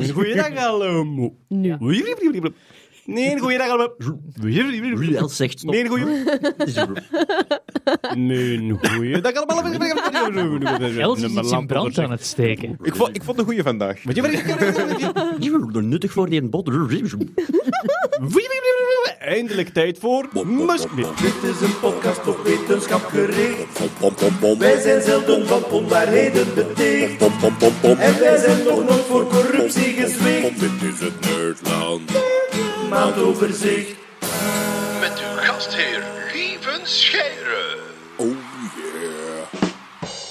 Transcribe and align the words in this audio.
Goeiedag 0.00 0.56
allemaal. 0.56 1.30
Nee, 3.04 3.38
goeiedag 3.38 3.68
allemaal. 3.68 3.94
Ruel 4.40 5.28
zegt 5.28 5.58
stop. 5.58 5.70
Nee, 5.72 5.86
goeie... 5.88 6.04
Nee, 8.16 8.76
goeiedag 8.80 9.34
allemaal. 9.34 9.72
Els 10.98 11.20
is 11.22 11.30
iets 11.32 11.52
in 11.52 11.66
brand 11.66 11.98
aan 11.98 12.10
het 12.10 12.24
steken. 12.26 12.78
Ik 12.82 12.94
vond, 12.94 13.16
ik 13.16 13.22
vond 13.22 13.38
een 13.38 13.44
goeie 13.44 13.62
vandaag. 13.62 14.04
Nuttig 15.82 16.12
voor 16.12 16.28
die 16.28 16.42
bot. 16.42 16.70
Eindelijk 19.18 19.68
tijd 19.68 19.98
voor... 19.98 20.28
Dit 20.32 21.50
is 21.50 21.60
een 21.60 21.78
podcast 21.80 22.26
op 22.26 22.40
wetenschap 22.44 23.04
gericht. 23.04 23.78
Wij 24.58 24.80
zijn 24.80 25.02
zelden 25.02 25.46
van 25.46 25.64
onwaarheden 25.64 26.54
beticht. 26.54 27.22
En 27.98 28.18
wij 28.18 28.38
zijn 28.38 28.64
nog 28.64 28.88
nooit 28.88 29.00
voor 29.00 29.26
corruptie 29.26 29.92
gezwicht. 29.92 30.60
Dit 30.60 30.92
is 30.92 31.00
het 31.00 31.20
Nerdland. 31.20 32.10
Maandoverzicht. 32.92 33.96
Met 35.00 35.22
uw 35.24 35.36
gastheer 35.36 36.02
Lieven 36.34 36.86
Scheire. 36.86 37.78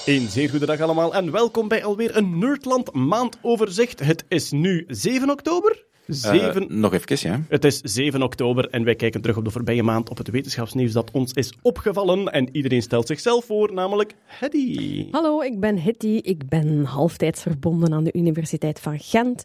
Een 0.04 0.28
zeer 0.28 0.50
goede 0.50 0.66
dag 0.66 0.80
allemaal 0.80 1.14
en 1.14 1.32
welkom 1.32 1.68
bij 1.68 1.84
alweer 1.84 2.16
een 2.16 2.38
Nerdland 2.38 2.92
maandoverzicht. 2.92 4.00
Het 4.00 4.24
is 4.28 4.50
nu 4.50 4.84
7 4.88 5.30
oktober. 5.30 5.84
7... 6.06 6.68
Eh, 6.68 6.76
nog 6.76 6.92
even, 6.92 7.30
ja. 7.30 7.40
Het 7.48 7.64
is 7.64 7.80
7 7.80 8.22
oktober 8.22 8.70
en 8.70 8.84
wij 8.84 8.94
kijken 8.94 9.20
terug 9.20 9.36
op 9.36 9.44
de 9.44 9.50
voorbije 9.50 9.82
maand 9.82 10.10
op 10.10 10.18
het 10.18 10.30
wetenschapsnieuws 10.30 10.92
dat 10.92 11.10
ons 11.10 11.32
is 11.32 11.52
opgevallen. 11.62 12.32
En 12.32 12.48
iedereen 12.56 12.82
stelt 12.82 13.06
zichzelf 13.06 13.44
voor, 13.44 13.72
namelijk 13.72 14.14
Hedy. 14.24 15.06
Hallo, 15.10 15.40
ik 15.40 15.60
ben 15.60 15.78
Hitty. 15.78 16.20
Ik 16.22 16.48
ben 16.48 16.84
halftijds 16.84 17.42
verbonden 17.42 17.92
aan 17.92 18.04
de 18.04 18.12
Universiteit 18.12 18.80
van 18.80 18.98
Gent. 18.98 19.42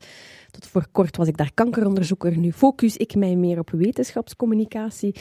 Tot 0.59 0.69
voor 0.69 0.87
kort 0.91 1.17
was 1.17 1.27
ik 1.27 1.37
daar 1.37 1.51
kankeronderzoeker. 1.53 2.37
Nu 2.37 2.51
focus 2.51 2.97
ik 2.97 3.15
mij 3.15 3.35
meer 3.35 3.59
op 3.59 3.69
wetenschapscommunicatie. 3.69 5.15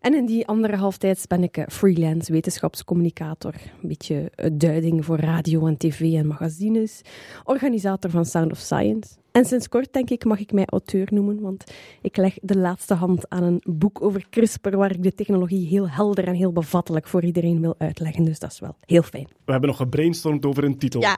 En 0.00 0.14
in 0.14 0.26
die 0.26 0.46
andere 0.46 0.76
halftijds 0.76 1.26
ben 1.26 1.42
ik 1.42 1.56
eh, 1.56 1.64
freelance 1.68 2.32
wetenschapscommunicator. 2.32 3.54
Een 3.82 3.88
beetje 3.88 4.30
eh, 4.34 4.50
duiding 4.52 5.04
voor 5.04 5.18
radio 5.18 5.66
en 5.66 5.76
tv 5.76 6.00
en 6.00 6.26
magazines. 6.26 7.00
Organisator 7.44 8.10
van 8.10 8.24
Sound 8.24 8.52
of 8.52 8.58
Science. 8.58 9.10
En 9.32 9.44
sinds 9.44 9.68
kort, 9.68 9.92
denk 9.92 10.10
ik, 10.10 10.24
mag 10.24 10.38
ik 10.38 10.52
mij 10.52 10.64
auteur 10.66 11.08
noemen, 11.10 11.40
want 11.40 11.64
ik 12.02 12.16
leg 12.16 12.38
de 12.42 12.56
laatste 12.56 12.94
hand 12.94 13.28
aan 13.28 13.42
een 13.42 13.62
boek 13.64 14.02
over 14.02 14.26
CRISPR, 14.30 14.76
waar 14.76 14.90
ik 14.90 15.02
de 15.02 15.14
technologie 15.14 15.66
heel 15.66 15.88
helder 15.88 16.24
en 16.24 16.34
heel 16.34 16.52
bevattelijk 16.52 17.06
voor 17.06 17.24
iedereen 17.24 17.60
wil 17.60 17.74
uitleggen. 17.78 18.24
Dus 18.24 18.38
dat 18.38 18.52
is 18.52 18.60
wel 18.60 18.76
heel 18.80 19.02
fijn. 19.02 19.28
We 19.44 19.52
hebben 19.52 19.68
nog 19.68 19.78
gebrainstormd 19.78 20.46
over 20.46 20.64
een 20.64 20.78
titel. 20.78 21.00
Ja, 21.00 21.16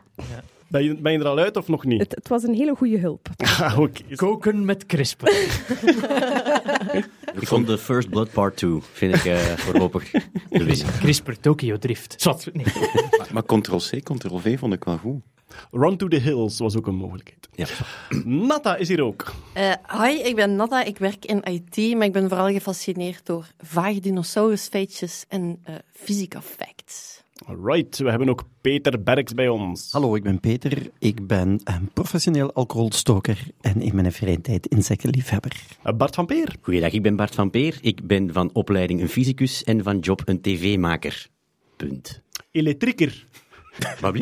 Ben, 0.72 0.84
je, 0.84 0.94
ben 0.94 1.12
je 1.12 1.18
er 1.18 1.26
al 1.26 1.38
uit 1.38 1.56
of 1.56 1.68
nog 1.68 1.84
niet? 1.84 2.00
het, 2.00 2.14
het 2.14 2.28
was 2.28 2.42
een 2.42 2.54
hele 2.54 2.74
goede 2.74 2.98
hulp. 2.98 3.28
Ah. 3.42 3.78
Koken 4.14 4.64
met 4.64 4.86
CRISPR. 4.86 5.28
Ik 7.40 7.48
vond 7.48 7.66
de 7.66 7.78
First 7.78 8.08
Blood 8.08 8.30
Part 8.30 8.56
2, 8.56 8.78
vind 8.92 9.14
ik 9.14 9.24
eh, 9.24 9.38
voorlopig. 9.38 10.10
CRISPR 11.00 11.32
Tokyo 11.40 11.78
Drift. 11.78 12.14
Zwat, 12.16 12.48
nee. 12.52 12.64
Maar, 13.18 13.28
maar 13.32 13.44
Ctrl-C, 13.44 14.02
Ctrl-V 14.02 14.58
vond 14.58 14.72
ik 14.72 14.84
wel 14.84 14.96
goed. 14.96 15.20
Run 15.70 15.96
to 15.96 16.08
the 16.08 16.16
Hills 16.16 16.58
was 16.58 16.76
ook 16.76 16.86
een 16.86 16.94
mogelijkheid. 16.94 17.48
Ja. 17.54 17.66
Natta 18.48 18.76
is 18.76 18.88
hier 18.88 19.02
ook. 19.02 19.32
Eh, 19.52 19.72
hoi, 19.82 20.18
ik 20.18 20.34
ben 20.34 20.56
Natta. 20.56 20.84
Ik 20.84 20.98
werk 20.98 21.24
in 21.24 21.42
IT, 21.42 21.96
maar 21.96 22.06
ik 22.06 22.12
ben 22.12 22.28
vooral 22.28 22.48
gefascineerd 22.48 23.26
door 23.26 23.46
vage 23.58 24.00
dinosaurusfeitjes 24.00 25.24
en 25.28 25.58
eh 25.64 25.74
fysica 25.92 26.42
facts. 26.42 27.11
Right, 27.46 27.98
we 27.98 28.10
hebben 28.10 28.28
ook 28.28 28.44
Peter 28.60 29.02
Berks 29.02 29.34
bij 29.34 29.48
ons. 29.48 29.92
Hallo, 29.92 30.14
ik 30.14 30.22
ben 30.22 30.40
Peter. 30.40 30.90
Ik 30.98 31.26
ben 31.26 31.60
een 31.64 31.90
professioneel 31.92 32.52
alcoholstoker 32.52 33.38
en 33.60 33.80
in 33.80 33.94
mijn 33.94 34.12
vrije 34.12 34.40
tijd 34.40 34.66
insectenliefhebber. 34.66 35.52
Uh, 35.86 35.92
Bart 35.96 36.14
van 36.14 36.26
Peer. 36.26 36.56
Goeiedag, 36.60 36.92
ik 36.92 37.02
ben 37.02 37.16
Bart 37.16 37.34
van 37.34 37.50
Peer. 37.50 37.78
Ik 37.80 38.06
ben 38.06 38.32
van 38.32 38.50
opleiding 38.52 39.00
een 39.00 39.08
fysicus 39.08 39.64
en 39.64 39.82
van 39.82 39.98
job 39.98 40.22
een 40.24 40.40
tv-maker. 40.40 41.26
Punt. 41.76 42.22
Elektrieker. 42.50 43.26
Wat? 44.00 44.14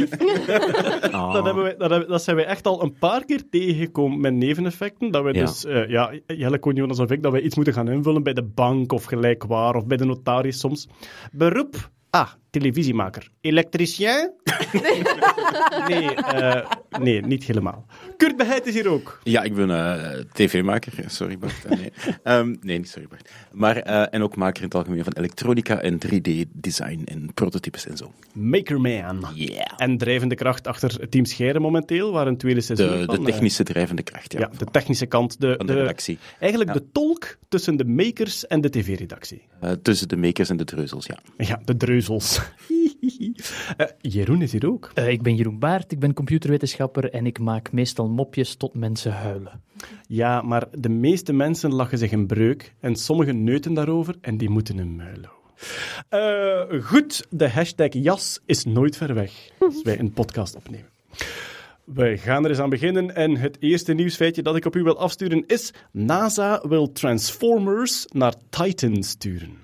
Dat, 1.13 1.45
hebben 1.45 1.63
wij, 1.63 1.77
dat, 1.77 1.91
hebben- 1.91 2.09
dat 2.09 2.23
zijn 2.23 2.37
wij 2.37 2.45
echt 2.45 2.67
al 2.67 2.83
een 2.83 2.95
paar 2.99 3.25
keer 3.25 3.43
tegengekomen 3.51 4.21
met 4.21 4.35
neveneffecten. 4.35 5.11
Dat 5.11 5.25
we 5.25 5.33
Ja. 5.35 5.45
dus, 5.45 5.65
eh, 5.65 5.89
ja, 5.89 6.13
Jelle 6.27 6.59
Koen, 6.59 6.75
Jonas 6.75 6.99
of 6.99 7.11
ik, 7.11 7.23
dat 7.23 7.33
wij 7.33 7.41
iets 7.41 7.55
moeten 7.57 7.75
gaan 7.75 7.89
invullen 7.91 8.23
bij 8.23 8.33
de 8.33 8.43
bank 8.45 8.93
of 8.93 9.05
gelijkwaar 9.05 9.75
of 9.75 9.87
bij 9.87 9.97
de 9.97 10.05
notaris 10.05 10.59
soms. 10.59 10.89
Beroep? 11.33 11.91
Ah, 12.11 12.29
televisiemaker. 12.51 13.31
Elektricien? 13.41 14.33
nee, 15.89 16.15
eh, 16.15 16.71
nee, 16.99 17.21
niet 17.23 17.45
helemaal. 17.45 17.87
Kurt 18.17 18.37
Beheid 18.37 18.67
is 18.67 18.75
hier 18.75 18.89
ook. 18.89 19.21
Ja, 19.25 19.43
ik 19.43 19.55
ben 19.55 19.71
eh, 19.71 20.19
tv-maker. 20.33 20.93
Sorry, 21.07 21.39
Bart. 21.39 21.65
Eh, 21.65 21.79
Nee. 21.79 21.93
Ehm, 22.23 22.55
nee, 22.61 22.79
niet 22.79 22.89
sorry, 22.89 23.09
Bart. 23.09 23.31
Maar, 23.53 23.77
eh, 23.77 24.07
en 24.11 24.23
ook 24.23 24.37
maker 24.37 24.57
in 24.63 24.65
het 24.69 24.75
algemeen 24.75 25.05
van 25.05 25.13
elektronica 25.13 25.81
en 25.81 25.99
3D-design 26.07 27.03
en 27.05 27.31
prototypes 27.35 27.87
en 27.87 27.97
zo. 27.97 28.13
Makerman. 28.35 29.27
Yeah. 29.35 29.67
En 29.77 29.99
drijvende 29.99 30.35
kracht 30.35 30.67
achter 30.67 31.09
Team 31.09 31.25
Scheren 31.25 31.63
momenteel, 31.63 32.13
waar 32.13 32.27
een 32.27 32.37
tweede 32.37 32.61
seizoen 32.61 32.89
De, 32.99 33.05
van, 33.05 33.15
de 33.15 33.23
technische 33.23 33.63
drijvende 33.63 34.03
kracht, 34.03 34.33
ja. 34.33 34.39
ja, 34.41 34.51
de 34.59 34.65
technische 34.65 35.07
kant. 35.07 35.41
De, 35.41 35.55
van 35.57 35.67
de 35.67 35.73
redactie. 35.73 36.19
Eigenlijk 36.39 36.73
Ja. 36.75 36.77
de 36.79 36.85
tolk 36.93 37.37
tussen 37.49 37.77
de 37.77 37.85
makers 37.85 38.47
en 38.47 38.61
de 38.61 38.71
tv-redactie. 38.71 39.43
Eh, 39.61 39.71
tussen 39.83 40.09
de 40.09 40.17
makers 40.17 40.49
en 40.51 40.57
de 40.57 40.65
treuzels, 40.65 41.07
ja. 41.07 41.19
Ja, 41.37 41.61
de 41.65 41.77
dreuzels. 41.77 42.40
Eh, 43.77 43.87
Jeroen 44.01 44.43
is 44.43 44.53
hier 44.53 44.67
ook. 44.67 44.91
Eh, 44.95 45.09
ik 45.09 45.23
ben 45.23 45.35
Jeroen 45.35 45.59
Baert, 45.59 45.93
ik 45.93 45.99
ben 45.99 46.15
computerwetenschapper 46.15 47.11
en 47.11 47.27
ik 47.27 47.39
maak 47.39 47.73
meestal 47.73 48.09
mopjes 48.09 48.55
tot 48.55 48.75
mensen 48.75 49.13
huilen. 49.13 49.63
Ja, 50.07 50.43
maar 50.43 50.69
de 50.73 50.89
meeste 50.89 51.33
mensen 51.33 51.75
lachen 51.75 51.99
zich 51.99 52.13
een 52.13 52.27
breuk 52.27 52.75
en 52.81 52.97
sommigen 52.97 53.45
neuten 53.45 53.75
daarover 53.75 54.15
en 54.21 54.37
die 54.37 54.51
moeten 54.51 54.79
een 54.79 54.97
muil 54.97 55.19
houden. 55.23 55.39
Eh, 56.09 56.83
goed, 56.85 57.27
de 57.31 57.49
hashtag 57.49 57.93
jas 57.93 58.41
is 58.47 58.65
nooit 58.65 58.97
ver 58.97 59.15
weg 59.15 59.33
als 59.59 59.83
wij 59.83 59.99
een 59.99 60.13
podcast 60.13 60.57
opnemen. 60.57 60.89
We 61.85 62.17
gaan 62.17 62.45
er 62.45 62.51
eens 62.51 62.59
aan 62.59 62.71
beginnen 62.71 63.15
en 63.15 63.37
het 63.37 63.57
eerste 63.61 63.93
nieuwsfeitje 63.93 64.43
dat 64.43 64.57
ik 64.57 64.65
op 64.65 64.77
u 64.77 64.83
wil 64.83 64.99
afsturen 64.99 65.45
is 65.47 65.73
NASA 65.93 66.63
wil 66.69 66.93
Transformers 66.93 68.07
naar 68.13 68.35
Titan 68.51 69.03
sturen. 69.03 69.59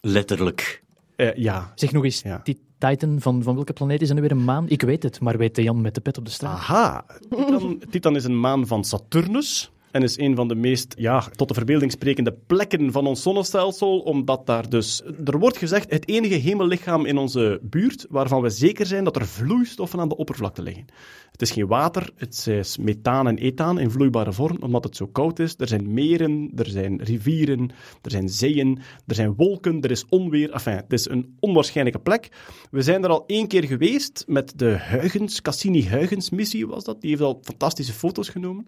Letterlijk. 0.00 0.82
Eh, 1.18 1.34
ja, 1.34 1.72
Zeg 1.74 1.92
nog 1.92 2.04
eens, 2.04 2.22
Ja. 2.22 2.40
die 2.44 2.60
Titan 2.78 3.20
van, 3.20 3.42
van 3.42 3.54
welke 3.54 3.72
planeet 3.72 4.02
is 4.02 4.08
er 4.08 4.14
nu 4.14 4.20
weer 4.20 4.30
een 4.30 4.44
maan? 4.44 4.68
Ik 4.68 4.82
weet 4.82 5.02
het, 5.02 5.20
maar 5.20 5.36
weet 5.38 5.54
de 5.54 5.62
Jan 5.62 5.80
met 5.80 5.94
de 5.94 6.00
pet 6.00 6.18
op 6.18 6.24
de 6.24 6.30
straat? 6.30 6.58
Aha, 6.58 7.04
Titan, 7.30 7.82
Titan 7.90 8.16
is 8.16 8.24
een 8.24 8.40
maan 8.40 8.66
van 8.66 8.84
Saturnus. 8.84 9.70
En 9.90 10.02
is 10.02 10.18
een 10.18 10.36
van 10.36 10.48
de 10.48 10.54
meest 10.54 10.94
ja, 10.98 11.20
tot 11.20 11.48
de 11.48 11.54
verbeelding 11.54 11.92
sprekende 11.92 12.36
plekken 12.46 12.92
van 12.92 13.06
ons 13.06 13.22
zonnestelsel, 13.22 13.98
omdat 13.98 14.46
daar 14.46 14.68
dus... 14.68 15.02
Er 15.24 15.38
wordt 15.38 15.56
gezegd, 15.56 15.90
het 15.90 16.08
enige 16.08 16.34
hemellichaam 16.34 17.06
in 17.06 17.18
onze 17.18 17.60
buurt 17.62 18.06
waarvan 18.08 18.42
we 18.42 18.50
zeker 18.50 18.86
zijn 18.86 19.04
dat 19.04 19.16
er 19.16 19.26
vloeistoffen 19.26 20.00
aan 20.00 20.08
de 20.08 20.16
oppervlakte 20.16 20.62
liggen. 20.62 20.84
Het 21.30 21.48
is 21.48 21.54
geen 21.54 21.66
water, 21.66 22.10
het 22.16 22.46
is 22.46 22.78
methaan 22.78 23.28
en 23.28 23.36
ethaan 23.36 23.78
in 23.78 23.90
vloeibare 23.90 24.32
vorm, 24.32 24.56
omdat 24.60 24.84
het 24.84 24.96
zo 24.96 25.06
koud 25.06 25.38
is. 25.38 25.54
Er 25.58 25.68
zijn 25.68 25.92
meren, 25.92 26.52
er 26.56 26.66
zijn 26.66 27.02
rivieren, 27.02 27.70
er 28.02 28.10
zijn 28.10 28.28
zeeën, 28.28 28.78
er 29.06 29.14
zijn 29.14 29.34
wolken, 29.34 29.80
er 29.80 29.90
is 29.90 30.04
onweer. 30.08 30.52
Enfin, 30.52 30.76
het 30.76 30.92
is 30.92 31.08
een 31.08 31.36
onwaarschijnlijke 31.40 32.00
plek. 32.00 32.28
We 32.70 32.82
zijn 32.82 33.04
er 33.04 33.10
al 33.10 33.24
één 33.26 33.46
keer 33.46 33.64
geweest 33.64 34.24
met 34.26 34.52
de 34.56 34.78
Huygens, 34.90 35.42
Cassini-Huygens-missie 35.42 36.66
was 36.66 36.84
dat. 36.84 37.00
Die 37.00 37.10
heeft 37.10 37.22
al 37.22 37.40
fantastische 37.42 37.92
foto's 37.92 38.28
genomen. 38.28 38.66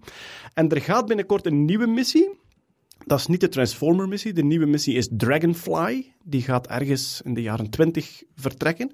En 0.54 0.68
er 0.68 0.80
gaat 0.80 1.08
binnenkort 1.10 1.46
een 1.46 1.64
nieuwe 1.64 1.86
missie. 1.86 2.30
Dat 3.06 3.18
is 3.18 3.26
niet 3.26 3.40
de 3.40 3.48
Transformer-missie. 3.48 4.32
De 4.32 4.42
nieuwe 4.42 4.66
missie 4.66 4.94
is 4.94 5.08
Dragonfly. 5.10 6.12
Die 6.24 6.42
gaat 6.42 6.66
ergens 6.66 7.20
in 7.24 7.34
de 7.34 7.42
jaren 7.42 7.70
20 7.70 8.22
vertrekken. 8.34 8.92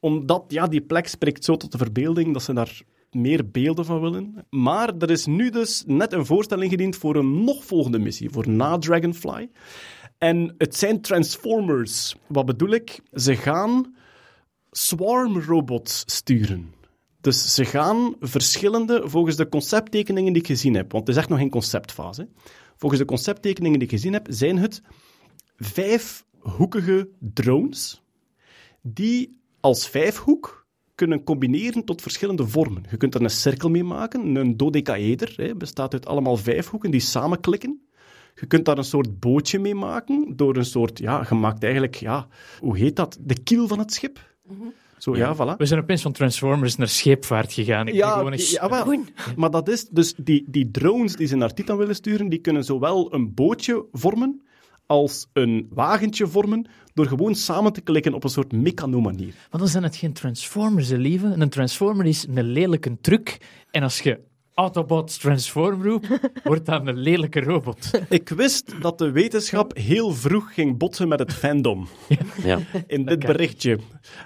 Omdat, 0.00 0.44
ja, 0.48 0.66
die 0.66 0.80
plek 0.80 1.08
spreekt 1.08 1.44
zo 1.44 1.56
tot 1.56 1.72
de 1.72 1.78
verbeelding 1.78 2.32
dat 2.32 2.42
ze 2.42 2.52
daar 2.52 2.82
meer 3.10 3.50
beelden 3.50 3.84
van 3.84 4.00
willen. 4.00 4.46
Maar 4.50 4.96
er 4.98 5.10
is 5.10 5.26
nu 5.26 5.50
dus 5.50 5.84
net 5.86 6.12
een 6.12 6.26
voorstel 6.26 6.60
ingediend 6.60 6.96
voor 6.96 7.16
een 7.16 7.44
nog 7.44 7.64
volgende 7.64 7.98
missie, 7.98 8.30
voor 8.30 8.48
na 8.48 8.78
Dragonfly. 8.78 9.50
En 10.18 10.54
het 10.58 10.76
zijn 10.76 11.00
Transformers. 11.00 12.16
Wat 12.26 12.46
bedoel 12.46 12.70
ik? 12.70 13.00
Ze 13.12 13.36
gaan 13.36 13.94
swarm 14.70 15.38
robots 15.38 16.02
sturen. 16.06 16.74
Dus 17.26 17.54
ze 17.54 17.64
gaan 17.64 18.14
verschillende, 18.20 19.02
volgens 19.04 19.36
de 19.36 19.48
concepttekeningen 19.48 20.32
die 20.32 20.42
ik 20.42 20.48
gezien 20.48 20.74
heb, 20.74 20.92
want 20.92 21.06
het 21.06 21.16
is 21.16 21.22
echt 21.22 21.30
nog 21.30 21.40
in 21.40 21.50
conceptfase. 21.50 22.28
Volgens 22.76 23.00
de 23.00 23.06
concepttekeningen 23.06 23.78
die 23.78 23.88
ik 23.88 23.94
gezien 23.94 24.12
heb, 24.12 24.26
zijn 24.30 24.58
het 24.58 24.82
vijfhoekige 25.56 27.08
drones 27.18 28.02
die 28.82 29.40
als 29.60 29.88
vijfhoek 29.88 30.66
kunnen 30.94 31.24
combineren 31.24 31.84
tot 31.84 32.02
verschillende 32.02 32.46
vormen. 32.46 32.84
Je 32.90 32.96
kunt 32.96 33.14
er 33.14 33.22
een 33.22 33.30
cirkel 33.30 33.68
mee 33.68 33.84
maken, 33.84 34.36
een 34.36 34.56
dodecaeder, 34.56 35.34
hè, 35.36 35.54
bestaat 35.54 35.92
uit 35.92 36.06
allemaal 36.06 36.36
vijfhoeken 36.36 36.90
die 36.90 37.00
samenklikken. 37.00 37.88
Je 38.34 38.46
kunt 38.46 38.64
daar 38.64 38.78
een 38.78 38.84
soort 38.84 39.20
bootje 39.20 39.58
mee 39.58 39.74
maken, 39.74 40.36
door 40.36 40.56
een 40.56 40.64
soort, 40.64 40.98
ja, 40.98 41.24
gemaakt 41.24 41.62
eigenlijk, 41.62 41.94
ja, 41.94 42.28
hoe 42.60 42.78
heet 42.78 42.96
dat? 42.96 43.18
De 43.20 43.42
kiel 43.42 43.68
van 43.68 43.78
het 43.78 43.92
schip. 43.92 44.34
Zo, 44.98 45.16
ja, 45.16 45.34
voilà. 45.34 45.56
We 45.56 45.66
zijn 45.66 45.80
opeens 45.80 46.02
van 46.02 46.12
Transformers 46.12 46.76
naar 46.76 46.88
scheepvaart 46.88 47.52
gegaan. 47.52 47.88
Ik 47.88 48.04
gewoon 48.04 48.32
eens... 48.32 48.50
ja, 48.50 48.68
wel. 48.68 49.04
maar 49.36 49.50
dat 49.50 49.68
is 49.68 49.88
dus 49.88 50.14
die, 50.16 50.44
die 50.48 50.70
drones 50.70 51.16
die 51.16 51.26
ze 51.26 51.36
naar 51.36 51.54
Titan 51.54 51.76
willen 51.76 51.94
sturen, 51.94 52.28
die 52.28 52.40
kunnen 52.40 52.64
zowel 52.64 53.14
een 53.14 53.34
bootje 53.34 53.84
vormen 53.92 54.40
als 54.86 55.26
een 55.32 55.66
wagentje 55.70 56.26
vormen 56.26 56.66
door 56.94 57.06
gewoon 57.06 57.34
samen 57.34 57.72
te 57.72 57.80
klikken 57.80 58.14
op 58.14 58.24
een 58.24 58.30
soort 58.30 58.52
mechano-manier. 58.52 59.34
Maar 59.50 59.60
dan 59.60 59.68
zijn 59.68 59.82
het 59.82 59.96
geen 59.96 60.12
Transformers, 60.12 60.88
lieve. 60.88 61.26
Een 61.26 61.48
Transformer 61.48 62.06
is 62.06 62.26
een 62.28 62.42
lelijke 62.44 62.96
truc. 63.00 63.38
En 63.70 63.82
als 63.82 64.00
je 64.00 64.20
Autobots 64.60 65.16
Transform 65.18 65.82
roept, 65.82 66.08
wordt 66.44 66.66
dat 66.66 66.86
een 66.86 66.96
lelijke 66.98 67.40
robot. 67.40 67.90
Ik 68.08 68.28
wist 68.28 68.74
dat 68.82 68.98
de 68.98 69.10
wetenschap 69.10 69.76
heel 69.76 70.10
vroeg 70.12 70.54
ging 70.54 70.76
botsen 70.78 71.08
met 71.08 71.18
het 71.18 71.32
fandom 71.32 71.86
Ja. 72.44 72.58
in 72.86 73.04
dit 73.04 73.18
berichtje. 73.18 73.78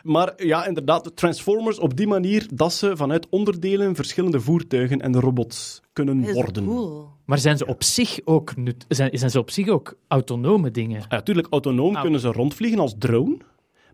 Maar 0.02 0.32
ja, 0.36 0.66
inderdaad, 0.66 1.04
de 1.04 1.14
Transformers 1.14 1.78
op 1.78 1.96
die 1.96 2.06
manier 2.06 2.46
dat 2.54 2.72
ze 2.72 2.96
vanuit 2.96 3.26
onderdelen 3.30 3.94
verschillende 3.94 4.40
voertuigen 4.40 5.00
en 5.00 5.20
robots 5.20 5.80
kunnen 5.92 6.24
is 6.24 6.32
worden. 6.34 6.64
cool. 6.64 7.08
Maar 7.24 7.38
zijn 7.38 7.56
ze 7.56 7.66
op 7.66 7.82
zich 7.82 8.18
ook, 8.24 8.56
nut- 8.56 8.84
zijn, 8.88 9.18
zijn 9.18 9.30
ze 9.30 9.38
op 9.38 9.50
zich 9.50 9.68
ook 9.68 9.94
autonome 10.08 10.70
dingen? 10.70 11.00
Ja, 11.00 11.06
natuurlijk, 11.08 11.46
autonoom 11.50 11.94
Ah. 11.96 12.02
kunnen 12.02 12.20
ze 12.20 12.28
rondvliegen 12.32 12.78
als 12.78 12.94
drone, 12.98 13.36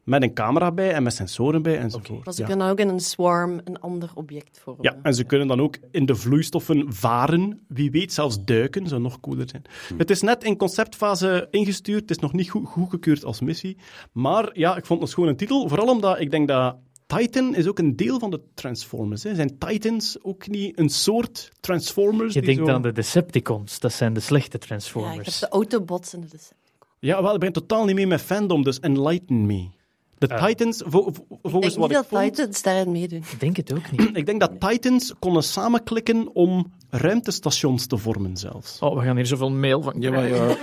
met 0.06 0.22
een 0.22 0.34
camera 0.34 0.72
bij 0.72 0.92
en 0.92 1.02
met 1.02 1.12
sensoren 1.14 1.62
bij 1.62 1.78
enzovoort. 1.78 2.24
Maar 2.24 2.34
ze 2.34 2.40
Ja. 2.40 2.46
kunnen 2.46 2.68
ook 2.70 2.78
in 2.78 2.88
een 2.88 3.00
swarm 3.00 3.60
een 3.64 3.80
ander 3.80 4.10
object 4.14 4.58
vormen. 4.62 4.82
Ja, 4.84 4.98
en 5.02 5.14
ze 5.14 5.24
kunnen 5.24 5.46
dan 5.46 5.60
ook 5.60 5.76
in 5.90 6.06
de 6.06 6.14
vloeistoffen 6.14 6.92
varen. 6.94 7.60
Wie 7.68 7.90
weet, 7.90 8.12
zelfs 8.12 8.44
duiken 8.44 8.86
zou 8.86 9.00
nog 9.00 9.20
cooler 9.20 9.48
zijn. 9.48 9.62
Het 9.96 10.10
is 10.10 10.20
net 10.22 10.44
in 10.44 10.56
conceptfase 10.56 11.48
ingestuurd. 11.50 12.00
Het 12.00 12.10
is 12.10 12.18
nog 12.18 12.32
niet 12.32 12.50
goed 12.50 12.66
goedgekeurd 12.66 13.24
als 13.24 13.40
missie. 13.40 13.76
Maar 14.12 14.50
ja, 14.58 14.76
ik 14.76 14.86
vond 14.86 15.00
het 15.00 15.08
een 15.08 15.14
schone 15.14 15.34
titel. 15.34 15.68
Vooral 15.68 15.88
omdat 15.88 16.20
ik 16.20 16.30
denk 16.30 16.48
dat 16.48 16.76
Titan 17.06 17.54
is 17.54 17.66
ook 17.66 17.78
een 17.78 17.96
deel 17.96 18.18
van 18.18 18.30
de 18.30 18.40
Transformers. 18.54 19.22
Hè. 19.22 19.34
Zijn 19.34 19.58
Titans 19.58 20.16
ook 20.22 20.48
niet 20.48 20.78
een 20.78 20.88
soort 20.88 21.52
Transformers? 21.60 22.34
Je 22.34 22.40
die 22.40 22.54
denkt 22.54 22.68
zo... 22.68 22.74
aan 22.74 22.82
de 22.82 22.92
Decepticons, 22.92 23.80
dat 23.80 23.92
zijn 23.92 24.12
de 24.12 24.20
slechte 24.20 24.48
Ja, 24.50 24.54
ik 24.54 24.60
heb 24.60 24.68
Transformers. 24.68 25.38
de 25.38 25.48
Autobots 25.48 26.12
en 26.14 26.20
de 26.20 26.26
Decepticons. 26.28 26.90
Ja, 26.98 27.22
wel, 27.22 27.34
ik 27.34 27.40
ben 27.40 27.52
totaal 27.52 27.84
niet 27.84 27.94
mee 27.94 28.06
met 28.06 28.20
fandom, 28.20 28.62
dus 28.62 28.80
enlighten 28.80 29.46
me. 29.46 29.68
De 30.18 30.26
Eh. 30.26 30.44
Titans, 30.46 30.82
vo- 30.86 31.02
vo- 31.02 31.08
Ik 31.10 31.38
volgens 31.42 31.52
denk 31.52 31.62
wat 31.62 31.88
niet 31.88 31.98
ik 31.98 32.10
dat 32.10 32.20
vond... 32.20 32.34
Titans 32.36 32.62
daarin 32.62 32.92
meedoen. 32.92 33.18
Ik 33.32 33.40
denk 33.40 33.56
het 33.56 33.72
ook 33.74 33.90
niet. 33.90 34.10
Ik 34.16 34.26
denk 34.26 34.40
dat 34.40 34.50
Titans 34.70 35.14
konden 35.18 35.42
samenklikken 35.42 36.30
om 36.34 36.72
ruimtestations 36.90 37.86
te 37.86 37.96
vormen 37.96 38.36
zelfs. 38.36 38.78
Oh, 38.78 38.98
we 38.98 39.04
gaan 39.04 39.16
hier 39.16 39.26
zoveel 39.26 39.50
mail 39.50 39.82
van 39.82 39.94
Ja, 40.00 40.10
maar 40.10 40.28
ja. 40.28 40.56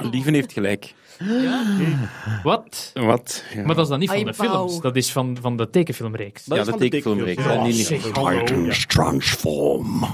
Lieven 0.12 0.34
heeft 0.34 0.52
gelijk. 0.52 0.94
Wat? 2.42 2.90
Wat? 2.94 3.44
Ja, 3.54 3.64
Maar 3.64 3.74
dat 3.74 3.84
is 3.84 3.90
dan 3.90 3.98
niet 3.98 4.10
van 4.10 4.24
de 4.24 4.34
films, 4.34 4.80
dat 4.80 4.96
is 4.96 5.12
van, 5.12 5.36
van 5.40 5.56
de 5.56 5.70
tekenfilmreeks. 5.70 6.44
Dat 6.44 6.54
ja 6.56 6.60
is 6.60 6.64
de 6.66 6.70
van 6.72 6.80
de 6.80 6.88
tekenfilmreeks. 6.88 7.44
Ja, 7.44 7.52
Ja. 8.32 8.42
Titans 8.44 8.86
transform. 8.86 10.00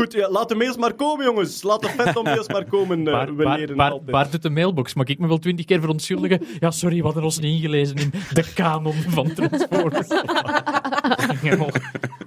Goed, 0.00 0.12
ja, 0.12 0.30
laat 0.30 0.48
de 0.48 0.54
mails 0.54 0.76
maar 0.76 0.92
komen, 0.92 1.24
jongens. 1.24 1.62
Laat 1.62 1.80
de 1.80 1.88
fandom 1.88 2.24
mails 2.24 2.48
maar 2.48 2.64
komen. 2.64 3.06
eh, 3.06 3.12
Waar, 3.12 3.36
we 3.36 3.42
waar, 3.44 3.58
leren 3.58 3.76
waar, 3.76 3.90
altijd. 3.90 4.10
waar 4.10 4.30
doet 4.30 4.42
de 4.42 4.50
mailbox? 4.50 4.94
Mag 4.94 5.06
ik 5.06 5.18
me 5.18 5.26
wel 5.28 5.38
twintig 5.38 5.64
keer 5.64 5.80
verontschuldigen? 5.80 6.42
Ja, 6.60 6.70
sorry, 6.70 6.96
we 6.98 7.04
hadden 7.04 7.22
ons 7.24 7.38
niet 7.38 7.54
ingelezen 7.62 7.96
in 7.96 8.12
de 8.32 8.52
kanon 8.54 8.92
van 9.08 9.32
Transformers. 9.34 10.08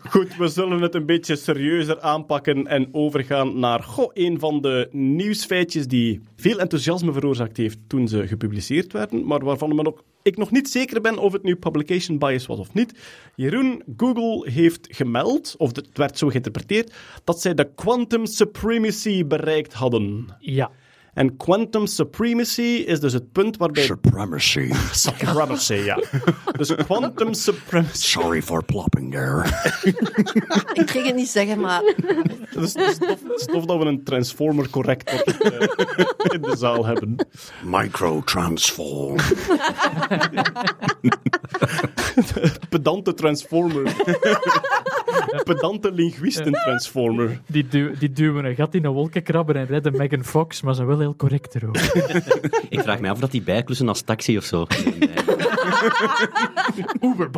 Goed, 0.10 0.36
we 0.38 0.48
zullen 0.48 0.82
het 0.82 0.96
een 0.96 1.06
beetje 1.06 1.36
serieuzer 1.36 2.02
aanpakken 2.02 2.68
en 2.68 2.88
overgaan 2.92 3.60
naar 3.60 3.84
goh, 3.84 4.10
een 4.14 4.40
van 4.40 4.62
de 4.62 4.88
nieuwsfeitjes 4.92 5.88
die 5.88 6.22
veel 6.36 6.60
enthousiasme 6.60 7.14
veroorzaakt 7.14 7.58
heeft 7.58 7.78
toen 7.88 8.08
ze 8.08 8.28
gepubliceerd 8.28 8.94
werden, 8.94 9.26
maar 9.26 9.44
waarvan 9.44 9.76
men 9.76 9.88
ook, 9.88 10.04
ik 10.22 10.38
nog 10.38 10.52
niet 10.52 10.70
zeker 10.70 11.02
ben 11.02 11.18
of 11.18 11.34
het 11.34 11.44
nu 11.44 11.56
publication 11.56 12.18
bias 12.18 12.46
was 12.46 12.60
of 12.60 12.74
niet. 12.74 13.00
Jeroen, 13.36 13.84
Google 13.98 14.52
heeft 14.52 14.88
gemeld, 14.92 15.56
of 15.58 15.76
het 15.76 15.90
werd 15.94 16.18
zo 16.18 16.28
geïnterpreteerd, 16.28 16.94
dat 17.24 17.42
zij 17.42 17.54
de 17.54 17.74
quantum 17.76 18.26
supremacy 18.26 19.26
bereikt 19.26 19.74
hadden. 19.74 20.26
ja. 20.40 20.72
En 21.14 21.38
quantum 21.38 21.88
supremacy 21.88 22.62
is 22.62 23.00
dus 23.00 23.14
het 23.14 23.32
punt 23.32 23.58
waarbij... 23.58 23.84
Supremacy. 23.84 24.72
Supremacy, 24.92 25.74
ja. 25.74 26.00
Dus 26.58 26.76
quantum 26.76 27.34
supremacy... 27.34 28.08
Sorry 28.08 28.42
for 28.42 28.64
plopping 28.64 29.12
there. 29.12 29.44
Ik 30.82 30.90
ging 30.90 31.06
het 31.06 31.16
niet 31.16 31.30
zeggen, 31.30 31.60
maar 31.60 31.82
Dus 32.54 32.74
het 32.74 32.90
is 32.90 32.98
tof, 32.98 33.10
het 33.10 33.40
is 33.40 33.46
tof 33.46 33.66
dat 33.66 33.78
we 33.78 33.86
een 33.86 34.04
transformer 34.04 34.70
correct 34.70 35.14
op, 35.14 35.28
eh, 35.28 35.68
in 36.34 36.42
de 36.42 36.56
zaal 36.58 36.86
hebben. 36.86 37.16
Microtransform. 37.64 39.18
Pedante 42.70 43.14
transformer. 43.14 43.94
Pedante 45.44 45.92
linguisten 45.92 46.52
transformer. 46.52 47.42
Die, 47.46 47.68
die 48.00 48.12
duwen 48.12 48.46
een 48.46 48.56
gat 48.56 48.74
in 48.74 48.86
een 48.86 48.92
wolkenkrabber 48.92 49.56
en 49.56 49.66
redden 49.66 49.98
Megan 49.98 50.24
Fox, 50.24 50.62
maar 50.62 50.76
zijn 50.76 50.88
wel 51.04 51.16
heel 51.18 51.30
correct 51.30 51.56
erover. 51.56 52.22
Ik 52.76 52.80
vraag 52.80 53.00
me 53.00 53.10
af 53.10 53.20
dat 53.20 53.32
die 53.32 53.42
bijklussen 53.42 53.88
als 53.88 54.02
taxi 54.02 54.38
of 54.38 54.44
zo. 54.44 54.66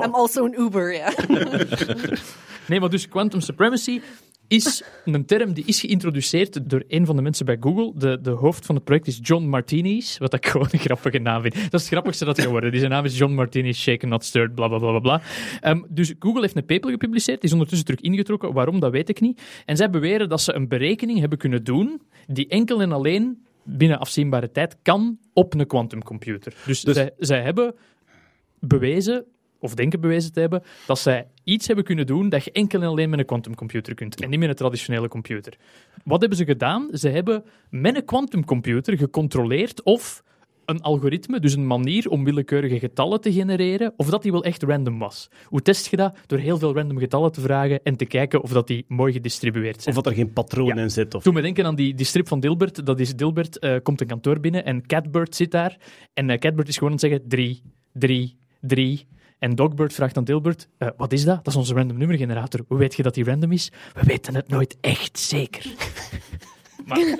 I'm 0.04 0.14
also 0.14 0.46
een 0.46 0.60
Uber, 0.60 0.94
ja. 0.94 1.14
Nee, 2.68 2.80
maar 2.80 2.90
dus 2.90 3.08
quantum 3.08 3.42
supremacy 3.42 4.02
is 4.48 4.84
een 5.06 5.26
term 5.26 5.54
die 5.54 5.64
is 5.66 5.80
geïntroduceerd 5.80 6.70
door 6.70 6.84
een 6.88 7.06
van 7.06 7.16
de 7.16 7.22
mensen 7.22 7.46
bij 7.46 7.58
Google. 7.60 7.92
De, 7.96 8.22
de 8.22 8.30
hoofd 8.30 8.66
van 8.66 8.76
het 8.76 8.84
project 8.84 9.08
is 9.08 9.20
John 9.22 9.46
Martinis, 9.46 10.18
wat 10.18 10.34
ik 10.34 10.46
gewoon 10.46 10.68
een 10.72 10.80
grappige 10.80 11.20
naam 11.20 11.42
vind. 11.42 11.54
Dat 11.54 11.74
is 11.74 11.82
het 11.82 11.88
grappigste 11.88 12.26
dat 12.26 12.42
geworden. 12.42 12.72
Die 12.72 12.80
zijn 12.80 12.92
naam 12.92 13.06
is 13.06 13.18
John 13.18 13.34
Martinis, 13.34 13.82
shaken 13.82 14.10
not 14.10 14.24
stirred, 14.24 14.56
bla 14.56 14.68
bla 14.68 14.78
bla 14.78 14.90
bla. 14.90 15.00
bla. 15.00 15.22
Ehm, 15.62 15.82
dus 15.90 16.14
Google 16.20 16.42
heeft 16.42 16.56
een 16.56 16.66
paper 16.66 16.92
gepubliceerd, 16.92 17.42
die 17.42 17.50
is 17.50 17.54
ondertussen 17.54 17.86
terug 17.88 18.02
ingetrokken. 18.02 18.54
Waarom, 18.54 18.80
dat 18.80 18.92
weet 18.92 19.10
ik 19.10 19.22
niet. 19.22 19.42
En 19.66 19.78
zij 19.78 19.90
beweren 19.90 20.30
dat 20.30 20.42
ze 20.42 20.54
een 20.54 20.68
berekening 20.68 21.20
hebben 21.20 21.38
kunnen 21.38 21.64
doen 21.64 22.02
die 22.28 22.48
enkel 22.48 22.82
en 22.82 22.92
alleen 22.92 23.45
binnen 23.66 24.00
afzienbare 24.00 24.52
tijd 24.52 24.78
kan 24.82 25.20
op 25.34 25.54
een 25.54 25.68
quantumcomputer. 25.68 26.54
Dus, 26.66 26.82
Dus- 26.82 26.96
Zij, 26.96 27.12
zij 27.18 27.42
hebben 27.42 27.76
bewezen, 28.60 29.26
of 29.60 29.76
denken 29.76 30.02
bewezen 30.02 30.34
te 30.34 30.40
hebben, 30.40 30.64
dat 30.88 31.00
zij 31.00 31.28
iets 31.44 31.68
hebben 31.68 31.86
kunnen 31.86 32.06
doen 32.06 32.30
dat 32.30 32.44
je 32.44 32.52
enkel 32.52 32.82
en 32.82 32.88
alleen 32.88 33.10
met 33.10 33.20
een 33.20 33.26
quantumcomputer 33.26 33.94
kunt 33.94 34.22
en 34.22 34.30
niet 34.30 34.40
met 34.40 34.50
een 34.50 34.56
traditionele 34.56 35.08
computer. 35.08 35.54
Wat 36.04 36.20
hebben 36.20 36.38
ze 36.38 36.46
gedaan? 36.46 36.90
Ze 36.92 37.10
hebben 37.10 37.44
met 37.70 37.96
een 37.96 38.06
quantumcomputer 38.06 38.98
gecontroleerd 38.98 39.84
of 39.84 40.24
een 40.66 40.82
algoritme, 40.82 41.40
dus 41.40 41.56
een 41.56 41.68
manier 41.68 42.10
om 42.10 42.24
willekeurige 42.24 42.80
getallen 42.80 43.22
te 43.22 43.34
genereren, 43.34 43.94
of 43.98 44.10
dat 44.10 44.22
die 44.24 44.32
wel 44.32 44.44
echt 44.44 44.64
random 44.64 45.00
was. 45.00 45.30
Hoe 45.46 45.62
test 45.62 45.88
je 45.88 45.96
dat? 45.98 46.18
Door 46.26 46.40
heel 46.40 46.58
veel 46.58 46.74
random 46.74 46.98
getallen 46.98 47.32
te 47.32 47.42
vragen 47.42 47.80
en 47.84 47.96
te 47.96 48.06
kijken 48.06 48.42
of 48.44 48.52
dat 48.52 48.68
die 48.68 48.86
mooi 48.88 49.14
gedistribueerd 49.14 49.82
zijn. 49.82 49.96
Of 49.96 50.04
dat 50.04 50.12
er 50.12 50.18
geen 50.18 50.34
patroon 50.34 50.68
Ja. 50.68 50.76
in 50.76 50.92
zit. 50.92 51.14
Of... 51.14 51.24
Toen 51.24 51.34
me 51.34 51.42
denken 51.42 51.66
aan 51.66 51.76
die, 51.76 51.94
die 51.94 52.06
strip 52.06 52.28
van 52.28 52.40
Dilbert. 52.40 52.86
Dat 52.86 53.00
is 53.00 53.16
Dilbert 53.16 53.60
eh, 53.60 53.76
komt 53.84 54.02
een 54.02 54.08
kantoor 54.08 54.40
binnen 54.40 54.66
en 54.66 54.86
Catbird 54.88 55.36
zit 55.36 55.52
daar. 55.52 55.78
En 56.14 56.30
eh, 56.30 56.40
Catbird 56.40 56.68
is 56.68 56.78
gewoon 56.78 56.90
aan 56.90 56.98
het 57.00 57.06
zeggen 57.10 57.30
drie, 57.30 57.62
drie, 57.94 58.38
drie. 58.62 59.08
En 59.40 59.56
Dogbird 59.56 59.94
vraagt 59.94 60.18
aan 60.18 60.24
Dilbert, 60.24 60.70
eh, 60.78 60.90
wat 60.98 61.14
is 61.14 61.24
dat? 61.24 61.36
Dat 61.36 61.48
is 61.54 61.56
onze 61.60 61.74
random 61.74 61.98
nummergenerator. 61.98 62.62
Hoe 62.68 62.78
weet 62.78 62.96
je 62.96 63.04
dat 63.04 63.14
die 63.14 63.24
random 63.24 63.52
is? 63.52 63.72
We 63.94 64.02
weten 64.04 64.36
het 64.36 64.48
nooit 64.48 64.78
echt 64.82 65.20
zeker. 65.20 65.66
Maar, 66.86 66.98
eh, 66.98 67.16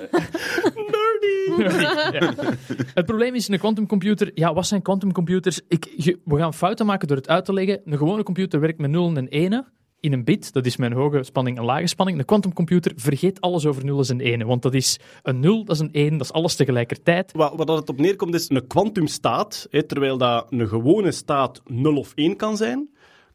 Ja. 2.20 2.32
Het 2.94 3.06
probleem 3.06 3.34
is, 3.34 3.48
een 3.48 3.58
quantumcomputer... 3.58 4.30
Ja, 4.34 4.54
wat 4.54 4.66
zijn 4.66 4.82
quantumcomputers? 4.82 5.60
Ik, 5.68 5.92
je- 5.96 6.18
we 6.24 6.36
gaan 6.38 6.54
fouten 6.54 6.86
maken 6.86 7.08
door 7.08 7.16
het 7.16 7.28
uit 7.28 7.44
te 7.44 7.52
leggen. 7.52 7.80
Een 7.84 7.96
gewone 7.98 8.22
computer 8.22 8.60
werkt 8.60 8.78
met 8.78 8.90
nullen 8.90 9.16
en 9.16 9.28
enen 9.28 9.66
in 10.00 10.12
een 10.12 10.24
bit. 10.24 10.52
Dat 10.52 10.66
is 10.66 10.76
mijn 10.76 10.92
hoge 10.92 11.22
spanning 11.22 11.58
en 11.58 11.64
lage 11.64 11.86
spanning. 11.86 12.18
Een 12.18 12.24
quantumcomputer 12.24 12.92
vergeet 12.96 13.40
alles 13.40 13.66
over 13.66 13.84
nullen 13.84 14.06
en 14.08 14.20
enen. 14.20 14.46
Want 14.46 14.62
dat 14.62 14.74
is 14.74 14.98
een 15.22 15.40
nul, 15.40 15.64
dat 15.64 15.74
is 15.76 15.80
een 15.82 15.92
één, 15.92 16.10
dat 16.16 16.20
is 16.26 16.32
alles 16.32 16.54
tegelijkertijd. 16.56 17.32
Waar, 17.32 17.56
waar 17.56 17.66
dat 17.66 17.78
het 17.78 17.88
op 17.88 17.98
neerkomt 18.00 18.34
is 18.34 18.50
een 18.50 18.66
kwantumstaat. 18.66 19.66
hè, 19.70 19.82
Terwijl 19.82 20.18
dat 20.18 20.46
een 20.50 20.68
gewone 20.68 21.12
staat 21.12 21.62
0 21.64 21.96
of 21.96 22.12
1 22.14 22.36
kan 22.36 22.56
zijn, 22.56 22.88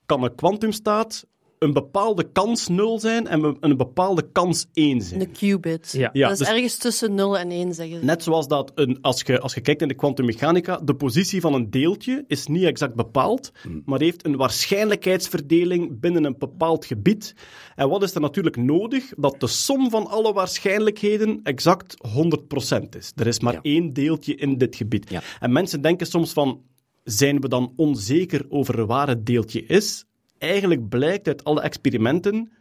kan 0.06 0.24
een 0.24 0.36
kwantumstaat 0.36 1.26
een 1.62 1.74
bepaalde 1.74 2.32
kans 2.32 2.68
0 2.68 3.00
zijn 3.00 3.28
en 3.28 3.58
een 3.60 3.78
bepaalde 3.78 4.32
kans 4.32 4.68
1 4.74 5.02
zijn. 5.02 5.22
Een 5.22 5.32
qubit. 5.32 5.92
Ja. 5.98 6.10
Ja, 6.14 6.22
dat 6.28 6.32
is 6.32 6.38
dus- 6.38 6.48
ergens 6.56 6.78
tussen 6.78 7.16
0 7.16 7.38
en 7.38 7.52
1, 7.52 7.74
zeggen 7.74 8.00
ze. 8.00 8.06
Net 8.06 8.24
zoals 8.24 8.48
dat 8.48 8.72
een, 8.76 8.98
als, 9.02 9.22
je, 9.22 9.40
als 9.40 9.54
je 9.54 9.62
kijkt 9.62 9.82
in 9.82 9.88
de 9.88 9.94
kwantummechanica, 9.94 10.78
de 10.78 10.96
positie 10.96 11.42
van 11.42 11.54
een 11.54 11.70
deeltje 11.70 12.24
is 12.28 12.48
niet 12.48 12.64
exact 12.64 12.96
bepaald, 12.96 13.52
maar 13.86 14.00
heeft 14.00 14.26
een 14.26 14.36
waarschijnlijkheidsverdeling 14.36 16.00
binnen 16.00 16.24
een 16.24 16.36
bepaald 16.38 16.86
gebied. 16.86 17.36
En 17.76 17.90
wat 17.90 18.04
is 18.04 18.16
er 18.16 18.22
natuurlijk 18.22 18.56
nodig? 18.58 19.14
Dat 19.18 19.40
de 19.40 19.48
som 19.48 19.90
van 19.90 20.08
alle 20.08 20.34
waarschijnlijkheden 20.34 21.40
exact 21.44 21.96
100% 22.08 22.96
is. 22.98 23.12
Er 23.16 23.28
is 23.28 23.40
maar 23.40 23.54
Ja. 23.54 23.60
één 23.62 23.94
deeltje 23.94 24.36
in 24.36 24.58
dit 24.58 24.76
gebied. 24.76 25.10
Ja. 25.10 25.22
En 25.40 25.52
mensen 25.52 25.82
denken 25.82 26.08
soms 26.08 26.34
van, 26.34 26.62
zijn 27.04 27.40
we 27.42 27.48
dan 27.48 27.74
onzeker 27.76 28.46
over 28.50 28.86
waar 28.86 29.08
het 29.08 29.26
deeltje 29.26 29.66
is? 29.66 30.06
Eigenlijk 30.42 30.90
blijkt 30.90 31.28
uit 31.28 31.44
alle 31.44 31.62
experimenten, 31.62 32.52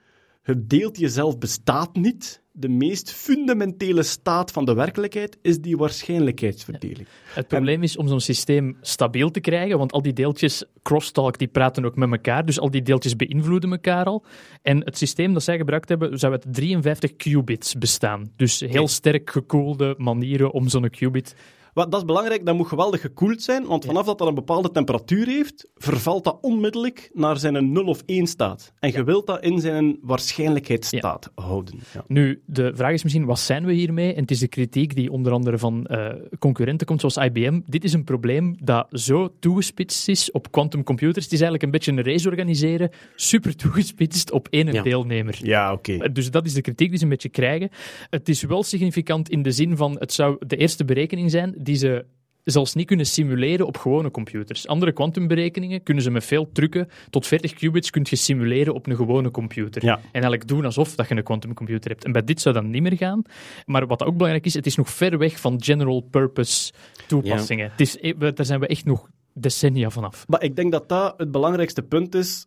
het 0.42 0.70
deeltje 0.70 1.08
zelf 1.08 1.38
bestaat 1.38 1.94
niet. 1.96 2.42
de 2.52 2.68
meest 2.68 3.12
fundamentele 3.12 4.02
staat 4.02 4.50
van 4.50 4.64
de 4.64 4.75
werkelijkheid 4.75 5.38
is 5.42 5.60
die 5.60 5.76
waarschijnlijkheidsverdeling. 5.76 7.06
Het 7.34 7.49
probleem 7.49 7.82
is 7.82 7.96
om 7.96 8.08
zo'n 8.08 8.20
systeem 8.20 8.76
stabiel 8.80 9.30
te 9.30 9.40
krijgen, 9.40 9.78
want 9.78 9.92
al 9.92 10.02
die 10.02 10.12
deeltjes, 10.12 10.64
crosstalk, 10.82 11.38
die 11.38 11.49
praten 11.49 11.84
ook 11.84 11.96
met 11.96 12.10
elkaar, 12.10 12.44
dus 12.44 12.60
al 12.60 12.70
die 12.70 12.82
deeltjes 12.82 13.16
beïnvloeden 13.16 13.70
elkaar 13.70 14.04
al. 14.04 14.25
En 14.62 14.84
het 14.84 14.99
systeem 14.99 15.32
dat 15.32 15.42
zij 15.42 15.56
gebruikt 15.56 15.88
hebben, 15.88 16.18
zou 16.18 16.32
uit 16.32 16.46
53 16.49 17.16
qubits 17.16 17.75
bestaan. 17.75 18.32
Dus 18.37 18.60
heel 18.60 18.88
sterk 18.88 19.30
gekoelde 19.30 19.94
manieren 19.99 20.52
om 20.52 20.68
zo'n 20.68 20.90
qubit 20.90 21.34
Wat, 21.80 21.90
dat 21.90 22.00
is 22.00 22.06
belangrijk, 22.06 22.46
dat 22.46 22.56
moet 22.56 22.68
geweldig 22.68 23.00
gekoeld 23.00 23.42
zijn, 23.42 23.66
want 23.66 23.84
vanaf 23.84 24.06
dat 24.06 24.18
dat 24.18 24.28
een 24.28 24.34
bepaalde 24.34 24.70
temperatuur 24.70 25.26
heeft, 25.26 25.68
vervalt 25.76 26.25
dat 26.25 26.38
onmiddellijk 26.40 27.10
naar 27.12 27.37
zijn 27.38 27.72
0 27.72 27.84
of 27.84 28.02
1 28.06 28.26
staat. 28.26 28.72
En 28.78 28.92
je 28.92 29.04
wilt 29.04 29.26
dat 29.26 29.44
in 29.44 29.60
zijn 29.60 29.99
waarschijnlijkheidsstaat 30.02 31.30
houden. 31.34 31.80
Ja. 31.94 32.04
Nu, 32.06 32.42
de 32.46 32.72
vraag 32.75 32.92
is 32.92 33.02
misschien, 33.02 33.25
wat 33.25 33.38
zijn 33.38 33.64
we 33.64 33.72
hiermee? 33.72 34.14
En 34.14 34.20
het 34.20 34.30
is 34.30 34.38
de 34.38 34.49
kritiek 34.49 34.94
die 34.94 35.12
onder 35.12 35.32
andere 35.32 35.58
van 35.58 35.87
eh, 35.87 36.08
concurrenten 36.38 36.87
komt, 36.87 37.00
zoals 37.00 37.16
IBM. 37.16 37.60
Dit 37.66 37.84
is 37.84 37.92
een 37.92 38.04
probleem 38.04 38.56
dat 38.62 38.87
zo 38.90 39.34
toegespitst 39.38 40.08
is 40.08 40.30
op 40.30 40.50
quantumcomputers. 40.50 41.25
Het 41.25 41.32
is 41.32 41.40
eigenlijk 41.40 41.62
een 41.62 41.70
beetje 41.70 41.92
een 41.92 42.02
race 42.02 42.28
organiseren, 42.28 42.90
super 43.14 43.56
toegespitst 43.56 44.32
op 44.32 44.49
één 44.50 44.82
deelnemer. 44.82 45.38
Ja, 45.42 45.72
oké. 45.72 45.92
Eh, 45.92 46.12
Dus 46.12 46.30
dat 46.30 46.46
is 46.46 46.52
de 46.52 46.60
kritiek 46.60 46.88
die 46.88 46.99
ze 46.99 47.04
een 47.04 47.10
beetje 47.10 47.28
krijgen. 47.28 47.70
Het 48.10 48.28
is 48.28 48.42
wel 48.42 48.62
significant 48.62 49.28
in 49.28 49.42
de 49.42 49.52
zin 49.52 49.76
van, 49.76 49.96
het 49.99 50.12
zou 50.12 50.37
de 50.46 50.56
eerste 50.56 50.84
berekening 50.84 51.30
zijn 51.30 51.54
die 51.58 51.70
ze 51.77 52.05
zelfs 52.45 52.75
niet 52.75 52.87
kunnen 52.87 53.07
simuleren 53.07 53.67
op 53.67 53.77
gewone 53.77 54.11
computers. 54.11 54.67
Andere 54.67 54.93
kwantumberekeningen 54.93 55.83
kunnen 55.83 56.03
ze 56.03 56.11
met 56.11 56.25
veel 56.25 56.53
trucken, 56.53 56.89
tot 57.11 57.27
40 57.27 57.53
qubits 57.53 57.91
kun 57.91 58.07
je 58.11 58.17
simuleren 58.17 58.75
op 58.75 58.87
een 58.87 58.97
gewone 58.97 59.31
computer. 59.31 59.85
Ja. 59.85 59.97
En 59.97 60.09
eigenlijk 60.12 60.47
doen 60.49 60.65
alsof 60.65 60.95
dat 60.95 61.09
je 61.09 61.17
een 61.17 61.23
quantumcomputer 61.23 61.91
hebt. 61.91 62.05
En 62.05 62.12
bij 62.12 62.25
dit 62.25 62.41
zou 62.41 62.55
dat 62.55 62.65
niet 62.65 62.83
meer 62.83 62.97
gaan. 62.97 63.23
Maar 63.67 63.87
wat 63.87 64.03
ook 64.05 64.12
belangrijk 64.17 64.47
is, 64.47 64.55
het 64.55 64.67
is 64.67 64.77
nog 64.77 64.91
ver 64.91 65.19
weg 65.19 65.41
van 65.41 65.62
general 65.62 66.00
purpose 66.00 66.73
toepassingen. 67.07 67.71
Het 67.71 67.81
is, 67.81 67.97
we- 68.19 68.33
daar 68.33 68.47
zijn 68.47 68.61
we 68.61 68.67
echt 68.67 68.85
nog 68.85 69.09
decennia 69.35 69.91
vanaf. 69.91 70.25
Maar 70.29 70.43
ik 70.43 70.57
denk 70.57 70.73
dat 70.73 70.89
dat 70.89 71.15
het 71.17 71.31
belangrijkste 71.31 71.83
punt 71.83 72.15
is. 72.15 72.47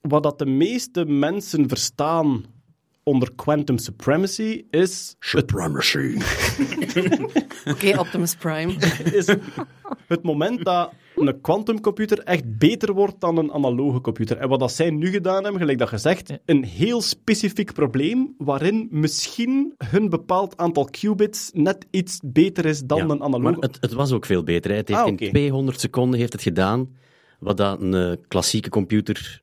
Wat 0.00 0.22
dat 0.22 0.38
de 0.38 0.46
meeste 0.46 1.04
mensen 1.04 1.68
verstaan 1.68 2.44
onder 3.04 3.32
quantum 3.34 3.78
supremacy 3.78 4.64
is... 4.70 5.16
Supremacy. 5.18 6.16
Oké, 7.72 7.98
Optimus 7.98 8.34
Prime. 8.34 8.72
is 9.20 9.26
het 10.06 10.22
moment 10.22 10.64
dat 10.64 10.92
een 11.16 11.40
quantumcomputer 11.40 12.18
echt 12.18 12.58
beter 12.58 12.92
wordt 12.92 13.20
dan 13.20 13.36
een 13.38 13.52
analoge 13.52 14.00
computer. 14.00 14.36
En 14.36 14.48
wat 14.48 14.60
dat 14.60 14.72
zij 14.72 14.90
nu 14.90 15.10
gedaan 15.10 15.42
hebben, 15.42 15.60
gelijk 15.60 15.78
dat 15.78 15.88
gezegd, 15.88 16.32
een 16.44 16.64
heel 16.64 17.00
specifiek 17.00 17.72
probleem 17.72 18.34
waarin 18.38 18.88
misschien 18.90 19.74
hun 19.90 20.08
bepaald 20.08 20.56
aantal 20.56 20.84
qubits 20.84 21.50
net 21.54 21.86
iets 21.90 22.20
beter 22.24 22.64
is 22.64 22.80
dan 22.80 22.98
Ja, 22.98 23.04
een 23.04 23.22
analoge. 23.22 23.40
Maar 23.42 23.52
het, 23.60 23.78
het 23.80 23.92
was 23.92 24.12
ook 24.12 24.26
veel 24.26 24.42
beter. 24.42 24.70
hè. 24.70 24.76
Het 24.76 24.88
heeft 24.88 25.00
Ah, 25.00 25.08
in 25.08 25.16
200 25.16 25.80
seconden 25.80 26.18
heeft 26.20 26.32
het 26.32 26.42
gedaan, 26.42 26.88
wat 27.40 27.56
dat 27.56 27.80
een 27.80 27.94
eh, 27.94 28.12
klassieke 28.28 28.68
computer... 28.68 29.42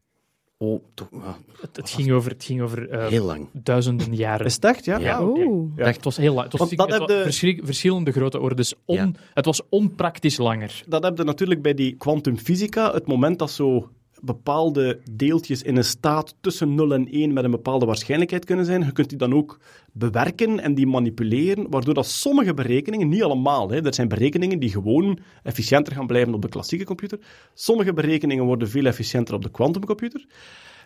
Oh, 0.62 0.82
toch, 0.94 1.08
ah, 1.14 1.34
Het, 1.62 1.76
het 1.76 1.90
ging 1.90 2.12
over, 2.12 2.32
het 2.32 2.44
ging 2.44 2.62
over 2.62 2.90
eh, 2.90 3.08
heel 3.08 3.26
lang. 3.26 3.48
duizenden 3.52 4.16
jaren. 4.16 4.46
Is 4.46 4.54
het 4.56 4.64
echt? 4.66 4.86
Ja. 4.86 4.98
Ja. 4.98 5.18
Ah. 5.18 5.28
Oeh. 5.28 5.72
Ja. 5.76 5.86
Het 5.86 6.04
was 6.04 6.18
heel 6.18 6.34
lang. 6.34 6.52
Het 6.52 6.60
was, 6.60 6.70
dat 6.70 6.92
het 6.92 7.08
de- 7.08 7.58
verschillende 7.64 8.12
grote 8.12 8.40
ordes. 8.40 8.74
On, 8.86 8.96
Ja. 8.96 9.12
Het 9.34 9.46
was 9.46 9.62
onpraktisch 9.70 10.38
langer. 10.38 10.84
Dat 10.88 11.04
heb 11.04 11.18
je 11.18 11.24
natuurlijk 11.24 11.62
bij 11.62 11.74
die 11.74 11.96
kwantumfysica. 11.96 12.92
Het 12.94 13.08
moment 13.08 13.40
dat 13.40 13.52
zo 13.52 13.90
bepaalde 14.22 15.00
deeltjes 15.12 15.62
in 15.62 15.78
een 15.78 15.84
staat 15.84 16.36
tussen 16.42 16.76
0 16.76 16.94
en 16.94 17.08
1 17.08 17.34
met 17.34 17.44
een 17.44 17.52
bepaalde 17.52 17.86
waarschijnlijkheid 17.86 18.46
kunnen 18.46 18.66
zijn, 18.66 18.86
je 18.86 18.92
kunt 18.92 19.10
die 19.10 19.18
dan 19.18 19.34
ook 19.34 19.60
bewerken 19.94 20.60
en 20.60 20.76
die 20.76 20.88
manipuleren, 20.88 21.70
waardoor 21.70 21.94
dat 21.94 22.08
sommige 22.08 22.54
berekeningen, 22.54 23.10
niet 23.10 23.24
allemaal, 23.24 23.70
hè, 23.70 23.86
er 23.86 23.94
zijn 23.94 24.08
berekeningen 24.08 24.60
die 24.60 24.70
gewoon 24.70 25.20
efficiënter 25.44 25.94
gaan 25.94 26.08
blijven 26.08 26.34
op 26.34 26.42
de 26.42 26.50
klassieke 26.50 26.86
computer, 26.86 27.20
sommige 27.54 27.94
berekeningen 27.94 28.46
worden 28.46 28.70
veel 28.70 28.86
efficiënter 28.86 29.36
op 29.36 29.42
de 29.42 29.52
quantumcomputer. 29.52 30.26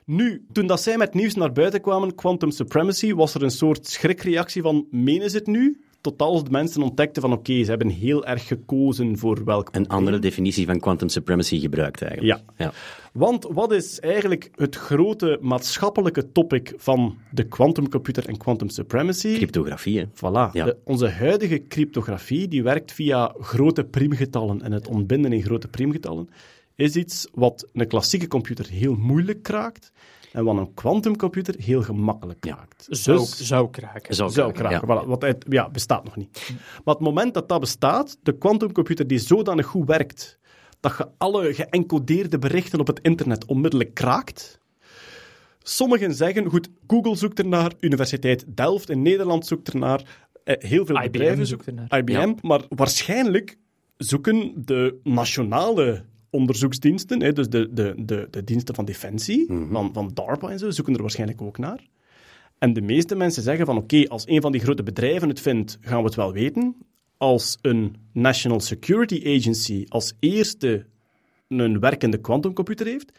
Nu, 0.06 0.46
toen 0.52 0.68
dat 0.68 0.82
zij 0.82 0.98
met 0.98 1.14
nieuws 1.14 1.36
naar 1.36 1.52
buiten 1.52 1.82
kwamen, 1.82 2.16
Quantum 2.16 2.52
Supremacy, 2.52 3.14
was 3.14 3.34
er 3.34 3.44
een 3.44 3.52
soort 3.52 3.88
schrikreactie 3.88 4.62
van, 4.62 4.88
menen 4.92 5.30
ze 5.30 5.38
het 5.38 5.48
nu? 5.48 5.82
Tot 6.04 6.22
als 6.22 6.44
de 6.44 6.50
mensen 6.50 6.82
ontdekten 6.82 7.22
van, 7.22 7.32
oké, 7.32 7.64
ze 7.64 7.70
hebben 7.70 7.90
heel 7.90 8.26
erg 8.26 8.48
gekozen 8.48 9.18
voor 9.18 9.44
welk 9.44 9.70
Een 9.72 9.88
andere 9.88 10.20
definitie 10.20 10.66
van 10.66 10.80
quantum 10.80 11.10
supremacy 11.10 11.60
gebruikt 11.60 12.02
eigenlijk. 12.02 12.42
Ja. 12.56 12.72
Want 13.14 13.48
wat 13.50 13.72
is 13.72 14.00
eigenlijk 14.00 14.50
het 14.56 14.76
grote 14.76 15.38
maatschappelijke 15.42 16.32
topic 16.32 16.74
van 16.78 17.18
de 17.32 17.44
quantumcomputer 17.44 18.28
en 18.28 18.38
quantum 18.38 18.70
supremacy? 18.70 19.36
Cryptografie, 19.36 20.00
hè. 20.00 20.06
Voilà. 20.06 20.52
Ja. 20.52 20.66
De- 20.66 20.78
onze 20.84 21.10
huidige 21.10 21.64
cryptografie, 21.68 22.48
die 22.48 22.64
werkt 22.64 22.92
via 22.92 23.36
grote 23.40 23.84
priemgetallen. 23.84 24.62
En 24.62 24.72
het 24.72 24.88
ontbinden 24.88 25.34
in 25.34 25.44
grote 25.44 25.68
priemgetallen 25.68 26.30
is 26.76 26.96
iets 26.96 27.28
wat 27.34 27.68
een 27.74 27.88
klassieke 27.88 28.28
computer 28.28 28.68
heel 28.70 28.96
moeilijk 28.96 29.44
kraakt 29.44 29.92
en 30.34 30.44
wat 30.44 30.58
een 30.58 30.74
quantumcomputer 30.74 31.56
heel 31.58 31.82
gemakkelijk 31.82 32.40
kraakt. 32.40 32.86
Zou, 32.90 33.18
Dus- 33.20 33.38
zou 33.48 33.70
kraken. 33.70 34.16
Zou 34.16 34.30
zou 34.32 34.52
kraken, 34.52 34.80
kraken. 34.88 35.06
Voilà, 35.06 35.08
wat 35.10 35.24
uit, 35.24 35.46
ja, 35.50 35.70
bestaat 35.70 36.04
nog 36.04 36.16
niet. 36.16 36.54
Maar 36.84 36.94
het 36.96 37.04
moment 37.04 37.34
dat 37.34 37.50
dat 37.50 37.60
bestaat, 37.60 38.18
de 38.24 38.38
quantumcomputer 38.38 39.08
die 39.08 39.20
zodanig 39.20 39.66
goed 39.66 39.88
werkt, 39.88 40.40
dat 40.80 40.98
je 40.98 41.08
alle 41.18 41.54
geëncodeerde 41.54 42.40
berichten 42.40 42.80
op 42.80 42.88
het 42.88 43.00
internet 43.02 43.46
onmiddellijk 43.46 43.94
kraakt. 43.94 44.60
Sommigen 45.60 46.14
zeggen, 46.14 46.50
goed, 46.50 46.70
Google 46.88 47.16
zoekt 47.16 47.40
ernaar, 47.40 47.72
Universiteit 47.80 48.46
Delft 48.48 48.90
in 48.90 49.02
Nederland 49.02 49.46
zoekt 49.46 49.70
ernaar, 49.70 50.28
eh, 50.44 50.56
heel 50.70 50.86
veel 50.86 50.96
IBM 50.96 51.12
bedrijven 51.12 51.46
zoekt 51.48 51.66
ernaar. 51.68 51.98
IBM, 51.98 52.12
Ja. 52.12 52.34
maar 52.42 52.62
waarschijnlijk 52.70 53.58
zoeken 53.98 54.54
de 54.66 55.00
nationale 55.04 56.06
onderzoeksdiensten, 56.34 57.22
hè, 57.22 57.34
dus 57.34 57.50
de, 57.50 57.74
de, 57.74 57.94
de, 57.98 58.28
de 58.30 58.44
diensten 58.44 58.76
van 58.76 58.86
defensie, 58.86 59.46
van, 59.72 59.94
van 59.94 60.12
DARPA 60.14 60.50
en 60.50 60.60
zo, 60.60 60.72
zoeken 60.72 60.94
er 60.94 61.02
waarschijnlijk 61.02 61.42
ook 61.42 61.58
naar. 61.58 61.88
En 62.58 62.74
de 62.74 62.82
meeste 62.82 63.16
mensen 63.16 63.44
zeggen 63.44 63.66
van 63.66 63.78
oké, 63.78 64.08
als 64.08 64.28
een 64.28 64.42
van 64.42 64.52
die 64.52 64.62
grote 64.62 64.84
bedrijven 64.84 65.30
het 65.30 65.40
vindt, 65.40 65.78
gaan 65.82 65.98
we 65.98 66.06
het 66.06 66.16
wel 66.16 66.34
weten. 66.34 66.76
Als 67.18 67.58
een 67.62 67.96
National 68.14 68.60
Security 68.60 69.22
Agency 69.38 69.86
als 69.88 70.14
eerste 70.20 70.86
een 71.48 71.80
werkende 71.80 72.18
quantumcomputer 72.18 72.86
heeft, 72.86 73.12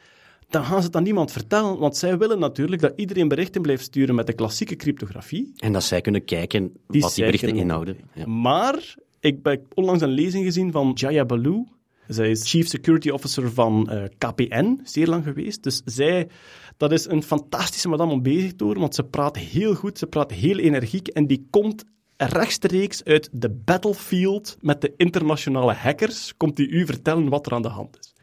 dan 0.48 0.64
gaan 0.64 0.80
ze 0.80 0.86
het 0.86 0.96
aan 0.96 1.02
niemand 1.02 1.32
vertellen, 1.32 1.78
want 1.78 1.96
zij 1.96 2.18
willen 2.18 2.38
natuurlijk 2.38 2.82
dat 2.82 2.92
iedereen 2.96 3.28
berichten 3.28 3.62
blijft 3.62 3.84
sturen 3.84 4.14
met 4.14 4.26
de 4.26 4.32
klassieke 4.32 4.76
cryptografie. 4.76 5.52
En 5.56 5.72
dat 5.72 5.84
zij 5.84 6.00
kunnen 6.00 6.24
kijken 6.24 6.72
Die 6.88 7.00
wat 7.00 7.14
die 7.14 7.24
berichten 7.24 7.56
inhouden. 7.56 7.96
Ja. 8.14 8.26
Maar 8.26 8.94
ik 9.20 9.38
heb 9.42 9.66
onlangs 9.74 10.02
een 10.02 10.08
lezing 10.08 10.44
gezien 10.44 10.72
van 10.72 10.90
Jaya 10.94 11.24
Baloo. 11.24 11.66
Zij 12.08 12.30
is 12.30 12.50
Chief 12.50 12.66
Security 12.66 13.08
Officer 13.08 13.52
van 13.52 13.90
eh, 13.90 14.04
KPN, 14.18 14.80
zeer 14.82 15.06
lang 15.06 15.24
geweest. 15.24 15.62
Dus 15.62 15.82
zij, 15.84 16.28
dat 16.76 16.92
is 16.92 17.06
een 17.06 17.22
fantastische 17.22 17.88
madame 17.88 18.12
om 18.12 18.22
bezig 18.22 18.54
te 18.54 18.64
horen, 18.64 18.80
want 18.80 18.94
ze 18.94 19.04
praat 19.04 19.36
heel 19.36 19.74
goed, 19.74 19.98
ze 19.98 20.06
praat 20.06 20.30
heel 20.30 20.58
energiek 20.58 21.08
en 21.08 21.26
die 21.26 21.46
komt 21.50 21.84
rechtstreeks 22.16 23.04
uit 23.04 23.28
de 23.32 23.50
battlefield 23.50 24.56
met 24.60 24.80
de 24.80 24.94
internationale 24.96 25.72
hackers, 25.72 26.36
komt 26.36 26.56
die 26.56 26.68
u 26.68 26.86
vertellen 26.86 27.28
wat 27.28 27.46
er 27.46 27.52
aan 27.52 27.62
de 27.62 27.68
hand 27.68 27.98
is. 27.98 28.14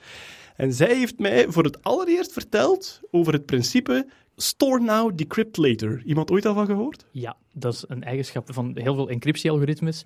En 0.56 0.74
zij 0.74 0.96
heeft 0.96 1.20
mij 1.20 1.46
voor 1.48 1.64
het 1.64 1.84
allereerst 1.84 2.34
verteld 2.34 3.00
over 3.12 3.34
het 3.34 3.46
principe 3.46 4.08
store 4.36 4.80
now, 4.80 5.18
decrypt 5.18 5.58
later. 5.58 6.02
Iemand 6.06 6.32
ooit 6.32 6.46
al 6.46 6.54
van 6.54 6.66
gehoord? 6.66 7.06
Ja, 7.12 7.38
dat 7.54 7.74
is 7.74 7.84
een 7.88 8.04
eigenschap 8.04 8.54
van 8.54 8.72
heel 8.74 8.96
veel 8.96 9.10
encryptie-algoritmes. 9.10 10.06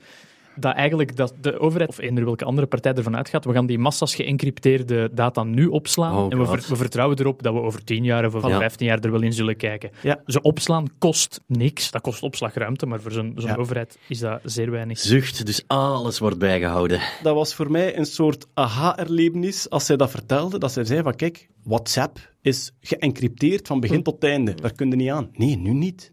Dat 0.60 0.74
eigenlijk 0.76 1.16
dat 1.16 1.34
de 1.42 1.60
overheid 1.60 1.90
of 1.90 1.98
eender 1.98 2.26
welke 2.26 2.46
andere 2.46 2.68
partij 2.68 2.94
ervan 2.94 3.16
uitgaat, 3.16 3.46
we 3.46 3.54
gaan 3.54 3.66
die 3.66 3.80
massa's 3.80 4.16
geëncrypteerde 4.16 5.10
data 5.14 5.44
nu 5.44 5.66
opslaan. 5.66 6.16
Oh, 6.18 6.32
en 6.32 6.38
we, 6.40 6.46
ver- 6.46 6.66
we 6.70 6.76
vertrouwen 6.76 7.20
erop 7.20 7.44
dat 7.44 7.54
we 7.54 7.60
over 7.60 7.84
10 7.84 8.04
jaar 8.04 8.26
of 8.26 8.36
over 8.36 8.50
Ja. 8.50 8.58
15 8.58 8.86
jaar 8.88 9.00
er 9.00 9.12
wel 9.12 9.22
in 9.22 9.34
zullen 9.34 9.58
kijken. 9.58 9.90
Ja. 10.02 10.22
Ze 10.26 10.42
opslaan 10.42 10.86
kost 10.98 11.40
niks. 11.48 11.92
Dat 11.92 12.02
kost 12.02 12.24
opslagruimte, 12.24 12.86
maar 12.86 13.02
voor 13.02 13.12
zo'n 13.12 13.34
zo'n 13.36 13.50
Ja. 13.50 13.56
overheid 13.56 13.98
is 14.08 14.20
dat 14.20 14.40
zeer 14.44 14.72
weinig. 14.72 15.00
Zucht, 15.00 15.46
dus 15.46 15.64
alles 15.68 16.20
wordt 16.20 16.38
bijgehouden. 16.40 17.00
dat 17.24 17.36
was 17.36 17.54
voor 17.56 17.72
mij 17.72 17.98
een 17.98 18.06
soort 18.06 18.46
aha-erlevenis 18.54 19.70
als 19.70 19.86
zij 19.86 19.96
dat 19.98 20.10
vertelde. 20.12 20.58
Dat 20.60 20.72
zij 20.72 20.84
zei 20.86 21.02
van, 21.04 21.16
kijk, 21.16 21.48
WhatsApp 21.64 22.34
is 22.42 22.72
geëncrypteerd 22.82 23.68
van 23.68 23.80
begin 23.80 24.04
tot 24.04 24.24
einde. 24.24 24.54
Daar 24.54 24.74
kun 24.74 24.90
je 24.90 24.96
niet 24.96 25.10
aan. 25.10 25.30
Nee, 25.34 25.58
nu 25.58 25.74
niet. 25.74 26.12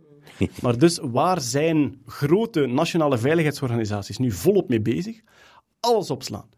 Maar 0.62 0.78
dus 0.78 0.99
waar 1.02 1.40
zijn 1.40 2.00
grote 2.06 2.66
nationale 2.66 3.18
veiligheidsorganisaties 3.18 4.18
nu 4.18 4.30
volop 4.30 4.68
mee 4.68 4.80
bezig? 4.80 5.20
Alles 5.80 6.11
opslaan. 6.11 6.49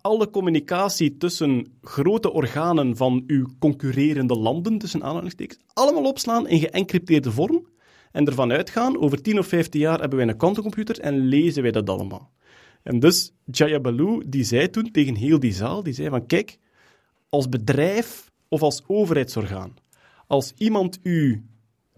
Alle 0.00 0.30
communicatie 0.30 1.16
tussen 1.16 1.78
grote 1.82 2.32
organen 2.32 2.96
van 2.96 3.24
uw 3.26 3.46
concurrerende 3.58 4.38
landen, 4.38 4.78
tussen 4.78 5.02
aanhalingstekens, 5.02 5.60
allemaal 5.72 6.04
opslaan 6.04 6.48
in 6.48 6.58
geëncrypteerde 6.58 7.30
vorm 7.30 7.66
en 8.12 8.26
ervan 8.26 8.52
uitgaan, 8.52 9.00
over 9.00 9.22
10 9.22 9.38
of 9.38 9.46
15 9.46 9.80
jaar 9.80 10.00
hebben 10.00 10.18
wij 10.18 10.28
een 10.28 10.36
quantumcomputer 10.36 11.00
en 11.00 11.18
lezen 11.18 11.62
wij 11.62 11.70
dat 11.70 11.90
allemaal. 11.90 12.30
En 12.82 12.98
dus 12.98 13.32
Jaya 13.44 13.80
Baloo, 13.80 14.22
die 14.26 14.44
zei 14.44 14.70
toen 14.70 14.90
tegen 14.90 15.14
heel 15.14 15.40
die 15.40 15.52
zaal, 15.52 15.82
die 15.82 15.92
zei 15.92 16.08
van 16.08 16.26
kijk, 16.26 16.58
als 17.28 17.48
bedrijf 17.48 18.30
of 18.48 18.62
als 18.62 18.82
overheidsorgaan, 18.86 19.74
als 20.26 20.52
iemand 20.56 20.98
u 21.02 21.44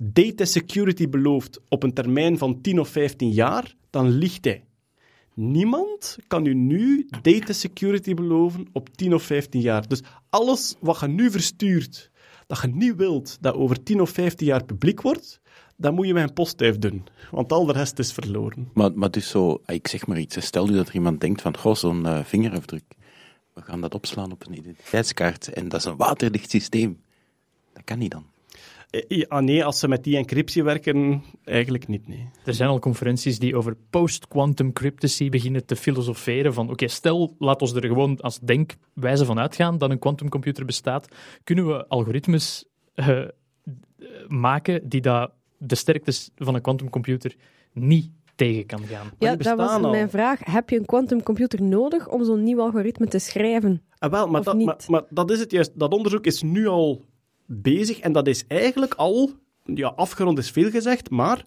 data 0.04 0.44
security 0.44 1.09
belooft 1.09 1.61
op 1.68 1.82
een 1.82 1.92
termijn 1.92 2.38
van 2.38 2.61
10 2.61 2.80
of 2.80 2.88
15 2.88 3.30
jaar, 3.30 3.75
dan 3.90 4.09
liegt 4.09 4.44
hij. 4.44 4.64
Niemand 5.35 6.18
kan 6.26 6.47
u 6.47 6.54
nu 6.54 7.09
data 7.23 7.52
security 7.52 8.14
beloven 8.14 8.66
op 8.73 8.97
10 8.97 9.14
of 9.14 9.23
15 9.23 9.61
jaar. 9.61 9.88
Dus 9.88 10.02
alles 10.30 10.76
wat 10.80 11.00
je 11.00 11.06
nu 11.06 11.30
verstuurt, 11.30 12.11
dat 12.47 12.61
je 12.61 12.68
niet 12.68 12.97
wilt 12.97 13.38
dat 13.40 13.54
over 13.54 13.82
10 13.82 14.00
of 14.00 14.11
15 14.11 14.47
jaar 14.47 14.64
publiek 14.64 15.00
wordt, 15.00 15.40
dan 15.76 15.94
moet 15.94 16.06
je 16.06 16.14
een 16.14 16.32
postduif 16.32 16.78
doen. 16.78 17.04
Want 17.30 17.52
al 17.52 17.66
de 17.66 17.73
rest 17.73 17.99
is 17.99 18.12
verloren. 18.12 18.71
Maar, 18.75 18.92
maar 18.94 19.11
dus 19.11 19.28
zo, 19.28 19.62
ik 19.66 19.88
zeg 19.88 20.06
maar 20.06 20.18
iets, 20.18 20.44
stel 20.47 20.68
u 20.68 20.75
dat 20.75 20.88
er 20.88 20.94
iemand 20.94 21.21
denkt 21.21 21.42
van, 21.42 21.56
goh, 21.56 21.75
zo'n 21.75 22.06
eh, 22.06 22.25
vingerafdruk, 22.25 22.85
we 23.54 23.62
gaan 23.62 23.80
dat 23.80 23.94
opslaan 23.94 24.32
op 24.32 24.47
een 24.47 24.59
identiteitskaart 24.59 25.52
en 25.52 25.68
dat 25.68 25.80
is 25.80 25.87
een 25.87 25.97
waterdicht 25.97 26.50
systeem. 26.50 27.00
Dat 27.73 27.85
kan 27.85 27.99
niet 27.99 28.11
dan. 28.11 28.32
Eh, 28.92 29.25
Ja, 29.28 29.40
nee, 29.40 29.64
als 29.64 29.78
ze 29.78 29.88
met 29.88 30.04
die 30.04 30.16
encryptie 30.16 30.62
werken, 30.62 31.22
eigenlijk 31.44 31.88
niet, 31.88 32.08
nee. 32.08 32.28
Er 32.44 32.54
zijn 32.54 32.68
al 32.68 32.78
conferenties 32.78 33.38
die 33.38 33.56
over 33.56 33.76
post-quantum 33.90 34.72
cryptacy 34.72 35.28
beginnen 35.28 35.66
te 35.66 35.76
filosoferen. 35.76 36.54
Van 36.54 36.70
oké, 36.70 36.88
stel, 36.88 37.34
laat 37.38 37.61
ons 37.61 37.72
er 37.75 37.87
gewoon 37.87 38.20
als 38.20 38.38
denkwijze 38.40 39.25
van 39.25 39.38
uitgaan 39.38 39.78
dat 39.78 39.90
een 39.90 39.99
quantumcomputer 39.99 40.64
bestaat. 40.64 41.08
Kunnen 41.44 41.66
we 41.66 41.87
algoritmes 41.88 42.64
eh, 42.94 43.20
maken 44.28 44.88
die 44.88 45.00
dat 45.00 45.32
de 45.58 45.75
sterktes 45.75 46.30
van 46.37 46.54
een 46.54 46.61
quantumcomputer 46.61 47.34
niet 47.72 48.11
tegen 48.34 48.66
kan 48.66 48.82
gaan? 48.87 49.11
Ja, 49.18 49.37
dat 49.37 49.56
was 49.56 49.70
al. 49.70 49.90
mijn 49.90 50.11
vraag. 50.11 50.40
Heb 50.44 50.70
je 50.70 50.78
een 50.78 50.87
quantumcomputer 50.87 51.62
nodig 51.62 52.08
om 52.08 52.25
zo'n 52.25 52.42
nieuw 52.42 52.61
algoritme 52.61 53.06
te 53.06 53.18
schrijven? 53.18 53.82
Ah, 53.99 54.11
wel, 54.11 54.26
maar, 54.28 54.40
Of 54.40 54.46
dat, 54.46 54.56
niet? 54.56 54.66
maar, 54.66 54.80
maar 54.88 55.02
dat 55.11 55.30
is 55.30 55.40
het 55.40 55.50
juist. 55.50 55.70
Dat 55.75 55.92
onderzoek 55.92 56.26
is 56.26 56.42
nu 56.42 56.66
al 56.66 57.04
bezig 57.46 57.99
en 57.99 58.12
dat 58.12 58.26
is 58.26 58.44
eigenlijk 58.46 58.94
al, 58.94 59.30
ja, 59.64 59.88
afgerond 59.88 60.38
is 60.38 60.50
veel 60.50 60.70
gezegd, 60.70 61.11
maar 61.11 61.44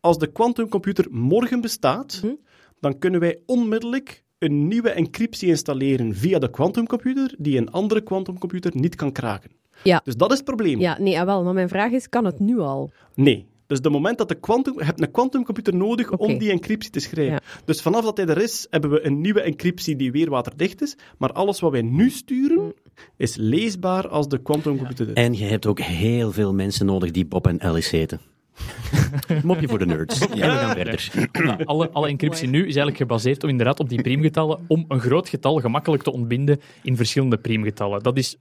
als 0.00 0.18
de 0.18 0.26
quantumcomputer 0.26 1.06
morgen 1.10 1.60
bestaat, 1.60 2.18
Hm? 2.20 2.34
dan 2.80 2.98
kunnen 2.98 3.20
wij 3.20 3.38
onmiddellijk 3.46 4.24
een 4.38 4.68
nieuwe 4.68 4.90
encryptie 4.90 5.48
installeren 5.48 6.14
via 6.14 6.38
de 6.38 6.50
quantumcomputer 6.50 7.34
die 7.38 7.58
een 7.58 7.70
andere 7.70 8.00
quantumcomputer 8.00 8.70
niet 8.74 8.94
kan 8.94 9.12
kraken. 9.12 9.50
Ja. 9.82 10.00
Dus 10.04 10.16
dat 10.16 10.30
is 10.30 10.36
het 10.36 10.46
probleem. 10.46 10.80
Ja, 10.80 10.98
nee, 10.98 11.20
ah, 11.20 11.26
wel. 11.26 11.44
Maar 11.44 11.54
mijn 11.54 11.68
vraag 11.68 11.90
is, 11.90 12.08
kan 12.08 12.24
het 12.24 12.38
nu 12.38 12.58
al? 12.58 12.90
Nee. 13.14 13.48
Dus 13.66 13.80
de 13.80 13.90
moment 13.90 14.18
dat 14.18 14.28
de 14.28 14.34
quantum... 14.34 14.78
Je 14.78 14.84
hebt 14.84 15.00
een 15.00 15.10
quantumcomputer 15.10 15.74
nodig 15.76 16.10
om 16.10 16.38
die 16.38 16.50
encryptie 16.50 16.90
te 16.90 17.00
schrijven. 17.00 17.32
Ja. 17.32 17.62
Dus 17.64 17.82
vanaf 17.82 18.04
dat 18.04 18.16
hij 18.16 18.26
er 18.26 18.42
is, 18.42 18.66
hebben 18.70 18.90
we 18.90 19.06
een 19.06 19.20
nieuwe 19.20 19.40
encryptie 19.40 19.96
die 19.96 20.12
weer 20.12 20.30
waterdicht 20.30 20.82
is. 20.82 20.96
Maar 21.18 21.32
alles 21.32 21.60
wat 21.60 21.70
wij 21.70 21.82
nu 21.82 22.10
sturen, 22.10 22.74
is 23.16 23.36
leesbaar 23.36 24.08
als 24.08 24.28
de 24.28 24.42
quantumcomputer 24.42 25.08
er 25.08 25.16
is. 25.16 25.24
En 25.24 25.34
je 25.34 25.44
hebt 25.44 25.66
ook 25.66 25.80
heel 25.80 26.32
veel 26.32 26.54
mensen 26.54 26.86
nodig 26.86 27.10
die 27.10 27.26
Bob 27.26 27.46
en 27.46 27.60
Alice 27.60 27.96
heten. 27.96 28.20
Mopje 29.42 29.68
voor 29.68 29.78
de 29.78 29.86
nerds. 29.86 30.20
En 30.20 30.28
we 30.30 30.40
gaan 30.40 30.74
verder. 30.74 31.28
Nou, 31.32 31.64
alle, 31.64 31.90
alle 31.90 32.08
encryptie 32.08 32.48
nu 32.48 32.58
is 32.58 32.64
eigenlijk 32.64 32.96
gebaseerd 32.96 33.42
op, 33.42 33.48
inderdaad 33.48 33.80
op 33.80 33.88
die 33.88 34.02
priemgetallen, 34.02 34.58
om 34.66 34.84
een 34.88 35.00
groot 35.00 35.28
getal 35.28 35.60
gemakkelijk 35.60 36.02
te 36.02 36.12
ontbinden 36.12 36.60
in 36.82 36.96
verschillende 36.96 37.36
priemgetallen. 37.38 38.02
Dat 38.02 38.18
is 38.18 38.36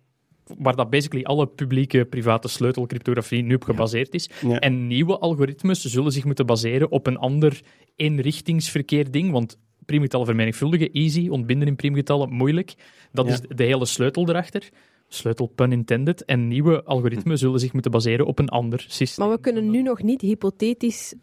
waar 0.57 0.75
dat 0.75 0.89
basically 0.89 1.23
alle 1.23 1.47
publieke, 1.47 2.05
private 2.05 2.47
sleutelcryptografie 2.47 3.43
nu 3.43 3.55
op 3.55 3.63
gebaseerd 3.63 4.13
is. 4.13 4.29
Ja. 4.47 4.59
En 4.59 4.87
nieuwe 4.87 5.19
algoritmes 5.19 5.85
zullen 5.85 6.11
zich 6.11 6.25
moeten 6.25 6.45
baseren 6.45 6.91
op 6.91 7.07
een 7.07 7.17
ander 7.17 7.61
eenrichtingsverkeer 7.95 9.11
ding, 9.11 9.31
want 9.31 9.57
priemgetallen 9.89 10.25
vermenigvuldigen, 10.25 10.91
easy, 10.91 11.27
ontbinden 11.29 11.67
in 11.67 11.75
priemgetallen, 11.75 12.33
moeilijk. 12.33 12.73
Dat 13.11 13.25
Ja. 13.27 13.31
is 13.33 13.41
de 13.55 13.63
hele 13.63 13.85
sleutel 13.85 14.29
erachter. 14.29 14.69
Sleutel 15.07 15.47
pun 15.47 15.71
intended. 15.71 16.25
En 16.25 16.47
nieuwe 16.47 16.83
algoritmen 16.83 17.37
zullen 17.37 17.59
zich 17.59 17.73
moeten 17.73 17.91
baseren 17.91 18.25
op 18.25 18.39
een 18.39 18.49
ander 18.49 18.85
systeem. 18.87 19.25
Maar 19.25 19.35
we 19.35 19.41
kunnen 19.41 19.69
nu 19.69 19.81
nog 19.81 20.01
niet 20.03 20.21
hypothetisch 20.21 21.13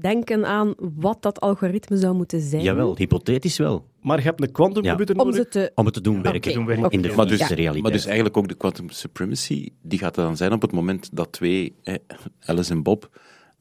denken 0.00 0.44
aan 0.46 0.74
wat 0.78 1.22
dat 1.22 1.40
algoritme 1.40 1.96
zou 1.96 2.14
moeten 2.14 2.40
zijn. 2.40 2.62
Jawel, 2.62 2.96
hypothetisch 2.96 3.58
wel. 3.58 3.86
Maar 4.00 4.16
je 4.18 4.22
hebt 4.24 4.42
een 4.42 4.52
quantumcomputer 4.52 5.16
Om 5.16 5.26
nodig. 5.26 5.42
ze 5.42 5.48
te... 5.48 5.72
Om 5.74 5.84
het 5.84 5.94
te 5.94 6.00
doen 6.00 6.22
werken. 6.22 6.40
te 6.40 6.52
doen 6.52 6.66
werken. 6.66 6.90
In 6.90 7.02
de. 7.02 7.12
Maar 7.16 7.26
dus, 7.26 7.48
realiteit. 7.48 7.82
maar 7.82 7.92
dus 7.92 8.04
eigenlijk 8.04 8.36
ook 8.36 8.48
de 8.48 8.54
quantum 8.54 8.90
supremacy, 8.90 9.68
die 9.82 9.98
gaat 9.98 10.16
er 10.16 10.22
dan 10.24 10.36
zijn 10.36 10.52
op 10.52 10.62
het 10.62 10.72
moment 10.72 11.16
dat 11.16 11.32
twee, 11.32 11.74
eh, 11.82 11.94
Alice 12.40 12.72
en 12.72 12.82
Bob, 12.82 13.10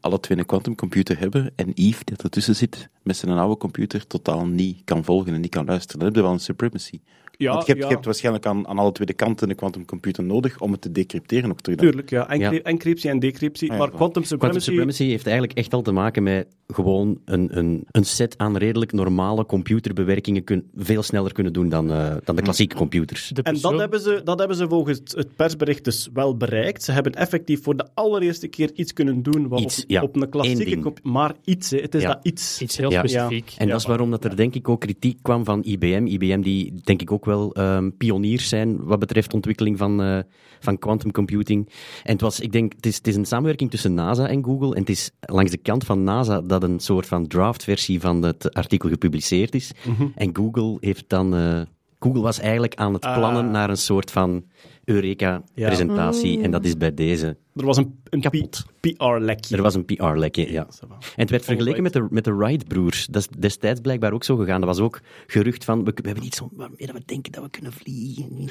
alle 0.02 0.20
twee 0.20 0.38
een 0.38 0.46
quantumcomputer 0.46 1.20
hebben 1.20 1.52
en 1.56 1.74
Eve, 1.74 2.04
die 2.04 2.18
ertussen 2.18 2.56
zit, 2.56 2.90
met 3.04 3.18
zijn 3.18 3.38
oude 3.38 3.58
computer 3.58 4.08
totaal 4.08 4.46
niet 4.46 4.82
kan 4.84 5.04
volgen 5.04 5.34
en 5.34 5.42
niet 5.42 5.52
kan 5.52 5.66
luisteren. 5.66 5.98
Dan 5.98 6.08
heb 6.08 6.18
je 6.18 6.24
wel 6.24 6.32
een 6.32 6.40
supremacy. 6.40 7.00
Ja, 7.42 7.52
Want 7.54 7.66
je 7.66 7.72
hebt, 7.72 7.84
ja. 7.84 7.88
je 7.88 7.94
hebt 7.94 8.06
waarschijnlijk 8.06 8.46
aan, 8.46 8.68
aan 8.68 8.78
alle 8.78 8.92
twee 8.92 9.08
de 9.08 9.14
kanten 9.14 9.50
een 9.50 9.56
quantumcomputer 9.56 10.24
nodig 10.24 10.60
om 10.60 10.72
het 10.72 10.82
te 10.82 10.92
decrypteren 10.92 11.52
ook 11.52 11.62
terug. 11.62 11.80
Tuurlijk, 11.80 12.10
ja. 12.10 12.30
Encry- 12.30 12.56
Ja. 12.56 12.62
Encryptie 12.62 13.10
en 13.10 13.20
decryptie. 13.20 13.70
Ah, 13.70 13.76
ja, 13.78 13.82
maar 13.82 13.92
quantum 13.92 14.10
Quantum 14.24 14.38
supremacy... 14.40 14.66
supremacy 14.70 15.06
heeft 15.06 15.26
eigenlijk 15.28 15.58
echt 15.58 15.74
al 15.74 15.82
te 15.82 15.92
maken 15.92 16.24
met 16.24 16.48
gewoon 16.68 17.20
een, 17.26 17.58
een, 17.58 17.84
een 17.92 18.04
set 18.06 18.38
aan 18.38 18.58
redelijk 18.58 18.92
normale 18.92 19.46
computerbewerkingen 19.46 20.44
kun, 20.44 20.70
veel 20.76 21.04
sneller 21.04 21.32
kunnen 21.34 21.54
doen 21.54 21.70
dan, 21.70 21.92
eh, 21.92 22.16
dan 22.24 22.36
de 22.36 22.42
klassieke 22.42 22.76
computers. 22.76 23.28
De 23.34 23.42
En 23.42 23.58
dat 23.62 23.80
hebben, 23.80 24.00
ze, 24.00 24.22
dat 24.24 24.40
hebben 24.40 24.58
ze 24.58 24.68
volgens 24.68 25.02
het 25.06 25.36
persbericht 25.36 25.84
dus 25.84 26.10
wel 26.14 26.38
bereikt. 26.38 26.84
Ze 26.84 26.92
hebben 26.92 27.14
effectief 27.14 27.64
voor 27.64 27.78
de 27.78 27.88
allereerste 27.94 28.48
keer 28.48 28.72
iets 28.74 28.94
kunnen 28.94 29.24
doen 29.24 29.48
wat 29.48 29.60
Iets, 29.60 29.84
op, 29.84 29.90
ja. 29.90 30.02
op 30.02 30.16
een 30.16 30.30
klassieke 30.30 30.80
computer... 30.80 31.12
Maar 31.12 31.34
iets, 31.44 31.70
hè. 31.70 31.78
het 31.78 31.96
is 31.96 32.02
Ja. 32.02 32.08
dat 32.08 32.20
iets. 32.22 32.62
Iets 32.62 32.78
heel 32.78 32.92
Ja. 32.92 33.00
specifiek. 33.00 33.54
En 33.58 33.68
dat 33.68 33.80
is 33.80 33.86
waarom 33.86 34.12
dat 34.12 34.24
er 34.24 34.36
denk 34.36 34.56
ik 34.56 34.70
ook 34.70 34.80
kritiek 34.80 35.18
kwam 35.22 35.46
van 35.46 35.64
IBM. 35.64 36.06
IBM 36.06 36.42
die 36.42 36.74
denk 36.84 37.02
ik 37.02 37.12
ook 37.12 37.26
wel 37.26 37.31
ehm, 37.40 37.90
pioniers 37.98 38.50
zijn 38.50 38.84
wat 38.84 39.00
betreft 39.00 39.34
ontwikkeling 39.34 39.78
van, 39.78 40.02
eh, 40.02 40.20
van 40.60 40.80
quantum 40.80 41.12
computing. 41.12 41.70
En 42.04 42.12
het 42.12 42.22
was, 42.22 42.40
ik 42.40 42.52
denk, 42.52 42.74
het 42.74 42.86
is, 42.86 42.96
het 42.96 43.08
is 43.08 43.16
een 43.16 43.26
samenwerking 43.26 43.70
tussen 43.70 43.94
NASA 43.94 44.28
en 44.28 44.44
Google. 44.44 44.74
En 44.74 44.80
het 44.80 44.90
is 44.90 45.12
langs 45.20 45.52
de 45.52 45.58
kant 45.58 45.84
van 45.84 46.04
NASA 46.04 46.42
dat 46.42 46.64
een 46.64 46.80
soort 46.80 47.06
van 47.06 47.28
draftversie 47.28 48.00
van 48.00 48.22
het 48.22 48.54
artikel 48.54 48.90
gepubliceerd 48.90 49.56
is. 49.56 49.72
Mhm. 49.88 50.08
En 50.16 50.36
Google 50.36 50.78
heeft 50.80 51.04
dan... 51.08 51.36
eh, 51.36 51.62
Google 52.00 52.22
was 52.22 52.40
eigenlijk 52.40 52.76
aan 52.76 52.94
het 52.94 53.02
plannen 53.02 53.46
Ah. 53.46 53.52
naar 53.52 53.70
een 53.70 53.78
soort 53.78 54.12
van 54.12 54.44
Eureka-presentatie. 54.86 56.42
En 56.42 56.52
dat 56.52 56.66
is 56.66 56.78
bij 56.78 56.94
deze. 56.94 57.38
Er 57.56 57.66
was 57.66 57.78
een, 57.78 58.00
een. 58.10 58.50
PR-lekje. 58.80 59.56
Er 59.56 59.62
was 59.62 59.76
een 59.76 59.86
PR-lekje, 59.86 60.52
ja. 60.52 60.68
En 60.82 60.98
het 61.16 61.30
werd 61.30 61.46
vergeleken 61.46 61.84
met 61.84 61.94
de, 61.94 62.08
met 62.10 62.24
de 62.24 62.36
Wright-broers. 62.36 63.06
Dat 63.06 63.22
is 63.22 63.40
destijds 63.40 63.80
blijkbaar 63.80 64.14
ook 64.14 64.24
zo 64.24 64.36
gegaan. 64.36 64.62
Er 64.62 64.68
was 64.68 64.80
ook 64.80 65.02
gerucht 65.28 65.64
van, 65.64 65.84
we, 65.84 65.92
we 65.96 66.08
hebben 66.08 66.26
iets 66.26 66.42
waarmee 66.52 66.86
dat 66.86 66.96
we 66.96 67.02
denken 67.06 67.32
dat 67.32 67.44
we 67.44 67.50
kunnen 67.50 67.74
vliegen. 67.74 68.48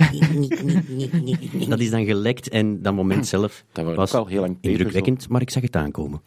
dat 1.69 1.81
is 1.81 1.91
dan 1.91 2.05
gelekt 2.05 2.49
en 2.49 2.83
dat 2.83 2.95
moment 2.95 3.27
zelf 3.27 3.65
Dat 3.73 3.95
was 3.95 4.15
al 4.15 4.27
heel 4.27 4.41
lang 4.41 4.59
indrukwekkend, 4.61 5.29
maar 5.29 5.41
ik 5.41 5.51
zag 5.51 5.63
het 5.63 5.77
aankomen. 5.77 6.23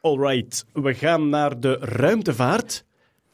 Alright, 0.00 0.64
we 0.72 0.94
gaan 0.94 1.28
naar 1.28 1.60
de 1.60 1.76
ruimtevaart. 1.80 2.84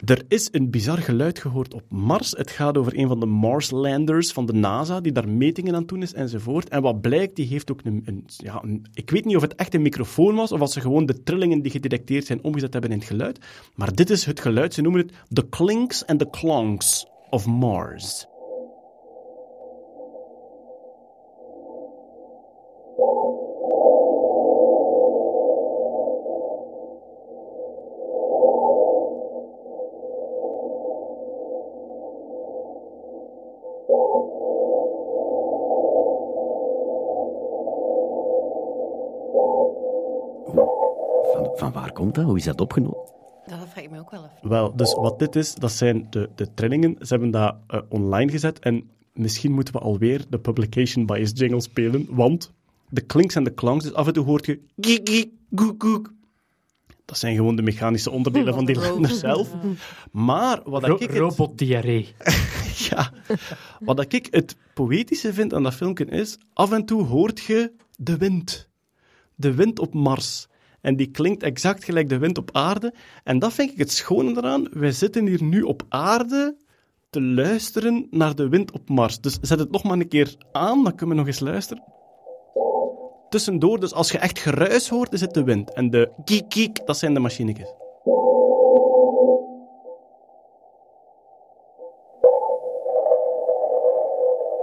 Er 0.05 0.25
is 0.29 0.49
een 0.53 0.71
bizar 0.71 0.99
geluid 0.99 1.39
gehoord 1.39 1.75
op 1.75 1.83
Mars. 1.89 2.31
Het 2.31 2.51
gaat 2.51 2.79
over 2.79 2.99
een 2.99 3.09
van 3.09 3.21
de 3.21 3.27
Marslanders 3.27 4.33
van 4.33 4.47
de 4.47 4.53
NASA, 4.53 5.01
die 5.01 5.13
daar 5.13 5.29
metingen 5.29 5.75
aan 5.75 5.87
doen 5.87 6.03
is 6.03 6.15
enzovoort. 6.15 6.69
En 6.69 6.83
wat 6.83 7.01
blijkt, 7.01 7.37
die 7.37 7.47
heeft 7.47 7.71
ook 7.71 7.81
een, 7.85 8.03
een, 8.05 8.25
ja, 8.27 8.63
een... 8.63 8.87
Ik 8.95 9.11
weet 9.11 9.25
niet 9.25 9.37
of 9.37 9.43
het 9.43 9.55
echt 9.55 9.75
een 9.75 9.83
microfoon 9.83 10.35
was, 10.35 10.53
of 10.53 10.61
als 10.61 10.73
ze 10.73 10.81
gewoon 10.81 11.07
de 11.07 11.23
trillingen 11.23 11.63
die 11.63 11.71
gedetecteerd 11.71 12.27
zijn 12.27 12.43
omgezet 12.43 12.73
hebben 12.73 12.91
in 12.91 12.99
het 12.99 13.07
geluid. 13.07 13.39
Maar 13.75 13.95
dit 13.95 14.11
is 14.11 14.25
het 14.25 14.41
geluid, 14.41 14.75
ze 14.75 14.83
noemen 14.83 15.01
het 15.01 15.13
the 15.29 15.49
clinks 15.49 16.07
and 16.07 16.19
the 16.19 16.31
clonks 16.31 17.07
of 17.31 17.47
Mars. 17.47 18.27
Komt 41.99 42.15
dat? 42.15 42.25
Hoe 42.25 42.37
is 42.37 42.45
dat 42.45 42.61
opgenomen? 42.61 42.99
Dat 43.47 43.59
vraag 43.69 43.85
ik 43.85 43.91
me 43.91 43.99
ook 43.99 44.11
wel 44.11 44.25
even. 44.25 44.49
Wel, 44.49 44.77
dus 44.77 44.95
wat 44.95 45.19
dit 45.19 45.37
is, 45.37 45.55
dat 45.55 45.73
zijn 45.73 46.07
de, 46.11 46.31
de 46.35 46.55
trillingen. 46.55 46.97
Ze 46.99 47.07
hebben 47.07 47.31
dat 47.31 47.57
eh, 47.67 47.81
online 47.89 48.31
gezet 48.31 48.59
en 48.59 48.91
misschien 49.13 49.53
moeten 49.53 49.75
we 49.75 49.81
alweer 49.81 50.25
de 50.29 50.39
publication 50.39 51.07
bias 51.07 51.31
jingle 51.35 51.61
spelen, 51.61 52.07
want 52.11 52.53
de 52.89 53.01
klinks 53.01 53.35
en 53.35 53.45
de 53.45 53.51
klanks, 53.55 53.85
dus 53.85 53.95
af 53.95 54.07
en 54.07 54.13
toe 54.13 54.25
hoort 54.25 54.47
je 54.47 54.61
giek, 54.77 55.09
giek, 55.09 55.31
goek, 55.55 55.83
goek. 55.83 56.13
Dat 57.05 57.19
zijn 57.19 57.37
gewoon 57.37 57.57
de 57.57 57.63
mechanische 57.63 58.11
onderdelen 58.11 58.55
van 58.55 58.65
die 58.65 58.79
lander 58.89 59.11
zelf. 59.11 59.55
Maar 60.13 60.61
wat 60.65 60.85
Ro- 60.85 60.95
ik 60.95 61.01
het, 61.01 61.19
Robotdiarree. 61.19 62.15
ja, 62.91 63.13
wat 63.81 64.13
ik 64.13 64.29
het 64.31 64.57
poëtische 64.75 65.33
vind 65.33 65.55
aan 65.55 65.63
dat 65.63 65.75
filmpje 65.75 66.05
is, 66.05 66.39
af 66.53 66.73
en 66.73 66.85
toe 66.85 67.05
hoort 67.05 67.41
je 67.41 67.73
de 67.97 68.17
wind. 68.17 68.69
De 69.35 69.55
wind 69.55 69.79
op 69.79 69.95
Mars. 69.95 70.49
En 70.81 70.97
die 70.97 71.11
klinkt 71.11 71.43
exact 71.43 71.85
gelijk 71.85 72.09
de 72.09 72.19
wind 72.19 72.39
op 72.39 72.51
aarde. 72.53 72.95
En 73.25 73.39
dat 73.39 73.53
vind 73.53 73.71
ik 73.71 73.79
het 73.79 73.93
schone 73.93 74.37
eraan. 74.37 74.69
Wij 74.73 74.93
zitten 74.93 75.27
hier 75.27 75.43
nu 75.43 75.63
op 75.63 75.83
aarde 75.89 76.57
te 77.11 77.23
luisteren 77.23 78.07
naar 78.11 78.35
de 78.35 78.49
wind 78.49 78.73
op 78.73 78.89
Mars. 78.89 79.21
Dus 79.21 79.39
zet 79.41 79.59
het 79.59 79.71
nog 79.71 79.83
maar 79.83 79.99
een 79.99 80.09
keer 80.09 80.37
aan, 80.53 80.85
dan 80.85 80.95
kunnen 80.95 81.09
we 81.09 81.21
nog 81.21 81.27
eens 81.27 81.41
luisteren. 81.41 81.85
tussendoor, 83.29 83.81
dus 83.81 83.93
als 83.93 84.11
je 84.11 84.19
echt 84.19 84.39
geruis 84.39 84.89
hoort, 84.89 85.13
is 85.13 85.21
het 85.21 85.35
de 85.35 85.45
wind. 85.45 85.73
En 85.73 85.91
de 85.91 86.13
kiek 86.25 86.49
kiek, 86.49 86.87
dat 86.87 86.99
zijn 86.99 87.15
de 87.15 87.21
machinekes. 87.21 87.75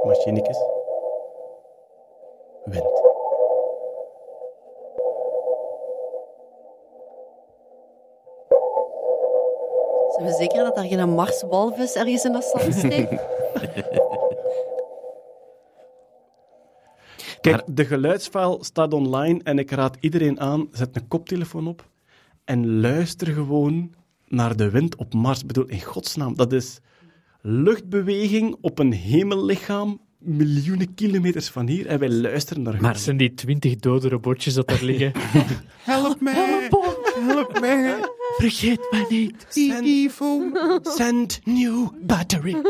Machinekes. 0.03 0.57
Wind. 2.65 3.14
We 10.25 10.35
zeker 10.39 10.63
dat 10.63 10.75
daar 10.75 10.85
geen 10.85 11.09
marswalvis 11.09 11.93
ergens 11.93 12.25
in 12.25 12.31
dat 12.31 12.43
zand 12.43 12.73
steekt? 12.73 13.09
Kijk, 17.41 17.63
de 17.65 17.85
geluidsfile 17.85 18.57
staat 18.61 18.93
online 18.93 19.39
en 19.43 19.59
ik 19.59 19.71
raad 19.71 19.97
iedereen 19.99 20.39
aan, 20.39 20.67
zet 20.71 20.95
een 20.95 21.07
koptelefoon 21.07 21.67
op 21.67 21.89
en 22.45 22.79
luister 22.79 23.27
gewoon 23.27 23.93
naar 24.27 24.55
de 24.55 24.69
wind 24.69 24.95
op 24.95 25.13
Mars. 25.13 25.39
Ik 25.41 25.47
bedoel, 25.47 25.67
in 25.67 25.81
godsnaam, 25.81 26.35
dat 26.35 26.53
is 26.53 26.79
luchtbeweging 27.41 28.55
op 28.61 28.79
een 28.79 28.93
hemellichaam 28.93 30.01
miljoenen 30.19 30.93
kilometers 30.93 31.49
van 31.49 31.67
hier 31.67 31.87
en 31.87 31.99
wij 31.99 32.09
luisteren 32.09 32.63
naar 32.63 32.81
Maar 32.81 32.97
zijn 32.97 33.17
die 33.17 33.33
twintig 33.33 33.75
dode 33.75 34.09
robotjes 34.09 34.53
dat 34.53 34.67
daar 34.67 34.83
liggen? 34.83 35.11
Help 35.83 36.21
mij! 36.21 36.33
Help! 36.33 36.84
Vergeet 38.37 38.87
mij 38.91 39.05
niet. 39.09 39.45
Send, 39.49 40.11
send 40.97 41.39
new 41.43 41.89
battery. 42.01 42.55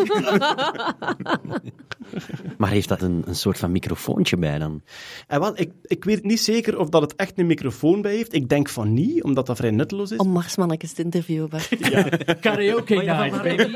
Maar 2.57 2.69
heeft 2.69 2.87
dat 2.87 3.01
een, 3.01 3.23
een 3.25 3.35
soort 3.35 3.57
van 3.57 3.71
microfoontje 3.71 4.37
bij 4.37 4.57
dan? 4.57 4.81
En 5.27 5.39
wel, 5.39 5.59
ik, 5.59 5.71
ik 5.83 6.03
weet 6.03 6.23
niet 6.23 6.39
zeker 6.39 6.79
of 6.79 6.89
dat 6.89 7.01
het 7.01 7.15
echt 7.15 7.39
een 7.39 7.45
microfoon 7.45 8.01
bij 8.01 8.15
heeft. 8.15 8.33
Ik 8.33 8.49
denk 8.49 8.69
van 8.69 8.93
niet, 8.93 9.23
omdat 9.23 9.45
dat 9.45 9.57
vrij 9.57 9.71
nutteloos 9.71 10.11
is. 10.11 10.17
Om 10.17 10.29
marsmannetjes 10.29 10.93
te 10.93 11.03
interviewen. 11.03 11.49
Bart. 11.49 11.69
Karaoke 12.41 12.95
night, 12.95 13.43
baby. 13.43 13.71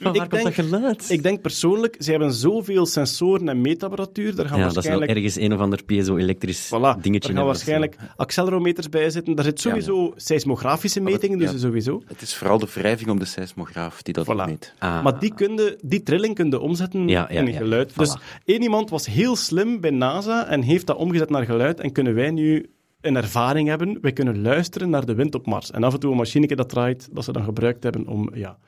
Van 0.00 0.12
waar 0.16 0.28
komt 0.28 0.42
dat 0.42 0.54
geluid? 0.54 1.10
Ik 1.10 1.22
denk 1.22 1.40
persoonlijk, 1.40 1.96
ze 1.98 2.10
hebben 2.10 2.32
zoveel 2.32 2.86
sensoren 2.86 3.48
en 3.48 3.60
meetapparatuur, 3.60 4.34
daar 4.34 4.46
gaan 4.46 4.58
Ja, 4.58 4.64
dat 4.64 4.76
is 4.76 4.82
wel 4.88 4.98
waarschijnlijk... 4.98 5.10
ergens 5.10 5.36
een 5.36 5.52
of 5.52 5.60
ander 5.60 5.84
piezo-elektrisch 5.84 6.66
Voilà, 6.66 6.70
dingetje 6.70 7.08
er 7.08 7.14
in 7.14 7.20
gaan 7.20 7.28
hebben. 7.34 7.44
waarschijnlijk 7.44 7.96
accelerometers 8.16 8.88
bij 8.88 9.10
zitten. 9.10 9.34
Daar 9.34 9.44
zit 9.44 9.60
sowieso 9.60 10.12
seismografische 10.16 11.00
metingen, 11.00 11.38
dus 11.38 11.50
ja. 11.50 11.58
sowieso. 11.58 12.02
Het 12.06 12.22
is 12.22 12.34
vooral 12.34 12.58
de 12.58 12.66
wrijving 12.74 13.10
om 13.10 13.18
de 13.18 13.24
seismograaf 13.24 14.02
die 14.02 14.14
dat 14.14 14.26
Voilà. 14.26 14.46
meet. 14.46 14.74
Ah. 14.78 15.02
Maar 15.02 15.18
die, 15.18 15.34
kunde, 15.34 15.78
die 15.82 16.02
trilling 16.02 16.34
kun 16.34 16.50
je 16.50 16.60
omzetten 16.60 17.08
Ja. 17.30 17.52
geluid. 17.52 17.92
Voilà. 17.92 17.94
Dus 17.94 18.16
één 18.44 18.62
iemand 18.62 18.90
was 18.90 19.06
heel 19.06 19.36
slim 19.36 19.80
bij 19.80 19.90
NASA 19.90 20.46
en 20.46 20.62
heeft 20.62 20.86
dat 20.86 20.96
omgezet 20.96 21.30
naar 21.30 21.44
geluid. 21.44 21.80
En 21.80 21.92
kunnen 21.92 22.14
wij 22.14 22.30
nu 22.30 22.70
een 23.00 23.16
ervaring 23.16 23.68
hebben. 23.68 23.98
Wij 24.00 24.12
kunnen 24.12 24.42
luisteren 24.42 24.90
naar 24.90 25.06
de 25.06 25.14
wind 25.14 25.34
op 25.34 25.46
Mars. 25.46 25.70
En 25.70 25.84
af 25.84 25.92
en 25.94 26.00
toe 26.00 26.10
een 26.10 26.16
machineke 26.16 26.56
dat 26.56 26.68
draait, 26.68 27.08
dat 27.12 27.24
ze 27.24 27.32
dan 27.32 27.44
gebruikt 27.44 27.82
hebben 27.82 28.06
om 28.06 28.30
ja, 28.34 28.58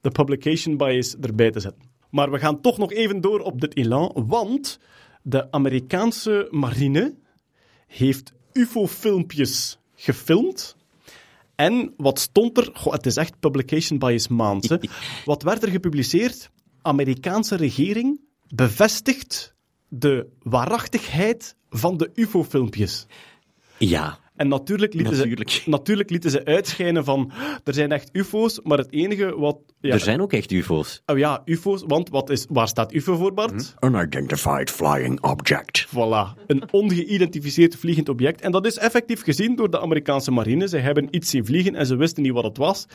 de 0.00 0.10
publication 0.10 0.76
bias 0.76 1.16
erbij 1.20 1.50
te 1.50 1.60
zetten. 1.60 1.82
Maar 2.10 2.30
we 2.30 2.38
gaan 2.38 2.60
toch 2.60 2.78
nog 2.78 2.92
even 2.92 3.20
door 3.20 3.40
op 3.40 3.60
dit 3.60 3.76
elan, 3.76 4.24
want 4.26 4.78
de 5.22 5.52
Amerikaanse 5.52 6.48
marine 6.50 7.14
heeft 7.86 8.32
UFO-filmpjes 8.52 9.78
gefilmd. 9.94 10.76
En 11.54 11.94
wat 11.96 12.18
stond 12.18 12.58
er? 12.58 12.70
Goh, 12.72 12.92
het 12.92 13.06
is 13.06 13.16
echt 13.16 13.40
publication 13.40 13.98
bias 13.98 14.28
maand. 14.28 14.68
Hè. 14.68 14.76
Wat 15.24 15.42
werd 15.42 15.62
er 15.62 15.68
gepubliceerd? 15.68 16.50
Amerikaanse 16.82 17.56
regering 17.56 18.20
bevestigt 18.48 19.54
de 19.88 20.26
waarachtigheid 20.42 21.56
van 21.70 21.96
de 21.96 22.10
UFO-filmpjes. 22.14 23.06
Ja, 23.78 24.18
En 24.36 24.48
natuurlijk 24.48 24.94
lieten, 24.94 25.16
Natuurlijk. 25.16 25.50
Ze, 25.50 25.70
natuurlijk 25.78 26.10
lieten 26.10 26.30
ze 26.30 26.44
uitschijnen 26.44 27.04
van 27.04 27.32
er 27.64 27.74
zijn 27.74 27.92
echt 27.92 28.08
UFO's, 28.12 28.60
maar 28.62 28.78
het 28.78 28.92
enige 28.92 29.36
wat. 29.38 29.58
Ja, 29.80 29.92
er 29.92 30.00
zijn 30.00 30.20
ook 30.20 30.32
echt 30.32 30.50
ufo's. 30.50 31.02
oh 31.06 31.18
ja, 31.18 31.42
UFO's, 31.44 31.84
want 31.86 32.08
wat 32.08 32.30
is, 32.30 32.46
waar 32.48 32.68
staat 32.68 32.92
UFO 32.92 33.16
voor, 33.16 33.34
Bart? 33.34 33.74
Unidentified 33.80 34.70
flying 34.70 35.20
object. 35.20 35.86
Voilà, 35.86 36.44
een 36.46 36.72
ongeïdentificeerd 36.72 37.76
vliegend 37.76 38.08
object. 38.08 38.40
En 38.40 38.52
dat 38.52 38.66
is 38.66 38.76
effectief 38.78 39.22
gezien 39.22 39.56
door 39.56 39.70
de 39.70 39.80
Amerikaanse 39.80 40.30
marine. 40.30 40.68
Ze 40.68 40.76
hebben 40.76 41.08
iets 41.10 41.30
zien 41.30 41.44
vliegen 41.44 41.74
en 41.74 41.86
ze 41.86 41.96
wisten 41.96 42.22
niet 42.22 42.32
wat 42.32 42.44
het 42.44 42.56
was. 42.56 42.86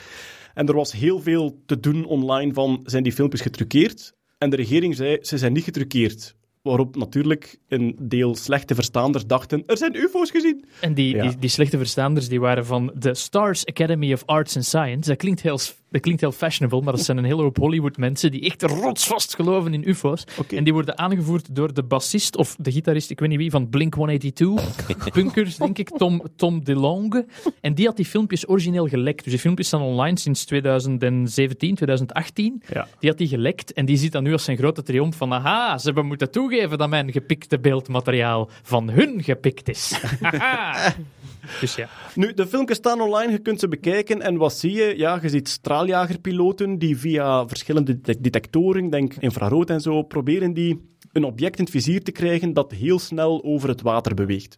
En 0.55 0.67
er 0.67 0.75
was 0.75 0.91
heel 0.91 1.19
veel 1.19 1.61
te 1.65 1.79
doen 1.79 2.05
online 2.05 2.53
van, 2.53 2.81
zijn 2.85 3.03
die 3.03 3.13
filmpjes 3.13 3.41
getruckeerd? 3.41 4.13
En 4.37 4.49
de 4.49 4.55
regering 4.55 4.95
zei, 4.95 5.17
ze 5.21 5.37
zijn 5.37 5.53
niet 5.53 5.63
getruckeerd. 5.63 6.35
Waarop 6.61 6.95
natuurlijk 6.95 7.57
een 7.67 7.95
deel 8.01 8.35
slechte 8.35 8.75
verstaanders 8.75 9.25
dachten, 9.25 9.63
er 9.65 9.77
zijn 9.77 9.95
ufo's 9.95 10.31
gezien. 10.31 10.65
En 10.81 10.93
die, 10.93 11.15
Ja. 11.15 11.27
die, 11.27 11.37
die 11.39 11.49
slechte 11.49 11.77
verstaanders 11.77 12.27
die 12.27 12.39
waren 12.39 12.65
van 12.65 12.91
de 12.97 13.13
Stars 13.15 13.65
Academy 13.65 14.13
of 14.13 14.23
Arts 14.25 14.55
and 14.55 14.65
Science. 14.65 15.09
Dat 15.09 15.17
klinkt 15.17 15.41
heel, 15.41 15.59
dat 15.95 16.03
klinkt 16.03 16.21
heel 16.21 16.31
fashionable, 16.31 16.81
maar 16.81 16.93
dat 16.93 17.05
zijn 17.05 17.17
een 17.17 17.23
hele 17.23 17.41
hoop 17.41 17.57
Hollywood 17.57 17.97
mensen 17.97 18.31
die 18.31 18.41
echt 18.41 18.61
rotsvast 18.61 19.35
geloven 19.35 19.73
in 19.73 19.89
ufo's. 19.89 20.23
En 20.49 20.63
die 20.63 20.73
worden 20.73 20.97
aangevoerd 20.97 21.55
door 21.55 21.73
de 21.73 21.83
bassist 21.83 22.37
of 22.37 22.55
de 22.59 22.71
gitarist, 22.71 23.09
ik 23.09 23.19
weet 23.19 23.29
niet 23.29 23.37
wie, 23.37 23.51
van 23.51 23.69
Blink-182. 23.69 24.45
Punkers, 25.13 25.55
denk 25.57 25.77
ik, 25.77 25.89
Tom, 25.89 26.21
Tom 26.35 26.63
DeLonge. 26.63 27.25
En 27.61 27.73
die 27.73 27.85
had 27.85 27.95
die 27.95 28.05
filmpjes 28.05 28.49
origineel 28.49 28.87
gelekt. 28.87 29.23
Dus 29.23 29.31
die 29.31 29.41
filmpjes 29.41 29.67
staan 29.67 29.81
online 29.81 30.19
sinds 30.19 30.45
2017, 30.45 31.75
2018. 31.75 32.63
Ja. 32.73 32.87
Die 32.99 33.09
had 33.09 33.17
die 33.17 33.27
gelekt 33.27 33.73
en 33.73 33.85
die 33.85 33.97
ziet 33.97 34.11
dan 34.11 34.23
nu 34.23 34.31
als 34.31 34.43
zijn 34.43 34.57
grote 34.57 34.83
triomf 34.83 35.17
van 35.17 35.33
aha, 35.33 35.77
ze 35.77 35.85
hebben 35.85 36.05
moeten 36.05 36.31
toegeven 36.31 36.77
dat 36.77 36.89
mijn 36.89 37.11
gepikte 37.11 37.59
beeldmateriaal 37.59 38.49
van 38.63 38.89
hun 38.89 39.23
gepikt 39.23 39.69
is. 39.69 39.99
Dus 41.59 41.75
ja. 41.75 41.89
Nu, 42.15 42.33
de 42.33 42.47
filmpjes 42.47 42.77
staan 42.77 43.01
online, 43.01 43.31
je 43.31 43.39
kunt 43.39 43.59
ze 43.59 43.67
bekijken. 43.67 44.21
En 44.21 44.37
wat 44.37 44.53
zie 44.53 44.71
je? 44.71 44.93
Ja, 44.97 45.19
je 45.21 45.29
ziet 45.29 45.49
straaljagerpiloten 45.49 46.77
die 46.77 46.97
via 46.97 47.47
verschillende 47.47 47.93
detec- 47.93 48.23
detectoren, 48.23 48.89
denk 48.89 49.13
infrarood 49.13 49.69
en 49.69 49.81
zo, 49.81 50.01
proberen 50.01 50.53
die 50.53 50.93
een 51.11 51.23
object 51.23 51.57
in 51.57 51.63
het 51.63 51.73
vizier 51.73 52.03
te 52.03 52.11
krijgen 52.11 52.53
dat 52.53 52.71
heel 52.71 52.99
snel 52.99 53.43
over 53.43 53.69
het 53.69 53.81
water 53.81 54.13
beweegt. 54.13 54.57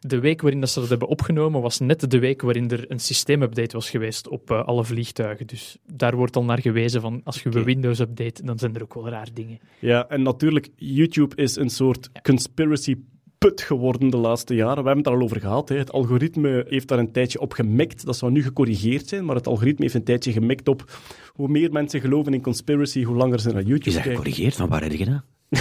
De 0.00 0.18
week 0.20 0.40
waarin 0.40 0.60
dat 0.60 0.70
ze 0.70 0.80
dat 0.80 0.88
hebben 0.88 1.08
opgenomen 1.08 1.60
was 1.60 1.78
net 1.78 2.10
de 2.10 2.18
week 2.18 2.42
waarin 2.42 2.70
er 2.70 2.90
een 2.90 2.98
systeemupdate 3.00 3.76
was 3.76 3.90
geweest 3.90 4.28
op 4.28 4.50
eh, 4.50 4.64
alle 4.64 4.84
vliegtuigen. 4.84 5.46
Dus 5.46 5.76
daar 5.92 6.16
wordt 6.16 6.36
al 6.36 6.44
naar 6.44 6.60
gewezen 6.60 7.00
van 7.00 7.20
als 7.24 7.42
je 7.42 7.56
een 7.56 7.64
Windows 7.64 7.98
update, 7.98 8.42
dan 8.42 8.58
zijn 8.58 8.74
er 8.74 8.82
ook 8.82 8.94
wel 8.94 9.08
raar 9.08 9.28
dingen. 9.32 9.58
Ja, 9.78 10.08
en 10.08 10.22
natuurlijk, 10.22 10.68
YouTube 10.76 11.42
is 11.42 11.56
een 11.56 11.70
soort 11.70 12.10
conspiracy 12.22 12.96
put 13.38 13.60
geworden 13.60 14.10
de 14.10 14.16
laatste 14.16 14.54
jaren. 14.54 14.82
We 14.82 14.88
hebben 14.88 14.96
het 14.96 15.06
er 15.06 15.12
al 15.12 15.22
over 15.22 15.40
gehad. 15.40 15.68
Hè. 15.68 15.76
Het 15.76 15.92
algoritme 15.92 16.64
heeft 16.68 16.88
daar 16.88 16.98
een 16.98 17.12
tijdje 17.12 17.40
op 17.40 17.52
gemikt. 17.52 18.04
Dat 18.04 18.16
zou 18.16 18.32
nu 18.32 18.42
gecorrigeerd 18.42 19.08
zijn, 19.08 19.24
maar 19.24 19.36
het 19.36 19.46
algoritme 19.46 19.84
heeft 19.84 19.96
een 19.96 20.04
tijdje 20.04 20.32
gemikt 20.32 20.68
op 20.68 20.84
hoe 21.32 21.48
meer 21.48 21.72
mensen 21.72 22.00
geloven 22.00 22.34
in 22.34 22.42
conspiracy, 22.42 23.02
hoe 23.02 23.16
langer 23.16 23.40
ze 23.40 23.52
naar 23.52 23.62
YouTube 23.62 23.88
Is 23.88 23.94
dat 23.94 24.02
kijken. 24.02 24.10
gecorrigeerd? 24.10 24.54
Van 24.54 24.68
waar 24.68 24.82
heb 24.82 24.92
je 24.92 25.04
dat? 25.04 25.22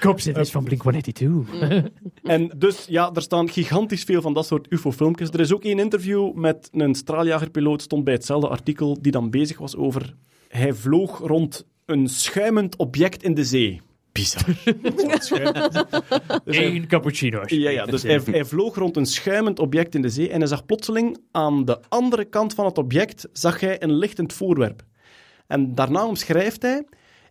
Koopzit 0.00 0.50
van 0.50 0.64
Blink-182. 0.64 1.24
En 2.22 2.50
dus, 2.56 2.84
ja, 2.88 3.10
er 3.14 3.22
staan 3.22 3.48
gigantisch 3.48 4.02
veel 4.02 4.22
van 4.22 4.34
dat 4.34 4.46
soort 4.46 4.66
UFO-filmpjes. 4.70 5.30
Er 5.30 5.40
is 5.40 5.52
ook 5.52 5.64
één 5.64 5.78
interview 5.78 6.34
met 6.34 6.68
een 6.72 6.94
straaljagerpiloot, 6.94 7.82
stond 7.82 8.04
bij 8.04 8.14
hetzelfde 8.14 8.48
artikel, 8.48 8.98
die 9.00 9.12
dan 9.12 9.30
bezig 9.30 9.58
was 9.58 9.76
over... 9.76 10.14
Hij 10.48 10.72
vloog 10.72 11.18
rond 11.18 11.66
een 11.84 12.08
schuimend 12.08 12.76
object 12.76 13.22
in 13.22 13.34
de 13.34 13.44
zee. 13.44 13.80
Bizar. 14.14 14.44
Dus 16.44 16.56
Eén 16.58 16.86
cappuccino's. 16.86 17.50
Ja, 17.50 17.70
ja, 17.70 17.86
dus 17.86 18.02
hij, 18.02 18.20
hij 18.24 18.44
vloog 18.44 18.74
rond 18.74 18.96
een 18.96 19.06
schuimend 19.06 19.58
object 19.58 19.94
in 19.94 20.02
de 20.02 20.08
zee 20.08 20.30
en 20.30 20.38
hij 20.38 20.48
zag 20.48 20.66
plotseling 20.66 21.18
aan 21.30 21.64
de 21.64 21.80
andere 21.88 22.24
kant 22.24 22.54
van 22.54 22.64
het 22.64 22.78
object 22.78 23.28
zag 23.32 23.60
hij 23.60 23.82
een 23.82 23.96
lichtend 23.96 24.32
voorwerp. 24.32 24.82
En 25.46 25.74
daarna 25.74 26.06
omschrijft 26.06 26.62
hij, 26.62 26.84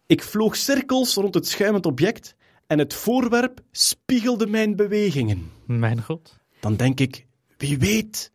ik 0.05 0.23
vloog 0.23 0.55
cirkels 0.55 1.15
rond 1.15 1.33
het 1.33 1.47
schuimend 1.47 1.85
object 1.85 2.35
en 2.67 2.79
het 2.79 2.93
voorwerp 2.93 3.59
spiegelde 3.71 4.47
mijn 4.47 4.75
bewegingen. 4.75 5.51
Mijn 5.65 6.01
god. 6.01 6.37
Dan 6.59 6.75
denk 6.75 6.99
ik, 6.99 7.25
wie 7.57 7.77
weet, 7.77 8.31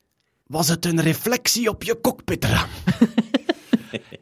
was 0.46 0.68
het 0.68 0.84
een 0.84 1.00
reflectie 1.00 1.68
op 1.68 1.82
je 1.82 2.00
cockpitraam? 2.00 2.68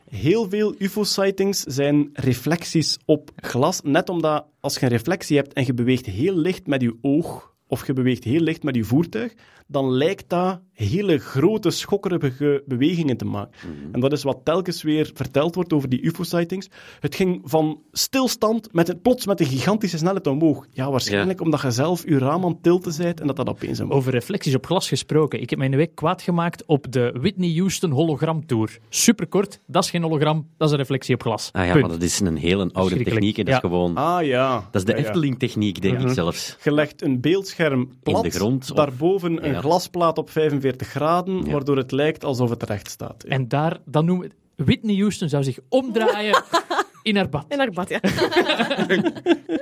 Heel 0.08 0.48
veel 0.48 0.74
UFO-sightings 0.78 1.60
zijn 1.60 2.10
reflecties 2.12 2.98
op 3.04 3.30
glas, 3.36 3.80
net 3.82 4.08
omdat 4.08 4.46
als 4.60 4.74
je 4.74 4.82
een 4.82 4.88
reflectie 4.88 5.36
hebt 5.36 5.52
en 5.52 5.66
je 5.66 5.74
beweegt 5.74 6.06
heel 6.06 6.34
licht 6.34 6.66
met 6.66 6.82
je 6.82 6.98
oog 7.00 7.54
of 7.68 7.86
je 7.86 7.92
beweegt 7.92 8.24
heel 8.24 8.40
licht 8.40 8.62
met 8.62 8.74
je 8.76 8.84
voertuig, 8.84 9.32
dan 9.66 9.90
lijkt 9.90 10.24
dat 10.28 10.60
hele 10.72 11.18
grote, 11.18 11.70
schokkerige 11.70 12.62
bewegingen 12.66 13.16
te 13.16 13.24
maken. 13.24 13.50
En 13.92 14.00
dat 14.00 14.12
is 14.12 14.22
wat 14.22 14.38
telkens 14.44 14.82
weer 14.82 15.10
verteld 15.14 15.54
wordt 15.54 15.72
over 15.72 15.88
die 15.88 16.00
UFO-sightings. 16.02 16.68
Het 17.00 17.14
ging 17.14 17.40
van 17.44 17.80
stilstand 17.92 18.72
met 18.72 18.86
het, 18.88 19.02
plots 19.02 19.26
met 19.26 19.40
een 19.40 19.46
gigantische 19.46 19.98
snelheid 19.98 20.26
omhoog. 20.26 20.66
Ja, 20.70 20.90
waarschijnlijk 20.90 21.40
omdat 21.40 21.60
je 21.62 21.70
zelf 21.70 22.08
je 22.08 22.18
raam 22.18 22.44
aan 22.44 22.50
het 22.50 22.62
tilten 22.62 22.94
bent 22.98 23.20
en 23.20 23.26
dat 23.26 23.36
dat 23.36 23.48
opeens 23.48 23.80
omhoog 23.80 23.96
Over 23.96 24.12
reflecties 24.12 24.54
op 24.54 24.66
glas 24.66 24.88
gesproken. 24.88 25.40
Ik 25.40 25.50
heb 25.50 25.58
mij 25.58 25.68
een 25.68 25.76
week 25.76 25.94
kwaad 25.94 26.22
gemaakt 26.22 26.64
op 26.66 26.92
de 26.92 27.14
Whitney 27.20 27.54
Houston 27.56 27.90
hologramtour. 27.90 28.78
Superkort, 28.88 29.60
dat 29.66 29.84
is 29.84 29.90
geen 29.90 30.02
hologram, 30.02 30.46
dat 30.56 30.66
is 30.68 30.72
een 30.72 30.80
reflectie 30.80 31.14
op 31.14 31.22
glas. 31.22 31.48
Ah 31.52 31.64
ja, 31.66 31.72
Punt. 31.72 31.84
maar 31.86 31.92
dat 31.94 32.02
is 32.02 32.20
een 32.20 32.36
hele 32.36 32.70
oude 32.72 33.02
techniek. 33.02 33.36
hè. 33.36 33.42
Dat 33.42 33.52
Ja. 33.52 33.60
is 33.62 33.68
gewoon... 33.70 33.96
Ah 33.96 34.24
ja. 34.24 34.68
Dat 34.70 34.80
is 34.80 34.84
de. 34.84 34.94
Efteling-techniek, 34.94 35.82
denk 35.82 36.00
ik 36.00 36.08
zelfs. 36.08 36.56
Je 36.64 36.72
legt 36.72 37.02
een 37.02 37.20
beeldscherm 37.56 37.90
plat, 38.02 38.22
de 38.22 38.30
grond 38.30 38.70
of- 38.70 38.76
daarboven 38.76 39.44
een 39.44 39.52
Ja. 39.52 39.60
glasplaat 39.60 40.18
op 40.18 40.30
45 40.30 40.88
graden, 40.88 41.50
waardoor 41.50 41.76
het 41.76 41.92
lijkt 41.92 42.24
alsof 42.24 42.50
het 42.50 42.62
recht 42.62 42.90
staat. 42.90 43.22
En 43.22 43.48
daar, 43.48 43.78
dan 43.84 44.04
noemen 44.04 44.28
we... 44.56 44.64
Whitney 44.64 44.96
Houston 44.96 45.28
zou 45.28 45.44
zich 45.44 45.58
omdraaien 45.68 46.42
in 47.02 47.16
haar 47.16 47.28
bad. 47.28 47.44
In 47.48 47.58
haar 47.58 47.70
bad, 47.70 47.88
ja. 47.88 48.00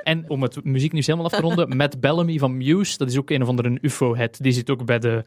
En 0.02 0.24
om 0.28 0.42
het 0.42 0.64
muziek 0.64 0.92
nu 0.92 1.00
helemaal 1.04 1.24
af 1.26 1.33
te 1.33 1.40
ronden, 1.40 1.68
Matt 1.76 2.00
Bellamy 2.00 2.38
van 2.38 2.57
Muse, 2.57 2.98
dat 2.98 3.09
is 3.09 3.18
ook 3.18 3.30
een 3.30 3.42
of 3.42 3.48
andere 3.48 3.78
UFO-head. 3.80 4.38
Die 4.42 4.52
zit 4.52 4.70
ook 4.70 4.85
bij 4.85 4.98
de 4.98 5.24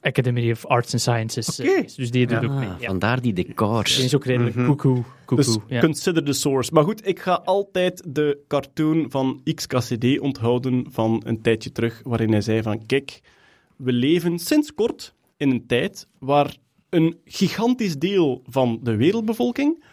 Academy 0.00 0.50
of 0.50 0.66
Arts 0.66 0.92
and 0.92 1.00
Sciences. 1.00 1.58
eh, 1.58 1.70
Oké. 1.70 1.82
Dus 1.96 2.10
die 2.10 2.26
doet 2.26 2.44
ook 2.44 2.50
mee. 2.52 2.68
Ja. 2.68 2.76
vandaar 2.86 3.20
die 3.20 3.32
decors. 3.32 3.96
Die 3.96 4.04
is 4.04 4.14
ook 4.14 4.24
redelijk 4.24 4.54
koekoe. 4.66 5.02
koekoe, 5.24 5.36
Dus 5.44 5.58
ja. 5.68 5.80
consider 5.80 6.24
the 6.24 6.32
source. 6.32 6.72
Maar 6.72 6.84
goed, 6.84 7.06
ik 7.06 7.18
ga 7.20 7.32
altijd 7.44 8.02
de 8.06 8.38
cartoon 8.48 9.10
van 9.10 9.40
XKCD 9.54 10.18
onthouden 10.20 10.86
van 10.90 11.22
een 11.26 11.40
tijdje 11.42 11.72
terug, 11.72 12.00
waarin 12.04 12.30
hij 12.32 12.40
zei 12.40 12.62
van, 12.62 12.86
kijk, 12.86 13.20
we 13.76 13.92
leven 13.92 14.38
sinds 14.38 14.74
kort 14.74 15.14
in 15.36 15.50
een 15.50 15.66
tijd 15.66 16.06
waar 16.18 16.56
een 16.88 17.18
gigantisch 17.24 17.96
deel 17.98 18.42
van 18.46 18.80
de 18.82 18.96
wereldbevolking 18.96 19.84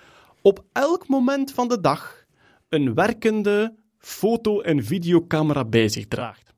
op 0.41 0.63
elk 0.71 1.07
moment 1.07 1.51
van 1.51 1.67
de 1.67 1.81
dag 1.81 2.25
een 2.69 2.93
werkende 2.93 3.73
foto- 3.99 4.61
en 4.61 4.83
videocamera 4.83 5.65
bij 5.65 5.89
zich 5.89 6.07
draagt. 6.07 6.53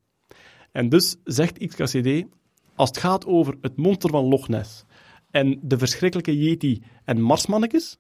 En 0.72 0.90
dus 0.90 1.16
zegt 1.24 1.58
XKCD, 1.68 2.24
als 2.80 2.90
het 2.90 2.98
gaat 2.98 3.26
over 3.26 3.56
het 3.62 3.78
monster 3.78 4.10
van 4.10 4.26
Loch 4.26 4.48
Ness 4.48 4.84
en 5.32 5.60
de 5.62 5.78
verschrikkelijke 5.78 6.38
Yeti 6.38 6.84
en 7.06 7.22
Marsmannetjes, 7.22 7.98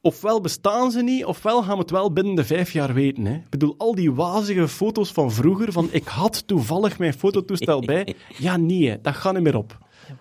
ofwel 0.00 0.40
bestaan 0.40 0.90
ze 0.90 1.02
niet, 1.02 1.24
ofwel 1.24 1.62
gaan 1.62 1.74
we 1.74 1.80
het 1.80 1.90
wel 1.90 2.12
binnen 2.12 2.34
de 2.34 2.44
vijf 2.44 2.72
jaar 2.72 2.94
weten. 2.94 3.24
Hè. 3.24 3.34
Ik 3.34 3.48
bedoel, 3.50 3.74
al 3.78 3.94
die 3.94 4.12
wazige 4.12 4.68
foto's 4.68 5.12
van 5.12 5.32
vroeger, 5.32 5.72
van 5.72 5.88
ik 5.90 6.04
had 6.06 6.46
toevallig 6.46 6.98
mijn 6.98 7.12
fototoestel 7.14 7.80
bij. 7.80 8.14
Ja, 8.38 8.56
nee, 8.56 8.88
hè, 8.88 9.00
dat 9.02 9.14
gaat 9.14 9.34
niet 9.34 9.42
meer 9.42 9.56
op. 9.56 9.78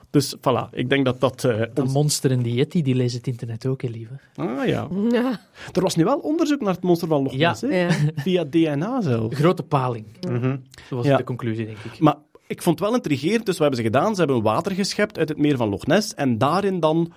Dus 0.09 0.35
voilà, 0.37 0.69
ik 0.71 0.89
denk 0.89 1.05
dat 1.05 1.19
dat... 1.19 1.43
eh, 1.43 1.57
Dat 1.59 1.79
ons- 1.79 1.93
monster 1.93 2.31
en 2.31 2.41
die 2.41 2.53
Yeti, 2.53 2.81
die 2.81 2.95
lezen 2.95 3.17
het 3.17 3.27
internet 3.27 3.65
ook, 3.65 3.81
hè, 3.81 3.87
lieve. 3.89 4.13
Ah 4.35 4.65
ja. 4.65 4.87
Ja. 5.11 5.39
Er 5.73 5.81
was 5.81 5.95
nu 5.95 6.03
wel 6.03 6.17
onderzoek 6.17 6.61
naar 6.61 6.73
het 6.73 6.83
monster 6.83 7.07
van 7.07 7.23
Loch 7.23 7.33
Ja. 7.33 7.49
Ness, 7.49 7.61
hè? 7.61 7.67
Ja. 7.85 7.89
via 8.15 8.43
DNA 8.43 9.01
zelf. 9.01 9.33
Grote 9.33 9.63
paling. 9.63 10.05
Dat 10.19 10.59
was 10.89 11.05
Ja. 11.05 11.17
de 11.17 11.23
conclusie, 11.23 11.65
denk 11.65 11.77
ik. 11.77 11.99
Maar 11.99 12.15
ik 12.47 12.61
vond 12.61 12.79
het 12.79 12.87
wel 12.87 12.97
intrigerend, 12.97 13.45
dus 13.45 13.57
wat 13.57 13.67
hebben 13.67 13.85
ze 13.85 13.91
gedaan? 13.91 14.15
Ze 14.15 14.21
hebben 14.21 14.41
water 14.41 14.71
geschept 14.71 15.17
uit 15.17 15.29
het 15.29 15.37
meer 15.37 15.57
van 15.57 15.69
Loch 15.69 15.85
Ness 15.85 16.13
en 16.13 16.37
daarin 16.37 16.79
dan 16.79 17.11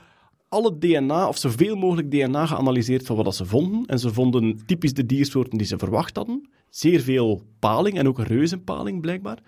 alle 0.49 0.79
DNA, 0.79 1.29
of 1.29 1.39
zoveel 1.39 1.77
mogelijk 1.77 2.11
DNA 2.11 2.47
geanalyseerd 2.47 3.07
van 3.07 3.17
wat 3.17 3.35
ze 3.35 3.45
vonden. 3.45 3.87
En 3.87 3.99
ze 3.99 4.13
vonden 4.13 4.61
typisch 4.67 4.95
de 4.95 5.07
diersoorten 5.07 5.59
die 5.59 5.67
ze 5.67 5.79
verwacht 5.79 6.17
hadden. 6.17 6.49
Zeer 6.71 7.01
veel 7.01 7.43
paling 7.59 7.99
en 7.99 8.09
ook 8.09 8.19
reuzenpaling, 8.19 9.01
blijkbaar. 9.01 9.39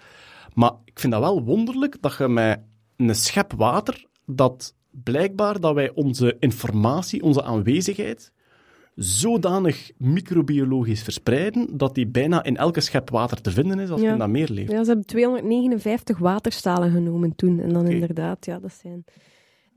Maar 0.55 0.73
ik 0.85 1.01
vind 1.01 1.13
dat 1.13 1.23
wel 1.23 1.45
wonderlijk 1.45 1.97
dat 2.01 2.17
je 2.19 2.29
met 2.29 2.61
een 2.97 3.15
schep 3.15 3.53
water, 3.53 4.07
dat 4.27 4.75
blijkbaar 4.91 5.61
dat 5.61 5.75
wij 5.75 5.91
onze 5.95 6.37
informatie, 6.39 7.23
onze 7.23 7.43
aanwezigheid, 7.43 8.33
zodanig 8.95 9.91
microbiologisch 9.97 11.03
verspreiden, 11.03 11.77
dat 11.77 11.95
die 11.95 12.07
bijna 12.07 12.43
in 12.45 12.57
elke 12.57 12.81
schep 12.81 13.11
water 13.11 13.41
te 13.41 13.51
vinden 13.51 13.79
is 13.79 13.91
als 13.91 14.01
je 14.01 14.07
Ja. 14.07 14.13
in 14.13 14.19
dat 14.19 14.29
meer 14.29 14.49
leeft. 14.51 14.71
Ja, 14.71 14.83
ze 14.83 14.89
hebben 14.89 15.07
259 15.07 16.19
waterstalen 16.19 16.91
genomen 16.91 17.35
toen. 17.37 17.61
En 17.61 17.73
dan 17.73 17.87
inderdaad, 17.87 18.45
ja, 18.47 18.59
dat 18.59 18.73
zijn 18.83 19.05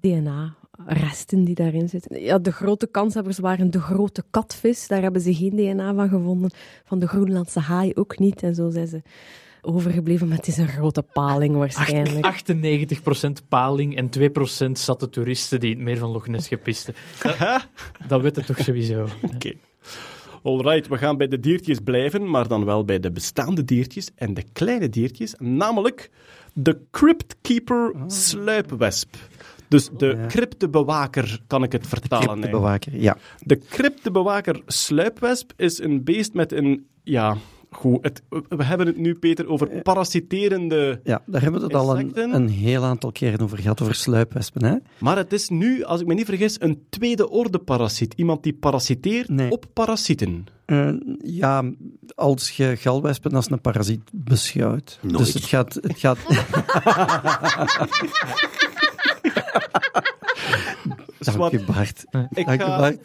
DNA-resten 0.01 1.43
die 1.43 1.55
daarin 1.55 1.89
zitten. 1.89 2.21
Ja, 2.21 2.37
de 2.39 2.51
grote 2.51 2.87
kanshebbers 2.87 3.39
waren 3.39 3.71
de 3.71 3.79
grote 3.79 4.23
katvis. 4.29 4.87
Daar 4.87 5.01
hebben 5.01 5.21
ze 5.21 5.33
geen 5.35 5.55
DNA 5.55 5.93
van 5.93 6.09
gevonden. 6.09 6.51
Van 6.83 6.99
de 6.99 7.07
Groenlandse 7.07 7.59
haai 7.59 7.91
ook 7.93 8.19
niet. 8.19 8.43
En 8.43 8.55
zo 8.55 8.69
zijn 8.69 8.87
ze 8.87 9.01
overgebleven. 9.65 10.27
Maar 10.27 10.37
het 10.37 10.47
is 10.47 10.57
een 10.57 10.67
grote 10.67 11.01
paling 11.01 11.55
waarschijnlijk. 11.55 12.43
98% 13.43 13.47
paling 13.47 13.95
en 13.95 14.09
2% 14.67 14.71
zatte 14.71 15.09
toeristen 15.09 15.59
die 15.59 15.71
in 15.71 15.75
het 15.75 15.85
meer 15.85 15.97
van 15.97 16.09
Loch 16.09 16.27
Ness 16.27 16.47
gepisten. 16.47 16.93
Dat, 17.21 17.67
dat 18.07 18.21
weet 18.21 18.35
het 18.35 18.45
toch 18.45 18.59
sowieso. 18.59 19.07
Oké. 19.33 19.53
Alright, 20.43 20.87
we 20.87 20.97
gaan 20.97 21.17
bij 21.17 21.27
de 21.27 21.39
diertjes 21.39 21.79
blijven, 21.79 22.29
maar 22.29 22.47
dan 22.47 22.65
wel 22.65 22.85
bij 22.85 22.99
de 22.99 23.11
bestaande 23.11 23.63
diertjes 23.63 24.09
en 24.15 24.33
de 24.33 24.43
kleine 24.53 24.89
diertjes, 24.89 25.35
namelijk 25.37 26.09
de 26.53 26.79
Cryptkeeper 26.91 27.93
sluipwesp. 28.07 29.15
Dus 29.67 29.89
de 29.97 30.05
ja. 30.05 30.25
cryptebewaker, 30.25 31.39
kan 31.47 31.63
ik 31.63 31.71
het 31.71 31.87
vertalen. 31.87 32.27
eigenlijk. 32.27 32.51
Cryptebewaker, 32.51 33.01
ja. 33.01 33.17
De 33.39 33.57
cryptebewaker 33.57 34.61
sluipwesp 34.65 35.51
is 35.55 35.79
een 35.79 36.03
beest 36.03 36.33
met 36.33 36.51
een, 36.51 36.87
ja, 37.03 37.37
goed, 37.75 37.97
het, 38.01 38.21
we 38.49 38.63
hebben 38.63 38.87
het 38.87 38.97
nu, 38.97 39.15
Peter, 39.15 39.47
over 39.47 39.67
parasiterende... 39.81 40.99
Ja, 41.03 41.21
daar 41.25 41.41
hebben 41.41 41.59
we 41.59 41.65
het 41.67 41.75
al 41.75 41.99
een, 41.99 42.33
een 42.33 42.49
heel 42.49 42.83
aantal 42.83 43.11
keren 43.11 43.39
over 43.41 43.57
gehad, 43.57 43.81
over 43.81 43.95
sluipwespen. 43.95 44.65
Hè? 44.65 44.75
Maar 44.97 45.17
het 45.17 45.33
is 45.33 45.49
nu, 45.49 45.83
als 45.83 46.01
ik 46.01 46.07
me 46.07 46.13
niet 46.13 46.25
vergis, 46.25 46.61
een 46.61 46.83
tweede 46.89 47.29
orde 47.29 47.59
parasiet. 47.59 48.13
Iemand 48.17 48.43
die 48.43 48.53
parasiteert 48.53 49.29
Nee. 49.29 49.51
op 49.51 49.65
parasieten. 49.73 50.45
Eh, 50.65 50.89
ja, 51.17 51.63
als 52.15 52.51
je 52.51 52.75
galwespen 52.77 53.31
als 53.31 53.49
een 53.51 53.61
parasiet 53.61 54.01
beschouwt. 54.11 54.99
Nooit. 55.01 55.17
Dus 55.17 55.33
het 55.33 55.43
gaat... 55.45 55.73
Het 55.73 55.99
gaat 55.99 56.17
Dank 61.25 61.51
je, 61.51 61.63
Bart. 61.63 62.05
Ik 62.33 62.45
Dank 62.45 62.59
je, 62.61 62.65
ga- 62.67 62.77
Bart. 62.79 62.99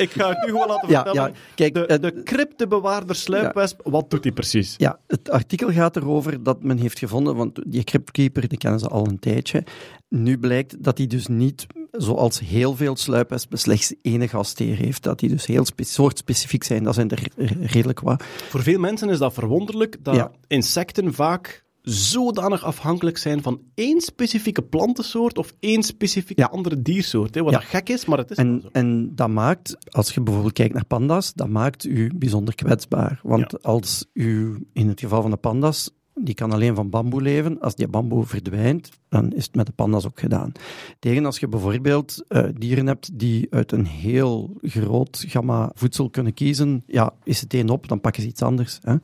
Ik 0.00 0.10
ga 0.10 0.28
het 0.28 0.38
nu 0.46 0.50
gewoon 0.52 0.66
laten 0.68 0.88
Ja, 0.88 1.02
vertellen. 1.02 1.30
ja, 1.32 1.38
kijk, 1.54 1.74
de, 1.74 1.86
eh, 1.86 2.00
de 2.00 2.22
cryptebewaarder 2.22 3.16
sluipwesp, 3.16 3.80
wat 3.84 4.10
doet 4.10 4.24
hij 4.24 4.32
precies? 4.32 4.74
Ja, 4.76 4.98
het 5.06 5.30
artikel 5.30 5.72
gaat 5.72 5.96
erover 5.96 6.42
dat 6.42 6.62
men 6.62 6.78
heeft 6.78 6.98
gevonden, 6.98 7.36
want 7.36 7.60
die 7.66 7.84
cryptkeeper, 7.84 8.48
die 8.48 8.58
kennen 8.58 8.80
ze 8.80 8.88
al 8.88 9.06
een 9.06 9.18
tijdje. 9.18 9.64
Nu 10.08 10.38
blijkt 10.38 10.82
dat 10.82 10.98
hij 10.98 11.06
dus 11.06 11.26
niet, 11.26 11.66
zoals 11.92 12.40
heel 12.40 12.76
veel 12.76 12.96
sluipwespen, 12.96 13.58
slechts 13.58 13.94
één 14.02 14.28
gastheer 14.28 14.76
heeft. 14.76 15.02
Dat 15.02 15.18
die 15.18 15.28
dus 15.28 15.46
heel 15.46 15.64
spe 15.64 15.84
soortspecifiek 15.84 16.64
zijn. 16.64 16.82
Dat 16.84 16.94
zijn 16.94 17.10
er 17.10 17.28
redelijk 17.60 18.00
wat. 18.00 18.22
Voor 18.48 18.62
veel 18.62 18.78
mensen 18.78 19.08
is 19.08 19.18
dat 19.18 19.32
verwonderlijk 19.34 19.96
dat 20.02 20.14
Ja. 20.14 20.30
insecten 20.46 21.14
vaak 21.14 21.64
zodanig 21.84 22.64
afhankelijk 22.64 23.18
zijn 23.18 23.42
van 23.42 23.60
één 23.74 24.00
specifieke 24.00 24.62
plantensoort 24.62 25.38
of 25.38 25.54
één 25.60 25.82
specifieke 25.82 26.40
Ja. 26.42 26.48
andere 26.48 26.82
diersoort. 26.82 27.34
Hè, 27.34 27.42
wat 27.42 27.52
Ja. 27.52 27.58
dat 27.58 27.68
gek 27.68 27.88
is, 27.88 28.04
maar 28.04 28.18
het 28.18 28.30
is 28.30 28.36
wel 28.36 28.46
En, 28.46 28.60
zo. 28.62 28.68
en 28.72 29.12
dat 29.14 29.28
maakt, 29.28 29.76
als 29.90 30.14
je 30.14 30.20
bijvoorbeeld 30.20 30.54
kijkt 30.54 30.74
naar 30.74 30.84
panda's, 30.86 31.32
dat 31.34 31.48
maakt 31.48 31.84
u 31.84 32.10
bijzonder 32.14 32.54
kwetsbaar. 32.54 33.20
Want 33.22 33.50
Ja. 33.52 33.58
als 33.62 34.06
u, 34.12 34.58
in 34.72 34.88
het 34.88 35.00
geval 35.00 35.22
van 35.22 35.30
de 35.30 35.36
panda's, 35.36 35.90
die 36.14 36.34
kan 36.34 36.52
alleen 36.52 36.74
van 36.74 36.90
bamboe 36.90 37.22
leven. 37.22 37.60
Als 37.60 37.74
die 37.74 37.88
bamboe 37.88 38.26
verdwijnt, 38.26 38.90
dan 39.08 39.32
is 39.32 39.44
het 39.44 39.54
met 39.54 39.66
de 39.66 39.72
panda's 39.72 40.06
ook 40.06 40.20
gedaan. 40.20 40.52
Tegen 40.98 41.24
als 41.26 41.38
je 41.38 41.48
bijvoorbeeld 41.48 42.24
eh, 42.28 42.44
dieren 42.58 42.86
hebt 42.86 43.18
die 43.18 43.46
uit 43.50 43.72
een 43.72 43.86
heel 43.86 44.56
groot 44.62 45.24
gamma 45.28 45.70
voedsel 45.74 46.10
kunnen 46.10 46.34
kiezen, 46.34 46.82
ja, 46.86 47.12
is 47.24 47.40
het 47.40 47.54
één 47.54 47.68
op, 47.70 47.88
dan 47.88 48.00
pakken 48.00 48.22
ze 48.22 48.28
iets 48.28 48.42
anders. 48.42 48.78
Hè? 48.82 48.94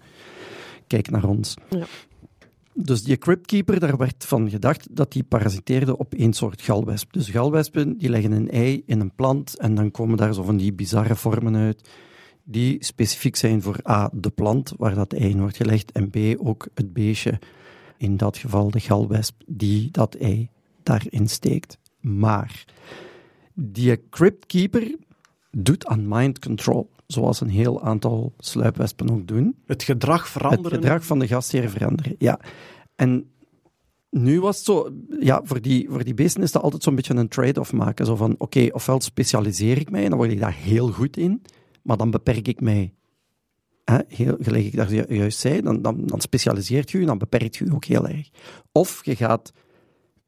Kijk 0.86 1.10
naar 1.10 1.24
ons. 1.24 1.54
Ja. 1.70 1.86
Dus 2.74 3.02
die 3.02 3.16
cryptkeeper, 3.16 3.80
daar 3.80 3.96
werd 3.96 4.24
van 4.24 4.50
gedacht 4.50 4.96
dat 4.96 5.12
die 5.12 5.22
parasiteerde 5.22 5.98
op 5.98 6.14
één 6.14 6.32
soort 6.32 6.62
galwesp. 6.62 7.12
Dus 7.12 7.28
galwespen 7.28 7.98
die 7.98 8.08
leggen 8.08 8.32
een 8.32 8.50
ei 8.50 8.82
in 8.86 9.00
een 9.00 9.14
plant 9.14 9.58
en 9.58 9.74
dan 9.74 9.90
komen 9.90 10.16
daar 10.16 10.34
zo 10.34 10.42
van 10.42 10.56
die 10.56 10.72
bizarre 10.72 11.16
vormen 11.16 11.56
uit 11.56 11.88
die 12.50 12.84
specifiek 12.84 13.36
zijn 13.36 13.62
voor 13.62 13.80
A, 13.88 14.10
de 14.12 14.30
plant 14.30 14.72
waar 14.76 14.94
dat 14.94 15.12
ei 15.12 15.30
in 15.30 15.40
wordt 15.40 15.56
gelegd 15.56 15.92
en 15.92 16.10
B, 16.10 16.16
ook 16.36 16.68
het 16.74 16.92
beestje, 16.92 17.38
in 17.96 18.16
dat 18.16 18.36
geval 18.36 18.70
de 18.70 18.80
galwesp, 18.80 19.42
die 19.46 19.90
dat 19.90 20.14
ei 20.14 20.48
daarin 20.82 21.28
steekt. 21.28 21.78
Maar 22.00 22.64
die 23.54 24.08
cryptkeeper 24.08 24.96
doet 25.50 25.86
aan 25.86 26.08
mind 26.08 26.38
control, 26.38 26.90
zoals 27.12 27.40
een 27.40 27.48
heel 27.48 27.82
aantal 27.82 28.34
sluipwespen 28.38 29.10
ook 29.10 29.26
doen 29.26 29.56
Het 29.66 29.82
gedrag 29.82 30.28
veranderen. 30.28 30.72
het 30.72 30.80
gedrag 30.84 31.04
van 31.04 31.18
de 31.18 31.26
gastheer 31.26 31.70
veranderen. 31.70 32.14
Ja. 32.18 32.40
En 32.96 33.30
nu 34.10 34.40
was 34.40 34.56
het 34.56 34.64
zo, 34.64 34.90
ja, 35.20 35.40
voor 35.44 35.60
die, 35.60 35.86
voor 35.90 36.04
die 36.04 36.14
beesten 36.14 36.42
is 36.42 36.52
dat 36.52 36.62
altijd 36.62 36.82
zo'n 36.82 36.94
beetje 36.94 37.14
een 37.14 37.28
trade-off 37.28 37.72
maken. 37.72 38.06
Zo 38.06 38.16
van, 38.16 38.34
oké, 38.38 38.68
ofwel 38.72 39.00
specialiseer 39.00 39.78
ik 39.78 39.90
mij 39.90 40.02
en 40.02 40.08
dan 40.08 40.18
word 40.18 40.30
ik 40.30 40.40
daar 40.40 40.54
heel 40.54 40.88
goed 40.92 41.16
in, 41.16 41.42
maar 41.82 41.96
dan 41.96 42.10
beperk 42.10 42.48
ik 42.48 42.60
mij 42.60 42.94
hè, 43.84 43.98
heel, 44.08 44.36
gelijk 44.40 44.64
ik 44.64 44.76
daar 44.76 44.92
ju- 44.94 45.14
juist 45.14 45.38
zei, 45.38 45.60
dan, 45.62 45.82
dan, 45.82 46.06
dan 46.06 46.20
specialiseert 46.20 46.90
je 46.90 46.98
je, 46.98 47.06
dan 47.06 47.18
beperkt 47.18 47.56
je 47.56 47.64
je 47.64 47.74
ook 47.74 47.84
heel 47.84 48.08
erg. 48.08 48.30
Of 48.72 49.04
je 49.04 49.16
gaat 49.16 49.52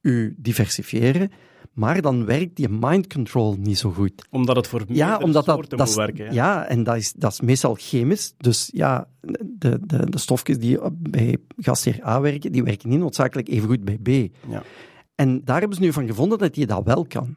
je 0.01 0.35
diversifiëren, 0.37 1.31
maar 1.73 2.03
dan 2.03 2.25
werkt 2.25 2.57
die 2.57 2.69
mind 2.69 3.13
control 3.13 3.57
niet 3.59 3.79
zo 3.79 3.91
goed. 3.91 4.27
Omdat 4.31 4.57
het 4.57 4.67
voor 4.67 4.83
Ja, 4.89 5.19
omdat 5.19 5.45
dat, 5.45 5.55
soorten 5.55 5.79
dat 5.79 5.89
is, 5.89 5.95
werken. 5.95 6.27
hè. 6.27 6.33
ja, 6.33 6.65
en 6.67 6.83
dat 6.83 6.97
is, 6.97 7.13
dat 7.13 7.33
is 7.33 7.41
meestal 7.41 7.75
chemisch. 7.79 8.35
Dus 8.37 8.71
ja, 8.75 9.09
de, 9.47 9.79
de, 9.87 10.11
de 10.11 10.19
stofjes 10.19 10.59
die 10.59 10.79
bij 10.93 11.37
gastheer 11.57 12.07
A 12.07 12.21
werken, 12.21 12.53
die 12.53 12.63
werken 12.63 12.89
niet 12.89 12.99
noodzakelijk 12.99 13.49
even 13.49 13.69
goed 13.69 13.85
bij 13.85 13.99
B. 13.99 14.09
Ja. 14.49 14.63
En 15.15 15.45
daar 15.45 15.59
hebben 15.59 15.77
ze 15.77 15.83
nu 15.83 15.93
van 15.93 16.07
gevonden 16.07 16.39
dat 16.39 16.57
je 16.57 16.67
dat 16.67 16.85
wel 16.85 17.07
kan. 17.07 17.37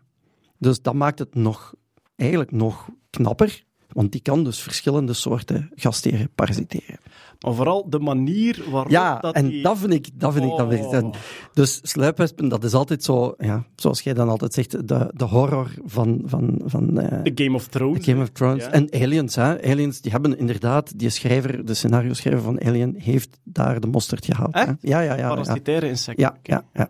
Dus 0.58 0.82
dat 0.82 0.94
maakt 0.94 1.20
het 1.20 1.36
nog, 1.36 1.74
eigenlijk 2.16 2.52
nog 2.52 2.90
knapper, 3.10 3.64
want 3.96 4.12
die 4.12 4.22
kan 4.22 4.44
dus 4.44 4.60
verschillende 4.60 5.14
soorten 5.14 5.70
gastheren 5.76 6.30
parasiteren. 6.36 6.98
Maar 7.40 7.54
vooral 7.54 7.90
de 7.90 8.00
manier 8.00 8.64
waarop 8.72 8.92
Ja, 8.92 9.20
dat 9.20 9.36
en 9.36 9.48
die... 9.48 9.64
dat 9.64 9.78
vind 9.78 9.94
ik, 9.94 10.10
dat 10.14 10.34
vind 10.34 10.46
ik 10.46 10.58
dan 10.58 10.68
weer... 10.68 11.04
Oh. 11.04 11.14
Dus 11.54 11.80
sluipwespen, 11.84 12.48
dat 12.48 12.64
is 12.64 12.74
altijd 12.74 13.04
zo, 13.04 13.34
ja, 13.38 13.66
zoals 13.76 14.02
jij 14.02 14.14
dan 14.14 14.30
altijd 14.30 14.54
zegt, 14.54 14.88
de, 14.88 15.12
de 15.14 15.24
horror 15.24 15.72
van, 15.86 16.22
van, 16.26 16.62
van 16.66 17.00
eh, 17.00 17.24
De 17.24 17.44
Game 17.44 17.56
of 17.56 17.68
Thrones. 17.68 18.06
Game 18.06 18.22
of 18.22 18.30
Thrones. 18.30 18.64
Ja. 18.64 18.72
En 18.72 18.88
Aliens, 18.94 19.36
hè. 19.36 19.64
Aliens, 19.64 20.02
die 20.02 20.12
hebben 20.12 20.38
inderdaad, 20.38 21.00
die 21.00 21.10
schrijver, 21.10 21.66
de 21.66 21.74
scenario-schrijver 21.74 22.42
van 22.42 22.62
Alien, 22.62 22.96
heeft 22.98 23.40
daar 23.44 23.80
de 23.80 23.88
mosterd 23.88 24.26
gehaald. 24.26 24.54
hè. 24.54 24.62
Echt? 24.62 24.76
Ja, 24.82 25.00
ja. 25.00 25.18
ja. 25.18 25.28
Parasitaire 25.28 25.88
insecten. 25.88 26.24
Ja, 26.24 26.38
ja, 26.44 26.64
ja. 26.74 26.90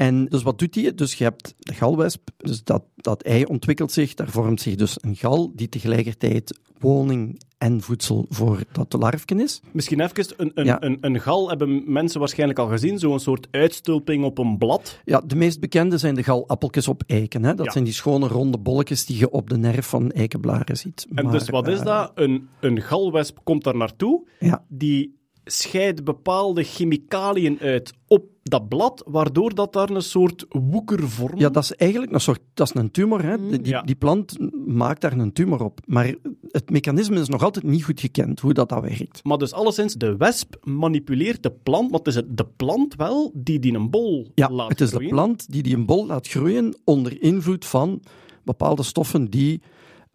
En 0.00 0.24
dus 0.24 0.42
wat 0.42 0.58
doet 0.58 0.74
hij? 0.74 0.94
Dus 0.94 1.14
je 1.14 1.24
hebt 1.24 1.54
de 1.58 1.74
galwesp, 1.74 2.28
dus 2.36 2.64
dat, 2.64 2.82
dat 2.96 3.22
ei 3.22 3.44
ontwikkelt 3.44 3.92
zich, 3.92 4.14
daar 4.14 4.28
vormt 4.28 4.60
zich 4.60 4.74
dus 4.74 4.96
een 5.00 5.16
gal 5.16 5.52
die 5.54 5.68
tegelijkertijd 5.68 6.58
woning 6.78 7.40
en 7.58 7.80
voedsel 7.80 8.26
voor 8.28 8.62
dat 8.72 8.92
larfje 8.92 9.34
is. 9.42 9.60
Misschien 9.72 10.00
even, 10.00 10.34
een, 10.36 10.50
een, 10.54 10.64
Ja. 10.64 10.82
een, 10.82 10.98
een 11.00 11.20
gal 11.20 11.48
hebben 11.48 11.92
mensen 11.92 12.18
waarschijnlijk 12.20 12.58
al 12.58 12.66
gezien, 12.66 12.98
zo'n 12.98 13.20
soort 13.20 13.48
uitstulping 13.50 14.24
op 14.24 14.38
een 14.38 14.58
blad. 14.58 15.00
Ja, 15.04 15.20
de 15.26 15.36
meest 15.36 15.60
bekende 15.60 15.98
zijn 15.98 16.14
de 16.14 16.22
galappeltjes 16.22 16.88
op 16.88 17.02
eiken. 17.06 17.44
Hè? 17.44 17.54
Dat 17.54 17.66
Ja. 17.66 17.72
zijn 17.72 17.84
die 17.84 17.92
schone 17.92 18.26
ronde 18.28 18.58
bolletjes 18.58 19.06
die 19.06 19.18
je 19.18 19.30
op 19.30 19.50
de 19.50 19.56
nerf 19.58 19.86
van 19.86 20.10
eikenblaren 20.10 20.76
ziet. 20.76 21.06
En 21.14 21.24
Maar, 21.24 21.32
dus 21.32 21.48
wat 21.48 21.68
is 21.68 21.78
eh, 21.78 21.84
dat? 21.84 22.12
Een, 22.14 22.48
een 22.60 22.80
galwesp 22.80 23.38
komt 23.44 23.64
daar 23.64 23.76
naartoe, 23.76 24.26
Ja. 24.38 24.64
die 24.68 25.18
scheidt 25.52 26.04
bepaalde 26.04 26.62
chemicaliën 26.62 27.58
uit 27.60 27.92
op 28.06 28.24
dat 28.42 28.68
blad, 28.68 29.02
waardoor 29.06 29.54
dat 29.54 29.72
daar 29.72 29.90
een 29.90 30.02
soort 30.02 30.46
woeker 30.48 31.08
vormt. 31.08 31.40
Ja, 31.40 31.48
dat 31.48 31.62
is 31.62 31.74
eigenlijk 31.74 32.12
een 32.12 32.20
soort, 32.20 32.40
dat 32.54 32.68
is 32.74 32.80
een 32.82 32.90
tumor. 32.90 33.22
Hè? 33.24 33.48
Die, 33.48 33.66
Ja. 33.66 33.82
die 33.82 33.94
plant 33.94 34.36
maakt 34.66 35.00
daar 35.00 35.12
een 35.12 35.32
tumor 35.32 35.64
op. 35.64 35.80
Maar 35.86 36.14
het 36.50 36.70
mechanisme 36.70 37.20
is 37.20 37.28
nog 37.28 37.42
altijd 37.42 37.64
niet 37.64 37.84
goed 37.84 38.00
gekend, 38.00 38.40
hoe 38.40 38.52
dat, 38.52 38.68
dat 38.68 38.80
werkt. 38.82 39.24
Maar 39.24 39.38
dus 39.38 39.52
alleszins, 39.52 39.94
de 39.94 40.16
wesp 40.16 40.56
manipuleert 40.64 41.42
de 41.42 41.50
plant, 41.62 41.90
want 41.90 42.06
het 42.06 42.14
is 42.16 42.20
het 42.20 42.36
de 42.36 42.46
plant 42.56 42.94
wel 42.94 43.30
die 43.34 43.58
die 43.58 43.74
een 43.74 43.90
bol 43.90 44.30
Ja, 44.34 44.50
laat 44.50 44.68
het 44.68 44.80
is 44.80 44.88
de 44.90 44.94
groeien. 44.94 45.12
plant 45.14 45.52
die 45.52 45.62
die 45.62 45.76
een 45.76 45.86
bol 45.86 46.06
laat 46.06 46.28
groeien 46.28 46.76
onder 46.84 47.22
invloed 47.22 47.64
van 47.66 48.02
bepaalde 48.44 48.82
stoffen 48.82 49.30
die 49.30 49.60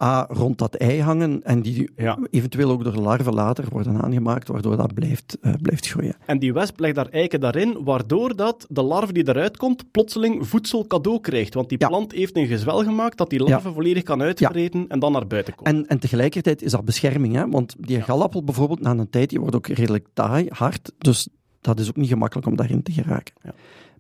A, 0.04 0.26
rond 0.30 0.58
dat 0.58 0.76
ei 0.76 1.02
hangen 1.02 1.44
en 1.44 1.62
die 1.62 1.90
Ja. 1.96 2.18
eventueel 2.32 2.72
ook 2.72 2.84
door 2.84 2.94
de 2.94 3.02
larven 3.02 3.34
later 3.34 3.66
worden 3.70 4.02
aangemaakt, 4.02 4.48
waardoor 4.48 4.78
dat 4.78 4.94
blijft, 4.94 5.38
eh, 5.42 5.54
blijft 5.62 5.88
groeien. 5.88 6.16
En 6.26 6.40
die 6.40 6.54
wesp 6.54 6.80
legt 6.80 6.96
daar 6.96 7.10
eiken 7.10 7.40
daarin, 7.40 7.78
waardoor 7.84 8.36
dat 8.36 8.66
de 8.70 8.82
larve 8.82 9.14
die 9.14 9.28
eruit 9.28 9.58
komt, 9.58 9.92
plotseling 9.92 10.48
voedsel 10.48 10.88
cadeau 10.88 11.20
krijgt. 11.22 11.54
Want 11.54 11.70
die 11.70 11.80
Ja. 11.80 11.88
plant 11.88 12.12
heeft 12.12 12.38
een 12.38 12.48
gezwel 12.48 12.84
gemaakt 12.84 13.18
dat 13.18 13.30
die 13.30 13.44
larve 13.44 13.74
volledig 13.74 14.04
kan 14.04 14.22
uitvreten 14.22 14.86
en 14.88 15.00
dan 15.00 15.12
naar 15.12 15.28
buiten 15.28 15.56
komt. 15.56 15.68
En, 15.68 15.88
en 15.88 16.00
tegelijkertijd 16.00 16.62
is 16.62 16.72
dat 16.72 16.86
bescherming, 16.86 17.34
hè? 17.34 17.50
want 17.50 17.76
die 17.80 18.02
galappel 18.02 18.44
bijvoorbeeld, 18.44 18.82
na 18.82 18.92
een 18.92 19.10
tijd, 19.10 19.30
die 19.30 19.40
wordt 19.40 19.56
ook 19.56 19.68
redelijk 19.68 20.08
taai, 20.14 20.46
hard, 20.50 20.92
dus 20.98 21.28
dat 21.62 21.80
is 21.80 21.90
ook 21.90 21.96
niet 21.96 22.10
gemakkelijk 22.10 22.48
om 22.48 22.56
daarin 22.56 22.84
te 22.84 22.92
geraken. 22.92 23.34
Ja. 23.44 23.54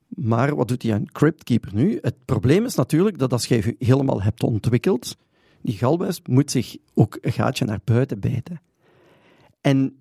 Maar 0.07 0.55
wat 0.55 0.67
doet 0.67 0.81
die 0.81 0.91
een 0.91 1.11
cryptkeeper 1.11 1.69
nu? 1.73 1.97
Het 2.01 2.15
probleem 2.25 2.65
is 2.65 2.75
natuurlijk 2.75 3.17
dat 3.17 3.31
als 3.31 3.45
jij 3.45 3.57
je 3.57 3.85
helemaal 3.85 4.21
hebt 4.21 4.43
ontwikkeld, 4.43 5.15
die 5.65 5.77
galwesp 5.77 6.27
moet 6.27 6.51
zich 6.51 6.77
ook 6.93 7.17
een 7.21 7.31
gaatje 7.31 7.65
naar 7.65 7.79
buiten 7.83 8.19
bijten. 8.19 8.61
En 9.61 9.97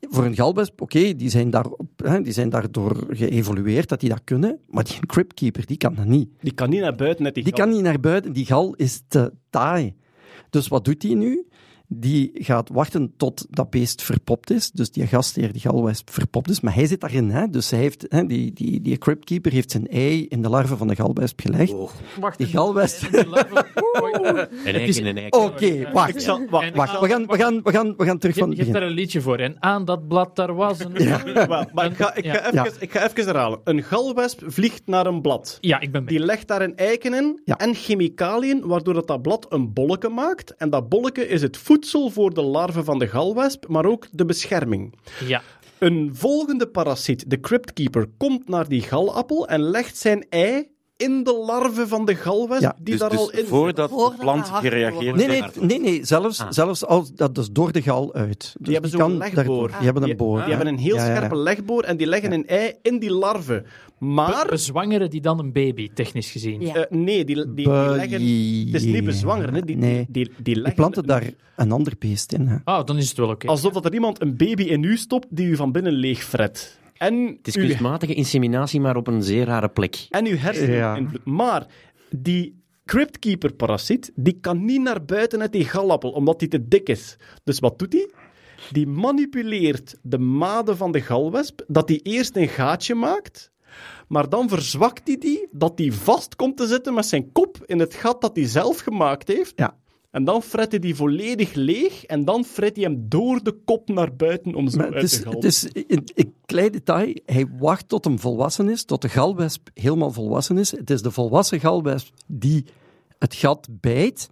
voor 0.00 0.24
een 0.24 0.34
galwesp, 0.34 0.80
oké, 0.80 1.14
die, 1.14 1.28
zijn 1.28 1.50
daar, 1.50 1.66
hè, 1.96 2.20
die 2.20 2.32
zijn 2.32 2.48
daardoor 2.50 3.06
geëvolueerd 3.08 3.88
dat 3.88 4.00
die 4.00 4.08
dat 4.08 4.20
kunnen, 4.24 4.58
maar 4.68 4.84
die 4.84 5.06
cryptkeeper, 5.06 5.66
die 5.66 5.76
kan 5.76 5.94
dat 5.94 6.04
niet. 6.06 6.28
Die 6.40 6.54
kan 6.54 6.70
niet 6.70 6.80
naar 6.80 6.94
buiten 6.94 7.22
met 7.22 7.34
die, 7.34 7.44
Die 7.44 7.52
gal. 7.54 7.64
kan 7.64 7.74
niet 7.74 7.82
naar 7.84 8.00
buiten, 8.00 8.32
die 8.32 8.46
gal 8.46 8.74
is 8.74 9.02
te 9.08 9.32
taai. 9.50 9.94
Dus 10.50 10.68
wat 10.68 10.84
doet 10.84 11.02
hij 11.02 11.14
nu? 11.14 11.46
Die 11.88 12.30
gaat 12.34 12.68
wachten 12.72 13.12
tot 13.16 13.46
dat 13.50 13.70
beest 13.70 14.02
verpopt 14.02 14.50
is. 14.50 14.70
Dus 14.70 14.90
die 14.90 15.06
gastheer, 15.06 15.52
die 15.52 15.60
galwesp, 15.60 16.10
verpopt 16.10 16.50
is. 16.50 16.60
Maar 16.60 16.74
hij 16.74 16.86
zit 16.86 17.00
daarin. 17.00 17.30
Hè? 17.30 17.48
Dus 17.48 17.70
hij 17.70 17.80
heeft, 17.80 18.06
hè, 18.08 18.26
die, 18.26 18.52
die, 18.52 18.80
die 18.80 18.98
cryptkeeper 18.98 19.52
heeft 19.52 19.70
zijn 19.70 19.86
ei 19.88 20.26
in 20.28 20.42
de 20.42 20.48
larve 20.48 20.76
van 20.76 20.88
de 20.88 20.94
galwesp 20.94 21.40
gelegd. 21.40 21.74
Wacht, 22.20 22.38
Die 22.38 22.46
galwesp. 22.46 23.02
In 23.14 25.06
een. 25.16 25.32
Oké, 25.32 25.90
wacht. 25.92 26.14
Ik 26.14 26.20
zal, 26.20 26.46
wacht, 26.50 26.66
En- 26.66 26.74
Wacht, 26.74 27.00
we 27.00 27.08
gaan, 27.08 27.26
we, 27.26 27.36
gaan, 27.36 27.60
we, 27.62 27.70
gaan, 27.70 27.94
we 27.96 28.04
gaan 28.04 28.18
terug 28.18 28.34
Je, 28.34 28.40
van 28.40 28.50
je 28.50 28.56
het 28.56 28.66
hebt 28.66 28.78
daar 28.78 28.88
een 28.88 28.94
liedje 28.94 29.20
voor. 29.20 29.38
En 29.38 29.56
aan 29.62 29.84
dat 29.84 30.08
blad 30.08 30.36
daar 30.36 30.54
was 30.54 30.78
een... 30.80 30.92
Wel, 30.92 31.64
maar 31.72 31.86
ik 31.86 31.96
ga, 31.96 32.14
ik, 32.14 32.24
ga 32.26 32.32
Ja. 32.32 32.40
even, 32.46 32.52
Ja. 32.52 32.66
ik 32.78 32.92
ga 32.92 33.04
even 33.08 33.24
herhalen. 33.24 33.60
Een 33.64 33.82
galwesp 33.82 34.42
vliegt 34.46 34.82
naar 34.86 35.06
een 35.06 35.20
blad. 35.22 35.58
Ja, 35.60 35.80
ik 35.80 35.92
ben 35.92 36.04
mee. 36.04 36.16
Die 36.18 36.26
legt 36.26 36.48
daar 36.48 36.62
een 36.62 36.76
eiken 36.76 37.14
in 37.14 37.40
Ja. 37.44 37.58
en 37.58 37.74
chemicaliën, 37.74 38.66
waardoor 38.66 38.94
dat, 38.94 39.06
dat 39.06 39.22
blad 39.22 39.46
een 39.48 39.72
bolletje 39.72 40.08
maakt. 40.08 40.54
En 40.56 40.70
dat 40.70 40.88
bolletje 40.88 41.28
is 41.28 41.42
het 41.42 41.56
voedsel 41.56 41.73
voor 41.82 42.34
de 42.34 42.42
larve 42.42 42.84
van 42.84 42.98
de 42.98 43.06
galwesp, 43.08 43.68
maar 43.68 43.86
ook 43.86 44.06
de 44.10 44.24
bescherming. 44.24 44.94
Ja. 45.26 45.42
Een 45.78 46.10
volgende 46.12 46.66
parasiet, 46.66 47.30
de 47.30 47.40
cryptkeeper, 47.40 48.06
komt 48.16 48.48
naar 48.48 48.68
die 48.68 48.80
galappel 48.82 49.48
en 49.48 49.60
legt 49.60 49.96
zijn 49.96 50.26
ei 50.28 50.72
in 50.96 51.24
de 51.24 51.32
larve 51.46 51.88
van 51.88 52.04
de 52.04 52.14
galwesp, 52.14 52.62
Ja. 52.62 52.74
die 52.76 52.84
Dus, 52.90 52.98
daar 53.00 53.10
dus 53.10 53.18
al 53.18 53.30
in 53.30 53.44
voordat 53.46 53.90
Voordat 53.90 54.12
de 54.12 54.18
plant 54.22 54.48
gereageerd 54.48 55.16
Nee, 55.16 55.26
nee, 55.26 55.42
nee, 55.60 55.80
nee 55.80 56.04
zelfs, 56.04 56.44
zelfs 56.48 56.84
als, 56.86 57.12
dat 57.12 57.38
is 57.38 57.48
door 57.50 57.72
de 57.72 57.82
gal 57.82 58.14
uit. 58.14 58.54
Dus 58.60 58.72
hebben 58.72 58.90
zo'n 58.90 59.00
kan 59.00 59.16
legboor. 59.16 59.68
Die 59.68 59.84
hebben 59.84 60.02
een 60.02 60.08
Die- 60.08 60.16
boor. 60.16 60.36
Die 60.38 60.48
ja. 60.48 60.56
hebben 60.56 60.66
een 60.74 60.78
heel 60.78 60.94
Ja, 60.96 61.04
ja, 61.04 61.10
ja. 61.10 61.16
scherpe 61.16 61.36
legboor 61.36 61.82
en 61.82 61.96
die 61.96 62.06
leggen 62.06 62.32
een 62.32 62.46
ei 62.46 62.72
in 62.82 62.98
die 62.98 63.10
larve. 63.12 63.64
Maar... 64.12 64.46
Bezwangeren 64.48 65.10
die 65.10 65.20
dan 65.20 65.38
een 65.38 65.52
baby, 65.52 65.90
technisch 65.94 66.30
gezien. 66.30 66.60
Ja. 66.60 66.74
eh, 66.74 66.90
nee, 66.98 67.24
die, 67.24 67.34
die, 67.34 67.54
die 67.54 67.68
leggen... 67.68 68.20
Het 68.66 68.74
is 68.74 68.84
niet 68.84 69.04
bezwangeren, 69.04 69.54
hè. 69.54 69.60
Die, 69.60 69.76
Nee. 69.76 70.06
die, 70.08 70.24
die, 70.24 70.24
die 70.34 70.42
Die 70.42 70.54
leggen 70.56 70.74
planten 70.74 71.04
daar 71.06 71.30
een 71.56 71.72
ander 71.72 71.92
beest 71.98 72.32
in. 72.32 72.46
Hè. 72.46 72.56
Ah, 72.64 72.84
dan 72.86 72.96
is 72.98 73.08
het 73.08 73.16
wel 73.18 73.28
oké. 73.28 73.46
Alsof 73.46 73.72
dat 73.72 73.84
er 73.84 73.92
iemand 73.94 74.20
een 74.22 74.36
baby 74.36 74.62
in 74.62 74.82
u 74.82 74.96
stopt 74.96 75.26
die 75.30 75.46
u 75.46 75.56
van 75.56 75.72
binnen 75.72 75.92
leegfret. 75.92 76.78
En 76.94 77.26
Het 77.36 77.46
is 77.48 77.56
uw, 77.56 77.66
kunstmatige 77.66 78.14
inseminatie, 78.14 78.80
maar 78.80 78.96
op 78.96 79.06
een 79.06 79.22
zeer 79.22 79.44
rare 79.44 79.68
plek. 79.68 80.06
en 80.10 80.26
uw 80.26 80.36
hersenen 80.36 80.76
Ja. 80.76 80.96
invloed. 80.96 81.24
Maar 81.24 81.66
die 82.16 82.62
cryptkeeper-parasiet, 82.84 84.12
die 84.14 84.38
kan 84.40 84.64
niet 84.64 84.82
naar 84.82 85.04
buiten 85.04 85.40
uit 85.40 85.52
die 85.52 85.64
galappel, 85.64 86.10
omdat 86.10 86.38
die 86.38 86.48
te 86.48 86.68
dik 86.68 86.88
is. 86.88 87.16
Dus 87.44 87.58
wat 87.58 87.78
doet 87.78 87.92
hij? 87.92 88.10
Die 88.72 88.86
manipuleert 88.86 89.96
de 90.02 90.18
maden 90.18 90.76
van 90.76 90.92
de 90.92 91.00
galwesp, 91.00 91.64
dat 91.66 91.86
die 91.86 92.00
eerst 92.02 92.36
een 92.36 92.48
gaatje 92.48 92.94
maakt, 92.94 93.50
maar 94.08 94.28
dan 94.28 94.48
verzwakt 94.48 95.06
hij 95.06 95.18
die, 95.18 95.48
dat 95.50 95.76
die 95.76 95.92
vast 95.92 96.36
komt 96.36 96.56
te 96.56 96.66
zitten 96.66 96.94
met 96.94 97.06
zijn 97.06 97.32
kop 97.32 97.62
in 97.66 97.78
het 97.78 97.94
gat 97.94 98.20
dat 98.20 98.36
hij 98.36 98.46
zelf 98.46 98.78
gemaakt 98.78 99.28
heeft. 99.28 99.52
Ja. 99.56 99.76
En 100.14 100.24
dan 100.24 100.42
fret 100.42 100.70
hij 100.70 100.80
die 100.80 100.94
volledig 100.94 101.54
leeg 101.54 102.04
en 102.04 102.24
dan 102.24 102.44
fret 102.44 102.76
hij 102.76 102.84
hem 102.84 103.04
door 103.08 103.42
de 103.42 103.52
kop 103.64 103.88
naar 103.88 104.16
buiten 104.16 104.54
om 104.54 104.68
zo 104.68 104.76
Maar 104.76 104.92
uit 104.92 104.94
het, 104.94 105.04
is, 105.04 105.16
te 105.16 105.22
galmen. 105.22 105.44
het 105.44 105.44
is 105.44 105.68
een, 106.14 106.34
klein 106.46 106.72
detail. 106.72 107.14
Hij 107.26 107.46
wacht 107.58 107.88
tot 107.88 108.04
hem 108.04 108.18
volwassen 108.18 108.68
is, 108.68 108.84
tot 108.84 109.02
de 109.02 109.08
galwesp 109.08 109.68
helemaal 109.74 110.10
volwassen 110.10 110.58
is. 110.58 110.70
Het 110.70 110.90
is 110.90 111.02
de 111.02 111.10
volwassen 111.10 111.60
galwesp 111.60 112.14
die 112.26 112.64
het 113.18 113.34
gat 113.34 113.68
bijt. 113.70 114.28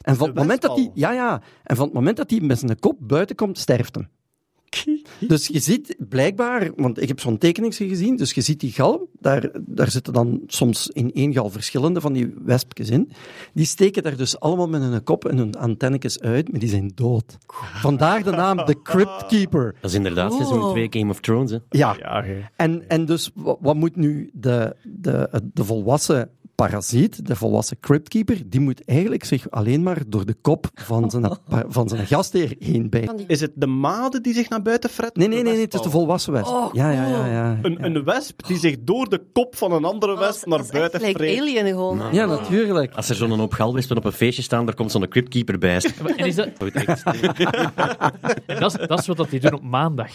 En 0.00 0.16
van 0.16 0.26
het 0.26 0.36
moment 0.36 0.62
dat 0.62 0.76
hij, 0.76 0.90
ja, 0.94 1.12
ja, 1.12 1.42
en 1.62 1.76
van 1.76 1.84
het 1.84 1.94
moment 1.94 2.16
dat 2.16 2.30
hij 2.30 2.40
met 2.40 2.58
zijn 2.58 2.78
kop 2.78 2.96
buiten 3.00 3.36
komt, 3.36 3.58
sterft 3.58 3.94
hem. 3.94 4.08
Dus 5.20 5.46
je 5.46 5.58
ziet 5.58 5.96
blijkbaar, 6.08 6.70
want 6.76 7.02
ik 7.02 7.08
heb 7.08 7.20
zo'n 7.20 7.38
tekening 7.38 7.74
gezien, 7.74 8.16
dus 8.16 8.32
je 8.32 8.40
ziet 8.40 8.60
die 8.60 8.72
gal, 8.72 9.08
daar, 9.20 9.50
daar 9.66 9.90
zitten 9.90 10.12
dan 10.12 10.42
soms 10.46 10.88
in 10.88 11.12
één 11.12 11.32
gal 11.32 11.50
verschillende 11.50 12.00
van 12.00 12.12
die 12.12 12.34
wespjes 12.44 12.90
in. 12.90 13.10
Die 13.52 13.66
steken 13.66 14.02
daar 14.02 14.16
dus 14.16 14.40
allemaal 14.40 14.68
met 14.68 14.82
hun 14.82 15.02
kop 15.02 15.24
en 15.24 15.36
hun 15.38 15.54
antennetjes 15.56 16.20
uit, 16.20 16.50
maar 16.50 16.60
die 16.60 16.68
zijn 16.68 16.92
dood. 16.94 17.38
Vandaar 17.74 18.22
de 18.22 18.30
naam 18.30 18.56
de 18.56 18.82
Crypt 18.82 19.26
Keeper. 19.26 19.74
Dat 19.80 19.90
is 19.90 19.96
inderdaad 19.96 20.32
seizoen 20.32 20.62
Oh. 20.62 20.70
2 20.70 20.86
Game 20.90 21.10
of 21.10 21.20
Thrones. 21.20 21.50
Hè. 21.50 21.58
Ja, 21.70 21.96
Ja, 21.98 22.24
en, 22.56 22.88
en 22.88 23.04
dus 23.04 23.30
wa- 23.34 23.56
wat 23.60 23.74
moet 23.76 23.96
nu 23.96 24.30
de, 24.32 24.76
de, 24.82 25.42
de 25.52 25.64
volwassen 25.64 26.30
parasiet, 26.54 27.26
de 27.26 27.36
volwassen 27.36 27.76
cryptkeeper, 27.80 28.42
die 28.46 28.60
moet 28.60 28.84
eigenlijk 28.84 29.24
zich 29.24 29.50
alleen 29.50 29.82
maar 29.82 29.98
door 30.06 30.26
de 30.26 30.34
kop 30.40 30.66
van 30.74 31.10
zijn, 31.10 31.38
van 31.68 31.88
zijn 31.88 32.06
gastheer 32.06 32.56
heen 32.58 32.90
bijten. 32.90 33.24
Is 33.26 33.40
het 33.40 33.50
de 33.54 33.66
made 33.66 34.20
die 34.20 34.34
zich 34.34 34.48
naar 34.48 34.62
buiten 34.62 34.90
fret? 34.90 35.16
Nee, 35.16 35.28
nee, 35.28 35.42
nee, 35.42 35.52
nee, 35.52 35.62
het 35.62 35.74
is 35.74 35.80
de 35.80 35.90
volwassen 35.90 36.32
wesp. 36.32 36.46
Oh, 36.46 36.74
ja, 36.74 36.90
ja, 36.90 37.06
ja, 37.06 37.14
cool. 37.14 37.26
ja. 37.26 37.58
Een, 37.62 37.84
een 37.84 38.04
wesp 38.04 38.46
die 38.46 38.58
zich 38.58 38.76
door 38.80 39.08
de 39.08 39.22
kop 39.32 39.56
van 39.56 39.72
een 39.72 39.84
andere 39.84 40.12
Oh, 40.12 40.18
wesp 40.18 40.46
naar 40.46 40.58
dat 40.58 40.66
is 40.66 40.72
buiten 40.72 41.00
echt 41.00 41.10
gelijk 41.16 41.32
vreet. 41.36 41.40
alien 41.40 41.66
gewoon. 41.66 42.00
Ja, 42.12 42.26
natuurlijk. 42.26 42.94
Als 42.94 43.08
er 43.08 43.14
zo'n 43.16 43.30
hoop 43.38 43.52
galwespen 43.52 43.96
op 43.96 44.04
een 44.04 44.12
feestje 44.12 44.42
staan, 44.42 44.66
daar 44.66 44.74
komt 44.74 44.90
zo'n 44.90 45.08
cryptkeeper 45.08 45.58
bij. 45.58 45.80
En 46.16 46.26
is 46.26 46.34
dat, 46.34 46.48
en 46.58 46.86
dat, 48.60 48.74
is, 48.80 48.86
dat 48.86 48.98
is 48.98 49.06
wat 49.06 49.16
dat 49.16 49.30
die 49.30 49.40
doen 49.40 49.52
op 49.52 49.62
maandag. 49.62 50.10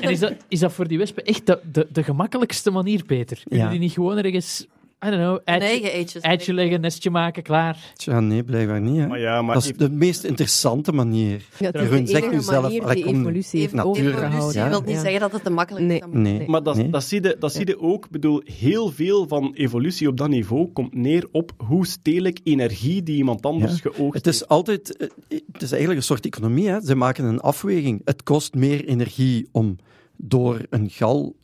en 0.00 0.10
is 0.10 0.18
dat, 0.18 0.32
is 0.48 0.58
dat 0.60 0.72
voor 0.72 0.88
die 0.88 0.98
wespen 0.98 1.24
echt 1.24 1.46
de, 1.46 1.60
de, 1.72 1.86
de 1.92 2.02
gemakkelijkste 2.02 2.70
manier, 2.70 3.04
Peter? 3.04 3.40
Kunnen 3.48 3.64
Ja. 3.64 3.70
die 3.70 3.80
niet 3.80 3.92
gewoon 3.92 4.18
ergens, 4.18 4.66
I 5.04 5.10
don't 5.10 5.22
know, 5.22 5.38
eitje, 5.44 6.20
eigen 6.20 6.54
leggen, 6.54 6.80
nestje 6.80 7.10
maken, 7.10 7.42
klaar? 7.42 7.78
Tja, 7.94 8.20
nee, 8.20 8.42
blijkbaar 8.44 8.80
niet. 8.80 8.96
Hè. 8.98 9.06
Maar 9.06 9.20
ja, 9.20 9.42
maar 9.42 9.54
dat 9.54 9.62
is 9.62 9.68
heeft- 9.68 9.80
de 9.80 9.90
meest 9.90 10.24
interessante 10.24 10.92
manier. 10.92 11.42
Ja, 11.58 11.66
het 11.66 11.74
is 11.74 11.88
de 11.88 11.96
enige 11.96 12.40
zelf, 12.40 12.62
manier 12.62 12.82
allee, 12.82 12.94
die 12.94 13.06
evolutie 13.14 13.60
heeft. 13.60 13.72
Evolutie 13.72 14.52
Ja. 14.52 14.68
wil 14.68 14.80
niet 14.80 14.90
Ja. 14.90 15.00
zeggen 15.00 15.20
dat 15.20 15.32
het 15.32 15.44
de 15.44 15.50
makkelijkste 15.50 15.92
Nee. 16.06 16.12
manier 16.12 16.32
Nee. 16.32 16.40
is. 16.42 16.46
Maar 16.46 16.62
dat, 16.62 16.76
Nee. 16.76 16.90
dat, 16.90 17.04
zie 17.04 17.22
je, 17.22 17.36
dat 17.38 17.52
zie 17.52 17.66
je 17.66 17.80
ook. 17.80 18.04
Ik 18.04 18.10
bedoel, 18.10 18.42
heel 18.44 18.90
veel 18.90 19.28
van 19.28 19.52
evolutie 19.54 20.08
op 20.08 20.16
dat 20.16 20.28
niveau 20.28 20.66
komt 20.72 20.94
neer 20.94 21.26
op 21.32 21.52
hoe 21.56 21.86
stedelijk 21.86 22.40
energie 22.44 23.02
die 23.02 23.16
iemand 23.16 23.42
anders 23.46 23.72
Ja. 23.82 23.90
geoogst 23.90 24.14
Het 24.24 24.26
is 24.34 24.48
altijd, 24.48 24.96
eh, 24.96 25.08
het 25.52 25.62
is 25.62 25.70
eigenlijk 25.70 26.00
een 26.00 26.06
soort 26.06 26.26
economie. 26.26 26.68
Hè. 26.68 26.80
Ze 26.80 26.94
maken 26.94 27.24
een 27.24 27.40
afweging. 27.40 28.00
Het 28.04 28.22
kost 28.22 28.54
meer 28.54 28.84
energie 28.84 29.48
om 29.52 29.76
door 30.16 30.60
een, 30.70 30.90
gal, 30.90 31.34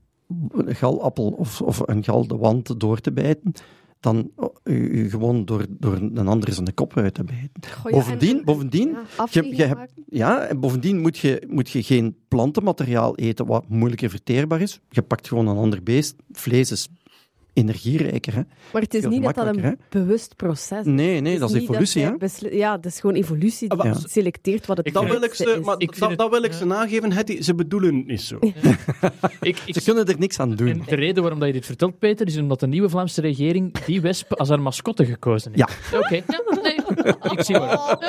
galappel 0.67 1.29
of, 1.31 1.61
of 1.61 1.83
een 1.87 2.05
gal 2.05 2.27
de 2.27 2.37
wand 2.37 2.81
door 2.81 3.01
te 3.01 3.13
bijten, 3.13 3.53
dan 4.01 4.31
oh, 4.37 4.55
gewoon 5.11 5.45
door, 5.45 5.67
door 5.69 5.95
een 5.95 6.29
ander 6.29 6.53
zijn 6.53 6.75
kop 6.75 6.97
uit 6.97 7.15
te 7.15 7.25
bijten. 7.25 7.71
Goh, 7.73 7.91
ja, 7.91 7.97
bovendien, 7.97 8.39
en- 8.39 8.45
bovendien, 8.45 8.97
ja, 9.17 9.27
je, 9.31 9.57
je 9.57 9.65
hebt, 9.65 9.93
ja, 10.07 10.41
en 10.41 10.61
bovendien 10.61 11.01
moet 11.01 11.19
je, 11.19 11.47
moet 11.49 11.71
je 11.71 11.83
geen 11.83 12.17
plantenmateriaal 12.29 13.17
eten 13.17 13.47
wat 13.47 13.69
moeilijker 13.69 14.11
verteerbaar 14.11 14.61
is. 14.61 14.81
Je 14.91 15.03
pakt 15.03 15.29
gewoon 15.29 15.47
een 15.47 15.57
ander 15.57 15.83
beest. 15.83 16.17
Vlees 16.33 16.71
is 16.71 16.89
energierijker. 17.59 18.35
Hè. 18.35 18.43
Maar 18.73 18.83
het 18.83 18.95
is 18.95 19.01
Veel 19.01 19.11
niet 19.11 19.23
dat 19.23 19.35
dat 19.35 19.57
een 19.57 19.79
bewust 19.89 20.37
proces 20.37 20.79
is. 20.79 20.85
Nee, 20.85 21.21
nee, 21.21 21.33
Het 21.33 21.41
dat 21.41 21.51
is 21.55 21.63
evolutie. 21.63 22.17
besli- 22.17 22.57
Ja, 22.57 22.77
dat 22.77 22.85
is 22.93 23.01
gewoon 23.01 23.17
evolutie 23.17 23.69
die 23.69 23.79
Ah, 23.79 23.97
selecteert 24.05 24.67
wat 24.67 24.77
het 24.77 24.93
Dat 24.93 25.05
wil 25.05 25.15
ik 25.15 25.21
beste 25.21 25.43
ze, 25.43 25.51
is. 25.59 25.65
maar 25.67 25.75
Ik 25.79 25.99
dat, 25.99 26.09
het- 26.09 26.19
dat 26.19 26.31
wil 26.31 26.43
ik 26.43 26.53
ze 26.53 26.65
nageven, 26.65 27.13
Hetty. 27.13 27.43
Ze 27.43 27.55
bedoelen 27.55 27.97
het 27.97 28.07
niet 28.07 28.21
zo. 28.21 28.37
Ik, 28.41 28.55
ik, 29.67 29.75
Ze 29.75 29.83
kunnen 29.85 30.07
er 30.07 30.19
niks 30.19 30.39
aan 30.41 30.55
doen. 30.55 30.69
en 30.69 30.83
de 30.87 30.95
reden 30.95 31.21
waarom 31.23 31.39
dat 31.39 31.49
je 31.49 31.55
dit 31.55 31.67
vertelt, 31.67 31.99
Peter, 31.99 32.27
is 32.27 32.37
omdat 32.39 32.61
de 32.61 32.67
nieuwe 32.67 32.89
Vlaamse 32.89 33.21
regering 33.21 33.79
die 33.87 34.01
wesp 34.01 34.33
als 34.35 34.49
haar 34.49 34.61
mascotte 34.61 35.05
gekozen 35.05 35.53
heeft. 35.55 35.69
Ja. 35.91 35.99
Oké, 35.99 36.15
ja, 36.15 36.61
nee, 36.63 36.75
ik 37.37 37.43
zie 37.45 37.59
waarom. 37.59 37.99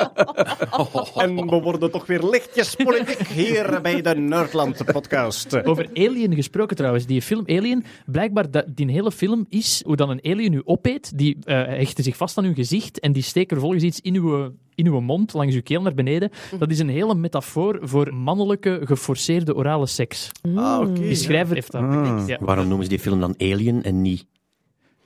En 1.14 1.34
we 1.48 1.60
worden 1.60 1.90
toch 1.90 2.06
weer 2.06 2.22
lichtjes 2.22 2.74
politiek 2.74 3.26
hier 3.26 3.78
bij 3.82 4.02
de 4.02 4.14
Nerdland-podcast. 4.14 5.64
Over 5.64 5.88
Alien 5.94 6.34
gesproken 6.34 6.76
trouwens, 6.76 7.06
die 7.06 7.22
film 7.22 7.42
Alien, 7.46 7.84
blijkbaar 8.06 8.50
dat, 8.50 8.64
die 8.74 8.90
hele 8.90 9.12
film 9.12 9.39
is 9.48 9.82
hoe 9.86 9.96
dan 9.96 10.10
een 10.10 10.20
alien 10.24 10.52
u 10.52 10.62
opeet, 10.64 11.18
die 11.18 11.36
eh 11.44 11.56
hechten 11.64 12.04
zich 12.04 12.16
vast 12.16 12.38
aan 12.38 12.44
uw 12.44 12.54
gezicht 12.54 13.00
en 13.00 13.12
die 13.12 13.22
steken 13.22 13.48
vervolgens 13.56 13.82
iets 13.84 14.00
in 14.00 14.14
uw, 14.14 14.52
in 14.74 14.86
uw 14.86 15.00
mond, 15.00 15.32
langs 15.32 15.54
uw 15.54 15.62
keel 15.62 15.82
naar 15.82 15.94
beneden. 15.94 16.30
Dat 16.58 16.70
is 16.70 16.78
een 16.78 16.88
hele 16.88 17.14
metafoor 17.14 17.78
voor 17.82 18.14
mannelijke 18.14 18.80
geforceerde 18.84 19.54
orale 19.54 19.86
seks. 19.86 20.30
Ah, 20.54 20.80
oké. 20.80 20.92
Die 21.00 21.14
schrijver 21.14 21.54
heeft 21.54 21.72
dat 21.72 21.82
Ah. 21.82 22.22
ja. 22.26 22.38
Waarom 22.40 22.66
noemen 22.68 22.84
ze 22.84 22.90
die 22.90 22.98
film 23.00 23.20
dan 23.20 23.34
Alien 23.38 23.82
en 23.82 24.02
niet 24.02 24.26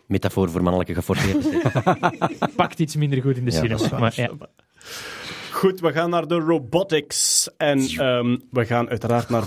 metafoor 0.07 0.51
voor 0.51 0.63
mannelijke 0.63 0.95
geforceerde 0.95 1.43
seks? 1.43 1.73
Pakt 2.57 2.79
iets 2.79 2.97
minder 2.97 3.23
goed 3.23 3.37
in 3.37 3.45
de 3.45 3.51
Ja, 3.51 3.77
cinema. 3.77 3.99
maar, 3.99 4.13
ja. 4.17 4.31
Goed, 5.53 5.81
we 5.81 5.93
gaan 5.93 6.11
naar 6.11 6.27
de 6.29 6.35
robotics. 6.39 7.51
En 7.57 7.79
ehm, 7.79 8.37
we 8.51 8.65
gaan 8.67 8.89
uiteraard 8.89 9.29
naar 9.29 9.45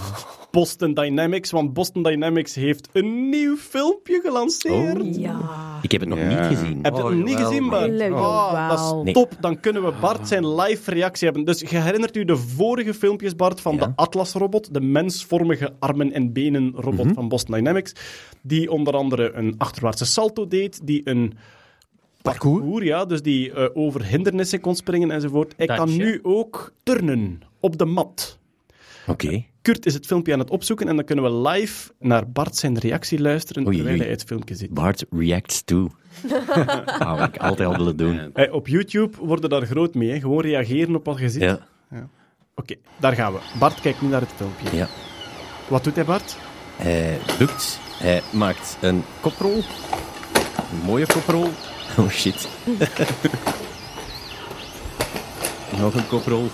Boston 0.52 0.94
Dynamics, 0.94 1.52
want 1.52 1.74
Boston 1.74 2.04
Dynamics 2.04 2.56
heeft 2.56 2.90
een 2.94 3.30
nieuw 3.30 3.56
filmpje 3.56 4.20
gelanceerd. 4.24 5.02
Oh. 5.02 5.14
Ja. 5.20 5.40
Ik 5.82 5.92
heb 5.92 6.02
het 6.02 6.10
nog 6.10 6.20
Ja. 6.20 6.28
niet 6.28 6.58
gezien. 6.58 6.80
Heb 6.82 6.94
je 6.96 7.02
het 7.02 7.12
Oh, 7.12 7.16
nog 7.16 7.24
niet 7.26 7.36
gezien, 7.38 7.70
Bart? 7.70 8.12
Oh, 8.12 8.70
dat 8.70 8.80
is 8.80 9.04
Nee. 9.04 9.14
top. 9.14 9.38
Dan 9.40 9.60
kunnen 9.60 9.84
we 9.84 9.94
Bart 10.02 10.28
zijn 10.28 10.56
live 10.56 10.92
reactie 10.92 11.26
hebben. 11.28 11.46
Dus 11.46 11.60
je 11.60 11.78
herinnert 11.78 12.16
u 12.16 12.26
de 12.26 12.38
vorige 12.38 12.94
filmpjes, 12.94 13.36
Bart, 13.36 13.62
van 13.62 13.76
Ja. 13.76 13.86
de 13.86 13.92
Atlas-robot, 13.96 14.74
de 14.74 14.82
mensvormige 14.82 15.74
armen- 15.80 16.12
en 16.12 16.34
benen-robot 16.34 17.06
Mhm. 17.06 17.14
van 17.14 17.28
Boston 17.28 17.56
Dynamics, 17.56 17.94
die 18.42 18.72
onder 18.72 18.94
andere 18.94 19.32
een 19.34 19.56
achterwaartse 19.58 20.06
salto 20.06 20.48
deed, 20.48 20.80
die 20.88 21.02
een 21.04 21.34
parcours, 22.22 22.86
ja, 22.86 23.06
dus 23.06 23.22
die 23.22 23.52
eh, 23.52 23.66
over 23.74 24.06
hindernissen 24.06 24.60
kon 24.62 24.76
springen 24.76 25.12
enzovoort. 25.12 25.54
Hij 25.58 25.66
kan 25.68 25.96
nu 25.96 26.20
ook 26.24 26.74
turnen 26.84 27.42
op 27.60 27.78
de 27.78 27.86
mat. 27.86 28.38
Oké. 29.08 29.44
Kurt 29.62 29.86
is 29.86 29.94
het 29.94 30.06
filmpje 30.06 30.34
aan 30.34 30.40
het 30.40 30.50
opzoeken 30.50 30.88
en 30.88 30.96
dan 30.96 31.06
kunnen 31.06 31.26
we 31.26 31.50
live 31.50 31.92
naar 32.00 32.32
Bart 32.32 32.56
zijn 32.56 32.78
reactie 32.78 33.20
luisteren 33.22 33.66
Oei, 33.68 33.76
terwijl 33.76 33.96
oei. 33.98 34.06
hij 34.08 34.16
het 34.16 34.24
filmpje 34.28 34.56
ziet. 34.56 34.74
Bart 34.74 35.06
reacts 35.10 35.64
to. 35.64 35.90
Ah, 37.00 37.24
ik 37.34 37.38
altijd 37.38 37.70
al 37.70 37.78
willen 37.78 37.98
doen. 37.98 38.30
Hey, 38.34 38.50
op 38.50 38.68
YouTube 38.68 39.18
worden 39.20 39.50
daar 39.50 39.66
groot 39.66 39.94
mee, 39.94 40.10
hè. 40.10 40.20
gewoon 40.20 40.42
reageren 40.42 40.96
op 40.96 41.06
wat 41.06 41.20
je 41.20 41.30
ziet. 41.30 41.42
Ja, 41.42 41.60
Oké, 42.56 42.76
daar 43.00 43.14
gaan 43.14 43.34
we. 43.34 43.40
Bart 43.60 43.82
kijkt 43.82 44.02
nu 44.02 44.08
naar 44.08 44.22
het 44.22 44.30
filmpje. 44.36 44.76
ja. 44.78 44.88
Wat 45.68 45.84
doet 45.84 45.96
hij, 45.96 46.06
Bart? 46.06 46.38
Hij 46.76 47.18
bukt. 47.40 47.80
Hij 47.92 48.22
maakt 48.34 48.78
een 48.82 49.04
koprol. 49.22 49.56
Een 50.72 50.78
mooie 50.86 51.06
koprol. 51.06 51.50
Oh 51.98 52.10
shit. 52.10 52.48
Nog 55.80 55.94
een 55.94 56.08
koprol. 56.08 56.48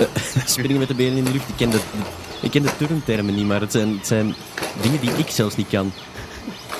Eh, 0.00 0.44
springen 0.46 0.78
met 0.78 0.88
de 0.88 0.94
benen 0.94 1.16
in 1.18 1.24
de 1.24 1.32
lucht. 1.32 1.48
Ik 1.48 1.56
ken 1.56 1.70
de, 1.70 1.80
ik 2.42 2.50
ken 2.50 2.62
de 2.62 2.76
turntermen 2.76 3.34
niet, 3.34 3.46
maar 3.46 3.60
het 3.60 3.72
zijn, 3.72 3.96
het 3.96 4.06
zijn 4.06 4.34
dingen 4.82 5.00
die 5.00 5.10
ik 5.10 5.28
zelfs 5.28 5.56
niet 5.56 5.68
kan. 5.68 5.92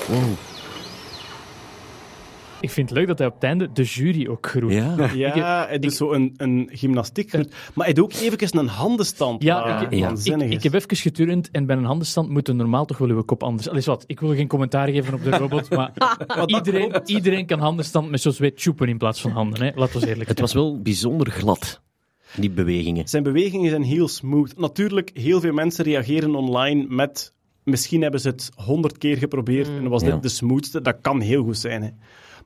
Wow. 0.07 0.33
Ik 2.61 2.71
vind 2.71 2.89
het 2.89 2.97
leuk 2.97 3.07
dat 3.07 3.17
hij 3.17 3.27
op 3.27 3.33
het 3.33 3.43
einde 3.43 3.71
de 3.71 3.83
jury 3.83 4.27
ook 4.27 4.47
groet. 4.47 4.71
Ja. 4.71 5.09
Ja, 5.13 5.65
hij 5.67 5.79
doet 5.79 5.93
zo 5.93 6.11
een, 6.11 6.33
een 6.37 6.69
gymnastiek. 6.71 7.33
Maar 7.73 7.85
hij 7.85 7.93
doet 7.93 8.03
ook 8.03 8.13
even 8.13 8.57
een 8.57 8.67
handenstand. 8.67 9.43
Ja, 9.43 9.59
Ah, 9.59 9.81
ik, 9.81 9.93
ja. 9.93 10.13
ik, 10.23 10.51
ik 10.51 10.63
heb 10.63 10.73
even 10.73 10.95
geturnd 10.95 11.51
en 11.51 11.65
bij 11.65 11.75
een 11.75 11.83
handenstand 11.83 12.29
moeten 12.29 12.55
normaal 12.55 12.85
toch 12.85 12.97
wel 12.97 13.09
uw 13.09 13.23
kop 13.23 13.43
anders. 13.43 13.69
Allee, 13.69 13.81
wat, 13.85 14.03
ik 14.07 14.19
wil 14.19 14.35
geen 14.35 14.47
commentaar 14.47 14.87
geven 14.87 15.13
op 15.13 15.23
de 15.23 15.29
robot, 15.29 15.69
maar 15.69 15.91
iedereen, 16.45 17.01
iedereen 17.05 17.45
kan 17.45 17.59
handenstand 17.59 18.09
met 18.09 18.21
zo'n 18.21 18.31
zweet 18.31 18.61
choepen 18.61 18.87
in 18.87 18.97
plaats 18.97 19.21
van 19.21 19.31
handen. 19.31 19.63
Hè. 19.63 19.71
Laten 19.75 19.99
we 19.99 20.07
eerlijk 20.07 20.29
Het 20.29 20.39
was 20.39 20.53
wel 20.53 20.81
bijzonder 20.81 21.31
glad, 21.31 21.81
die 22.37 22.49
bewegingen. 22.51 23.07
Zijn 23.07 23.23
bewegingen 23.23 23.69
zijn 23.69 23.83
heel 23.83 24.07
smooth. 24.07 24.57
Natuurlijk, 24.57 25.09
heel 25.13 25.39
veel 25.39 25.53
mensen 25.53 25.83
reageren 25.85 26.35
online 26.35 26.85
met... 26.89 27.33
Misschien 27.63 28.01
hebben 28.01 28.19
ze 28.19 28.27
het 28.27 28.49
honderd 28.55 28.97
keer 28.97 29.17
geprobeerd 29.17 29.67
en 29.67 29.89
was 29.89 30.03
Ja. 30.03 30.11
dit 30.11 30.21
de 30.23 30.29
smoothste. 30.29 30.81
Dat 30.81 30.97
kan 31.01 31.19
heel 31.21 31.43
goed 31.43 31.57
zijn, 31.57 31.81
hè. 31.83 31.89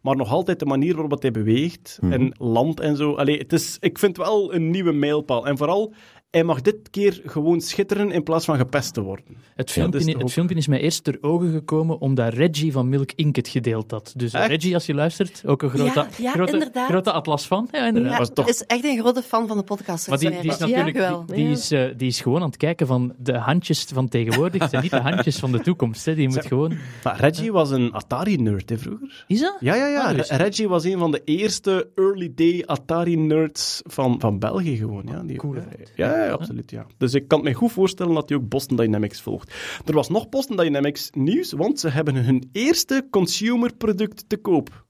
Maar 0.02 0.16
nog 0.16 0.32
altijd 0.32 0.60
de 0.60 0.66
manier 0.66 0.96
waarop 0.96 1.22
hij 1.22 1.32
beweegt 1.32 1.98
Mhm. 2.02 2.12
en 2.14 2.36
landt 2.38 2.80
en 2.80 2.96
zo. 2.96 3.14
Allee, 3.14 3.38
het 3.38 3.54
is, 3.54 3.78
ik 3.80 4.00
vind 4.00 4.18
het 4.18 4.26
wel 4.26 4.54
een 4.54 4.70
nieuwe 4.70 4.92
mijlpaal. 4.92 5.48
En 5.48 5.58
vooral, 5.58 5.94
hij 6.36 6.44
mag 6.44 6.62
dit 6.62 6.90
keer 6.90 7.22
gewoon 7.26 7.62
schitteren 7.62 8.12
in 8.12 8.24
plaats 8.24 8.46
van 8.46 8.58
gepest 8.58 8.94
te 8.94 9.02
worden. 9.02 9.26
Het 9.56 9.72
filmpje, 9.72 10.00
is 10.00 10.06
het 10.06 10.24
ook- 10.24 10.30
filmpje 10.30 10.56
is 10.56 10.68
mij 10.68 10.80
eerst 10.82 11.04
ter 11.04 11.18
ogen 11.22 11.52
gekomen 11.52 12.00
omdat 12.00 12.34
Reggie 12.34 12.72
van 12.72 12.90
Milk 12.90 13.12
Inc. 13.16 13.36
het 13.36 13.48
gedeeld 13.48 13.92
had. 13.92 14.14
Dus 14.18 14.34
Echt? 14.34 14.48
Reggie, 14.48 14.74
als 14.74 14.86
je 14.86 14.94
luistert, 14.94 15.44
ook 15.46 15.62
een 15.62 15.70
grote, 15.70 16.00
Ja, 16.00 16.08
ja, 16.18 16.32
grote, 16.32 16.52
inderdaad. 16.54 16.90
grote 16.90 17.12
atlas 17.12 17.48
van. 17.48 17.68
Ja, 17.72 17.88
inderdaad. 17.88 18.12
Ja, 18.12 18.18
was 18.18 18.30
toch- 18.34 18.48
is 18.48 18.64
echt 18.66 18.84
een 18.84 18.98
grote 19.00 19.22
fan 19.22 19.48
van 19.48 19.58
de 19.58 19.64
podcast. 19.64 20.08
Maar 20.08 20.18
die, 20.18 20.30
die 20.30 20.52
is 20.52 20.58
natuurlijk 20.58 20.96
geweldig. 20.98 21.36
die, 21.36 21.46
die 21.46 21.54
is, 21.54 21.72
eh, 21.72 21.84
die 21.98 22.08
is 22.08 22.22
gewoon 22.22 22.42
aan 22.42 22.48
het 22.48 22.58
kijken 22.58 22.88
van 22.88 23.14
de 23.18 23.38
handjes 23.38 23.84
van 23.94 24.08
tegenwoordig. 24.08 24.70
Zijn 24.70 24.82
niet 24.82 24.92
de 24.92 25.00
handjes 25.00 25.38
van 25.40 25.52
de 25.52 25.60
toekomst. 25.60 26.06
Hè. 26.06 26.16
Die 26.16 26.28
moet 26.30 26.46
gewoon... 26.46 26.78
Maar 27.04 27.20
Reggie 27.20 27.52
was 27.52 27.70
een 27.72 27.94
Atari-nerd, 27.94 28.70
hè, 28.70 28.78
vroeger. 28.78 29.24
Is 29.28 29.40
dat? 29.40 29.58
Ja, 29.60 29.76
ja, 29.76 29.88
ja. 29.88 30.04
Ah, 30.10 30.16
dus- 30.16 30.30
Re- 30.30 30.36
Reggie 30.36 30.68
was 30.68 30.84
een 30.84 30.98
van 31.00 31.12
de 31.12 31.22
eerste 31.26 31.88
early 31.96 32.32
day 32.36 32.64
Atari-nerds 32.66 33.82
van, 33.86 34.20
van 34.20 34.40
België 34.40 34.78
gewoon. 34.78 35.04
Ja, 35.12 35.22
die, 35.24 35.38
Coole 35.38 35.64
ja. 35.96 36.25
Ja, 36.26 36.34
absoluut. 36.34 36.72
Ja. 36.72 36.86
Dus 36.98 37.14
ik 37.14 37.28
kan 37.28 37.44
me 37.44 37.54
goed 37.54 37.72
voorstellen 37.72 38.14
dat 38.14 38.30
hij 38.30 38.38
ook 38.38 38.50
Boston 38.50 38.78
Dynamics 38.78 39.22
volgt. 39.22 39.54
Er 39.86 39.94
was 39.94 40.10
nog 40.10 40.30
Boston 40.30 40.58
Dynamics 40.58 41.10
nieuws, 41.14 41.52
want 41.52 41.80
ze 41.80 41.90
hebben 41.90 42.16
hun 42.16 42.50
eerste 42.52 43.08
consumerproduct 43.10 44.30
te 44.30 44.38
koop. 44.38 44.86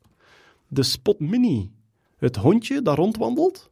De 0.68 0.84
Spot 0.84 1.20
Mini. 1.20 1.72
Het 2.18 2.36
hondje 2.36 2.82
dat 2.82 2.98
rondwandelt. 2.98 3.72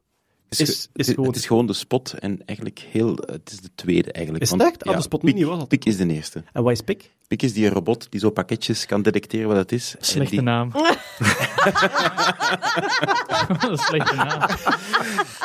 Is, 0.60 0.68
is, 0.68 0.80
ge- 0.82 0.88
is 0.94 1.06
het, 1.06 1.14
gewoon... 1.14 1.30
het 1.30 1.36
is 1.38 1.46
gewoon 1.46 1.66
de 1.66 1.72
spot 1.72 2.12
en 2.18 2.42
eigenlijk 2.46 2.86
heel... 2.90 3.14
Het 3.26 3.50
is 3.52 3.60
de 3.60 3.68
tweede 3.74 4.12
eigenlijk. 4.12 4.44
Is 4.44 4.50
het 4.50 4.60
echt? 4.62 4.84
Ah, 4.84 4.96
de 4.96 5.02
Spot 5.02 5.20
Pik- 5.20 5.44
was 5.44 5.58
dat. 5.58 5.68
Pik 5.68 5.84
is 5.84 5.96
de 5.96 6.06
eerste. 6.12 6.42
En 6.52 6.62
wat 6.62 6.72
is 6.72 6.80
Pik? 6.80 7.12
Pik 7.28 7.42
is 7.42 7.52
die 7.52 7.68
robot 7.68 8.06
die 8.10 8.20
zo 8.20 8.30
pakketjes 8.30 8.86
kan 8.86 9.02
detecteren 9.02 9.48
wat 9.48 9.56
het 9.56 9.72
is. 9.72 9.94
En 9.98 10.04
Slechte 10.04 10.30
die- 10.34 10.42
naam. 10.44 10.70
Een 13.60 13.78
slechte 13.88 14.14
naam. 14.14 14.40
Hé 14.40 14.56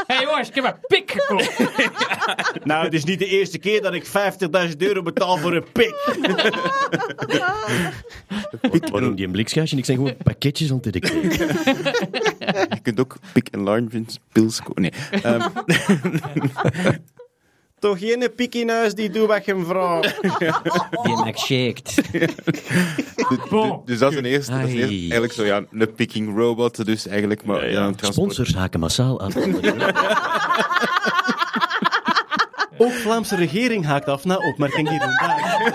hey 0.15 0.23
jongens, 0.23 0.47
ik 0.49 0.55
heb 0.55 0.63
een 0.63 0.73
pik 0.87 1.11
gekocht. 1.15 1.57
Nou, 2.65 2.83
het 2.83 2.93
is 2.93 3.03
niet 3.03 3.19
de 3.19 3.25
eerste 3.25 3.57
keer 3.57 3.81
dat 3.81 3.93
ik 3.93 4.05
50.000 4.69 4.77
euro 4.77 5.01
betaal 5.01 5.37
voor 5.37 5.53
een 5.53 5.65
pik. 5.71 5.95
Waarom 8.91 9.15
die 9.15 9.25
een 9.25 9.31
blikschuitje? 9.31 9.77
Ik 9.77 9.85
zijn 9.85 9.97
gewoon 9.97 10.17
pakketjes 10.23 10.69
aan 10.71 10.79
het 10.81 10.93
detecteren. 10.93 11.47
Je 12.75 12.79
kunt 12.81 12.99
ook 12.99 13.15
Pik 13.33 13.47
Enlargement 13.47 14.19
pills 14.31 14.61
kopen. 14.63 14.81
Nee. 14.81 14.91
Ehm, 15.23 15.47
Toch 17.79 17.99
geen 17.99 18.31
pik 18.35 18.55
in 18.55 18.69
huis 18.69 18.93
die 18.93 19.09
doe 19.09 19.27
wat 19.27 19.45
je 19.45 19.53
hem 19.53 19.65
vraagt. 19.65 20.21
Die 21.05 21.15
Max 21.15 21.45
shaked. 21.45 22.01
Bon. 23.49 23.81
dus 23.85 23.99
dat 23.99 24.11
is 24.11 24.17
een 24.17 24.25
eerste. 24.25 24.51
Dat 24.51 24.61
is 24.61 24.65
een 24.73 24.77
eerste- 24.77 24.93
Ai. 24.93 24.99
eigenlijk 25.01 25.33
zo, 25.33 25.45
ja, 25.45 25.63
een 25.71 25.93
picking 25.93 26.37
robot. 26.37 26.85
Dus 26.85 27.07
eigenlijk 27.07 27.43
maar 27.43 27.69
ja, 27.71 27.85
een 27.85 27.95
transport. 27.95 28.31
Sponsors 28.33 28.55
haken 28.55 28.79
massaal 28.79 29.19
af. 29.19 29.35
Ook 32.77 32.91
Vlaamse 32.91 33.35
regering 33.35 33.85
haakt 33.85 34.07
af 34.07 34.23
na 34.25 34.35
opmerking 34.37 34.89
hier 34.89 34.99
vandaag. 34.99 35.67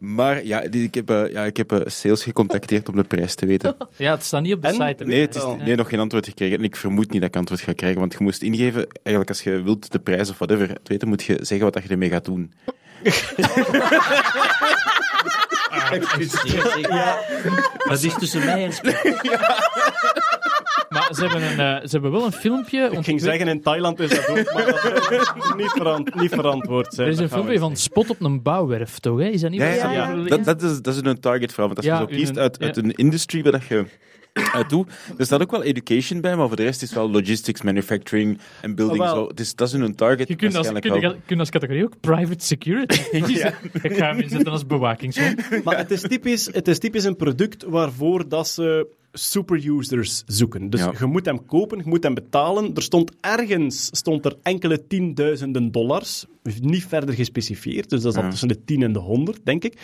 Maar 0.00 0.44
ja, 0.44 0.60
die- 0.60 0.82
ik 0.84 0.94
heb, 0.94 1.10
eh, 1.10 1.32
ja, 1.32 1.44
ik 1.44 1.56
heb 1.56 1.72
eh, 1.72 1.80
sales 1.84 2.22
gecontacteerd 2.22 2.88
om 2.88 2.96
de 2.96 3.04
prijs 3.04 3.34
te 3.34 3.46
weten. 3.46 3.76
Ja, 3.96 4.14
het 4.14 4.24
staat 4.24 4.42
niet 4.42 4.54
op 4.54 4.62
de 4.62 4.68
En? 4.68 4.74
site. 4.74 5.04
Nee, 5.04 5.20
het 5.20 5.34
is, 5.34 5.42
nee, 5.64 5.76
nog 5.76 5.88
geen 5.88 5.98
antwoord 6.00 6.26
gekregen. 6.26 6.58
En 6.58 6.64
ik 6.64 6.76
vermoed 6.76 7.10
niet 7.10 7.20
dat 7.20 7.30
ik 7.30 7.36
antwoord 7.36 7.60
ga 7.60 7.72
krijgen, 7.72 8.00
want 8.00 8.12
je 8.12 8.18
moest 8.20 8.42
ingeven, 8.42 8.86
eigenlijk 8.92 9.28
als 9.28 9.42
je 9.42 9.62
wilt 9.62 9.92
de 9.92 9.98
prijs 9.98 10.30
of 10.30 10.38
whatever 10.38 10.68
te 10.68 10.80
weten, 10.84 11.08
moet 11.08 11.22
je 11.22 11.38
zeggen 11.42 11.72
wat 11.72 11.82
je 11.82 11.88
ermee 11.88 12.08
gaat 12.10 12.24
doen. 12.24 12.52
Dat 17.88 18.02
is 18.02 18.14
tussen 18.14 18.44
mij 18.44 18.64
en 18.64 18.72
Spek. 18.72 19.02
Maar 20.88 21.08
ze 21.14 21.20
hebben, 21.26 21.42
een, 21.42 21.60
eh, 21.60 21.80
ze 21.82 21.88
hebben 21.90 22.10
wel 22.12 22.24
een 22.24 22.32
filmpje. 22.32 22.88
Ik 22.92 23.04
ging 23.04 23.20
zeggen, 23.20 23.48
in 23.48 23.62
Thailand 23.62 24.00
is 24.00 24.10
dat 24.10 24.28
ook, 24.28 24.52
maar 24.52 24.64
dat 24.66 25.10
is 25.10 25.32
niet, 25.56 25.70
verant, 25.70 26.14
niet 26.14 26.30
verantwoord. 26.30 26.94
zijn. 26.94 27.06
Er 27.06 27.12
is 27.12 27.18
een 27.18 27.28
filmpje 27.28 27.58
van 27.58 27.76
Spot 27.76 28.10
op 28.10 28.20
een 28.20 28.42
bouwwerf, 28.42 28.98
toch? 28.98 29.18
Hè? 29.18 29.24
Is 29.28 29.40
dat 29.40 29.50
niet 29.50 29.60
Ja, 29.60 30.14
Dat, 30.44 30.62
is, 30.62 30.80
dat 30.82 30.94
is 30.94 31.00
een 31.02 31.20
target 31.20 31.52
vooral, 31.52 31.66
want 31.74 31.76
als 31.76 31.86
Ja, 31.86 31.92
je 31.92 31.98
zo 32.06 32.10
in 32.10 32.16
kiest 32.16 32.30
een- 32.30 32.38
uit, 32.38 32.56
ja. 32.60 32.66
uit 32.66 32.76
een 32.76 32.90
industry 32.90 33.42
waar 33.42 33.52
dat 33.52 33.64
je 33.64 33.84
uit 34.52 34.70
doet, 34.70 34.90
er 35.18 35.24
staat 35.24 35.40
ook 35.42 35.50
wel 35.50 35.62
education 35.62 36.20
bij, 36.20 36.36
maar 36.36 36.46
voor 36.46 36.56
de 36.56 36.62
rest 36.62 36.82
is 36.82 36.92
wel 36.94 37.10
logistics, 37.10 37.62
manufacturing 37.62 38.38
en 38.62 38.74
building. 38.74 39.02
Ah, 39.02 39.10
zo. 39.10 39.26
Dus 39.34 39.54
dat 39.54 39.68
is 39.68 39.74
een 39.74 39.94
target 39.94 40.28
Je 40.28 40.36
kunt 40.36 40.56
als, 40.56 40.66
waarschijnlijk 40.66 40.92
kun, 40.92 41.10
wel. 41.10 41.20
je, 41.20 41.26
kun 41.26 41.38
als 41.38 41.50
categorie 41.50 41.84
ook 41.84 42.00
private 42.00 42.44
security. 42.44 43.00
Ik 43.82 43.96
ga 43.96 44.06
hem 44.06 44.18
inzetten 44.20 44.52
als 44.52 44.66
bewakingshond. 44.66 45.64
Maar 45.64 45.76
het 45.78 45.90
is, 45.90 46.00
typisch, 46.00 46.48
het 46.52 46.68
is 46.68 46.78
typisch 46.78 47.04
een 47.04 47.16
product 47.16 47.62
waarvoor 47.64 48.28
dat 48.28 48.48
ze 48.48 48.86
superusers 49.12 50.22
zoeken. 50.26 50.70
Dus 50.70 50.80
Ja. 50.80 50.92
je 50.98 51.06
moet 51.06 51.24
hem 51.26 51.46
kopen, 51.46 51.78
je 51.78 51.84
moet 51.86 52.02
hem 52.02 52.14
betalen. 52.14 52.74
Er 52.74 52.82
stond 52.82 53.12
ergens 53.20 53.88
stond 53.92 54.24
er 54.24 54.36
enkele 54.42 54.86
tienduizenden 54.86 55.72
dollars, 55.72 56.26
niet 56.60 56.86
verder 56.86 57.14
gespecificeerd. 57.14 57.90
Dus 57.90 58.02
dat 58.02 58.12
is 58.12 58.18
al 58.18 58.24
Ja. 58.24 58.30
tussen 58.30 58.48
de 58.48 58.64
10 58.64 58.82
en 58.82 58.92
de 58.92 58.98
100, 58.98 59.40
denk 59.44 59.64
ik. 59.64 59.80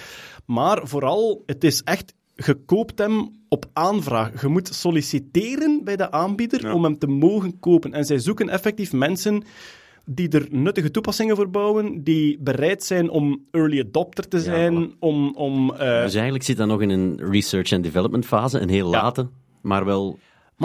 Maar 0.46 0.80
vooral, 0.88 1.42
het 1.46 1.64
is 1.64 1.82
echt, 1.82 2.12
je 2.34 2.54
koopt 2.66 2.98
hem 2.98 3.30
op 3.48 3.64
aanvraag. 3.72 4.40
Je 4.40 4.48
moet 4.48 4.68
solliciteren 4.74 5.80
bij 5.84 5.96
de 5.96 6.10
aanbieder 6.10 6.62
Ja. 6.66 6.74
om 6.74 6.84
hem 6.84 6.98
te 6.98 7.06
mogen 7.06 7.58
kopen. 7.58 7.92
En 7.92 8.04
zij 8.04 8.18
zoeken 8.18 8.48
effectief 8.48 8.92
mensen 8.92 9.42
die 10.04 10.28
er 10.28 10.46
nuttige 10.50 10.90
toepassingen 10.90 11.36
voor 11.36 11.50
bouwen, 11.50 12.02
die 12.04 12.38
bereid 12.40 12.84
zijn 12.84 13.10
om 13.10 13.44
early 13.50 13.80
adopter 13.80 14.28
te 14.28 14.40
zijn, 14.40 14.92
om... 14.98 15.34
om 15.36 15.72
eh, 15.74 16.02
Dus 16.02 16.14
eigenlijk 16.14 16.44
zit 16.44 16.56
dat 16.56 16.66
nog 16.66 16.82
in 16.82 16.90
een 16.90 17.16
research 17.30 17.72
and 17.72 17.82
development 17.82 18.26
fase, 18.26 18.58
een 18.60 18.68
heel 18.68 18.90
Ja. 18.92 19.02
late, 19.02 19.28
maar 19.62 19.84
wel... 19.84 20.18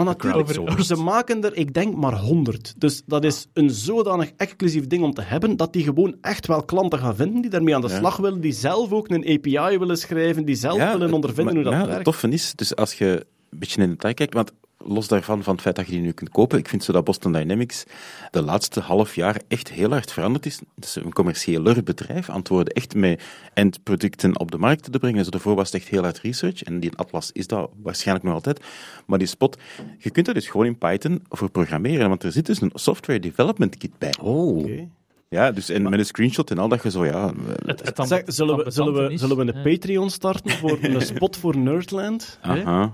Maar 0.04 0.06
natuurlijk, 0.14 0.46
crowdsourced. 0.48 0.86
ze 0.86 1.02
maken 1.02 1.44
er, 1.44 1.56
ik 1.56 1.74
denk, 1.74 1.96
maar 1.96 2.18
100. 2.18 2.74
Dus 2.78 3.02
dat 3.06 3.24
is 3.24 3.46
een 3.52 3.70
zodanig 3.70 4.30
exclusief 4.36 4.86
ding 4.86 5.02
om 5.02 5.14
te 5.14 5.22
hebben, 5.22 5.56
dat 5.56 5.72
die 5.72 5.84
gewoon 5.84 6.16
echt 6.20 6.46
wel 6.46 6.62
klanten 6.64 6.98
gaan 6.98 7.16
vinden 7.16 7.40
die 7.40 7.50
daarmee 7.50 7.74
aan 7.74 7.80
de 7.80 7.88
Ja. 7.88 7.96
slag 7.98 8.16
willen, 8.16 8.40
die 8.40 8.52
zelf 8.52 8.92
ook 8.92 9.08
een 9.10 9.24
API 9.28 9.78
willen 9.78 9.96
schrijven, 9.98 10.44
die 10.44 10.54
zelf 10.54 10.76
willen 10.78 11.00
het- 11.00 11.12
ondervinden 11.12 11.54
maar- 11.54 11.62
hoe 11.62 11.72
dat 11.72 11.72
ja, 11.72 11.78
werkt. 11.78 11.94
Het 11.94 12.04
toffe 12.04 12.28
is, 12.28 12.52
dus 12.54 12.76
als 12.76 12.94
je 12.94 13.26
een 13.50 13.58
beetje 13.58 13.82
in 13.82 13.88
detail 13.88 14.14
kijkt, 14.14 14.34
want 14.34 14.52
los 14.78 15.08
daarvan, 15.08 15.42
van 15.42 15.52
het 15.52 15.62
feit 15.62 15.76
dat 15.76 15.86
je 15.86 15.92
die 15.92 16.00
nu 16.00 16.12
kunt 16.12 16.30
kopen, 16.30 16.58
ik 16.58 16.68
vind 16.68 16.84
zo 16.84 16.92
dat 16.92 17.04
Boston 17.04 17.32
Dynamics 17.32 17.84
de 18.30 18.42
laatste 18.42 18.80
half 18.80 19.14
jaar 19.14 19.40
echt 19.48 19.70
heel 19.70 19.90
hard 19.90 20.12
veranderd 20.12 20.46
is. 20.46 20.60
Het 20.74 20.84
is 20.84 20.94
een 20.94 21.12
commerciëler 21.12 21.82
bedrijf, 21.82 22.30
antwoorden 22.30 22.72
echt 22.72 22.94
met 22.94 23.22
eindproducten 23.54 24.38
op 24.38 24.50
de 24.50 24.58
markt 24.58 24.92
te 24.92 24.98
brengen. 24.98 25.24
Zo 25.24 25.30
daarvoor 25.30 25.54
was 25.54 25.72
het 25.72 25.80
echt 25.80 25.90
heel 25.90 26.02
hard 26.02 26.18
research, 26.18 26.62
en 26.62 26.80
die 26.80 26.96
Atlas 26.96 27.32
is 27.32 27.46
dat 27.46 27.70
waarschijnlijk 27.82 28.26
nog 28.26 28.34
altijd. 28.34 28.60
Maar 29.06 29.18
die 29.18 29.28
Spot, 29.28 29.58
je 29.98 30.10
kunt 30.10 30.26
dat 30.26 30.34
dus 30.34 30.48
gewoon 30.48 30.66
in 30.66 30.78
Python 30.78 31.22
voor 31.28 31.50
programmeren, 31.50 32.08
want 32.08 32.22
er 32.22 32.32
zit 32.32 32.46
dus 32.46 32.60
een 32.60 32.72
software 32.74 33.20
development 33.20 33.76
kit 33.76 33.98
bij. 33.98 34.14
Oh. 34.20 34.88
Ja, 35.30 35.50
dus 35.52 35.68
en 35.68 35.82
met 35.82 35.98
een 35.98 36.04
screenshot 36.04 36.50
en 36.50 36.58
al 36.58 36.68
dat 36.68 36.82
je 36.82 36.90
zo, 36.90 37.04
ja... 37.04 37.32
Het, 37.66 37.94
het 37.96 38.08
Zeg, 38.08 38.22
zullen, 38.26 38.56
we, 38.56 38.70
zullen, 38.70 39.08
we, 39.08 39.16
zullen 39.18 39.36
we 39.36 39.52
een. 39.54 39.62
Patreon 39.62 40.10
starten 40.10 40.50
voor 40.50 40.78
een 40.82 41.00
spot 41.14 41.36
voor 41.36 41.56
Nerdland? 41.56 42.38
Aha. 42.42 42.92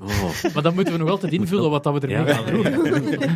Maar 0.55 0.62
dan 0.62 0.74
moeten 0.74 0.93
we 0.93 0.99
nog 0.99 1.09
altijd 1.11 1.32
invullen 1.32 1.70
wat 1.70 1.82
dat 1.85 1.93
we 1.95 2.01
ermee 2.09 2.26
Ja. 2.26 2.35
gaan 2.35 2.47
doen. 2.55 2.62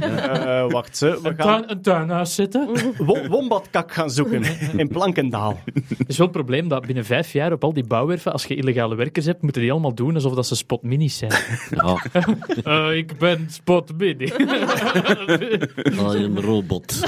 Eh, 0.49 0.71
wacht, 0.71 0.97
ze. 0.97 1.07
we 1.23 1.29
Een, 1.29 1.35
gaan 1.37 1.47
tuin, 1.47 1.71
een 1.71 1.83
tuinhuis 1.83 2.35
zetten. 2.35 2.69
wo- 2.99 3.27
wombatkak 3.29 3.93
gaan 3.93 4.11
zoeken 4.11 4.43
in 4.81 4.89
Plankendaal. 4.89 5.61
Het 5.99 6.09
is 6.09 6.17
wel 6.17 6.27
het 6.27 6.37
probleem 6.37 6.69
dat 6.69 6.87
binnen 6.87 7.05
vijf 7.05 7.33
jaar 7.33 7.53
op 7.53 7.65
al 7.65 7.73
die 7.73 7.87
bouwwerven, 7.87 8.33
als 8.33 8.45
je 8.45 8.55
illegale 8.55 8.95
werkers 8.95 9.27
hebt, 9.27 9.43
moeten 9.43 9.63
die 9.63 9.71
allemaal 9.73 9.95
doen 9.95 10.15
alsof 10.15 10.35
dat 10.35 10.47
ze 10.47 10.57
spot 10.57 10.83
minis 10.83 11.17
zijn. 11.19 11.33
Oh, 11.85 12.05
Eh, 12.65 12.97
ik 12.97 13.19
ben 13.19 13.47
spot 13.51 13.99
mini. 13.99 14.33
oh, 15.99 16.15
een 16.15 16.41
robot. 16.41 17.01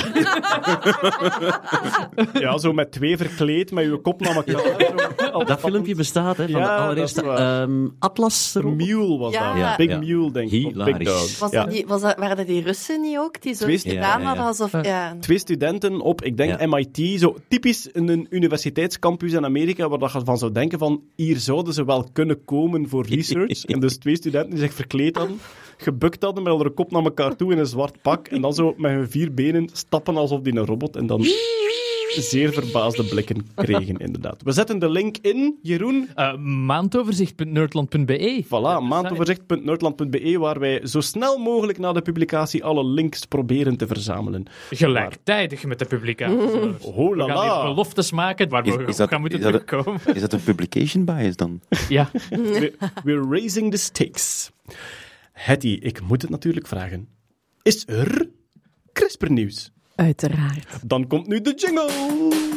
Ja, 2.33 2.59
zo 2.59 2.73
met 2.73 2.93
twee 2.93 3.17
verkleed, 3.17 3.71
met 3.73 3.85
je 3.85 3.97
kop 4.03 4.21
naar 4.21 4.35
elkaar. 4.37 4.63
Zo. 5.33 5.45
Dat 5.45 5.61
filmpje 5.61 5.95
bestaat, 5.95 6.37
hè, 6.37 6.49
van 6.49 6.61
Ja, 6.61 6.77
de 6.77 6.83
allereerste 6.83 7.23
ehm, 7.23 7.87
Atlas. 7.99 8.57
Mule 8.63 9.19
was 9.19 9.33
Ja. 9.33 9.49
dat. 9.53 9.59
Ja. 9.61 9.77
Big 9.77 9.89
Ja. 9.91 9.99
Mule, 9.99 10.31
denk 10.33 10.51
ik. 10.51 10.75
Big. 10.85 10.99
Dog. 10.99 11.39
Was 11.39 11.51
dat 11.51 11.71
die, 11.71 11.87
was 11.87 12.01
dat, 12.01 12.19
waren 12.19 12.37
dat 12.37 12.47
die 12.47 12.63
Russen 12.63 13.01
niet 13.01 13.19
ook? 13.19 13.43
Die 13.43 13.55
zo 13.55 13.65
Twee- 13.65 13.79
gedaan 13.79 13.95
Ja, 14.01 14.09
ja, 14.13 14.19
ja. 14.19 14.27
hadden 14.27 14.45
alsof... 14.45 14.85
Ja. 14.85 15.17
Twee 15.21 15.39
studenten 15.39 16.01
op, 16.01 16.23
ik 16.23 16.37
denk, 16.37 16.61
Ja. 16.61 16.67
MIT. 16.67 17.21
Zo 17.21 17.37
typisch 17.49 17.89
een 17.93 18.27
universiteitscampus 18.31 19.33
in 19.33 19.45
Amerika, 19.45 19.89
waar 19.89 19.99
dat 19.99 20.13
je 20.13 20.21
van 20.25 20.39
zou 20.39 20.53
denken 20.53 20.79
van, 20.79 21.03
hier 21.17 21.37
zouden 21.39 21.75
ze 21.75 21.85
wel 21.85 22.09
kunnen 22.13 22.45
komen 22.45 22.89
voor 22.89 23.07
research. 23.07 23.65
En 23.71 23.81
dus 23.81 23.97
twee 23.97 24.17
studenten 24.17 24.51
die 24.51 24.59
zich 24.59 24.75
verkleed 24.75 25.17
hadden, 25.17 25.41
gebukt 25.83 26.23
hadden, 26.23 26.43
met 26.43 26.59
hun 26.59 26.75
kop 26.75 26.91
naar 26.91 27.03
elkaar 27.05 27.37
toe 27.37 27.53
in 27.53 27.59
een 27.59 27.67
zwart 27.67 28.03
pak, 28.03 28.27
en 28.29 28.41
dan 28.41 28.55
zo 28.55 28.75
met 28.77 28.91
hun 28.91 29.11
vier 29.11 29.35
benen 29.35 29.69
stappen 29.73 30.17
alsof 30.17 30.41
die 30.41 30.57
een 30.57 30.67
robot, 30.67 30.97
en 30.97 31.07
dan 31.07 31.25
zeer 32.11 32.53
verbaasde 32.53 33.05
blikken 33.05 33.47
kregen, 33.55 33.97
inderdaad. 33.97 34.43
We 34.43 34.53
zetten 34.53 34.79
de 34.79 34.89
link 34.91 35.17
in, 35.23 35.59
Jeroen. 35.63 36.09
Maandoverzicht.nerdland.be. 36.67 38.45
Voilà, 38.45 38.81
maandoverzicht.nerdland.be, 38.89 40.39
waar 40.39 40.59
wij 40.59 40.87
zo 40.87 41.01
snel 41.01 41.39
mogelijk 41.39 41.79
na 41.79 41.93
de 41.93 42.03
publicatie 42.03 42.65
alle 42.65 42.85
links 42.85 43.25
proberen 43.27 43.77
te 43.77 43.87
verzamelen. 43.87 44.45
Gelijktijdig 44.71 45.65
met 45.65 45.79
de 45.79 45.85
publicatie. 45.85 46.37
Oh 46.81 47.11
We 47.11 47.17
la 47.17 47.27
gaan 47.27 47.43
hier 47.43 47.51
la. 47.51 47.63
beloftes 47.63 48.13
maken 48.13 48.49
waar 48.49 48.63
we 48.63 48.69
Is- 48.71 48.89
is 48.89 48.97
dat- 48.97 49.09
gaan 49.09 49.21
moeten 49.21 49.39
is 49.39 49.45
dat- 49.45 49.67
terugkomen. 49.67 50.01
Is 50.15 50.21
dat 50.21 50.33
een 50.33 50.43
publication 50.43 51.05
bias 51.05 51.37
dan? 51.37 51.61
Ja. 51.89 52.11
We- 52.31 52.73
We're 53.05 53.27
raising 53.31 53.71
the 53.71 53.77
stakes. 53.79 54.51
Hetty, 55.41 55.79
ik 55.83 56.01
moet 56.01 56.23
het 56.23 56.31
natuurlijk 56.31 56.67
vragen. 56.67 57.09
Is 57.63 57.85
er 57.87 58.29
CRISPR-nieuws? 58.93 59.73
Uiteraard. 59.95 60.67
Dan 60.85 61.07
komt 61.07 61.27
nu 61.27 61.41
de 61.41 61.55
jingle. 61.55 61.91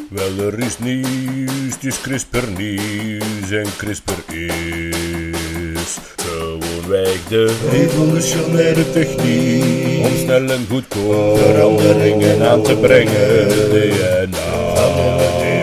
Wel, 0.09 0.47
er 0.47 0.59
is 0.59 0.79
nieuws, 0.79 1.73
het 1.73 1.83
is 1.83 2.01
CRISPR 2.01 2.47
nieuws 2.57 3.51
en 3.51 3.65
CRISPR 3.77 4.33
is 4.33 5.97
gewoonweg 6.15 7.27
de 7.27 7.67
revolutionaire 7.69 8.91
techniek 8.91 10.05
om 10.05 10.17
snel 10.17 10.49
en 10.49 10.65
goedkoop 10.69 11.37
veranderingen 11.37 12.49
aan 12.49 12.63
te 12.63 12.77
brengen. 12.77 13.47
DNA 13.69 14.83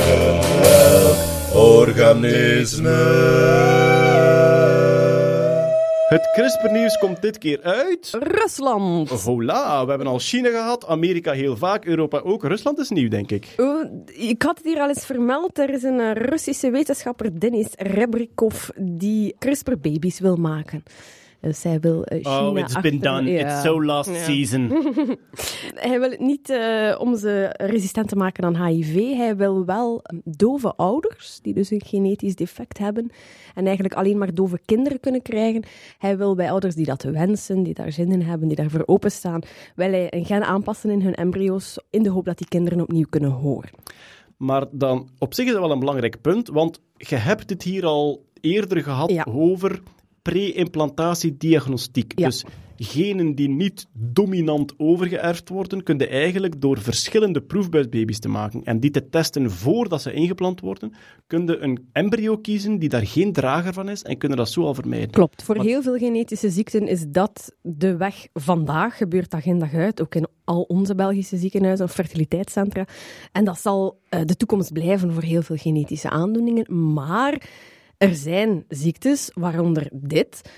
van 0.01 1.61
organisme. 1.61 3.90
Het 6.11 6.31
CRISPR-nieuws 6.33 6.99
komt 6.99 7.23
dit 7.23 7.39
keer 7.39 7.63
uit... 7.63 8.11
Rusland. 8.21 9.09
Voilà, 9.09 9.85
we 9.85 9.89
hebben 9.89 10.07
al 10.07 10.19
China 10.19 10.49
gehad, 10.49 10.87
Amerika 10.87 11.33
heel 11.33 11.57
vaak, 11.57 11.85
Europa 11.85 12.19
ook. 12.19 12.45
Rusland 12.45 12.79
is 12.79 12.89
nieuw, 12.89 13.09
denk 13.09 13.31
ik. 13.31 13.55
Oh, 13.57 13.85
ik 14.07 14.43
had 14.43 14.57
het 14.57 14.67
hier 14.67 14.81
al 14.81 14.89
eens 14.89 15.07
vermeld. 15.07 15.59
Er 15.59 15.71
is 15.71 15.83
een 15.83 16.01
eh, 16.01 16.13
Russische 16.13 16.71
wetenschapper, 16.71 17.39
Denis 17.39 17.69
Rebrikov, 17.77 18.69
die 18.77 19.35
CRISPR-baby's 19.39 20.21
wil 20.21 20.37
maken. 20.37 20.83
Dus 21.41 21.63
hij 21.63 21.81
wil 21.81 22.05
eh, 22.05 22.19
China 22.25 22.49
Oh, 22.49 22.59
it's 22.59 22.81
been 22.81 23.01
done. 23.01 23.31
Ja. 23.31 23.39
It's 23.55 23.63
so 23.63 23.85
last 23.85 24.11
Ja. 24.11 24.23
season. 24.25 24.69
Hij 25.75 26.01
wil 26.01 26.11
het 26.11 26.21
niet 26.21 26.51
eh, 26.51 26.97
om 26.99 27.17
ze 27.17 27.55
resistent 27.57 28.09
te 28.09 28.17
maken 28.17 28.45
aan 28.45 28.67
HIV. 28.67 28.95
Hij 29.17 29.37
wil 29.37 29.65
wel 29.65 30.01
eh, 30.03 30.19
dove 30.25 30.75
ouders, 30.77 31.39
die 31.43 31.55
dus 31.55 31.71
een 31.71 31.83
genetisch 31.87 32.35
defect 32.35 32.79
hebben, 32.79 33.11
en 33.55 33.65
eigenlijk 33.65 33.95
alleen 33.95 34.19
maar 34.19 34.35
dove 34.35 34.61
kinderen 34.65 35.01
kunnen 35.01 35.23
krijgen. 35.23 35.63
Hij 35.99 36.17
wil 36.17 36.35
bij 36.35 36.51
ouders 36.51 36.75
die 36.75 36.85
dat 36.87 37.03
wensen, 37.03 37.63
die 37.63 37.75
daar 37.75 37.93
zin 37.93 38.13
in 38.13 38.23
hebben, 38.23 38.49
die 38.49 38.57
daarvoor 38.57 38.83
openstaan, 38.87 39.41
wil 39.75 39.91
hij 39.91 40.07
een 40.11 40.25
gen 40.25 40.45
aanpassen 40.45 40.91
in 40.91 41.03
hun 41.03 41.15
embryo's, 41.15 41.79
in 41.91 42.03
de 42.03 42.11
hoop 42.11 42.25
dat 42.25 42.39
die 42.39 42.49
kinderen 42.49 42.81
opnieuw 42.81 43.07
kunnen 43.11 43.31
horen. 43.31 43.71
Maar 44.37 44.65
dan, 44.71 45.09
op 45.19 45.35
zich 45.35 45.47
is 45.47 45.53
dat 45.53 45.61
wel 45.61 45.71
een 45.71 45.79
belangrijk 45.79 46.21
punt, 46.21 46.49
want 46.49 46.81
je 46.97 47.17
hebt 47.17 47.51
het 47.51 47.63
hier 47.63 47.85
al 47.87 48.25
eerder 48.41 48.83
gehad 48.83 49.11
Ja. 49.11 49.27
over 49.31 49.83
pre-implantatiediagnostiek. 50.23 52.13
Ja. 52.17 52.27
Dus 52.27 52.45
genen 52.77 53.35
die 53.35 53.49
niet 53.49 53.87
dominant 53.93 54.75
overgeërfd 54.77 55.49
worden, 55.49 55.83
kun 55.83 55.99
je 55.99 56.07
eigenlijk 56.07 56.61
door 56.61 56.79
verschillende 56.79 57.41
proefbuisbaby's 57.41 58.19
te 58.19 58.29
maken 58.29 58.65
en 58.65 58.81
die 58.81 58.91
te 58.91 59.09
testen 59.09 59.51
voordat 59.51 60.03
ze 60.03 60.13
ingeplant 60.13 60.61
worden, 60.61 60.93
kun 61.27 61.47
je 61.47 61.59
een 61.59 61.89
embryo 61.93 62.37
kiezen 62.37 62.79
die 62.79 62.89
daar 62.89 63.07
geen 63.07 63.33
drager 63.33 63.73
van 63.73 63.89
is 63.89 64.03
en 64.03 64.19
kunnen 64.19 64.39
dat 64.39 64.51
zo 64.51 64.63
al 64.63 64.75
vermijden. 64.75 65.11
Klopt. 65.11 65.43
Voor 65.43 65.55
Want- 65.55 65.69
heel 65.69 65.83
veel 65.83 65.97
genetische 65.97 66.51
ziekten 66.51 66.87
is 66.87 67.05
dat 67.09 67.55
de 67.63 67.97
weg 67.97 68.27
vandaag, 68.35 68.97
gebeurt 68.97 69.31
dag 69.31 69.45
in 69.45 69.59
dag 69.59 69.75
uit, 69.75 70.03
ook 70.03 70.15
in 70.15 70.27
al 70.45 70.63
onze 70.63 70.95
Belgische 70.95 71.37
ziekenhuizen 71.37 71.87
of 71.87 71.93
fertiliteitscentra. 71.93 72.87
En 73.33 73.45
dat 73.45 73.61
zal 73.61 73.99
eh, 74.09 74.21
de 74.25 74.37
toekomst 74.37 74.73
blijven 74.73 75.13
voor 75.13 75.23
heel 75.23 75.43
veel 75.43 75.57
genetische 75.57 76.11
aandoeningen. 76.11 76.93
Maar 76.95 77.49
er 78.01 78.15
zijn 78.15 78.65
ziektes, 78.69 79.31
waaronder 79.35 79.89
dit, 79.93 80.51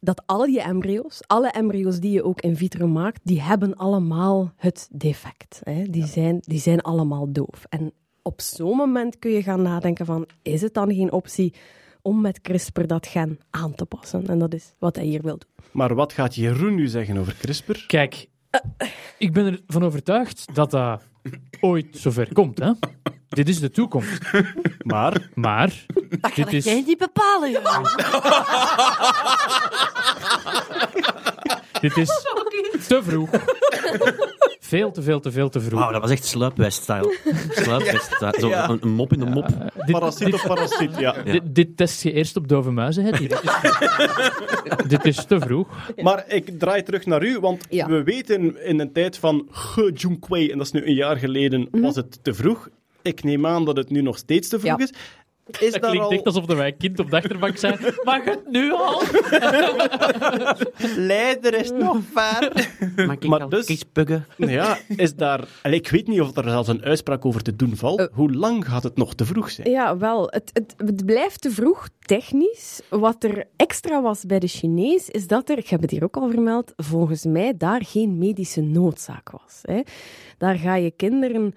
dat 0.00 0.22
al 0.26 0.44
je 0.44 0.62
embryo's, 0.62 1.20
alle 1.26 1.50
embryo's 1.50 2.00
die 2.00 2.10
je 2.10 2.24
ook 2.24 2.40
in 2.40 2.56
vitro 2.56 2.86
maakt, 2.86 3.20
die 3.24 3.40
hebben 3.40 3.74
allemaal 3.74 4.52
het 4.56 4.88
defect. 4.92 5.60
Hè? 5.64 5.84
Die, 5.84 6.06
zijn, 6.06 6.38
die 6.40 6.58
zijn 6.58 6.80
allemaal 6.80 7.32
doof. 7.32 7.64
En 7.68 7.92
op 8.22 8.40
zo'n 8.40 8.76
moment 8.76 9.18
kun 9.18 9.30
je 9.30 9.42
gaan 9.42 9.62
nadenken 9.62 10.06
van, 10.06 10.28
is 10.42 10.62
het 10.62 10.74
dan 10.74 10.94
geen 10.94 11.12
optie 11.12 11.54
om 12.02 12.20
met 12.20 12.40
CRISPR 12.40 12.86
dat 12.86 13.06
gen 13.06 13.38
aan 13.50 13.74
te 13.74 13.86
passen? 13.86 14.26
En 14.26 14.38
dat 14.38 14.54
is 14.54 14.74
wat 14.78 14.96
hij 14.96 15.04
hier 15.04 15.22
wil 15.22 15.38
doen. 15.38 15.64
Maar 15.72 15.94
wat 15.94 16.12
gaat 16.12 16.34
Jeroen 16.34 16.74
nu 16.74 16.86
zeggen 16.86 17.16
over 17.16 17.36
CRISPR? 17.36 17.84
Kijk, 17.86 18.26
ik 19.18 19.32
ben 19.32 19.60
ervan 19.66 19.84
overtuigd 19.84 20.54
dat 20.54 20.70
dat 20.70 21.02
ooit 21.60 21.86
zover 21.90 22.32
komt. 22.32 22.58
Hè? 22.58 22.72
Dit 23.28 23.48
is 23.48 23.60
de 23.60 23.70
toekomst. 23.70 24.18
Maar 24.82 25.28
Maar 25.34 25.84
Dat 26.20 26.20
kan 26.20 26.32
dit 26.34 26.52
is, 26.52 26.64
jij 26.64 26.82
niet 26.86 26.98
bepalen, 26.98 27.50
dit 31.80 31.96
is 31.96 32.08
te 32.86 33.02
vroeg. 33.02 33.30
Veel 34.70 34.90
te 34.90 35.02
veel 35.02 35.20
te 35.20 35.30
veel 35.30 35.48
te 35.48 35.60
vroeg. 35.60 35.80
Wauw, 35.80 35.92
dat 35.92 36.00
was 36.00 36.10
echt 36.10 36.24
sluipwest-style. 36.24 37.16
Sluipwest-style. 37.62 38.34
Zo 38.40 38.48
Ja. 38.48 38.68
een, 38.68 38.78
een 38.80 38.88
mop 38.88 39.12
in 39.12 39.20
een 39.20 39.32
mop. 39.32 39.46
dit, 39.86 39.90
parasiet 39.98 40.24
dit, 40.24 40.34
of 40.34 40.46
parasiet, 40.46 40.98
ja. 40.98 41.12
dit, 41.22 41.42
dit 41.46 41.76
test 41.76 42.02
je 42.02 42.12
eerst 42.12 42.36
op 42.36 42.48
dove 42.48 42.70
muizen, 42.70 43.04
Hetty. 43.04 43.26
Dit 43.26 43.40
is, 43.42 43.50
dit 44.88 45.04
is 45.04 45.24
te 45.24 45.38
vroeg. 45.40 45.68
Maar 46.02 46.24
ik 46.28 46.58
draai 46.58 46.82
terug 46.82 47.06
naar 47.06 47.24
u, 47.24 47.38
want 47.38 47.66
Ja. 47.68 47.86
we 47.86 48.02
weten 48.02 48.64
in 48.64 48.80
een 48.80 48.92
tijd 48.92 49.18
van 49.18 49.46
Ge 49.50 49.92
en 50.50 50.58
dat 50.58 50.66
is 50.66 50.72
nu 50.72 50.86
een 50.86 50.94
jaar 50.94 51.16
geleden, 51.16 51.68
Mhm. 51.70 51.82
was 51.82 51.96
het 51.96 52.24
te 52.24 52.34
vroeg. 52.34 52.68
Ik 53.02 53.22
neem 53.24 53.46
aan 53.46 53.64
dat 53.64 53.76
het 53.76 53.90
nu 53.90 54.00
nog 54.02 54.18
steeds 54.18 54.48
te 54.48 54.58
vroeg 54.60 54.78
Ja. 54.78 54.84
is. 54.84 54.92
Is 55.60 55.72
Dat 55.72 55.80
klinkt 55.80 56.06
al... 56.06 56.10
echt 56.12 56.24
alsof 56.24 56.46
wij 56.46 56.72
kind 56.72 56.98
op 56.98 57.10
de 57.10 57.16
achterbank 57.16 57.56
zijn. 57.56 57.78
Mag 58.04 58.24
het 58.24 58.50
nu 58.50 58.72
al? 58.72 59.02
Leider 61.12 61.54
is 61.54 61.70
nog 61.70 61.96
ver. 62.12 62.68
Mag 63.06 63.14
ik 63.16 63.26
Maar 63.26 63.40
al 63.40 63.48
dus- 63.48 63.68
eens 63.68 63.84
puggen? 63.92 64.26
ja, 64.36 64.78
is 64.96 65.14
daar... 65.14 65.48
Allee, 65.62 65.78
ik 65.78 65.88
weet 65.88 66.06
niet 66.06 66.20
of 66.20 66.36
er 66.36 66.48
zelfs 66.48 66.68
een 66.68 66.82
uitspraak 66.84 67.24
over 67.24 67.42
te 67.42 67.56
doen 67.56 67.76
valt. 67.76 67.98
Eh. 68.00 68.06
Hoe 68.12 68.32
lang 68.32 68.66
gaat 68.68 68.82
het 68.82 68.96
nog 68.96 69.14
te 69.14 69.24
vroeg 69.24 69.50
zijn? 69.50 69.70
Ja, 69.70 69.96
wel. 69.96 70.26
Het, 70.30 70.50
het, 70.52 70.74
het 70.76 71.06
blijft 71.06 71.40
te 71.40 71.50
vroeg 71.50 71.88
technisch. 72.00 72.80
Wat 72.88 73.24
er 73.24 73.44
extra 73.56 74.02
was 74.02 74.24
bij 74.24 74.38
de 74.38 74.46
Chinees, 74.48 75.08
is 75.08 75.26
dat 75.26 75.48
er, 75.48 75.58
ik 75.58 75.68
heb 75.68 75.80
het 75.80 75.90
hier 75.90 76.04
ook 76.04 76.16
al 76.16 76.30
vermeld, 76.30 76.72
volgens 76.76 77.24
mij 77.24 77.56
daar 77.56 77.84
geen 77.84 78.18
medische 78.18 78.60
noodzaak 78.60 79.30
was. 79.30 79.58
Hè. 79.62 79.80
Daar 80.38 80.56
ga 80.56 80.74
je 80.74 80.90
kinderen 80.90 81.54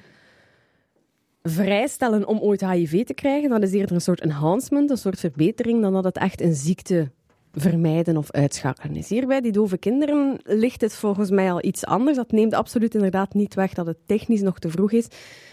vrijstellen 1.49 2.27
om 2.27 2.39
ooit 2.39 2.69
HIV 2.69 3.05
te 3.05 3.13
krijgen. 3.13 3.49
Dat 3.49 3.63
is 3.63 3.71
eerder 3.71 3.95
een 3.95 4.01
soort 4.01 4.21
enhancement, 4.21 4.89
een 4.89 4.97
soort 4.97 5.19
verbetering, 5.19 5.81
dan 5.81 5.93
dat 5.93 6.03
het 6.03 6.17
echt 6.17 6.41
een 6.41 6.53
ziekte 6.53 7.11
vermijden 7.53 8.17
of 8.17 8.31
uitschakelen 8.31 8.95
is. 8.95 9.09
Hier 9.09 9.27
bij 9.27 9.41
die 9.41 9.51
dove 9.51 9.77
kinderen 9.77 10.39
ligt 10.43 10.81
het 10.81 10.95
volgens 10.95 11.29
mij 11.29 11.51
al 11.51 11.63
iets 11.63 11.85
anders. 11.85 12.17
Dat 12.17 12.31
neemt 12.31 12.53
absoluut 12.53 12.95
inderdaad 12.95 13.33
niet 13.33 13.53
weg 13.53 13.73
dat 13.73 13.85
het 13.85 13.97
technisch 14.05 14.41
nog 14.41 14.59
te 14.59 14.69
vroeg 14.69 14.91
is. 14.91 15.07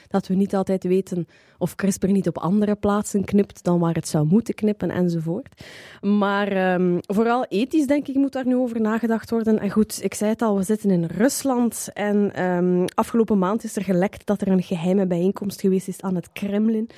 Dat 0.09 0.27
we 0.27 0.35
niet 0.35 0.55
altijd 0.55 0.85
weten 0.85 1.29
of 1.59 1.75
CRISPR 1.75 2.07
niet 2.07 2.29
op 2.29 2.39
andere 2.39 2.75
plaatsen 2.75 3.25
knipt 3.25 3.65
dan 3.65 3.79
waar 3.79 3.95
het 3.95 4.09
zou 4.09 4.27
moeten 4.27 4.55
knippen 4.55 4.91
enzovoort. 4.91 5.65
Maar 6.01 6.49
ehm, 6.49 6.99
vooral 7.01 7.47
ethisch, 7.49 7.87
denk 7.87 8.09
ik, 8.09 8.15
moet 8.15 8.33
daar 8.33 8.47
nu 8.47 8.57
over 8.57 8.81
nagedacht 8.81 9.31
worden. 9.31 9.59
En 9.59 9.71
goed, 9.71 10.05
ik 10.05 10.15
zei 10.15 10.31
het 10.31 10.43
al, 10.43 10.57
we 10.57 10.63
zitten 10.63 10.91
in 10.91 11.05
Rusland 11.05 11.89
en 11.95 12.35
ehm, 12.35 12.85
afgelopen 12.95 13.39
maand 13.39 13.65
is 13.65 13.77
er 13.77 13.85
gelekt 13.85 14.27
dat 14.27 14.41
er 14.41 14.49
een 14.49 14.63
geheime 14.63 15.07
bijeenkomst 15.07 15.61
geweest 15.61 15.89
is 15.89 16.01
aan 16.01 16.15
het 16.15 16.33
Kremlin. 16.33 16.91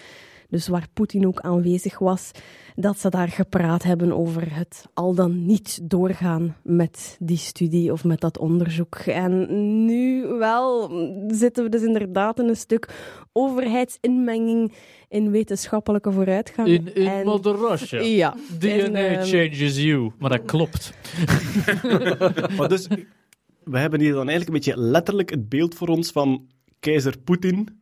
Dus 0.53 0.69
waar 0.69 0.87
Poetin 0.93 1.27
ook 1.27 1.41
aanwezig 1.41 1.99
was, 1.99 2.31
dat 2.75 2.99
ze 2.99 3.09
daar 3.09 3.29
gepraat 3.29 3.83
hebben 3.83 4.13
over 4.13 4.57
het 4.57 4.87
al 4.95 5.15
dan 5.15 5.47
niet 5.47 5.81
doorgaan 5.83 6.57
met 6.63 7.17
die 7.21 7.37
studie 7.37 7.93
of 7.93 8.05
met 8.05 8.21
dat 8.21 8.39
onderzoek. 8.39 8.95
En 8.95 9.47
nu 9.85 10.27
wel 10.27 10.91
zitten 11.29 11.65
we 11.65 11.71
dus 11.71 11.83
inderdaad 11.83 12.39
in 12.39 12.49
een 12.49 12.57
stuk 12.57 12.89
overheidsinmenging 13.33 14.73
in 15.09 15.31
wetenschappelijke 15.31 16.13
vooruitgang. 16.13 16.69
In, 16.69 16.95
in 16.95 17.07
En- 17.07 17.25
Mother 17.25 17.57
Russia. 17.57 18.01
Ja. 18.23 18.35
DNA 18.59 18.99
ehm, 18.99 19.25
changes 19.25 19.77
you. 19.77 20.11
Maar 20.19 20.31
dat 20.31 20.45
klopt. 20.45 20.93
Maar 22.57 22.69
dus, 22.69 22.89
we 23.65 23.79
hebben 23.79 24.01
hier 24.01 24.13
dan 24.13 24.29
eigenlijk 24.29 24.49
een 24.49 24.73
beetje 24.73 24.91
letterlijk 24.91 25.31
het 25.31 25.49
beeld 25.49 25.75
voor 25.75 25.89
ons 25.89 26.11
van 26.11 26.47
keizer 26.81 27.19
Poetin, 27.19 27.82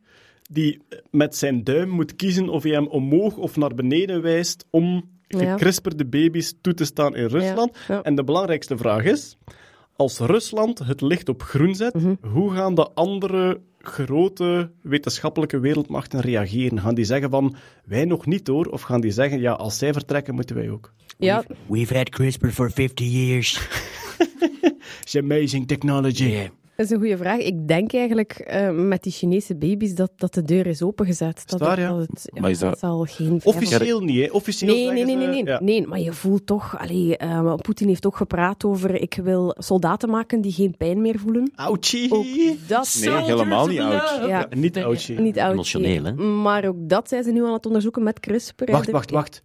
die 0.51 0.81
met 1.11 1.35
zijn 1.35 1.63
duim 1.63 1.89
moet 1.89 2.15
kiezen 2.15 2.49
of 2.49 2.63
hij 2.63 2.71
hem 2.71 2.87
omhoog 2.87 3.37
of 3.37 3.55
naar 3.55 3.73
beneden 3.75 4.21
wijst 4.21 4.65
om 4.69 5.09
gekrisperde 5.27 6.05
baby's 6.05 6.53
toe 6.61 6.73
te 6.73 6.85
staan 6.85 7.15
in 7.15 7.25
Rusland. 7.27 7.77
Ja, 7.87 7.93
ja. 7.95 8.01
En 8.01 8.15
de 8.15 8.23
belangrijkste 8.23 8.77
vraag 8.77 9.03
is, 9.03 9.37
als 9.95 10.19
Rusland 10.19 10.79
het 10.79 11.01
licht 11.01 11.29
op 11.29 11.41
groen 11.43 11.75
zet, 11.75 11.93
Mhm. 11.93 12.15
hoe 12.21 12.51
gaan 12.53 12.75
de 12.75 12.89
andere 12.93 13.61
grote 13.79 14.71
wetenschappelijke 14.81 15.59
wereldmachten 15.59 16.19
reageren? 16.19 16.79
Gaan 16.81 16.95
die 16.95 17.05
zeggen 17.05 17.29
van, 17.29 17.55
wij 17.85 18.05
nog 18.05 18.25
niet 18.25 18.47
hoor? 18.47 18.65
Of 18.65 18.81
gaan 18.81 19.01
die 19.01 19.11
zeggen, 19.11 19.39
ja, 19.39 19.51
als 19.51 19.77
zij 19.77 19.93
vertrekken, 19.93 20.35
moeten 20.35 20.55
wij 20.55 20.69
ook? 20.69 20.93
Ja, 21.17 21.43
We've 21.67 21.97
had 21.97 22.09
CRISPR 22.09 22.47
for 22.47 22.71
50 22.71 23.07
years. 23.11 23.59
It's 25.03 25.15
amazing 25.15 25.67
technology. 25.67 26.49
Dat 26.75 26.85
is 26.85 26.91
een 26.91 26.99
goede 26.99 27.17
vraag. 27.17 27.39
Ik 27.39 27.67
denk 27.67 27.93
eigenlijk 27.93 28.31
eh, 28.33 28.69
met 28.71 29.03
die 29.03 29.11
Chinese 29.11 29.55
baby's 29.55 29.95
dat, 29.95 30.11
dat 30.15 30.33
de 30.33 30.41
deur 30.41 30.67
is 30.67 30.81
opengezet. 30.81 31.43
Dat, 31.49 31.59
daar, 31.59 31.69
het- 31.69 31.79
ja? 31.79 31.89
dat 31.89 32.07
het, 32.07 32.29
ja, 32.33 32.41
Maar 32.41 32.49
is 32.49 32.59
dat- 32.59 32.79
zal 32.79 33.05
geen... 33.09 33.39
Officieel 33.43 34.01
niet, 34.01 34.25
hè? 34.25 34.31
Officieel 34.31 34.75
Nee, 34.75 34.91
nee, 34.91 35.05
nee, 35.05 35.15
nee, 35.15 35.27
nee. 35.27 35.45
ja. 35.45 35.59
nee. 35.61 35.87
Maar 35.87 35.99
je 35.99 36.13
voelt 36.13 36.45
toch... 36.45 36.77
Allee, 36.79 37.17
eh, 37.17 37.55
Poetin 37.55 37.87
heeft 37.87 38.05
ook 38.05 38.15
gepraat 38.15 38.63
over... 38.65 38.95
Ik 39.01 39.19
wil 39.23 39.55
soldaten 39.57 40.09
maken 40.09 40.41
die 40.41 40.51
geen 40.51 40.77
pijn 40.77 41.01
meer 41.01 41.19
voelen. 41.19 41.51
Ouchie. 41.55 42.11
Ook 42.11 42.25
dat... 42.67 42.97
Nee, 43.01 43.15
helemaal 43.21 43.67
niet 43.67 43.79
oud. 43.79 44.27
Ja, 44.27 44.47
Niet 44.55 44.77
ouchie. 44.77 45.19
niet 45.19 45.39
oud. 45.39 45.51
Emotioneel, 45.53 46.03
hè? 46.03 46.13
Maar 46.13 46.65
ook 46.67 46.75
dat 46.89 47.07
zijn 47.09 47.23
ze 47.23 47.31
nu 47.31 47.45
aan 47.45 47.53
het 47.53 47.65
onderzoeken 47.65 48.03
met 48.03 48.19
CRISPR. 48.19 48.71
Wacht, 48.71 48.91
wacht, 48.91 49.11
wacht. 49.11 49.43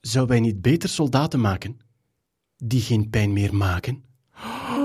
Zou 0.00 0.26
wij 0.26 0.40
niet 0.40 0.62
beter 0.62 0.88
soldaten 0.88 1.40
maken 1.40 1.76
die 2.56 2.80
geen 2.80 3.10
pijn 3.10 3.32
meer 3.32 3.54
maken? 3.54 4.04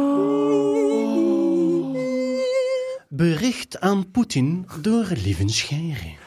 Bericht 3.13 3.79
aan 3.79 4.11
Poetin 4.11 4.65
door 4.81 5.07
Lieven 5.23 5.49
Scheire. 5.49 6.20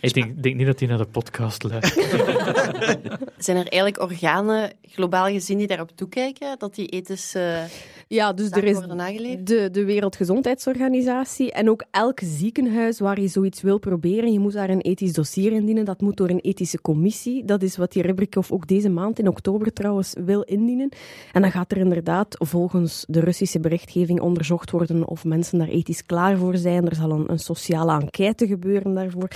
Ik 0.00 0.14
denk, 0.14 0.42
denk 0.42 0.56
niet 0.56 0.66
dat 0.66 0.78
hij 0.78 0.88
naar 0.88 0.98
de 0.98 1.06
podcast 1.06 1.62
luistert. 1.62 2.10
Zijn 3.46 3.56
er 3.56 3.68
eigenlijk 3.68 4.00
organen, 4.00 4.72
globaal 4.82 5.26
gezien, 5.26 5.58
die 5.58 5.66
daarop 5.66 5.90
toekijken? 5.94 6.58
Dat 6.58 6.74
die 6.74 6.86
ethisch 6.86 7.34
eh 7.34 7.64
Ja, 8.08 8.32
dus 8.32 8.50
er 8.50 8.64
is 8.64 8.76
worden 8.76 8.96
nageleefd? 8.96 9.46
de, 9.46 9.70
de 9.70 9.84
Wereldgezondheidsorganisatie 9.84 11.52
en 11.52 11.70
ook 11.70 11.84
elk 11.90 12.20
ziekenhuis 12.22 12.98
waar 12.98 13.20
je 13.20 13.28
zoiets 13.28 13.62
wil 13.62 13.78
proberen, 13.78 14.32
je 14.32 14.38
moet 14.38 14.52
daar 14.52 14.70
een 14.70 14.80
ethisch 14.80 15.12
dossier 15.12 15.52
indienen. 15.52 15.84
Dat 15.84 16.00
moet 16.00 16.16
door 16.16 16.28
een 16.28 16.40
ethische 16.40 16.80
commissie. 16.80 17.44
Dat 17.44 17.62
is 17.62 17.76
wat 17.76 17.92
die 17.92 18.02
Ribrikov 18.02 18.50
ook 18.50 18.66
deze 18.66 18.88
maand, 18.88 19.18
in 19.18 19.28
oktober 19.28 19.72
trouwens, 19.72 20.14
wil 20.24 20.42
indienen. 20.42 20.88
En 21.32 21.42
dan 21.42 21.50
gaat 21.50 21.72
er 21.72 21.78
inderdaad 21.78 22.36
volgens 22.38 23.04
de 23.08 23.20
Russische 23.20 23.60
berichtgeving 23.60 24.20
onderzocht 24.20 24.70
worden 24.70 25.06
of 25.06 25.24
mensen 25.24 25.58
daar 25.58 25.68
ethisch 25.68 26.06
klaar 26.06 26.36
voor 26.36 26.56
zijn. 26.56 26.88
Er 26.88 26.94
zal 26.94 27.10
een, 27.10 27.30
een 27.30 27.38
sociale 27.38 28.00
enquête 28.00 28.46
gebeuren 28.46 28.94
daarvoor. 28.94 29.28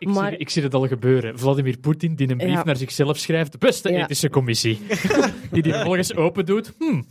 Ik, 0.00 0.08
Maar- 0.08 0.28
zie, 0.28 0.38
ik 0.38 0.48
zie 0.50 0.62
het 0.62 0.74
al 0.74 0.86
gebeuren. 0.86 1.38
Vladimir 1.38 1.78
Poetin 1.78 2.14
die 2.14 2.30
een 2.30 2.36
brief 2.36 2.50
Ja. 2.52 2.64
naar 2.64 2.76
zichzelf 2.76 3.18
schrijft. 3.18 3.58
Beste 3.58 3.90
Ja. 3.92 4.02
ethische 4.02 4.30
commissie. 4.30 4.78
Die 5.52 5.62
die 5.62 5.72
vervolgens 5.72 6.14
open 6.14 6.46
doet. 6.46 6.72
Hm. 6.78 6.84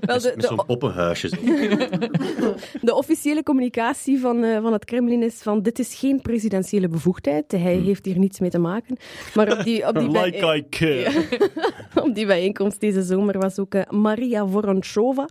Wel, 0.00 0.18
de, 0.20 0.34
zo'n 0.36 0.64
poppenhuisje. 0.66 1.28
zo. 1.28 1.36
de 2.86 2.94
officiële 2.94 3.42
communicatie 3.42 4.18
van, 4.20 4.44
eh, 4.44 4.60
van 4.62 4.72
het 4.72 4.84
Kremlin 4.84 5.22
is 5.22 5.34
van 5.34 5.62
dit 5.62 5.78
is 5.78 5.94
geen 5.94 6.20
presidentiële 6.20 6.88
bevoegdheid. 6.88 7.52
Hij 7.52 7.74
heeft 7.76 8.04
hier 8.04 8.18
niets 8.18 8.40
mee 8.40 8.50
te 8.50 8.58
maken. 8.58 8.96
Maar 9.34 9.58
op 9.58 9.64
die, 9.64 9.86
op 9.88 9.98
die, 9.98 10.10
bij- 10.10 10.24
Like 10.24 10.56
I 10.56 10.64
care. 10.68 11.10
op 12.06 12.14
die 12.14 12.26
bijeenkomst 12.26 12.80
deze 12.80 13.02
zomer 13.02 13.38
was 13.38 13.58
ook 13.58 13.74
eh, 13.74 13.90
Maria 13.90 14.46
Voronchova. 14.46 15.28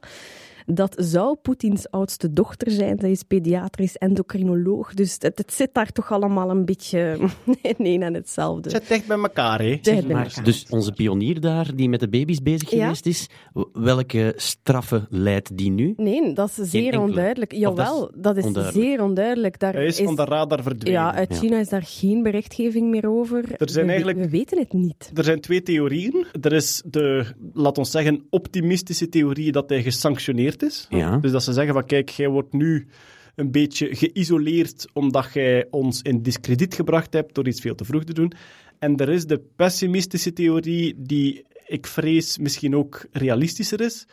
Dat 0.66 0.96
zou 0.98 1.36
Poetins 1.42 1.90
oudste 1.90 2.34
dochter 2.34 2.72
zijn. 2.72 3.00
Zij 3.00 3.12
is 3.12 3.24
pediatrisch 3.24 3.98
endocrinoloog. 3.98 4.94
Dus 4.94 5.14
het, 5.20 5.38
het 5.38 5.54
zit 5.54 5.74
daar 5.74 5.92
toch 5.92 6.12
allemaal 6.12 6.50
een 6.50 6.66
beetje 6.66 7.18
in 7.62 7.86
één 7.86 8.02
en 8.04 8.14
hetzelfde. 8.14 8.70
Zet 8.70 8.88
echt 8.88 9.08
bij 9.08 9.18
elkaar, 9.18 9.60
hè. 9.62 9.80
Maar, 9.84 10.26
elkaar. 10.26 10.44
dus 10.44 10.66
onze 10.70 10.92
pionier 10.92 11.40
daar, 11.40 11.76
die 11.76 11.90
met 11.90 12.00
de 12.00 12.10
baby's 12.10 12.42
bezig 12.42 12.70
Ja. 12.70 12.82
geweest 12.82 13.06
is, 13.06 13.30
welke 13.74 14.34
straffen 14.36 15.06
leidt 15.10 15.58
die 15.58 15.72
nu? 15.72 15.94
Nee, 15.98 16.34
dat 16.34 16.50
is 16.58 16.70
zeer 16.70 17.00
onduidelijk. 17.00 17.52
Of 17.54 17.60
dat 17.60 17.78
is 17.78 17.84
Jawel, 17.86 18.12
dat 18.16 18.38
is 18.38 18.44
onduidelijk. 18.44 18.86
zeer 18.88 19.04
onduidelijk. 19.04 19.60
Daar 19.60 19.74
Hij 19.74 19.86
is 19.86 19.98
van 20.00 20.16
de 20.16 20.26
radar 20.26 20.64
verdwenen. 20.64 21.00
ja, 21.02 21.14
uit 21.14 21.30
Ja. 21.34 21.36
China 21.40 21.60
is 21.60 21.70
daar 21.70 21.84
geen 21.86 22.24
berichtgeving 22.24 22.90
meer 22.90 23.10
over. 23.10 23.44
Er 23.58 23.70
zijn 23.70 23.86
we, 23.86 23.92
eigenlijk- 23.92 24.20
we 24.20 24.30
weten 24.30 24.58
het 24.60 24.74
niet. 24.74 25.12
Er 25.14 25.24
zijn 25.24 25.42
twee 25.42 25.64
theorieën. 25.64 26.26
Er 26.42 26.54
is 26.54 26.82
de, 26.86 27.26
laat 27.54 27.78
ons 27.78 27.92
zeggen, 27.92 28.26
optimistische 28.30 29.10
theorie 29.10 29.52
dat 29.52 29.70
hij 29.70 29.84
gesanctioneerd 29.84 30.51
is. 30.58 30.86
Ja. 30.90 31.18
Dus 31.18 31.32
dat 31.32 31.44
ze 31.44 31.54
zeggen 31.54 31.74
van, 31.74 31.86
kijk, 31.86 32.10
jij 32.10 32.30
wordt 32.30 32.54
nu 32.54 32.88
een 33.36 33.52
beetje 33.52 33.96
geïsoleerd 33.96 34.88
omdat 34.94 35.34
jij 35.34 35.68
ons 35.70 36.02
in 36.02 36.22
discrediet 36.22 36.74
gebracht 36.74 37.14
hebt 37.14 37.36
door 37.36 37.48
iets 37.48 37.62
veel 37.62 37.76
te 37.76 37.86
vroeg 37.86 38.04
te 38.04 38.14
doen. 38.14 38.32
En 38.80 38.98
er 38.98 39.10
is 39.10 39.26
de 39.26 39.42
pessimistische 39.56 40.34
theorie 40.34 40.96
die 40.98 41.46
ik 41.66 41.88
vrees 41.88 42.38
misschien 42.38 42.76
ook 42.76 43.06
realistischer 43.12 43.82
is. 43.82 44.08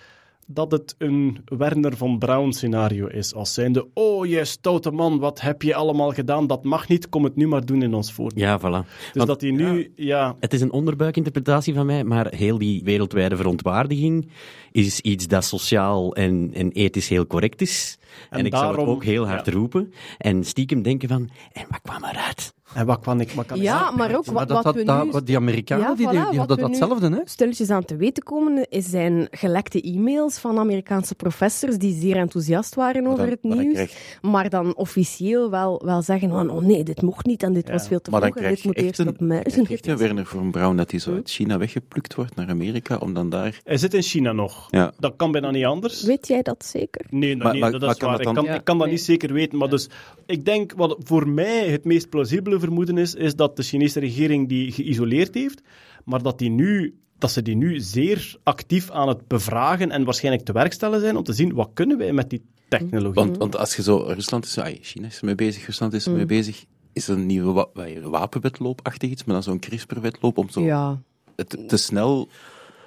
Dat 0.51 0.73
het 0.73 0.95
een 0.99 1.39
Werner 1.45 1.97
von 1.97 2.19
Braun 2.19 2.53
scenario 2.53 3.07
is. 3.07 3.35
Als 3.35 3.55
zijnde, 3.55 3.89
oh 3.95 4.27
jij 4.27 4.45
stoute 4.45 4.91
man, 4.91 5.19
wat 5.19 5.41
heb 5.41 5.63
je 5.63 5.75
allemaal 5.75 6.11
gedaan? 6.11 6.47
Dat 6.47 6.65
mag 6.65 6.89
niet, 6.89 7.09
kom 7.09 7.25
het 7.25 7.37
nu 7.37 7.47
maar 7.47 7.65
doen 7.67 7.83
in 7.83 7.95
ons 7.95 8.13
voordeel. 8.13 8.45
Ja, 8.45 8.59
voilà. 8.61 8.87
Dus 8.89 9.11
Want- 9.13 9.29
dat 9.29 9.41
hij 9.41 9.51
nu, 9.51 9.93
ja, 9.97 10.37
Het 10.41 10.53
is 10.53 10.61
een 10.61 10.73
onderbuikinterpretatie 10.73 11.75
van 11.75 11.87
mij, 11.87 12.05
maar 12.05 12.27
heel 12.35 12.59
die 12.59 12.83
wereldwijde 12.85 13.37
verontwaardiging 13.37 14.29
is 14.73 15.01
iets 15.01 15.27
dat 15.27 15.45
sociaal 15.45 16.15
en, 16.15 16.51
en 16.55 16.71
ethisch 16.73 17.09
heel 17.09 17.27
correct 17.27 17.61
is. 17.61 17.99
En, 18.31 18.39
En 18.39 18.47
ik 18.47 18.55
zou 18.57 18.79
het 18.79 18.87
ook 18.87 19.05
heel 19.05 19.27
hard 19.27 19.47
ja. 19.47 19.53
roepen. 19.53 19.93
En 20.19 20.45
stiekem 20.45 20.83
denken 20.83 21.09
van, 21.09 21.29
en 21.53 21.67
wat 21.71 21.81
kwam 21.83 22.05
eruit? 22.05 22.55
En 22.75 22.87
wat 22.87 23.01
kan 23.01 23.21
ik, 23.21 23.31
wat 23.31 23.47
kan 23.47 23.57
ik 23.57 23.63
Ja, 23.63 23.91
maar 23.91 24.17
ook 24.17 24.27
Maar 24.27 24.35
wat, 24.35 24.49
dat, 24.49 24.57
wat 24.57 24.65
dat, 24.65 24.75
we 24.75 24.85
dat- 24.85 25.05
nu... 25.05 25.11
wat 25.11 25.27
die 25.27 25.37
Amerikanen 25.37 25.85
Ja, 25.89 25.95
die, 25.95 26.07
voilà, 26.07 26.11
die 26.11 26.21
wat 26.39 26.49
hadden 26.49 26.59
datzelfde, 26.59 27.09
hè? 27.11 27.21
Stilletjes 27.25 27.71
aan 27.71 27.85
te 27.85 27.97
weten 27.97 28.23
komen, 28.23 28.67
is 28.71 28.85
zijn 28.91 29.29
gelekte 29.31 29.81
e-mails 29.83 30.39
van 30.39 30.59
Amerikaanse 30.59 31.15
professors 31.15 31.79
die 31.79 32.01
zeer 32.01 32.17
enthousiast 32.17 32.75
waren 32.75 33.07
over 33.07 33.19
dan- 33.19 33.29
het 33.31 33.43
nieuws, 33.43 33.73
krijg- 33.73 34.19
maar 34.23 34.51
dan 34.51 34.77
officieel 34.77 35.51
wel, 35.51 35.83
wel 35.85 36.03
zeggen 36.03 36.31
van 36.31 36.51
oh 36.51 36.63
nee, 36.63 36.83
dit 36.83 37.03
mocht 37.03 37.27
niet 37.27 37.43
en 37.43 37.53
dit 37.53 37.71
was 37.71 37.89
veel 37.89 38.01
te 38.01 38.11
Maar 38.11 38.21
dan 38.21 38.31
vroeg 38.33 38.45
en 38.45 38.55
dit 38.55 38.65
moet 38.65 38.75
echt 38.77 38.87
eerst 38.87 38.99
een, 38.99 39.09
op 39.09 39.21
mij. 39.21 39.43
dan 39.43 39.65
krijg 39.65 39.85
je 39.85 39.97
Werner 39.97 40.27
von 40.27 40.51
Braun 40.51 40.77
dat 40.77 40.91
hij 40.91 41.01
zo 41.01 41.15
uit 41.15 41.31
China 41.31 41.59
weggeplukt 41.59 42.15
wordt 42.15 42.35
naar 42.35 42.49
Amerika, 42.49 42.97
om 42.97 43.15
dan 43.15 43.29
daar... 43.31 43.61
Hij 43.65 43.77
zit 43.79 43.95
in 43.95 44.03
China 44.03 44.33
nog. 44.33 44.67
Ja. 44.71 44.93
Dat 44.99 45.13
kan 45.17 45.31
bijna 45.33 45.51
niet 45.51 45.65
anders. 45.65 46.03
Weet 46.03 46.29
jij 46.29 46.43
dat 46.43 46.65
zeker? 46.65 47.07
Nee, 47.11 47.35
dat, 47.35 47.43
Maar- 47.43 47.53
nee, 47.53 47.61
maar- 47.61 47.71
dat 47.79 47.91
is 47.91 47.97
kan 47.97 48.11
waar. 48.11 48.21
ik, 48.21 48.35
kan, 48.35 48.45
Ja. 48.45 48.55
ik 48.55 48.65
kan 48.65 48.79
dat 48.79 48.91
niet 48.91 49.01
zeker 49.03 49.33
weten. 49.33 49.59
Maar 49.59 49.69
dus, 49.69 49.89
ik 50.27 50.45
denk 50.45 50.73
wat 50.77 50.97
voor 50.99 51.29
mij 51.29 51.69
het 51.69 51.85
meest 51.85 52.09
plausibele 52.09 52.58
vermoeden 52.59 52.99
is, 52.99 53.15
is 53.15 53.35
dat 53.37 53.57
de 53.57 53.63
Chinese 53.63 54.01
regering 54.01 54.49
die 54.49 54.73
geïsoleerd 54.73 55.35
heeft, 55.35 55.63
maar 56.05 56.23
dat, 56.23 56.39
die 56.39 56.51
nu, 56.51 56.99
dat 57.19 57.31
ze 57.31 57.43
die 57.43 57.57
nu 57.57 57.81
zeer 57.81 58.37
actief 58.43 58.91
aan 58.91 59.09
het 59.09 59.27
bevragen 59.29 59.91
en 59.91 60.05
waarschijnlijk 60.05 60.45
te 60.45 60.53
werk 60.53 60.73
stellen 60.73 61.01
zijn 61.01 61.17
om 61.17 61.23
te 61.23 61.33
zien 61.33 61.55
wat 61.55 61.71
kunnen 61.75 61.99
wij 61.99 62.13
met 62.13 62.31
die 62.31 62.43
technologie. 62.69 63.15
Want, 63.15 63.37
want 63.37 63.57
als 63.57 63.77
je 63.77 63.83
zo... 63.83 63.97
Rusland 63.97 64.45
is... 64.45 64.59
ai, 64.59 64.79
China 64.83 65.07
is 65.07 65.19
ermee 65.19 65.35
bezig, 65.35 65.67
Rusland 65.67 65.93
is 65.93 66.07
ermee 66.07 66.27
bezig. 66.27 66.65
Is 66.93 67.09
er 67.09 67.15
een 67.17 67.27
nieuwe 67.27 67.53
wa 67.53 67.69
wa- 67.75 68.01
wapenwetloopachtig 68.11 69.11
iets, 69.11 69.25
maar 69.25 69.35
dan 69.35 69.43
zo'n 69.43 69.59
CRISPR-wetloop 69.59 70.39
om 70.39 70.49
zo 70.51 70.61
Ja. 70.61 71.03
het 71.37 71.69
te 71.69 71.77
snel 71.77 72.29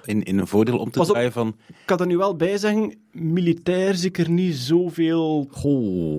in, 0.04 0.22
in 0.22 0.38
een 0.38 0.46
voordeel 0.46 0.78
om 0.78 0.90
te 0.90 0.98
Pas 0.98 1.08
op. 1.08 1.14
draaien 1.14 1.32
van... 1.32 1.56
Ik 1.68 1.74
kan 1.84 1.98
er 1.98 2.06
nu 2.06 2.16
wel 2.16 2.36
bij 2.36 2.58
zeggen, 2.58 2.94
militair 3.12 3.94
zie 3.94 4.08
ik 4.08 4.18
er 4.18 4.30
niet 4.30 4.54
zoveel... 4.56 5.48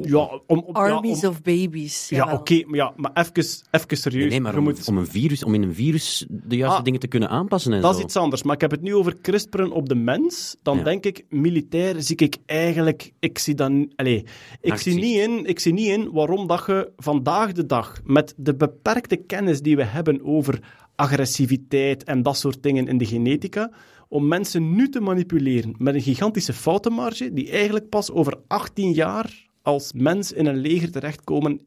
Ja, 0.03 0.39
om, 0.47 0.59
om, 0.59 0.75
Armies 0.75 1.21
ja, 1.21 1.27
om- 1.27 1.33
of 1.33 1.41
babies. 1.41 2.09
Ja, 2.09 2.33
oké, 2.33 2.63
maar, 2.65 2.75
ja, 2.75 2.93
maar 2.95 3.11
even, 3.13 3.33
even 3.71 3.97
serieus. 3.97 4.29
Nee, 4.29 4.39
nee, 4.39 4.57
om, 4.57 4.63
moet- 4.63 4.87
om, 4.87 4.97
een 4.97 5.07
virus, 5.07 5.43
om 5.43 5.53
in 5.53 5.63
een 5.63 5.73
virus 5.73 6.25
de 6.29 6.55
juiste 6.55 6.77
Ah, 6.77 6.83
dingen 6.83 6.99
te 6.99 7.07
kunnen 7.07 7.29
aanpassen 7.29 7.73
en 7.73 7.81
Dat 7.81 7.91
zo. 7.93 7.97
is 7.97 8.03
iets 8.03 8.15
anders, 8.15 8.43
maar 8.43 8.55
ik 8.55 8.61
heb 8.61 8.71
het 8.71 8.81
nu 8.81 8.95
over 8.95 9.15
CRISPRen 9.21 9.71
op 9.71 9.89
de 9.89 9.95
mens. 9.95 10.55
Dan 10.61 10.77
Ja. 10.77 10.83
denk 10.83 11.05
ik, 11.05 11.25
militair 11.29 12.01
zie 12.01 12.15
ik 12.15 12.37
eigenlijk... 12.45 13.11
Ik 13.19 13.37
zie 13.39 13.55
dan... 13.55 13.91
Allez, 13.95 14.21
ik 14.61 14.75
zie, 14.77 14.93
niet 14.95 15.17
in, 15.17 15.45
ik 15.45 15.59
zie 15.59 15.73
niet 15.73 15.87
in 15.87 16.11
waarom 16.11 16.47
dat 16.47 16.63
je 16.67 16.91
vandaag 16.97 17.51
de 17.51 17.65
dag, 17.65 17.99
met 18.03 18.33
de 18.37 18.55
beperkte 18.55 19.15
kennis 19.15 19.61
die 19.61 19.75
we 19.75 19.83
hebben 19.83 20.23
over 20.25 20.59
agressiviteit 20.95 22.03
en 22.03 22.23
dat 22.23 22.37
soort 22.37 22.63
dingen 22.63 22.87
in 22.87 22.97
de 22.97 23.05
genetica, 23.05 23.71
om 24.07 24.27
mensen 24.27 24.75
nu 24.75 24.89
te 24.89 24.99
manipuleren 24.99 25.75
met 25.77 25.93
een 25.93 26.01
gigantische 26.01 26.53
foutenmarge, 26.53 27.33
die 27.33 27.51
eigenlijk 27.51 27.89
pas 27.89 28.11
over 28.11 28.37
18 28.47 28.91
jaar 28.91 29.47
als 29.61 29.93
mens 29.93 30.31
in 30.31 30.45
een 30.45 30.57
leger 30.57 30.91
terechtkomen... 30.91 31.61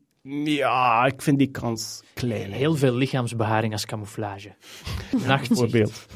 Ja, 0.45 1.05
ik 1.05 1.23
vind 1.23 1.39
die 1.39 1.51
kans 1.51 2.03
klein. 2.15 2.53
Heel 2.53 2.75
veel 2.75 2.95
lichaamsbeharing 2.95 3.73
als 3.73 3.87
camouflage. 3.87 4.55
Nachtzicht. 5.27 5.49
Bijvoorbeeld. 5.49 6.07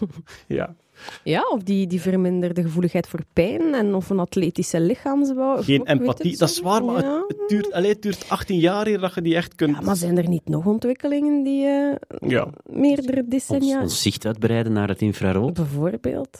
Ja. 0.46 0.76
Ja, 1.24 1.42
of 1.52 1.62
die, 1.62 1.86
die 1.86 2.00
verminderde 2.00 2.62
gevoeligheid 2.62 3.06
voor 3.08 3.20
pijn 3.32 3.74
en 3.74 3.94
of 3.94 4.10
een 4.10 4.18
atletische 4.18 4.80
lichaamsbouw. 4.80 5.62
Geen 5.62 5.86
empathie. 5.86 6.36
Dat 6.36 6.48
is 6.48 6.54
zo. 6.56 6.62
waar, 6.62 6.84
maar 6.84 7.02
Ja. 7.04 7.24
het, 7.28 7.38
het 7.38 7.48
duurt, 7.48 7.68
het 7.74 8.02
duurt 8.02 8.24
18 8.28 8.58
jaar 8.58 8.86
eer 8.86 8.98
dat 9.00 9.14
je 9.14 9.22
die 9.22 9.36
echt 9.36 9.54
kunt... 9.54 9.76
Ja, 9.76 9.82
maar 9.82 9.96
zijn 9.96 10.18
er 10.18 10.28
niet 10.28 10.48
nog 10.48 10.66
ontwikkelingen 10.66 11.42
die 11.42 11.66
eh, 11.66 12.28
Ja. 12.30 12.48
meerdere 12.66 13.24
decennia... 13.28 13.80
ons 13.80 14.02
zicht 14.02 14.26
uitbreiden 14.26 14.72
naar 14.72 14.88
het 14.88 15.00
infrarood. 15.00 15.54
Bijvoorbeeld. 15.54 16.38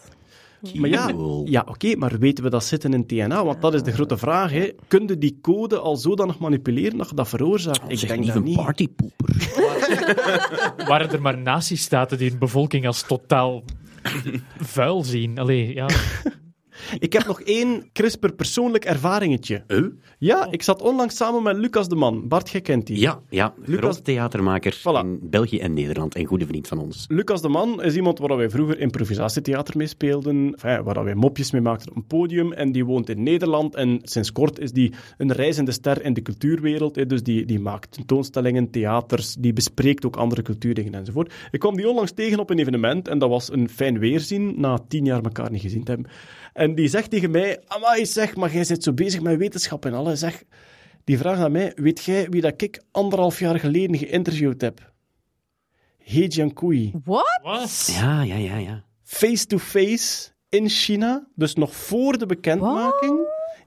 Maar 0.75 0.89
ja, 0.91 1.11
ja 1.45 1.65
oké, 1.69 1.97
maar 1.97 2.19
weten 2.19 2.45
we 2.45 2.51
dat 2.51 2.65
zitten 2.65 2.93
in 2.95 3.07
TNA? 3.07 3.45
Want 3.45 3.61
dat 3.63 3.75
is 3.75 3.83
de 3.83 3.93
grote 3.93 4.17
vraag. 4.19 4.51
Hè. 4.53 4.71
Kun 4.89 5.07
je 5.07 5.19
die 5.19 5.39
code 5.43 5.79
al 5.79 5.97
zodanig 5.97 6.39
manipuleren 6.39 6.99
dat 6.99 7.09
je 7.09 7.15
dat 7.15 7.29
veroorzaakt? 7.29 7.81
Ik 7.91 7.99
Zeg 7.99 8.09
denk 8.09 8.21
niet 8.21 8.29
dat 8.29 8.37
een 8.37 8.43
niet. 8.43 8.57
partypoeper. 8.57 9.49
Waren 10.89 11.11
er 11.13 11.21
maar 11.23 11.39
nazistaten 11.39 12.19
die 12.19 12.31
een 12.31 12.39
bevolking 12.39 12.87
als 12.87 13.03
totaal 13.03 13.63
vuil 14.75 15.05
zien? 15.05 15.39
Allee, 15.39 15.75
ja. 15.75 15.87
Ik 16.99 17.13
heb 17.13 17.27
nog 17.27 17.41
één 17.41 17.89
CRISPR 17.93 18.29
persoonlijk 18.33 18.85
ervaringetje. 18.85 19.65
Ja, 20.19 20.49
ik 20.51 20.63
zat 20.63 20.83
onlangs 20.83 21.17
samen 21.17 21.43
met 21.43 21.57
Lucas 21.57 21.89
de 21.89 21.95
Man. 21.95 22.29
Bart, 22.29 22.51
jij 22.51 22.61
kent 22.61 22.87
die. 22.87 22.99
Ja, 22.99 23.21
ja. 23.29 23.55
Lucas- 23.65 23.79
grote 23.81 24.03
theatermaker 24.03 24.75
Voilà. 24.79 25.05
in 25.05 25.19
België 25.23 25.59
en 25.59 25.75
Nederland 25.75 26.15
en 26.15 26.25
goede 26.25 26.47
vriend 26.47 26.69
van 26.69 26.79
ons. 26.79 27.05
Lucas 27.09 27.43
de 27.43 27.49
Man 27.49 27.83
is 27.83 27.95
iemand 27.97 28.19
waar 28.19 28.37
wij 28.37 28.51
vroeger 28.51 28.79
improvisatietheater 28.79 29.77
mee 29.77 29.87
speelden, 29.87 30.55
enfin, 30.55 30.83
waar 30.83 31.05
wij 31.05 31.15
mopjes 31.15 31.51
mee 31.51 31.61
maakten 31.61 31.91
op 31.91 31.97
een 31.97 32.07
podium. 32.07 32.53
En 32.53 32.73
die 32.73 32.85
woont 32.85 33.09
in 33.09 33.23
Nederland 33.23 33.75
en 33.75 33.99
sinds 34.03 34.33
kort 34.33 34.59
is 34.59 34.73
die 34.73 34.93
een 35.19 35.33
reizende 35.33 35.73
ster 35.73 36.05
in 36.05 36.15
de 36.15 36.23
cultuurwereld. 36.23 37.09
Dus 37.09 37.23
die, 37.23 37.45
die 37.45 37.61
maakt 37.61 37.93
tentoonstellingen, 37.93 38.71
theaters, 38.71 39.35
die 39.35 39.53
bespreekt 39.53 40.07
ook 40.07 40.17
andere 40.17 40.43
cultuurdingen 40.43 40.95
enzovoort. 40.95 41.33
Ik 41.51 41.61
kwam 41.61 41.77
die 41.77 41.89
onlangs 41.89 42.13
tegen 42.13 42.39
op 42.39 42.51
een 42.51 42.59
evenement 42.59 43.09
en 43.09 43.19
dat 43.19 43.29
was 43.29 43.53
een 43.53 43.69
fijn 43.69 43.99
weerzien, 43.99 44.55
na 44.61 44.79
tien 44.89 45.05
jaar 45.05 45.23
elkaar 45.23 45.51
niet 45.51 45.61
gezien 45.61 45.85
te 45.85 45.91
hebben. 45.91 46.11
En 46.53 46.75
die 46.75 46.89
zegt 46.89 47.11
tegen 47.11 47.31
mij, 47.31 47.63
amai 47.67 48.07
zeg, 48.07 48.37
maar 48.37 48.53
jij 48.53 48.65
zit 48.65 48.83
zo 48.83 48.93
bezig 48.93 49.21
met 49.21 49.39
wetenschap 49.39 49.85
en 49.85 49.95
alles. 49.95 50.19
Zeg, 50.19 50.43
die 51.05 51.19
vraagt 51.19 51.41
aan 51.41 51.53
mij, 51.53 51.73
weet 51.75 52.05
jij 52.05 52.29
wie 52.29 52.41
dat 52.41 52.63
ik 52.63 52.83
anderhalf 52.91 53.39
jaar 53.39 53.61
geleden 53.61 53.99
geïnterviewd 53.99 54.61
heb? 54.61 54.93
He 55.99 56.25
Jiankui 56.29 56.93
Wat? 57.05 57.41
Wat? 57.43 57.91
Ja, 57.93 58.23
ja, 58.23 58.37
ja, 58.37 58.57
ja. 58.57 58.85
face-to-face 59.03 60.31
in 60.49 60.69
China, 60.69 61.27
dus 61.35 61.55
nog 61.55 61.75
voor 61.75 62.19
de 62.19 62.27
bekendmaking, 62.27 63.19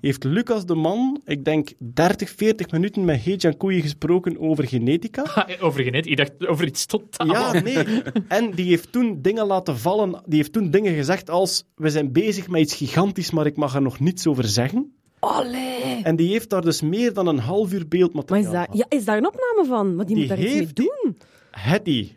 heeft 0.08 0.24
Lucas 0.24 0.66
de 0.66 0.76
Man, 0.76 1.22
ik 1.26 1.45
denk 1.45 1.70
30, 1.78 2.30
40 2.30 2.72
minuten 2.72 3.06
met 3.06 3.24
He 3.24 3.34
Jiankui 3.38 3.82
gesproken 3.82 4.39
over 4.39 4.68
genetica. 4.68 5.22
Ah, 5.36 5.64
Over 5.64 5.84
genet, 5.84 6.06
ik 6.08 6.18
dacht 6.18 6.47
over 6.47 6.66
iets 6.66 6.86
totaal. 6.86 7.28
Ja, 7.28 7.62
nee. 7.62 8.01
En 8.28 8.51
die 8.51 8.66
heeft 8.66 8.91
toen 8.91 9.22
dingen 9.22 9.45
laten 9.45 9.78
vallen. 9.78 10.22
Die 10.26 10.38
heeft 10.38 10.54
toen 10.54 10.70
dingen 10.72 10.95
gezegd 10.95 11.30
als: 11.30 11.64
We 11.76 11.89
zijn 11.89 12.12
bezig 12.12 12.47
met 12.47 12.62
iets 12.62 12.76
gigantisch, 12.76 13.32
maar 13.32 13.45
ik 13.45 13.56
mag 13.56 13.76
er 13.76 13.82
nog 13.82 13.99
niets 13.99 14.28
over 14.28 14.43
zeggen. 14.43 14.93
Allee. 15.20 16.01
En 16.04 16.16
die 16.16 16.30
heeft 16.32 16.49
daar 16.49 16.62
dus 16.62 16.82
meer 16.82 17.14
dan 17.14 17.28
een 17.28 17.39
half 17.39 17.72
uur 17.72 17.78
Maar 17.80 17.88
beeldmateriaal 17.88 18.43
is 18.45 18.51
daar, 18.51 18.66
van. 18.66 18.78
ja, 18.78 18.86
is 18.89 19.06
daar 19.06 19.18
een 19.18 19.28
opname 19.28 19.68
van? 19.68 19.95
Want 19.95 20.08
die, 20.08 20.18
Die 20.18 20.28
moet 20.28 20.36
daar 20.38 20.45
iets 20.45 20.54
mee 20.56 20.74
doen. 20.74 21.18
Hetty. 21.51 22.12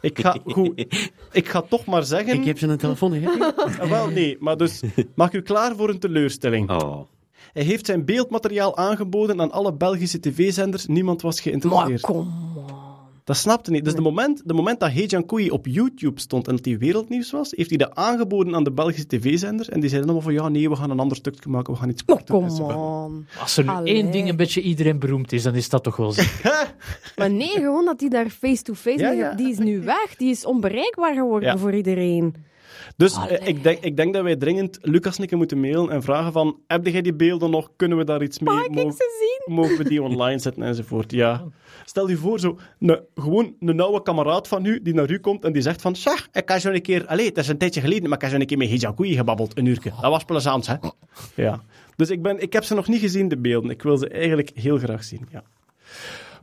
Ik 0.00 0.18
ga, 0.20 0.36
goed, 0.44 0.86
ik 1.32 1.48
ga 1.48 1.60
toch 1.62 1.84
maar 1.84 2.04
zeggen. 2.04 2.34
Ik 2.34 2.44
heb 2.44 2.58
zijn 2.58 2.78
telefoon, 2.78 3.12
hè? 3.12 3.28
Ah, 3.30 3.90
Wel, 3.90 4.08
nee, 4.08 4.36
maar 4.40 4.56
dus 4.56 4.82
maak 5.14 5.32
u 5.32 5.42
klaar 5.42 5.76
voor 5.76 5.88
een 5.88 5.98
teleurstelling. 5.98 6.70
Oh. 6.70 7.00
Hij 7.52 7.62
heeft 7.62 7.86
zijn 7.86 8.04
beeldmateriaal 8.04 8.76
aangeboden 8.76 9.40
aan 9.40 9.50
alle 9.52 9.72
Belgische 9.74 10.20
tv-zenders. 10.20 10.86
Niemand 10.86 11.22
was 11.22 11.34
Maar 11.34 11.42
geïnteresseerd. 11.42 12.00
kom 12.00 12.16
on. 12.16 12.66
Dat 13.24 13.36
snapte 13.36 13.70
niet. 13.70 13.84
Dus 13.84 13.94
de 13.94 14.00
moment, 14.00 14.42
de 14.44 14.54
moment 14.54 14.80
dat 14.80 14.92
Hejan 14.92 15.26
Koei 15.26 15.50
op 15.50 15.66
YouTube 15.66 16.20
stond 16.20 16.48
en 16.48 16.56
dat 16.56 16.64
hij 16.64 16.78
wereldnieuws 16.78 17.30
was, 17.30 17.50
heeft 17.56 17.68
hij 17.68 17.78
dat 17.78 17.94
aangeboden 17.94 18.54
aan 18.54 18.64
de 18.64 18.72
Belgische 18.72 19.06
tv-zenders. 19.06 19.68
En 19.68 19.80
die 19.80 19.88
zeiden 19.88 20.10
allemaal 20.10 20.32
van, 20.32 20.42
ja, 20.42 20.48
nee, 20.48 20.68
we 20.68 20.76
gaan 20.76 20.90
een 20.90 20.98
ander 21.00 21.16
stukje 21.16 21.50
maken, 21.50 21.72
we 21.72 21.78
gaan 21.78 21.88
iets 21.88 22.02
Oh, 22.06 22.16
korter. 22.16 22.34
kom 22.34 22.48
on. 22.70 23.26
Als 23.40 23.56
er 23.56 23.64
nu 23.64 23.70
Allee. 23.70 23.94
één 23.94 24.10
ding 24.10 24.28
een 24.28 24.36
beetje 24.36 24.60
iedereen 24.60 24.98
beroemd 24.98 25.32
is, 25.32 25.42
dan 25.42 25.54
is 25.54 25.68
dat 25.68 25.82
toch 25.82 25.96
wel 25.96 26.12
zo. 26.12 26.22
Maar 27.16 27.30
nee, 27.30 27.48
gewoon 27.50 27.84
dat 27.84 27.98
die 27.98 28.10
daar 28.10 28.28
face-to-face... 28.30 28.98
Ja, 28.98 29.08
mee- 29.08 29.18
ja. 29.18 29.32
Die 29.34 29.48
is 29.50 29.58
nu 29.58 29.80
weg. 29.80 30.14
Die 30.16 30.30
is 30.30 30.44
onbereikbaar 30.44 31.14
geworden 31.14 31.48
Ja. 31.48 31.58
voor 31.58 31.74
iedereen. 31.74 32.34
Dus 32.98 33.16
eh, 33.16 33.46
ik, 33.48 33.62
denk, 33.62 33.78
ik 33.80 33.96
denk 33.96 34.14
dat 34.14 34.22
wij 34.22 34.36
dringend 34.36 34.78
Lucas 34.82 35.18
Nikke 35.18 35.36
moeten 35.36 35.60
mailen 35.60 35.90
en 35.90 36.02
vragen 36.02 36.32
van, 36.32 36.58
heb 36.66 36.86
jij 36.86 37.02
die 37.02 37.14
beelden 37.14 37.50
nog? 37.50 37.70
Kunnen 37.76 37.98
we 37.98 38.04
daar 38.04 38.22
iets 38.22 38.38
mee? 38.38 38.54
Mag 38.54 38.64
ik 38.64 38.70
Mogen- 38.74 38.92
ze 38.92 39.42
zien? 39.46 39.54
mogen 39.54 39.76
we 39.76 39.84
die 39.84 40.02
online 40.02 40.38
zetten 40.38 40.62
enzovoort. 40.62 41.12
Ja. 41.12 41.44
Stel 41.84 42.08
je 42.08 42.16
voor, 42.16 42.40
zo, 42.40 42.58
ne, 42.78 43.04
gewoon 43.14 43.54
een 43.60 43.80
oude 43.80 44.02
kameraad 44.02 44.48
van 44.48 44.64
u 44.64 44.82
die 44.82 44.94
naar 44.94 45.10
u 45.10 45.18
komt 45.18 45.44
en 45.44 45.52
die 45.52 45.62
zegt 45.62 45.80
van, 45.82 45.96
zeg, 45.96 46.28
ik 46.32 46.48
heb 46.48 46.60
zo 46.60 46.70
een 46.70 46.82
keer, 46.82 47.06
allee, 47.06 47.26
het 47.26 47.38
is 47.38 47.48
een 47.48 47.58
tijdje 47.58 47.80
geleden, 47.80 48.08
maar 48.08 48.18
ik 48.18 48.20
heb 48.20 48.30
zo 48.30 48.36
een 48.40 48.46
keer 48.46 48.58
met 48.58 48.68
Hijakoui 48.68 49.14
gebabbeld, 49.16 49.58
een 49.58 49.66
uurtje. 49.66 49.90
Dat 50.00 50.10
was 50.10 50.24
plezant, 50.24 50.66
hè? 50.66 50.74
Ja. 51.34 51.62
Dus 51.96 52.10
ik, 52.10 52.22
ben, 52.22 52.42
ik 52.42 52.52
heb 52.52 52.64
ze 52.64 52.74
nog 52.74 52.88
niet 52.88 53.00
gezien, 53.00 53.28
de 53.28 53.38
beelden. 53.38 53.70
Ik 53.70 53.82
wil 53.82 53.96
ze 53.96 54.08
eigenlijk 54.08 54.50
heel 54.54 54.78
graag 54.78 55.04
zien, 55.04 55.28
ja. 55.30 55.42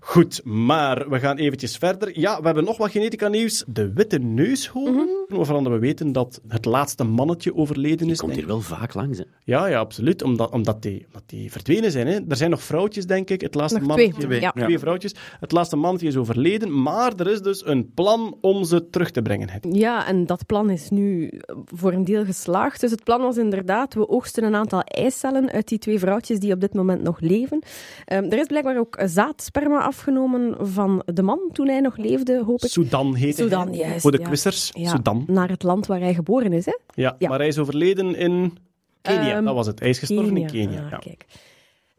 Goed, 0.08 0.42
maar 0.44 1.10
we 1.10 1.20
gaan 1.20 1.38
eventjes 1.38 1.78
verder. 1.78 2.20
Ja, 2.20 2.40
we 2.40 2.46
hebben 2.46 2.64
nog 2.64 2.78
wat 2.78 2.92
genetica-nieuws. 2.92 3.64
De 3.68 3.94
witte 3.94 4.18
neushoorn, 4.18 5.10
waarvan 5.28 5.64
we 5.64 5.80
weten 5.80 6.12
dat 6.12 6.42
het 6.48 6.66
laatste 6.66 7.04
mannetje 7.04 7.56
overleden 7.56 8.10
is. 8.10 8.18
Komt 8.18 8.32
denk 8.32 8.46
hier 8.46 8.54
wel 8.54 8.62
vaak 8.62 8.94
langs, 8.94 9.18
hè. 9.18 9.24
ja, 9.44 9.68
ja, 9.68 9.80
absoluut. 9.80 10.22
Omdat, 10.24 10.52
omdat, 10.52 10.82
die, 10.82 11.06
omdat 11.06 11.24
die 11.26 11.52
verdwenen 11.52 11.92
zijn. 11.92 12.08
Hè. 12.08 12.20
Er 12.28 12.36
zijn 12.36 12.50
nog 12.50 12.64
vrouwtjes, 12.64 13.06
denk 13.06 13.30
ik. 13.30 13.42
Het 13.42 13.56
laatste 13.56 13.80
Nog 13.80 13.88
mannetje, 13.88 14.22
twee, 14.22 14.42
ja. 14.42 14.52
twee 14.52 14.80
vrouwtjes. 14.80 15.16
Het 15.40 15.52
laatste 15.52 15.76
mannetje 15.76 16.08
is 16.08 16.18
overleden. 16.18 16.82
Maar 16.82 17.14
er 17.16 17.28
is 17.28 17.42
dus 17.42 17.66
een 17.66 17.94
plan 17.94 18.38
om 18.42 18.64
ze 18.64 18.90
terug 18.90 19.12
te 19.12 19.22
brengen. 19.22 19.50
Ja, 19.72 20.08
en 20.08 20.26
dat 20.26 20.46
plan 20.46 20.70
is 20.70 20.90
nu 20.90 21.28
eh, 21.28 21.56
voor 21.66 21.94
een 21.94 22.06
deel 22.06 22.26
geslaagd. 22.26 22.82
Dus 22.82 22.92
het 22.92 23.04
plan 23.04 23.22
was 23.22 23.38
inderdaad, 23.38 23.94
we 23.94 24.10
oogsten 24.10 24.44
een 24.44 24.56
aantal 24.56 24.82
eicellen 24.82 25.52
uit 25.52 25.68
die 25.68 25.80
twee 25.80 26.00
vrouwtjes 26.00 26.40
die 26.40 26.54
op 26.54 26.62
dit 26.62 26.74
moment 26.74 27.02
nog 27.02 27.20
leven. 27.20 27.60
Ehm, 28.06 28.24
er 28.24 28.40
is 28.40 28.48
blijkbaar 28.48 28.78
ook 28.78 28.98
zaadsperma 29.06 29.94
afgenomen 30.00 30.56
van 30.68 31.02
de 31.06 31.22
man 31.22 31.40
toen 31.52 31.68
hij 31.68 31.80
nog 31.80 31.98
leefde, 31.98 32.44
hoop 32.46 32.64
ik. 32.64 32.70
Sudan 32.70 33.16
heet 33.16 33.36
Sudan, 33.36 33.68
hij. 33.68 33.78
juist, 33.78 34.02
Voor 34.02 34.12
de 34.12 34.20
ja. 34.20 34.28
quizers. 34.28 34.72
Ja, 34.74 34.90
Sudan. 34.90 35.24
Naar 35.28 35.50
het 35.50 35.64
land 35.64 35.86
waar 35.88 36.00
hij 36.00 36.14
geboren 36.14 36.54
is, 36.54 36.66
hè? 36.66 36.78
Ja, 36.94 37.16
Ja. 37.20 37.30
maar 37.30 37.38
hij 37.40 37.48
is 37.48 37.58
overleden 37.58 38.16
in 38.16 38.58
Kenia. 39.02 39.36
Ehm, 39.36 39.44
dat 39.46 39.56
was 39.56 39.68
het. 39.68 39.80
Hij 39.80 39.90
is 39.90 40.00
gestorven 40.00 40.38
in 40.38 40.48
Kenia. 40.48 40.84
Ah, 40.84 40.90
Ja. 40.90 40.98
kijk. 40.98 41.26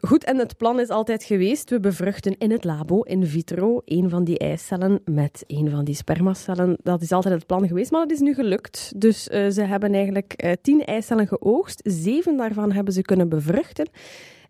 Goed, 0.01 0.25
en 0.25 0.39
het 0.39 0.57
plan 0.57 0.81
is 0.81 0.89
altijd 0.89 1.25
geweest, 1.25 1.71
we 1.71 1.81
bevruchten 1.81 2.39
in 2.39 2.51
het 2.51 2.65
labo, 2.65 3.01
in 3.01 3.27
vitro, 3.27 3.83
een 3.85 4.11
van 4.11 4.25
die 4.25 4.39
eicellen 4.39 5.01
met 5.05 5.45
een 5.47 5.71
van 5.71 5.85
die 5.85 5.95
spermacellen. 5.95 6.77
Dat 6.83 7.03
is 7.03 7.13
altijd 7.13 7.35
het 7.35 7.47
plan 7.47 7.69
geweest, 7.69 7.91
maar 7.91 8.01
dat 8.01 8.11
is 8.11 8.21
nu 8.21 8.35
gelukt. 8.35 8.93
Dus 8.97 9.29
eh, 9.29 9.49
ze 9.49 9.63
hebben 9.63 9.93
eigenlijk 9.95 10.33
eh, 10.33 10.53
tien 10.63 10.85
eicellen 10.85 11.27
geoogst, 11.29 11.81
zeven 11.85 12.37
daarvan 12.37 12.73
hebben 12.73 12.93
ze 12.93 13.03
kunnen 13.03 13.29
bevruchten. 13.29 13.89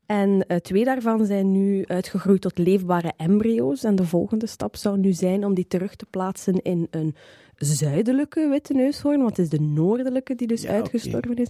En 0.07 0.47
eh, 0.47 0.57
twee 0.57 0.85
daarvan 0.85 1.27
zijn 1.27 1.53
nu 1.53 1.85
uitgegroeid 1.87 2.41
tot 2.41 2.59
leefbare 2.59 3.13
embryo's. 3.17 3.85
En 3.85 3.97
de 3.97 4.05
volgende 4.05 4.47
stap 4.47 4.77
zou 4.77 4.99
nu 4.99 5.13
zijn 5.13 5.45
om 5.45 5.55
die 5.55 5.67
terug 5.69 5.97
te 5.97 6.07
plaatsen 6.11 6.63
in 6.63 6.87
een 6.91 7.15
zuidelijke 7.57 8.49
witte 8.49 8.73
neushoorn, 8.75 9.19
want 9.19 9.37
het 9.37 9.39
is 9.53 9.59
de 9.59 9.61
noordelijke 9.65 10.35
die 10.35 10.47
dus 10.47 10.63
Ja, 10.63 10.69
uitgestorven 10.71 11.37
is. 11.37 11.49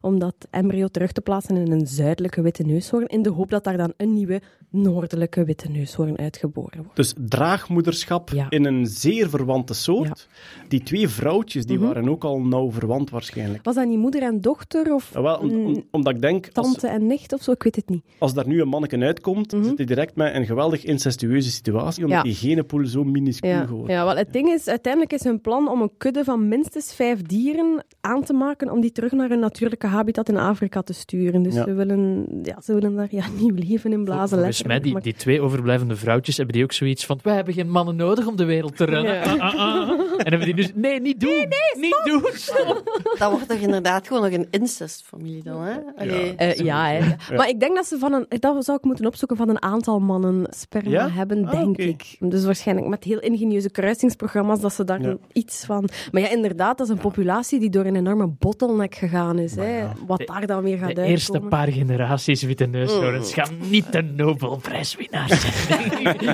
Om 0.00 0.18
dat 0.18 0.34
embryo 0.50 0.86
terug 0.88 1.12
te 1.12 1.20
plaatsen 1.20 1.56
in 1.56 1.72
een 1.72 1.86
zuidelijke 1.86 2.42
witte 2.42 2.62
neushoorn, 2.62 3.06
in 3.06 3.22
de 3.22 3.30
hoop 3.30 3.50
dat 3.50 3.64
daar 3.64 3.76
dan 3.76 3.92
een 3.96 4.14
nieuwe 4.14 4.40
noordelijke 4.70 5.44
witte 5.44 5.68
neushoorn 5.70 6.18
uitgeboren 6.18 6.78
wordt. 6.82 6.96
Dus 6.96 7.14
draagmoederschap 7.18 8.30
Ja. 8.30 8.46
in 8.48 8.64
een 8.64 8.86
zeer 8.86 9.28
verwante 9.28 9.74
soort. 9.74 10.28
Die 10.68 10.82
twee 10.82 11.08
vrouwtjes 11.08 11.66
die 11.66 11.78
waren 11.80 12.08
ook 12.08 12.24
al 12.24 12.40
nauw 12.40 12.70
verwant 12.72 13.10
waarschijnlijk. 13.10 13.64
Was 13.64 13.74
dat 13.74 13.86
niet 13.88 13.98
moeder 13.98 14.22
en 14.22 14.40
dochter 14.40 14.94
of 14.94 15.10
Ja, 15.14 15.22
wel, 15.22 15.38
om- 15.38 15.64
om- 15.66 15.84
omdat 15.90 16.14
ik 16.14 16.20
denk, 16.20 16.48
als, 16.52 16.66
tante 16.66 16.86
en 16.86 17.06
nicht 17.06 17.32
of 17.32 17.42
zo? 17.42 17.52
Ik 17.52 17.62
weet 17.62 17.76
het 17.76 17.88
niet. 17.88 18.02
als 18.18 18.34
daar 18.34 18.46
nu 18.46 18.60
een 18.60 18.68
manneke 18.68 18.98
uitkomt, 18.98 19.54
zit 19.62 19.76
hij 19.76 19.86
direct 19.86 20.16
met 20.16 20.34
een 20.34 20.46
geweldig 20.46 20.84
incestueuze 20.84 21.50
situatie, 21.50 22.04
omdat 22.04 22.22
die 22.24 22.34
genenpool 22.34 22.86
zo 22.86 23.04
minuscuul 23.04 23.66
geworden 23.66 23.94
ja 23.94 24.04
wel, 24.04 24.16
het 24.16 24.32
ding 24.32 24.48
is, 24.48 24.68
uiteindelijk 24.68 25.12
is 25.12 25.24
hun 25.24 25.40
plan 25.48 25.68
om 25.68 25.82
een 25.82 25.90
kudde 25.98 26.24
van 26.24 26.48
minstens 26.48 26.94
vijf 26.94 27.22
dieren 27.22 27.84
aan 28.00 28.22
te 28.24 28.32
maken 28.32 28.70
om 28.70 28.80
die 28.80 28.92
terug 28.92 29.12
naar 29.12 29.28
hun 29.28 29.38
natuurlijke 29.38 29.86
habitat 29.86 30.28
in 30.28 30.36
Afrika 30.36 30.82
te 30.82 30.92
sturen. 30.92 31.42
Dus 31.42 31.54
Ja. 31.54 31.64
ze, 31.64 31.72
willen, 31.74 32.26
ja, 32.42 32.60
ze 32.60 32.74
willen 32.74 32.96
daar 32.96 33.06
ja, 33.10 33.24
nieuw 33.40 33.54
leven 33.54 33.92
in 33.92 34.04
blazen. 34.04 34.36
Volgens 34.38 34.62
mij, 34.62 34.80
die, 34.80 34.92
Maar- 34.92 35.02
die 35.02 35.14
twee 35.14 35.40
overblijvende 35.40 35.96
vrouwtjes, 35.96 36.36
hebben 36.36 36.54
die 36.54 36.64
ook 36.64 36.72
zoiets 36.72 37.06
van, 37.06 37.18
wij 37.22 37.34
hebben 37.34 37.54
geen 37.54 37.70
mannen 37.70 37.96
nodig 37.96 38.26
om 38.26 38.36
de 38.36 38.44
wereld 38.44 38.76
te 38.76 38.84
rennen. 38.84 39.14
Ja. 39.14 39.22
Ah, 39.22 39.40
ah, 39.40 39.54
ah. 39.60 39.90
En 40.18 40.30
hebben 40.34 40.44
die 40.44 40.54
dus, 40.54 40.70
nee, 40.74 41.00
niet 41.00 41.20
doen. 41.20 41.48
niet 41.80 42.00
doen. 42.04 42.22
stop. 42.34 43.02
Dat 43.18 43.30
wordt 43.30 43.48
toch 43.48 43.58
inderdaad 43.58 44.06
gewoon 44.06 44.22
nog 44.22 44.32
een 44.32 44.46
incestfamilie 44.50 45.42
dan, 45.42 45.62
hè? 45.62 45.74
Allee. 45.96 46.34
Eh, 46.34 46.54
ja, 46.54 46.86
hè. 46.88 47.34
maar 47.36 47.48
ik 47.48 47.60
denk 47.60 47.74
dat 47.76 47.86
ze 47.86 47.98
van 47.98 48.12
een, 48.12 48.26
dat 48.40 48.64
zou 48.64 48.78
ik 48.78 48.84
moeten 48.84 49.06
opzoeken, 49.06 49.36
van 49.36 49.48
een 49.48 49.62
aantal 49.62 50.00
mannen 50.00 50.46
sperma 50.50 50.90
Ja? 50.90 51.08
hebben, 51.10 51.44
Ah, 51.46 51.50
denk 51.60 51.76
ik. 51.76 52.16
Dus 52.20 52.44
waarschijnlijk 52.44 52.86
met 52.88 53.04
heel 53.04 53.20
ingenieuze 53.20 53.70
kruisingsprogramma's, 53.70 54.60
dat 54.60 54.72
ze 54.74 54.84
daar 54.84 55.00
Ja. 55.02 55.16
Iets 55.38 55.64
van... 55.64 55.88
Maar 56.12 56.22
ja, 56.22 56.30
inderdaad, 56.30 56.78
dat 56.78 56.86
is 56.86 56.92
een 56.92 57.00
populatie 57.00 57.60
die 57.60 57.70
door 57.70 57.84
een 57.84 57.96
enorme 57.96 58.26
bottleneck 58.38 58.94
gegaan 58.94 59.38
is. 59.38 59.54
Hè. 59.54 59.84
Wat 60.06 60.22
daar 60.26 60.46
dan 60.46 60.62
weer 60.62 60.72
gaat 60.78 60.80
De 60.80 60.86
uitkomen. 60.86 61.10
eerste 61.10 61.40
paar 61.40 61.68
generaties 61.72 62.42
witte 62.42 62.66
neushoorns 62.66 63.32
gaan 63.34 63.54
niet 63.70 63.92
de 63.92 64.02
Nobelprijswinnaar 64.02 65.28
zijn. 65.28 65.56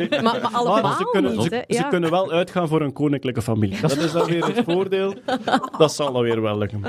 Maar, 0.25 0.41
maar 0.41 0.51
allemaal 0.53 0.83
Maar 0.83 0.97
ze, 0.97 1.09
kunnen, 1.13 1.37
niet, 1.37 1.43
ze, 1.43 1.65
ze 1.69 1.87
kunnen 1.89 2.11
wel 2.11 2.31
uitgaan 2.33 2.69
voor 2.69 2.81
een 2.83 2.93
koninklijke 2.93 3.43
familie. 3.43 3.81
Dat 3.81 3.97
is 3.97 4.13
dan 4.13 4.27
weer 4.27 4.47
het 4.47 4.61
voordeel. 4.65 5.15
Dat 5.79 5.93
zal 5.95 6.13
dan 6.13 6.23
weer 6.23 6.41
wel 6.43 6.59
lukken. 6.59 6.81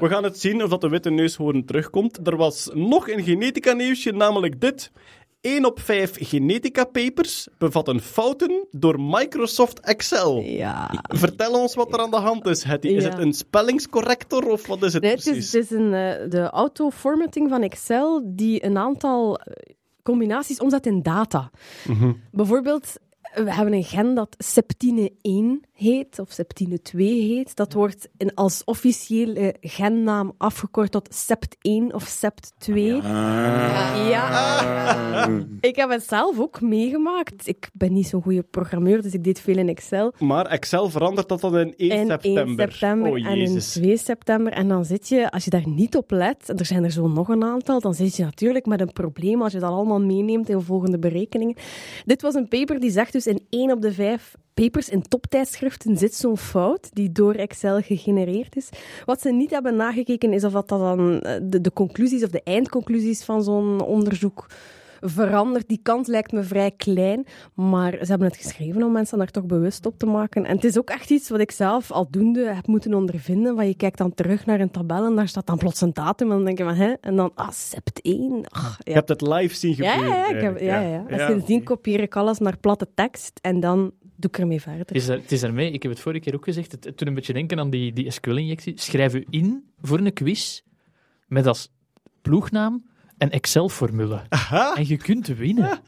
We 0.00 0.08
gaan 0.08 0.22
het 0.24 0.40
zien 0.40 0.62
of 0.62 0.70
dat 0.70 0.80
de 0.80 0.88
witte 0.88 1.10
neushoorn 1.10 1.64
terugkomt. 1.64 2.26
Er 2.26 2.36
was 2.36 2.70
nog 2.72 3.08
een 3.08 3.22
genetica-nieuwsje, 3.22 4.12
namelijk 4.12 4.60
dit. 4.60 4.92
1 5.44 5.64
op 5.64 5.80
5 5.80 6.16
genetica-papers 6.20 7.48
bevatten 7.58 8.00
fouten 8.00 8.66
door 8.70 9.00
Microsoft 9.00 9.80
Excel. 9.80 10.40
Ja. 10.40 10.90
Vertel 11.08 11.60
ons 11.60 11.74
wat 11.74 11.92
er 11.92 11.98
aan 12.00 12.10
de 12.10 12.16
hand 12.16 12.46
is, 12.46 12.62
Hetty. 12.62 12.86
Is 12.86 13.02
Ja. 13.04 13.10
het 13.10 13.18
een 13.18 13.32
spellingscorrector 13.32 14.50
of 14.50 14.66
wat 14.66 14.82
is 14.82 14.92
het 14.92 15.02
Nee, 15.02 15.10
het 15.12 15.22
precies? 15.22 15.44
is, 15.44 15.52
het 15.52 15.62
is 15.62 15.70
een, 15.70 15.94
eh, 15.94 16.30
de 16.30 16.50
auto-formatting 16.50 17.48
van 17.48 17.62
Excel 17.62 18.22
die 18.24 18.64
een 18.64 18.78
aantal 18.78 19.36
eh, 19.38 19.74
combinaties 20.02 20.60
omzet 20.60 20.86
in 20.86 21.02
data. 21.02 21.50
Mhm. 21.88 22.12
Bijvoorbeeld, 22.32 22.92
we 23.34 23.54
hebben 23.54 23.74
een 23.74 23.84
gen 23.84 24.14
dat 24.14 24.34
septine 24.38 25.12
1 25.22 25.60
heet, 25.74 26.18
of 26.18 26.30
septine 26.30 26.82
2 26.82 27.20
heet. 27.20 27.56
Dat 27.56 27.72
wordt 27.72 28.08
in, 28.16 28.34
als 28.34 28.62
officiële 28.64 29.54
gennaam 29.60 30.32
afgekort 30.38 30.90
tot 30.90 31.08
sept1 31.10 31.94
of 31.94 32.24
sept2. 32.24 32.74
Ja. 34.08 35.28
Ik 35.60 35.76
heb 35.76 35.90
het 35.90 36.08
zelf 36.08 36.40
ook 36.40 36.60
meegemaakt. 36.60 37.46
Ik 37.46 37.70
ben 37.72 37.92
niet 37.92 38.06
zo'n 38.06 38.22
goede 38.22 38.42
programmeur, 38.42 39.02
dus 39.02 39.12
ik 39.12 39.24
deed 39.24 39.40
veel 39.40 39.56
in 39.56 39.68
Excel. 39.68 40.12
Maar 40.18 40.46
Excel 40.46 40.90
verandert 40.90 41.28
dat 41.28 41.40
dan 41.40 41.58
in 41.58 41.74
1 41.76 41.90
En 41.90 42.06
september. 42.06 42.46
1 42.46 42.70
september 42.70 43.10
oh, 43.10 43.26
en 43.26 43.32
in 43.32 43.38
jezus. 43.38 43.72
2 43.72 43.96
september. 43.96 44.52
En 44.52 44.68
dan 44.68 44.84
zit 44.84 45.08
je, 45.08 45.30
als 45.30 45.44
je 45.44 45.50
daar 45.50 45.68
niet 45.68 45.96
op 45.96 46.10
let, 46.10 46.48
en 46.48 46.56
er 46.56 46.66
zijn 46.66 46.84
er 46.84 46.90
zo 46.90 47.08
nog 47.08 47.28
een 47.28 47.44
aantal, 47.44 47.80
dan 47.80 47.94
zit 47.94 48.16
je 48.16 48.22
natuurlijk 48.22 48.66
met 48.66 48.80
een 48.80 48.92
probleem 48.92 49.42
als 49.42 49.52
je 49.52 49.58
dat 49.58 49.70
allemaal 49.70 50.00
meeneemt 50.00 50.48
in 50.48 50.60
volgende 50.60 50.98
berekeningen. 50.98 51.56
Dit 52.04 52.22
was 52.22 52.34
een 52.34 52.48
paper 52.48 52.80
die 52.80 52.90
zegt 52.90 53.12
dus 53.12 53.26
in 53.26 53.46
1 53.50 53.70
op 53.70 53.80
de 53.80 53.92
5 53.92 54.34
papers 54.54 54.88
in 54.88 55.02
toptijdschriften 55.02 55.96
zit 55.96 56.14
zo'n 56.14 56.38
fout 56.38 56.88
die 56.92 57.12
door 57.12 57.34
Excel 57.34 57.80
gegenereerd 57.80 58.56
is. 58.56 58.68
Wat 59.04 59.20
ze 59.20 59.30
niet 59.32 59.50
hebben 59.50 59.76
nagekeken 59.76 60.32
is 60.32 60.44
of 60.44 60.52
dat 60.52 60.68
dan 60.68 61.20
eh, 61.20 61.40
de, 61.42 61.60
de 61.60 61.72
conclusies 61.72 62.22
of 62.24 62.30
de 62.30 62.42
eindconclusies 62.42 63.24
van 63.24 63.42
zo'n 63.42 63.80
onderzoek 63.80 64.46
verandert. 65.06 65.68
Die 65.68 65.80
kans 65.82 66.06
lijkt 66.08 66.32
me 66.32 66.42
vrij 66.42 66.70
klein, 66.70 67.26
maar 67.54 67.90
ze 67.90 68.06
hebben 68.06 68.28
het 68.28 68.36
geschreven 68.36 68.82
om 68.82 68.92
mensen 68.92 69.18
daar 69.18 69.30
toch 69.30 69.44
bewust 69.44 69.86
op 69.86 69.98
te 69.98 70.06
maken. 70.06 70.44
En 70.44 70.54
het 70.54 70.64
is 70.64 70.78
ook 70.78 70.90
echt 70.90 71.10
iets 71.10 71.28
wat 71.28 71.40
ik 71.40 71.50
zelf 71.50 71.90
aldoende 71.92 72.54
heb 72.54 72.66
moeten 72.66 72.94
ondervinden, 72.94 73.54
want 73.54 73.68
je 73.68 73.74
kijkt 73.74 73.98
dan 73.98 74.14
terug 74.14 74.46
naar 74.46 74.60
een 74.60 74.70
tabel 74.70 75.04
en 75.04 75.14
daar 75.14 75.28
staat 75.28 75.46
dan 75.46 75.58
plots 75.58 75.80
een 75.80 75.92
datum 75.92 76.30
en 76.30 76.36
dan 76.36 76.44
denk 76.44 76.58
je 76.58 76.64
van, 76.64 76.74
hè? 76.74 76.92
En 77.00 77.16
dan, 77.16 77.30
ah, 77.34 77.50
sept 77.50 78.00
1. 78.02 78.44
Ach, 78.48 78.78
Je 78.82 78.90
ja. 78.90 78.96
hebt 78.96 79.08
het 79.08 79.20
live 79.20 79.54
zien 79.54 79.74
Ja, 79.76 79.92
gebeuren. 79.92 80.18
ja, 80.18 80.28
ja, 80.28 80.34
ik 80.34 80.40
heb, 80.42 80.60
ja, 80.60 80.80
ja. 80.80 81.04
En 81.06 81.26
sindsdien 81.26 81.62
kopieer 81.62 82.00
ik 82.00 82.16
alles 82.16 82.38
naar 82.38 82.58
platte 82.58 82.88
tekst 82.94 83.38
en 83.42 83.60
dan 83.60 83.92
doe 84.16 84.30
ik 84.30 84.38
ermee 84.38 84.60
verder. 84.60 84.80
Het 84.80 84.94
is, 84.94 85.08
er, 85.08 85.16
het 85.20 85.32
is 85.32 85.42
ermee, 85.42 85.70
ik 85.70 85.82
heb 85.82 85.92
het 85.92 86.00
vorige 86.00 86.20
keer 86.22 86.34
ook 86.34 86.44
gezegd, 86.44 86.72
het, 86.72 86.84
het 86.84 86.98
doet 86.98 87.08
een 87.08 87.14
beetje 87.14 87.32
denken 87.32 87.58
aan 87.58 87.70
die, 87.70 87.92
die 87.92 88.10
SQL-injectie. 88.10 88.72
Schrijf 88.76 89.14
u 89.14 89.26
in 89.30 89.64
voor 89.82 89.98
een 89.98 90.12
quiz 90.12 90.60
met 91.28 91.46
als 91.46 91.68
ploegnaam 92.22 92.84
een 93.18 93.30
Excel-formule. 93.30 94.20
En 94.74 94.86
je 94.88 94.96
kunt 94.96 95.26
winnen. 95.26 95.78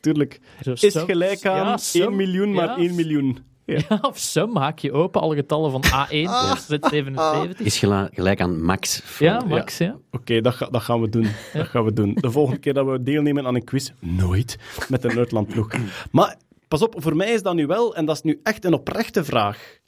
Tuurlijk. 0.00 0.40
Zo, 0.62 0.72
Is 0.72 0.96
gelijk 0.96 1.46
aan 1.46 1.56
ja, 1.56 1.68
1 1.70 1.78
sum- 1.78 2.16
miljoen 2.16 2.52
maar 2.52 2.64
ja, 2.66 2.76
1 2.76 2.94
miljoen. 2.94 3.38
Ja. 3.66 3.80
Ja, 3.88 3.98
of 4.00 4.18
sum, 4.18 4.56
haak 4.56 4.78
je 4.78 4.92
open, 4.92 5.20
alle 5.20 5.34
getallen 5.34 5.70
van 5.70 5.82
A1 5.84 6.24
Ah. 6.26 6.52
tot 6.56 6.92
Z77. 6.92 7.62
Is 7.62 7.78
gela- 7.78 8.08
gelijk 8.12 8.40
aan 8.40 8.62
max. 8.62 9.02
Ja, 9.18 9.44
max, 9.44 9.78
ja. 9.78 9.96
Oké, 10.10 10.40
dat, 10.40 10.54
ga- 10.54 10.66
dat 10.70 10.82
gaan 10.82 11.00
we 11.00 11.08
doen. 11.08 11.26
Dat 11.52 11.66
gaan 11.66 11.84
we 11.84 11.92
doen. 11.92 12.14
De 12.14 12.30
volgende 12.30 12.60
keer 12.60 12.74
dat 12.74 12.86
we 12.86 13.02
deelnemen 13.02 13.46
aan 13.46 13.54
een 13.54 13.64
quiz, 13.64 13.90
nooit, 13.98 14.58
met 14.88 15.02
de 15.02 15.08
Nerdland-ploeg. 15.08 15.68
Maar 16.10 16.36
Pas 16.72 16.82
op, 16.82 16.94
voor 16.98 17.16
mij 17.16 17.32
is 17.32 17.42
dat 17.42 17.54
nu 17.54 17.66
wel, 17.66 17.94
en 17.96 18.04
dat 18.04 18.16
is 18.16 18.22
nu 18.22 18.40
echt 18.42 18.64
een 18.64 18.72
oprechte 18.72 19.24
vraag. 19.24 19.78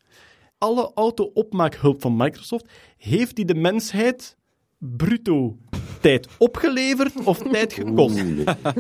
Alle 0.58 0.90
auto-opmaakhulp 0.94 2.00
van 2.00 2.16
Microsoft, 2.16 2.68
heeft 2.96 3.36
die 3.36 3.44
de 3.44 3.54
mensheid 3.54 4.36
bruto 4.78 5.56
tijd 6.00 6.28
opgeleverd 6.38 7.12
of 7.24 7.38
tijd 7.38 7.72
gekost? 7.72 8.24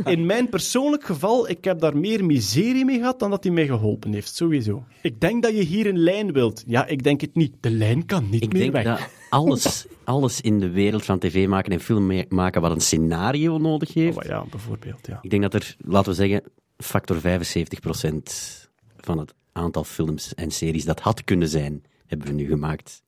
In 0.04 0.26
mijn 0.26 0.48
persoonlijk 0.48 1.04
geval, 1.04 1.48
ik 1.48 1.64
heb 1.64 1.80
daar 1.80 1.96
meer 1.96 2.24
miserie 2.24 2.84
mee 2.84 2.98
gehad 2.98 3.18
dan 3.18 3.30
dat 3.30 3.44
hij 3.44 3.52
mij 3.52 3.66
geholpen 3.66 4.12
heeft, 4.12 4.34
sowieso. 4.34 4.84
Ik 5.02 5.20
denk 5.20 5.42
dat 5.42 5.56
je 5.56 5.62
hier 5.62 5.86
een 5.86 5.98
lijn 5.98 6.32
wilt. 6.32 6.64
Ja, 6.66 6.86
ik 6.86 7.02
denk 7.02 7.20
het 7.20 7.34
niet. 7.34 7.54
De 7.60 7.70
lijn 7.70 8.06
kan 8.06 8.28
niet 8.30 8.42
Ik 8.42 8.52
meer 8.52 8.62
denk 8.62 8.72
weg. 8.72 8.84
dat 8.84 9.08
alles, 9.28 9.86
alles 10.04 10.40
in 10.40 10.58
de 10.58 10.70
wereld 10.70 11.04
van 11.04 11.18
tv 11.18 11.46
maken 11.48 11.72
en 11.72 11.80
film 11.80 12.24
maken 12.28 12.60
wat 12.60 12.70
een 12.70 12.80
scenario 12.80 13.58
nodig 13.58 13.94
heeft. 13.94 14.16
Oh, 14.16 14.24
ja, 14.24 14.44
bijvoorbeeld, 14.50 15.06
ja. 15.06 15.18
Ik 15.22 15.30
denk 15.30 15.42
dat 15.42 15.54
er, 15.54 15.76
laten 15.78 16.10
we 16.10 16.16
zeggen, 16.16 16.42
factor 16.84 17.16
75% 17.16 17.20
van 18.96 19.18
het 19.18 19.34
aantal 19.52 19.84
films 19.84 20.34
en 20.34 20.50
series 20.50 20.84
dat 20.84 21.00
had 21.00 21.24
kunnen 21.24 21.48
zijn, 21.48 21.84
hebben 22.06 22.26
we 22.26 22.32
nu 22.32 22.46
gemaakt. 22.46 23.02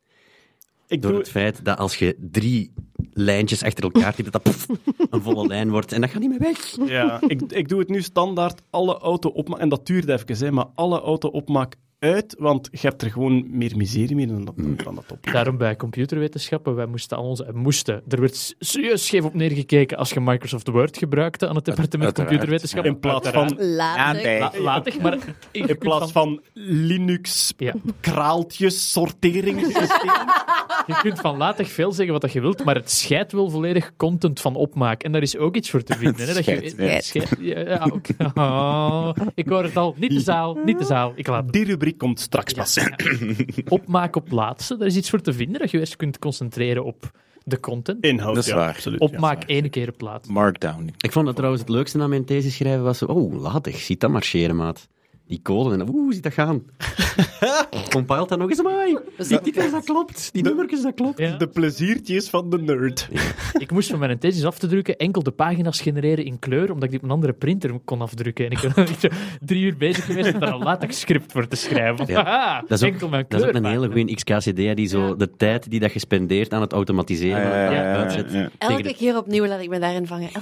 Ik 0.89 1.03
Door 1.03 1.11
doe, 1.11 1.21
het 1.21 1.31
feit 1.31 1.65
dat 1.65 1.79
als 1.79 1.97
je 1.97 2.17
drie 2.21 2.73
lijntjes 3.13 3.63
achter 3.63 3.85
elkaar 3.85 4.15
typt, 4.15 4.33
dat 4.33 4.45
dat 4.45 4.67
een 5.11 5.23
volle 5.23 5.47
lijn 5.55 5.71
wordt 5.71 5.93
en 5.93 6.01
dat 6.01 6.11
gaat 6.11 6.21
niet 6.21 6.31
meer 6.31 6.39
weg. 6.39 6.77
Ja, 6.89 7.21
ik, 7.27 7.43
ik 7.43 7.69
doe 7.69 7.79
het 7.79 7.89
nu 7.89 8.03
standaard 8.03 8.63
alle 8.71 8.99
auto 8.99 9.29
opmaak. 9.29 9.61
En 9.61 9.69
dat 9.69 9.87
duurt 9.87 10.09
even, 10.09 10.47
hè, 10.47 10.53
maar 10.53 10.67
alle 10.75 11.01
auto 11.01 11.29
opmaak 11.29 11.77
uit, 12.15 12.37
want 12.39 12.69
je 12.73 12.79
hebt 12.81 13.03
er 13.03 13.11
gewoon 13.11 13.45
meer 13.51 13.77
miserie 13.77 14.17
mee 14.17 14.27
dan 14.27 14.45
dat, 14.45 14.55
dan 14.85 14.95
dat 14.95 15.05
op. 15.13 15.33
Daarom 15.33 15.57
bij 15.57 15.77
computerwetenschappen, 15.77 16.75
wij 16.75 16.87
moesten 16.87 17.17
al 17.17 17.25
onze... 17.25 17.51
moesten. 17.55 18.03
Er 18.09 18.21
werd 18.21 18.55
serieus 18.59 19.07
scheef 19.07 19.25
op 19.25 19.35
neergekeken 19.35 19.97
als 19.99 20.11
je 20.11 20.21
Microsoft 20.21 20.69
Word 20.69 20.99
gebruikte 20.99 21.49
aan 21.49 21.55
het 21.55 21.65
departement 21.65 22.05
Uiteraard, 22.19 22.29
computerwetenschappen. 22.29 22.93
In 22.93 22.99
plaats 23.01 23.29
van, 23.29 23.57
Later. 23.75 24.39
La- 24.41 24.53
later, 24.61 24.93
maar... 25.03 25.15
ik- 25.53 25.67
in 25.67 25.79
plaats 25.79 26.13
van 26.13 26.41
Linux, 26.53 27.53
Ja. 27.57 27.75
kraaltjes, 28.01 28.91
sorteringssysteem. 28.91 30.11
Je 30.87 30.99
kunt 31.03 31.21
van 31.21 31.37
latig 31.37 31.71
veel 31.71 31.93
zeggen 31.93 32.13
wat 32.13 32.23
dat 32.23 32.33
je 32.33 32.41
wilt, 32.41 32.65
maar 32.65 32.75
het 32.75 32.91
scheidt 32.91 33.33
wel 33.33 33.51
volledig 33.51 33.93
content 33.97 34.41
van 34.41 34.55
opmaak. 34.55 35.03
En 35.03 35.13
daar 35.13 35.23
is 35.23 35.37
ook 35.37 35.57
iets 35.57 35.71
voor 35.71 35.83
te 35.83 35.95
vinden. 35.97 36.27
Hè? 36.27 36.35
Dat 36.35 36.45
je, 36.45 36.53
scheidt, 36.53 36.75
ja. 36.77 36.85
het 36.85 37.05
scheidt, 37.05 37.37
ja. 37.41 37.91
Oh, 38.47 39.11
ik 39.35 39.49
hoor 39.49 39.63
het 39.63 39.77
al. 39.77 39.95
Niet 39.99 40.11
de 40.11 40.21
zaal, 40.21 40.55
niet 40.65 40.79
de 40.79 40.85
zaal. 40.85 41.13
Ik 41.15 41.27
laat 41.27 41.43
het. 41.45 41.53
Die 41.53 41.65
rubriek 41.65 41.96
komt 41.97 42.21
straks 42.21 42.53
pas. 42.53 42.79
Opmaak 43.69 44.17
op 44.17 44.31
laatste, 44.31 44.77
daar 44.77 44.87
is 44.87 44.97
iets 44.97 45.11
voor 45.11 45.21
te 45.21 45.33
vinden. 45.33 45.61
Dat 45.61 45.71
je 45.71 45.79
eerst 45.79 45.97
kunt 45.97 46.19
concentreren 46.19 46.85
op 46.85 47.11
de 47.45 47.61
content. 47.61 48.05
Inhoud, 48.05 48.35
Dat 48.35 48.45
is 48.45 48.51
ja, 48.51 48.57
waar. 48.57 48.69
absoluut. 48.69 49.01
Opmaak 49.01 49.45
één 49.45 49.71
keer 49.71 49.89
op 49.89 50.01
laatste. 50.01 50.33
Markdown. 50.33 50.95
Ik 50.99 51.13
vond 51.13 51.27
dat 51.27 51.35
trouwens 51.37 51.63
het 51.63 51.71
leukste 51.71 52.01
aan 52.01 52.09
mijn 52.09 52.25
thesis 52.25 52.55
schrijven 52.57 52.83
was 52.83 52.99
zo, 52.99 53.05
oh, 53.05 53.41
latig, 53.41 53.77
ziet 53.77 54.01
dat 54.01 54.11
marcheren, 54.11 54.57
maat. 54.57 54.89
Die 55.29 55.41
code, 55.43 55.75
en 55.75 55.89
oeh, 55.89 56.13
ziet 56.13 56.23
dat 56.23 56.33
gaan. 56.33 56.63
Compiled 57.91 58.29
dat 58.29 58.39
nog 58.39 58.51
eens, 58.51 58.59
amai. 58.59 58.99
Die 59.29 59.41
titels, 59.41 59.71
dat 59.71 59.85
klopt. 59.85 60.29
Die 60.33 60.43
nummertjes, 60.43 60.83
dat 60.83 60.95
klopt. 60.95 61.19
Ja. 61.19 61.37
De 61.37 61.49
pleziertjes 61.49 62.29
van 62.29 62.51
de 62.51 62.59
nerd. 62.59 63.09
Ik 63.59 63.71
moest 63.73 63.91
van 63.91 63.99
mijn 63.99 64.19
thesis 64.19 64.45
af 64.45 64.59
te 64.59 64.67
drukken 64.67 64.97
enkel 64.97 65.23
de 65.23 65.31
pagina's 65.31 65.81
genereren 65.81 66.25
in 66.25 66.39
kleur, 66.39 66.73
omdat 66.73 66.83
ik 66.83 66.91
die 66.91 66.99
op 66.99 67.05
een 67.05 67.11
andere 67.11 67.33
printer 67.33 67.79
kon 67.85 68.01
afdrukken. 68.01 68.45
En 68.45 68.51
ik 68.51 68.75
ben 68.75 68.87
drie 69.41 69.63
uur 69.63 69.77
bezig 69.77 70.05
geweest 70.05 70.35
om 70.35 70.41
daar 70.41 70.53
een 70.55 70.63
latex 70.63 71.01
script 71.01 71.33
voor 71.33 71.49
te 71.49 71.57
schrijven. 71.57 72.07
Ja. 72.07 72.61
Dat 72.69 72.83
is, 72.83 72.89
enkel 72.89 73.09
mijn 73.09 73.25
ook, 73.25 73.31
dat 73.31 73.41
is 73.41 73.47
ook 73.47 73.55
een 73.55 73.65
hele 73.65 73.87
goede 73.87 74.15
XKCD, 74.15 74.77
die 74.77 74.87
zo 74.87 75.17
de 75.17 75.31
tijd 75.37 75.71
die 75.71 75.81
dat 75.81 75.93
je 75.93 75.99
spendeert 75.99 76.53
aan 76.53 76.61
het 76.61 76.73
automatiseren 76.73 77.41
Ja, 77.43 77.65
ja, 77.65 77.71
ja, 77.71 77.83
ja, 77.83 77.95
uitzet. 77.97 78.33
ja. 78.33 78.51
tegen 78.59 78.77
Elke 78.77 78.95
keer 78.95 79.17
opnieuw 79.17 79.47
laat 79.47 79.61
ik 79.61 79.69
me 79.69 79.79
daarin 79.79 80.07
vangen. 80.07 80.29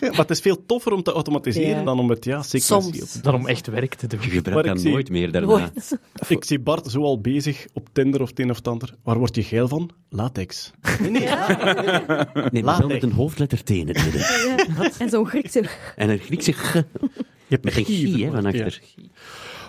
Maar 0.00 0.18
het 0.18 0.30
is 0.30 0.40
veel 0.40 0.66
toffer 0.66 0.92
om 0.92 1.02
te 1.02 1.12
automatiseren 1.12 1.78
Ja. 1.78 1.82
dan 1.84 1.98
om 1.98 2.10
het 2.10 2.24
ja, 2.24 2.42
sequentieel 2.42 3.06
Dan 3.22 3.34
om 3.34 3.46
echt 3.46 3.68
werk 3.80 3.94
te 3.94 4.06
doen. 4.06 4.20
Je 4.22 4.26
gebruikt 4.30 4.54
Maar 4.54 4.62
dat 4.62 4.74
ik 4.74 4.80
zie- 4.80 4.90
nooit 4.90 5.10
meer 5.10 5.32
daarna. 5.32 5.48
Nooit. 5.48 5.98
Ik 6.28 6.44
zie 6.44 6.58
Bart 6.60 6.90
zo 6.90 7.02
al 7.02 7.20
bezig 7.20 7.66
op 7.72 7.88
Tinder 7.92 8.20
of 8.22 8.28
het 8.28 8.38
een 8.38 8.50
of 8.50 8.56
het 8.56 8.68
ander. 8.68 8.94
Waar 9.02 9.18
word 9.18 9.34
je 9.34 9.42
geil 9.42 9.68
van? 9.68 9.90
Latex. 10.08 10.70
Nee, 11.00 11.10
nee. 11.10 11.28
Nee, 12.50 12.62
maar 12.62 12.78
wel 12.78 12.88
met 12.88 13.02
een 13.02 13.12
hoofdletter 13.12 13.62
T 13.64 13.70
in 13.70 13.88
het 13.88 14.04
midden. 14.04 14.22
En 14.98 15.08
zo'n 15.08 15.26
Griekse... 15.26 15.64
En 15.96 16.10
een 16.10 16.18
Griekse 16.18 16.52
g. 16.52 16.72
Je 16.72 16.84
hebt 17.56 17.64
Met 17.64 17.76
een 17.76 17.84
G, 17.84 18.20
hè, 18.20 18.30
van 18.30 18.46
achter. 18.46 18.80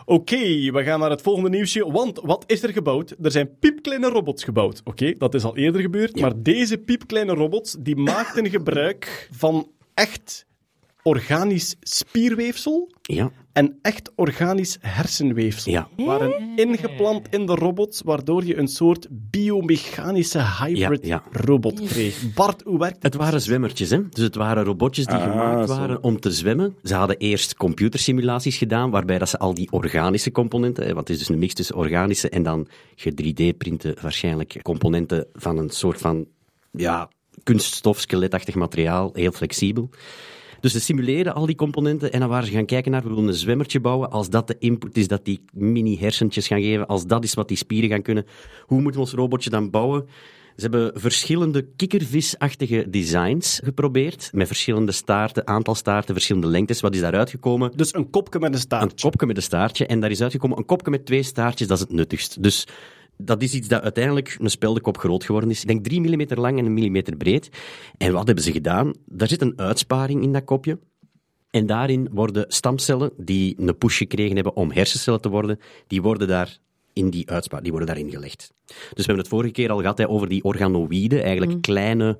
Oké, 0.05 0.37
we 0.71 0.83
gaan 0.83 0.99
naar 0.99 1.09
het 1.09 1.21
volgende 1.21 1.49
nieuwsje. 1.49 1.91
Want 1.91 2.19
wat 2.23 2.43
is 2.47 2.63
er 2.63 2.69
gebouwd? 2.73 3.15
Er 3.21 3.31
zijn 3.31 3.49
piepkleine 3.59 4.07
robots 4.09 4.43
gebouwd. 4.43 4.81
Oké, 4.83 5.13
dat 5.17 5.33
is 5.33 5.43
al 5.43 5.57
eerder 5.57 5.81
gebeurd. 5.81 6.19
Maar 6.19 6.33
deze 6.35 6.77
piepkleine 6.77 7.33
robots 7.33 7.75
die 7.79 7.95
maakten 7.95 8.49
gebruik 8.49 9.29
van 9.31 9.67
echt 9.93 10.45
organisch 11.03 11.75
spierweefsel 11.79 12.91
Ja, 13.01 13.31
en 13.53 13.79
echt 13.81 14.11
organisch 14.15 14.77
hersenweefsel. 14.81 15.71
Ja. 15.71 15.87
Waren 15.97 16.51
ingeplant 16.55 17.27
in 17.29 17.45
de 17.45 17.55
robots, 17.55 18.01
waardoor 18.05 18.45
je 18.45 18.57
een 18.57 18.67
soort 18.67 19.07
biomechanische 19.09 20.39
hybrid 20.59 21.05
Ja, 21.05 21.23
ja. 21.31 21.39
robot 21.41 21.81
kreeg. 21.81 22.33
Bart, 22.33 22.61
hoe 22.61 22.79
werkt 22.79 22.93
het? 22.93 23.03
Het 23.03 23.15
waren 23.15 23.41
zwemmertjes, 23.41 23.89
hè? 23.89 24.09
Dus 24.09 24.23
het 24.23 24.35
waren 24.35 24.63
robotjes 24.63 25.05
die 25.05 25.15
Ah, 25.15 25.23
gemaakt 25.31 25.69
zo. 25.69 25.75
waren 25.75 26.03
om 26.03 26.19
te 26.19 26.31
zwemmen. 26.31 26.75
Ze 26.83 26.93
hadden 26.95 27.17
eerst 27.17 27.55
computersimulaties 27.55 28.57
gedaan, 28.57 28.89
waarbij 28.89 29.17
dat 29.17 29.29
ze 29.29 29.37
al 29.39 29.53
die 29.53 29.71
organische 29.71 30.31
componenten, 30.31 30.83
hè, 30.85 30.93
want 30.93 31.07
het 31.07 31.17
is 31.17 31.25
dus 31.25 31.29
een 31.35 31.39
mix 31.41 31.53
tussen 31.53 31.75
organische 31.75 32.29
en 32.29 32.43
dan 32.43 32.67
ge 32.95 33.11
3D-printen 33.11 33.95
waarschijnlijk 34.01 34.59
componenten 34.61 35.27
van 35.33 35.57
een 35.57 35.69
soort 35.69 36.01
van, 36.01 36.25
ja, 36.71 37.09
kunststof, 37.43 37.99
skeletachtig 37.99 38.55
materiaal, 38.55 39.09
heel 39.13 39.31
flexibel. 39.31 39.89
Dus 40.61 40.71
ze 40.71 40.79
simuleerden 40.79 41.33
al 41.33 41.45
die 41.45 41.55
componenten 41.55 42.11
en 42.11 42.19
dan 42.19 42.29
waren 42.29 42.47
ze 42.47 42.53
gaan 42.53 42.65
kijken 42.65 42.91
naar, 42.91 43.03
we 43.03 43.09
willen 43.09 43.27
een 43.27 43.33
zwemmertje 43.33 43.79
bouwen, 43.79 44.11
als 44.11 44.29
dat 44.29 44.47
de 44.47 44.55
input 44.59 44.97
is 44.97 45.07
dat 45.07 45.25
die 45.25 45.41
mini-hersentjes 45.53 46.47
gaan 46.47 46.61
geven, 46.61 46.87
als 46.87 47.05
dat 47.05 47.23
is 47.23 47.33
wat 47.33 47.47
die 47.47 47.57
spieren 47.57 47.89
gaan 47.89 48.01
kunnen, 48.01 48.25
hoe 48.65 48.81
moeten 48.81 48.99
we 49.01 49.05
ons 49.07 49.15
robotje 49.15 49.49
dan 49.49 49.69
bouwen? 49.69 50.05
Ze 50.55 50.61
hebben 50.67 50.91
verschillende 51.01 51.67
kikkervisachtige 51.75 52.85
designs 52.89 53.59
geprobeerd, 53.63 54.29
met 54.33 54.47
verschillende 54.47 54.91
staarten, 54.91 55.47
aantal 55.47 55.75
staarten, 55.75 56.13
verschillende 56.13 56.47
lengtes. 56.47 56.81
Wat 56.81 56.93
is 56.95 57.01
daaruit 57.01 57.29
gekomen? 57.29 57.71
Dus 57.75 57.93
een 57.93 58.09
kopje 58.09 58.39
met 58.39 58.47
een 58.49 58.55
Een 58.55 58.61
staart. 58.61 59.01
kopje 59.01 59.25
met 59.25 59.37
een 59.37 59.43
staartje. 59.43 59.85
En 59.85 59.99
daar 59.99 60.11
is 60.11 60.21
uitgekomen 60.21 60.57
een 60.57 60.65
kopje 60.65 60.91
met 60.91 61.05
twee 61.05 61.23
staartjes, 61.23 61.67
dat 61.67 61.77
is 61.77 61.83
het 61.83 61.93
nuttigst. 61.93 62.43
Dus 62.43 62.67
dat 63.25 63.41
is 63.41 63.53
iets 63.53 63.67
dat 63.67 63.81
uiteindelijk 63.81 64.37
een 64.39 64.49
speldekop 64.49 64.97
groot 64.97 65.23
geworden 65.23 65.49
is. 65.49 65.61
Ik 65.61 65.67
denk 65.67 65.83
3 65.83 66.01
mm 66.01 66.25
lang 66.27 66.59
en 66.59 66.65
een 66.65 66.73
millimeter 66.73 67.17
breed. 67.17 67.49
En 67.97 68.13
wat 68.13 68.25
hebben 68.25 68.43
ze 68.43 68.51
gedaan? 68.51 68.93
Daar 69.05 69.27
zit 69.27 69.41
een 69.41 69.59
uitsparing 69.59 70.23
in 70.23 70.33
dat 70.33 70.43
kopje. 70.43 70.79
En 71.49 71.65
daarin 71.65 72.09
worden 72.11 72.45
stamcellen 72.47 73.11
die 73.17 73.55
een 73.59 73.77
push 73.77 73.97
gekregen 73.97 74.35
hebben 74.35 74.55
om 74.55 74.71
hersencellen 74.71 75.21
te 75.21 75.29
worden, 75.29 75.59
die 75.87 76.01
worden 76.01 76.27
daar 76.27 76.57
in 76.93 77.09
die 77.09 77.29
uitsparing, 77.29 77.67
die 77.67 77.77
worden 77.77 77.95
daarin 77.95 78.11
gelegd. 78.11 78.53
Dus 78.65 78.75
we 78.87 78.95
hebben 78.95 79.17
het 79.17 79.27
vorige 79.27 79.51
keer 79.51 79.71
al 79.71 79.79
gehad 79.79 79.97
hè, 79.97 80.09
over 80.09 80.27
die 80.27 80.43
organoïden, 80.43 81.23
eigenlijk 81.23 81.61
kleine 81.61 82.17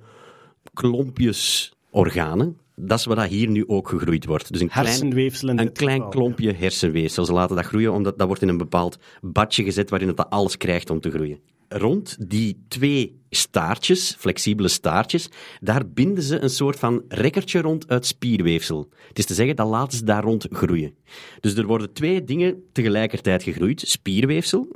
klompjes 0.74 1.74
organen. 1.90 2.58
Dat 2.76 3.00
is 3.00 3.06
wat 3.06 3.24
hier 3.24 3.50
nu 3.50 3.68
ook 3.68 3.90
gegroeid 3.90 4.26
wordt. 4.26 4.52
Dus 4.52 4.62
een 4.62 4.70
klein, 4.70 5.60
een 5.60 5.72
klein 5.72 6.10
klompje 6.10 6.54
hersenweefsel. 6.54 7.26
Ze 7.26 7.34
laten 7.34 7.56
dat 7.56 7.66
groeien, 7.66 7.94
omdat 7.94 8.18
dat 8.18 8.28
wordt 8.28 8.42
in 8.42 8.48
een 8.48 8.58
bepaald 8.58 8.98
badje 9.22 9.64
gezet 9.64 9.90
waarin 9.90 10.08
het 10.08 10.18
dat 10.18 10.30
alles 10.30 10.58
krijgt 10.58 10.90
om 10.90 11.00
te 11.00 11.12
groeien. 11.12 11.40
Rond 11.68 12.30
die 12.30 12.64
twee 12.68 13.20
staartjes, 13.30 14.16
flexibele 14.20 14.68
staartjes, 14.68 15.30
daar 15.60 15.88
binden 15.88 16.24
ze 16.24 16.40
een 16.40 16.50
soort 16.50 16.80
van 16.80 17.04
rekkertje 17.08 17.62
rond 17.62 17.88
uit 17.88 18.06
spierweefsel. 18.06 18.90
Het 19.08 19.20
is 19.20 19.26
te 19.26 19.34
zeggen, 19.34 19.56
dat 19.56 19.68
laten 19.68 19.98
ze 19.98 20.04
daar 20.04 20.24
rond 20.24 20.48
groeien. 20.52 20.94
Dus 21.40 21.56
er 21.56 21.66
worden 21.66 21.94
twee 21.94 22.24
dingen 22.24 22.64
tegelijkertijd 22.72 23.44
gegroeid. 23.44 23.82
Spierweefsel, 23.82 24.68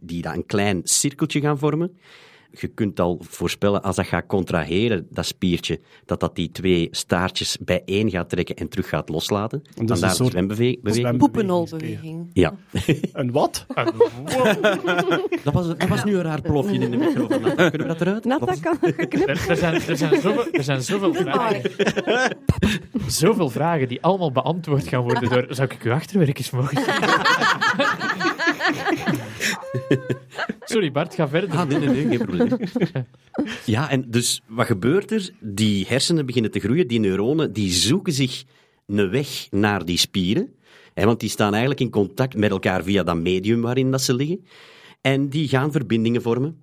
die 0.00 0.22
dan 0.22 0.34
een 0.34 0.46
klein 0.46 0.80
cirkeltje 0.84 1.40
gaan 1.40 1.58
vormen. 1.58 1.96
Je 2.50 2.68
kunt 2.68 3.00
al 3.00 3.20
voorspellen, 3.28 3.82
als 3.82 3.96
dat 3.96 4.06
gaat 4.06 4.26
contraheren, 4.26 5.06
dat 5.10 5.26
spiertje, 5.26 5.80
dat 6.04 6.20
dat 6.20 6.34
die 6.34 6.50
twee 6.50 6.88
staartjes 6.90 7.58
bijeen 7.60 8.10
gaat 8.10 8.28
trekken 8.28 8.56
en 8.56 8.68
terug 8.68 8.88
gaat 8.88 9.08
loslaten. 9.08 9.62
is 9.86 10.00
een 10.00 10.10
soort 10.10 10.30
zwembeweging. 10.30 11.18
Poepenolbeweging. 11.18 12.30
Ja, 12.32 12.54
Een 13.12 13.32
wat? 13.32 13.66
dat 15.44 15.54
was, 15.54 15.66
dat 15.66 15.88
was 15.88 16.04
nu 16.04 16.16
een 16.16 16.22
raar 16.22 16.40
plofje 16.40 16.78
in 16.78 16.90
de 16.90 16.96
microfoon. 16.96 17.54
Kunnen 17.54 17.72
we 17.72 17.86
dat 17.86 18.00
eruit? 18.00 18.24
Nat, 18.24 18.40
dat 18.40 18.60
kan 18.60 18.78
geknipt. 18.80 19.28
Er, 19.28 19.48
er, 19.48 19.56
zijn, 19.56 19.74
er, 19.74 19.96
zijn 19.96 20.20
zoveel, 20.20 20.52
er 20.52 20.64
zijn 20.64 20.82
zoveel 20.82 21.14
vragen, 21.14 21.70
zoveel 23.06 23.50
vragen 23.50 23.88
die 23.88 24.02
allemaal 24.02 24.32
beantwoord 24.32 24.88
gaan 24.88 25.02
worden 25.02 25.28
door... 25.28 25.46
Zou 25.48 25.68
ik 25.70 25.82
uw 25.82 25.92
achterwerk 25.92 26.38
eens 26.38 26.50
mogen 26.50 26.76
zien? 26.76 26.94
Sorry 30.70 30.92
Bart, 30.92 31.14
ga 31.14 31.28
verder. 31.28 31.50
Ah, 31.50 31.68
nee, 31.68 31.78
nee, 31.78 31.88
nee, 31.88 32.16
geen 32.16 32.26
probleem. 32.26 32.58
Ja, 33.64 33.90
en 33.90 34.10
dus 34.10 34.42
wat 34.46 34.66
gebeurt 34.66 35.10
er? 35.10 35.30
Die 35.40 35.86
hersenen 35.88 36.26
beginnen 36.26 36.50
te 36.50 36.60
groeien, 36.60 36.88
die 36.88 37.00
neuronen, 37.00 37.52
die 37.52 37.70
zoeken 37.70 38.12
zich 38.12 38.44
een 38.86 39.10
weg 39.10 39.46
naar 39.50 39.84
die 39.84 39.98
spieren. 39.98 40.54
Hè, 40.94 41.04
want 41.04 41.20
die 41.20 41.28
staan 41.28 41.50
eigenlijk 41.50 41.80
in 41.80 41.90
contact 41.90 42.36
met 42.36 42.50
elkaar 42.50 42.82
via 42.82 43.02
dat 43.02 43.16
medium 43.16 43.60
waarin 43.60 43.90
dat 43.90 44.02
ze 44.02 44.14
liggen. 44.14 44.44
En 45.00 45.28
die 45.28 45.48
gaan 45.48 45.72
verbindingen 45.72 46.22
vormen. 46.22 46.60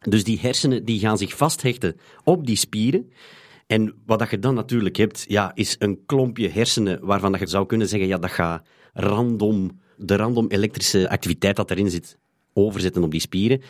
Dus 0.00 0.24
die 0.24 0.38
hersenen 0.40 0.84
die 0.84 0.98
gaan 0.98 1.18
zich 1.18 1.36
vasthechten 1.36 1.96
op 2.24 2.46
die 2.46 2.56
spieren. 2.56 3.10
En 3.66 3.94
wat 4.06 4.18
dat 4.18 4.30
je 4.30 4.38
dan 4.38 4.54
natuurlijk 4.54 4.96
hebt, 4.96 5.24
ja, 5.28 5.50
is 5.54 5.76
een 5.78 6.02
klompje 6.06 6.48
hersenen 6.48 7.04
waarvan 7.06 7.32
dat 7.32 7.40
je 7.40 7.46
zou 7.46 7.66
kunnen 7.66 7.88
zeggen, 7.88 8.08
ja, 8.08 8.18
dat 8.18 8.30
gaat 8.30 8.66
random, 8.92 9.80
de 9.96 10.16
random 10.16 10.46
elektrische 10.48 11.08
activiteit 11.08 11.56
dat 11.56 11.70
erin 11.70 11.90
zit, 11.90 12.18
overzetten 12.52 13.02
op 13.02 13.10
die 13.10 13.20
spieren. 13.20 13.60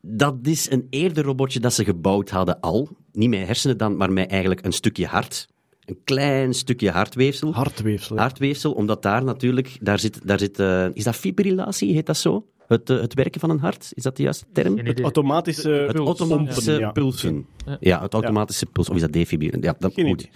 Dat 0.00 0.36
is 0.42 0.70
een 0.70 0.86
eerder 0.90 1.24
robotje 1.24 1.60
dat 1.60 1.72
ze 1.74 1.84
gebouwd 1.84 2.30
hadden 2.30 2.60
al. 2.60 2.88
Niet 3.12 3.28
met 3.28 3.46
hersenen 3.46 3.78
dan, 3.78 3.96
maar 3.96 4.12
met 4.12 4.30
eigenlijk 4.30 4.64
een 4.64 4.72
stukje 4.72 5.06
hart. 5.06 5.48
Een 5.84 5.98
klein 6.04 6.54
stukje 6.54 6.90
hartweefsel. 6.90 7.52
Hartweefsel. 7.54 8.16
Hartweefsel, 8.16 8.72
omdat 8.72 9.02
daar 9.02 9.24
natuurlijk, 9.24 9.78
daar 9.80 9.98
zit, 9.98 10.26
daar 10.26 10.38
zit 10.38 10.58
eh, 10.58 10.86
is 10.92 11.04
dat 11.04 11.16
fibrillatie, 11.16 11.94
heet 11.94 12.06
dat 12.06 12.16
zo? 12.16 12.46
Het, 12.66 12.90
eh, 12.90 13.00
het 13.00 13.14
werken 13.14 13.40
van 13.40 13.50
een 13.50 13.58
hart, 13.58 13.92
is 13.94 14.02
dat 14.02 14.16
de 14.16 14.22
juiste 14.22 14.44
term? 14.52 14.78
Idee. 14.78 15.04
Automatische 15.04 15.70
Het 15.70 15.92
Puls. 15.92 16.06
automatische 16.06 16.90
pulsen. 16.92 17.46
Ja. 17.66 17.76
Ja, 17.80 18.00
het 18.02 18.12
automatische 18.12 18.66
puls. 18.66 18.88
Of 18.88 18.94
is 18.94 19.00
dat 19.00 19.12
defibrillatie? 19.12 19.62
Ja, 19.62 19.76
dat 19.78 19.92
Geen 19.92 20.06
moet. 20.06 20.28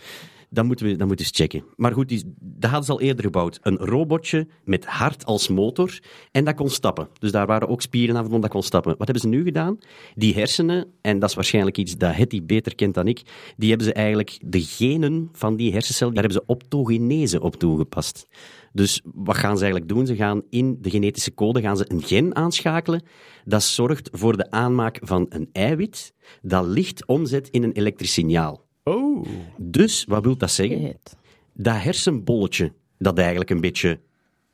Dat 0.51 0.65
moeten 0.65 0.87
we, 0.87 0.97
dat 0.97 1.07
moeten 1.07 1.27
we 1.27 1.33
eens 1.33 1.41
checken. 1.41 1.65
Maar 1.77 1.93
goed, 1.93 2.09
die, 2.09 2.35
dat 2.41 2.71
hadden 2.71 2.87
ze 2.87 2.93
al 2.93 3.01
eerder 3.01 3.25
gebouwd. 3.25 3.59
Een 3.63 3.77
robotje 3.77 4.47
met 4.65 4.87
hart 4.87 5.25
als 5.25 5.49
motor 5.49 5.99
en 6.33 6.45
dat 6.45 6.55
kon 6.55 6.71
stappen. 6.71 7.09
Dus 7.19 7.33
daar 7.33 7.47
waren 7.47 7.69
ook 7.69 7.83
spieren 7.83 8.17
aan 8.17 8.33
om 8.33 8.41
dat 8.41 8.51
kon 8.51 8.63
stappen. 8.63 8.95
Wat 8.99 9.07
hebben 9.07 9.21
ze 9.21 9.29
nu 9.29 9.43
gedaan? 9.43 9.79
Die 10.15 10.35
hersenen, 10.35 10.87
en 11.01 11.19
dat 11.19 11.29
is 11.29 11.35
waarschijnlijk 11.35 11.79
iets 11.79 11.97
dat 11.97 12.15
Hetty 12.15 12.43
beter 12.43 12.75
kent 12.75 12.95
dan 12.95 13.07
ik, 13.07 13.23
die 13.57 13.69
hebben 13.69 13.87
ze 13.87 13.93
eigenlijk, 13.93 14.39
de 14.45 14.61
genen 14.61 15.29
van 15.33 15.57
die 15.57 15.73
hersencel, 15.73 16.13
daar 16.13 16.25
hebben 16.25 16.43
ze 16.43 16.53
optogenese 16.53 17.41
op 17.41 17.57
toegepast. 17.57 18.27
Dus 18.73 19.03
wat 19.05 19.37
gaan 19.37 19.57
ze 19.57 19.63
eigenlijk 19.63 19.93
doen? 19.93 20.07
Ze 20.07 20.17
gaan 20.17 20.43
in 20.51 20.79
de 20.81 20.91
genetische 20.91 21.35
code 21.35 21.61
gaan 21.61 21.77
ze 21.77 21.85
een 21.89 22.03
gen 22.03 22.37
aanschakelen 22.37 23.03
dat 23.45 23.63
zorgt 23.63 24.09
voor 24.13 24.37
de 24.37 24.51
aanmaak 24.51 24.99
van 25.03 25.27
een 25.29 25.49
eiwit 25.53 26.13
dat 26.43 26.67
licht 26.67 27.07
omzet 27.07 27.49
in 27.49 27.63
een 27.63 27.73
elektrisch 27.73 28.13
signaal. 28.13 28.68
Oh. 28.89 29.27
Dus, 29.57 30.05
wat 30.05 30.25
wil 30.25 30.37
dat 30.37 30.51
zeggen? 30.51 30.81
Shit. 30.81 31.17
Dat 31.53 31.83
hersenbolletje, 31.83 32.73
dat 32.99 33.19
eigenlijk 33.19 33.51
een 33.51 33.61
beetje 33.61 33.99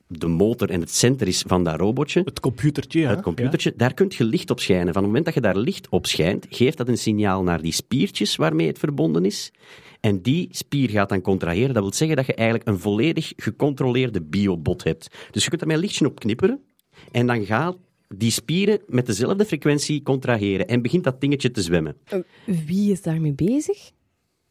de 0.07 0.27
motor 0.27 0.69
en 0.69 0.79
het 0.79 0.91
center 0.91 1.27
is 1.27 1.43
van 1.47 1.63
dat 1.63 1.79
robotje, 1.79 2.21
Het 2.25 2.39
computertje, 2.39 3.01
hè? 3.01 3.09
het 3.09 3.21
computertje, 3.21 3.73
daar 3.75 3.93
kun 3.93 4.11
je 4.17 4.23
licht 4.23 4.49
op 4.49 4.59
schijnen. 4.59 4.93
Van 4.93 4.95
het 4.95 5.05
moment 5.05 5.25
dat 5.25 5.33
je 5.33 5.41
daar 5.41 5.57
licht 5.57 5.89
op 5.89 6.05
schijnt, 6.05 6.45
geeft 6.49 6.77
dat 6.77 6.87
een 6.87 6.97
signaal 6.97 7.43
naar 7.43 7.61
die 7.61 7.71
spiertjes 7.71 8.35
waarmee 8.35 8.67
het 8.67 8.79
verbonden 8.79 9.25
is. 9.25 9.51
En 9.99 10.21
die 10.21 10.47
spier 10.51 10.89
gaat 10.89 11.09
dan 11.09 11.21
contraheren. 11.21 11.73
Dat 11.73 11.83
wil 11.83 11.93
zeggen 11.93 12.17
dat 12.17 12.25
je 12.25 12.33
eigenlijk 12.33 12.69
een 12.69 12.79
volledig 12.79 13.33
gecontroleerde 13.35 14.21
biobot 14.21 14.83
hebt. 14.83 15.15
Dus 15.31 15.43
je 15.43 15.49
kunt 15.49 15.61
er 15.61 15.67
met 15.67 15.75
een 15.75 15.81
lichtje 15.81 16.05
op 16.05 16.19
knipperen 16.19 16.59
en 17.11 17.27
dan 17.27 17.45
gaat 17.45 17.77
die 18.07 18.31
spieren 18.31 18.79
met 18.87 19.05
dezelfde 19.05 19.45
frequentie 19.45 20.03
contraheren 20.03 20.67
en 20.67 20.81
begint 20.81 21.03
dat 21.03 21.21
dingetje 21.21 21.51
te 21.51 21.61
zwemmen. 21.61 21.97
Wie 22.45 22.91
is 22.91 23.01
daarmee 23.01 23.33
bezig? 23.33 23.91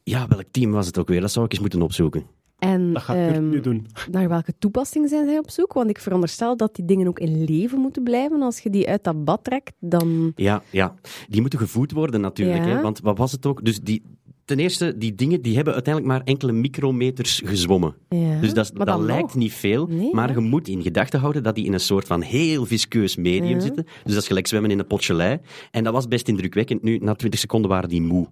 Ja, 0.04 0.26
welk 0.28 0.44
team 0.50 0.70
was 0.70 0.86
het 0.86 0.98
ook 0.98 1.08
weer? 1.08 1.20
Dat 1.20 1.32
zou 1.32 1.44
ik 1.44 1.52
eens 1.52 1.60
moeten 1.60 1.82
opzoeken. 1.82 2.22
En 2.58 2.92
Dat 2.92 3.02
gaat 3.02 3.16
Kurt 3.16 3.34
ehm, 3.34 3.48
nu 3.48 3.60
doen. 3.60 3.86
naar 4.10 4.28
welke 4.28 4.54
toepassing 4.58 5.08
zijn 5.08 5.26
zij 5.26 5.38
op 5.38 5.50
zoek? 5.50 5.72
Want 5.72 5.90
ik 5.90 5.98
veronderstel 5.98 6.56
dat 6.56 6.74
die 6.74 6.84
dingen 6.84 7.06
ook 7.08 7.18
in 7.18 7.44
leven 7.44 7.78
moeten 7.78 8.02
blijven. 8.02 8.42
Als 8.42 8.58
je 8.60 8.70
die 8.70 8.88
uit 8.88 9.04
dat 9.04 9.24
bad 9.24 9.44
trekt, 9.44 9.72
dan... 9.80 10.32
Ja, 10.36 10.62
ja. 10.70 10.94
Die 11.28 11.40
moeten 11.40 11.58
gevoed 11.58 11.92
worden 11.92 12.20
natuurlijk. 12.20 12.64
Ja. 12.64 12.70
Hè? 12.70 12.80
Want 12.82 13.00
wat 13.00 13.18
was 13.18 13.32
het 13.32 13.46
ook? 13.46 13.64
Dus 13.64 13.80
die, 13.80 14.02
ten 14.44 14.58
eerste, 14.58 14.98
die 14.98 15.14
dingen 15.14 15.42
die 15.42 15.54
hebben 15.54 15.74
uiteindelijk 15.74 16.14
maar 16.14 16.24
enkele 16.26 16.52
micrometers 16.52 17.42
gezwommen. 17.44 17.94
Ja, 18.08 18.40
Dus 18.40 18.54
dat, 18.54 18.70
dat 18.74 19.00
lijkt 19.00 19.22
nog. 19.22 19.34
niet 19.34 19.52
veel, 19.52 19.86
Nee, 19.86 20.14
maar 20.14 20.32
je 20.32 20.38
moet 20.40 20.68
in 20.68 20.82
gedachten 20.82 21.20
houden 21.20 21.42
dat 21.42 21.54
die 21.54 21.64
in 21.64 21.72
een 21.72 21.80
soort 21.80 22.06
van 22.06 22.22
heel 22.22 22.66
viskeus 22.66 23.16
medium 23.16 23.54
Ja. 23.54 23.60
zitten. 23.60 23.84
Dus 24.04 24.12
dat 24.12 24.22
is 24.22 24.26
gelijk 24.28 24.46
zwemmen 24.46 24.70
in 24.70 24.78
een 24.78 24.86
potje 24.86 25.14
lei. 25.14 25.38
En 25.70 25.84
dat 25.84 25.92
was 25.92 26.08
best 26.08 26.28
indrukwekkend. 26.28 26.82
Nu, 26.82 26.98
na 26.98 27.14
20 27.14 27.40
seconden 27.40 27.70
waren 27.70 27.88
die 27.88 28.02
moe. 28.02 28.26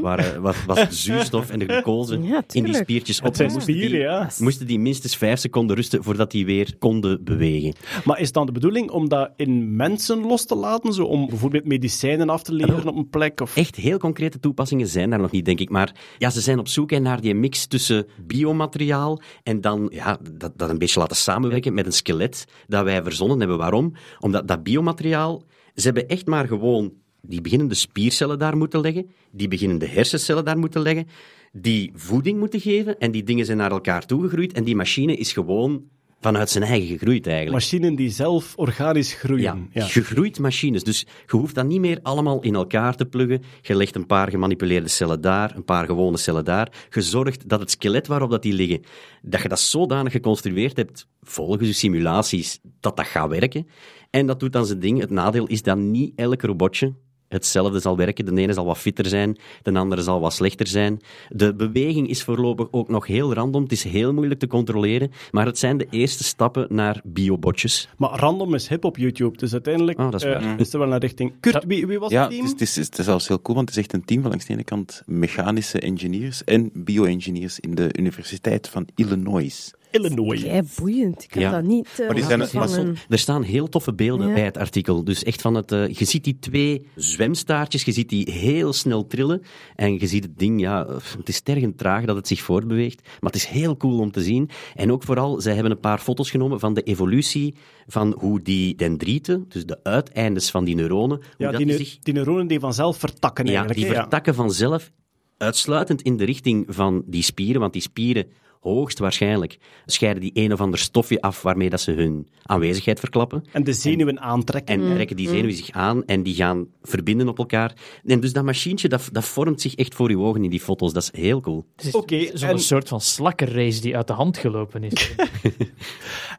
Waren, 0.00 0.42
was, 0.42 0.64
was 0.66 0.88
de 0.88 0.94
zuurstof 0.94 1.50
en 1.50 1.58
de 1.58 1.64
glucose 1.64 2.16
Mhm. 2.18 2.26
Ja, 2.32 2.42
in 2.52 2.64
die 2.64 2.74
spiertjes 2.74 3.20
op. 3.20 3.34
Zijn 3.36 3.52
Moesten 3.52 3.74
die- 3.74 3.82
spieren, 3.84 4.00
ja. 4.06 4.30
Moesten 4.38 4.66
die 4.66 4.78
minstens 4.78 5.16
vijf 5.16 5.38
seconden 5.40 5.76
rusten 5.76 6.02
voordat 6.04 6.30
die 6.30 6.46
weer 6.46 6.74
konden 6.78 7.24
bewegen. 7.24 7.74
Maar 8.04 8.20
is 8.20 8.32
dan 8.32 8.46
de 8.46 8.52
bedoeling 8.52 8.90
om 8.90 9.08
dat 9.08 9.30
in 9.36 9.76
mensen 9.76 10.20
los 10.20 10.44
te 10.46 10.54
laten? 10.54 10.92
Zo 10.92 11.04
om 11.04 11.26
bijvoorbeeld 11.28 11.64
medicijnen 11.64 12.28
af 12.28 12.42
te 12.42 12.52
leveren 12.52 12.88
op 12.88 12.96
een 12.96 13.08
plek? 13.08 13.40
Of... 13.40 13.56
Echt 13.56 13.76
heel 13.76 13.98
concrete 13.98 14.40
toepassingen 14.40 14.86
zijn 14.86 15.10
daar 15.10 15.20
nog 15.20 15.30
niet, 15.30 15.44
denk 15.44 15.60
ik. 15.60 15.70
Maar 15.70 15.94
ja, 16.18 16.30
ze 16.30 16.40
zijn 16.40 16.58
op 16.58 16.68
zoek 16.68 16.90
hè, 16.90 16.98
naar 16.98 17.20
die 17.20 17.34
mix 17.34 17.66
tussen 17.66 18.06
biomateriaal 18.26 19.20
en 19.42 19.60
dan 19.60 19.88
ja, 19.92 20.18
dat, 20.32 20.52
dat 20.58 20.70
een 20.70 20.78
beetje 20.78 21.00
laten 21.00 21.16
samenwerken 21.16 21.74
met 21.74 21.86
een 21.86 21.92
skelet 21.92 22.44
dat 22.66 22.84
wij 22.84 23.02
verzonnen 23.02 23.38
hebben. 23.38 23.58
Waarom? 23.58 23.92
Omdat 24.20 24.48
dat 24.48 24.62
biomateriaal, 24.62 25.42
ze 25.74 25.84
hebben 25.84 26.08
echt 26.08 26.26
maar 26.26 26.46
gewoon 26.46 26.92
die 27.28 27.40
beginnende 27.40 27.74
spiercellen 27.74 28.38
daar 28.38 28.56
moeten 28.56 28.80
leggen, 28.80 29.10
die 29.30 29.48
beginnende 29.48 29.86
hersencellen 29.86 30.44
daar 30.44 30.58
moeten 30.58 30.80
leggen, 30.82 31.06
die 31.52 31.90
voeding 31.94 32.38
moeten 32.38 32.60
geven 32.60 32.98
en 32.98 33.10
die 33.10 33.22
dingen 33.22 33.44
zijn 33.44 33.58
naar 33.58 33.70
elkaar 33.70 34.06
toegegroeid 34.06 34.52
en 34.52 34.64
die 34.64 34.76
machine 34.76 35.16
is 35.16 35.32
gewoon 35.32 35.82
vanuit 36.20 36.50
zijn 36.50 36.64
eigen 36.64 36.88
gegroeid 36.98 37.26
eigenlijk. 37.26 37.56
Machinen 37.56 37.94
die 37.94 38.10
zelf 38.10 38.52
organisch 38.56 39.14
groeien. 39.14 39.42
Ja, 39.42 39.58
Ja. 39.72 39.86
gegroeid 39.86 40.38
machines. 40.38 40.84
Dus 40.84 41.06
je 41.26 41.36
hoeft 41.36 41.54
dat 41.54 41.66
niet 41.66 41.80
meer 41.80 41.98
allemaal 42.02 42.40
in 42.42 42.54
elkaar 42.54 42.96
te 42.96 43.04
pluggen. 43.06 43.42
Je 43.62 43.76
legt 43.76 43.94
een 43.94 44.06
paar 44.06 44.30
gemanipuleerde 44.30 44.88
cellen 44.88 45.20
daar, 45.20 45.56
een 45.56 45.64
paar 45.64 45.86
gewone 45.86 46.16
cellen 46.16 46.44
daar. 46.44 46.86
Je 46.90 47.02
zorgt 47.02 47.48
dat 47.48 47.60
het 47.60 47.70
skelet 47.70 48.06
waarop 48.06 48.30
dat 48.30 48.42
die 48.42 48.52
liggen, 48.52 48.80
dat 49.22 49.42
je 49.42 49.48
dat 49.48 49.60
zodanig 49.60 50.12
geconstrueerd 50.12 50.76
hebt, 50.76 51.06
volgens 51.22 51.66
je 51.66 51.72
simulaties, 51.74 52.58
dat 52.80 52.96
dat 52.96 53.06
gaat 53.06 53.28
werken. 53.28 53.66
En 54.10 54.26
dat 54.26 54.40
doet 54.40 54.52
dan 54.52 54.66
zijn 54.66 54.80
ding. 54.80 55.00
Het 55.00 55.10
nadeel 55.10 55.46
is 55.46 55.62
dat 55.62 55.78
niet 55.78 56.12
elk 56.16 56.42
robotje 56.42 56.94
hetzelfde 57.28 57.78
zal 57.80 57.96
werken. 57.96 58.24
De 58.24 58.40
ene 58.40 58.52
zal 58.52 58.64
wat 58.64 58.78
fitter 58.78 59.06
zijn, 59.06 59.36
de 59.62 59.72
andere 59.78 60.02
zal 60.02 60.20
wat 60.20 60.32
slechter 60.32 60.66
zijn. 60.66 61.00
De 61.28 61.54
beweging 61.54 62.08
is 62.08 62.22
voorlopig 62.22 62.68
ook 62.70 62.88
nog 62.88 63.06
heel 63.06 63.34
random. 63.34 63.62
Het 63.62 63.72
is 63.72 63.84
heel 63.84 64.12
moeilijk 64.12 64.40
te 64.40 64.46
controleren, 64.46 65.10
maar 65.30 65.46
het 65.46 65.58
zijn 65.58 65.76
de 65.78 65.86
eerste 65.90 66.24
stappen 66.24 66.66
naar 66.70 67.00
biobotjes. 67.04 67.88
Maar 67.96 68.10
random 68.18 68.54
is 68.54 68.68
hip 68.68 68.84
op 68.84 68.96
YouTube, 68.96 69.36
dus 69.36 69.52
uiteindelijk 69.52 69.98
Oh, 69.98 70.10
dat 70.10 70.22
is 70.22 70.26
eh, 70.26 70.42
waar. 70.42 70.60
is 70.60 70.72
er 70.72 70.78
wel 70.78 70.92
een 70.92 70.98
richting. 70.98 71.32
Kurt, 71.40 71.64
wie, 71.66 71.86
wie 71.86 71.98
was 71.98 72.10
Ja, 72.10 72.22
het 72.22 72.32
het 72.32 72.34
team? 72.34 72.44
is, 72.44 72.50
het, 72.50 72.60
is, 72.60 72.76
het 72.86 72.98
is 72.98 73.04
zelfs 73.04 73.28
heel 73.28 73.42
cool, 73.42 73.56
want 73.56 73.68
het 73.68 73.78
is 73.78 73.84
echt 73.84 73.92
een 73.94 74.04
team 74.04 74.20
van 74.20 74.30
langs 74.30 74.46
de 74.46 74.52
ene 74.52 74.64
kant 74.64 75.02
mechanische 75.06 75.80
engineers 75.80 76.44
en 76.44 76.70
bio-engineers 76.74 77.60
in 77.60 77.74
de 77.74 77.88
Universiteit 77.98 78.68
van 78.68 78.86
Illinois. 78.94 79.74
Illinois. 79.90 80.42
Kei 80.42 80.62
boeiend. 80.78 81.22
Ik 81.24 81.34
heb 81.34 81.42
Ja. 81.42 81.50
dat 81.50 81.62
niet 81.62 81.88
eh, 81.98 82.06
Maar 82.06 82.14
die 82.14 82.24
zijn- 82.24 82.40
ontvangen. 82.40 82.96
Er 83.08 83.18
staan 83.18 83.42
heel 83.42 83.68
toffe 83.68 83.94
beelden 83.94 84.28
Ja. 84.28 84.34
bij 84.34 84.44
het 84.44 84.58
artikel. 84.58 85.04
Dus 85.04 85.22
echt 85.24 85.40
van 85.40 85.54
het, 85.54 85.72
eh, 85.72 85.88
je 85.88 86.04
ziet 86.04 86.24
die 86.24 86.38
twee 86.38 86.86
zwemstaartjes, 86.94 87.84
je 87.84 87.92
ziet 87.92 88.08
die 88.08 88.30
heel 88.32 88.72
snel 88.72 89.06
trillen. 89.06 89.42
En 89.74 89.98
je 89.98 90.06
ziet 90.06 90.22
het 90.24 90.38
ding, 90.38 90.60
ja, 90.60 90.86
het 91.18 91.28
is 91.28 91.40
tergend 91.40 91.78
traag 91.78 92.04
dat 92.04 92.16
het 92.16 92.26
zich 92.28 92.40
voortbeweegt. 92.40 93.00
Maar 93.02 93.32
het 93.32 93.34
is 93.40 93.46
heel 93.46 93.76
cool 93.76 93.98
om 93.98 94.10
te 94.10 94.22
zien. 94.22 94.50
En 94.74 94.92
ook 94.92 95.02
vooral, 95.02 95.40
zij 95.40 95.52
hebben 95.54 95.72
een 95.72 95.80
paar 95.80 95.98
foto's 95.98 96.30
genomen 96.30 96.60
van 96.60 96.74
de 96.74 96.82
evolutie 96.82 97.54
van 97.86 98.14
hoe 98.18 98.42
die 98.42 98.74
dendrieten, 98.74 99.44
dus 99.48 99.66
de 99.66 99.78
uiteindes 99.82 100.50
van 100.50 100.64
die 100.64 100.74
neuronen, 100.74 101.16
hoe 101.16 101.26
Ja, 101.38 101.46
dat 101.50 101.56
die, 101.56 101.66
die 101.66 101.76
ne- 101.78 101.84
zich 101.84 101.98
die 101.98 102.14
neuronen 102.14 102.46
die 102.46 102.60
vanzelf 102.60 102.96
vertakken 102.98 103.44
ja, 103.44 103.50
eigenlijk. 103.50 103.80
die 103.80 103.88
ja. 103.94 104.00
vertakken 104.00 104.34
vanzelf 104.34 104.90
uitsluitend 105.38 106.02
in 106.02 106.16
de 106.16 106.24
richting 106.24 106.64
van 106.68 107.02
die 107.06 107.22
spieren, 107.22 107.60
want 107.60 107.72
die 107.72 107.82
spieren, 107.82 108.26
hoogstwaarschijnlijk, 108.60 109.58
scheiden 109.86 110.22
die 110.22 110.30
een 110.34 110.52
of 110.52 110.60
ander 110.60 110.78
stofje 110.78 111.20
af 111.20 111.42
waarmee 111.42 111.70
dat 111.70 111.80
ze 111.80 111.92
hun 111.92 112.28
aanwezigheid 112.42 113.00
verklappen. 113.00 113.44
En 113.52 113.64
de 113.64 113.72
zenuwen 113.72 114.20
aantrekken. 114.20 114.80
En 114.80 114.94
trekken 114.94 115.16
die 115.16 115.28
zenuwen 115.28 115.52
zich 115.56 115.70
aan 115.70 116.04
en 116.04 116.22
die 116.22 116.34
gaan 116.34 116.66
verbinden 116.82 117.28
op 117.28 117.38
elkaar. 117.38 117.72
En 118.04 118.20
dus 118.20 118.32
dat 118.32 118.44
machientje, 118.44 118.88
dat, 118.88 119.08
dat 119.12 119.24
vormt 119.24 119.60
zich 119.60 119.74
echt 119.74 119.94
voor 119.94 120.10
je 120.10 120.18
ogen 120.18 120.44
in 120.44 120.50
die 120.50 120.60
foto's. 120.60 120.92
Dat 120.92 121.02
is 121.02 121.20
heel 121.20 121.40
cool. 121.40 121.64
Oké, 121.92 122.30
zo'n 122.34 122.48
en- 122.48 122.58
soort 122.58 122.88
van 122.88 123.00
slakkenrace 123.00 123.80
die 123.80 123.96
uit 123.96 124.06
de 124.06 124.12
hand 124.12 124.38
gelopen 124.38 124.84
is. 124.84 125.14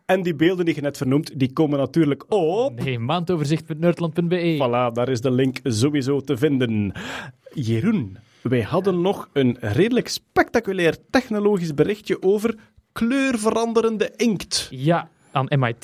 En 0.05 0.23
die 0.23 0.35
beelden 0.35 0.65
die 0.65 0.75
je 0.75 0.81
net 0.81 0.97
vernoemt, 0.97 1.39
die 1.39 1.53
komen 1.53 1.79
natuurlijk 1.79 2.25
op. 2.33 2.83
Nee, 2.83 2.99
maandoverzicht.nerdland.be. 2.99 4.55
Voilà, 4.55 4.93
daar 4.93 5.09
is 5.09 5.21
de 5.21 5.31
link 5.31 5.59
sowieso 5.63 6.21
te 6.21 6.37
vinden. 6.37 6.91
Jeroen, 7.53 8.17
wij 8.49 8.61
hadden 8.61 9.01
nog 9.01 9.29
een 9.33 9.57
redelijk 9.59 10.07
spectaculair 10.07 10.97
technologisch 11.09 11.73
berichtje 11.73 12.21
over 12.21 12.55
kleurveranderende 12.91 14.13
inkt. 14.15 14.67
Ja, 14.71 15.09
aan 15.31 15.59
MIT, 15.59 15.81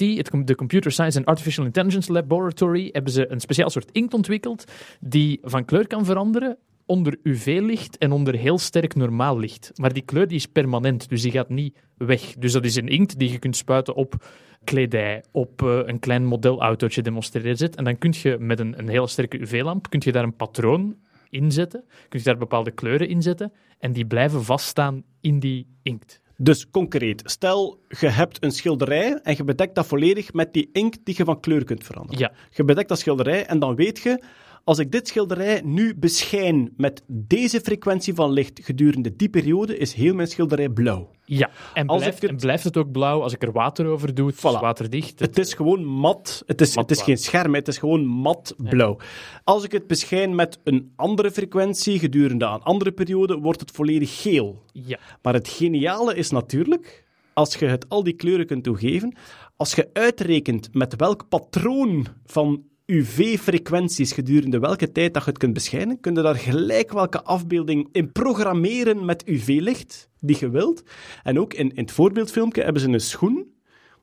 de 0.47 0.55
Computer 0.55 0.91
Science 0.91 1.17
and 1.17 1.27
Artificial 1.27 1.65
Intelligence 1.65 2.11
Laboratory, 2.11 2.89
hebben 2.91 3.11
ze 3.11 3.31
een 3.31 3.39
speciaal 3.39 3.69
soort 3.69 3.91
inkt 3.91 4.13
ontwikkeld 4.13 4.63
die 4.99 5.39
van 5.41 5.65
kleur 5.65 5.87
kan 5.87 6.05
veranderen 6.05 6.57
onder 6.85 7.17
UV-licht 7.23 7.97
en 7.97 8.11
onder 8.11 8.35
heel 8.35 8.57
sterk 8.57 8.95
normaal 8.95 9.39
licht. 9.39 9.71
Maar 9.75 9.93
die 9.93 10.03
kleur 10.03 10.27
die 10.27 10.37
is 10.37 10.45
permanent, 10.45 11.09
dus 11.09 11.21
die 11.21 11.31
gaat 11.31 11.49
niet 11.49 11.77
weg. 11.97 12.33
Dus 12.39 12.51
dat 12.51 12.65
is 12.65 12.75
een 12.75 12.87
inkt 12.87 13.19
die 13.19 13.31
je 13.31 13.39
kunt 13.39 13.55
spuiten 13.55 13.95
op 13.95 14.25
kledij, 14.63 15.23
op 15.31 15.61
eh, 15.61 15.79
een 15.85 15.99
klein 15.99 16.25
modelautootje 16.25 17.01
demonstreerd 17.01 17.57
zet. 17.57 17.75
En 17.75 17.83
dan 17.83 17.97
kun 17.97 18.13
je 18.21 18.37
met 18.39 18.59
een, 18.59 18.79
een 18.79 18.87
hele 18.87 19.07
sterke 19.07 19.39
UV-lamp 19.39 19.87
je 19.89 20.11
daar 20.11 20.23
een 20.23 20.35
patroon 20.35 20.95
inzetten, 21.33 21.83
kun 22.09 22.19
je 22.19 22.25
daar 22.25 22.37
bepaalde 22.37 22.71
kleuren 22.71 23.07
in 23.07 23.21
zetten 23.21 23.53
en 23.79 23.91
die 23.91 24.05
blijven 24.05 24.43
vaststaan 24.43 25.03
in 25.21 25.39
die 25.39 25.67
inkt. 25.83 26.21
Dus 26.37 26.69
concreet, 26.69 27.21
stel 27.25 27.79
je 27.99 28.07
hebt 28.07 28.43
een 28.43 28.51
schilderij 28.51 29.19
en 29.23 29.35
je 29.37 29.43
bedekt 29.43 29.75
dat 29.75 29.87
volledig 29.87 30.33
met 30.33 30.53
die 30.53 30.69
inkt 30.71 30.99
die 31.03 31.15
je 31.17 31.23
van 31.23 31.39
kleur 31.39 31.63
kunt 31.63 31.83
veranderen. 31.83 32.19
Ja. 32.19 32.31
Je 32.49 32.63
bedekt 32.63 32.89
dat 32.89 32.99
schilderij 32.99 33.45
en 33.45 33.59
dan 33.59 33.75
weet 33.75 33.99
je, 33.99 34.23
Als 34.65 34.79
ik 34.79 34.91
dit 34.91 35.07
schilderij 35.07 35.61
nu 35.65 35.95
beschijn 35.95 36.73
met 36.77 37.03
deze 37.07 37.59
frequentie 37.61 38.13
van 38.13 38.31
licht 38.31 38.59
gedurende 38.63 39.15
die 39.15 39.29
periode, 39.29 39.77
is 39.77 39.93
heel 39.93 40.13
mijn 40.13 40.27
schilderij 40.27 40.69
blauw. 40.69 41.11
Ja, 41.25 41.49
en 41.73 41.85
blijft, 41.85 42.21
het- 42.21 42.29
en 42.29 42.37
blijft 42.37 42.63
het 42.63 42.77
ook 42.77 42.91
blauw 42.91 43.21
als 43.21 43.33
ik 43.33 43.43
er 43.43 43.51
water 43.51 43.85
over 43.85 44.13
doe? 44.13 44.27
Het 44.27 44.35
is 44.35 44.41
waterdicht. 44.41 45.19
Het 45.19 45.37
is 45.37 45.53
gewoon 45.53 45.85
mat. 45.85 46.43
Het 46.45 46.61
is, 46.61 46.75
Mat 46.75 46.89
het 46.89 46.97
is 46.97 47.03
geen 47.03 47.17
scherm, 47.17 47.53
het 47.55 47.67
is 47.67 47.77
gewoon 47.77 48.05
mat 48.05 48.55
blauw. 48.57 48.97
Als 49.43 49.63
ik 49.63 49.71
het 49.71 49.87
beschijn 49.87 50.35
met 50.35 50.59
een 50.63 50.91
andere 50.95 51.31
frequentie 51.31 51.99
gedurende 51.99 52.45
een 52.45 52.61
andere 52.61 52.91
periode, 52.91 53.37
wordt 53.39 53.59
het 53.59 53.71
volledig 53.71 54.21
geel. 54.21 54.63
Ja. 54.73 54.99
Maar 55.21 55.33
het 55.33 55.47
geniale 55.47 56.15
is 56.15 56.29
natuurlijk, 56.29 57.05
als 57.33 57.55
je 57.55 57.65
het 57.65 57.89
al 57.89 58.03
die 58.03 58.13
kleuren 58.13 58.45
kunt 58.45 58.63
toegeven, 58.63 59.15
als 59.57 59.73
je 59.73 59.89
uitrekent 59.93 60.69
met 60.73 60.95
welk 60.95 61.29
patroon 61.29 62.07
van 62.25 62.63
UV-frequenties 62.85 64.11
gedurende 64.11 64.59
welke 64.59 64.91
tijd 64.91 65.13
dat 65.13 65.23
je 65.23 65.29
het 65.29 65.39
kunt 65.39 65.53
beschijnen, 65.53 65.99
kun 65.99 66.13
je 66.13 66.21
daar 66.21 66.35
gelijk 66.35 66.91
welke 66.91 67.23
afbeelding 67.23 67.89
in 67.91 68.11
programmeren 68.11 69.05
met 69.05 69.27
UV-licht 69.27 70.09
die 70.19 70.37
je 70.39 70.49
wilt. 70.49 70.83
En 71.23 71.39
ook 71.39 71.53
in, 71.53 71.69
in 71.69 71.81
het 71.81 71.91
voorbeeldfilmpje 71.91 72.63
hebben 72.63 72.81
ze 72.81 72.87
een 72.87 72.99
schoen, 72.99 73.53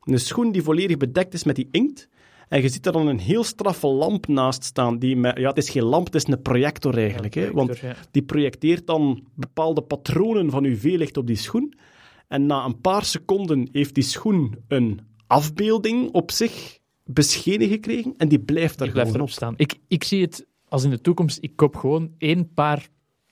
een 0.03 0.19
schoen 0.19 0.51
die 0.51 0.63
volledig 0.63 0.97
bedekt 0.97 1.33
is 1.33 1.43
met 1.43 1.55
die 1.55 1.67
inkt. 1.71 2.09
En 2.47 2.61
je 2.61 2.69
ziet 2.69 2.85
er 2.85 2.91
dan 2.91 3.07
een 3.07 3.19
heel 3.19 3.43
straffe 3.43 3.87
lamp 3.87 4.27
naast 4.27 4.63
staan. 4.63 4.99
Die 4.99 5.15
met, 5.15 5.37
ja, 5.37 5.47
het 5.47 5.57
is 5.57 5.69
geen 5.69 5.83
lamp, 5.83 6.05
het 6.05 6.15
is 6.15 6.27
een 6.27 6.41
projector 6.41 6.97
eigenlijk. 6.97 7.33
hè, 7.33 7.51
want 7.51 7.77
ja. 7.77 7.95
die 8.11 8.23
projecteert 8.23 8.87
dan 8.87 9.27
bepaalde 9.35 9.81
patronen 9.81 10.49
van 10.49 10.63
UV-licht 10.63 11.17
op 11.17 11.27
die 11.27 11.35
schoen. 11.35 11.73
En 12.27 12.45
na 12.45 12.65
een 12.65 12.81
paar 12.81 13.05
seconden 13.05 13.69
heeft 13.71 13.93
die 13.93 14.03
schoen 14.03 14.55
een 14.67 14.99
afbeelding 15.27 16.11
op 16.11 16.31
zich 16.31 16.79
beschenen 17.13 17.67
gekregen. 17.67 18.13
En 18.17 18.27
die 18.27 18.39
blijft 18.39 18.77
daar 18.77 18.87
Ik 18.87 18.93
gewoon 18.93 19.09
erop 19.13 19.21
op. 19.21 19.29
staan. 19.29 19.53
Ik, 19.57 19.79
ik 19.87 20.03
zie 20.03 20.21
het 20.21 20.45
als 20.67 20.83
in 20.83 20.89
de 20.89 21.01
toekomst, 21.01 21.37
ik 21.41 21.55
koop 21.55 21.75
gewoon 21.75 22.11
één 22.17 22.53
paar 22.53 22.87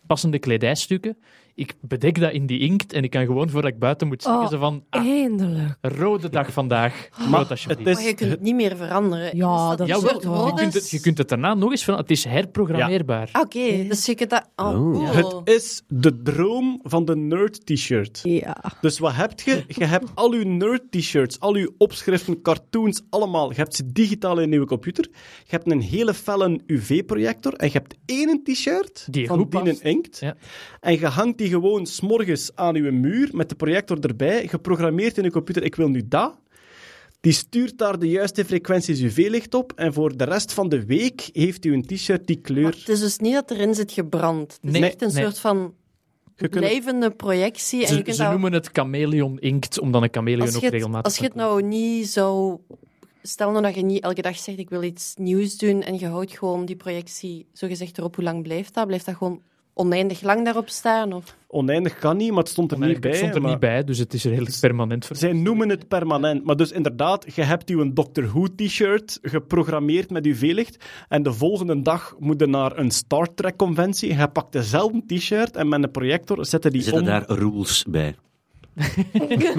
passende 0.08 0.40
kledijstukken. 0.40 1.18
Ik 1.60 1.73
bedek 1.81 2.19
dat 2.19 2.31
in 2.31 2.45
die 2.45 2.60
inkt 2.60 2.94
en 2.94 3.03
ik 3.03 3.10
kan 3.10 3.26
gewoon, 3.26 3.49
voordat 3.49 3.72
ik 3.72 3.80
buiten 3.80 4.07
moet 4.07 4.23
zeggen, 4.23 4.41
Oh, 4.41 4.49
zo 4.49 4.57
van, 4.57 4.84
ah, 4.90 5.06
Eindelijk. 5.06 5.77
rode 5.81 6.30
dag 6.30 6.52
vandaag. 6.53 7.07
Maar 7.30 7.40
Rood 7.40 7.49
alsjeblieft. 7.49 7.86
het 7.86 7.94
Maar 7.95 8.03
je 8.03 8.10
is, 8.10 8.15
kunt 8.15 8.31
het 8.31 8.41
niet 8.41 8.56
meer 8.56 8.76
veranderen. 8.76 9.38
Ja, 9.38 9.72
Is 9.72 9.77
dat 9.77 9.88
Ja, 9.88 9.95
is 9.95 10.02
wel, 10.02 10.45
je, 10.48 10.53
kunt 10.53 10.76
is? 10.76 10.81
het, 10.81 10.90
je 10.90 10.99
kunt 10.99 11.18
het 11.18 11.30
daarna 11.30 11.53
nog 11.53 11.72
eens 11.72 11.84
van, 11.84 11.98
het 11.98 12.11
is 12.11 12.23
herprogrammeerbaar. 12.23 13.30
Oké, 13.41 13.86
dus 13.88 14.06
je 14.06 14.15
kunt 14.15 14.30
dat... 14.30 14.49
Oh, 14.56 14.68
Oh. 14.68 15.11
cool. 15.11 15.41
het 15.41 15.56
is 15.56 15.81
de 15.88 16.22
droom 16.22 16.80
van 16.84 17.06
de 17.06 17.15
nerd-t-shirt. 17.15 18.19
Ja. 18.23 18.57
Dus 18.81 18.99
wat 18.99 19.14
heb 19.15 19.40
je? 19.40 19.64
Je 19.68 19.86
hebt 19.86 20.10
al 20.15 20.31
uw 20.34 20.44
nerd-t-shirts, 20.44 21.40
al 21.40 21.53
uw 21.56 21.69
opschriften, 21.77 22.41
cartoons, 22.41 23.02
allemaal. 23.10 23.49
Je 23.49 23.56
hebt 23.56 23.76
ze 23.76 23.91
digitaal 23.91 24.40
in 24.40 24.52
je 24.52 24.65
computer. 24.65 25.07
Je 25.44 25.45
hebt 25.56 25.72
een 25.72 25.81
hele 25.81 26.14
felle 26.14 26.60
UV-projector 26.65 27.53
en 27.53 27.65
je 27.65 27.73
hebt 27.73 27.95
één 28.06 28.44
t-shirt 28.44 29.07
Die 29.11 29.27
van 29.27 29.48
die 29.49 29.80
inkt. 29.81 30.19
Ja. 30.19 30.36
En 30.80 30.99
je 30.99 31.06
hangt 31.07 31.38
die 31.38 31.49
gewoon 31.50 31.86
s'morgens 31.86 32.52
aan 32.56 32.76
je 32.76 32.92
muur 32.92 33.30
met 33.34 33.50
de 33.50 33.56
projector 33.56 34.00
erbij, 34.00 34.48
geprogrammeerd 34.48 35.18
in 35.18 35.24
je 35.24 35.32
computer. 35.32 35.64
Ik 35.64 35.76
wil 35.76 35.88
nu 35.88 36.08
dat. 36.08 36.38
Die 37.22 37.32
stuurt 37.34 37.78
daar 37.78 38.00
de 38.00 38.10
juiste 38.10 38.46
frequenties 38.46 39.00
UV-licht 39.02 39.54
op. 39.54 39.72
En 39.76 39.94
voor 39.94 40.18
de 40.18 40.24
rest 40.24 40.54
van 40.54 40.70
de 40.70 40.86
week 40.86 41.30
heeft 41.34 41.66
u 41.66 41.74
een 41.74 41.86
t-shirt 41.86 42.28
die 42.28 42.36
Maar 42.36 42.46
kleur. 42.52 42.66
het 42.80 42.90
is 42.90 43.00
dus 43.00 43.18
niet 43.18 43.34
dat 43.34 43.52
erin 43.52 43.76
zit 43.76 43.92
gebrand. 43.92 44.52
Het 44.62 44.74
is 44.74 44.80
Nee, 44.80 44.90
echt 44.90 45.02
een 45.02 45.14
nee. 45.14 45.24
soort 45.24 45.40
van 45.40 45.74
blijvende 46.50 47.12
projectie. 47.12 47.82
En 47.86 47.90
je 47.92 47.96
Ze, 47.98 48.02
kunt 48.02 48.16
ze 48.16 48.22
dat- 48.22 48.32
noemen 48.32 48.54
het 48.54 48.70
chameleon 48.74 49.40
inkt, 49.40 49.80
omdat 49.80 50.02
een 50.04 50.10
chameleon 50.12 50.56
ook 50.56 50.62
het, 50.62 50.72
regelmatig... 50.72 51.04
als 51.06 51.18
je 51.18 51.24
het 51.24 51.36
nou 51.36 51.64
niet 51.64 52.08
zou... 52.08 52.58
Stel 53.22 53.52
nou 53.52 53.64
dat 53.64 53.76
je 53.76 53.82
niet 53.82 54.04
elke 54.04 54.22
dag 54.22 54.38
zegt, 54.38 54.58
ik 54.60 54.70
wil 54.70 54.84
iets 54.84 55.14
nieuws 55.18 55.58
doen, 55.58 55.82
en 55.84 56.00
je 56.00 56.06
houdt 56.08 56.38
gewoon 56.38 56.66
die 56.66 56.76
projectie 56.76 57.46
zogezegd 57.54 57.98
erop, 57.98 58.16
hoe 58.16 58.24
lang 58.24 58.44
blijft 58.44 58.74
dat? 58.74 58.88
Blijft 58.88 59.06
dat 59.06 59.16
gewoon 59.16 59.42
oneindig 59.80 60.22
lang 60.22 60.44
daarop 60.46 60.70
staan? 60.70 61.14
Of? 61.14 61.36
Oneindig 61.48 61.98
kan 61.98 62.18
niet, 62.18 62.30
maar 62.30 62.38
het 62.40 62.50
stond 62.50 62.72
er 62.72 62.80
niet 62.80 62.90
het 62.90 63.00
bij. 63.02 63.14
stond 63.14 63.36
er 63.36 63.42
maar- 63.42 63.52
niet 63.52 63.60
bij, 63.60 63.84
dus 63.84 63.98
het 63.98 64.14
is 64.14 64.24
redelijk 64.24 64.58
permanent 64.60 65.06
voor 65.06 65.16
Zij 65.16 65.34
noemen 65.34 65.70
het 65.70 65.88
permanent. 65.88 66.44
Maar 66.44 66.56
dus 66.56 66.72
inderdaad, 66.72 67.36
je 67.36 67.42
hebt 67.42 67.70
uw 67.70 67.94
Doctor 67.94 68.28
Who 68.28 68.46
t-shirt 68.56 69.20
geprogrammeerd 69.22 70.10
met 70.10 70.26
UV-licht. 70.26 70.86
En 71.08 71.24
de 71.24 71.34
volgende 71.34 71.82
dag 71.82 72.16
moet 72.20 72.40
je 72.40 72.48
naar 72.48 72.78
een 72.78 72.92
Star 72.92 73.34
Trek-conventie. 73.34 74.16
Je 74.18 74.28
pakt 74.28 74.52
dezelfde 74.52 75.04
t-shirt 75.08 75.56
en 75.56 75.70
met 75.70 75.84
een 75.84 75.92
projector 75.92 76.46
zet 76.46 76.62
die 76.62 76.82
Zitten 76.82 77.02
om. 77.02 77.08
daar 77.08 77.24
rules 77.28 77.86
bij? 77.90 78.16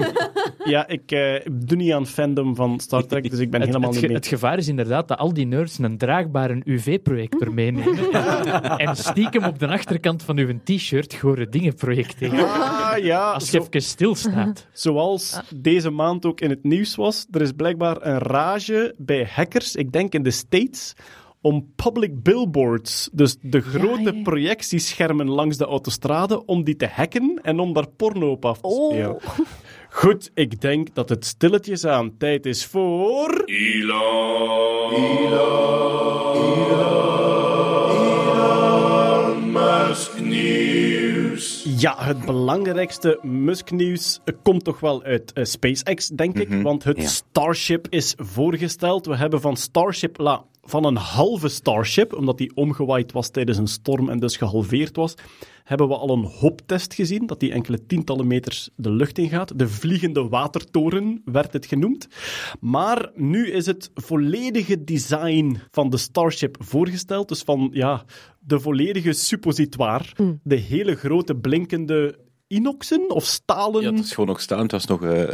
Ja, 0.63 0.87
ik 0.87 1.11
eh, 1.11 1.33
doe 1.51 1.77
niet 1.77 1.91
aan 1.93 2.07
fandom 2.07 2.55
van 2.55 2.79
Star 2.79 3.05
Trek, 3.05 3.29
dus 3.29 3.39
ik 3.39 3.51
ben 3.51 3.59
Het, 3.61 3.69
helemaal 3.69 3.89
het, 3.91 3.99
niet 3.99 4.07
mee. 4.09 4.17
het 4.17 4.27
gevaar 4.27 4.57
is 4.57 4.67
inderdaad 4.67 5.07
dat 5.07 5.17
al 5.17 5.33
die 5.33 5.45
nerds 5.45 5.77
een 5.77 5.97
draagbare 5.97 6.61
UV-projector 6.65 7.53
meenemen 7.53 8.11
en 8.77 8.95
stiekem 8.95 9.43
op 9.43 9.59
de 9.59 9.67
achterkant 9.67 10.23
van 10.23 10.37
uw 10.37 10.59
t-shirt 10.63 11.13
gore 11.13 11.49
dingen 11.49 11.75
projecteren. 11.75 12.39
Ah 12.51 12.97
ja, 13.03 13.31
Als 13.31 13.49
je 13.49 13.57
zo- 13.57 13.65
even 13.67 13.81
stilstaat. 13.81 14.67
zoals 14.73 15.39
deze 15.55 15.89
maand 15.89 16.25
ook 16.25 16.41
in 16.41 16.49
het 16.49 16.63
nieuws 16.63 16.95
was, 16.95 17.25
er 17.31 17.41
is 17.41 17.51
blijkbaar 17.51 17.97
een 18.05 18.17
rage 18.19 18.93
bij 18.97 19.27
hackers, 19.31 19.75
ik 19.75 19.91
denk 19.91 20.13
in 20.13 20.23
de 20.23 20.31
States, 20.31 20.93
om 21.41 21.73
public 21.75 22.23
billboards, 22.23 23.09
dus 23.13 23.37
de 23.41 23.61
grote 23.61 24.15
ja. 24.15 24.21
projectieschermen 24.21 25.29
langs 25.29 25.57
de 25.57 25.65
autostrade, 25.65 26.45
om 26.45 26.63
die 26.63 26.75
te 26.75 26.87
hacken 26.87 27.39
en 27.41 27.59
om 27.59 27.73
daar 27.73 27.89
porno 27.89 28.31
op 28.31 28.45
af 28.45 28.59
te 28.59 28.67
Oh. 28.67 28.91
spelen. 28.91 29.17
Goed, 29.89 30.31
ik 30.33 30.61
denk 30.61 30.95
dat 30.95 31.09
het 31.09 31.25
stilletjes 31.25 31.85
aan 31.85 32.17
tijd 32.17 32.45
is 32.45 32.65
voor... 32.65 33.43
Musk 36.67 37.20
Ja, 41.81 41.95
het 41.97 42.25
belangrijkste 42.25 43.19
Musk-nieuws 43.21 44.19
komt 44.43 44.63
toch 44.63 44.79
wel 44.79 45.03
uit 45.03 45.33
eh, 45.33 45.43
SpaceX, 45.43 46.07
denk 46.07 46.39
ik. 46.39 46.61
Want 46.61 46.83
het 46.83 46.97
ja. 46.97 47.07
Starship 47.07 47.87
is 47.89 48.13
voorgesteld. 48.17 49.05
We 49.05 49.15
hebben 49.15 49.41
van 49.41 49.57
Starship, 49.57 50.17
la, 50.17 50.43
van 50.63 50.85
een 50.85 50.95
halve 50.95 51.47
Starship, 51.47 52.13
omdat 52.13 52.37
die 52.37 52.55
omgewaaid 52.55 53.11
was 53.11 53.29
tijdens 53.29 53.57
een 53.57 53.67
storm 53.67 54.09
en 54.09 54.19
dus 54.19 54.37
gehalveerd 54.37 54.95
was, 54.95 55.13
hebben 55.71 55.87
we 55.87 55.97
al 55.97 56.09
een 56.09 56.23
hoptest 56.25 56.93
gezien, 56.93 57.25
dat 57.25 57.39
die 57.39 57.51
enkele 57.51 57.85
tientallen 57.85 58.27
meters 58.27 58.69
de 58.75 58.91
lucht 58.91 59.17
ingaat. 59.17 59.59
De 59.59 59.67
vliegende 59.67 60.27
watertoren 60.27 61.21
werd 61.25 61.53
het 61.53 61.65
genoemd. 61.65 62.07
Maar 62.59 63.11
nu 63.15 63.51
is 63.51 63.65
het 63.65 63.91
volledige 63.93 64.83
design 64.83 65.57
van 65.71 65.89
de 65.89 65.97
Starship 65.97 66.57
voorgesteld. 66.59 67.27
Dus 67.27 67.41
van 67.41 67.69
ja, 67.73 68.05
de 68.39 68.59
volledige 68.59 69.13
suppositoire. 69.13 70.05
De 70.43 70.55
hele 70.55 70.95
grote 70.95 71.35
blinkende 71.35 72.19
inoxen 72.47 73.09
of 73.09 73.25
stalen. 73.25 73.81
Ja, 73.81 73.91
het 73.91 74.05
is 74.05 74.13
gewoon 74.13 74.29
nog 74.29 74.41
staan. 74.41 74.61
Het 74.61 74.71
was 74.71 74.85
nog 74.85 75.03
eh, 75.03 75.23
eh, 75.23 75.29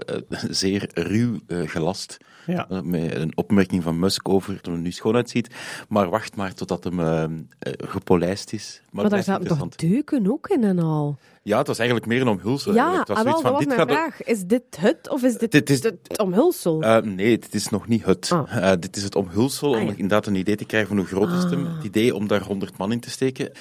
zeer 0.50 0.90
ruw 0.94 1.40
eh, 1.48 1.62
gelast. 1.66 2.18
Ja. 2.48 2.70
Eh, 2.70 2.82
met 2.82 3.16
een 3.16 3.32
opmerking 3.38 3.84
van 3.84 4.00
Musk 4.00 4.30
over 4.30 4.54
dat 4.54 4.66
het 4.66 4.74
er 4.76 4.80
nu 4.80 4.92
schoon 4.92 5.16
uitziet. 5.16 5.56
Maar 5.90 6.10
wacht 6.10 6.36
maar 6.36 6.54
totdat 6.54 6.84
hem 6.84 7.00
eh, 7.00 7.24
eh, 7.24 7.30
gepolijst 7.78 8.54
is. 8.54 8.80
Maar, 8.82 8.90
Maar 8.92 9.04
het 9.04 9.14
daar 9.14 9.24
zaten 9.24 9.58
toch 9.58 9.76
deuken 9.76 10.32
ook 10.32 10.48
in 10.48 10.64
en 10.64 10.80
al? 10.80 11.18
Ja, 11.44 11.58
het 11.58 11.68
was 11.68 11.78
eigenlijk 11.78 12.10
meer 12.10 12.22
een 12.22 12.28
omhulsel. 12.28 12.74
Ja. 12.74 13.00
Het 13.00 13.10
ah, 13.10 13.16
was 13.16 13.24
wel, 13.24 13.24
zoiets 13.24 13.42
dat 13.42 13.42
van, 13.42 13.52
was 13.52 13.60
dit 13.60 13.76
mijn 13.76 13.98
vraag. 13.98 14.24
Is 14.24 14.44
dit 14.46 14.64
het 14.80 15.10
of 15.10 15.24
is 15.24 15.38
dit, 15.38 15.52
Dit 15.52 15.70
is- 15.70 15.84
het 15.84 16.18
omhulsel? 16.18 16.80
Nee, 17.04 17.40
dit 17.40 17.54
is 17.54 17.70
nog 17.70 17.88
niet 17.88 18.06
het. 18.06 18.32
Ah. 18.32 18.72
Eh, 18.72 18.80
dit 18.80 18.96
is 18.96 19.04
het 19.04 19.16
omhulsel, 19.16 19.76
Ah, 19.76 19.82
om 19.82 19.90
inderdaad 19.90 20.26
een 20.26 20.36
idee 20.36 20.56
te 20.56 20.66
krijgen 20.66 20.90
van 20.90 20.98
hoe 20.98 21.06
groot 21.08 21.32
is 21.32 21.44
het. 21.44 21.52
Het 21.52 21.84
idee 21.84 22.16
om 22.16 22.28
daar 22.28 22.42
100 22.42 22.78
man 22.78 22.92
in 22.92 23.00
te 23.00 23.10
steken. 23.10 23.52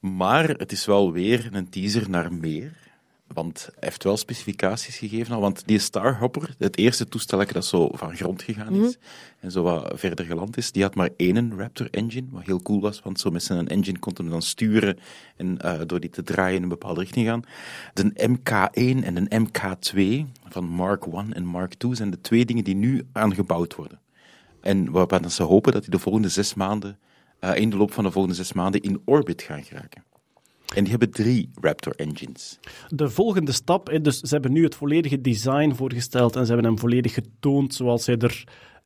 Maar 0.00 0.48
het 0.48 0.72
is 0.72 0.86
wel 0.86 1.12
weer 1.12 1.48
een 1.52 1.68
teaser 1.68 2.10
naar 2.10 2.32
meer. 2.32 2.72
Want 3.26 3.68
hij 3.70 3.88
heeft 3.88 4.04
wel 4.04 4.16
specificaties 4.16 4.96
gegeven 4.96 5.34
al. 5.34 5.40
Want 5.40 5.62
die 5.66 5.78
Starhopper, 5.78 6.54
het 6.58 6.78
eerste 6.78 7.08
toestel 7.08 7.46
dat 7.46 7.64
zo 7.64 7.88
van 7.92 8.16
grond 8.16 8.42
gegaan 8.42 8.74
is 8.74 8.98
en 9.40 9.50
zo 9.50 9.62
wat 9.62 9.92
verder 9.94 10.24
geland 10.24 10.56
is, 10.56 10.72
die 10.72 10.82
had 10.82 10.94
maar 10.94 11.10
één 11.16 11.58
Raptor 11.58 11.88
engine, 11.90 12.26
wat 12.30 12.42
heel 12.44 12.62
cool 12.62 12.80
was, 12.80 13.00
want 13.02 13.20
zo 13.20 13.30
met 13.30 13.42
zijn 13.42 13.68
engine 13.68 13.98
kon 13.98 14.12
hij 14.16 14.28
dan 14.28 14.42
sturen 14.42 14.98
en 15.36 15.58
eh, 15.58 15.80
door 15.86 16.00
die 16.00 16.10
te 16.10 16.22
draaien 16.22 16.56
in 16.56 16.62
een 16.62 16.68
bepaalde 16.68 17.00
richting 17.00 17.26
gaan. 17.26 17.42
De 17.92 18.28
MK1 18.28 19.04
en 19.04 19.14
de 19.14 19.46
MK2 19.46 20.26
van 20.48 20.64
Mark 20.64 21.06
1 21.06 21.32
en 21.32 21.44
Mark 21.44 21.74
2 21.74 21.94
zijn 21.94 22.10
de 22.10 22.20
twee 22.20 22.44
dingen 22.44 22.64
die 22.64 22.74
nu 22.74 23.06
aangebouwd 23.12 23.74
worden. 23.74 24.00
En 24.60 24.90
waarvan 24.90 25.30
ze 25.30 25.42
hopen 25.42 25.72
dat 25.72 25.82
die 25.82 25.90
de 25.90 25.98
volgende 25.98 26.28
zes 26.28 26.54
maanden, 26.54 26.98
eh, 27.38 27.56
in 27.56 27.70
de 27.70 27.76
loop 27.76 27.92
van 27.92 28.04
de 28.04 28.10
volgende 28.10 28.36
zes 28.36 28.52
maanden, 28.52 28.82
in 28.82 29.02
orbit 29.04 29.42
gaan 29.42 29.64
geraken. 29.64 30.04
En 30.76 30.82
die 30.82 30.90
hebben 30.90 31.10
drie 31.10 31.50
Raptor 31.60 31.92
engines. 31.94 32.58
De 32.88 33.10
volgende 33.10 33.52
stap, 33.52 33.98
dus 34.02 34.18
ze 34.18 34.32
hebben 34.34 34.52
nu 34.52 34.64
het 34.64 34.74
volledige 34.74 35.20
design 35.20 35.72
voorgesteld 35.74 36.36
en 36.36 36.46
ze 36.46 36.52
hebben 36.52 36.70
hem 36.70 36.78
volledig 36.78 37.14
getoond 37.14 37.74
zoals 37.74 38.06
hij 38.06 38.16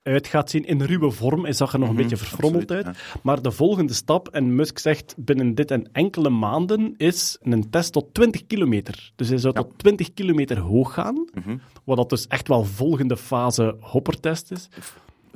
eruit 0.03 0.27
gaat 0.27 0.51
zien. 0.51 0.65
In 0.65 0.83
ruwe 0.83 1.11
vorm, 1.11 1.43
hij 1.43 1.53
zag 1.53 1.73
er 1.73 1.79
nog 1.79 1.89
een 1.89 1.97
beetje 1.97 2.17
verfrommeld 2.17 2.71
absoluut, 2.71 2.87
uit. 2.87 2.97
Maar 3.23 3.43
de 3.43 3.51
volgende 3.51 3.93
stap, 3.93 4.29
en 4.29 4.55
Musk 4.55 4.79
zegt 4.79 5.15
binnen 5.19 5.55
dit 5.55 5.71
en 5.71 5.89
enkele 5.93 6.31
maanden, 6.31 6.95
is 6.97 7.39
een 7.41 7.71
test 7.71 7.93
tot 7.93 8.15
20 8.15 8.47
kilometer. 8.47 9.13
Dus 9.17 9.29
hij 9.29 9.39
zou 9.39 9.55
tot 9.55 9.79
20 9.79 10.15
kilometer 10.15 10.59
hoog 10.59 10.95
gaan, 10.95 11.29
wat 11.85 11.97
dat 11.97 12.09
dus 12.09 12.27
echt 12.27 12.49
wel 12.49 12.65
volgende 12.65 13.17
fase 13.17 13.77
hoppertest 13.81 14.51
is. 14.51 14.69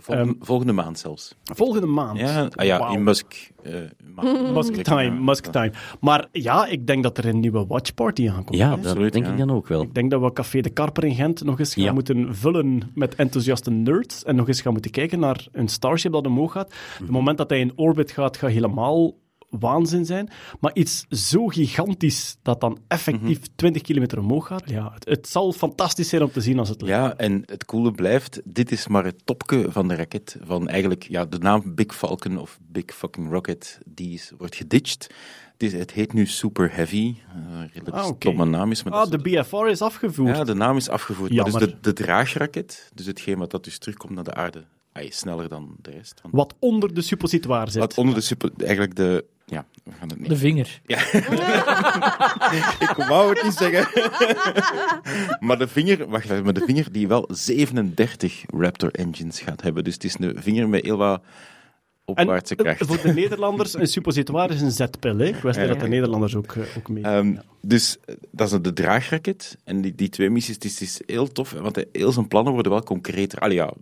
Volgende, 0.04 0.34
volgende 0.40 0.72
maand 0.72 0.98
zelfs. 0.98 1.34
Volgende 1.44 1.86
maand. 1.86 2.18
Ja, 2.18 2.48
ah 2.54 2.66
ja 2.66 2.88
in 2.88 3.02
Musk. 3.02 3.50
eh, 3.62 3.74
ma- 4.14 4.50
Musk 4.56 4.72
time, 4.74 5.20
Musk 5.20 5.44
time. 5.46 5.72
Maar 6.00 6.28
ja, 6.32 6.66
ik 6.66 6.86
denk 6.86 7.02
dat 7.02 7.18
er 7.18 7.26
een 7.26 7.40
nieuwe 7.40 7.66
watch 7.66 7.94
party 7.94 8.28
aankomt. 8.30 8.58
Ja, 8.58 8.70
hè. 8.70 8.76
dat 8.76 8.86
absoluut, 8.86 9.12
denk 9.12 9.24
ja. 9.24 9.32
ik 9.32 9.38
dan 9.38 9.50
ook 9.50 9.68
wel. 9.68 9.82
Ik 9.82 9.94
denk 9.94 10.10
dat 10.10 10.20
we 10.20 10.32
Café 10.32 10.60
de 10.60 10.70
Karper 10.70 11.04
in 11.04 11.14
Gent 11.14 11.44
nog 11.44 11.58
eens 11.58 11.74
gaan 11.74 11.84
Ja. 11.84 11.92
moeten 11.92 12.34
vullen 12.34 12.90
met 12.94 13.14
enthousiaste 13.14 13.70
nerds 13.70 14.24
en 14.24 14.36
nog 14.36 14.48
eens 14.48 14.60
gaan 14.60 14.72
moeten 14.72 14.90
kijken 14.90 15.18
naar 15.20 15.46
een 15.52 15.68
Starship 15.68 16.12
dat 16.12 16.26
omhoog 16.26 16.52
gaat. 16.52 16.68
Mhm. 16.68 17.02
Het 17.02 17.10
moment 17.12 17.38
dat 17.38 17.50
hij 17.50 17.60
in 17.60 17.72
orbit 17.76 18.10
gaat, 18.10 18.36
gaat 18.36 18.50
helemaal 18.50 19.12
waanzin 19.60 20.04
zijn. 20.04 20.30
Maar 20.60 20.74
iets 20.74 21.04
zo 21.08 21.46
gigantisch 21.46 22.36
dat 22.42 22.60
dan 22.60 22.78
effectief 22.88 23.38
Mhm. 23.38 23.46
20 23.56 23.82
kilometer 23.82 24.18
omhoog 24.18 24.46
gaat, 24.46 24.70
ja, 24.70 24.90
het, 24.94 25.08
het 25.08 25.28
zal 25.28 25.52
fantastisch 25.52 26.08
zijn 26.08 26.22
om 26.22 26.30
te 26.30 26.40
zien 26.40 26.58
als 26.58 26.68
het 26.68 26.80
lukt. 26.80 26.92
Ja, 26.92 27.16
en 27.16 27.42
het 27.46 27.64
coole 27.64 27.92
blijft, 27.92 28.40
dit 28.44 28.72
is 28.72 28.88
maar 28.88 29.04
het 29.04 29.20
topje 29.26 29.66
van 29.70 29.88
de 29.88 29.94
raket. 29.94 30.36
Van 30.42 30.68
eigenlijk, 30.68 31.02
ja, 31.08 31.24
de 31.24 31.38
naam 31.38 31.74
Big 31.74 31.94
Falcon 31.96 32.38
of 32.38 32.58
Big 32.62 32.84
Fucking 32.94 33.30
Rocket, 33.30 33.78
die 33.86 34.12
is, 34.14 34.32
wordt 34.38 34.56
geditcht. 34.56 35.06
Het, 35.52 35.62
is, 35.62 35.72
het 35.72 35.90
heet 35.90 36.12
nu 36.12 36.26
Super 36.26 36.74
Heavy. 36.74 37.14
eh, 37.28 37.34
Een 37.60 37.68
redelijk 37.72 37.96
Ah, 37.96 38.10
stomme 38.16 38.44
naam 38.44 38.70
is. 38.70 38.82
Maar 38.82 38.92
Ah, 38.92 39.10
de 39.10 39.18
BFR 39.18 39.66
is 39.66 39.82
afgevoerd. 39.82 40.36
Ja, 40.36 40.44
de 40.44 40.54
naam 40.54 40.76
is 40.76 40.88
afgevoerd. 40.88 41.32
Maar 41.32 41.44
dus 41.44 41.54
de, 41.54 41.76
de 41.80 41.92
draagraket, 41.92 42.90
dus 42.94 43.06
hetgeen 43.06 43.38
wat 43.38 43.50
dat 43.50 43.64
dus 43.64 43.78
terugkomt 43.78 44.12
naar 44.14 44.24
de 44.24 44.34
aarde, 44.34 44.64
sneller 45.08 45.48
dan 45.48 45.76
de 45.80 45.90
rest. 45.90 46.18
Van, 46.20 46.30
Wat 46.32 46.54
onder 46.58 46.94
de 46.94 47.02
suppositoire 47.02 47.70
zit. 47.70 47.80
wat 47.80 47.98
onder 47.98 48.14
de 48.14 48.20
super, 48.20 48.50
eigenlijk 48.56 48.96
de, 48.96 49.24
ja, 49.46 49.66
we 49.84 49.92
gaan 49.98 50.08
het 50.08 50.18
niet. 50.18 50.28
De 50.28 50.36
vinger. 50.36 50.80
Ik 52.88 52.94
wou 52.96 53.34
het 53.34 53.42
niet 53.42 53.54
zeggen. 53.54 53.86
maar 55.46 55.58
de 55.58 55.68
vinger, 55.68 56.08
wacht 56.08 56.24
even, 56.24 56.44
maar 56.44 56.52
de 56.52 56.64
vinger 56.66 56.92
die 56.92 57.08
wel 57.08 57.28
37 57.30 58.44
Raptor 58.46 58.90
engines 58.90 59.40
gaat 59.40 59.62
hebben. 59.62 59.84
Dus 59.84 59.94
het 59.94 60.04
is 60.04 60.16
een 60.18 60.42
vinger 60.42 60.68
met 60.68 60.84
heel 60.84 60.96
wat 60.96 61.22
opwaartse 62.04 62.56
eh, 62.56 62.64
kracht. 62.64 62.86
voor 62.86 63.02
de 63.02 63.12
Nederlanders, 63.22 63.74
een 63.74 63.86
suppositoire 63.86 64.54
is 64.54 64.60
een 64.60 64.70
zetpil. 64.70 65.18
Hè? 65.18 65.24
Ik 65.26 65.34
wist 65.36 65.58
Ja. 65.58 65.66
dat 65.66 65.80
de 65.80 65.88
Nederlanders 65.88 66.34
ook, 66.36 66.52
eh, 66.52 66.62
ook 66.76 66.88
mee. 66.88 67.02
Ehm, 67.02 67.36
dus 67.60 67.96
eh, 68.04 68.14
dat 68.30 68.52
is 68.52 68.58
de 68.60 68.72
draagraket. 68.72 69.56
En 69.64 69.80
die, 69.80 69.94
die 69.94 70.08
twee 70.08 70.30
missies, 70.30 70.54
het 70.54 70.64
is, 70.64 70.72
het 70.72 70.88
is 70.88 71.00
heel 71.06 71.28
tof, 71.32 71.50
want 71.52 71.84
heel 71.92 72.12
zijn 72.12 72.28
plannen 72.28 72.52
worden 72.52 72.72
wel 72.72 72.82
concreter. 72.82 73.38
Allee, 73.38 73.56
ja, 73.56 73.72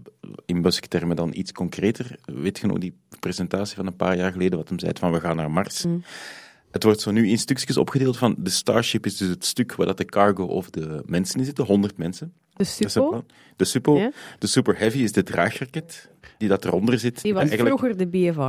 in 0.47 0.61
Musk-termen 0.61 1.17
dan 1.17 1.31
iets 1.35 1.53
concreter. 1.53 2.17
Weet 2.25 2.59
je 2.59 2.67
nog 2.67 2.79
die 2.79 2.95
presentatie 3.21 3.77
van 3.77 3.87
een 3.87 3.97
paar 3.97 4.17
jaar 4.17 4.33
geleden, 4.33 4.59
wat 4.59 4.69
hem 4.69 4.79
zei 4.79 4.93
van 4.99 5.13
we 5.13 5.21
gaan 5.21 5.37
naar 5.37 5.51
Mars. 5.51 5.85
Het 6.71 6.83
wordt 6.83 7.01
zo 7.01 7.11
nu 7.11 7.29
in 7.29 7.39
stukjes 7.39 7.77
opgedeeld 7.77 8.17
van 8.17 8.35
de 8.39 8.51
Starship 8.51 9.07
is 9.07 9.17
dus 9.17 9.29
het 9.29 9.45
stuk 9.45 9.75
waar 9.75 9.87
dat 9.87 9.97
de 9.97 10.05
cargo 10.05 10.45
of 10.45 10.71
de 10.71 11.03
mensen 11.07 11.39
in 11.39 11.45
zitten, 11.45 11.65
100 11.65 11.97
mensen. 11.99 12.33
De 12.57 12.65
Suppo. 12.65 13.25
De 13.57 13.65
Suppo, 13.65 13.97
Ja. 13.99 14.11
de 14.39 14.47
Super 14.47 14.79
Heavy 14.79 14.99
is 14.99 15.13
de 15.13 15.23
draagraket 15.23 16.09
die 16.43 16.51
dat 16.51 16.65
eronder 16.65 16.99
zit. 16.99 17.23
die 17.23 17.33
was 17.35 17.43
Eigenlijk- 17.49 17.79
vroeger 17.79 17.99
de 17.99 18.07
BFR. 18.09 18.41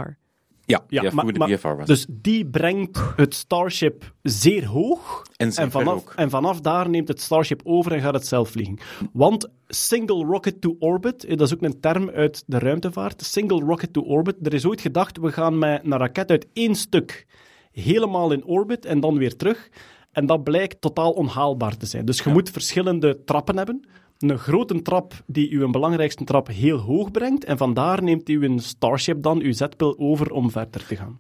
Ja, 0.65 0.84
Ja, 0.88 1.02
die 1.02 1.02
maar- 1.02 1.11
vroeger 1.11 1.38
maar- 1.38 1.48
de 1.48 1.53
BFR 1.56 1.68
was. 1.76 1.86
Dus 1.88 2.06
die 2.10 2.45
brengt 2.45 2.99
het 3.15 3.34
Starship 3.34 4.14
zeer 4.22 4.65
hoog. 4.65 5.22
en 5.36 5.52
En 5.56 5.72
vanaf, 5.72 5.94
ook. 5.94 6.14
en 6.15 6.30
vanaf 6.30 6.60
daar 6.61 6.90
neemt 6.90 7.07
het 7.07 7.22
Starship 7.22 7.61
over 7.64 7.91
en 7.91 8.02
gaat 8.02 8.14
het 8.14 8.28
zelf 8.28 8.49
vliegen. 8.49 8.78
Want 9.14 9.49
single 9.68 10.26
rocket 10.26 10.61
to 10.61 10.76
orbit, 10.80 11.24
eh, 11.24 11.38
dat 11.38 11.48
is 11.48 11.53
ook 11.53 11.61
een 11.61 11.80
term 11.80 12.10
uit 12.10 12.44
de 12.48 12.60
ruimtevaart. 12.60 13.22
Single 13.24 13.60
rocket 13.60 13.94
to 13.94 14.02
orbit. 14.02 14.36
Er 14.41 14.53
is 14.53 14.65
ooit 14.65 14.82
gedacht, 14.82 15.18
we 15.18 15.32
gaan 15.32 15.57
met 15.57 15.82
een 15.84 15.98
raket 15.98 16.30
uit 16.32 16.48
één 16.53 16.76
stuk 16.76 17.26
helemaal 17.72 18.32
in 18.32 18.45
orbit 18.45 18.86
en 18.86 18.99
dan 18.99 19.18
weer 19.18 19.36
terug. 19.36 19.70
En 20.11 20.26
dat 20.26 20.44
blijkt 20.44 20.82
totaal 20.82 21.11
onhaalbaar 21.11 21.78
te 21.78 21.86
zijn. 21.86 22.06
Dus 22.06 22.20
je 22.22 22.30
moet 22.30 22.49
verschillende 22.49 23.24
trappen 23.24 23.57
hebben. 23.57 23.86
Een 24.30 24.38
grote 24.38 24.82
trap 24.82 25.14
die 25.26 25.52
uw 25.52 25.70
belangrijkste 25.70 26.24
trap 26.24 26.48
heel 26.48 26.78
hoog 26.78 27.12
brengt. 27.12 27.44
En 27.44 27.58
vandaar 27.58 28.04
neemt 28.04 28.30
u 28.30 28.45
een 28.45 28.60
Starship 28.60 29.22
dan, 29.24 29.41
uw 29.41 29.54
zetpil, 29.54 30.00
over 30.00 30.32
om 30.32 30.52
verder 30.52 30.86
te 30.86 30.95
gaan. 30.95 31.20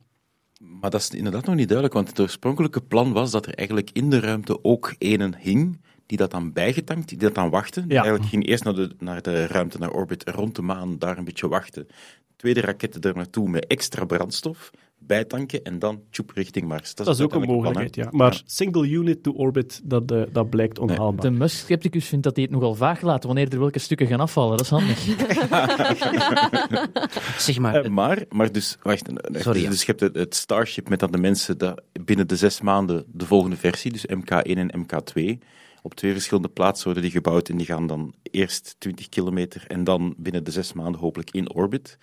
Maar 0.59 0.89
dat 0.89 1.01
is 1.01 1.09
inderdaad 1.09 1.45
nog 1.45 1.55
niet 1.55 1.67
duidelijk, 1.67 1.97
want 1.97 2.07
het 2.07 2.19
oorspronkelijke 2.19 2.81
plan 2.81 3.13
was 3.13 3.31
dat 3.31 3.45
er 3.45 3.53
eigenlijk 3.53 3.89
in 3.93 4.09
de 4.09 4.19
ruimte 4.19 4.63
ook 4.63 4.95
ene 4.97 5.31
hing, 5.37 5.81
die 6.05 6.17
dat 6.17 6.31
dan 6.31 6.53
bijgetankt, 6.53 7.09
die 7.09 7.17
dat 7.17 7.35
dan 7.35 7.49
Ja. 7.49 7.83
Eigenlijk 7.87 8.25
ging 8.25 8.47
eerst 8.47 8.63
naar 8.63 8.75
de, 8.75 8.95
naar 8.99 9.21
de 9.21 9.47
ruimte, 9.47 9.77
naar 9.77 9.91
orbit, 9.91 10.29
rond 10.29 10.55
de 10.55 10.61
maan, 10.61 10.97
daar 10.97 11.17
een 11.17 11.23
beetje 11.23 11.47
wachten. 11.47 11.87
Tweede 12.35 12.61
raketten 12.61 13.01
er 13.01 13.15
naartoe 13.15 13.49
met 13.49 13.67
extra 13.67 14.05
brandstof, 14.05 14.71
bijtanken 15.07 15.63
en 15.63 15.79
dan 15.79 16.01
tjoep 16.09 16.31
richting 16.31 16.67
Mars. 16.67 16.95
Dat 16.95 17.07
is 17.07 17.21
ook 17.21 17.33
een 17.33 17.41
plan, 17.41 17.55
mogelijkheid, 17.55 17.95
ja. 17.95 18.07
Maar 18.11 18.41
single 18.45 18.87
unit 18.87 19.23
to 19.23 19.31
orbit, 19.31 19.81
dat, 19.83 20.11
eh, 20.11 20.21
dat 20.31 20.49
blijkt 20.49 20.79
onhaalbaar. 20.79 21.21
De 21.21 21.31
Musk-scepticus 21.31 22.05
vindt 22.07 22.23
dat 22.23 22.35
hij 22.35 22.43
het 22.43 22.53
nogal 22.53 22.75
vaag 22.75 23.01
laat 23.01 23.23
wanneer 23.23 23.49
er 23.49 23.59
welke 23.59 23.79
stukken 23.79 24.07
gaan 24.07 24.19
afvallen. 24.19 24.57
Dat 24.57 24.65
is 24.65 24.71
handig. 24.71 24.99
Zeg 27.37 27.59
maar, 27.59 27.83
Eh, 27.83 27.89
maar, 27.89 28.23
maar 28.29 28.51
dus, 28.51 28.77
wacht, 28.81 29.07
eh, 29.07 29.41
Sorry, 29.41 29.61
ja. 29.61 29.69
dus 29.69 29.79
je 29.79 29.85
hebt 29.85 29.99
het, 29.99 30.15
het 30.15 30.35
Starship 30.35 30.89
met 30.89 30.99
dan 30.99 31.11
de 31.11 31.17
mensen 31.17 31.57
dat 31.57 31.81
binnen 32.03 32.27
de 32.27 32.35
zes 32.35 32.61
maanden 32.61 33.05
de 33.07 33.25
volgende 33.25 33.55
versie, 33.55 33.91
dus 33.91 34.05
MK1 34.05 34.57
en 34.57 34.85
MK2, 34.85 35.39
op 35.81 35.93
twee 35.93 36.11
verschillende 36.11 36.49
plaatsen 36.49 36.85
worden 36.85 37.03
die 37.03 37.11
gebouwd 37.11 37.49
en 37.49 37.57
die 37.57 37.65
gaan 37.65 37.87
dan 37.87 38.13
eerst 38.21 38.75
20 38.77 39.09
kilometer 39.09 39.63
en 39.67 39.83
dan 39.83 40.13
binnen 40.17 40.43
de 40.43 40.51
zes 40.51 40.73
maanden 40.73 41.01
hopelijk 41.01 41.31
in 41.31 41.53
orbit. 41.53 41.97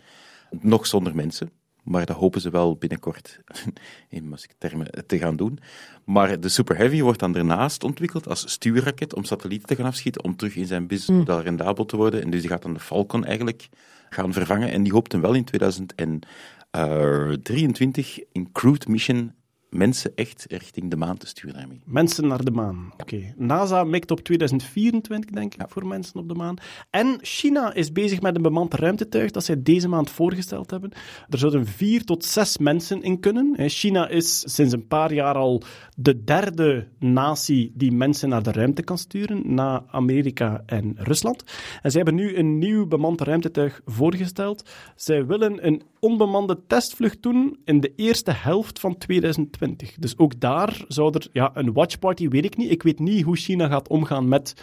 Nog 0.61 0.87
zonder 0.87 1.15
mensen, 1.15 1.51
maar 1.85 2.07
dat 2.07 2.17
hopen 2.17 2.41
ze 2.41 2.51
wel 2.51 2.77
binnenkort 2.77 3.41
in 4.09 4.29
Musk-termen 4.29 5.07
te 5.07 5.19
gaan 5.19 5.37
doen. 5.37 5.59
Maar 6.05 6.41
de 6.41 6.49
Super 6.49 6.77
Heavy 6.77 7.03
wordt 7.03 7.21
dan 7.21 7.33
daarnaast 7.33 7.85
ontwikkeld 7.85 8.29
als 8.29 8.51
stuurraket 8.51 9.15
om 9.15 9.25
satellieten 9.25 9.69
te 9.69 9.77
gaan 9.77 9.87
afschieten, 9.87 10.25
om 10.25 10.37
terug 10.37 10.57
in 10.57 10.67
zijn 10.67 10.87
businessmodel 10.87 11.43
rendabel 11.43 11.85
te 11.85 11.97
worden. 11.97 12.23
En 12.23 12.31
dus 12.31 12.41
die 12.41 12.51
gaat 12.51 12.63
dan 12.63 12.75
de 12.75 12.81
Falcon 12.81 13.25
eigenlijk 13.25 13.69
gaan 14.11 14.33
vervangen. 14.33 14.71
En 14.71 14.83
die 14.83 14.93
hoopt 14.93 15.13
hem 15.13 15.21
wel 15.21 15.35
in 15.35 15.45
2023 15.45 18.21
in 18.33 18.53
crewed 18.53 18.89
mission 18.89 19.33
mensen 19.71 20.13
echt 20.15 20.45
richting 20.49 20.91
de 20.91 20.97
maan 20.97 21.17
te 21.17 21.27
sturen 21.27 21.57
daarmee. 21.57 21.81
Mensen 21.85 22.27
naar 22.27 22.45
de 22.45 22.51
maan. 22.51 22.93
Oké. 22.99 23.35
NASA 23.37 23.85
mikt 23.85 24.11
op 24.11 24.21
2024, 24.21 25.31
denk 25.31 25.55
ik, 25.55 25.63
voor 25.67 25.87
mensen 25.87 26.21
op 26.21 26.29
de 26.29 26.35
maan. 26.35 26.57
En 26.91 27.19
China 27.21 27.75
is 27.75 27.93
bezig 27.93 28.21
met 28.21 28.37
een 28.37 28.43
bemand 28.43 28.75
ruimtetuig 28.75 29.31
dat 29.31 29.45
zij 29.45 29.63
deze 29.63 29.89
maand 29.89 30.11
voorgesteld 30.11 30.71
hebben. 30.71 30.93
Er 31.29 31.39
zouden 31.39 31.67
vier 31.67 32.05
tot 32.05 32.25
zes 32.25 32.59
mensen 32.59 33.03
in 33.03 33.21
kunnen. 33.21 33.55
China 33.69 34.09
is 34.09 34.55
sinds 34.55 34.73
een 34.73 34.87
paar 34.87 35.13
jaar 35.13 35.35
al 35.35 35.63
de 35.97 36.25
derde 36.25 36.89
natie 36.99 37.73
die 37.75 37.93
mensen 37.93 38.29
naar 38.29 38.43
de 38.43 38.53
ruimte 38.53 38.83
kan 38.83 38.99
sturen, 38.99 39.55
na 39.55 39.85
Amerika 39.91 40.63
en 40.67 40.95
Rusland. 40.97 41.45
En 41.83 41.91
zij 41.91 42.03
hebben 42.03 42.15
nu 42.15 42.37
een 42.37 42.59
nieuw 42.59 42.87
bemand 42.87 43.21
ruimtetuig 43.21 43.81
voorgesteld. 43.85 44.71
Zij 44.97 45.27
willen 45.27 45.67
een 45.67 45.83
onbemande 45.99 46.61
testvlucht 46.67 47.23
doen 47.23 47.59
in 47.65 47.81
de 47.81 47.93
eerste 47.97 48.33
helft 48.33 48.81
van 48.81 48.99
2020. 48.99 49.60
Dus 49.99 50.19
ook 50.19 50.41
daar 50.41 50.85
zou 50.89 51.15
er 51.15 51.29
ja, 51.33 51.51
een 51.55 51.73
watchparty, 51.73 52.29
weet 52.29 52.45
ik 52.45 52.57
niet. 52.57 52.71
Ik 52.71 52.83
weet 52.83 52.99
niet 52.99 53.25
hoe 53.25 53.37
China 53.37 53.69
gaat 53.69 53.89
omgaan 53.89 54.29
met 54.29 54.55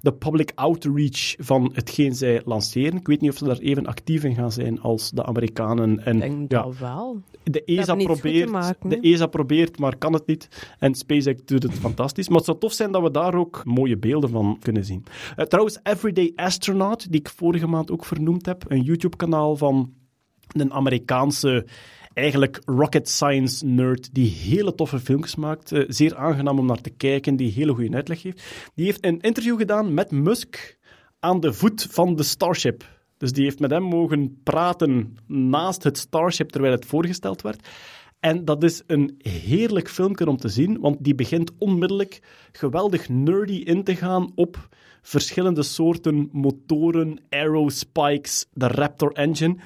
de 0.00 0.12
public 0.12 0.52
outreach 0.54 1.34
van 1.38 1.70
hetgeen 1.74 2.14
zij 2.14 2.42
lanceren. 2.44 2.98
Ik 2.98 3.06
weet 3.06 3.20
niet 3.20 3.30
of 3.30 3.36
ze 3.36 3.44
daar 3.44 3.58
even 3.58 3.86
actief 3.86 4.24
in 4.24 4.34
gaan 4.34 4.52
zijn 4.52 4.80
als 4.80 5.10
de 5.10 5.24
Amerikanen. 5.24 6.04
En 6.04 6.14
Ik 6.14 6.20
denk 6.20 6.52
ja, 6.52 6.62
dat 6.62 6.78
wel. 6.78 7.22
de 7.44 7.64
ESA, 7.64 7.94
probeert, 7.94 8.50
maken, 8.50 8.88
de? 8.88 9.00
ESA 9.00 9.26
probeert, 9.26 9.78
maar 9.78 9.96
kan 9.96 10.12
het 10.12 10.26
niet. 10.26 10.48
En 10.78 10.94
SpaceX 10.94 11.44
doet 11.44 11.62
het 11.62 11.74
fantastisch. 11.74 12.28
Maar 12.28 12.36
het 12.36 12.46
zou 12.46 12.58
tof 12.58 12.72
zijn 12.72 12.92
dat 12.92 13.02
we 13.02 13.10
daar 13.10 13.34
ook 13.34 13.60
mooie 13.64 13.98
beelden 13.98 14.30
van 14.30 14.58
kunnen 14.62 14.84
zien. 14.84 15.04
Eh, 15.36 15.44
trouwens, 15.44 15.78
Everyday 15.82 16.32
Astronaut, 16.34 17.10
die 17.10 17.20
ik 17.20 17.28
vorige 17.28 17.66
maand 17.66 17.90
ook 17.90 18.04
vernoemd 18.04 18.46
heb, 18.46 18.64
een 18.68 18.82
YouTube-kanaal 18.82 19.56
van 19.56 19.92
een 20.52 20.72
Amerikaanse, 20.72 21.66
eigenlijk 22.14 22.60
rocket 22.64 23.08
science 23.08 23.66
nerd, 23.66 24.14
die 24.14 24.30
hele 24.30 24.74
toffe 24.74 24.98
filmpjes 24.98 25.36
maakt. 25.36 25.72
Eh, 25.72 25.84
zeer 25.88 26.16
aangenaam 26.16 26.58
om 26.58 26.66
naar 26.66 26.80
te 26.80 26.90
kijken, 26.90 27.36
die 27.36 27.52
hele 27.52 27.74
goede 27.74 27.96
uitleg 27.96 28.22
heeft. 28.22 28.42
Die 28.74 28.84
heeft 28.84 29.04
een 29.04 29.20
interview 29.20 29.58
gedaan 29.58 29.94
met 29.94 30.10
Musk 30.10 30.78
aan 31.20 31.40
de 31.40 31.52
voet 31.52 31.86
van 31.90 32.16
de 32.16 32.22
Starship. 32.22 32.84
Dus 33.16 33.32
die 33.32 33.44
heeft 33.44 33.58
met 33.58 33.70
hem 33.70 33.82
mogen 33.82 34.40
praten 34.42 35.16
naast 35.26 35.82
het 35.82 35.98
Starship 35.98 36.50
terwijl 36.50 36.72
het 36.72 36.86
voorgesteld 36.86 37.42
werd. 37.42 37.68
En 38.20 38.44
dat 38.44 38.62
is 38.62 38.82
een 38.86 39.14
heerlijk 39.18 39.88
filmpje 39.88 40.26
om 40.26 40.36
te 40.36 40.48
zien, 40.48 40.80
want 40.80 41.04
die 41.04 41.14
begint 41.14 41.50
onmiddellijk 41.58 42.22
geweldig 42.52 43.08
nerdy 43.08 43.52
in 43.52 43.84
te 43.84 43.96
gaan 43.96 44.32
op 44.34 44.68
verschillende 45.02 45.62
soorten 45.62 46.28
motoren, 46.32 47.20
aerospikes, 47.28 48.46
de 48.52 48.66
Raptor 48.66 49.12
engine. 49.12 49.56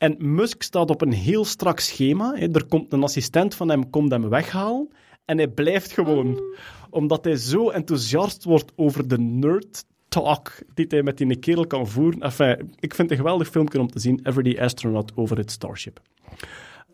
En 0.00 0.16
Musk 0.18 0.62
staat 0.62 0.90
op 0.90 1.00
een 1.00 1.12
heel 1.12 1.44
strak 1.44 1.80
schema. 1.80 2.34
hè. 2.34 2.46
Er 2.52 2.66
komt 2.66 2.92
een 2.92 3.02
assistent 3.02 3.54
van 3.54 3.68
hem, 3.68 3.90
komt 3.90 4.10
hem 4.10 4.28
weghalen. 4.28 4.88
En 5.24 5.36
hij 5.36 5.48
blijft 5.48 5.92
gewoon. 5.92 6.42
Omdat 6.90 7.24
hij 7.24 7.36
zo 7.36 7.70
enthousiast 7.70 8.44
wordt 8.44 8.72
over 8.76 9.08
de 9.08 9.18
nerd 9.18 9.84
talk 10.08 10.52
die 10.74 10.86
hij 10.88 11.02
met 11.02 11.18
die 11.18 11.38
kerel 11.38 11.66
kan 11.66 11.88
voeren. 11.88 12.20
Enfin, 12.20 12.74
ik 12.78 12.94
vind 12.94 12.98
het 12.98 13.10
een 13.10 13.24
geweldig 13.24 13.48
filmpje 13.48 13.80
om 13.80 13.88
te 13.90 13.98
zien. 13.98 14.20
Everyday 14.22 14.64
Astronaut 14.64 15.12
over 15.14 15.36
het 15.36 15.50
Starship. 15.50 16.00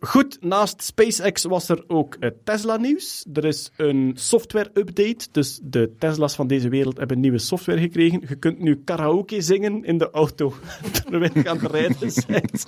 Goed, 0.07 0.39
naast 0.41 0.83
SpaceX 0.83 1.45
was 1.45 1.69
er 1.69 1.85
ook 1.87 2.15
eh, 2.15 2.31
Tesla-nieuws. 2.45 3.27
Er 3.33 3.45
is 3.45 3.71
een 3.77 4.13
software-update, 4.15 5.27
dus 5.31 5.61
de 5.63 5.95
Tesla's 5.99 6.35
van 6.35 6.47
deze 6.47 6.69
wereld 6.69 6.97
hebben 6.97 7.21
nieuwe 7.21 7.39
software 7.39 7.81
gekregen. 7.81 8.23
Je 8.29 8.37
kunt 8.37 8.59
nu 8.59 8.83
karaoke 8.85 9.41
zingen 9.41 9.85
in 9.85 9.99
de 9.99 10.11
auto 10.11 10.55
terwijl 10.93 11.31
je 11.35 11.49
aan 11.49 11.59
het 11.59 11.71
rijden 11.71 12.13
bent. 12.27 12.67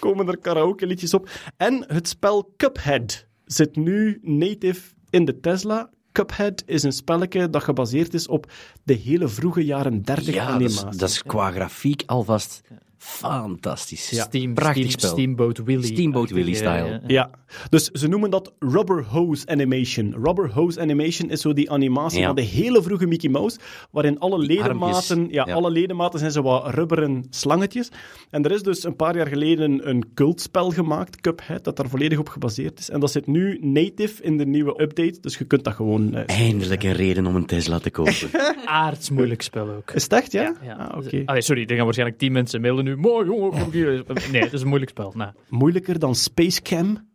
Komen 0.00 0.28
er 0.28 0.38
karaoke-liedjes 0.38 1.14
op. 1.14 1.30
En 1.56 1.84
het 1.86 2.08
spel 2.08 2.52
Cuphead 2.56 3.26
zit 3.44 3.76
nu 3.76 4.18
native 4.22 4.80
in 5.10 5.24
de 5.24 5.40
Tesla. 5.40 5.90
Cuphead 6.12 6.62
is 6.66 6.82
een 6.82 6.92
spelletje 6.92 7.50
dat 7.50 7.62
gebaseerd 7.62 8.14
is 8.14 8.26
op 8.26 8.52
de 8.82 8.94
hele 8.94 9.28
vroege 9.28 9.64
jaren 9.64 10.02
30 10.02 10.34
Ja, 10.34 10.52
dat 10.52 10.60
is, 10.60 10.76
animatie. 10.76 10.98
dat 10.98 11.08
is 11.08 11.22
qua 11.22 11.50
grafiek 11.50 12.02
alvast 12.06 12.62
fantastisch. 12.98 14.20
Steam, 14.20 14.54
Prachtig 14.54 14.82
Steam- 14.84 14.98
spel. 14.98 15.10
Steamboat 15.10 15.58
Willie. 15.58 15.84
Steamboat 15.84 16.30
Willie 16.30 16.50
Ja, 16.50 16.56
style. 16.56 16.70
ja, 16.86 16.92
ja. 16.92 17.00
Ja, 17.06 17.30
dus 17.68 17.84
ze 17.84 18.08
noemen 18.08 18.30
dat 18.30 18.52
rubber 18.58 19.04
hose 19.04 19.46
animation. 19.46 20.14
Rubber 20.22 20.52
hose 20.52 20.80
animation 20.80 21.30
is 21.30 21.40
zo 21.40 21.52
die 21.52 21.70
animatie 21.70 22.18
Ja. 22.20 22.26
van 22.26 22.34
de 22.36 22.42
hele 22.42 22.82
vroege 22.82 23.06
Mickey 23.06 23.30
Mouse, 23.30 23.58
waarin 23.90 24.18
alle 24.18 24.38
Die 24.38 24.46
ledematen, 24.62 25.28
ja, 25.30 25.44
Ja. 25.46 25.54
alle 25.54 25.70
ledematen 25.70 26.18
zijn 26.18 26.30
zo 26.32 26.42
wat 26.42 26.74
rubberen 26.74 27.24
slangetjes. 27.30 27.88
En 28.30 28.44
er 28.44 28.50
is 28.52 28.62
dus 28.62 28.84
een 28.84 28.96
paar 28.96 29.16
jaar 29.16 29.26
geleden 29.26 29.88
een 29.88 30.04
cultspel 30.14 30.70
gemaakt, 30.70 31.20
Cuphead, 31.20 31.64
dat 31.64 31.76
daar 31.76 31.88
volledig 31.88 32.18
op 32.18 32.28
gebaseerd 32.28 32.78
is. 32.78 32.90
En 32.90 33.00
dat 33.00 33.10
zit 33.10 33.26
nu 33.26 33.58
native 33.60 34.22
in 34.22 34.36
de 34.36 34.46
nieuwe 34.46 34.82
update, 34.82 35.20
dus 35.20 35.38
je 35.38 35.44
kunt 35.44 35.64
dat 35.64 35.74
gewoon... 35.74 36.14
eh, 36.14 36.36
Eindelijk 36.40 36.82
een 36.82 36.92
reden 36.92 37.26
om 37.26 37.36
een 37.36 37.46
Tesla 37.46 37.78
te 37.78 37.90
kopen. 37.90 38.14
Aardsmoeilijk 38.64 39.42
spel 39.42 39.68
ook. 39.70 39.90
Is 39.90 40.02
het 40.02 40.12
echt, 40.12 40.32
ja? 40.32 40.54
Ja. 40.62 40.74
Ah, 40.74 40.96
oké. 41.04 41.40
Sorry, 41.40 41.64
er 41.66 41.74
gaan 41.76 41.84
waarschijnlijk 41.84 42.18
tien 42.18 42.32
mensen 42.32 42.60
mailen 42.60 42.87
nu. 42.88 42.96
Mooi 42.96 43.26
jongen, 43.26 43.50
kom 43.50 43.70
hier. 43.72 44.04
Nee, 44.32 44.42
het 44.42 44.52
is 44.52 44.60
een 44.60 44.68
moeilijk 44.68 44.90
spel. 44.90 45.12
Nou, 45.16 45.32
Moeilijker 45.48 45.98
dan 45.98 46.14
Space 46.14 46.62
Cam? 46.62 47.06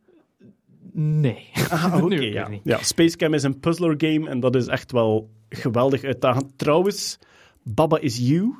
nee. 0.94 1.50
Ah, 1.70 1.98
oké, 2.04 2.16
ja. 2.16 2.48
niet. 2.48 2.62
ja. 2.64 2.84
Space 2.84 3.18
Cam 3.18 3.34
is 3.34 3.44
een 3.44 3.60
puzzler 3.60 3.96
game 3.98 4.30
en 4.30 4.40
dat 4.40 4.56
is 4.56 4.68
echt 4.68 4.92
wel 4.92 5.30
geweldig 5.50 6.04
uitdagend. 6.04 6.58
Trouwens, 6.58 7.20
Baba 7.64 8.00
is 8.00 8.18
You 8.18 8.56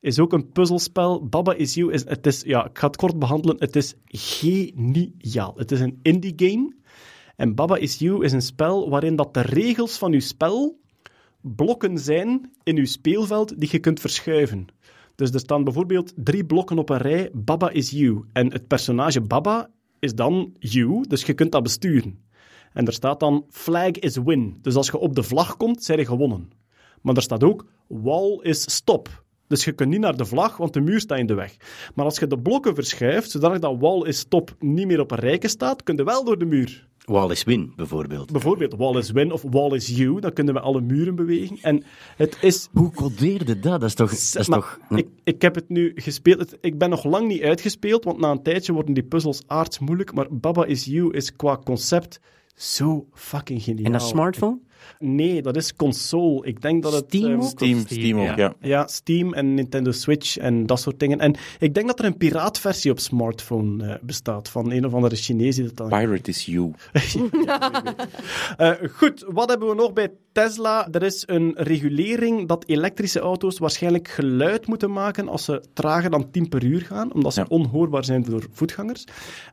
is 0.00 0.18
ook 0.18 0.32
een 0.32 0.48
puzzelspel. 0.52 1.28
Baba 1.28 1.54
is 1.54 1.74
You 1.74 1.92
is, 1.92 2.04
het 2.04 2.26
is, 2.26 2.42
ja, 2.42 2.66
ik 2.68 2.78
ga 2.78 2.86
het 2.86 2.96
kort 2.96 3.18
behandelen. 3.18 3.56
Het 3.58 3.76
is 3.76 3.94
geniaal. 4.06 5.54
Het 5.56 5.72
is 5.72 5.80
een 5.80 5.98
indie 6.02 6.32
game. 6.36 6.76
En 7.36 7.54
Baba 7.54 7.76
is 7.76 7.98
You 7.98 8.24
is 8.24 8.32
een 8.32 8.42
spel 8.42 8.90
waarin 8.90 9.16
dat 9.16 9.34
de 9.34 9.40
regels 9.40 9.98
van 9.98 10.12
uw 10.12 10.20
spel 10.20 10.80
blokken 11.40 11.98
zijn 11.98 12.50
in 12.62 12.76
uw 12.76 12.84
speelveld 12.84 13.60
die 13.60 13.68
je 13.72 13.78
kunt 13.78 14.00
verschuiven. 14.00 14.66
Dus 15.18 15.30
er 15.30 15.40
staan 15.40 15.64
bijvoorbeeld 15.64 16.12
drie 16.16 16.44
blokken 16.44 16.78
op 16.78 16.88
een 16.90 16.98
rij, 16.98 17.30
Baba 17.32 17.70
is 17.70 17.90
you. 17.90 18.24
En 18.32 18.52
het 18.52 18.66
personage 18.66 19.20
Baba 19.20 19.70
is 19.98 20.14
dan 20.14 20.54
you, 20.58 21.04
dus 21.08 21.24
je 21.24 21.34
kunt 21.34 21.52
dat 21.52 21.62
besturen. 21.62 22.18
En 22.72 22.86
er 22.86 22.92
staat 22.92 23.20
dan 23.20 23.44
flag 23.50 23.90
is 23.90 24.16
win. 24.16 24.58
Dus 24.62 24.74
als 24.74 24.86
je 24.86 24.98
op 24.98 25.14
de 25.14 25.22
vlag 25.22 25.56
komt, 25.56 25.84
zijn 25.84 25.98
je 25.98 26.04
gewonnen. 26.04 26.50
Maar 27.02 27.16
er 27.16 27.22
staat 27.22 27.44
ook 27.44 27.66
wall 27.86 28.38
is 28.42 28.62
stop. 28.62 29.24
Dus 29.46 29.64
je 29.64 29.72
kunt 29.72 29.90
niet 29.90 30.00
naar 30.00 30.16
de 30.16 30.24
vlag, 30.24 30.56
want 30.56 30.72
de 30.72 30.80
muur 30.80 31.00
staat 31.00 31.18
in 31.18 31.26
de 31.26 31.34
weg. 31.34 31.56
Maar 31.94 32.04
als 32.04 32.18
je 32.18 32.26
de 32.26 32.38
blokken 32.38 32.74
verschuift, 32.74 33.30
zodat 33.30 33.60
dat 33.60 33.78
wall 33.78 34.06
is 34.06 34.18
stop 34.18 34.56
niet 34.58 34.86
meer 34.86 35.00
op 35.00 35.10
een 35.10 35.18
rijke 35.18 35.48
staat, 35.48 35.82
kun 35.82 35.96
je 35.96 36.04
wel 36.04 36.24
door 36.24 36.38
de 36.38 36.46
muur. 36.46 36.87
Wall 37.08 37.30
is 37.30 37.44
win, 37.44 37.72
bijvoorbeeld. 37.76 38.32
Bijvoorbeeld 38.32 38.74
wall 38.76 38.96
is 38.96 39.10
win 39.10 39.32
of 39.32 39.42
wall 39.50 39.74
is 39.74 39.86
you, 39.96 40.20
dan 40.20 40.32
kunnen 40.32 40.54
we 40.54 40.60
alle 40.60 40.80
muren 40.80 41.14
bewegen. 41.14 41.58
En 41.62 41.82
het 42.16 42.38
is 42.40 42.68
Hoe 42.72 42.90
codeerde 42.92 43.58
dat? 43.60 43.80
Dat 43.80 43.88
is 43.88 43.94
toch... 43.94 44.10
Dat 44.10 44.18
is 44.42 44.48
maar 44.48 44.58
toch 44.58 44.78
ik, 44.98 45.08
ik 45.24 45.42
heb 45.42 45.54
het 45.54 45.68
nu 45.68 45.92
gespeeld. 45.94 46.38
Het- 46.38 46.58
ik 46.60 46.78
ben 46.78 46.90
nog 46.90 47.04
lang 47.04 47.28
niet 47.28 47.42
uitgespeeld, 47.42 48.04
want 48.04 48.18
na 48.18 48.30
een 48.30 48.42
tijdje 48.42 48.72
worden 48.72 48.94
die 48.94 49.02
puzzels 49.02 49.42
aardsmoeilijk. 49.46 50.14
Maar 50.14 50.26
Baba 50.30 50.64
is 50.64 50.84
You 50.84 51.14
is 51.14 51.36
qua 51.36 51.58
concept 51.64 52.20
zo 52.54 53.06
fucking 53.12 53.62
geniaal. 53.62 53.84
en 53.84 53.92
dat 53.92 54.02
smartphone? 54.02 54.58
Nee, 54.98 55.42
dat 55.42 55.56
is 55.56 55.76
console. 55.76 56.46
Ik 56.46 56.62
denk 56.62 56.82
dat 56.82 56.92
het... 56.92 57.04
Steam 57.06 57.32
ehm, 57.32 57.40
ook? 57.40 57.48
Steam, 57.48 57.80
Steam 57.86 58.18
ook, 58.18 58.26
ja. 58.26 58.36
ja. 58.36 58.54
ja, 58.60 58.86
Steam 58.86 59.34
en 59.34 59.54
Nintendo 59.54 59.92
Switch 59.92 60.36
en 60.36 60.66
dat 60.66 60.80
soort 60.80 61.00
dingen. 61.00 61.18
En 61.18 61.36
ik 61.58 61.74
denk 61.74 61.86
dat 61.86 61.98
er 61.98 62.04
een 62.04 62.16
piraatversie 62.16 62.90
op 62.90 62.98
smartphone 62.98 63.86
eh, 63.86 63.94
bestaat 64.02 64.48
van 64.48 64.70
een 64.70 64.86
of 64.86 64.94
andere 64.94 65.16
Chinees 65.16 65.54
die 65.54 65.64
dat 65.64 65.76
dan 65.76 65.88
Pirate 65.88 66.30
is 66.30 66.44
you. 66.44 66.72
Eh, 68.56 68.72
goed, 68.92 69.24
wat 69.28 69.48
hebben 69.48 69.68
we 69.68 69.74
nog 69.74 69.92
bij 69.92 70.10
Tesla? 70.32 70.88
Er 70.90 71.02
is 71.02 71.22
een 71.26 71.52
regulering 71.56 72.48
dat 72.48 72.64
elektrische 72.66 73.20
auto's 73.20 73.58
waarschijnlijk 73.58 74.08
geluid 74.08 74.66
moeten 74.66 74.92
maken 74.92 75.28
als 75.28 75.44
ze 75.44 75.62
trager 75.72 76.10
dan 76.10 76.30
10 76.30 76.48
per 76.48 76.64
uur 76.64 76.80
gaan, 76.80 77.12
omdat 77.12 77.34
ze 77.34 77.40
Ja. 77.40 77.46
onhoorbaar 77.48 78.04
zijn 78.04 78.24
voor 78.24 78.46
voetgangers. 78.52 79.04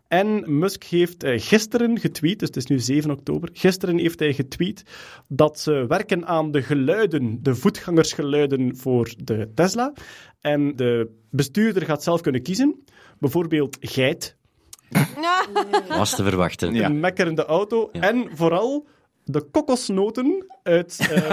En 0.08 0.58
Musk 0.60 0.84
heeft 0.84 1.24
eh, 1.24 1.40
gisteren 1.42 2.00
getweet, 2.00 2.40
dus 2.40 2.48
het 2.48 2.58
is 2.58 2.66
nu 2.66 2.80
7 2.80 3.12
oktober, 3.12 3.50
gisteren 3.54 3.98
heeft 3.98 4.20
hij 4.20 4.34
getweet 4.34 4.84
dat 5.28 5.60
ze 5.60 5.86
werken 5.88 6.26
aan 6.28 6.52
de 6.52 6.62
geluiden, 6.62 7.40
de 7.44 7.56
voetgangersgeluiden 7.56 8.78
voor 8.78 9.14
de 9.18 9.52
Tesla. 9.56 9.94
En 10.42 10.76
de 10.76 11.10
bestuurder 11.30 11.86
gaat 11.86 12.04
zelf 12.04 12.22
kunnen 12.22 12.42
kiezen. 12.42 12.84
Bijvoorbeeld 13.20 13.78
geit, 13.80 14.36
Was 15.88 16.16
te 16.16 16.24
verwachten. 16.24 16.74
Ja. 16.74 16.86
een 16.86 17.00
mekkerende 17.00 17.46
auto. 17.46 17.90
En 17.92 18.30
vooral 18.34 18.88
de 19.28 19.42
kokosnoten 19.52 20.46
uit... 20.64 20.98
eh, 21.12 21.32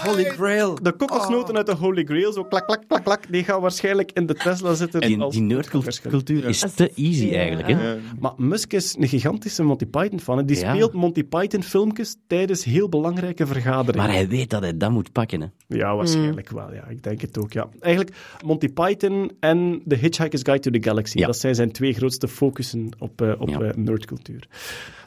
Holy 0.04 0.24
Grail. 0.24 0.78
de 0.82 0.92
kokosnoten 0.92 1.56
uit 1.56 1.66
de 1.66 1.74
Holy 1.74 2.04
Grail, 2.04 2.32
zo 2.32 2.44
klak, 2.44 2.66
klak, 2.66 2.82
klak, 2.88 3.04
klak, 3.04 3.22
die 3.32 3.44
gaan 3.44 3.60
waarschijnlijk 3.60 4.10
in 4.12 4.26
de 4.26 4.34
Tesla 4.34 4.74
zitten. 4.74 5.00
Die, 5.00 5.20
als 5.20 5.34
die 5.34 5.42
nerdcultuur 5.42 6.44
is 6.48 6.64
te 6.74 6.92
easy 6.94 7.34
eigenlijk. 7.34 7.68
Hè? 7.68 7.96
Maar 8.20 8.32
Musk 8.36 8.72
is 8.72 8.96
een 8.98 9.08
gigantische 9.08 9.62
Monty 9.62 9.86
Python-fan. 9.86 10.36
hè. 10.38 10.44
Die 10.44 10.58
Ja. 10.58 10.74
speelt 10.74 10.92
Monty 10.92 11.24
Python-filmpjes 11.24 12.16
tijdens 12.26 12.64
heel 12.64 12.88
belangrijke 12.88 13.46
vergaderingen. 13.46 14.06
Maar 14.06 14.14
hij 14.16 14.28
weet 14.28 14.50
dat 14.50 14.62
hij 14.62 14.76
dat 14.76 14.90
moet 14.90 15.12
pakken. 15.12 15.40
Hè? 15.40 15.46
Ja, 15.68 15.96
waarschijnlijk 15.96 16.50
wel. 16.50 16.72
Ja. 16.74 16.86
Ik 16.88 17.02
denk 17.02 17.20
het 17.20 17.38
ook, 17.38 17.52
ja. 17.52 17.68
Eigenlijk, 17.80 18.16
Monty 18.44 18.68
Python 18.68 19.30
en 19.40 19.82
The 19.88 19.94
Hitchhiker's 19.94 20.42
Guide 20.42 20.60
to 20.60 20.70
the 20.70 20.82
Galaxy. 20.88 21.18
Ja. 21.18 21.26
Dat 21.26 21.36
zijn 21.38 21.54
zijn 21.54 21.72
twee 21.72 21.92
grootste 21.92 22.28
focussen 22.28 22.88
op, 22.98 23.20
eh, 23.22 23.32
op 23.38 23.48
Ja. 23.48 23.60
eh, 23.60 23.74
nerdcultuur. 23.74 24.46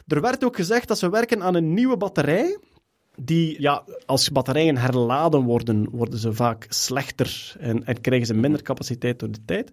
Er 0.08 0.20
werd 0.20 0.44
ook 0.44 0.56
gezegd 0.56 0.88
dat 0.88 0.98
ze 0.98 1.10
werken 1.10 1.42
aan 1.42 1.54
een 1.54 1.74
nieuwe 1.74 1.96
batterij. 1.96 2.58
Die, 3.20 3.60
ja, 3.60 3.84
als 4.06 4.30
batterijen 4.30 4.76
herladen 4.76 5.42
worden, 5.42 5.90
worden 5.90 6.18
ze 6.18 6.32
vaak 6.32 6.66
slechter 6.68 7.56
en, 7.58 7.84
en 7.84 8.00
krijgen 8.00 8.26
ze 8.26 8.34
minder 8.34 8.62
capaciteit 8.62 9.18
door 9.18 9.30
de 9.30 9.44
tijd. 9.44 9.70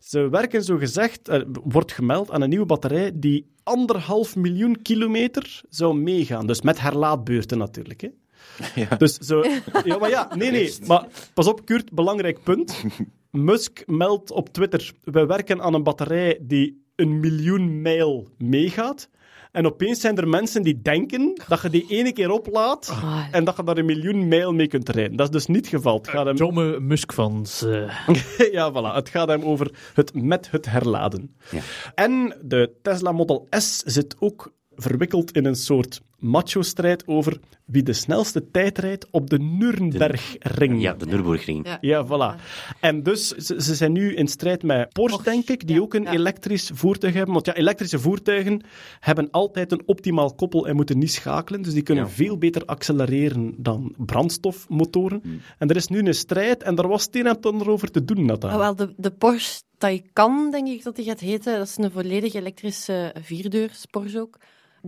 Ze 0.00 0.28
werken, 0.28 0.64
zo 0.64 0.76
gezegd, 0.76 1.28
er 1.28 1.46
wordt 1.64 1.92
gemeld 1.92 2.30
aan 2.30 2.42
een 2.42 2.48
nieuwe 2.48 2.66
batterij 2.66 3.10
die 3.14 3.46
anderhalf 3.62 4.36
miljoen 4.36 4.82
kilometer 4.82 5.60
zou 5.68 5.96
meegaan. 5.98 6.46
Dus 6.46 6.62
met 6.62 6.80
herlaadbeurten 6.80 7.58
natuurlijk. 7.58 8.00
Hè. 8.00 8.08
Dus 8.98 9.14
zo... 9.14 9.44
Ja, 9.84 9.98
maar 9.98 10.10
ja, 10.10 10.34
nee, 10.36 10.50
nee. 10.50 10.74
Maar 10.86 11.06
pas 11.34 11.46
op, 11.46 11.64
Kurt, 11.64 11.92
belangrijk 11.92 12.42
punt. 12.42 12.84
Musk 13.30 13.82
meldt 13.86 14.30
op 14.30 14.48
Twitter, 14.48 14.92
we 15.02 15.26
werken 15.26 15.62
aan 15.62 15.74
een 15.74 15.82
batterij 15.82 16.38
die 16.42 16.84
een 16.96 17.20
miljoen 17.20 17.82
mijl 17.82 18.28
meegaat. 18.38 19.08
En 19.56 19.66
opeens 19.66 20.00
zijn 20.00 20.16
er 20.16 20.28
mensen 20.28 20.62
die 20.62 20.80
denken 20.82 21.40
dat 21.48 21.62
je 21.62 21.70
die 21.70 21.86
ene 21.88 22.12
keer 22.12 22.30
oplaadt 22.30 22.92
en 23.30 23.44
dat 23.44 23.56
je 23.56 23.64
daar 23.64 23.76
een 23.78 23.84
miljoen 23.84 24.28
mijl 24.28 24.52
mee 24.52 24.66
kunt 24.66 24.88
rijden. 24.88 25.16
Dat 25.16 25.26
is 25.26 25.32
dus 25.32 25.46
niet 25.46 25.56
het 25.56 25.68
geval. 25.68 25.96
Het 25.96 26.08
gaat 26.08 26.26
hem... 26.26 26.36
Domme 26.36 26.80
Musk-fans. 26.80 27.62
eh. 27.62 28.08
ja, 28.52 28.72
voilà. 28.72 28.94
Het 28.94 29.08
gaat 29.08 29.28
hem 29.28 29.42
over 29.42 29.70
het 29.94 30.14
met 30.14 30.50
het 30.50 30.66
herladen. 30.66 31.36
Ja. 31.50 31.60
En 31.94 32.36
de 32.42 32.72
Tesla 32.82 33.12
Model 33.12 33.46
S 33.50 33.78
zit 33.78 34.16
ook 34.18 34.52
verwikkeld 34.74 35.32
in 35.32 35.44
een 35.44 35.56
soort 35.56 36.00
macho-strijd 36.18 37.06
over 37.06 37.38
wie 37.64 37.82
de 37.82 37.92
snelste 37.92 38.50
tijd 38.50 38.78
rijdt 38.78 39.06
op 39.10 39.30
de 39.30 39.38
Nürnbergring. 39.38 40.82
Ja, 40.82 40.92
de 40.94 41.06
Nürburgring. 41.06 41.66
Ja. 41.66 41.78
Ja, 41.80 42.06
voilà. 42.06 42.40
En 42.80 43.02
dus, 43.02 43.28
ze, 43.28 43.62
ze 43.62 43.74
zijn 43.74 43.92
nu 43.92 44.14
in 44.14 44.28
strijd 44.28 44.62
met 44.62 44.92
Porsche, 44.92 45.22
denk 45.22 45.48
ik, 45.48 45.66
die 45.66 45.76
ja, 45.76 45.82
ook 45.82 45.94
een 45.94 46.02
ja. 46.02 46.12
elektrisch 46.12 46.70
voertuig 46.74 47.14
hebben. 47.14 47.34
Want 47.34 47.46
ja, 47.46 47.54
elektrische 47.54 47.98
voertuigen 47.98 48.60
hebben 49.00 49.30
altijd 49.30 49.72
een 49.72 49.82
optimaal 49.86 50.34
koppel 50.34 50.68
en 50.68 50.76
moeten 50.76 50.98
niet 50.98 51.12
schakelen. 51.12 51.62
Dus 51.62 51.72
die 51.72 51.82
kunnen 51.82 52.04
Ja. 52.04 52.10
veel 52.10 52.38
beter 52.38 52.64
accelereren 52.64 53.54
dan 53.58 53.94
brandstofmotoren. 53.96 55.22
En 55.58 55.68
er 55.68 55.76
is 55.76 55.86
nu 55.86 55.98
een 55.98 56.14
strijd 56.14 56.62
en 56.62 56.74
daar 56.74 56.88
was 56.88 57.04
het 57.04 57.14
een 57.16 57.26
en 57.26 57.34
het 57.34 57.46
ander 57.46 57.70
over 57.70 57.90
te 57.90 58.04
doen, 58.04 58.24
Nathan. 58.24 58.50
Ah, 58.50 58.56
wel, 58.58 58.76
de, 58.76 58.94
de 58.96 59.10
Porsche 59.10 59.62
Taycan, 59.78 60.50
denk 60.50 60.68
ik 60.68 60.82
dat 60.82 60.96
die 60.96 61.04
gaat 61.04 61.20
heten. 61.20 61.58
Dat 61.58 61.66
is 61.66 61.76
een 61.76 61.90
volledig 61.90 62.34
elektrische 62.34 63.14
vierdeurs 63.22 63.86
Porsche 63.90 64.20
ook. 64.20 64.38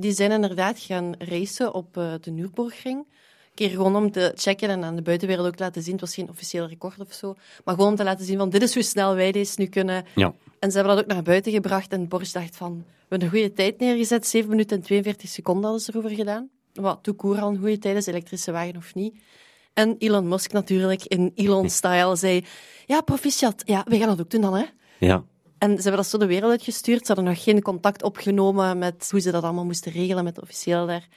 Die 0.01 0.13
zijn 0.13 0.31
inderdaad 0.31 0.79
gaan 0.79 1.15
racen 1.19 1.75
op 1.75 1.97
eh, 1.97 2.13
de 2.21 2.31
Nürburgring. 2.31 2.99
Een 2.99 3.55
keer 3.55 3.71
gewoon 3.71 3.97
om 3.97 4.11
te 4.11 4.33
checken 4.35 4.69
en 4.69 4.85
aan 4.85 4.97
de 4.97 5.03
buitenwereld 5.03 5.47
ook 5.47 5.55
te 5.55 5.63
laten 5.63 5.83
zien. 5.83 5.93
Het 5.93 6.01
was 6.01 6.15
geen 6.15 6.29
officieel 6.29 6.67
record 6.67 7.01
of 7.01 7.13
zo. 7.13 7.35
Maar 7.65 7.75
gewoon 7.75 7.91
om 7.91 7.97
te 7.97 8.05
laten 8.05 8.25
zien 8.25 8.39
van 8.39 8.51
dit 8.51 8.63
is 8.63 8.75
hoe 8.75 8.83
snel 8.83 9.15
wij 9.15 9.33
deze 9.33 9.55
nu 9.61 9.67
kunnen. 9.67 10.05
Ja. 10.15 10.35
En 10.59 10.71
ze 10.71 10.77
hebben 10.77 10.97
dat 10.97 11.05
ook 11.05 11.11
naar 11.11 11.23
buiten 11.23 11.53
gebracht. 11.53 11.93
En 11.93 12.09
Porsche 12.09 12.39
dacht 12.39 12.57
van, 12.57 12.77
we 12.77 12.95
hebben 13.09 13.29
een 13.29 13.35
goede 13.35 13.53
tijd 13.53 13.79
neergezet. 13.79 14.27
7 14.27 14.49
minuten 14.49 14.77
en 14.77 14.83
42 14.83 15.29
seconden 15.29 15.65
hadden 15.65 15.81
ze 15.81 15.91
erover 15.93 16.17
gedaan. 16.17 16.49
Wat, 16.73 17.13
court 17.17 17.41
al 17.41 17.49
een 17.49 17.59
goede 17.59 17.79
tijd 17.79 17.97
is, 17.97 18.07
elektrische 18.07 18.53
wagen 18.53 18.77
of 18.77 18.95
niet. 18.95 19.15
En 19.73 19.97
Elon 19.99 20.29
Musk 20.29 20.53
natuurlijk, 20.53 21.05
in 21.05 21.33
Elon-style, 21.35 22.17
zei... 22.27 22.45
Ja, 22.87 23.01
proficiat. 23.01 23.63
Ja, 23.65 23.85
we 23.89 23.99
gaan 23.99 24.09
dat 24.09 24.21
ook 24.21 24.31
doen 24.31 24.41
dan, 24.41 24.55
hè. 24.55 24.65
Ja. 24.99 25.25
En 25.59 25.77
ze 25.77 25.83
hebben 25.83 25.97
dat 25.97 26.07
zo 26.07 26.19
de 26.19 26.27
wereld 26.27 26.51
uitgestuurd. 26.51 27.07
Ze 27.07 27.13
hadden 27.13 27.33
nog 27.33 27.43
geen 27.43 27.63
contact 27.63 28.03
opgenomen 28.03 28.79
met 28.79 29.09
hoe 29.11 29.21
ze 29.21 29.31
dat 29.31 29.43
allemaal 29.43 29.65
moesten 29.65 29.93
regelen 29.93 30.25
met 30.25 30.35
de 30.35 30.41
officieel 30.41 30.87
daar. 30.87 31.09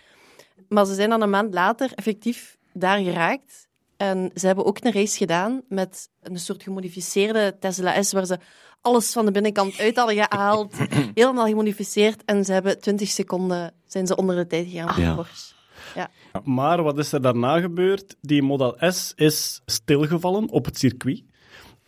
Maar 0.70 0.86
ze 0.86 0.94
zijn 0.94 1.10
dan 1.10 1.22
een 1.22 1.30
maand 1.30 1.54
later 1.54 1.92
effectief 1.96 2.58
daar 2.74 2.98
geraakt. 3.00 3.68
En 3.98 4.32
ze 4.36 4.46
hebben 4.46 4.66
ook 4.66 4.78
een 4.84 4.92
race 4.92 5.18
gedaan 5.18 5.62
met 5.70 6.10
een 6.22 6.40
soort 6.40 6.64
gemodificeerde 6.64 7.56
Tesla 7.60 8.02
S, 8.04 8.12
waar 8.12 8.26
ze 8.26 8.38
alles 8.82 9.12
van 9.12 9.26
de 9.26 9.32
binnenkant 9.32 9.80
uit 9.80 9.96
hadden 9.96 10.16
gehaald, 10.16 10.76
helemaal 11.14 11.48
gemodificeerd. 11.48 12.26
En 12.26 12.46
ze 12.46 12.54
hebben 12.54 12.80
20 12.80 13.08
seconden 13.10 13.74
zijn 13.88 14.08
ze 14.08 14.16
onder 14.16 14.36
de 14.36 14.48
tijd 14.48 14.68
gegaan 14.70 15.02
Ja. 15.02 15.10
de 15.10 15.16
Porsche. 15.16 15.54
Ja. 15.96 16.10
Maar 16.44 16.84
wat 16.84 16.98
is 16.98 17.12
er 17.12 17.22
daarna 17.22 17.60
gebeurd? 17.60 18.16
Die 18.22 18.42
Model 18.42 18.76
S 18.80 19.14
is 19.16 19.62
stilgevallen 19.66 20.50
op 20.50 20.66
het 20.66 20.78
circuit. 20.78 21.24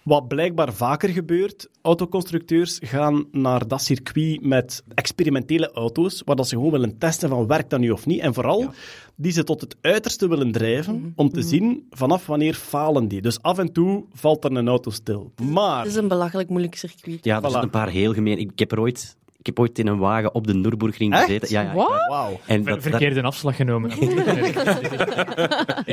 Wat 0.03 0.27
blijkbaar 0.27 0.73
vaker 0.73 1.09
gebeurt, 1.09 1.67
autoconstructeurs 1.81 2.79
gaan 2.81 3.25
naar 3.31 3.67
dat 3.67 3.81
circuit 3.81 4.45
met 4.45 4.83
experimentele 4.95 5.71
auto's, 5.71 6.21
waar 6.25 6.35
dat 6.35 6.47
ze 6.47 6.55
gewoon 6.55 6.71
willen 6.71 6.97
testen 6.97 7.29
van 7.29 7.47
werkt 7.47 7.69
dat 7.69 7.79
nu 7.79 7.89
of 7.91 8.05
niet. 8.05 8.19
En 8.19 8.33
vooral 8.33 8.73
die 9.15 9.31
ze 9.31 9.43
tot 9.43 9.61
het 9.61 9.75
uiterste 9.81 10.27
willen 10.27 10.51
drijven, 10.51 11.13
om 11.15 11.29
te 11.29 11.41
zien 11.41 11.87
vanaf 11.89 12.25
wanneer 12.25 12.53
falen 12.53 13.07
die. 13.07 13.21
Dus 13.21 13.41
af 13.41 13.57
en 13.57 13.71
toe 13.71 14.03
valt 14.13 14.43
er 14.43 14.51
een 14.51 14.67
auto 14.67 14.91
stil. 14.91 15.31
Maar... 15.51 15.77
Het 15.79 15.87
is 15.87 15.95
een 15.95 16.07
belachelijk 16.07 16.49
moeilijk 16.49 16.75
circuit. 16.75 17.23
Ja, 17.25 17.35
er 17.35 17.41
Voilà. 17.47 17.51
zijn 17.51 17.63
een 17.63 17.69
paar 17.69 17.89
heel 17.89 18.13
gemeen. 18.13 18.37
Ik, 18.37 18.51
heb 18.59 18.71
er 18.71 18.79
ooit... 18.79 19.15
Ik 19.39 19.45
heb 19.45 19.59
ooit 19.59 19.79
in 19.79 19.87
een 19.87 19.97
wagen 19.97 20.35
op 20.35 20.47
de 20.47 20.53
Nürburgring 20.53 21.13
Echt? 21.13 21.23
gezeten. 21.25 21.47
Ja, 21.49 21.61
ja. 21.61 22.29
En 22.45 22.63
Ver- 22.63 22.63
dat, 22.63 22.65
dat- 22.65 22.81
verkeerde 22.81 23.21
afslag 23.21 23.55
genomen. 23.55 23.91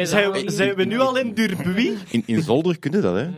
Zijn 0.06 0.30
we, 0.30 0.42
zijn 0.46 0.74
we 0.74 0.84
nu 0.84 0.98
al 0.98 1.16
in 1.18 1.34
Durbuy? 1.34 1.92
In, 2.10 2.22
in 2.26 2.42
Zolder 2.42 2.78
kunnen 2.78 3.02
dat, 3.02 3.14
hè? 3.14 3.28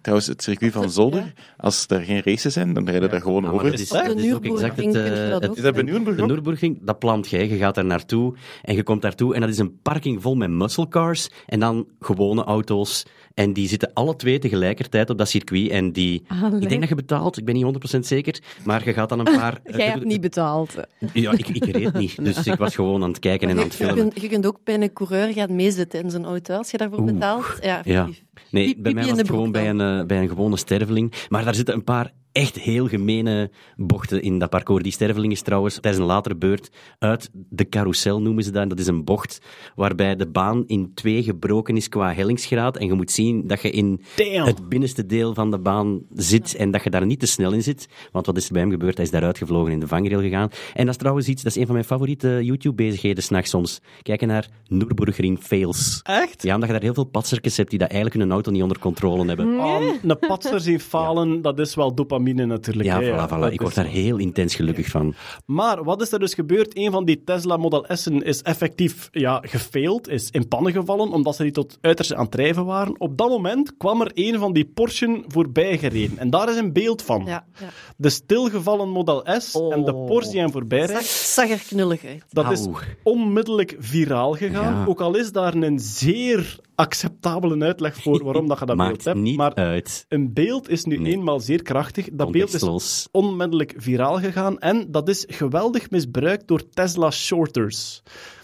Trouwens, 0.00 0.28
het 0.28 0.42
circuit 0.42 0.72
van 0.72 0.90
Zolder, 0.90 1.32
als 1.56 1.84
er 1.88 2.00
geen 2.00 2.22
races 2.24 2.52
zijn, 2.52 2.72
dan 2.72 2.88
rijden 2.88 3.10
daar 3.10 3.20
gewoon 3.20 3.46
over. 3.46 3.70
dat 3.70 3.80
is, 3.80 3.88
dat 3.88 4.16
is 4.16 4.32
ook 4.34 4.44
exact 4.44 4.76
het... 4.76 4.94
Eh, 4.94 5.38
het- 5.38 5.56
Is 5.56 5.62
dat 5.62 5.74
bij? 5.74 5.82
Nürburgring, 6.26 6.78
dat 6.82 6.98
plant 6.98 7.28
jij. 7.28 7.48
Je 7.48 7.56
gaat 7.56 7.74
daar 7.74 7.84
naartoe 7.84 8.34
en 8.62 8.74
je 8.74 8.82
komt 8.82 9.02
daartoe 9.02 9.34
en 9.34 9.40
dat 9.40 9.50
is 9.50 9.58
een 9.58 9.78
parking 9.82 10.22
vol 10.22 10.34
met 10.34 10.50
muscle 10.50 10.88
cars 10.88 11.28
en 11.46 11.60
dan 11.60 11.86
gewone 12.00 12.44
auto's. 12.44 13.06
En 13.34 13.52
die 13.52 13.68
zitten 13.68 13.90
alle 13.94 14.16
twee 14.16 14.38
tegelijkertijd 14.38 15.10
op 15.10 15.18
dat 15.18 15.28
circuit 15.28 15.70
en 15.70 15.92
die... 15.92 16.22
Allee. 16.42 16.60
Ik 16.60 16.68
denk 16.68 16.80
dat 16.80 16.88
je 16.88 16.94
betaalt, 16.94 17.38
ik 17.38 17.44
ben 17.44 17.54
niet 17.54 17.94
100% 17.96 17.98
zeker, 17.98 18.38
maar 18.64 18.84
je 18.84 18.92
gaat 18.92 19.08
dan 19.08 19.18
een 19.18 19.38
paar... 19.38 19.60
Jij 19.64 19.86
hebt 19.86 20.04
niet 20.04 20.20
betaald. 20.20 20.74
Ja, 21.12 21.32
ik, 21.32 21.48
ik 21.48 21.64
reed 21.64 21.92
niet, 21.92 22.16
dus 22.24 22.46
ik 22.46 22.58
was 22.58 22.74
gewoon 22.74 23.02
aan 23.02 23.08
het 23.08 23.18
kijken 23.18 23.48
en 23.48 23.58
aan 23.58 23.62
het 23.64 23.72
Je, 23.76 23.84
filmen. 23.84 23.96
kunt, 24.08 24.20
je 24.22 24.28
kunt 24.28 24.46
ook 24.46 24.58
bij 24.64 24.74
een 24.80 24.92
coureur 24.92 25.32
gaan 25.32 25.54
meezitten 25.54 26.02
in 26.02 26.10
zijn 26.10 26.24
auto, 26.24 26.56
als 26.56 26.70
je 26.70 26.76
daarvoor 26.76 26.98
Oeh. 26.98 27.12
betaalt. 27.12 27.58
Ja, 27.60 27.80
Ja. 27.84 28.08
Nee, 28.50 28.76
bij 28.78 28.94
mij 28.94 29.06
was 29.08 29.18
het 29.18 29.28
gewoon 29.28 29.52
bij 29.52 29.68
een, 29.70 29.80
eh, 29.80 30.06
bij 30.06 30.18
een 30.18 30.28
gewone 30.28 30.56
sterveling. 30.56 31.12
Maar 31.28 31.44
daar 31.44 31.54
zitten 31.54 31.74
een 31.74 31.84
paar 31.84 32.12
echt 32.32 32.58
heel 32.58 32.88
gemene 32.88 33.50
bochten 33.76 34.22
in 34.22 34.38
dat 34.38 34.50
parcours. 34.50 34.82
Die 34.82 34.92
sterveling 34.92 35.32
is 35.32 35.42
trouwens 35.42 35.78
tijdens 35.80 36.02
een 36.02 36.08
latere 36.08 36.36
beurt 36.36 36.70
uit 36.98 37.30
de 37.32 37.68
carousel, 37.68 38.22
noemen 38.22 38.44
ze 38.44 38.50
dat. 38.50 38.68
Dat 38.68 38.78
is 38.78 38.86
een 38.86 39.04
bocht 39.04 39.40
waarbij 39.74 40.16
de 40.16 40.26
baan 40.26 40.64
in 40.66 40.90
twee 40.94 41.22
gebroken 41.22 41.76
is 41.76 41.88
qua 41.88 42.12
hellingsgraad. 42.14 42.76
En 42.76 42.86
je 42.86 42.92
moet 42.92 43.10
zien 43.10 43.46
dat 43.46 43.62
je 43.62 43.70
in 43.70 44.00
Damn. 44.16 44.46
het 44.46 44.68
binnenste 44.68 45.06
deel 45.06 45.34
van 45.34 45.50
de 45.50 45.58
baan 45.58 46.00
zit 46.14 46.54
en 46.54 46.70
dat 46.70 46.84
je 46.84 46.90
daar 46.90 47.06
niet 47.06 47.20
te 47.20 47.26
snel 47.26 47.52
in 47.52 47.62
zit. 47.62 47.88
Want 48.12 48.26
wat 48.26 48.36
is 48.36 48.46
er 48.46 48.52
bij 48.52 48.62
hem 48.62 48.70
gebeurd? 48.70 48.96
Hij 48.96 49.04
is 49.04 49.10
daaruit 49.10 49.38
gevlogen 49.38 49.72
in 49.72 49.80
de 49.80 49.86
vangrail 49.86 50.20
gegaan. 50.20 50.50
En 50.74 50.84
dat 50.84 50.94
is 50.94 51.00
trouwens 51.00 51.28
iets, 51.28 51.42
dat 51.42 51.52
is 51.52 51.58
een 51.58 51.66
van 51.66 51.74
mijn 51.74 51.86
favoriete 51.86 52.40
YouTube-bezigheden 52.42 53.22
s'nachts 53.22 53.50
soms. 53.50 53.80
Kijken 54.02 54.28
naar 54.28 54.48
Nürburgring 54.66 55.38
fails. 55.38 56.00
Echt? 56.02 56.42
Ja, 56.42 56.54
omdat 56.54 56.68
je 56.68 56.74
daar 56.74 56.84
heel 56.84 56.94
veel 56.94 57.04
patsertjes 57.04 57.56
hebt 57.56 57.70
die 57.70 57.78
dat 57.78 57.90
eigenlijk 57.90 58.20
hun 58.20 58.32
auto 58.32 58.50
niet 58.50 58.62
onder 58.62 58.78
controle 58.78 59.26
hebben. 59.26 59.58
Oh, 59.58 59.82
een 60.02 60.18
patser 60.18 60.60
zien 60.60 60.80
falen, 60.80 61.42
dat 61.42 61.58
is 61.58 61.74
wel 61.74 61.94
dopamine 61.94 62.19
natuurlijk. 62.24 62.88
Ja, 62.88 63.00
hè, 63.00 63.12
voilà, 63.12 63.30
voilà. 63.30 63.52
Ik 63.52 63.60
word 63.60 63.74
daar 63.74 63.86
heel 63.86 64.16
intens 64.16 64.54
gelukkig 64.54 64.86
van. 64.86 65.14
Maar 65.46 65.84
wat 65.84 66.02
is 66.02 66.12
er 66.12 66.18
dus 66.18 66.34
gebeurd? 66.34 66.76
Een 66.76 66.90
van 66.90 67.04
die 67.04 67.22
Tesla 67.24 67.56
Model 67.56 67.84
S'en 67.88 68.22
is 68.22 68.42
effectief 68.42 69.08
ja, 69.12 69.42
gefaild, 69.46 70.08
is 70.08 70.30
in 70.30 70.48
pannen 70.48 70.72
gevallen, 70.72 71.10
omdat 71.10 71.36
ze 71.36 71.42
die 71.42 71.52
tot 71.52 71.78
uiterste 71.80 72.14
aan 72.16 72.22
het 72.22 72.30
drijven 72.30 72.64
waren. 72.64 73.00
Op 73.00 73.18
dat 73.18 73.28
moment 73.28 73.76
kwam 73.76 74.00
er 74.00 74.10
een 74.14 74.38
van 74.38 74.52
die 74.52 74.64
Porsche 74.64 75.24
voorbij 75.26 75.78
gereden. 75.78 76.18
En 76.18 76.30
daar 76.30 76.48
is 76.48 76.56
een 76.56 76.72
beeld 76.72 77.02
van. 77.02 77.22
Ja, 77.26 77.44
ja. 77.60 77.68
De 77.96 78.10
stilgevallen 78.10 78.88
Model 78.88 79.24
S 79.38 79.54
en 79.54 79.84
de 79.84 79.94
Porsche 79.94 80.30
die 80.30 80.40
hem 80.40 80.50
voorbij 80.50 80.80
Zag, 80.80 80.90
rijdt. 80.90 81.06
zag 81.06 81.50
er 81.50 81.62
knullig 81.68 82.04
uit. 82.04 82.24
Dat 82.28 82.50
is 82.50 82.66
onmiddellijk 83.02 83.76
viraal 83.78 84.32
gegaan. 84.32 84.74
Ja. 84.74 84.84
Ook 84.86 85.00
al 85.00 85.16
is 85.16 85.32
daar 85.32 85.54
een 85.54 85.78
zeer 85.78 86.58
acceptabele 86.80 87.64
uitleg 87.64 87.94
voor 88.02 88.24
waarom 88.28 88.48
dat 88.48 88.58
je 88.58 88.66
dat 88.66 88.76
beeld 88.76 88.88
Maakt 88.88 89.04
hebt. 89.04 89.18
niet 89.18 89.36
maar 89.36 89.54
uit. 89.54 90.04
een 90.08 90.32
beeld 90.32 90.68
is 90.68 90.84
nu 90.84 90.96
Nee. 90.98 91.12
eenmaal 91.12 91.40
zeer 91.40 91.62
krachtig. 91.62 92.08
Dat 92.12 92.30
beeld 92.30 92.54
is 92.54 93.08
onmiddellijk 93.12 93.74
viraal 93.76 94.18
gegaan 94.18 94.58
en 94.58 94.90
dat 94.90 95.08
is 95.08 95.24
geweldig 95.28 95.90
misbruikt 95.90 96.48
door 96.48 96.68
Tesla 96.68 97.10
shorters. 97.10 98.02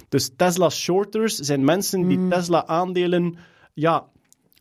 Dus 0.09 0.31
Tesla 0.37 0.71
shorters 0.71 1.35
zijn 1.35 1.65
mensen 1.65 2.09
die 2.09 2.29
Tesla-aandelen 2.29 3.37
ja, 3.75 4.05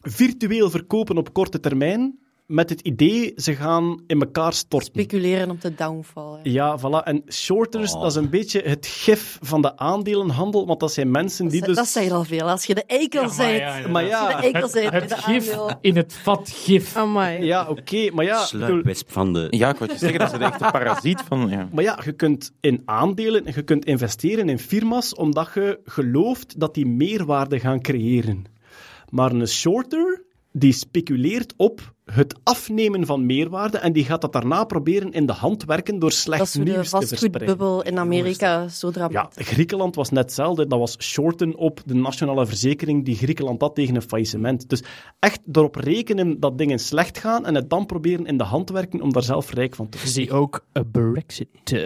virtueel 0.02 0.69
verkopen 0.69 1.18
op 1.18 1.34
korte 1.34 1.60
termijn 1.60 2.19
met 2.47 2.69
het 2.69 2.81
idee 2.81 3.34
ze 3.35 3.55
gaan 3.55 4.03
in 4.07 4.19
elkaar 4.22 4.53
storten. 4.53 4.88
Speculeren 4.93 5.49
op 5.49 5.61
de 5.61 5.73
downfall. 5.76 6.34
hè. 6.34 6.39
Ja, 6.49 6.80
voilà. 6.80 7.03
En 7.03 7.23
shorters, 7.30 7.91
dat 7.91 8.05
is 8.05 8.15
een 8.15 8.30
beetje 8.30 8.61
het 8.61 8.85
gif 8.88 9.38
van 9.41 9.61
de 9.61 9.77
aandelenhandel, 9.77 10.65
want 10.67 10.80
dat 10.80 10.93
zijn 10.93 11.11
mensen 11.11 11.47
die 11.47 11.59
Dat, 11.59 11.67
dus... 11.69 11.77
dat 11.77 11.88
zegt 11.88 12.11
al 12.11 12.23
veel. 12.23 12.49
Als 12.49 12.65
je 12.65 12.76
de 12.76 12.84
eikel 12.85 13.22
Ja, 13.22 13.27
maar 13.27 13.38
bent, 13.38 13.59
ja, 13.59 13.77
ja. 13.77 13.88
Maar 13.88 14.01
als 14.03 14.11
ja, 14.11 14.30
je 14.30 14.35
de 14.35 14.41
eikel 14.41 14.81
Het, 14.81 14.91
bent 14.91 15.13
gif 15.13 15.49
aandeel. 15.51 15.77
in 15.81 15.95
het 15.95 16.13
vat 16.13 16.49
gif. 16.53 16.95
Amai. 16.95 17.43
Ja, 17.45 17.67
oké, 17.69 18.11
maar 18.11 18.26
ja... 18.26 18.45
Sluipwesp 18.45 19.11
van 19.11 19.34
de... 19.34 19.47
Ja, 19.49 19.69
ik 19.69 19.77
wou 19.77 19.91
je 19.91 19.97
zeggen, 19.97 20.19
dat 20.19 20.31
is 20.31 20.38
de 20.38 20.43
echte 20.43 20.69
parasiet 20.72 21.22
van... 21.27 21.49
Ja. 21.49 21.69
Maar 21.72 21.84
ja, 21.84 21.99
je 22.03 22.11
kunt 22.11 22.51
in 22.59 22.81
aandelen, 22.85 23.43
je 23.55 23.63
kunt 23.63 23.85
investeren 23.85 24.49
in 24.49 24.59
firma's 24.59 25.15
omdat 25.15 25.51
je 25.53 25.80
gelooft 25.85 26.59
dat 26.59 26.73
die 26.73 26.85
meerwaarde 26.85 27.59
gaan 27.59 27.81
creëren. 27.81 28.43
Maar 29.09 29.31
een 29.31 29.47
shorter, 29.47 30.23
die 30.51 30.72
speculeert 30.73 31.53
op 31.57 31.93
het 32.06 32.36
afnemen 32.44 33.06
van 33.06 33.26
meerwaarde 33.26 33.77
en 33.77 33.94
die 33.94 34.06
gaat 34.06 34.22
dat 34.22 34.34
daarna 34.34 34.64
proberen 34.64 35.11
in 35.11 35.26
de 35.26 35.34
hand 35.34 35.65
werken 35.65 35.99
door 35.99 36.11
slecht 36.11 36.40
Dat 36.40 36.48
is 36.48 36.53
de 36.53 36.60
nieuws 36.60 36.90
te 36.90 36.98
verspreiden. 36.98 37.32
vastgoedbubbel 37.32 37.84
in 37.84 37.99
Amerika 37.99 38.68
zo 38.68 38.88
Ja, 38.88 38.94
dramatisch. 38.94 39.48
Griekenland 39.48 39.95
was 39.95 40.10
net 40.10 40.23
hetzelfde. 40.23 40.68
Dat 40.68 40.80
was 40.80 40.95
shorten 40.99 41.56
op 41.56 41.82
de 41.86 41.94
nationale 41.94 42.45
verzekering 42.45 43.06
die 43.06 43.15
Griekenland 43.15 43.61
had 43.61 43.76
tegen 43.76 43.95
een 43.95 44.02
faillissement. 44.02 44.69
Dus 44.69 44.84
echt 45.19 45.40
erop 45.52 45.76
rekenen 45.76 46.40
dat 46.40 46.57
dingen 46.57 46.80
slecht 46.80 47.18
gaan 47.18 47.45
en 47.45 47.56
het 47.56 47.69
dan 47.69 47.86
proberen 47.86 48.26
in 48.26 48.38
de 48.38 48.44
hand 48.44 48.69
werken 48.69 49.02
om 49.02 49.14
daar 49.14 49.23
zelf 49.23 49.53
rijk 49.53 49.76
van 49.76 49.90
te 49.90 49.98
worden. 49.98 50.14
Zie 50.14 50.32
ook 50.32 50.65
een 50.72 50.91
Brexit. 50.91 51.48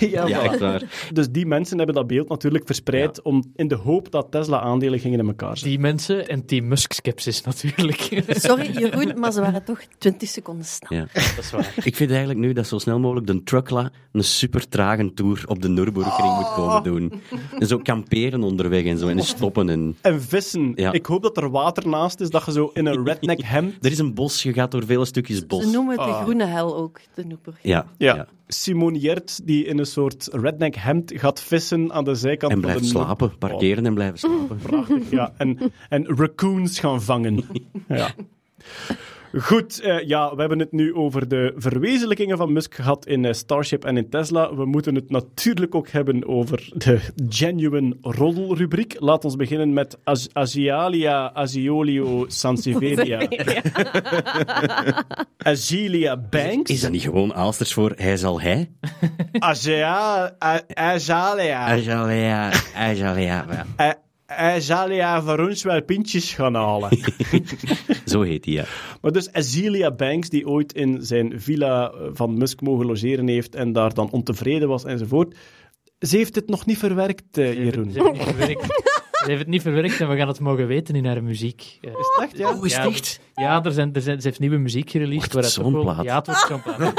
Ja, 0.00 0.26
Ja, 0.26 0.40
voilà. 0.40 0.44
echt 0.44 0.58
waar. 0.58 1.08
Dus 1.12 1.30
die 1.30 1.46
mensen 1.46 1.76
hebben 1.76 1.94
dat 1.94 2.06
beeld 2.06 2.28
natuurlijk 2.28 2.66
verspreid 2.66 3.22
om, 3.22 3.44
in 3.56 3.68
de 3.68 3.74
hoop 3.74 4.10
dat 4.10 4.26
Tesla-aandelen 4.30 4.98
gingen 4.98 5.18
in 5.20 5.26
elkaar 5.26 5.48
zitten. 5.56 5.68
Die 5.70 5.78
mensen 5.78 6.28
en 6.28 6.46
Team 6.46 6.68
Musk-skepsis 6.68 7.42
natuurlijk. 7.42 8.22
Sorry, 8.28 8.70
Jeroen, 8.78 9.18
maar 9.18 9.32
ze 9.32 9.40
waren 9.40 9.59
toch 9.64 9.80
20 9.98 10.28
seconden 10.28 10.64
snel. 10.64 10.98
Ja. 10.98 11.06
Dat 11.12 11.38
is 11.44 11.50
waar. 11.50 11.74
Ik 11.82 11.96
vind 11.96 12.10
eigenlijk 12.10 12.40
nu 12.40 12.52
dat 12.52 12.66
zo 12.66 12.78
snel 12.78 12.98
mogelijk 12.98 13.26
de 13.26 13.42
Truckla 13.42 13.90
een 14.12 14.24
super 14.24 14.68
trage 14.68 15.14
tour 15.14 15.42
op 15.46 15.62
de 15.62 15.68
Nürburgring 15.68 16.34
moet 16.36 16.52
komen 16.54 16.82
doen. 16.82 17.12
En 17.58 17.66
zo 17.66 17.78
kamperen 17.78 18.42
onderweg 18.42 18.84
en 18.84 18.98
zo 18.98 19.08
en 19.08 19.22
stoppen. 19.22 19.68
En... 19.68 19.96
En 20.00 20.22
vissen. 20.22 20.72
Ja. 20.74 20.92
Ik 20.92 21.06
hoop 21.06 21.22
dat 21.22 21.36
er 21.36 21.50
water 21.50 21.88
naast 21.88 22.20
is, 22.20 22.30
dat 22.30 22.44
je 22.44 22.52
zo 22.52 22.70
in 22.74 22.86
een 22.86 23.04
redneck 23.06 23.40
hemd... 23.54 23.84
Er 23.84 23.90
is 23.90 23.98
een 23.98 24.14
bos, 24.14 24.42
je 24.42 24.52
gaat 24.52 24.70
door 24.70 24.84
vele 24.84 25.04
stukjes 25.04 25.46
bos. 25.46 25.64
Ze 25.64 25.70
noemen 25.70 25.96
het 25.96 26.06
de 26.06 26.12
Ah. 26.12 26.22
groene 26.22 26.44
hel 26.44 26.76
ook, 26.76 27.00
de 27.14 27.24
Nürburgring. 27.24 27.66
Ja, 27.74 27.86
Ja. 27.98 28.14
ja. 28.14 28.26
Simone 28.46 28.98
Jert, 28.98 29.46
die 29.46 29.64
in 29.64 29.78
een 29.78 29.86
soort 29.86 30.28
redneck 30.32 30.74
hemd 30.74 31.12
gaat 31.14 31.40
vissen 31.42 31.92
aan 31.92 32.04
de 32.04 32.14
zijkant 32.14 32.52
En 32.52 32.60
van 32.60 32.66
blijft 32.66 32.82
de 32.82 32.88
slapen. 32.88 33.38
Parkeren 33.38 33.86
en 33.86 33.94
blijven 33.94 34.18
slapen. 34.18 34.56
Prachtig, 34.62 35.10
ja. 35.10 35.32
En, 35.36 35.58
en 35.88 36.06
raccoons 36.16 36.78
gaan 36.78 37.02
vangen. 37.02 37.44
Ja. 37.88 38.10
Goed, 39.38 39.80
eh, 39.80 40.06
ja, 40.06 40.34
we 40.34 40.40
hebben 40.40 40.58
het 40.58 40.72
nu 40.72 40.94
over 40.94 41.28
de 41.28 41.52
verwezenlijkingen 41.56 42.36
van 42.36 42.52
Musk 42.52 42.74
gehad 42.74 43.06
in 43.06 43.24
eh, 43.24 43.32
Starship 43.32 43.84
en 43.84 43.96
in 43.96 44.08
Tesla. 44.08 44.54
We 44.54 44.64
moeten 44.66 44.94
het 44.94 45.10
natuurlijk 45.10 45.74
ook 45.74 45.88
hebben 45.88 46.28
over 46.28 46.68
de 46.74 47.00
genuine 47.28 47.96
roddelrubriek. 48.00 48.96
Laat 48.98 49.24
ons 49.24 49.36
beginnen 49.36 49.72
met 49.72 49.98
Az- 50.04 50.28
Asialia 50.32 51.32
Asiolio 51.34 52.24
Sanseveria. 52.28 53.28
Agilia 55.38 56.16
Banks. 56.30 56.70
Is 56.70 56.80
dat 56.80 56.90
niet 56.90 57.02
gewoon 57.02 57.34
Aalsters 57.34 57.72
voor 57.72 57.92
hij 57.96 58.16
zal 58.16 58.40
hij? 58.40 58.70
Asia, 59.38 60.24
A- 60.44 60.62
Azalia. 60.74 61.76
A- 64.30 64.54
Azalia 64.54 65.22
voor 65.22 65.38
ons 65.38 65.62
wel 65.62 65.82
pintjes 65.82 66.34
gaan 66.34 66.54
halen. 66.54 66.90
Zo 68.04 68.22
heet 68.22 68.44
hij, 68.44 68.54
ja. 68.54 68.64
Maar 69.00 69.12
dus 69.12 69.32
Azealia 69.32 69.90
Banks, 69.90 70.28
die 70.28 70.46
ooit 70.48 70.72
in 70.72 70.98
zijn 71.02 71.40
villa 71.40 71.90
eh, 71.90 72.00
van 72.12 72.38
Musk 72.38 72.60
mogen 72.60 72.86
logeren 72.86 73.28
heeft 73.28 73.54
en 73.54 73.72
daar 73.72 73.94
dan 73.94 74.10
ontevreden 74.10 74.68
was 74.68 74.84
enzovoort. 74.84 75.36
Ze 75.98 76.16
heeft 76.16 76.34
het 76.34 76.48
nog 76.48 76.66
niet 76.66 76.78
verwerkt, 76.78 77.38
eh, 77.38 77.54
Jeroen. 77.64 77.90
Ze 77.90 77.96
hebben 78.02 78.12
niet 78.18 78.22
gewerkt. 78.28 78.64
Ze 79.10 79.26
heeft 79.26 79.38
het 79.38 79.48
niet 79.48 79.62
verwerkt 79.62 80.00
en 80.00 80.08
we 80.08 80.16
gaan 80.16 80.28
het 80.28 80.40
mogen 80.40 80.66
weten 80.66 80.94
in 80.94 81.06
haar 81.06 81.22
muziek. 81.22 81.78
Eh, 81.80 81.90
Is 81.90 81.96
het 81.96 82.22
echt, 82.28 82.38
ja? 82.38 82.52
Oh, 82.54 82.66
is 82.66 82.76
het 82.76 82.86
echt? 82.86 83.20
Ja, 83.34 83.64
er 83.64 83.72
zijn, 83.72 83.92
er 83.94 84.00
zijn, 84.00 84.20
ze 84.20 84.26
heeft 84.26 84.40
nieuwe 84.40 84.56
muziek 84.56 84.90
gereleased. 84.90 85.32
Wordt 85.32 85.46
het 85.46 85.56
zo'n 85.64 85.80
plaat? 85.80 86.02
Ja, 86.04 86.16
het 86.16 86.26
wordt 86.26 86.46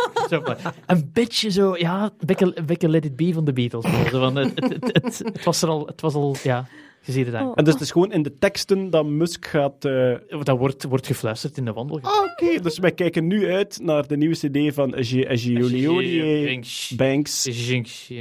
zo'n 0.29 0.43
plaat. 0.43 0.59
Een 0.85 1.09
beetje 1.13 1.51
zo, 1.51 1.77
ja, 1.77 2.03
een 2.03 2.25
beetje, 2.25 2.51
een 2.55 2.65
beetje 2.65 2.89
Let 2.89 3.05
It 3.05 3.15
Be 3.15 3.33
van 3.33 3.45
de 3.45 3.53
Beatles. 3.53 3.85
Zo 4.09 4.19
van, 4.19 4.35
het, 4.35 4.51
het, 4.55 4.73
het, 4.73 4.93
het, 5.03 5.17
het 5.23 5.43
was 5.43 5.61
er 5.61 5.69
al, 5.69 5.85
het 5.85 6.01
was 6.01 6.13
al, 6.13 6.35
ja, 6.43 6.67
je 7.03 7.11
ziet 7.11 7.25
het 7.25 7.35
aan. 7.35 7.47
Oh. 7.47 7.51
En 7.55 7.63
dus 7.63 7.73
het 7.73 7.81
is 7.83 7.91
gewoon 7.91 8.11
in 8.11 8.21
de 8.23 8.37
teksten 8.37 8.89
dat 8.89 9.05
Musk 9.05 9.45
gaat... 9.45 9.85
eh, 9.85 10.13
Dat 10.43 10.57
wordt, 10.57 10.83
wordt 10.83 11.07
gefluisterd 11.07 11.57
in 11.57 11.65
de 11.65 11.73
wandelgang. 11.73 12.15
Ah, 12.15 12.21
Oké, 12.31 12.61
dus 12.61 12.79
wij 12.79 12.91
kijken 12.91 13.27
nu 13.27 13.51
uit 13.51 13.79
naar 13.81 14.07
de 14.07 14.17
nieuwe 14.17 14.35
cd 14.35 14.73
van 14.73 14.93
Giuliani 14.97 16.59
Banks, 16.95 17.43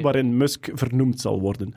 waarin 0.02 0.36
Musk 0.36 0.68
vernoemd 0.74 1.20
zal 1.20 1.40
worden. 1.40 1.74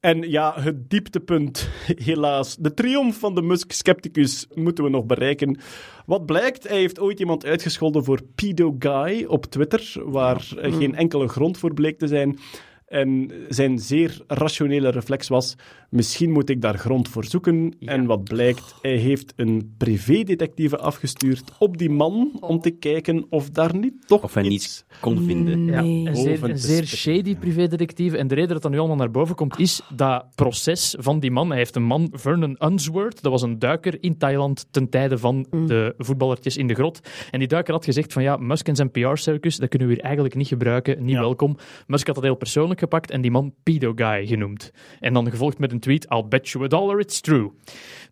En 0.00 0.30
ja, 0.30 0.54
het 0.60 0.90
dieptepunt, 0.90 1.68
helaas, 2.04 2.56
de 2.56 2.74
triomf 2.74 3.18
van 3.18 3.34
de 3.34 3.42
Musk-scepticus 3.42 4.46
moeten 4.54 4.84
we 4.84 4.90
nog 4.90 5.04
bereiken. 5.04 5.58
Wat 6.06 6.26
blijkt, 6.26 6.68
hij 6.68 6.78
heeft 6.78 7.00
ooit 7.00 7.20
iemand 7.20 7.44
uitgescholden 7.44 8.04
voor 8.04 8.20
Pedo 8.34 8.76
Guy 8.78 9.24
op 9.24 9.44
Twitter, 9.46 9.92
waar 10.04 10.46
eh, 10.60 10.76
geen 10.76 10.94
enkele 10.94 11.28
grond 11.28 11.58
voor 11.58 11.74
bleek 11.74 11.98
te 11.98 12.06
zijn. 12.06 12.38
En 12.86 13.30
zijn 13.48 13.78
zeer 13.78 14.20
rationele 14.26 14.88
reflex 14.88 15.28
was: 15.28 15.56
misschien 15.90 16.30
moet 16.30 16.50
ik 16.50 16.60
daar 16.60 16.78
grond 16.78 17.08
voor 17.08 17.24
zoeken. 17.24 17.76
En 17.80 18.06
wat 18.06 18.24
blijkt, 18.24 18.74
hij 18.82 18.96
heeft 18.96 19.32
een 19.36 19.74
privédetectieve 19.78 20.78
afgestuurd 20.78 21.42
op 21.58 21.78
die 21.78 21.90
man 21.90 22.36
om 22.40 22.60
te 22.60 22.70
kijken 22.70 23.26
of 23.28 23.50
daar 23.50 23.76
niet 23.76 24.06
toch 24.06 24.22
Of 24.22 24.34
hij 24.34 24.42
iets... 24.42 24.52
niets 24.52 24.84
kon 25.00 25.24
vinden. 25.24 25.64
Ja, 25.64 25.78
een 25.82 26.16
zeer, 26.16 26.44
een 26.44 26.86
shady 26.86 27.36
privédetectief. 27.36 28.12
En 28.12 28.26
de 28.28 28.34
reden 28.34 28.52
dat 28.52 28.62
dat 28.62 28.70
nu 28.70 28.78
allemaal 28.78 28.96
naar 28.96 29.10
boven 29.10 29.34
komt, 29.34 29.58
is 29.58 29.80
dat 29.96 30.26
proces 30.34 30.94
van 30.98 31.20
die 31.20 31.30
man. 31.30 31.48
Hij 31.48 31.58
heeft 31.58 31.76
een 31.76 31.82
man, 31.82 32.08
Vernon 32.12 32.56
Unsworth, 32.64 33.22
dat 33.22 33.32
was 33.32 33.42
een 33.42 33.58
duiker 33.58 33.96
in 34.02 34.18
Thailand 34.18 34.66
ten 34.70 34.88
tijde 34.88 35.18
van 35.18 35.46
de 35.50 35.94
voetballertjes 35.98 36.56
in 36.56 36.66
de 36.66 36.74
grot. 36.74 37.00
En 37.30 37.38
die 37.38 37.48
duiker 37.48 37.72
had 37.74 37.84
gezegd 37.84 38.12
van 38.12 38.22
ja, 38.22 38.36
Musk 38.36 38.68
en 38.68 38.76
zijn 38.76 38.90
PR-circus, 38.90 39.56
dat 39.56 39.68
kunnen 39.68 39.88
we 39.88 39.94
hier 39.94 40.02
eigenlijk 40.02 40.34
niet 40.34 40.48
gebruiken, 40.48 41.04
niet 41.04 41.14
Ja. 41.14 41.20
welkom. 41.20 41.56
Musk 41.86 42.06
had 42.06 42.14
dat 42.14 42.24
heel 42.24 42.34
gepakt 42.78 43.10
en 43.10 43.20
die 43.20 43.30
man 43.30 43.54
Pedo 43.62 43.92
Guy 43.94 44.26
genoemd. 44.26 44.70
En 45.00 45.12
dan 45.12 45.30
gevolgd 45.30 45.58
met 45.58 45.72
een 45.72 45.80
tweet, 45.80 46.06
I'll 46.10 46.24
bet 46.28 46.48
you 46.48 46.64
a 46.64 46.68
dollar 46.68 47.00
it's 47.00 47.20
true. 47.20 47.50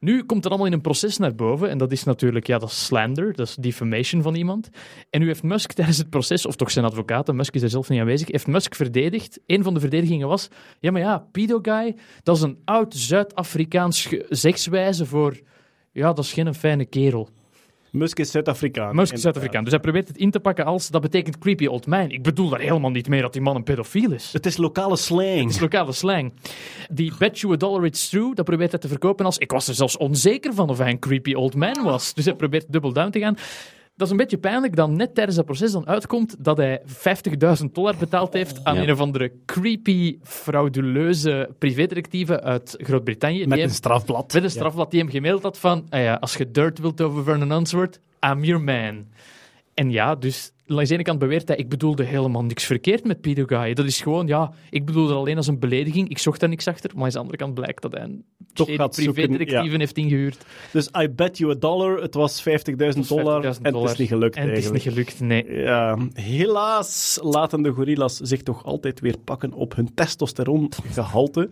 Nu 0.01 0.24
komt 0.24 0.43
het 0.43 0.52
allemaal 0.52 0.66
in 0.66 0.72
een 0.72 0.80
proces 0.80 1.18
naar 1.18 1.34
boven. 1.34 1.68
En 1.68 1.78
dat 1.78 1.93
is 1.93 2.05
natuurlijk, 2.05 2.47
ja, 2.47 2.59
dat 2.59 2.72
slander, 2.72 3.32
dat 3.34 3.47
is 3.47 3.55
defamation 3.55 4.22
van 4.22 4.34
iemand. 4.34 4.70
En 5.10 5.20
nu 5.20 5.26
heeft 5.26 5.43
Musk 5.43 5.72
tijdens 5.82 5.98
het 5.98 6.10
proces, 6.10 6.47
of 6.47 6.56
toch 6.56 6.70
zijn 6.70 6.84
advocaten, 6.84 7.36
Musk 7.36 7.55
is 7.55 7.62
er 7.62 7.70
zelf 7.70 7.89
niet 7.89 8.01
aanwezig, 8.01 8.30
heeft 8.30 8.47
Musk 8.47 8.74
verdedigd. 8.74 9.40
Een 9.47 9.62
van 9.62 9.74
de 9.74 9.80
verdedigingen 9.80 10.28
was, 10.28 10.48
ja, 10.80 10.90
maar 10.90 11.01
ja, 11.01 11.26
pedo 11.32 11.59
guy, 11.62 11.97
dat 12.22 12.36
is 12.36 12.43
een 12.43 12.59
oud 12.64 12.94
Zuid-Afrikaans 12.94 14.09
zegswijze 14.28 15.06
voor, 15.06 15.40
ja, 15.93 16.12
dat 16.12 16.24
is 16.24 16.32
geen 16.32 16.55
fijne 16.55 16.84
kerel. 16.84 17.28
Musk 17.93 18.19
is 18.19 18.31
Zuid-Afrikaan. 18.31 18.94
Musk 18.94 19.12
is 19.12 19.20
Zuid-Afrikaan, 19.20 19.62
dus 19.62 19.73
hij 19.73 19.82
probeert 19.82 20.09
het 20.09 20.16
in 20.16 20.31
te 20.31 20.40
pakken 20.40 20.64
als, 20.64 20.89
dat 20.89 21.01
betekent 21.01 21.39
creepy 21.39 21.66
old 21.66 21.86
man. 21.86 22.10
Ik 22.10 22.23
bedoel 22.23 22.48
daar 22.48 22.60
helemaal 22.60 22.90
niet 22.90 23.09
mee 23.09 23.20
dat 23.20 23.32
die 23.32 23.43
man 23.43 23.56
een 23.56 23.62
pedofiel 23.62 24.12
is. 24.12 24.32
Het 24.32 24.47
is 24.47 24.56
lokale 24.56 24.97
slang. 24.97 25.40
Het 25.40 25.51
is 25.51 25.60
lokale 25.60 25.93
slang. 25.93 26.32
Die 26.90 27.12
bet 27.19 27.39
you 27.39 27.52
a 27.52 27.56
dollar 27.56 27.85
it's 27.85 28.09
true, 28.09 28.35
dat 28.35 28.44
probeert 28.44 28.70
hij 28.70 28.81
te 28.81 28.89
verkopen 28.89 29.24
als... 29.24 29.39
Ik 29.39 29.51
was 29.51 29.69
er 29.69 29.74
zelfs 29.74 29.97
onzeker 29.97 30.55
van 30.55 30.69
of 30.69 30.78
hij 30.78 30.90
een 30.90 30.98
creepy 30.98 31.35
old 31.35 31.55
man 31.55 31.82
was. 31.82 32.14
Dus 32.14 32.24
hij 32.24 32.35
probeert 32.35 32.73
dubbel 32.73 32.93
down 32.93 33.10
te 33.10 33.19
gaan. 33.19 33.36
Dat 34.02 34.10
is 34.10 34.16
een 34.18 34.22
beetje 34.28 34.48
pijnlijk 34.48 34.76
dat 34.76 34.90
net 34.90 35.14
tijdens 35.14 35.36
dat 35.36 35.44
proces 35.44 35.72
dan 35.72 35.86
uitkomt 35.86 36.36
dat 36.44 36.56
hij 36.56 36.82
50.000 36.86 37.72
dollar 37.72 37.94
betaald 37.98 38.32
heeft 38.32 38.64
aan 38.64 38.74
Ja. 38.74 38.82
een 38.82 38.90
of 38.92 39.00
andere 39.00 39.32
creepy, 39.46 40.18
frauduleuze 40.22 41.48
privédetectieve 41.58 42.40
uit 42.42 42.74
Groot-Brittannië. 42.78 43.46
Met 43.46 43.58
een 43.58 43.70
strafblad. 43.70 44.32
met 44.32 44.42
een 44.42 44.50
strafblad 44.50 44.90
die 44.90 45.00
hem 45.00 45.10
gemaild 45.10 45.42
had 45.42 45.58
van, 45.58 45.86
ah 45.88 46.00
ja, 46.00 46.14
als 46.14 46.34
je 46.34 46.50
dirt 46.50 46.78
wilt 46.78 47.00
over 47.00 47.24
Vernon 47.24 47.50
Unsworth, 47.50 48.00
I'm 48.20 48.44
your 48.44 48.62
man. 48.62 49.06
En 49.74 49.90
ja, 49.90 50.14
dus 50.14 50.52
langs 50.74 50.88
de 50.88 50.94
ene 50.94 51.04
kant 51.04 51.18
beweert 51.18 51.48
hij, 51.48 51.56
ik 51.56 51.68
bedoelde 51.68 52.04
helemaal 52.04 52.44
niks 52.44 52.64
verkeerd 52.64 53.04
met 53.04 53.20
Pedo 53.20 53.44
Guy. 53.46 53.74
Dat 53.74 53.86
is 53.86 54.00
gewoon, 54.00 54.26
ja, 54.26 54.52
ik 54.70 54.84
bedoelde 54.84 55.14
alleen 55.14 55.36
als 55.36 55.46
een 55.46 55.58
belediging. 55.58 56.08
Ik 56.08 56.18
zocht 56.18 56.40
daar 56.40 56.48
niks 56.48 56.66
achter. 56.66 56.90
Maar 56.94 57.04
aan 57.04 57.10
de 57.10 57.18
andere 57.18 57.36
kant 57.36 57.54
blijkt 57.54 57.82
dat 57.82 57.92
hij 57.92 58.02
een 58.02 58.24
Toch 58.52 58.74
gaat 58.74 58.94
privédetectieven 58.96 59.78
heeft 59.78 59.96
ingehuurd. 59.96 60.44
Dus 60.72 60.88
I 61.00 61.08
bet 61.08 61.38
you 61.38 61.50
a 61.52 61.54
dollar, 61.54 62.00
het 62.00 62.14
was 62.14 62.44
50.000 62.48 62.54
dollar 63.08 63.54
50.000 63.56 63.60
en 63.62 63.74
het 63.74 63.90
is 63.90 63.96
niet 63.96 64.08
gelukt 64.08 64.36
En 64.36 64.48
het 64.48 64.58
is 64.58 64.70
niet 64.70 64.82
gelukt, 64.82 65.20
nee. 65.20 65.52
Ja, 65.52 65.98
helaas 66.12 67.18
laten 67.22 67.62
de 67.62 67.72
gorillas 67.72 68.16
zich 68.16 68.42
toch 68.42 68.64
altijd 68.64 69.00
weer 69.00 69.18
pakken 69.18 69.52
op 69.52 69.74
hun 69.74 69.94
testosterongehalte. 69.94 71.48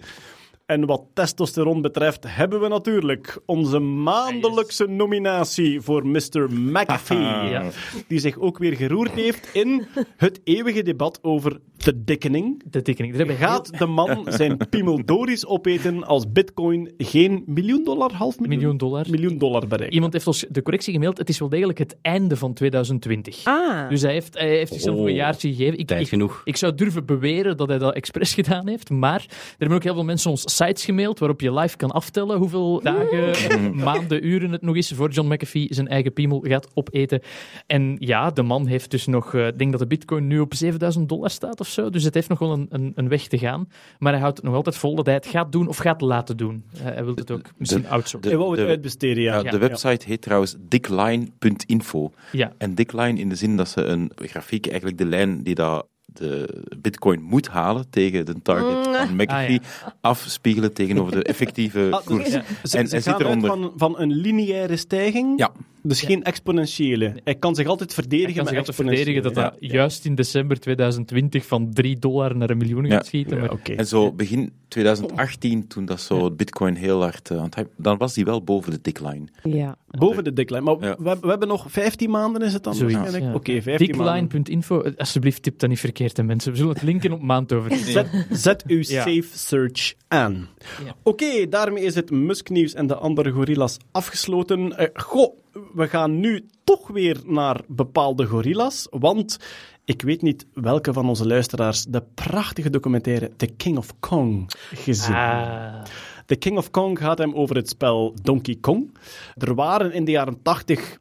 En 0.71 0.87
wat 0.87 1.03
testosteron 1.15 1.83
betreft 1.83 2.25
hebben 2.29 2.61
we 2.61 2.69
natuurlijk 2.69 3.41
onze 3.47 3.79
maandelijkse 3.79 4.87
nominatie 4.87 5.81
voor 5.81 6.07
Mr. 6.07 6.47
McAfee. 6.51 7.19
Ja. 7.19 7.63
Die 8.09 8.19
zich 8.19 8.39
ook 8.39 8.59
weer 8.59 8.77
geroerd 8.77 9.11
heeft 9.11 9.49
in 9.53 9.87
het 10.17 10.41
eeuwige 10.45 10.83
debat 10.83 11.19
over 11.23 11.61
de 11.77 12.05
dikkening. 12.05 12.63
De 12.71 12.81
heel- 12.85 13.27
Gaat 13.37 13.79
de 13.79 13.87
man 13.87 14.27
zijn 14.33 14.57
pimeldoris 14.71 15.47
opeten 15.47 16.05
als 16.05 16.33
bitcoin 16.33 16.93
geen 16.99 17.43
miljoen 17.47 17.85
dollar, 17.85 18.13
half 18.13 18.39
miljoen? 18.39 18.57
miljoen 18.59 18.77
dollar. 18.77 19.07
miljoen 19.11 19.39
dollar 19.39 19.67
bereikt? 19.67 19.95
Iemand 19.95 20.13
heeft 20.13 20.27
ons 20.27 20.45
de 20.49 20.63
correctie 20.63 20.93
gemaild. 20.93 21.19
Het 21.19 21.29
is 21.29 21.39
wel 21.39 21.49
degelijk 21.49 21.79
het 21.79 21.97
einde 22.03 22.37
van 22.37 22.55
2020. 22.55 23.45
Ah. 23.45 23.89
Dus 23.89 24.03
hij 24.03 24.13
heeft, 24.13 24.39
hij 24.39 24.49
heeft 24.57 24.73
zichzelf 24.73 24.97
nog 24.97 25.05
een 25.05 25.11
Oh, 25.11 25.17
jaartje 25.17 25.49
gegeven. 25.55 25.79
Ik, 25.79 25.87
Tijd 25.87 26.01
ik, 26.03 26.09
genoeg. 26.09 26.41
Ik 26.45 26.57
zou 26.57 26.75
durven 26.75 27.07
beweren 27.07 27.57
dat 27.57 27.69
hij 27.69 27.79
dat 27.79 27.95
expres 27.95 28.35
gedaan 28.35 28.69
heeft, 28.69 28.91
maar 28.91 29.25
er 29.29 29.55
hebben 29.59 29.77
ook 29.77 29.83
heel 29.85 29.95
veel 29.95 30.05
mensen 30.05 30.31
ons 30.31 30.57
sites 30.65 30.85
gemaild 30.85 31.19
waarop 31.19 31.41
je 31.41 31.53
live 31.55 31.77
kan 31.77 31.91
aftellen 31.91 32.39
hoeveel 32.39 32.81
dagen, 32.83 33.75
maanden, 33.85 34.27
uren 34.27 34.53
het 34.53 34.63
nog 34.63 34.77
is 34.77 34.93
voor 34.93 35.11
John 35.11 35.33
McAfee 35.33 35.67
zijn 35.71 35.89
eigen 35.89 36.13
piemel 36.13 36.41
gaat 36.49 36.69
opeten. 36.75 37.21
En 37.67 37.97
ja, 37.99 38.31
de 38.31 38.43
man 38.43 38.67
heeft 38.67 38.91
dus 38.91 39.07
nog, 39.07 39.35
eh, 39.35 39.47
ik 39.47 39.59
denk 39.59 39.71
dat 39.71 39.81
de 39.81 39.87
bitcoin 39.87 40.27
nu 40.27 40.41
op 40.41 40.55
7000 40.55 41.09
dollar 41.09 41.31
staat 41.31 41.61
of 41.61 41.69
zo, 41.69 41.91
dus 41.91 42.05
het 42.05 42.15
heeft 42.15 42.29
nog 42.29 42.39
wel 42.39 42.53
een, 42.53 42.67
een, 42.71 42.93
een 42.95 43.09
weg 43.09 43.27
te 43.27 43.39
gaan. 43.39 43.69
Maar 43.99 44.13
hij 44.13 44.21
houdt 44.21 44.37
het 44.37 44.47
nog 44.47 44.55
altijd 44.55 44.77
vol 44.77 44.95
dat 44.95 45.07
hij 45.07 45.15
het 45.15 45.27
gaat 45.27 45.53
doen 45.53 45.69
of 45.69 45.77
gaat 45.77 46.01
laten 46.01 46.37
doen. 46.37 46.65
Eh, 46.75 46.81
hij 46.83 47.05
wil 47.05 47.15
het 47.15 47.31
ook 47.31 47.51
misschien 47.57 47.89
outsourcen. 47.89 48.31
Hij 48.31 48.41
wou 48.41 48.51
het 48.53 48.61
de- 48.61 48.67
uitbesteden, 48.67 49.23
ja. 49.23 49.35
Ja, 49.37 49.43
Ja. 49.45 49.51
de 49.51 49.59
website 49.59 50.07
heet 50.07 50.23
trouwens 50.23 50.57
dickline.info. 50.69 52.11
Ja. 52.33 52.53
En 52.59 52.75
dickline 52.75 53.19
in 53.21 53.29
de 53.29 53.35
zin 53.35 53.57
dat 53.57 53.69
ze 53.69 53.85
een 53.85 54.11
grafiek, 54.15 54.67
eigenlijk 54.67 54.99
de 54.99 55.07
lijn 55.07 55.43
die 55.43 55.55
dat 55.55 55.87
de 56.13 56.63
bitcoin 56.79 57.23
moet 57.23 57.49
halen 57.49 57.91
tegen 57.91 58.27
de 58.27 58.35
target 58.43 58.97
van 58.97 59.17
McAfee, 59.17 59.61
afspiegelen 60.01 60.73
tegenover 60.73 61.13
de 61.13 61.23
effectieve 61.23 61.89
Ah, 61.91 62.05
koers. 62.07 62.29
En- 62.33 62.45
ze 62.63 62.79
en 62.79 62.89
gaan 62.89 63.01
zit 63.03 63.21
eronder- 63.21 63.51
van, 63.51 63.73
van 63.77 63.99
een 63.99 64.13
lineaire 64.13 64.77
stijging, 64.77 65.39
Ja. 65.39 65.51
Dus 65.83 66.01
geen 66.03 66.23
exponentiële. 66.25 67.15
Hij 67.25 67.35
kan 67.35 67.55
zich 67.55 67.67
altijd 67.67 67.95
Hij 67.95 67.99
verdedigen 68.05 68.35
kan 68.35 68.47
zich 68.47 68.57
altijd 68.59 68.77
verdedigen 68.77 69.23
dat 69.23 69.35
dat 69.35 69.55
juist 69.59 70.05
in 70.05 70.15
december 70.15 70.61
2020 70.61 71.47
van 71.47 71.73
3 71.73 71.99
dollar 71.99 72.37
naar 72.37 72.51
een 72.51 72.57
miljoen 72.59 72.87
gaat 72.87 73.07
schieten. 73.07 73.37
Ja, 73.37 73.43
maar- 73.43 73.53
oké. 73.53 73.73
En 73.73 73.87
zo 73.87 74.13
begin 74.13 74.53
2018, 74.69 75.67
toen 75.67 75.85
dat 75.85 76.01
zo 76.01 76.31
bitcoin 76.31 76.75
heel 76.75 77.01
hard... 77.03 77.31
eh, 77.31 77.37
aan 77.39 77.45
het 77.45 77.55
hype- 77.55 77.71
dan 77.77 77.99
was 77.99 78.15
die 78.15 78.25
wel 78.25 78.43
boven 78.43 78.73
de 78.73 78.79
dickline. 78.83 79.25
Ja. 79.43 79.77
Boven 79.89 80.25
de 80.25 80.33
dicklijn. 80.33 80.63
Maar 80.63 80.77
Ja. 80.81 80.97
we, 80.99 81.17
we 81.21 81.29
hebben 81.29 81.49
nog 81.49 81.67
15 81.69 82.11
maanden, 82.11 82.43
is 82.43 82.53
het 82.53 82.63
dan 82.65 82.75
Zoiets, 82.75 82.95
waarschijnlijk? 82.99 83.33
ja. 83.33 83.39
Oké, 83.39 83.63
15 83.63 83.97
maanden. 83.97 84.23
Dickline.info, 84.29 84.81
eh, 84.83 84.93
alsjeblieft, 84.97 85.43
tip 85.43 85.59
dat 85.59 85.69
niet 85.69 85.81
verkeerd, 85.81 86.17
hè, 86.17 86.23
mensen. 86.23 86.51
We 86.53 86.57
zullen 86.59 86.73
het 86.75 86.83
linken 86.83 87.13
op 87.13 87.23
maand 87.23 87.53
over. 87.53 87.77
Zet, 87.85 88.27
zet 88.31 88.65
uw 88.67 88.79
Ja. 88.79 89.03
safe 89.03 89.25
search 89.33 89.95
aan. 90.09 90.49
Ja. 90.85 90.95
Oké, 91.03 91.49
daarmee 91.49 91.85
is 91.85 91.95
het 91.95 92.11
Musk-nieuws 92.11 92.75
en 92.75 92.87
de 92.87 92.95
andere 92.95 93.31
gorillas 93.31 93.77
afgesloten. 93.93 94.77
Eh, 94.79 94.87
goh, 94.95 95.39
we 95.75 95.89
gaan 95.89 96.21
nu 96.21 96.47
toch 96.65 96.89
weer 96.89 97.21
naar 97.25 97.61
bepaalde 97.69 98.27
gorillas, 98.27 98.87
want 98.91 99.39
ik 99.85 100.03
weet 100.03 100.23
niet 100.23 100.47
welke 100.55 100.93
van 100.93 101.09
onze 101.09 101.27
luisteraars 101.27 101.85
de 101.85 102.03
prachtige 102.15 102.71
documentaire 102.71 103.31
The 103.37 103.47
King 103.47 103.77
of 103.77 104.01
Kong 104.01 104.51
gezien. 104.75 105.15
Ah, 105.15 105.83
The 106.27 106.37
King 106.37 106.57
of 106.59 106.71
Kong 106.71 106.99
gaat 106.99 107.19
hem 107.19 107.35
over 107.35 107.57
het 107.57 107.69
spel 107.69 108.15
Donkey 108.23 108.57
Kong. 108.61 108.97
Er 109.35 109.55
waren 109.55 109.93
in 109.93 110.05
de 110.05 110.11
jaren 110.11 110.43
80 110.43 110.99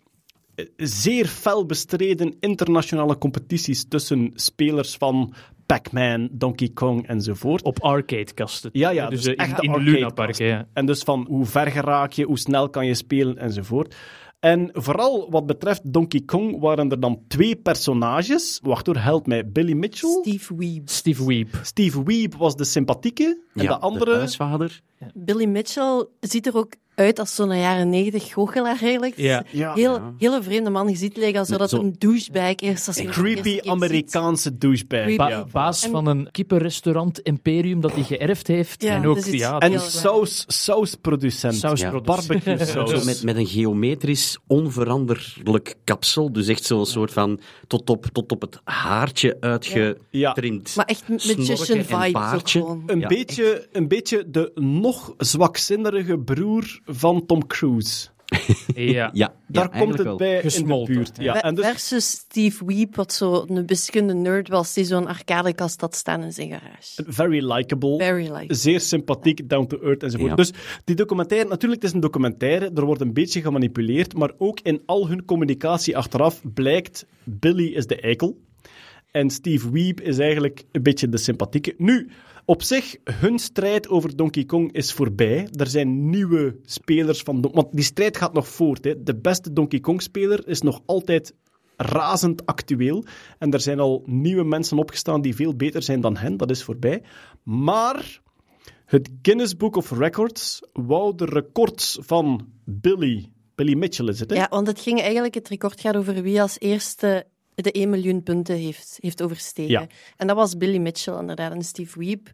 eh, 0.56 0.66
zeer 0.78 1.26
fel 1.26 1.66
bestreden 1.66 2.36
internationale 2.40 3.18
competities 3.18 3.86
tussen 3.88 4.32
spelers 4.36 4.96
van 4.96 5.34
Pac-Man, 5.66 6.30
Donkey 6.32 6.70
Kong 6.74 7.08
enzovoort. 7.08 7.64
op 7.64 7.84
arcadekasten. 7.84 8.70
Ja, 8.74 8.90
ja, 8.90 9.10
dus, 9.10 9.22
dus 9.22 9.36
eh, 9.36 9.46
echte 9.46 9.62
in, 9.62 9.64
in 9.64 9.70
arcade 9.70 9.92
Luna 9.92 10.10
Park. 10.10 10.36
Ja. 10.36 10.68
En 10.74 10.86
dus 10.86 11.02
van 11.04 11.26
hoe 11.28 11.46
ver 11.46 11.72
geraak 11.72 12.12
je, 12.12 12.26
hoe 12.26 12.40
snel 12.40 12.70
kan 12.70 12.86
je 12.86 12.94
spelen 12.94 13.38
enzovoort. 13.38 13.96
En 14.40 14.70
vooral 14.74 15.32
wat 15.32 15.46
betreft 15.46 15.94
Donkey 15.94 16.22
Kong 16.26 16.60
waren 16.60 16.92
er 16.92 17.00
dan 17.00 17.22
twee 17.28 17.56
personages. 17.56 18.60
Wacht 18.64 18.86
hoor, 18.86 18.98
help 18.98 19.28
mij. 19.28 19.48
Billy 19.48 19.74
Mitchell. 19.74 20.20
Steve 20.22 20.56
Weeb. 20.56 20.90
Steve 20.90 21.26
Weeb. 21.26 21.60
Steve 21.64 22.04
Weeb 22.04 22.36
was 22.36 22.56
de 22.56 22.64
sympathieke. 22.64 23.44
En 23.54 23.64
Ja, 23.64 23.68
de 23.68 23.80
andere... 23.80 24.16
huisvader. 24.16 24.82
Billy 25.14 25.46
Mitchell 25.46 26.08
ziet 26.20 26.48
er 26.48 26.58
ook 26.58 26.74
uit 27.00 27.20
als 27.20 27.36
zo'n 27.36 27.58
jaren 27.58 27.90
negentig 27.90 28.34
goochelaar 28.34 28.82
eigenlijk. 28.82 29.14
Ja. 29.18 29.44
Ja. 29.52 29.74
Heel, 29.74 30.02
hele 30.18 30.44
vreemde 30.44 30.70
man. 30.70 30.90
Je 30.90 30.96
ziet 30.96 31.10
het 31.10 31.18
lijkt 31.18 31.38
alsof 31.38 31.58
dat 31.58 31.70
Zo- 31.70 31.80
een 31.80 31.96
douchebag 31.98 32.56
is. 32.56 32.88
Als 32.88 32.96
eerste 32.98 33.22
Creepy 33.22 33.60
Amerikaanse 33.70 34.58
douchebag. 34.58 35.00
Creepy. 35.00 35.18
Ba- 35.18 35.30
Ja. 35.30 35.46
baas 35.52 35.84
En- 35.84 35.92
van 35.92 36.06
een 36.08 36.28
kippenrestaurant 36.32 37.20
Imperium 37.20 37.82
dat 37.82 37.94
hij 37.94 38.04
geërfd 38.04 38.48
heeft. 38.48 38.82
Ja, 38.84 38.96
en 38.96 39.08
ook, 39.08 39.16
dus 39.16 39.26
ja, 39.32 39.58
En 39.60 39.70
heel 39.72 39.80
saus, 39.80 40.44
sausproducent. 40.48 41.56
Sausproducent. 41.56 42.06
Barbecue 42.06 42.66
saus. 42.66 43.04
Met, 43.04 43.24
met 43.24 43.36
een 43.36 43.48
geometrisch 43.48 44.38
onveranderlijk 44.48 45.76
kapsel. 45.84 46.32
Dus 46.34 46.48
echt 46.48 46.64
zo'n 46.64 46.86
soort 46.86 47.12
van 47.12 47.40
tot 47.68 47.90
op, 47.90 48.06
tot 48.12 48.32
op 48.32 48.42
het 48.42 48.60
haartje 48.64 49.38
uitgetrimd. 49.40 50.76
Maar 50.76 50.86
echt 50.86 51.08
magician 51.10 52.46
gewoon. 52.46 52.84
Een, 52.86 53.00
Ja, 53.00 53.08
beetje, 53.08 53.68
een 53.72 53.88
beetje 53.88 54.30
de 54.30 54.52
nog 54.56 55.14
zwakzinnige 55.18 56.18
broer 56.20 56.80
van 56.90 57.26
Tom 57.26 57.48
Cruise. 57.48 58.08
ja. 58.76 59.10
Ja, 59.14 59.34
Daar 59.48 59.70
ja, 59.74 59.80
komt 59.80 59.94
het 59.94 60.04
wel. 60.04 60.18
bij 60.18 60.30
in 60.36 60.42
de 60.42 60.42
Gesmolten. 60.50 60.94
buurt. 60.94 61.18
Ja. 61.20 61.42
En 61.42 61.56
dus, 61.56 61.66
Versus 61.66 62.10
Steve 62.10 62.66
Weep, 62.66 62.96
wat 62.96 63.14
zo 63.14 63.46
een 63.48 63.66
wiskunde 63.68 64.14
nerd 64.14 64.48
was, 64.48 64.74
die 64.74 64.84
zo'n 64.84 65.08
arcadekast 65.08 65.82
had 65.82 65.96
staan 65.96 66.24
in 66.24 66.34
zijn 66.34 66.50
garage. 66.50 67.04
very 67.08 67.52
likable. 67.54 67.98
Very. 67.98 68.44
Zeer 68.48 68.80
sympathiek, 68.80 69.50
down 69.50 69.68
to 69.68 69.80
earth 69.82 70.04
enzovoort. 70.04 70.30
Ja. 70.30 70.36
Dus 70.36 70.52
die 70.84 70.96
documentaire, 70.96 71.50
natuurlijk, 71.50 71.82
het 71.82 71.90
is 71.90 71.96
een 71.96 72.02
documentaire, 72.02 72.72
er 72.76 72.86
wordt 72.86 73.02
een 73.02 73.14
beetje 73.14 73.42
gemanipuleerd, 73.42 74.14
maar 74.14 74.32
ook 74.38 74.60
in 74.60 74.82
al 74.86 75.08
hun 75.08 75.26
communicatie 75.26 75.98
achteraf 75.98 76.42
blijkt, 76.54 77.06
Billy 77.24 77.66
is 77.74 77.86
de 77.86 78.00
eikel. 78.02 78.38
En 79.12 79.30
Steve 79.30 79.72
Weeb 79.72 80.02
is 80.02 80.18
eigenlijk 80.18 80.64
een 80.72 80.84
beetje 80.84 81.10
de 81.10 81.18
sympathieke. 81.18 81.74
Nu, 81.78 82.10
op 82.50 82.64
zich, 82.64 82.96
hun 83.04 83.40
strijd 83.40 83.90
over 83.90 84.16
Donkey 84.16 84.46
Kong 84.46 84.74
is 84.74 84.94
voorbij. 84.94 85.48
Er 85.52 85.68
zijn 85.68 86.10
nieuwe 86.10 86.60
spelers 86.64 87.22
van... 87.22 87.42
Want 87.52 87.68
die 87.72 87.84
strijd 87.84 88.18
gaat 88.18 88.34
nog 88.34 88.48
voort. 88.48 88.84
Hè. 88.84 89.04
De 89.04 89.16
beste 89.16 89.54
Donkey 89.54 89.80
Kong-speler 89.80 90.48
is 90.48 90.62
nog 90.62 90.82
altijd 90.86 91.34
razend 91.76 92.46
actueel. 92.46 93.06
En 93.38 93.52
er 93.52 93.60
zijn 93.60 93.80
al 93.80 94.04
nieuwe 94.06 94.44
mensen 94.44 94.78
opgestaan 94.78 95.22
die 95.22 95.36
veel 95.36 95.56
beter 95.56 95.84
zijn 95.84 96.02
dan 96.02 96.18
hen. 96.18 96.38
Dat 96.38 96.50
is 96.50 96.64
voorbij. 96.64 97.04
Maar 97.44 98.22
het 98.86 99.10
Guinness 99.22 99.56
Book 99.56 99.76
of 99.76 99.92
Records 99.92 100.62
wou 100.74 101.16
de 101.16 101.26
records 101.26 101.98
van 102.02 102.48
Billy... 102.66 103.32
Billy 103.56 103.74
Mitchell 103.74 104.08
is 104.08 104.20
het, 104.20 104.30
hè? 104.30 104.36
Ja, 104.36 104.48
want 104.50 104.68
het 104.68 104.80
ging 104.80 105.02
eigenlijk, 105.02 105.34
het 105.34 105.48
record 105.48 105.82
gaat 105.82 105.96
over 105.96 106.22
wie 106.22 106.42
als 106.42 106.60
eerste 106.60 107.26
de 107.64 107.72
1 107.72 107.90
miljoen 107.90 108.24
punten 108.24 108.56
heeft, 108.56 108.98
heeft 109.02 109.22
overstegen. 109.22 109.72
Ja. 109.72 109.88
En 110.18 110.28
dat 110.28 110.36
was 110.36 110.58
Billy 110.58 110.78
Mitchell 110.78 111.18
inderdaad. 111.20 111.52
En 111.52 111.64
Steve 111.64 112.00
Weep 112.00 112.32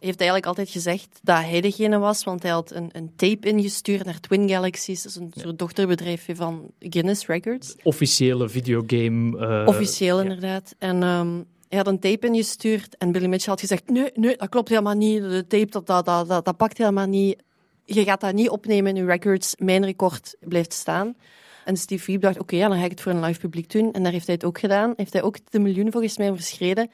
heeft 0.00 0.18
eigenlijk 0.18 0.46
altijd 0.48 0.68
gezegd 0.70 1.20
dat 1.22 1.36
hij 1.40 1.60
degene 1.60 1.98
was, 1.98 2.24
want 2.24 2.42
hij 2.42 2.52
had 2.52 2.70
een, 2.70 2.88
een 2.92 3.12
tape 3.16 3.48
ingestuurd 3.48 4.04
naar 4.04 4.20
Twin 4.20 4.48
Galaxies, 4.48 5.16
een 5.16 5.32
soort 5.34 5.58
dochterbedrijfje 5.58 6.36
van 6.36 6.70
Guinness 6.78 7.26
Records. 7.26 7.76
Officiële 7.82 8.48
videogame. 8.48 9.38
eh, 9.38 9.68
Officieel 9.68 10.20
inderdaad. 10.20 10.74
En 10.78 11.02
ehm, 11.02 11.34
hij 11.68 11.78
had 11.78 11.86
een 11.86 11.98
tape 11.98 12.26
ingestuurd 12.26 12.96
en 12.96 13.12
Billy 13.12 13.26
Mitchell 13.26 13.52
had 13.52 13.60
gezegd, 13.60 13.88
nee, 13.90 14.10
nee, 14.14 14.36
dat 14.36 14.48
klopt 14.48 14.68
helemaal 14.68 14.94
niet. 14.94 15.20
De 15.22 15.44
tape, 15.48 15.70
dat, 15.70 15.86
dat, 15.86 16.04
dat, 16.04 16.28
dat, 16.28 16.44
dat 16.44 16.56
pakt 16.56 16.78
helemaal 16.78 17.06
niet. 17.06 17.42
Je 17.84 18.04
gaat 18.04 18.20
dat 18.20 18.34
niet 18.34 18.48
opnemen 18.50 18.96
in 18.96 19.02
uw 19.02 19.08
records. 19.08 19.54
Mijn 19.58 19.84
record 19.84 20.36
blijft 20.40 20.72
staan. 20.72 21.14
En 21.64 21.76
Steve 21.76 22.10
Weep 22.10 22.20
dacht, 22.20 22.38
oké, 22.38 22.56
ja, 22.56 22.68
dan 22.68 22.78
ga 22.78 22.84
ik 22.84 22.90
het 22.90 23.00
voor 23.00 23.12
een 23.12 23.24
live 23.24 23.40
publiek 23.40 23.70
doen. 23.70 23.92
En 23.92 24.02
daar 24.02 24.12
heeft 24.12 24.26
hij 24.26 24.34
het 24.34 24.44
ook 24.44 24.58
gedaan. 24.58 24.92
Heeft 24.96 25.12
hij 25.12 25.22
ook 25.22 25.36
de 25.50 25.58
miljoen 25.58 25.90
volgens 25.90 26.18
mij 26.18 26.30
overschreden. 26.30 26.90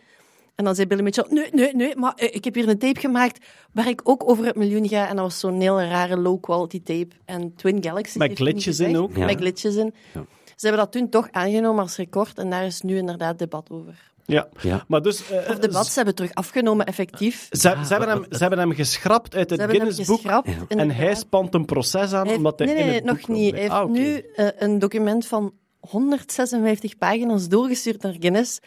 En 0.55 0.65
dan 0.65 0.75
zei 0.75 0.87
Billy 0.87 1.03
Mitchell, 1.03 1.27
nee, 1.29 1.49
nee, 1.53 1.75
nee, 1.75 1.97
maar 1.97 2.13
eh, 2.15 2.35
ik 2.35 2.45
heb 2.45 2.55
hier 2.55 2.69
een 2.69 2.79
tape 2.79 3.01
gemaakt 3.01 3.47
waar 3.73 3.89
ik 3.89 4.01
ook 4.05 4.29
over 4.29 4.45
het 4.45 4.57
miljoen 4.57 4.89
ga. 4.89 5.09
En 5.09 5.17
dat 5.17 5.25
was 5.25 5.39
zo'n 5.39 5.61
heel 5.61 5.81
rare 5.81 6.17
low-quality 6.17 6.83
tape. 6.83 7.09
En 7.25 7.55
Twin 7.55 7.83
Galaxies 7.83 8.17
Met 8.17 8.39
glitches 8.39 8.81
in 8.81 8.97
ook. 8.97 9.17
Ja. 9.17 9.25
Met 9.25 9.37
glitches 9.37 9.77
in. 9.77 9.95
Ja. 10.15 10.25
Ze 10.45 10.67
hebben 10.67 10.85
dat 10.85 10.93
toen 10.93 11.09
toch 11.09 11.29
aangenomen 11.31 11.83
als 11.83 11.97
record. 11.97 12.39
En 12.39 12.51
daar 12.51 12.65
is 12.65 12.81
nu 12.81 12.97
inderdaad 12.97 13.39
debat 13.39 13.71
over. 13.71 14.08
Ja. 14.31 14.49
Ja. 14.61 14.85
Maar 14.89 15.03
dus... 15.03 15.31
eh, 15.31 15.51
Of 15.51 15.59
debat, 15.59 15.87
ze 15.87 15.93
hebben 15.97 16.15
terug 16.15 16.35
afgenomen, 16.35 16.87
effectief. 16.87 17.47
Ze, 17.51 17.59
ze, 17.61 17.69
hebben 17.89 18.09
hem, 18.09 18.25
ze 18.31 18.39
hebben 18.39 18.59
hem 18.59 18.73
geschrapt 18.75 19.35
uit 19.35 19.51
het 19.51 19.59
hebben 19.59 19.77
hem 19.77 19.87
Guinness 19.87 20.09
Book. 20.11 20.21
geschrapt. 20.21 20.49
Ja. 20.49 20.77
En 20.77 20.91
hij 20.91 21.15
spant 21.15 21.55
een 21.55 21.65
proces 21.65 22.13
aan 22.13 22.25
heeft- 22.27 22.37
omdat 22.37 22.59
hij 22.59 22.69
nee, 22.69 22.77
in 22.85 22.93
het 22.95 23.05
nog 23.05 23.19
boek 23.21 23.29
niet. 23.29 23.51
Hij 23.53 23.61
heeft 23.61 23.73
Ah, 23.73 23.89
nu 23.91 24.19
eh, 24.37 24.47
een 24.59 24.79
document 24.79 25.27
van 25.27 25.53
156 25.81 26.99
pagina's 26.99 27.49
doorgestuurd 27.49 28.03
naar 28.03 28.15
Guinness 28.19 28.59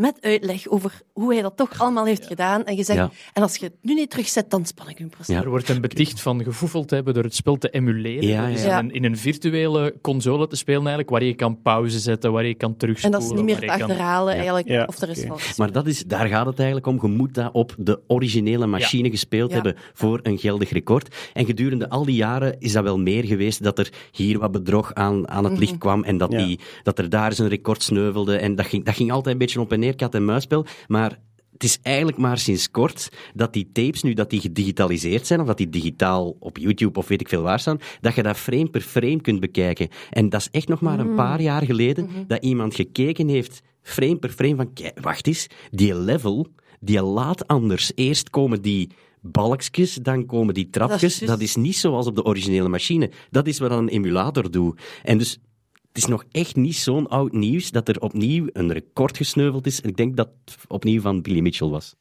met 0.00 0.16
uitleg 0.20 0.68
over 0.68 1.00
hoe 1.12 1.32
hij 1.32 1.42
dat 1.42 1.56
toch 1.56 1.80
allemaal 1.80 2.04
heeft 2.04 2.26
gedaan. 2.26 2.64
En 2.64 2.76
gezegd, 2.76 2.98
Ja. 2.98 3.10
en 3.32 3.42
als 3.42 3.56
je 3.56 3.64
het 3.64 3.74
nu 3.82 3.94
niet 3.94 4.10
terugzet, 4.10 4.50
dan 4.50 4.64
span 4.66 4.88
ik 4.88 4.98
een 4.98 5.08
proces. 5.08 5.34
Ja. 5.34 5.42
Er 5.42 5.48
wordt 5.48 5.68
hem 5.68 5.80
beticht 5.80 6.20
van 6.20 6.42
gevoefeld 6.44 6.88
te 6.88 6.94
hebben 6.94 7.14
door 7.14 7.22
het 7.22 7.34
spel 7.34 7.56
te 7.58 7.70
emuleren. 7.70 8.26
Ja. 8.28 8.46
In, 8.46 8.84
een, 8.84 8.90
in 8.90 9.04
een 9.04 9.16
virtuele 9.16 9.94
console 10.02 10.46
te 10.46 10.56
spelen 10.56 10.78
eigenlijk, 10.80 11.10
waar 11.10 11.24
je 11.24 11.34
kan 11.34 11.62
pauze 11.62 11.98
zetten, 11.98 12.32
waar 12.32 12.46
je 12.46 12.54
kan 12.54 12.70
En 12.70 12.76
terugspoelen. 12.76 13.20
dat 13.20 13.30
is 13.30 13.36
niet 13.36 13.44
meer 13.46 13.58
te 13.58 13.66
kan- 13.66 13.80
achterhalen, 13.80 14.34
eigenlijk, 14.34 14.68
Ja, 14.68 14.84
of 14.84 15.00
er 15.00 15.08
is 15.08 15.24
fout. 15.24 15.52
Maar 15.56 15.72
dat 15.72 15.86
is, 15.86 16.04
daar 16.04 16.26
gaat 16.26 16.46
het 16.46 16.56
eigenlijk 16.58 16.86
om. 16.86 16.98
Je 17.02 17.08
moet 17.16 17.34
dat 17.34 17.50
op 17.52 17.74
de 17.78 18.00
originele 18.06 18.66
machine 18.66 19.10
gespeeld 19.10 19.48
Ja. 19.50 19.54
hebben 19.54 19.76
voor 19.92 20.20
een 20.22 20.38
geldig 20.38 20.70
record. 20.70 21.14
En 21.32 21.44
gedurende 21.46 21.88
al 21.88 22.04
die 22.04 22.14
jaren 22.16 22.56
is 22.58 22.72
dat 22.72 22.82
wel 22.82 22.98
meer 22.98 23.24
geweest 23.24 23.62
dat 23.62 23.78
er 23.78 23.92
hier 24.12 24.38
wat 24.38 24.52
bedrog 24.52 24.94
aan, 24.94 25.28
aan 25.28 25.44
het 25.44 25.52
Mhm. 25.52 25.60
licht 25.62 25.78
kwam 25.78 26.04
en 26.04 26.16
dat, 26.18 26.32
Ja. 26.32 26.38
die, 26.44 26.58
dat 26.82 26.98
er 26.98 27.08
daar 27.10 27.32
zijn 27.32 27.48
record 27.48 27.82
sneuvelde. 27.82 28.36
En 28.36 28.54
dat 28.54 28.66
ging, 28.66 28.84
dat 28.84 28.94
ging 28.94 29.12
altijd 29.12 29.32
een 29.32 29.38
beetje 29.40 29.60
op 29.60 29.72
en 29.72 29.80
neer, 29.80 29.89
kat 29.94 30.14
en 30.14 30.24
muisspel. 30.24 30.66
Maar 30.86 31.18
het 31.52 31.64
is 31.64 31.78
eigenlijk 31.82 32.18
maar 32.18 32.38
sinds 32.38 32.70
kort 32.70 33.08
dat 33.34 33.52
die 33.52 33.70
tapes, 33.72 34.02
nu 34.02 34.12
dat 34.14 34.30
die 34.30 34.40
gedigitaliseerd 34.40 35.26
zijn, 35.26 35.40
of 35.40 35.46
dat 35.46 35.56
die 35.56 35.68
digitaal 35.68 36.36
op 36.38 36.58
YouTube 36.58 36.98
of 36.98 37.08
weet 37.08 37.20
ik 37.20 37.28
veel 37.28 37.42
waar 37.42 37.60
staan, 37.60 37.78
dat 38.00 38.14
je 38.14 38.22
dat 38.22 38.36
frame 38.36 38.70
per 38.70 38.80
frame 38.80 39.20
kunt 39.20 39.40
bekijken. 39.40 39.88
En 40.10 40.28
dat 40.28 40.40
is 40.40 40.48
echt 40.50 40.68
nog 40.68 40.80
maar 40.80 40.98
een 40.98 41.14
paar 41.14 41.40
jaar 41.40 41.64
geleden 41.64 42.08
dat 42.26 42.42
iemand 42.44 42.74
gekeken 42.74 43.28
heeft, 43.28 43.60
frame 43.82 44.16
per 44.16 44.30
frame, 44.30 44.56
van 44.56 44.72
kijk, 44.72 45.00
wacht 45.00 45.26
eens, 45.26 45.46
die 45.70 45.94
level, 45.94 46.46
die 46.80 47.02
laat 47.02 47.46
anders. 47.46 47.92
Eerst 47.94 48.30
komen 48.30 48.62
die 48.62 48.90
balkjes, 49.20 49.94
dan 49.94 50.26
komen 50.26 50.54
die 50.54 50.70
trapjes. 50.70 51.18
Dat 51.18 51.28
Dat 51.28 51.38
is 51.40 51.44
is, 51.44 51.54
juist. 51.54 51.66
niet 51.68 51.76
zoals 51.76 52.06
op 52.06 52.14
de 52.16 52.24
originele 52.24 52.68
machine. 52.68 53.10
Dat 53.30 53.46
is 53.46 53.58
wat 53.58 53.70
een 53.70 53.88
emulator 53.88 54.50
doet. 54.50 54.80
En 55.02 55.18
dus 55.18 55.38
het 55.92 55.98
is 56.02 56.06
nog 56.06 56.24
echt 56.30 56.56
niet 56.56 56.76
zo'n 56.76 57.08
oud 57.08 57.32
nieuws 57.32 57.70
dat 57.70 57.88
er 57.88 58.00
opnieuw 58.00 58.46
een 58.52 58.72
record 58.72 59.16
gesneuveld 59.16 59.66
is. 59.66 59.80
En 59.80 59.88
ik 59.88 59.96
denk 59.96 60.16
dat 60.16 60.28
het 60.44 60.56
opnieuw 60.68 61.00
van 61.00 61.22
Billy 61.22 61.40
Mitchell 61.40 61.68
was. 61.68 61.94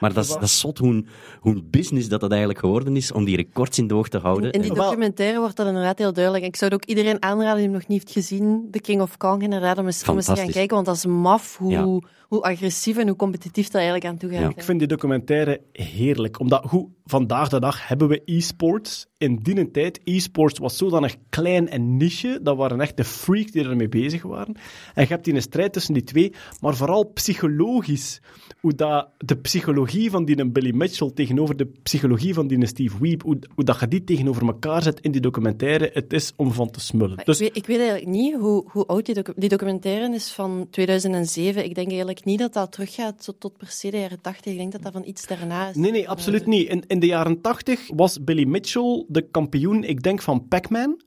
Maar 0.00 0.12
dat 0.12 0.24
is, 0.24 0.30
dat 0.30 0.42
is 0.42 0.58
zot 0.60 0.78
hoe, 0.78 1.04
hoe 1.40 1.62
business 1.62 2.08
dat 2.08 2.20
dat 2.20 2.30
eigenlijk 2.30 2.60
geworden 2.60 2.96
is 2.96 3.12
om 3.12 3.24
die 3.24 3.36
records 3.36 3.78
in 3.78 3.86
de 3.86 3.94
oog 3.94 4.08
te 4.08 4.18
houden. 4.18 4.52
In 4.52 4.60
die 4.60 4.70
En- 4.70 4.76
documentaire 4.76 5.38
wordt 5.38 5.56
dat 5.56 5.66
inderdaad 5.66 5.98
heel 5.98 6.12
duidelijk. 6.12 6.44
Ik 6.44 6.56
zou 6.56 6.70
het 6.72 6.82
ook 6.82 6.88
iedereen 6.88 7.22
aanraden 7.22 7.54
die 7.54 7.64
hem 7.64 7.72
nog 7.72 7.86
niet 7.86 8.02
heeft 8.02 8.12
gezien, 8.12 8.68
The 8.70 8.80
King 8.80 9.00
of 9.00 9.16
Kong, 9.16 9.42
inderdaad, 9.42 9.78
om 9.78 9.86
eens, 9.86 10.08
om 10.08 10.16
eens 10.16 10.26
te 10.26 10.36
gaan 10.36 10.50
kijken, 10.50 10.74
want 10.74 10.86
dat 10.86 10.96
is 10.96 11.06
maf 11.06 11.56
hoe, 11.56 11.70
Ja. 11.70 11.98
Hoe 12.28 12.42
agressief 12.42 12.96
en 12.96 13.06
hoe 13.06 13.16
competitief 13.16 13.64
dat 13.64 13.74
eigenlijk 13.74 14.04
aan 14.04 14.16
toe 14.16 14.30
gaat. 14.30 14.40
Ja. 14.40 14.48
Ik 14.48 14.62
vind 14.62 14.78
die 14.78 14.88
documentaire 14.88 15.60
heerlijk. 15.72 16.40
Omdat 16.40 16.64
hoe, 16.64 16.88
vandaag 17.04 17.48
de 17.48 17.60
dag 17.60 17.88
hebben 17.88 18.08
we 18.08 18.22
e-sports. 18.24 19.06
In 19.18 19.36
die 19.42 19.70
tijd, 19.70 20.00
e-sports 20.04 20.58
was 20.58 20.76
zodanig 20.76 21.16
klein 21.28 21.68
en 21.68 21.96
niche. 21.96 22.38
Dat 22.42 22.56
waren 22.56 22.80
echt 22.80 22.96
de 22.96 23.04
freaks 23.04 23.50
die 23.50 23.64
ermee 23.64 23.88
bezig 23.88 24.22
waren. 24.22 24.54
En 24.94 25.02
je 25.02 25.08
hebt 25.08 25.24
die 25.24 25.34
een 25.34 25.42
strijd 25.42 25.72
tussen 25.72 25.94
die 25.94 26.02
twee. 26.02 26.32
Maar 26.60 26.76
vooral 26.76 27.04
psychologisch. 27.04 28.20
Hoe 28.60 28.74
dat, 28.74 29.08
de 29.18 29.36
psychologie 29.36 30.10
van 30.10 30.24
die 30.24 30.50
Billy 30.50 30.74
Mitchell 30.74 31.10
tegenover 31.14 31.56
de 31.56 31.66
psychologie 31.82 32.34
van 32.34 32.46
die 32.46 32.66
Steve 32.66 32.96
Weeb. 33.00 33.22
Hoe, 33.22 33.38
hoe 33.54 33.64
dat 33.64 33.80
je 33.80 33.88
die 33.88 34.04
tegenover 34.04 34.46
elkaar 34.46 34.82
zet 34.82 35.00
in 35.00 35.12
die 35.12 35.20
documentaire. 35.20 35.90
Het 35.92 36.12
is 36.12 36.32
om 36.36 36.52
van 36.52 36.70
te 36.70 36.80
smullen. 36.80 37.20
Dus 37.24 37.40
ik, 37.40 37.46
weet, 37.46 37.56
ik 37.56 37.66
weet 37.66 37.78
eigenlijk 37.78 38.08
niet 38.08 38.34
hoe, 38.34 38.64
hoe 38.70 38.86
oud 38.86 39.06
die, 39.06 39.14
docu- 39.14 39.32
die 39.36 39.48
documentaire 39.48 40.14
is 40.14 40.32
van 40.32 40.66
2007. 40.70 41.64
Ik 41.64 41.74
denk 41.74 41.88
eigenlijk 41.88 42.13
niet 42.22 42.38
dat 42.38 42.52
dat 42.52 42.72
teruggaat 42.72 43.24
tot, 43.24 43.40
tot 43.40 43.56
per 43.56 43.66
se 43.66 43.90
de 43.90 43.98
jaren 43.98 44.20
80. 44.20 44.52
Ik 44.52 44.58
denk 44.58 44.72
dat 44.72 44.82
dat 44.82 44.92
van 44.92 45.04
iets 45.04 45.26
daarna 45.26 45.68
is. 45.68 45.76
Nee, 45.76 45.90
nee, 45.90 46.08
absoluut 46.08 46.46
niet. 46.46 46.68
In, 46.68 46.84
in 46.86 47.00
de 47.00 47.06
jaren 47.06 47.40
tachtig 47.40 47.90
was 47.94 48.24
Billy 48.24 48.44
Mitchell 48.44 49.04
de 49.08 49.22
kampioen, 49.30 49.84
ik 49.84 50.02
denk, 50.02 50.22
van 50.22 50.48
Pac-Man. 50.48 51.00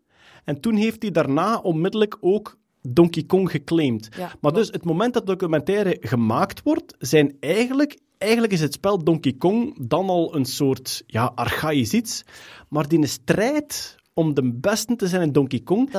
En 0.43 0.59
toen 0.59 0.75
heeft 0.75 1.01
hij 1.01 1.11
daarna 1.11 1.57
onmiddellijk 1.57 2.17
ook 2.19 2.57
Donkey 2.81 3.23
Kong 3.23 3.51
geclaimd. 3.51 4.09
Ja, 4.17 4.31
maar 4.41 4.53
dus 4.53 4.67
het 4.67 4.85
moment 4.85 5.13
dat 5.13 5.25
de 5.25 5.31
documentaire 5.31 5.97
gemaakt 5.99 6.63
wordt, 6.63 6.95
zijn 6.99 7.38
eigenlijk... 7.39 7.99
Eigenlijk 8.17 8.53
is 8.53 8.61
het 8.61 8.73
spel 8.73 9.03
Donkey 9.03 9.34
Kong 9.34 9.88
dan 9.88 10.09
al 10.09 10.35
een 10.35 10.45
soort 10.45 11.03
ja, 11.07 11.31
archaïs 11.35 11.93
iets. 11.93 12.23
Maar 12.69 12.88
die 12.88 13.05
strijd 13.05 13.95
om 14.13 14.34
de 14.34 14.53
beste 14.53 14.95
te 14.95 15.07
zijn 15.07 15.21
in 15.21 15.31
Donkey 15.31 15.59
Kong, 15.59 15.91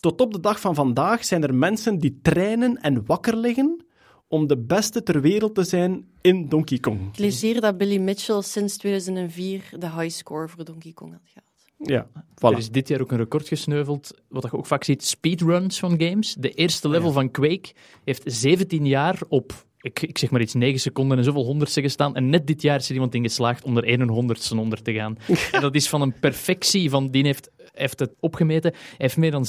tot 0.00 0.20
op 0.20 0.32
de 0.32 0.40
dag 0.40 0.60
van 0.60 0.74
vandaag 0.74 1.24
zijn 1.24 1.42
er 1.42 1.54
mensen 1.54 1.98
die 1.98 2.18
trainen 2.22 2.76
en 2.76 3.06
wakker 3.06 3.36
liggen 3.36 3.84
om 4.30 4.46
de 4.46 4.56
beste 4.58 5.02
ter 5.02 5.20
wereld 5.20 5.54
te 5.54 5.64
zijn 5.64 6.04
in 6.20 6.48
Donkey 6.48 6.78
Kong. 6.78 7.08
Ik 7.12 7.18
lees 7.18 7.40
hier 7.40 7.60
dat 7.60 7.78
Billy 7.78 7.98
Mitchell 7.98 8.42
sinds 8.42 8.76
2004 8.76 9.72
de 9.78 9.90
high 9.90 10.08
score 10.08 10.48
voor 10.48 10.64
Donkey 10.64 10.92
Kong 10.92 11.12
had 11.12 11.20
gehad. 11.24 11.48
Ja, 11.76 12.06
Er 12.14 12.54
voilà. 12.54 12.58
is 12.58 12.70
dit 12.70 12.88
jaar 12.88 13.00
ook 13.00 13.10
een 13.10 13.18
record 13.18 13.48
gesneuveld, 13.48 14.10
wat 14.28 14.42
je 14.42 14.52
ook 14.52 14.66
vaak 14.66 14.84
ziet, 14.84 15.04
speedruns 15.04 15.78
van 15.78 16.00
games. 16.00 16.34
De 16.38 16.50
eerste 16.50 16.88
level 16.88 17.12
van 17.12 17.30
Quake 17.30 17.72
heeft 18.04 18.22
17 18.24 18.86
jaar 18.86 19.18
op, 19.28 19.66
ik, 19.80 20.02
ik 20.02 20.18
zeg 20.18 20.30
maar 20.30 20.40
iets, 20.40 20.54
9 20.54 20.80
seconden 20.80 21.18
en 21.18 21.24
zoveel 21.24 21.44
honderdste 21.44 21.80
gestaan. 21.80 22.16
En 22.16 22.28
net 22.28 22.46
dit 22.46 22.62
jaar 22.62 22.78
is 22.78 22.88
er 22.88 22.94
iemand 22.94 23.14
in 23.14 23.22
geslaagd 23.22 23.64
om 23.64 23.76
er 23.76 23.84
1 23.84 24.08
honderdste 24.08 24.56
onder 24.56 24.82
te 24.82 24.92
gaan. 24.92 25.18
en 25.52 25.60
dat 25.60 25.74
is 25.74 25.88
van 25.88 26.00
een 26.00 26.18
perfectie 26.20 26.90
van, 26.90 27.10
die 27.10 27.24
heeft 27.24 27.50
heeft 27.80 27.98
het 27.98 28.10
opgemeten. 28.20 28.70
Hij 28.72 28.94
heeft 28.96 29.16
meer 29.16 29.30
dan 29.30 29.46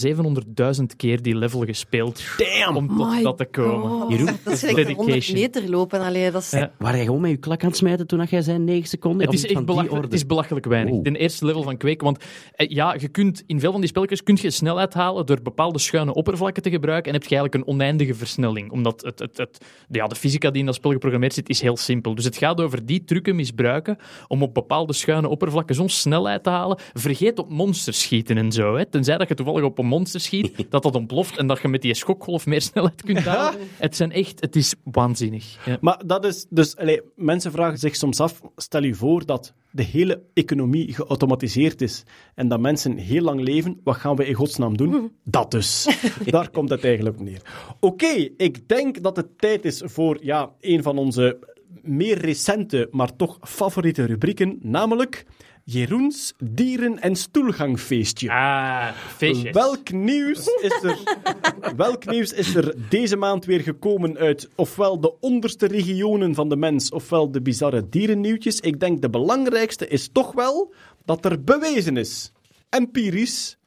700.000 0.79 0.83
keer 0.97 1.21
die 1.21 1.35
level 1.35 1.65
gespeeld 1.65 2.23
Damn! 2.37 2.77
om 2.77 2.87
tot 2.97 3.09
My 3.09 3.23
dat 3.23 3.37
te 3.37 3.45
komen. 3.45 3.89
God. 3.89 4.11
Jeroen? 4.11 4.37
Dat 4.43 4.53
is 4.53 4.59
de 4.59 4.67
100 4.67 4.87
Dedication. 4.87 5.39
meter 5.39 5.69
lopen. 5.69 6.01
Allee, 6.01 6.31
dat 6.31 6.41
is... 6.41 6.51
Ja. 6.51 6.71
Waar 6.77 6.95
jij 6.95 7.05
gewoon 7.05 7.21
met 7.21 7.31
je 7.31 7.37
klak 7.37 7.61
aan 7.61 7.67
het 7.67 7.77
smijten 7.77 8.07
toen 8.07 8.23
jij 8.23 8.41
zei 8.41 8.57
9 8.57 8.87
seconden? 8.87 9.25
Het 9.25 9.33
is, 9.33 9.45
echt 9.45 9.65
belachelijk, 9.65 10.03
het 10.03 10.13
is 10.13 10.25
belachelijk 10.25 10.65
weinig. 10.65 11.01
De 11.01 11.17
eerste 11.17 11.45
level 11.45 11.63
van 11.63 11.77
Quake. 11.77 12.03
Want 12.03 12.23
eh, 12.55 12.69
ja, 12.69 12.95
je 12.99 13.07
kunt, 13.07 13.43
in 13.47 13.59
veel 13.59 13.71
van 13.71 13.79
die 13.79 13.89
spelletjes 13.89 14.23
kun 14.23 14.37
je 14.41 14.49
snelheid 14.49 14.93
halen 14.93 15.25
door 15.25 15.41
bepaalde 15.41 15.79
schuine 15.79 16.13
oppervlakken 16.13 16.63
te 16.63 16.69
gebruiken. 16.69 17.13
En 17.13 17.19
heb 17.19 17.29
je 17.29 17.35
eigenlijk 17.35 17.67
een 17.67 17.73
oneindige 17.73 18.15
versnelling. 18.15 18.71
Omdat 18.71 19.01
het, 19.01 19.19
het, 19.19 19.37
het, 19.37 19.65
ja, 19.89 20.07
de 20.07 20.15
fysica 20.15 20.49
die 20.49 20.59
in 20.59 20.65
dat 20.65 20.75
spel 20.75 20.91
geprogrammeerd 20.91 21.33
zit, 21.33 21.49
is 21.49 21.61
heel 21.61 21.77
simpel. 21.77 22.15
Dus 22.15 22.25
het 22.25 22.37
gaat 22.37 22.61
over 22.61 22.85
die 22.85 23.03
trucken 23.03 23.35
misbruiken 23.35 23.97
om 24.27 24.43
op 24.43 24.53
bepaalde 24.53 24.93
schuine 24.93 25.27
oppervlakken 25.27 25.75
zo'n 25.75 25.89
snelheid 25.89 26.43
te 26.43 26.49
halen. 26.49 26.79
Vergeet 26.93 27.39
op 27.39 27.49
monsters 27.49 28.01
schieten 28.01 28.20
en 28.29 28.51
zo. 28.51 28.75
Hè. 28.75 28.85
Tenzij 28.85 29.17
dat 29.17 29.27
je 29.27 29.35
toevallig 29.35 29.63
op 29.63 29.77
een 29.77 29.85
monster 29.85 30.19
schiet, 30.19 30.65
dat 30.69 30.83
dat 30.83 30.95
ontploft 30.95 31.37
en 31.37 31.47
dat 31.47 31.61
je 31.61 31.67
met 31.67 31.81
die 31.81 31.93
schokgolf 31.93 32.45
meer 32.45 32.61
snelheid 32.71 33.01
kunt 33.01 33.19
halen. 33.19 33.59
Het 33.77 33.95
zijn 33.95 34.11
echt, 34.11 34.41
het 34.41 34.55
is 34.55 34.75
waanzinnig. 34.83 35.65
Ja. 35.65 35.77
Maar 35.81 36.01
dat 36.05 36.25
is 36.25 36.45
dus, 36.49 36.77
allee, 36.77 37.01
mensen 37.15 37.51
vragen 37.51 37.77
zich 37.77 37.95
soms 37.95 38.19
af: 38.19 38.41
stel 38.55 38.83
je 38.83 38.95
voor 38.95 39.25
dat 39.25 39.53
de 39.71 39.83
hele 39.83 40.21
economie 40.33 40.93
geautomatiseerd 40.93 41.81
is 41.81 42.03
en 42.35 42.47
dat 42.47 42.59
mensen 42.59 42.97
heel 42.97 43.21
lang 43.21 43.41
leven, 43.41 43.79
wat 43.83 43.95
gaan 43.95 44.15
we 44.15 44.25
in 44.25 44.33
godsnaam 44.33 44.77
doen? 44.77 45.11
Dat 45.23 45.51
dus. 45.51 45.87
Daar 46.25 46.49
komt 46.49 46.69
het 46.69 46.83
eigenlijk 46.83 47.19
op 47.19 47.23
neer. 47.23 47.41
Oké, 47.79 48.29
ik 48.37 48.67
denk 48.67 49.03
dat 49.03 49.15
het 49.15 49.37
tijd 49.37 49.65
is 49.65 49.81
voor 49.85 50.17
ja, 50.21 50.51
een 50.59 50.83
van 50.83 50.97
onze 50.97 51.39
meer 51.81 52.17
recente, 52.17 52.87
maar 52.91 53.15
toch 53.15 53.37
favoriete 53.41 54.05
rubrieken, 54.05 54.59
namelijk 54.61 55.25
Jeroens 55.71 56.33
dieren- 56.43 56.99
en 56.99 57.15
stoelgangfeestje. 57.15 58.31
Ah, 58.31 58.93
feestjes. 58.95 59.53
Welk 59.53 59.91
nieuws, 59.91 60.45
is 60.61 60.83
er, 60.83 60.97
welk 61.75 62.05
nieuws 62.05 62.33
is 62.33 62.55
er 62.55 62.75
deze 62.89 63.15
maand 63.15 63.45
weer 63.45 63.59
gekomen 63.59 64.17
uit 64.17 64.49
ofwel 64.55 64.99
de 64.99 65.19
onderste 65.19 65.67
regionen 65.67 66.35
van 66.35 66.49
de 66.49 66.55
mens, 66.55 66.91
ofwel 66.91 67.31
de 67.31 67.41
bizarre 67.41 67.89
dierennieuwtjes? 67.89 68.59
Ik 68.59 68.79
denk 68.79 69.01
de 69.01 69.09
belangrijkste 69.09 69.87
is 69.87 70.09
toch 70.11 70.31
wel 70.31 70.73
dat 71.05 71.25
er 71.25 71.43
bewezen 71.43 71.97
is, 71.97 72.31
empirisch, 72.69 73.57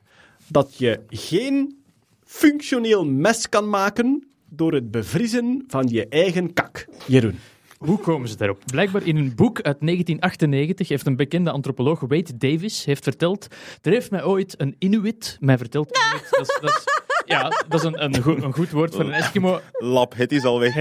dat 0.49 0.77
je 0.77 1.01
geen 1.09 1.83
functioneel 2.25 3.05
mes 3.05 3.49
kan 3.49 3.69
maken 3.69 4.29
door 4.49 4.73
het 4.73 4.91
bevriezen 4.91 5.65
van 5.67 5.89
je 5.89 6.09
eigen 6.09 6.53
kak. 6.53 6.87
Jeroen. 7.07 7.39
Hoe 7.79 7.99
komen 7.99 8.29
ze 8.29 8.37
daarop? 8.37 8.63
Blijkbaar 8.67 9.07
in 9.07 9.17
een 9.17 9.35
boek 9.35 9.57
uit 9.57 9.77
1998 9.81 10.89
heeft 10.89 11.07
een 11.07 11.17
bekende 11.17 11.51
antropoloog, 11.51 12.01
Wade 12.01 12.37
Davis, 12.37 12.85
heeft 12.85 13.03
verteld... 13.03 13.47
Er 13.83 13.93
heeft 13.93 14.11
mij 14.11 14.25
ooit 14.25 14.55
een 14.61 14.77
Inuit 14.79 15.37
mij 15.41 15.59
verteld... 15.59 15.89
Inuit, 15.97 16.31
dat 16.31 16.41
is, 16.41 16.59
dat 16.61 16.71
is, 16.71 16.85
ja, 17.25 17.43
dat 17.69 17.81
is 17.81 17.83
een, 17.83 18.05
een, 18.05 18.23
goed, 18.23 18.43
een 18.43 18.53
goed 18.53 18.71
woord 18.71 18.95
voor 18.95 19.05
een 19.05 19.13
Eskimo. 19.13 19.61
Lap, 19.73 20.15
het 20.17 20.33
is 20.33 20.45
al 20.45 20.61
weg. 20.61 20.75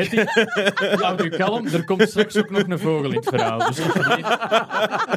Houd 1.02 1.24
u 1.24 1.30
kalm, 1.30 1.68
er 1.68 1.86
komt 1.86 2.10
straks 2.10 2.38
ook 2.38 2.50
nog 2.50 2.64
een 2.68 2.80
vogel 2.80 3.10
in 3.10 3.16
het 3.16 3.28
verhaal. 3.28 3.58
Dus 3.58 3.80
Ik 3.80 3.86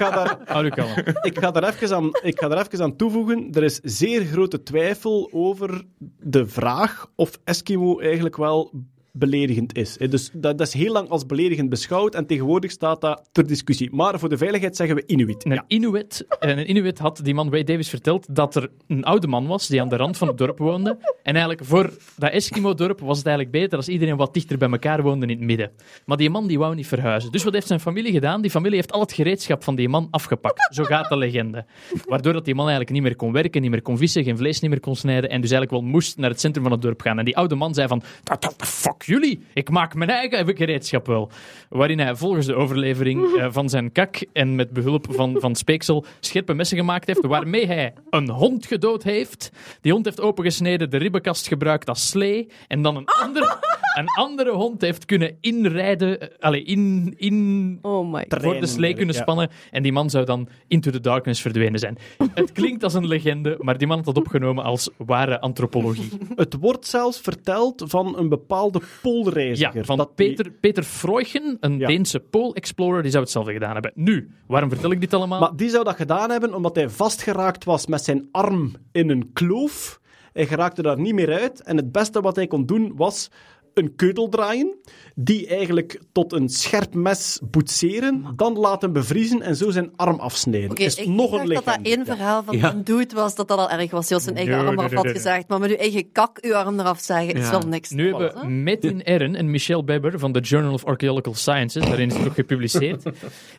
ga 0.02 0.10
daar, 0.10 0.38
houd 0.44 0.64
u 0.64 0.68
kalm. 0.68 0.94
ik 1.22 1.38
ga 1.38 1.50
daar 1.50 1.74
even 1.74 1.96
aan, 1.96 2.10
ik 2.22 2.40
ga 2.40 2.48
daar 2.48 2.66
even 2.66 2.82
aan 2.82 2.96
toevoegen. 2.96 3.48
Er 3.52 3.62
is 3.62 3.80
zeer 3.82 4.24
grote 4.24 4.62
twijfel 4.62 5.28
over 5.32 5.84
de 6.20 6.46
vraag 6.46 7.06
of 7.14 7.38
Eskimo 7.44 7.98
eigenlijk 8.00 8.36
wel 8.36 8.72
beledigend 9.18 9.76
is. 9.76 9.96
Dus 9.96 10.30
dat, 10.32 10.58
dat 10.58 10.66
is 10.66 10.72
heel 10.72 10.92
lang 10.92 11.08
als 11.08 11.26
beledigend 11.26 11.68
beschouwd 11.68 12.14
en 12.14 12.26
tegenwoordig 12.26 12.70
staat 12.70 13.00
dat 13.00 13.28
ter 13.32 13.46
discussie. 13.46 13.88
Maar 13.92 14.18
voor 14.18 14.28
de 14.28 14.36
veiligheid 14.36 14.76
zeggen 14.76 14.96
we 14.96 15.02
Inuit. 15.06 15.44
Een 15.44 15.62
Inuit, 15.66 16.26
en 16.40 16.58
een 16.58 16.70
Inuit 16.70 16.98
had 16.98 17.20
die 17.22 17.34
man 17.34 17.50
Wade 17.50 17.64
Davis 17.64 17.88
verteld 17.88 18.34
dat 18.34 18.54
er 18.54 18.70
een 18.86 19.04
oude 19.04 19.26
man 19.26 19.46
was 19.46 19.66
die 19.66 19.80
aan 19.80 19.88
de 19.88 19.96
rand 19.96 20.16
van 20.16 20.28
het 20.28 20.38
dorp 20.38 20.58
woonde. 20.58 20.98
En 21.22 21.34
eigenlijk 21.34 21.64
voor 21.64 21.90
dat 22.16 22.30
Eskimo-dorp 22.30 23.00
was 23.00 23.18
het 23.18 23.26
eigenlijk 23.26 23.56
beter 23.56 23.76
als 23.76 23.88
iedereen 23.88 24.16
wat 24.16 24.34
dichter 24.34 24.58
bij 24.58 24.70
elkaar 24.70 25.02
woonde 25.02 25.26
in 25.26 25.36
het 25.38 25.46
midden. 25.46 25.70
Maar 26.04 26.16
die 26.16 26.30
man 26.30 26.46
die 26.46 26.58
wou 26.58 26.74
niet 26.74 26.86
verhuizen. 26.86 27.32
Dus 27.32 27.44
wat 27.44 27.52
heeft 27.52 27.66
zijn 27.66 27.80
familie 27.80 28.12
gedaan? 28.12 28.40
Die 28.42 28.50
familie 28.50 28.76
heeft 28.76 28.92
al 28.92 29.00
het 29.00 29.12
gereedschap 29.12 29.64
van 29.64 29.74
die 29.74 29.88
man 29.88 30.08
afgepakt. 30.10 30.68
Zo 30.74 30.84
gaat 30.84 31.08
de 31.08 31.16
legende. 31.16 31.64
Waardoor 32.04 32.32
dat 32.32 32.44
die 32.44 32.54
man 32.54 32.64
eigenlijk 32.68 32.94
niet 32.94 33.02
meer 33.02 33.16
kon 33.16 33.32
werken, 33.32 33.62
niet 33.62 33.70
meer 33.70 33.82
kon 33.82 33.98
vissen, 33.98 34.24
geen 34.24 34.36
vlees 34.36 34.60
niet 34.60 34.70
meer 34.70 34.80
kon 34.80 34.96
snijden 34.96 35.30
en 35.30 35.40
dus 35.40 35.50
eigenlijk 35.50 35.82
wel 35.82 35.90
moest 35.92 36.16
naar 36.18 36.30
het 36.30 36.40
centrum 36.40 36.62
van 36.62 36.72
het 36.72 36.82
dorp 36.82 37.00
gaan. 37.00 37.18
En 37.18 37.24
die 37.24 37.36
oude 37.36 37.54
man 37.54 37.74
zei 37.74 37.88
van, 37.88 38.02
"Dat- 38.22 38.42
dat- 38.42 38.54
fuck 38.66 39.05
jullie, 39.06 39.44
ik 39.54 39.70
maak 39.70 39.94
mijn 39.94 40.10
eigen 40.10 40.56
gereedschap 40.56 41.06
wel. 41.06 41.30
Waarin 41.68 41.98
hij 41.98 42.16
volgens 42.16 42.46
de 42.46 42.54
overlevering 42.54 43.36
eh, 43.36 43.46
van 43.58 43.68
zijn 43.68 43.92
kak 43.92 44.16
en 44.32 44.54
met 44.54 44.72
behulp 44.72 45.06
van, 45.10 45.36
van 45.40 45.54
speeksel 45.54 46.04
scherpe 46.20 46.54
messen 46.54 46.78
gemaakt 46.78 47.06
heeft, 47.06 47.26
waarmee 47.26 47.66
hij 47.66 47.94
een 48.10 48.30
hond 48.30 48.66
gedood 48.66 49.02
heeft. 49.02 49.50
Die 49.80 49.92
hond 49.92 50.04
heeft 50.04 50.20
opengesneden, 50.20 50.90
de 50.90 50.96
ribbenkast 50.96 51.48
gebruikt 51.48 51.88
als 51.88 52.08
slee 52.08 52.48
en 52.68 52.82
dan 52.82 52.96
een 52.96 53.04
andere, 53.04 53.58
een 53.96 54.08
andere 54.18 54.52
hond 54.52 54.80
heeft 54.80 55.04
kunnen 55.04 55.36
inrijden, 55.40 56.20
eh, 56.20 56.28
allee, 56.40 56.62
in, 56.62 57.14
in, 57.16 57.78
Oh 57.82 58.12
my. 58.12 58.24
voor 58.28 58.60
de 58.60 58.66
slee 58.66 58.94
kunnen 58.94 59.14
ja. 59.14 59.20
spannen 59.20 59.50
en 59.70 59.82
die 59.82 59.92
man 59.92 60.10
zou 60.10 60.24
dan 60.24 60.48
into 60.68 60.90
the 60.90 61.00
darkness 61.00 61.40
verdwenen 61.40 61.78
zijn. 61.78 61.98
Het 62.34 62.52
klinkt 62.52 62.82
als 62.82 62.94
een 62.94 63.06
legende, 63.06 63.56
maar 63.60 63.78
die 63.78 63.86
man 63.86 63.96
had 63.96 64.06
dat 64.06 64.16
opgenomen 64.16 64.64
als 64.64 64.90
ware 64.96 65.40
antropologie. 65.40 66.08
Het 66.34 66.56
wordt 66.60 66.86
zelfs 66.86 67.20
verteld 67.20 67.84
van 67.86 68.18
een 68.18 68.28
bepaalde 68.28 68.80
poolreiziger. 69.02 69.76
Ja, 69.76 69.84
van 69.84 69.96
dat 69.96 70.10
die- 70.14 70.28
Peter, 70.34 70.50
Peter 70.60 70.82
Freuchen, 70.82 71.56
een 71.60 71.78
Ja. 71.78 71.86
Deense 71.86 72.20
pool-explorer, 72.20 73.02
die 73.02 73.10
zou 73.10 73.22
hetzelfde 73.22 73.52
gedaan 73.52 73.72
hebben. 73.72 73.92
Nu, 73.94 74.30
waarom 74.46 74.70
vertel 74.70 74.90
ik 74.90 75.00
dit 75.00 75.14
allemaal? 75.14 75.40
Maar 75.40 75.56
die 75.56 75.68
zou 75.70 75.84
dat 75.84 75.96
gedaan 75.96 76.30
hebben 76.30 76.54
omdat 76.54 76.76
hij 76.76 76.88
vastgeraakt 76.88 77.64
was 77.64 77.86
met 77.86 78.04
zijn 78.04 78.28
arm 78.32 78.72
in 78.92 79.10
een 79.10 79.30
kloof. 79.32 80.00
Hij 80.32 80.46
geraakte 80.46 80.82
daar 80.82 81.00
niet 81.00 81.14
meer 81.14 81.32
uit. 81.40 81.62
En 81.62 81.76
het 81.76 81.92
beste 81.92 82.20
wat 82.20 82.36
hij 82.36 82.46
kon 82.46 82.66
doen 82.66 82.92
was 82.96 83.30
een 83.76 83.96
keutel 83.96 84.28
draaien, 84.28 84.74
die 85.14 85.46
eigenlijk 85.46 86.00
tot 86.12 86.32
een 86.32 86.48
scherp 86.48 86.94
mes 86.94 87.40
boetseren, 87.42 88.24
dan 88.36 88.58
laten 88.58 88.92
bevriezen 88.92 89.42
en 89.42 89.56
zo 89.56 89.70
zijn 89.70 89.90
arm 89.96 90.18
afsnijden. 90.18 90.76
Is 90.76 90.94
ik 90.94 91.08
nog 91.08 91.32
een 91.32 91.48
dat 91.48 91.64
dat 91.64 91.78
één 91.82 92.04
verhaal 92.04 92.42
van 92.42 92.58
Ja. 92.58 92.72
een 92.72 92.84
dude 92.84 93.14
was, 93.14 93.34
dat 93.34 93.48
dat 93.48 93.58
al 93.58 93.70
erg 93.70 93.90
was. 93.90 94.10
Had 94.10 94.22
zijn 94.22 94.36
eigen 94.36 94.56
Nee, 94.56 94.66
arm 94.66 94.74
nee, 94.74 94.84
af 94.84 94.90
nee, 94.90 94.96
had 94.96 95.04
nee. 95.04 95.14
gezaagd. 95.14 95.48
Maar 95.48 95.58
met 95.58 95.70
uw 95.70 95.76
eigen 95.76 96.12
kak 96.12 96.38
uw 96.40 96.54
arm 96.54 96.80
eraf 96.80 97.00
zagen 97.00 97.34
is 97.34 97.50
wel 97.50 97.60
niks. 97.60 97.90
Nu 97.90 98.14
hebben 98.14 98.62
Metin 98.62 99.00
Eren 99.00 99.34
en 99.34 99.50
Michel 99.50 99.84
Beber 99.84 100.18
van 100.18 100.32
de 100.32 100.40
Journal 100.40 100.72
of 100.72 100.84
Archaeological 100.84 101.34
Sciences, 101.34 101.84
daarin 101.84 102.08
is 102.08 102.14
het 102.14 102.26
ook 102.26 102.34
gepubliceerd, 102.34 103.02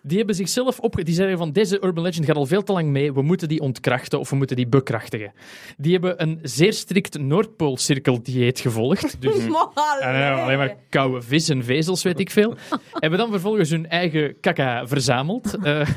die 0.03 0.17
hebben 0.17 0.35
zichzelf 0.35 0.79
opge... 0.79 1.03
Die 1.03 1.15
zeggen 1.15 1.37
van, 1.37 1.51
deze 1.51 1.83
urban 1.83 2.03
legend 2.03 2.25
gaat 2.25 2.35
al 2.35 2.45
veel 2.45 2.63
te 2.63 2.71
lang 2.71 2.89
mee, 2.89 3.13
we 3.13 3.21
moeten 3.21 3.47
die 3.47 3.59
ontkrachten 3.59 4.19
of 4.19 4.29
we 4.29 4.35
moeten 4.35 4.55
die 4.55 4.67
bekrachtigen. 4.67 5.31
Die 5.77 5.91
hebben 5.91 6.21
een 6.21 6.39
zeer 6.41 6.73
strikt 6.73 7.19
Noordpoolcirkeldieet 7.19 8.59
gevolgd. 8.59 9.21
Dus 9.21 9.35
eh, 10.15 10.43
alleen 10.43 10.57
maar 10.57 10.75
koude 10.89 11.21
vis 11.21 11.49
en 11.49 11.63
vezels, 11.63 12.03
weet 12.03 12.19
ik 12.19 12.31
veel. 12.31 12.55
Hebben 12.93 13.19
dan 13.19 13.31
vervolgens 13.31 13.69
hun 13.69 13.89
eigen 13.89 14.39
kaka 14.39 14.87
verzameld. 14.87 15.57
Eh 15.63 15.87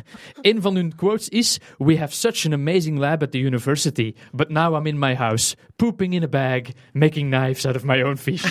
een 0.40 0.62
van 0.62 0.74
hun 0.74 0.94
quotes 0.94 1.28
is: 1.28 1.58
We 1.78 1.98
have 1.98 2.14
such 2.14 2.46
an 2.46 2.52
amazing 2.52 2.98
lab 2.98 3.22
at 3.22 3.30
the 3.30 3.38
university, 3.38 4.14
but 4.32 4.48
now 4.48 4.76
I'm 4.76 4.86
in 4.86 4.98
my 4.98 5.14
house, 5.14 5.56
pooping 5.76 6.14
in 6.14 6.22
a 6.22 6.28
bag, 6.28 6.62
making 6.92 7.30
knives 7.30 7.66
out 7.66 7.76
of 7.76 7.84
my 7.84 8.02
own 8.02 8.16
fish. 8.16 8.42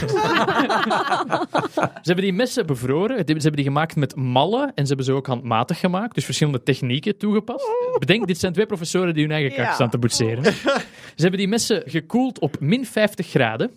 ze 2.02 2.04
hebben 2.04 2.24
die 2.24 2.34
messen 2.34 2.66
bevroren. 2.66 3.18
Ze 3.18 3.24
hebben 3.26 3.56
die 3.56 3.64
gemaakt 3.64 3.96
met 3.96 4.16
mallen 4.16 4.72
en 4.76 4.82
ze 4.84 4.88
hebben 4.88 5.06
ze 5.06 5.12
ook 5.12 5.28
handmatig 5.28 5.80
gemaakt. 5.80 6.16
Dus 6.16 6.26
verschillende 6.26 6.64
technieken 6.64 7.18
toegepast. 7.18 7.68
Bedenk, 8.00 8.28
dit 8.28 8.40
zijn 8.40 8.54
twee 8.54 8.66
professoren 8.66 9.14
die 9.14 9.24
hun 9.24 9.32
eigen 9.32 9.56
kak 9.56 9.74
staan 9.74 9.90
te 9.90 9.98
boetseren. 9.98 10.44
Ze 10.44 11.26
hebben 11.26 11.40
die 11.40 11.48
messen 11.48 11.84
gekoeld 11.86 12.40
op 12.40 12.60
min 12.60 12.86
50 12.86 13.28
graden. 13.28 13.72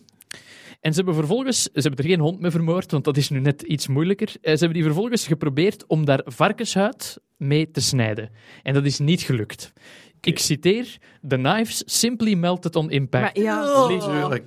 En 0.83 0.91
ze 0.91 0.97
hebben 0.97 1.15
vervolgens, 1.15 1.63
ze 1.63 1.71
hebben 1.81 2.05
er 2.05 2.11
geen 2.11 2.21
hond 2.21 2.41
mee 2.41 2.51
vermoord, 2.51 2.91
want 2.91 3.05
dat 3.05 3.17
is 3.17 3.29
nu 3.31 3.41
net 3.41 3.63
iets 3.63 3.87
moeilijker. 3.89 4.29
Eh, 4.29 4.53
Ze 4.53 4.59
hebben 4.59 4.73
die 4.73 4.83
vervolgens 4.83 5.27
geprobeerd 5.27 5.87
om 5.87 6.05
daar 6.05 6.21
varkenshuid 6.25 7.19
mee 7.37 7.71
te 7.71 7.81
snijden. 7.81 8.31
En 8.63 8.75
dat 8.75 8.85
is 8.85 8.99
niet 8.99 9.21
gelukt. 9.23 9.73
Ik 10.21 10.39
citeer: 10.39 10.97
The 11.29 11.37
knives 11.37 11.83
simply 11.87 12.35
melted 12.35 12.77
on 12.77 12.91
impact. 12.91 13.37
Maar 13.37 13.45
ja, 13.45 13.87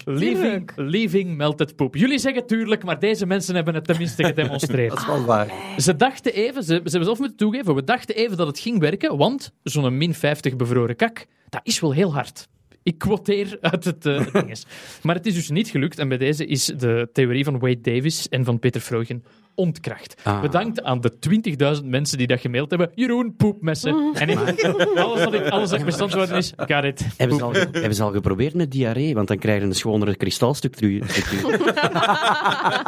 Leaving, 0.06 0.72
leaving 0.76 1.36
melted 1.38 1.76
poop. 1.76 1.96
Jullie 1.96 2.18
zeggen 2.20 2.48
tuurlijk, 2.48 2.84
maar 2.84 3.00
deze 3.00 3.26
mensen 3.26 3.56
hebben 3.56 3.74
het 3.76 3.86
tenminste 3.86 4.24
gedemonstreerd. 4.24 4.90
Dat 4.96 5.00
is 5.00 5.06
wel 5.06 5.26
waar. 5.26 5.54
Ze 5.78 5.96
dachten 5.96 6.34
even, 6.34 6.64
ze, 6.64 6.68
ze 6.68 6.74
hebben 6.74 7.04
zelf 7.04 7.20
moeten 7.20 7.38
toegeven, 7.38 7.76
we 7.76 7.84
dachten 7.84 8.16
even 8.16 8.38
dat 8.38 8.48
het 8.48 8.60
ging 8.60 8.80
werken, 8.80 9.18
want 9.18 9.52
zo'n 9.64 9.98
min 9.98 10.14
50 10.14 10.56
bevroren 10.56 10.96
kak, 10.96 11.26
dat 11.50 11.62
is 11.64 11.80
wel 11.80 11.92
heel 11.94 12.14
hard. 12.14 12.48
Ik 12.86 12.98
quoteer 12.98 13.58
uit 13.62 13.86
het 13.86 14.02
dinges. 14.02 14.66
Maar 15.04 15.16
het 15.16 15.26
is 15.26 15.34
dus 15.34 15.50
niet 15.50 15.70
gelukt 15.70 16.00
en 16.00 16.08
bij 16.08 16.18
deze 16.18 16.46
is 16.46 16.66
de 16.66 17.10
theorie 17.14 17.44
van 17.44 17.60
Wade 17.60 17.82
Davis 17.82 18.30
en 18.30 18.46
van 18.46 18.60
Peter 18.60 18.82
Freuchen 18.82 19.24
ontkracht. 19.56 20.16
Ah. 20.24 20.42
Bedankt 20.42 20.84
aan 20.84 21.02
de 21.02 21.14
20.000 21.82 21.86
mensen 21.86 22.18
die 22.18 22.28
dat 22.28 22.40
gemaild 22.40 22.70
hebben. 22.70 22.92
Jeroen, 22.96 23.36
poepmessen. 23.36 24.14
En 24.14 24.30
ik, 24.30 24.64
alles 24.96 25.24
wat 25.24 25.34
ik, 25.34 25.48
alles 25.48 25.70
wat 25.70 25.80
ik 25.80 25.86
bestand 25.86 26.14
worden 26.14 26.38
is, 26.38 26.54
got 26.56 26.84
it. 26.84 27.06
Hebben 27.18 27.38
ze, 27.38 27.44
al, 27.44 27.54
hebben 27.54 27.96
ze 27.96 28.04
al 28.04 28.12
geprobeerd 28.12 28.54
met 28.54 28.72
diarree? 28.72 29.14
Want 29.14 29.28
dan 29.28 29.38
krijg 29.38 29.62
je 29.62 29.66
een 29.66 29.76
schonere 29.76 30.16
kristalstructuur. 30.16 31.04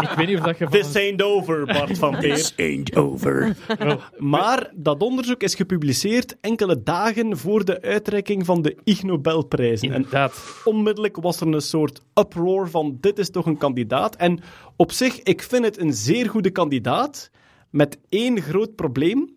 Ik 0.01 0.09
weet 0.15 0.27
niet 0.27 0.37
of 0.37 0.43
dat 0.45 0.57
je 0.57 0.67
van... 0.69 0.79
This 0.79 0.95
ain't 0.95 1.21
over, 1.21 1.65
Bart 1.65 1.97
van 1.97 2.17
Peer. 2.19 2.51
Ain't 2.57 2.95
over. 2.95 3.55
Maar 4.17 4.71
dat 4.75 5.01
onderzoek 5.01 5.41
is 5.41 5.55
gepubliceerd 5.55 6.37
enkele 6.41 6.83
dagen 6.83 7.37
voor 7.37 7.65
de 7.65 7.81
uitreiking 7.81 8.45
van 8.45 8.61
de 8.61 8.77
Ig 8.83 9.03
Nobelprijzen. 9.03 9.89
En 9.89 9.95
Inderdaad. 9.95 10.61
onmiddellijk 10.63 11.17
was 11.21 11.41
er 11.41 11.47
een 11.47 11.61
soort 11.61 12.01
uproar 12.15 12.69
van 12.69 12.97
dit 13.01 13.19
is 13.19 13.29
toch 13.29 13.45
een 13.45 13.57
kandidaat. 13.57 14.15
En 14.15 14.39
op 14.77 14.91
zich, 14.91 15.23
ik 15.23 15.41
vind 15.41 15.65
het 15.65 15.79
een 15.79 15.93
zeer 15.93 16.29
goede 16.29 16.49
kandidaat, 16.49 17.29
met 17.69 17.97
één 18.09 18.41
groot 18.41 18.75
probleem. 18.75 19.35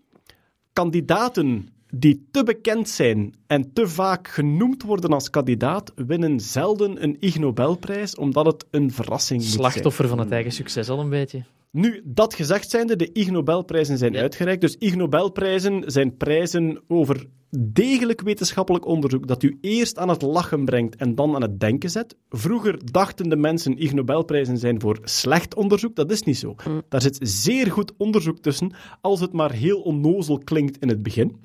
Kandidaten 0.72 1.68
die 1.94 2.28
te 2.30 2.42
bekend 2.42 2.88
zijn 2.88 3.34
en 3.46 3.72
te 3.72 3.88
vaak 3.88 4.28
genoemd 4.28 4.82
worden 4.82 5.12
als 5.12 5.30
kandidaat, 5.30 5.92
winnen 5.94 6.40
zelden 6.40 7.02
een 7.02 7.16
Ig 7.20 7.38
Nobelprijs, 7.38 8.16
omdat 8.16 8.46
het 8.46 8.66
een 8.70 8.92
verrassing 8.92 9.42
zijn. 9.42 9.54
Slachtoffer 9.54 10.08
van 10.08 10.18
het 10.18 10.30
eigen 10.30 10.52
succes 10.52 10.88
al 10.88 11.00
een 11.00 11.08
beetje. 11.08 11.44
Nu, 11.70 12.02
dat 12.04 12.34
gezegd 12.34 12.70
zijnde, 12.70 12.96
de 12.96 13.12
Ig 13.12 13.30
Nobelprijzen 13.30 13.98
zijn 13.98 14.16
uitgereikt. 14.16 14.60
Dus 14.60 14.76
Ig 14.78 14.94
Nobelprijzen 14.94 15.82
zijn 15.86 16.16
prijzen 16.16 16.80
over 16.88 17.26
degelijk 17.58 18.20
wetenschappelijk 18.20 18.86
onderzoek 18.86 19.26
dat 19.26 19.42
u 19.42 19.58
eerst 19.60 19.98
aan 19.98 20.08
het 20.08 20.22
lachen 20.22 20.64
brengt 20.64 20.96
en 20.96 21.14
dan 21.14 21.34
aan 21.34 21.42
het 21.42 21.60
denken 21.60 21.90
zet. 21.90 22.16
Vroeger 22.28 22.92
dachten 22.92 23.28
de 23.28 23.36
mensen 23.36 23.78
Ig 23.82 23.92
Nobelprijzen 23.92 24.58
zijn 24.58 24.80
voor 24.80 24.98
slecht 25.02 25.54
onderzoek. 25.54 25.96
Dat 25.96 26.10
is 26.10 26.22
niet 26.22 26.38
zo. 26.38 26.54
Daar 26.88 27.02
zit 27.02 27.18
zeer 27.20 27.70
goed 27.70 27.92
onderzoek 27.96 28.38
tussen, 28.38 28.72
als 29.00 29.20
het 29.20 29.32
maar 29.32 29.52
heel 29.52 29.80
onnozel 29.80 30.38
klinkt 30.38 30.78
in 30.78 30.88
het 30.88 31.02
begin. 31.02 31.40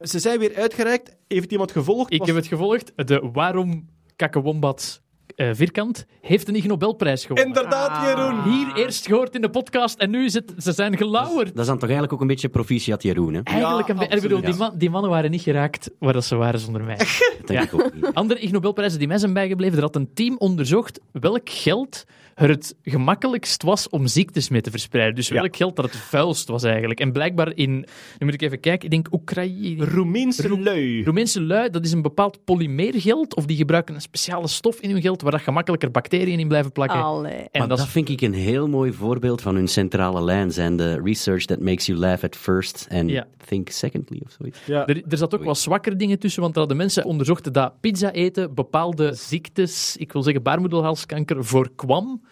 Ze 0.00 0.18
zijn 0.18 0.38
weer 0.38 0.56
uitgereikt. 0.56 1.16
Heeft 1.28 1.52
iemand 1.52 1.72
gevolgd? 1.72 2.12
Ik 2.12 2.18
Was- 2.18 2.28
heb 2.28 2.36
het 2.36 2.46
gevolgd. 2.46 2.92
De 2.96 3.28
Waarom 3.32 3.88
Kakkenwombat 4.16 5.02
eh, 5.36 5.48
Vierkant 5.52 6.06
heeft 6.20 6.48
een 6.48 6.54
Ig 6.54 6.64
Nobelprijs 6.66 7.24
gewonnen. 7.24 7.46
Inderdaad, 7.46 8.06
Jeroen. 8.06 8.42
Hier 8.52 8.74
eerst 8.76 9.06
gehoord 9.06 9.34
in 9.34 9.40
de 9.40 9.50
podcast 9.50 9.98
en 9.98 10.10
nu 10.10 10.24
is 10.24 10.34
het, 10.34 10.52
ze 10.58 10.72
zijn 10.72 10.96
gelauwerd. 10.96 11.48
Dat 11.48 11.58
is 11.58 11.66
dan 11.66 11.74
toch 11.74 11.82
eigenlijk 11.82 12.12
ook 12.12 12.20
een 12.20 12.26
beetje 12.26 12.48
proficiat 12.48 13.02
Jeroen, 13.02 13.34
hè? 13.34 13.40
Eigenlijk 13.44 13.88
een 13.88 13.96
be- 13.96 14.06
en 14.06 14.16
ik 14.16 14.22
bedoel, 14.22 14.40
die, 14.40 14.54
man- 14.54 14.78
die 14.78 14.90
mannen 14.90 15.10
waren 15.10 15.30
niet 15.30 15.42
geraakt 15.42 15.90
waar 15.98 16.12
dat 16.12 16.24
ze 16.24 16.36
waren 16.36 16.60
zonder 16.60 16.82
mij. 16.84 16.96
Dat 16.96 17.46
denk 17.46 17.62
ik 17.62 17.74
ook 17.74 17.94
niet. 17.94 18.14
Andere 18.14 18.40
Ig 18.40 18.50
Nobelprijzen 18.50 18.98
die 18.98 19.08
mij 19.08 19.18
zijn 19.18 19.32
bijgebleven, 19.32 19.76
er 19.76 19.82
had 19.82 19.96
een 19.96 20.10
team 20.14 20.36
onderzocht 20.38 21.00
welk 21.12 21.48
geld 21.50 22.04
er 22.36 22.48
het 22.48 22.74
gemakkelijkst 22.82 23.62
was 23.62 23.88
om 23.88 24.06
ziektes 24.06 24.48
mee 24.48 24.60
te 24.60 24.70
verspreiden. 24.70 25.14
Dus 25.14 25.28
welk 25.28 25.56
geld 25.56 25.76
dat 25.76 25.84
het 25.84 25.96
vuilst 25.96 26.48
was 26.48 26.62
eigenlijk. 26.62 27.00
En 27.00 27.12
blijkbaar 27.12 27.52
in, 27.54 27.70
nu 28.18 28.24
moet 28.24 28.34
ik 28.34 28.42
even 28.42 28.60
kijken, 28.60 28.84
ik 28.84 28.90
denk 28.90 29.12
Oekraïne. 29.12 29.84
Roemeense 29.84 30.60
lui. 30.60 31.04
Roemeense 31.04 31.42
lui, 31.42 31.70
dat 31.70 31.84
is 31.84 31.92
een 31.92 32.02
bepaald 32.02 32.44
polymeergeld, 32.44 33.36
of 33.36 33.46
die 33.46 33.56
gebruiken 33.56 33.94
een 33.94 34.00
speciale 34.00 34.48
stof 34.48 34.80
in 34.80 34.90
hun 34.90 35.00
geld 35.00 35.22
waar 35.22 35.30
dat 35.32 35.40
gemakkelijker 35.40 35.90
bacteriën 35.90 36.38
in 36.40 36.48
blijven 36.48 36.72
plakken. 36.72 37.02
Allee. 37.02 37.32
En 37.32 37.58
Maar 37.58 37.68
dat 37.68 37.88
vind 37.88 38.08
ik 38.08 38.20
een 38.20 38.34
heel 38.34 38.68
mooi 38.68 38.92
voorbeeld 38.92 39.42
van 39.42 39.54
hun 39.54 39.68
centrale 39.68 40.22
lijn. 40.24 40.52
Zijn 40.52 40.76
de 40.76 41.00
research 41.04 41.44
that 41.44 41.60
makes 41.60 41.86
you 41.86 41.98
laugh 41.98 42.24
at 42.24 42.36
first 42.36 42.86
and 42.90 43.10
Ja. 43.10 43.26
think 43.46 43.68
secondly 43.68 44.20
of 44.24 44.34
zoiets. 44.38 44.58
Ja. 44.66 44.86
Er, 44.86 45.02
er 45.08 45.16
zat 45.16 45.34
ook 45.34 45.44
wat 45.44 45.58
zwakker 45.58 45.96
dingen 45.98 46.18
tussen, 46.18 46.42
want 46.42 46.52
er 46.54 46.58
hadden 46.58 46.76
mensen 46.76 47.04
onderzocht 47.04 47.52
dat 47.54 47.80
pizza 47.80 48.12
eten 48.12 48.54
bepaalde 48.54 49.14
ziektes, 49.14 49.96
ik 49.96 50.12
wil 50.12 50.22
zeggen 50.22 50.42
baarmoederhalskanker, 50.42 51.44
voorkwam. 51.44 52.24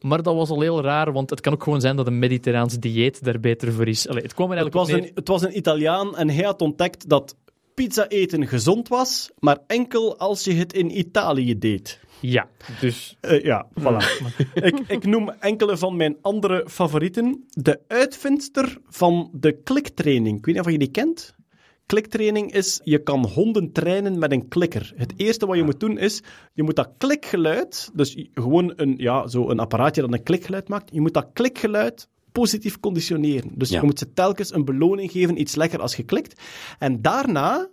Maar 0.00 0.22
dat 0.22 0.34
was 0.34 0.50
al 0.50 0.60
heel 0.60 0.82
raar, 0.82 1.12
want 1.12 1.30
het 1.30 1.40
kan 1.40 1.52
ook 1.52 1.62
gewoon 1.62 1.80
zijn 1.80 1.96
dat 1.96 2.06
een 2.06 2.18
mediterraans 2.18 2.78
dieet 2.78 3.24
daar 3.24 3.40
beter 3.40 3.72
voor 3.72 3.88
is. 3.88 4.08
Allee, 4.08 4.22
het 4.22 4.34
kwam 4.34 4.50
er 4.50 4.56
Het 4.56 4.74
eigenlijk 4.74 5.00
was, 5.00 5.08
een, 5.08 5.14
het 5.14 5.28
was 5.28 5.42
een 5.42 5.56
Italiaan 5.56 6.16
en 6.16 6.30
hij 6.30 6.44
had 6.44 6.60
ontdekt 6.60 7.08
dat 7.08 7.36
pizza 7.74 8.08
eten 8.08 8.46
gezond 8.46 8.88
was, 8.88 9.30
maar 9.38 9.58
enkel 9.66 10.18
als 10.18 10.44
je 10.44 10.54
het 10.54 10.72
in 10.72 10.98
Italië 10.98 11.58
deed. 11.58 12.00
Ja, 12.20 12.48
dus... 12.80 13.16
Eh, 13.20 13.42
ja, 13.42 13.66
voilà. 13.80 14.26
ik, 14.54 14.78
ik 14.88 15.06
noem 15.06 15.30
enkele 15.30 15.76
van 15.76 15.96
mijn 15.96 16.16
andere 16.20 16.64
favorieten. 16.68 17.44
De 17.48 17.80
uitvindster 17.88 18.78
van 18.88 19.30
de 19.32 19.52
kliktraining. 19.52 20.38
Ik 20.38 20.44
weet 20.44 20.54
niet 20.54 20.64
of 20.64 20.72
je 20.72 20.78
die 20.78 20.90
kent. 20.90 21.34
Kliktraining 21.86 22.52
is, 22.52 22.80
je 22.84 23.02
kan 23.02 23.26
honden 23.26 23.72
trainen 23.72 24.18
met 24.18 24.32
een 24.32 24.48
klikker. 24.48 24.92
Het 24.96 25.12
eerste 25.16 25.46
wat 25.46 25.56
je 25.56 25.62
moet 25.62 25.80
doen 25.80 25.98
is, 25.98 26.22
je 26.52 26.62
moet 26.62 26.76
dat 26.76 26.90
klikgeluid, 26.98 27.90
dus 27.94 28.26
gewoon 28.34 28.72
een, 28.76 28.94
ja, 28.96 29.26
zo 29.28 29.50
een 29.50 29.58
apparaatje 29.60 30.00
dat 30.00 30.12
een 30.12 30.22
klikgeluid 30.22 30.68
maakt, 30.68 30.90
je 30.92 31.00
moet 31.00 31.14
dat 31.14 31.26
klikgeluid 31.32 32.08
positief 32.32 32.80
conditioneren. 32.80 33.50
Dus 33.54 33.68
Ja. 33.68 33.80
je 33.80 33.86
moet 33.86 33.98
ze 33.98 34.12
telkens 34.12 34.54
een 34.54 34.64
beloning 34.64 35.10
geven, 35.10 35.40
iets 35.40 35.54
lekker 35.54 35.80
als 35.80 35.96
je 35.96 36.02
klikt. 36.02 36.40
En 36.78 37.02
daarna 37.02 37.68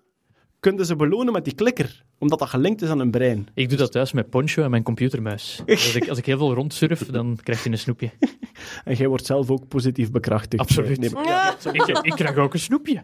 kunnen 0.63 0.85
ze 0.85 0.95
belonen 0.95 1.33
met 1.33 1.43
die 1.45 1.55
klikker, 1.55 2.03
omdat 2.19 2.39
dat 2.39 2.49
gelinkt 2.49 2.81
is 2.81 2.89
aan 2.89 2.99
hun 2.99 3.11
brein. 3.11 3.47
Ik 3.53 3.69
doe 3.69 3.77
dat 3.77 3.91
thuis 3.91 4.11
met 4.11 4.29
Poncho 4.29 4.63
en 4.63 4.69
mijn 4.69 4.83
computermuis. 4.83 5.61
Als 5.67 5.95
ik, 5.95 6.09
als 6.09 6.17
ik 6.17 6.25
heel 6.25 6.37
veel 6.37 6.53
rondsurf, 6.53 7.05
dan 7.05 7.37
krijg 7.43 7.63
je 7.63 7.69
een 7.69 7.77
snoepje. 7.77 8.09
En 8.83 8.95
jij 8.95 9.07
wordt 9.07 9.25
zelf 9.25 9.49
ook 9.49 9.67
positief 9.67 10.11
bekrachtigd. 10.11 10.61
Absoluut. 10.61 10.99
Nee, 10.99 11.09
maar- 11.09 11.57
Ik, 11.71 11.87
ik 12.01 12.11
krijg 12.11 12.37
ook 12.37 12.53
een 12.53 12.59
snoepje. 12.59 13.03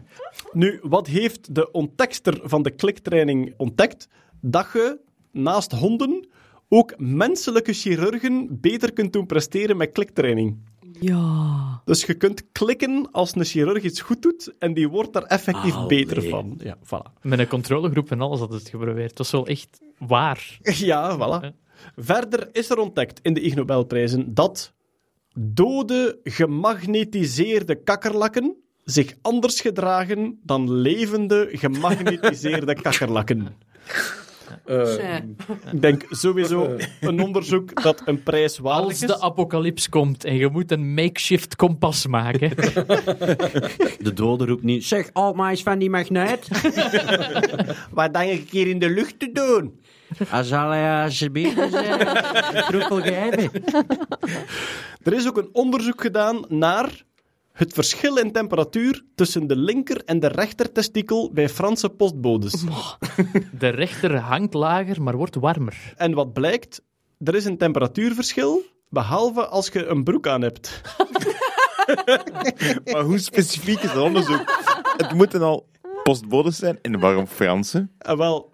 Nu, 0.52 0.78
wat 0.82 1.06
heeft 1.06 1.54
de 1.54 1.70
ontdekster 1.70 2.40
van 2.42 2.62
de 2.62 2.70
kliktraining 2.70 3.54
ontdekt? 3.56 4.08
Dat 4.40 4.66
je 4.72 4.98
naast 5.32 5.72
honden 5.72 6.28
ook 6.68 6.94
menselijke 6.98 7.72
chirurgen 7.72 8.60
beter 8.60 8.92
kunt 8.92 9.12
doen 9.12 9.26
presteren 9.26 9.76
met 9.76 9.92
kliktraining. 9.92 10.56
Ja. 11.00 11.82
Dus 11.84 12.04
je 12.04 12.14
kunt 12.14 12.52
klikken 12.52 13.08
als 13.12 13.34
een 13.34 13.44
chirurg 13.44 13.82
iets 13.82 14.00
goed 14.00 14.22
doet 14.22 14.54
en 14.58 14.74
die 14.74 14.88
wordt 14.88 15.12
daar 15.12 15.22
effectief 15.22 15.74
Allee. 15.74 16.04
beter 16.04 16.22
van. 16.22 16.60
Ja, 16.62 16.76
voilà. 16.76 17.20
Met 17.22 17.38
een 17.38 17.48
controlegroep 17.48 18.10
en 18.10 18.20
alles 18.20 18.40
had 18.40 18.52
het 18.52 18.68
geprobeerd. 18.68 19.08
Het 19.08 19.18
was 19.18 19.30
wel 19.30 19.46
echt 19.46 19.80
waar. 19.98 20.58
Ja, 20.90 21.16
voilà. 21.16 21.56
Verder 21.96 22.48
is 22.52 22.70
er 22.70 22.78
ontdekt 22.78 23.20
in 23.22 23.34
de 23.34 23.40
Ig 23.40 23.54
Nobelprijzen 23.54 24.34
dat 24.34 24.72
dode, 25.34 26.18
gemagnetiseerde 26.24 27.74
kakkerlakken 27.74 28.56
zich 28.84 29.14
anders 29.22 29.60
gedragen 29.60 30.40
dan 30.42 30.72
levende, 30.72 31.48
gemagnetiseerde 31.62 32.74
kakkerlakken. 32.74 33.56
Tja. 34.64 35.20
Ik 35.72 35.82
denk 35.82 36.04
sowieso 36.10 36.76
een 37.00 37.22
onderzoek 37.22 37.82
dat 37.82 38.02
een 38.04 38.22
prijs 38.22 38.58
waardig 38.58 38.84
Als 38.84 39.02
is. 39.02 39.08
de 39.08 39.20
apocalyps 39.20 39.88
komt 39.88 40.24
en 40.24 40.36
je 40.36 40.48
moet 40.48 40.70
een 40.72 40.94
makeshift 40.94 41.56
kompas 41.56 42.06
maken. 42.06 42.50
De 43.98 44.12
dode 44.14 44.44
roept 44.44 44.62
niet, 44.62 44.84
zeg, 44.84 45.10
oh, 45.12 45.36
maar 45.36 45.52
is 45.52 45.62
van 45.62 45.78
die 45.78 45.90
magneet. 45.90 46.48
Wat 47.90 48.14
denk 48.14 48.30
ik 48.30 48.38
een 48.40 48.48
keer 48.50 48.66
in 48.66 48.78
de 48.78 48.90
lucht 48.90 49.18
te 49.18 49.30
doen? 49.32 49.80
Hij 50.28 51.02
alsjeblieft 51.02 51.58
eens 51.58 51.74
eh. 51.74 52.00
Er 55.02 55.12
is 55.12 55.28
ook 55.28 55.36
een 55.36 55.48
onderzoek 55.52 56.00
gedaan 56.00 56.44
naar 56.48 57.04
het 57.60 57.72
verschil 57.72 58.16
in 58.16 58.32
temperatuur 58.32 59.04
tussen 59.14 59.46
de 59.46 59.56
linker 59.56 60.04
en 60.04 60.20
de 60.20 60.26
rechter 60.26 60.72
testikel 60.72 61.30
bij 61.32 61.48
Franse 61.48 61.88
postbodes. 61.88 62.64
De 63.58 63.68
rechter 63.68 64.16
hangt 64.16 64.54
lager, 64.54 65.02
maar 65.02 65.16
wordt 65.16 65.34
warmer. 65.34 65.92
En 65.96 66.14
wat 66.14 66.32
blijkt? 66.32 66.82
Er 67.18 67.34
is 67.34 67.44
een 67.44 67.58
temperatuurverschil, 67.58 68.62
behalve 68.88 69.46
als 69.46 69.68
je 69.68 69.86
een 69.86 70.04
broek 70.04 70.26
aan 70.26 70.42
hebt. 70.42 70.70
Maar 72.92 73.02
hoe 73.02 73.18
specifiek 73.18 73.80
is 73.80 73.90
het 73.90 74.02
onderzoek? 74.02 74.44
Het 74.96 75.12
moeten 75.12 75.42
al 75.42 75.68
postbodes 76.02 76.56
zijn 76.56 76.78
en 76.82 77.00
waarom 77.00 77.26
Franse? 77.26 77.88
En 77.98 78.16
wel, 78.16 78.49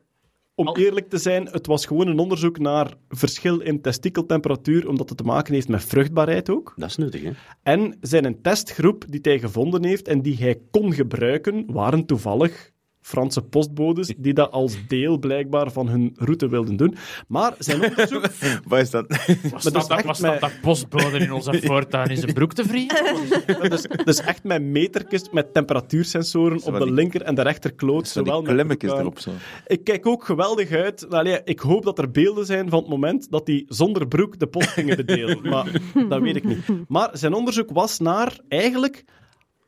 om 0.57 0.77
eerlijk 0.77 1.09
te 1.09 1.19
zijn, 1.19 1.49
het 1.51 1.67
was 1.67 1.87
gewoon 1.87 2.07
een 2.07 2.19
onderzoek 2.19 2.59
naar 2.59 2.95
verschil 3.09 3.61
in 3.61 3.81
testikeltemperatuur, 3.81 4.89
omdat 4.89 5.09
het 5.09 5.19
te 5.19 5.25
maken 5.25 5.55
heeft 5.55 5.69
met 5.69 5.85
vruchtbaarheid 5.85 6.51
ook. 6.51 6.73
Dat 6.77 6.89
is 6.89 6.97
nuttig, 6.97 7.23
hè? 7.23 7.31
En 7.63 7.97
zijn 8.01 8.25
een 8.25 8.43
testgroep 8.43 9.05
die 9.09 9.21
hij 9.23 9.39
gevonden 9.39 9.85
heeft 9.85 10.09
en 10.09 10.23
die 10.23 10.37
hij 10.37 10.61
kon 10.71 10.93
gebruiken, 10.93 11.65
waren 11.73 12.07
toevallig 12.07 12.75
Franse 13.07 13.43
postbodes 13.43 14.15
die 14.17 14.33
dat 14.33 14.51
als 14.51 14.77
deel 14.89 15.19
blijkbaar 15.19 15.73
van 15.73 15.89
hun 15.89 16.13
route 16.17 16.49
wilden 16.49 16.77
doen. 16.77 16.97
Maar 17.29 17.55
zijn 17.59 17.83
onderzoek... 17.83 18.27
Wat 18.69 18.81
is 18.81 18.91
dat? 18.91 19.07
Was 19.09 19.63
dat 19.63 19.77
is 19.77 19.87
dat, 19.87 20.05
was 20.05 20.19
dat, 20.19 20.41
dat 20.41 20.53
postbode 20.61 21.19
in 21.19 21.33
onze 21.33 21.61
voortuin 21.63 22.09
in 22.09 22.17
zijn 22.17 22.35
broek 22.35 22.53
te 22.53 22.65
vriezen? 22.65 23.17
dus, 23.71 23.87
dus 24.05 24.21
echt 24.21 24.45
met 24.45 24.63
metertjes 24.63 25.31
met 25.31 25.53
temperatuursensoren 25.55 26.63
op 26.63 26.79
de 26.79 26.85
die- 26.85 26.93
linker 26.93 27.23
en 27.23 27.35
de 27.35 27.43
rechterkloot. 27.43 28.09
Zo 28.09 28.19
Zowel 28.25 28.43
klemmetjes 28.43 28.93
erop 28.93 29.19
zo. 29.19 29.31
Ik 29.67 29.85
kijk 29.85 30.07
ook 30.07 30.25
geweldig 30.25 30.71
uit. 30.71 31.11
Allee, 31.11 31.41
ik 31.45 31.61
hoop 31.61 31.85
dat 31.85 31.99
er 31.99 32.11
beelden 32.11 32.47
zijn 32.47 32.69
van 32.69 32.79
het 32.79 32.89
moment 32.89 33.31
dat 33.31 33.47
die 33.47 33.65
zonder 33.69 34.09
broek 34.09 34.39
de 34.39 34.47
post 34.47 34.69
gingen 34.69 34.97
bedelen. 34.97 35.49
Maar 35.49 35.81
dat 36.09 36.21
weet 36.21 36.37
ik 36.37 36.45
niet. 36.45 36.59
Maar 36.89 37.11
zijn 37.13 37.35
onderzoek 37.35 37.71
was 37.71 37.99
naar 37.99 38.39
eigenlijk 38.49 39.05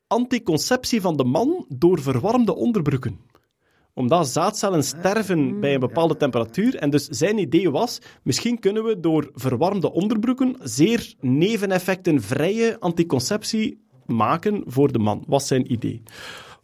anticonceptie 0.09 1.01
van 1.01 1.16
de 1.16 1.24
man 1.24 1.64
door 1.68 2.01
verwarmde 2.01 2.55
onderbroeken. 2.55 3.18
omdat 3.94 4.28
zaadcellen 4.28 4.85
sterven 4.85 5.60
bij 5.60 5.74
een 5.74 5.80
bepaalde 5.80 6.16
temperatuur. 6.16 6.76
En 6.76 6.90
dus 6.90 7.06
zijn 7.06 7.39
idee 7.39 7.70
was, 7.70 7.98
misschien 8.22 8.59
kunnen 8.59 8.85
we 8.85 9.01
door 9.01 9.30
verwarmde 9.35 9.93
onderbroeken 9.93 10.56
zeer 10.62 11.14
neveneffectenvrije 11.20 12.76
anticonceptie 12.80 13.80
maken 14.06 14.62
voor 14.66 14.93
de 14.93 14.98
man. 14.98 15.24
Was 15.26 15.47
zijn 15.47 15.72
idee. 15.72 16.02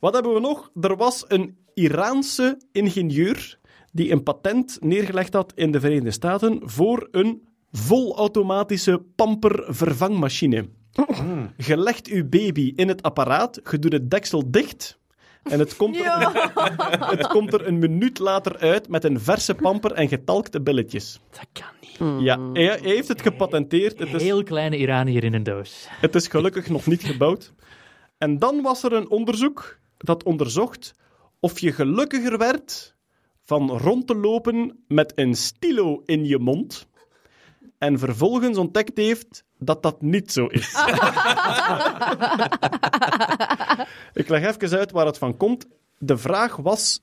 Wat 0.01 0.15
hebben 0.15 0.35
we 0.35 0.41
nog? 0.41 0.71
Er 0.81 0.97
was 0.97 1.25
een 1.29 1.57
Iraanse 1.75 2.61
ingenieur 2.73 3.59
die 3.93 4.11
een 4.11 4.23
patent 4.23 4.79
neergelegd 4.81 5.33
had 5.33 5.53
in 5.55 5.71
de 5.73 5.81
Verenigde 5.81 6.11
Staten 6.11 6.61
voor 6.65 7.09
een 7.11 7.43
volautomatische 7.73 9.03
pampervervangmachine. 9.15 10.69
Je 11.57 11.77
legt 11.77 12.07
uw 12.07 12.29
baby 12.29 12.73
in 12.77 12.89
het 12.89 13.03
apparaat, 13.03 13.61
je 13.71 13.79
doet 13.79 13.93
het 13.93 14.11
deksel 14.11 14.51
dicht 14.51 14.99
en 15.43 15.59
het 15.59 15.77
komt, 15.77 15.97
er, 15.97 16.51
het 17.17 17.27
komt 17.27 17.53
er 17.53 17.67
een 17.67 17.79
minuut 17.79 18.19
later 18.19 18.59
uit 18.59 18.89
met 18.89 19.05
een 19.05 19.21
verse 19.21 19.55
pamper 19.55 19.93
en 19.93 20.09
getalkte 20.09 20.61
billetjes. 20.61 21.21
Dat 21.31 21.47
kan 21.53 21.67
niet. 21.81 22.23
Ja, 22.23 22.39
hij, 22.53 22.65
hij 22.65 22.79
heeft 22.81 23.09
het 23.09 23.23
gepatenteerd. 23.23 23.99
Het 23.99 24.15
is, 24.15 24.23
Heel 24.23 24.43
kleine 24.43 24.77
Iranier 24.77 25.25
in 25.25 25.35
een 25.35 25.43
doos. 25.43 25.87
het 25.89 26.15
is 26.15 26.27
gelukkig 26.27 26.69
nog 26.69 26.87
niet 26.87 27.03
gebouwd. 27.03 27.53
En 28.19 28.39
dan 28.39 28.63
was 28.63 28.83
er 28.83 28.93
een 28.93 29.11
onderzoek 29.11 29.79
dat 29.99 30.23
onderzocht 30.23 30.95
of 31.41 31.59
je 31.59 31.73
gelukkiger 31.73 32.39
werd 32.39 32.95
van 33.45 33.71
rond 33.71 34.07
te 34.07 34.17
lopen 34.17 34.85
met 34.89 35.13
een 35.15 35.35
stilo 35.35 36.03
in 36.05 36.25
je 36.25 36.39
mond. 36.39 36.87
En 37.79 37.99
vervolgens 37.99 38.59
ontdekt 38.59 38.97
heeft 38.97 39.45
dat 39.65 39.83
dat 39.83 40.03
niet 40.03 40.33
zo 40.33 40.47
is. 40.47 40.75
Ik 44.15 44.29
leg 44.29 44.57
even 44.57 44.79
uit 44.79 44.91
waar 44.91 45.07
het 45.07 45.19
van 45.19 45.37
komt. 45.37 45.67
De 45.99 46.19
vraag 46.19 46.57
was 46.57 47.01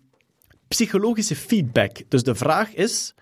psychologische 0.68 1.36
feedback. 1.36 2.02
Dus 2.08 2.24
de 2.24 2.36
vraag 2.36 2.74
is, 2.74 3.14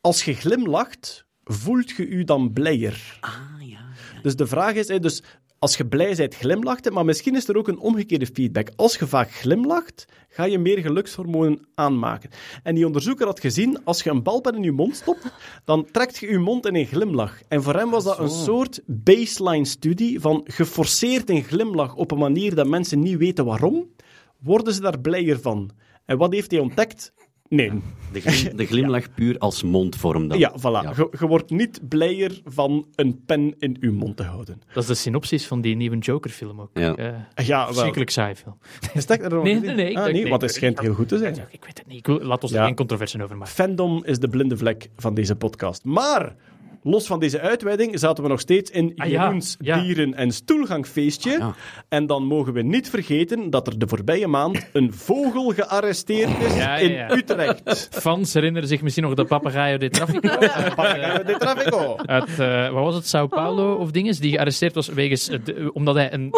als 0.00 0.24
je 0.24 0.34
glimlacht, 0.34 1.24
voelt 1.44 1.90
je 1.90 2.06
u 2.06 2.24
dan 2.24 2.52
blijer? 2.52 3.18
Ah, 3.20 3.32
ja. 3.58 3.80
Dus 4.22 4.36
de 4.36 4.46
vraag 4.46 4.74
is, 4.74 4.86
dus 4.86 5.22
als 5.60 5.76
je 5.76 5.86
blij 5.86 6.14
bent, 6.14 6.34
glimlacht 6.34 6.90
maar 6.90 7.04
misschien 7.04 7.36
is 7.36 7.48
er 7.48 7.56
ook 7.56 7.68
een 7.68 7.78
omgekeerde 7.78 8.26
feedback. 8.26 8.70
Als 8.76 8.96
je 8.96 9.06
vaak 9.06 9.30
glimlacht, 9.30 10.04
ga 10.28 10.44
je 10.44 10.58
meer 10.58 10.78
gelukshormonen 10.78 11.66
aanmaken. 11.74 12.30
En 12.62 12.74
die 12.74 12.86
onderzoeker 12.86 13.26
had 13.26 13.40
gezien, 13.40 13.84
als 13.84 14.02
je 14.02 14.10
een 14.10 14.22
balpen 14.22 14.54
in 14.54 14.62
je 14.62 14.72
mond 14.72 14.96
stopt, 14.96 15.32
dan 15.64 15.86
trekt 15.90 16.18
je 16.18 16.30
je 16.30 16.38
mond 16.38 16.66
in 16.66 16.74
een 16.74 16.86
glimlach. 16.86 17.40
En 17.48 17.62
voor 17.62 17.74
hem 17.74 17.90
was 17.90 18.04
dat 18.04 18.18
een 18.18 18.30
soort 18.30 18.80
baseline-studie 18.86 20.20
van 20.20 20.40
geforceerd 20.44 21.30
een 21.30 21.42
glimlach 21.44 21.94
op 21.94 22.10
een 22.10 22.18
manier 22.18 22.54
dat 22.54 22.66
mensen 22.66 23.00
niet 23.00 23.16
weten 23.16 23.44
waarom, 23.44 23.90
worden 24.38 24.74
ze 24.74 24.80
daar 24.80 25.00
blijer 25.00 25.40
van. 25.40 25.70
En 26.04 26.18
wat 26.18 26.32
heeft 26.32 26.50
hij 26.50 26.60
ontdekt? 26.60 27.12
Nee. 27.50 27.70
De, 28.12 28.20
glim- 28.20 28.56
de 28.56 28.66
glimlach 28.66 29.14
puur 29.16 29.38
als 29.38 29.62
mondvorm 29.62 30.28
dan. 30.28 30.38
Ja, 30.38 30.52
voilà. 30.58 30.96
Je, 30.96 31.26
wordt 31.26 31.50
niet 31.50 31.80
blijer 31.88 32.40
van 32.44 32.86
een 32.94 33.22
pen 33.26 33.54
in 33.58 33.76
je 33.80 33.90
mond 33.90 34.16
te 34.16 34.22
houden. 34.22 34.62
Dat 34.72 34.82
is 34.82 34.88
de 34.88 34.94
synopsis 34.94 35.46
van 35.46 35.60
die 35.60 35.76
nieuwe 35.76 35.98
Joker-film 35.98 36.60
ook. 36.60 36.70
Ja. 36.74 36.94
Eh, 36.96 37.46
Ja. 37.46 37.66
Verschrikkelijk 37.66 38.10
saai 38.10 38.34
film. 38.34 38.56
Is 38.94 39.06
dat 39.06 39.18
er 39.20 39.30
nog 39.30 39.42
Nee, 39.44 39.60
nee, 39.60 39.74
nee, 39.74 39.98
Ah, 39.98 40.04
nee, 40.04 40.12
nee, 40.12 40.28
want 40.30 40.42
het 40.42 40.52
schijnt 40.54 40.80
heel 40.80 40.94
goed 40.94 41.08
te 41.08 41.18
zijn. 41.18 41.34
Ik 41.50 41.64
weet 41.64 41.78
het 41.78 41.86
niet. 41.86 41.98
Ik 41.98 42.06
wil- 42.06 42.20
laat 42.20 42.42
ons 42.42 42.52
er 42.52 42.64
geen 42.64 42.74
controversie 42.74 43.22
over 43.22 43.36
maken. 43.36 43.54
Fandom 43.54 44.04
is 44.04 44.18
de 44.18 44.28
blinde 44.28 44.56
vlek 44.56 44.88
van 44.96 45.14
deze 45.14 45.36
podcast. 45.36 45.84
Maar, 45.84 46.34
los 46.82 47.06
van 47.06 47.20
deze 47.20 47.40
uitweiding, 47.40 47.98
zaten 47.98 48.22
we 48.22 48.28
nog 48.28 48.40
steeds 48.40 48.70
in 48.70 48.92
Ah, 48.96 49.08
Jeroens 49.08 49.56
ja. 49.58 49.80
dieren- 49.80 50.14
en 50.14 50.30
stoelgangfeestje. 50.32 51.32
Ah, 51.32 51.38
ja. 51.38 51.54
En 51.88 52.06
dan 52.06 52.24
mogen 52.24 52.52
we 52.52 52.62
niet 52.62 52.90
vergeten 52.90 53.50
dat 53.50 53.66
er 53.66 53.78
de 53.78 53.88
voorbije 53.88 54.26
maand 54.26 54.68
een 54.72 54.92
vogel 54.94 55.52
gearresteerd 55.52 56.40
is 56.42 56.54
Ja, 56.56 56.76
ja, 56.76 56.88
ja. 56.88 57.08
in 57.08 57.16
Utrecht. 57.18 57.88
Fans 57.90 58.34
herinneren 58.34 58.68
zich 58.68 58.82
misschien 58.82 59.04
nog 59.04 59.14
de 59.14 59.24
Papagayo 59.24 59.76
de 59.78 59.88
Trafico. 59.90 60.28
uit, 60.38 60.64
Papagayo 60.74 61.22
de 61.24 61.36
Trafico. 61.38 61.96
uit, 61.96 62.38
eh, 62.38 62.70
wat 62.72 62.84
was 62.84 62.94
het, 62.94 63.06
Sao 63.06 63.26
Paulo 63.26 63.74
of 63.74 63.90
dinges, 63.90 64.18
die 64.18 64.32
gearresteerd 64.32 64.74
was 64.74 64.88
wegens, 64.88 65.28
eh, 65.28 65.38
de- 65.44 65.70
omdat 65.72 65.94
hij 65.94 66.12
een 66.12 66.30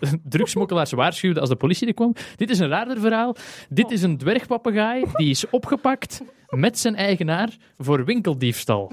eh, 0.00 0.12
drugsmokkelaars 0.22 0.90
waarschuwde 0.92 1.40
als 1.40 1.48
de 1.48 1.56
politie 1.56 1.86
er 1.88 1.94
kwam. 1.94 2.14
Dit 2.36 2.50
is 2.50 2.58
een 2.58 2.68
raarder 2.68 3.00
verhaal. 3.00 3.36
Dit 3.68 3.90
is 3.90 4.02
een 4.02 4.18
dwergpapegaai 4.18 5.04
die 5.12 5.30
is 5.30 5.44
opgepakt 5.50 6.20
met 6.48 6.78
zijn 6.78 6.94
eigenaar 6.96 7.48
voor 7.78 8.04
winkeldiefstal. 8.04 8.92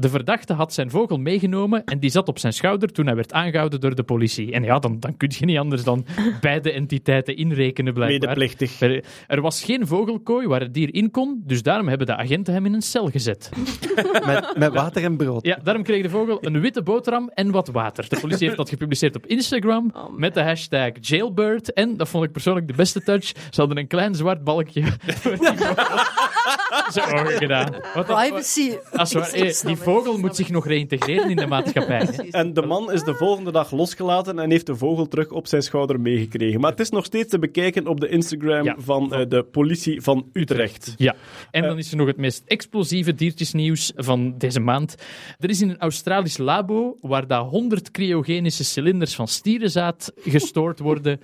De 0.00 0.08
verdachte 0.08 0.52
had 0.52 0.72
zijn 0.72 0.90
vogel 0.90 1.16
meegenomen 1.18 1.84
en 1.84 1.98
die 1.98 2.10
zat 2.10 2.28
op 2.28 2.38
zijn 2.38 2.52
schouder 2.52 2.92
toen 2.92 3.06
hij 3.06 3.14
werd 3.14 3.32
aangehouden 3.32 3.80
door 3.80 3.94
de 3.94 4.02
politie. 4.02 4.52
En 4.52 4.62
ja, 4.62 4.78
dan, 4.78 5.00
dan 5.00 5.16
kun 5.16 5.32
je 5.38 5.44
niet 5.44 5.58
anders 5.58 5.84
dan 5.84 6.06
beide 6.40 6.72
entiteiten 6.72 7.36
inrekenen 7.36 7.94
blijkbaar. 7.94 8.28
Medeplichtig. 8.28 8.80
Er, 8.80 9.04
er 9.26 9.40
was 9.40 9.64
geen 9.64 9.86
vogelkooi 9.86 10.46
waar 10.46 10.60
het 10.60 10.74
dier 10.74 10.94
in 10.94 11.10
kon, 11.10 11.42
dus 11.46 11.62
daarom 11.62 11.88
hebben 11.88 12.06
de 12.06 12.16
agenten 12.16 12.54
hem 12.54 12.66
in 12.66 12.74
een 12.74 12.82
cel 12.82 13.06
gezet. 13.08 13.50
Met, 14.26 14.54
met 14.56 14.72
water 14.72 15.04
en 15.04 15.16
brood. 15.16 15.46
Ja, 15.46 15.58
daarom 15.62 15.82
kreeg 15.82 16.02
de 16.02 16.10
vogel 16.10 16.38
een 16.40 16.60
witte 16.60 16.82
boterham 16.82 17.30
en 17.34 17.50
wat 17.50 17.68
water. 17.68 18.08
De 18.08 18.18
politie 18.20 18.44
heeft 18.46 18.56
dat 18.58 18.68
gepubliceerd 18.68 19.16
op 19.16 19.26
Instagram 19.26 19.92
met 20.16 20.34
de 20.34 20.42
hashtag 20.42 20.90
jailbird. 21.00 21.72
En, 21.72 21.96
dat 21.96 22.08
vond 22.08 22.24
ik 22.24 22.32
persoonlijk 22.32 22.66
de 22.68 22.74
beste 22.74 23.02
touch, 23.02 23.24
ze 23.24 23.60
hadden 23.60 23.78
een 23.78 23.86
klein 23.86 24.14
zwart 24.14 24.44
balkje 24.44 24.82
voor 25.22 25.36
die 25.38 25.46
vogel 25.46 27.18
ogen 27.18 27.36
gedaan. 27.36 27.74
Wat 27.94 28.06
Privacy. 28.06 28.72
als 28.92 29.12
we- 29.12 29.20
eh, 29.20 29.54
die 29.66 29.76
vogel 29.92 30.18
moet 30.18 30.36
zich 30.36 30.50
nog 30.50 30.66
reïntegreren 30.66 31.30
in 31.30 31.36
de 31.36 31.46
maatschappij. 31.46 31.98
hè. 32.12 32.22
En 32.30 32.52
de 32.54 32.62
man 32.62 32.92
is 32.92 33.02
de 33.02 33.14
volgende 33.14 33.52
dag 33.52 33.70
losgelaten 33.70 34.38
en 34.38 34.50
heeft 34.50 34.66
de 34.66 34.76
vogel 34.76 35.08
terug 35.08 35.30
op 35.30 35.46
zijn 35.46 35.62
schouder 35.62 36.00
meegekregen. 36.00 36.60
Maar 36.60 36.70
het 36.70 36.80
is 36.80 36.90
nog 36.90 37.04
steeds 37.04 37.28
te 37.30 37.38
bekijken 37.38 37.86
op 37.86 38.00
de 38.00 38.08
Instagram 38.08 38.64
Ja. 38.64 38.74
van 38.78 39.12
eh, 39.14 39.28
de 39.28 39.42
politie 39.42 40.00
van 40.02 40.28
Utrecht. 40.32 40.94
Ja, 40.96 41.14
en 41.50 41.62
dan 41.62 41.78
is 41.78 41.90
er 41.90 41.96
nog 41.96 42.06
het 42.06 42.16
meest 42.16 42.42
explosieve 42.46 43.14
diertjesnieuws 43.14 43.92
van 43.96 44.34
deze 44.38 44.60
maand. 44.60 44.94
Er 45.38 45.50
is 45.50 45.60
in 45.60 45.68
een 45.68 45.78
Australisch 45.78 46.38
labo, 46.38 46.96
waar 47.00 47.26
daar 47.26 47.40
100 47.42 47.90
cryogenische 47.90 48.64
cilinders 48.64 49.14
van 49.14 49.28
stierenzaad 49.28 50.12
gestoord 50.24 50.78
worden, 50.78 51.20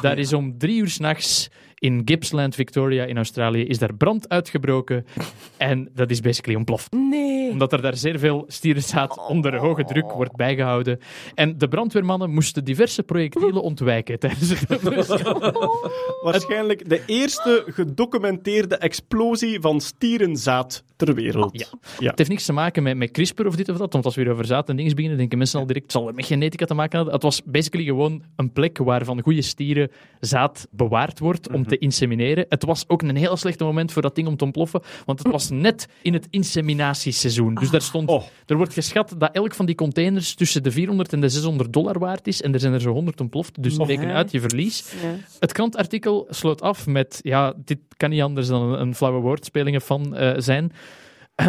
daar 0.00 0.18
is 0.18 0.32
om 0.32 0.58
drie 0.58 0.80
uur 0.80 0.88
s'nachts 0.88 1.48
in 1.78 2.02
Gippsland, 2.04 2.54
Victoria, 2.54 3.04
in 3.04 3.16
Australië, 3.16 3.62
is 3.62 3.78
daar 3.78 3.94
brand 3.94 4.28
uitgebroken. 4.28 5.06
En 5.56 5.88
dat 5.94 6.10
is 6.10 6.20
basically 6.20 6.56
ontploft. 6.56 6.92
Nee. 6.92 7.50
Omdat 7.50 7.72
er 7.72 7.82
daar 7.82 7.96
zeer 7.96 8.18
veel 8.18 8.44
stierenzaad 8.46 9.28
onder 9.28 9.56
hoge 9.56 9.84
druk 9.84 10.12
wordt 10.12 10.36
bijgehouden. 10.36 11.00
En 11.34 11.58
de 11.58 11.68
brandweermannen 11.68 12.30
moesten 12.30 12.64
diverse 12.64 13.02
projectielen 13.02 13.62
ontwijken 13.70 14.18
tijdens 14.18 14.50
het 14.60 14.82
Waarschijnlijk 16.22 16.88
de 16.88 17.02
eerste 17.06 17.64
gedocumenteerde 17.66 18.76
explosie 18.76 19.60
van 19.60 19.80
stierenzaad 19.80 20.84
ter 20.98 21.14
wereld. 21.14 21.58
Ja. 21.58 21.66
Ja. 21.98 22.08
Het 22.10 22.18
heeft 22.18 22.30
niks 22.30 22.44
te 22.44 22.52
maken 22.52 22.82
met, 22.82 22.96
met 22.96 23.10
CRISPR 23.10 23.46
of 23.46 23.56
dit 23.56 23.68
of 23.68 23.76
dat, 23.76 23.92
want 23.92 24.04
als 24.04 24.14
we 24.14 24.22
weer 24.22 24.32
over 24.32 24.44
zaad 24.44 24.68
en 24.68 24.76
dingen 24.76 24.94
beginnen, 24.94 25.18
denken 25.18 25.38
mensen 25.38 25.60
al 25.60 25.66
direct, 25.66 25.92
zal 25.92 26.06
het 26.06 26.16
met 26.16 26.26
genetica 26.26 26.64
te 26.64 26.74
maken 26.74 26.96
hebben. 26.96 27.14
Het 27.14 27.22
was 27.22 27.42
basically 27.44 27.86
gewoon 27.86 28.22
een 28.36 28.52
plek 28.52 28.78
waar 28.78 29.04
van 29.04 29.20
goede 29.20 29.42
stieren 29.42 29.90
zaad 30.20 30.66
bewaard 30.70 31.18
wordt 31.18 31.52
om 31.52 31.66
te 31.66 31.78
insemineren. 31.78 32.46
Het 32.48 32.64
was 32.64 32.84
ook 32.88 33.02
een 33.02 33.16
heel 33.16 33.36
slecht 33.36 33.60
moment 33.60 33.92
voor 33.92 34.02
dat 34.02 34.14
ding 34.14 34.28
om 34.28 34.36
te 34.36 34.44
ontploffen, 34.44 34.82
want 35.04 35.18
het 35.18 35.32
was 35.32 35.50
net 35.50 35.88
in 36.02 36.12
het 36.12 36.26
inseminatieseizoen. 36.30 37.54
Dus 37.54 37.70
daar 37.70 37.82
stond, 37.82 38.08
Oh. 38.08 38.22
er 38.46 38.56
wordt 38.56 38.72
geschat 38.72 39.14
dat 39.18 39.30
elk 39.32 39.54
van 39.54 39.66
die 39.66 39.74
containers 39.74 40.34
tussen 40.34 40.62
de 40.62 40.70
400 40.70 41.12
en 41.12 41.20
de 41.20 41.28
600 41.28 41.72
dollar 41.72 41.98
waard 41.98 42.26
is, 42.26 42.42
en 42.42 42.52
er 42.52 42.60
zijn 42.60 42.72
er 42.72 42.80
zo 42.80 42.92
100 42.92 43.20
ontploft, 43.20 43.62
dus 43.62 43.76
reken 43.76 44.12
uit 44.12 44.30
je 44.30 44.40
verlies. 44.40 44.92
Ja. 45.02 45.14
Het 45.40 45.52
krantartikel 45.52 46.26
sloot 46.30 46.62
af 46.62 46.86
met, 46.86 47.20
ja, 47.22 47.54
dit 47.64 47.78
kan 47.96 48.10
niet 48.10 48.22
anders 48.22 48.46
dan 48.46 48.62
een, 48.62 48.80
een 48.80 48.94
flauwe 48.94 49.20
woordspelingen 49.20 49.80
van 49.80 50.16
eh, 50.16 50.34
zijn. 50.36 50.72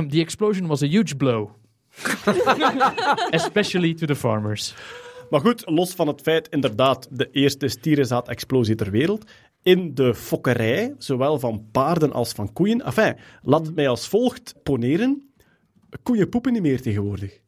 The 0.09 0.19
explosion 0.19 0.67
was 0.67 0.81
a 0.81 0.85
huge 0.87 1.17
blow. 1.17 1.49
Especially 3.31 3.93
to 3.93 4.05
the 4.05 4.15
farmers. 4.15 4.75
Maar 5.29 5.39
goed, 5.39 5.63
los 5.65 5.93
van 5.93 6.07
het 6.07 6.21
feit, 6.21 6.47
inderdaad, 6.49 7.07
de 7.11 7.29
eerste 7.31 7.67
stierenzaad-explosie 7.67 8.75
ter 8.75 8.91
wereld. 8.91 9.31
In 9.63 9.93
de 9.93 10.15
fokkerij, 10.15 10.95
zowel 10.97 11.39
van 11.39 11.65
paarden 11.71 12.13
als 12.13 12.31
van 12.31 12.53
koeien. 12.53 12.85
Enfin, 12.85 13.15
laat 13.41 13.65
het 13.65 13.75
mij 13.75 13.87
als 13.89 14.07
volgt 14.07 14.55
poneren. 14.63 15.29
Koeien 16.03 16.29
poepen 16.29 16.53
niet 16.53 16.61
meer 16.61 16.81
tegenwoordig. 16.81 17.39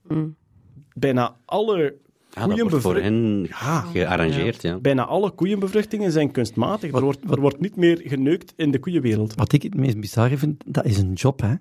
Bijna 0.94 1.36
alle 1.46 1.96
Ja, 2.34 2.48
dat 2.48 2.60
wordt 2.60 2.76
voor 2.76 2.94
koeienbevruchtingen... 2.94 3.48
hen 3.50 3.74
Ja. 3.74 3.82
gearrangeerd, 3.82 4.62
ja. 4.62 4.80
Bijna 4.80 5.06
alle 5.06 5.32
koeienbevruchtingen 5.32 6.12
zijn 6.12 6.32
kunstmatig. 6.32 6.92
Er 6.94 7.02
wordt, 7.02 7.32
er 7.32 7.40
wordt 7.40 7.60
niet 7.60 7.76
meer 7.76 8.02
geneukt 8.04 8.54
in 8.56 8.72
de 8.72 8.80
koeienwereld. 8.80 9.36
Wat 9.36 9.54
ik 9.54 9.64
het 9.64 9.76
meest 9.76 10.00
bizarre 10.00 10.38
vind, 10.38 10.64
dat 10.68 10.86
is 10.86 10.98
een 10.98 11.14
job, 11.14 11.42
hè. 11.42 11.54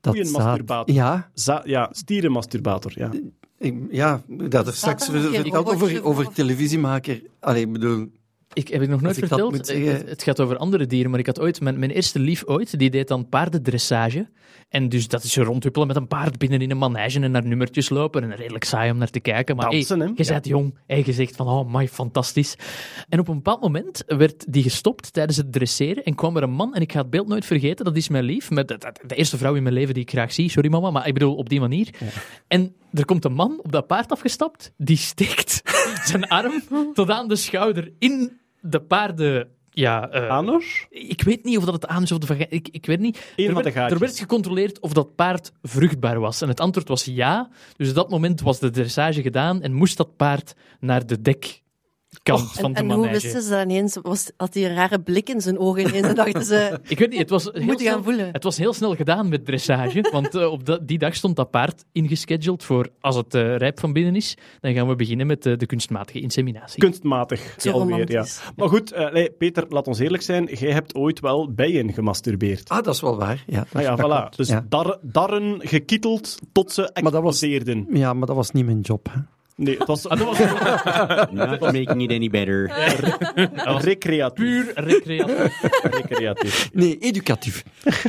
Dat 0.00 0.14
Koeienmasturbator. 0.14 0.94
Ja, 0.94 1.30
Za- 1.34 1.62
ja, 1.64 1.88
stierenmasturbator, 1.92 2.92
ja. 2.94 3.10
ik, 3.58 3.74
ja, 3.90 4.22
dat 4.26 4.66
er 4.66 4.72
straks 4.72 5.08
er 5.08 5.20
verteld 5.20 5.46
een 5.46 5.66
over, 5.66 6.04
over 6.04 6.32
televisiemaker. 6.32 7.22
Allee, 7.40 7.62
ik 7.62 7.72
bedoel, 7.72 8.10
Ik 8.52 8.68
heb 8.68 8.82
ik 8.82 8.88
nog 8.88 9.00
nooit 9.00 9.16
ik 9.16 9.26
verteld. 9.26 9.52
moet 9.52 9.66
zeggen- 9.66 9.86
Het, 9.92 10.08
het 10.08 10.22
gaat 10.22 10.40
over 10.40 10.56
andere 10.56 10.86
dieren, 10.86 11.10
maar 11.10 11.20
ik 11.20 11.26
had 11.26 11.40
ooit 11.40 11.60
mijn, 11.60 11.78
mijn 11.78 11.90
eerste 11.90 12.18
lief 12.18 12.44
ooit, 12.46 12.78
die 12.78 12.90
deed 12.90 13.08
dan 13.08 13.28
paardendressage. 13.28 14.28
En 14.68 14.88
dus 14.88 15.08
dat 15.08 15.22
is 15.24 15.36
rondhuppelen 15.36 15.86
met 15.86 15.96
een 15.96 16.06
paard 16.06 16.38
binnen 16.38 16.60
in 16.60 16.70
een 16.70 16.78
manege 16.78 17.20
en 17.20 17.30
naar 17.30 17.46
nummertjes 17.46 17.88
lopen. 17.88 18.22
En 18.22 18.36
redelijk 18.36 18.64
saai 18.64 18.90
om 18.90 18.98
naar 18.98 19.10
te 19.10 19.20
kijken. 19.20 19.56
Maar 19.56 19.70
Dansen, 19.70 19.98
hey, 19.98 20.06
hè? 20.08 20.12
je 20.16 20.28
bent 20.28 20.46
jong 20.46 20.74
en 20.86 21.02
je 21.04 21.12
zegt 21.12 21.36
van, 21.36 21.46
oh 21.48 21.74
my, 21.74 21.88
fantastisch. 21.88 22.56
En 23.08 23.18
op 23.18 23.28
een 23.28 23.34
bepaald 23.34 23.60
moment 23.60 24.04
werd 24.06 24.52
die 24.52 24.62
gestopt 24.62 25.12
tijdens 25.12 25.36
het 25.36 25.52
dresseren 25.52 26.04
en 26.04 26.14
kwam 26.14 26.36
er 26.36 26.42
een 26.42 26.50
man, 26.50 26.74
en 26.74 26.80
ik 26.80 26.92
ga 26.92 27.00
het 27.00 27.10
beeld 27.10 27.28
nooit 27.28 27.44
vergeten, 27.44 27.84
dat 27.84 27.96
is 27.96 28.08
mijn 28.08 28.24
lief, 28.24 28.50
met 28.50 28.68
de, 28.68 28.78
de- 28.78 28.92
de 29.06 29.14
eerste 29.14 29.36
vrouw 29.38 29.54
in 29.54 29.62
mijn 29.62 29.74
leven 29.74 29.94
die 29.94 30.02
ik 30.02 30.10
graag 30.10 30.32
zie, 30.32 30.50
sorry 30.50 30.70
mama, 30.70 30.90
maar 30.90 31.06
ik 31.06 31.12
bedoel 31.14 31.34
op 31.36 31.48
die 31.48 31.60
manier. 31.60 31.88
En 32.48 32.74
er 32.92 33.04
komt 33.04 33.24
een 33.24 33.32
man 33.32 33.60
op 33.62 33.72
dat 33.72 33.86
paard 33.86 34.10
afgestapt, 34.12 34.72
die 34.76 34.96
steekt 34.96 35.62
zijn 36.04 36.28
arm 36.28 36.62
tot 36.94 37.10
aan 37.10 37.28
de 37.28 37.36
schouder 37.36 37.92
in 37.98 38.38
de 38.60 38.80
paarden... 38.80 39.48
Ja, 39.72 40.08
Anus? 40.10 40.86
ik 40.90 41.22
weet 41.22 41.44
niet 41.44 41.56
of 41.56 41.64
dat 41.64 41.74
het 41.74 41.86
anus 41.86 42.12
of 42.12 42.18
de 42.18 42.26
vagina... 42.26 42.46
Ik, 42.48 42.68
ik 42.68 42.86
weet 42.86 43.00
niet. 43.00 43.32
Eén 43.36 43.46
er, 43.46 43.52
van 43.52 43.62
werd, 43.62 43.76
er 43.76 43.98
werd 43.98 44.18
gecontroleerd 44.18 44.80
of 44.80 44.92
dat 44.92 45.14
paard 45.14 45.52
vruchtbaar 45.62 46.20
was. 46.20 46.42
En 46.42 46.48
het 46.48 46.60
antwoord 46.60 46.88
was 46.88 47.04
ja. 47.04 47.50
Dus 47.76 47.88
op 47.88 47.94
dat 47.94 48.10
moment 48.10 48.40
was 48.40 48.58
de 48.58 48.70
dressage 48.70 49.22
gedaan 49.22 49.62
en 49.62 49.72
moest 49.72 49.96
dat 49.96 50.16
paard 50.16 50.54
naar 50.80 51.06
de 51.06 51.20
En, 52.22 52.72
de 52.72 52.78
en 52.78 52.90
hoe 52.90 53.08
wisten 53.08 53.42
ze 53.42 53.50
dat 53.50 53.62
ineens? 53.64 53.98
Was, 54.02 54.30
had 54.36 54.54
hij 54.54 54.64
een 54.64 54.74
rare 54.74 55.00
blik 55.00 55.28
in 55.28 55.40
zijn 55.40 55.58
ogen 55.58 55.88
ineens 55.88 56.06
en 56.06 56.14
dachten 56.14 56.44
ze... 56.44 56.78
Ik 56.88 56.98
weet 56.98 57.10
niet, 57.10 57.18
het 57.18 57.30
was, 57.30 57.44
heel 57.44 57.62
Moet 57.62 57.80
je 57.80 57.84
gaan 57.88 57.92
snel, 57.92 58.02
voelen. 58.02 58.28
het 58.32 58.44
was 58.44 58.56
heel 58.56 58.72
snel 58.72 58.94
gedaan 58.96 59.28
met 59.28 59.44
dressage. 59.44 60.08
want 60.12 60.34
eh, 60.34 60.50
op 60.52 60.64
dat- 60.66 60.88
die 60.88 60.98
dag 60.98 61.14
stond 61.14 61.36
dat 61.36 61.50
paard 61.50 61.84
ingescheduled 61.92 62.64
voor 62.64 62.88
als 63.00 63.16
het 63.16 63.34
eh, 63.34 63.56
rijp 63.56 63.80
van 63.80 63.92
binnen 63.92 64.16
is. 64.16 64.36
Dan 64.60 64.72
gaan 64.74 64.88
we 64.88 64.96
beginnen 64.96 65.26
met 65.26 65.46
eh, 65.46 65.56
de 65.56 65.66
kunstmatige 65.66 66.20
inseminatie. 66.20 66.80
Kunstmatig 66.80 67.54
Te 67.56 67.72
alweer, 67.72 68.10
ja. 68.10 68.24
Maar 68.56 68.68
goed, 68.68 68.92
eh, 68.92 69.12
nee, 69.12 69.30
Peter, 69.30 69.64
laat 69.68 69.86
ons 69.86 69.98
eerlijk 69.98 70.22
zijn. 70.22 70.44
Jij 70.44 70.72
hebt 70.72 70.94
ooit 70.94 71.20
wel 71.20 71.52
bijen 71.52 71.92
gemasturbeerd. 71.92 72.68
Ah, 72.68 72.82
dat 72.84 72.94
is 72.94 73.00
wel 73.00 73.16
waar. 73.16 73.44
Ja, 73.46 73.66
Ah 73.72 73.82
ja, 73.82 73.96
voilà. 73.98 74.36
Dus 74.36 74.48
ja. 74.48 74.64
dar- 74.68 74.98
darren 75.02 75.60
gekieteld 75.60 76.38
tot 76.52 76.72
ze 76.72 76.90
Maar 77.02 77.12
dat 77.12 77.22
was- 77.22 77.42
explodeerden. 77.42 77.86
ja, 77.98 78.12
maar 78.12 78.26
dat 78.26 78.36
was 78.36 78.50
niet 78.50 78.64
mijn 78.64 78.80
job. 78.80 79.08
Hè. 79.12 79.20
Nee, 79.60 79.78
het 79.78 79.86
was 79.86 80.08
Ah, 80.08 80.18
dat 80.18 80.26
was 80.26 80.38
Not 81.48 81.60
making 81.60 82.02
it 82.02 82.10
any 82.10 82.28
better. 82.30 82.70
recreatief. 83.80 84.32
puur 84.34 84.72
recreatief. 84.74 85.60
recreatief. 85.82 86.70
Nee, 86.72 86.98
educatief. 86.98 87.64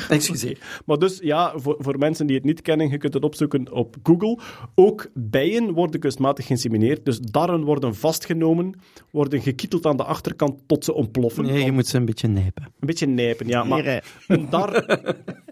Excuseer. 0.09 0.57
Maar 0.85 0.97
dus, 0.97 1.19
ja, 1.23 1.51
voor, 1.55 1.75
voor 1.79 1.97
mensen 1.97 2.27
die 2.27 2.35
het 2.35 2.45
niet 2.45 2.61
kennen, 2.61 2.89
je 2.89 2.97
kunt 2.97 3.13
het 3.13 3.23
opzoeken 3.23 3.71
op 3.71 3.95
Google. 4.03 4.39
Ook 4.75 5.07
bijen 5.13 5.71
worden 5.71 5.99
kunstmatig 5.99 6.45
geïnsemineerd. 6.45 7.05
Dus 7.05 7.19
darren 7.19 7.63
worden 7.63 7.95
vastgenomen, 7.95 8.79
worden 9.11 9.41
gekieteld 9.41 9.85
aan 9.85 9.97
de 9.97 10.03
achterkant 10.03 10.59
tot 10.67 10.85
ze 10.85 10.93
ontploffen. 10.93 11.45
Nee, 11.45 11.65
je 11.65 11.71
moet 11.71 11.87
ze 11.87 11.97
een 11.97 12.05
beetje 12.05 12.27
nijpen. 12.27 12.63
Een 12.63 12.87
beetje 12.87 13.05
nijpen, 13.07 13.47
ja. 13.47 13.63
Maar 13.63 14.03
een 14.27 14.49
dar, 14.49 14.99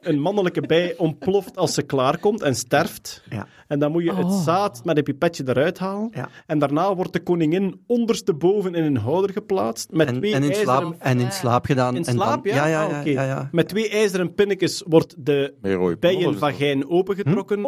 een 0.02 0.20
mannelijke 0.20 0.62
bij, 0.62 0.94
ontploft 0.98 1.58
als 1.58 1.74
ze 1.74 1.82
klaarkomt 1.82 2.42
en 2.42 2.56
sterft. 2.56 3.24
Ja. 3.30 3.48
En 3.68 3.80
dan 3.80 3.92
moet 3.92 4.04
je 4.04 4.14
het 4.14 4.26
Oh. 4.26 4.44
zaad 4.44 4.82
met 4.86 4.98
een 4.98 5.04
pipetje 5.04 5.44
eruit 5.48 5.80
halen. 5.80 5.89
Ja. 6.12 6.30
En 6.46 6.60
daarna 6.60 6.96
wordt 6.96 7.14
de 7.14 7.24
koningin 7.24 7.82
ondersteboven 7.88 8.74
in 8.76 8.84
een 8.84 8.98
houder 8.98 9.32
geplaatst. 9.32 9.92
Met 9.92 10.08
En, 10.08 10.14
twee 10.18 10.34
en, 10.34 10.44
in 10.44 10.50
ijzeren... 10.50 10.74
slaap, 10.74 10.96
en 11.00 11.20
in 11.20 11.32
slaap 11.32 11.66
gedaan. 11.66 11.96
In 11.96 12.06
en 12.06 12.14
slaap, 12.14 12.44
dan, 12.44 12.54
ja? 12.54 12.68
Ja, 12.68 12.82
ja, 12.82 13.00
Ah, 13.00 13.06
ja. 13.06 13.12
ja, 13.12 13.24
ja. 13.24 13.50
Met 13.52 13.68
twee 13.68 13.90
ijzeren 13.90 14.34
pinnetjes 14.34 14.84
wordt 14.88 15.16
de 15.18 15.54
bijenvagijn 16.00 16.90
opengetrokken. 16.90 17.62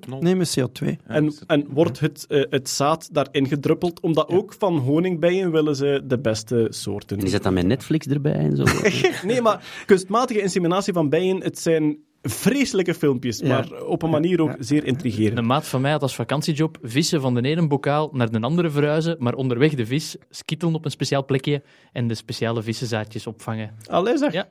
Knol. 0.00 0.20
Nee, 0.22 0.34
met 0.36 0.58
CO2. 0.60 0.86
Ja, 0.86 0.96
En, 1.06 1.24
dus 1.24 1.42
en 1.46 1.66
wordt 1.70 2.00
het, 2.00 2.24
eh, 2.28 2.42
het 2.50 2.68
zaad 2.68 3.08
daarin 3.12 3.46
gedruppeld, 3.46 4.00
omdat 4.00 4.28
ook 4.28 4.54
van 4.58 4.76
honingbijen 4.78 5.50
willen 5.50 5.76
ze 5.76 6.02
de 6.04 6.18
beste 6.18 6.66
soorten. 6.70 7.18
En 7.18 7.24
is 7.24 7.32
dat 7.32 7.42
dan 7.42 7.54
met 7.54 7.66
Netflix 7.66 8.06
erbij 8.06 8.32
en 8.32 8.56
zo? 8.56 8.64
Nee, 9.26 9.42
maar 9.42 9.82
kunstmatige 9.86 10.40
inseminatie 10.40 10.92
van 10.92 11.08
bijen, 11.08 11.42
het 11.42 11.58
zijn 11.58 11.98
vreselijke 12.22 12.94
filmpjes, 12.94 13.38
Ja. 13.38 13.46
maar 13.48 13.82
op 13.84 14.02
een 14.02 14.10
manier 14.10 14.40
ook 14.42 14.56
zeer 14.58 14.84
intrigerend. 14.84 15.38
Een 15.38 15.46
maat 15.46 15.66
van 15.68 15.80
mij 15.80 15.90
had 15.90 16.02
als 16.02 16.14
vakantiejob 16.14 16.78
vissen 16.82 17.20
van 17.20 17.34
de 17.34 17.42
ene 17.42 17.66
bokaal 17.66 18.10
naar 18.12 18.30
de 18.30 18.40
andere 18.40 18.70
verhuizen, 18.70 19.16
maar 19.18 19.34
onderweg 19.34 19.74
de 19.74 19.86
vis 19.86 20.16
skittelen 20.30 20.74
op 20.74 20.84
een 20.84 20.90
speciaal 20.90 21.24
plekje 21.24 21.62
en 21.92 22.06
de 22.08 22.14
speciale 22.14 22.62
vissenzaadjes 22.62 23.26
opvangen. 23.26 23.74
Allee 23.86 24.16
zeg, 24.18 24.32
Ja, 24.32 24.48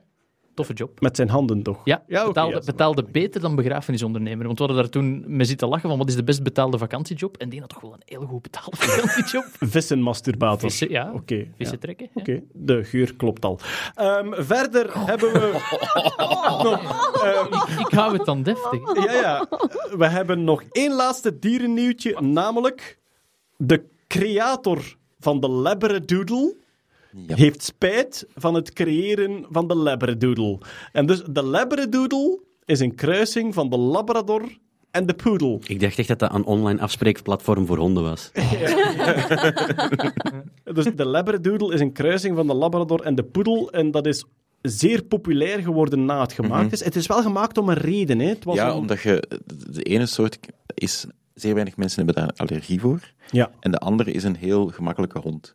toffe 0.54 0.72
job. 0.72 1.00
met 1.00 1.16
zijn 1.16 1.28
handen 1.28 1.62
toch? 1.62 1.80
Ja, 1.84 2.02
Ja, 2.06 2.26
betaalde, 2.26 2.62
betaalde 2.64 3.04
beter 3.12 3.40
dan 3.40 3.54
begrafenisondernemer. 3.56 4.46
Want 4.46 4.58
we 4.58 4.64
hadden 4.64 4.82
daar 4.82 4.92
toen 4.92 5.24
mee 5.26 5.46
zitten 5.46 5.68
lachen 5.68 5.88
van 5.88 5.98
wat 5.98 6.08
is 6.08 6.14
de 6.16 6.24
best 6.24 6.42
betaalde 6.42 6.78
vakantiejob? 6.78 7.36
En 7.36 7.48
die 7.48 7.60
had 7.60 7.68
toch 7.68 7.80
wel 7.80 7.92
een 7.92 8.02
heel 8.04 8.26
goed 8.26 8.42
betaalde 8.42 8.76
vakantiejob. 8.86 9.44
Vissenmasturbator. 9.60 10.70
Vissen, 10.70 10.90
ja. 10.90 11.12
Oké. 11.14 11.46
Vissen 11.56 11.76
ja. 11.76 11.82
trekken. 11.82 12.08
ja. 12.14 12.20
Oké, 12.20 12.42
de 12.52 12.84
geur 12.84 13.14
klopt 13.16 13.44
al. 13.44 13.58
Ehm, 13.94 14.32
verder 14.32 14.90
hebben 15.06 15.32
we 15.32 15.52
ehm, 16.66 17.78
Ik 17.78 17.90
hou 17.90 18.12
het 18.16 18.24
dan 18.24 18.42
deftig. 18.42 19.04
ja, 19.04 19.12
ja. 19.12 19.48
We 19.96 20.06
hebben 20.08 20.44
nog 20.44 20.62
één 20.70 20.92
laatste 20.94 21.38
dierennieuwtje, 21.38 22.20
namelijk 22.20 22.98
de 23.56 23.84
creator 24.06 24.96
van 25.20 25.40
de 25.40 25.48
Labradoodle 25.48 26.56
Ja. 27.26 27.34
heeft 27.36 27.62
spijt 27.62 28.26
van 28.34 28.54
het 28.54 28.72
creëren 28.72 29.46
van 29.50 29.68
de 29.68 29.74
Labradoodle. 29.74 30.58
En 30.92 31.06
dus 31.06 31.22
de 31.30 31.42
Labradoodle 31.42 32.40
is 32.64 32.80
een 32.80 32.94
kruising 32.94 33.54
van 33.54 33.70
de 33.70 33.76
Labrador 33.78 34.42
en 34.90 35.06
de 35.06 35.14
Poodle. 35.14 35.58
Ik 35.66 35.80
dacht 35.80 35.98
echt 35.98 36.08
dat 36.08 36.18
dat 36.18 36.34
een 36.34 36.44
online 36.44 36.80
afspreekplatform 36.80 37.66
voor 37.66 37.76
honden 37.78 38.02
was. 38.02 38.30
Dus 40.64 40.84
de 40.94 41.04
Labradoodle 41.06 41.74
is 41.74 41.80
een 41.80 41.92
kruising 41.92 42.36
van 42.36 42.46
de 42.46 42.54
Labrador 42.54 43.00
en 43.00 43.14
de 43.14 43.22
Poodle. 43.24 43.70
En 43.70 43.90
dat 43.90 44.06
is 44.06 44.24
zeer 44.62 45.02
populair 45.02 45.58
geworden 45.62 46.04
na 46.04 46.20
het 46.20 46.32
gemaakt 46.32 46.72
is. 46.72 46.84
Het 46.84 46.96
is 46.96 47.06
wel 47.06 47.22
gemaakt 47.22 47.58
om 47.58 47.68
een 47.68 47.76
reden. 47.76 48.18
Hè. 48.18 48.26
Het 48.28 48.44
was 48.44 48.54
ja, 48.56 48.68
een- 48.68 48.74
omdat 48.74 49.00
je... 49.00 49.28
De 49.70 49.82
ene 49.82 50.06
soort 50.06 50.38
is... 50.74 51.06
Zeer 51.34 51.54
weinig 51.54 51.76
mensen 51.76 52.04
hebben 52.04 52.24
daar 52.24 52.32
allergie 52.36 52.80
voor. 52.80 53.12
Ja. 53.30 53.50
En 53.60 53.70
de 53.70 53.78
andere 53.78 54.12
is 54.12 54.24
een 54.24 54.36
heel 54.36 54.66
gemakkelijke 54.66 55.18
hond. 55.18 55.54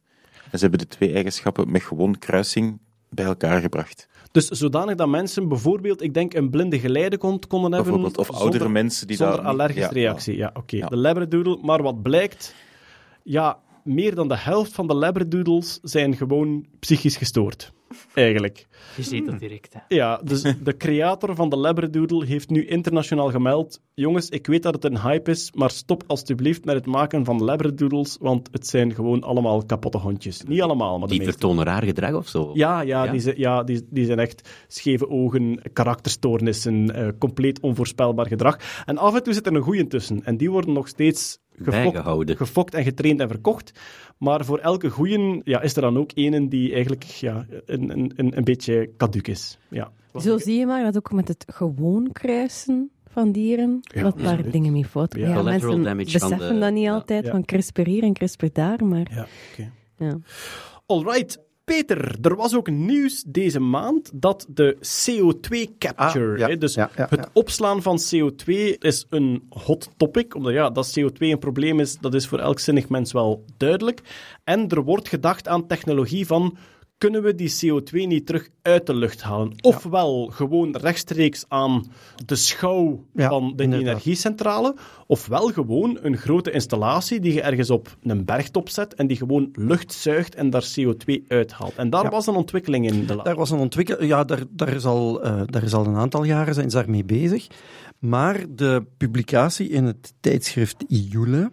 En 0.51 0.57
ze 0.59 0.65
hebben 0.67 0.79
de 0.79 0.87
twee 0.87 1.13
eigenschappen 1.13 1.71
met 1.71 1.81
gewoon 1.83 2.17
kruising 2.19 2.79
bij 3.09 3.25
elkaar 3.25 3.61
gebracht. 3.61 4.07
Dus 4.31 4.47
zodanig 4.47 4.95
dat 4.95 5.07
mensen 5.07 5.47
bijvoorbeeld, 5.47 6.01
ik 6.01 6.13
denk, 6.13 6.33
een 6.33 6.49
blinde 6.49 6.79
geleide 6.79 7.17
kon, 7.17 7.39
konden 7.47 7.71
hebben. 7.71 7.91
Bijvoorbeeld, 7.91 8.17
of 8.17 8.25
zonder- 8.25 8.43
oudere 8.43 8.69
mensen 8.69 9.07
die 9.07 9.15
zonder 9.17 9.35
daar 9.35 9.45
niet- 9.45 9.53
allergische 9.53 9.99
ja, 9.99 10.07
reactie. 10.07 10.37
Ja, 10.37 10.49
oké. 10.53 10.75
Ja. 10.75 10.87
De 10.87 10.97
Labradoodle. 10.97 11.57
Maar 11.61 11.81
wat 11.83 12.01
blijkt, 12.01 12.55
ja, 13.23 13.57
meer 13.83 14.15
dan 14.15 14.27
de 14.27 14.37
helft 14.37 14.73
van 14.73 14.87
de 14.87 14.95
Labradoodles 14.95 15.79
zijn 15.81 16.15
gewoon 16.15 16.65
psychisch 16.79 17.17
gestoord. 17.17 17.71
Eigenlijk. 18.13 18.67
Je 18.95 19.03
ziet 19.03 19.25
dat 19.25 19.39
direct. 19.39 19.73
Hè. 19.73 19.79
Ja, 19.95 20.17
dus 20.23 20.41
de 20.63 20.77
creator 20.77 21.35
van 21.35 21.49
de 21.49 21.57
Labradoodle 21.57 22.25
heeft 22.25 22.49
nu 22.49 22.65
internationaal 22.65 23.29
gemeld. 23.29 23.81
Jongens, 23.93 24.29
ik 24.29 24.47
weet 24.47 24.63
dat 24.63 24.73
het 24.73 24.83
een 24.83 25.01
hype 25.01 25.31
is, 25.31 25.51
maar 25.55 25.71
stop 25.71 26.03
alstublieft 26.07 26.65
met 26.65 26.75
het 26.75 26.85
maken 26.85 27.25
van 27.25 27.43
Labradoodles, 27.43 28.17
want 28.19 28.49
het 28.51 28.67
zijn 28.67 28.93
gewoon 28.95 29.23
allemaal 29.23 29.65
kapotte 29.65 29.97
hondjes. 29.97 30.41
Niet 30.43 30.61
allemaal, 30.61 30.91
maar 30.99 31.07
de 31.07 31.13
Die 31.13 31.17
meeste. 31.23 31.31
vertonen 31.39 31.65
raar 31.65 31.83
gedrag 31.83 32.13
of 32.13 32.27
zo. 32.27 32.51
Ja, 32.53 32.81
ja, 32.81 33.03
Ja? 33.03 33.11
Die, 33.11 33.19
zijn, 33.19 33.35
ja 33.39 33.63
die, 33.63 33.87
die 33.89 34.05
zijn 34.05 34.19
echt 34.19 34.49
scheve 34.67 35.09
ogen, 35.09 35.59
karakterstoornissen, 35.73 36.95
eh, 36.95 37.07
compleet 37.19 37.59
onvoorspelbaar 37.59 38.27
gedrag. 38.27 38.83
En 38.85 38.97
af 38.97 39.15
en 39.15 39.23
toe 39.23 39.33
zit 39.33 39.45
er 39.47 39.55
een 39.55 39.61
goeie 39.61 39.87
tussen. 39.87 40.23
En 40.23 40.37
die 40.37 40.51
worden 40.51 40.73
nog 40.73 40.87
steeds 40.87 41.39
gefokt, 41.63 42.37
gefokt 42.37 42.73
en 42.73 42.83
getraind 42.83 43.19
en 43.19 43.27
verkocht. 43.27 43.71
Maar 44.17 44.45
voor 44.45 44.57
elke 44.59 44.89
goeie 44.89 45.41
ja, 45.43 45.61
is 45.61 45.75
er 45.75 45.81
dan 45.81 45.97
ook 45.97 46.11
ene 46.13 46.47
die 46.47 46.71
eigenlijk 46.73 47.03
ja, 47.03 47.45
een, 47.65 47.89
een, 47.89 48.11
een, 48.15 48.37
een 48.37 48.43
beetje 48.43 48.89
caduc 48.97 49.27
is. 49.27 49.57
Ja. 49.69 49.91
Zo 50.19 50.37
zie 50.37 50.59
je 50.59 50.65
maar 50.65 50.83
dat 50.83 50.97
ook 50.97 51.11
met 51.11 51.27
het 51.27 51.45
gewoon 51.47 52.09
kruisen 52.11 52.91
van 53.07 53.31
dieren, 53.31 53.79
Ja, 53.81 54.01
dat 54.01 54.17
daar 54.19 54.27
absoluut. 54.27 54.51
dingen 54.51 54.71
mee 54.71 54.85
fout 54.85 55.13
Ja. 55.15 55.19
gaan. 55.19 55.29
Ja, 55.29 55.35
Collateral 55.35 55.77
mensen 55.77 55.95
beseffen 56.19 56.53
de- 56.53 56.59
dat 56.59 56.73
niet 56.73 56.83
ja. 56.83 56.93
altijd, 56.93 57.25
Ja. 57.25 57.31
van 57.31 57.45
CRISPR 57.45 57.81
hier 57.81 58.03
en 58.03 58.13
CRISPR 58.13 58.45
daar, 58.53 58.85
maar 58.85 59.07
Ja, 59.15 59.27
oké. 59.51 59.71
ja. 59.97 60.17
Alright. 60.85 61.39
Peter, 61.65 62.15
er 62.21 62.35
was 62.35 62.55
ook 62.55 62.69
nieuws 62.69 63.23
deze 63.27 63.59
maand 63.59 64.11
dat 64.13 64.45
de 64.49 64.77
CO2-capture, 64.77 66.43
Ah, 66.43 66.49
ja, 66.49 66.55
dus 66.55 66.73
ja, 66.73 66.89
ja, 66.95 67.07
het 67.09 67.29
opslaan 67.33 67.81
van 67.81 67.99
CO2 67.99 68.53
is 68.79 69.05
een 69.09 69.43
hot 69.49 69.89
topic. 69.97 70.35
Omdat 70.35 70.53
ja, 70.53 70.69
dat 70.69 70.99
CO2 70.99 71.17
een 71.17 71.39
probleem 71.39 71.79
is, 71.79 71.97
dat 71.97 72.13
is 72.13 72.27
voor 72.27 72.39
elk 72.39 72.59
zinnig 72.59 72.89
mens 72.89 73.11
wel 73.11 73.45
duidelijk. 73.57 74.01
En 74.43 74.69
er 74.69 74.83
wordt 74.83 75.07
gedacht 75.07 75.47
aan 75.47 75.67
technologie 75.67 76.25
van 76.25 76.57
kunnen 76.97 77.23
we 77.23 77.35
die 77.35 77.51
CO2 77.51 77.91
niet 78.07 78.25
terug 78.25 78.49
uit 78.61 78.85
de 78.85 78.95
lucht 78.95 79.21
halen? 79.21 79.53
Ofwel 79.61 80.29
gewoon 80.33 80.75
rechtstreeks 80.77 81.45
aan 81.47 81.85
de 82.25 82.35
schouw 82.35 83.05
Ja, 83.13 83.29
van 83.29 83.53
de 83.55 83.63
inderdaad. 83.63 83.87
energiecentrale, 83.89 84.75
ofwel 85.07 85.47
gewoon 85.47 85.97
een 86.01 86.17
grote 86.17 86.51
installatie 86.51 87.19
die 87.19 87.33
je 87.33 87.41
ergens 87.41 87.69
op 87.69 87.97
een 88.03 88.25
bergtop 88.25 88.69
zet 88.69 88.93
en 88.93 89.07
die 89.07 89.17
gewoon 89.17 89.49
lucht 89.53 89.93
zuigt 89.93 90.35
en 90.35 90.49
daar 90.49 90.63
CO2 90.79 91.23
uithaalt. 91.27 91.75
En 91.75 91.89
daar 91.89 92.03
Ja. 92.03 92.09
was 92.09 92.27
een 92.27 92.35
ontwikkeling 92.35 92.87
in 92.91 93.05
de 93.05 93.19
Daar 93.23 93.35
was 93.35 93.49
een 93.49 93.59
ontwikkeling, 93.59 94.07
ja, 94.09 94.23
daar, 94.23 94.43
daar, 94.49 94.73
is 94.75 94.85
al, 94.85 95.23
eh, 95.23 95.41
daar 95.45 95.63
is 95.63 95.73
al 95.73 95.85
een 95.85 95.95
aantal 95.95 96.23
jaren 96.23 96.53
zijn 96.53 96.69
ze 96.69 96.77
daarmee 96.77 97.03
bezig. 97.05 97.47
Maar 97.99 98.45
de 98.49 98.85
publicatie 98.97 99.69
in 99.69 99.83
het 99.85 100.13
tijdschrift 100.19 100.83
IULE 100.87 101.51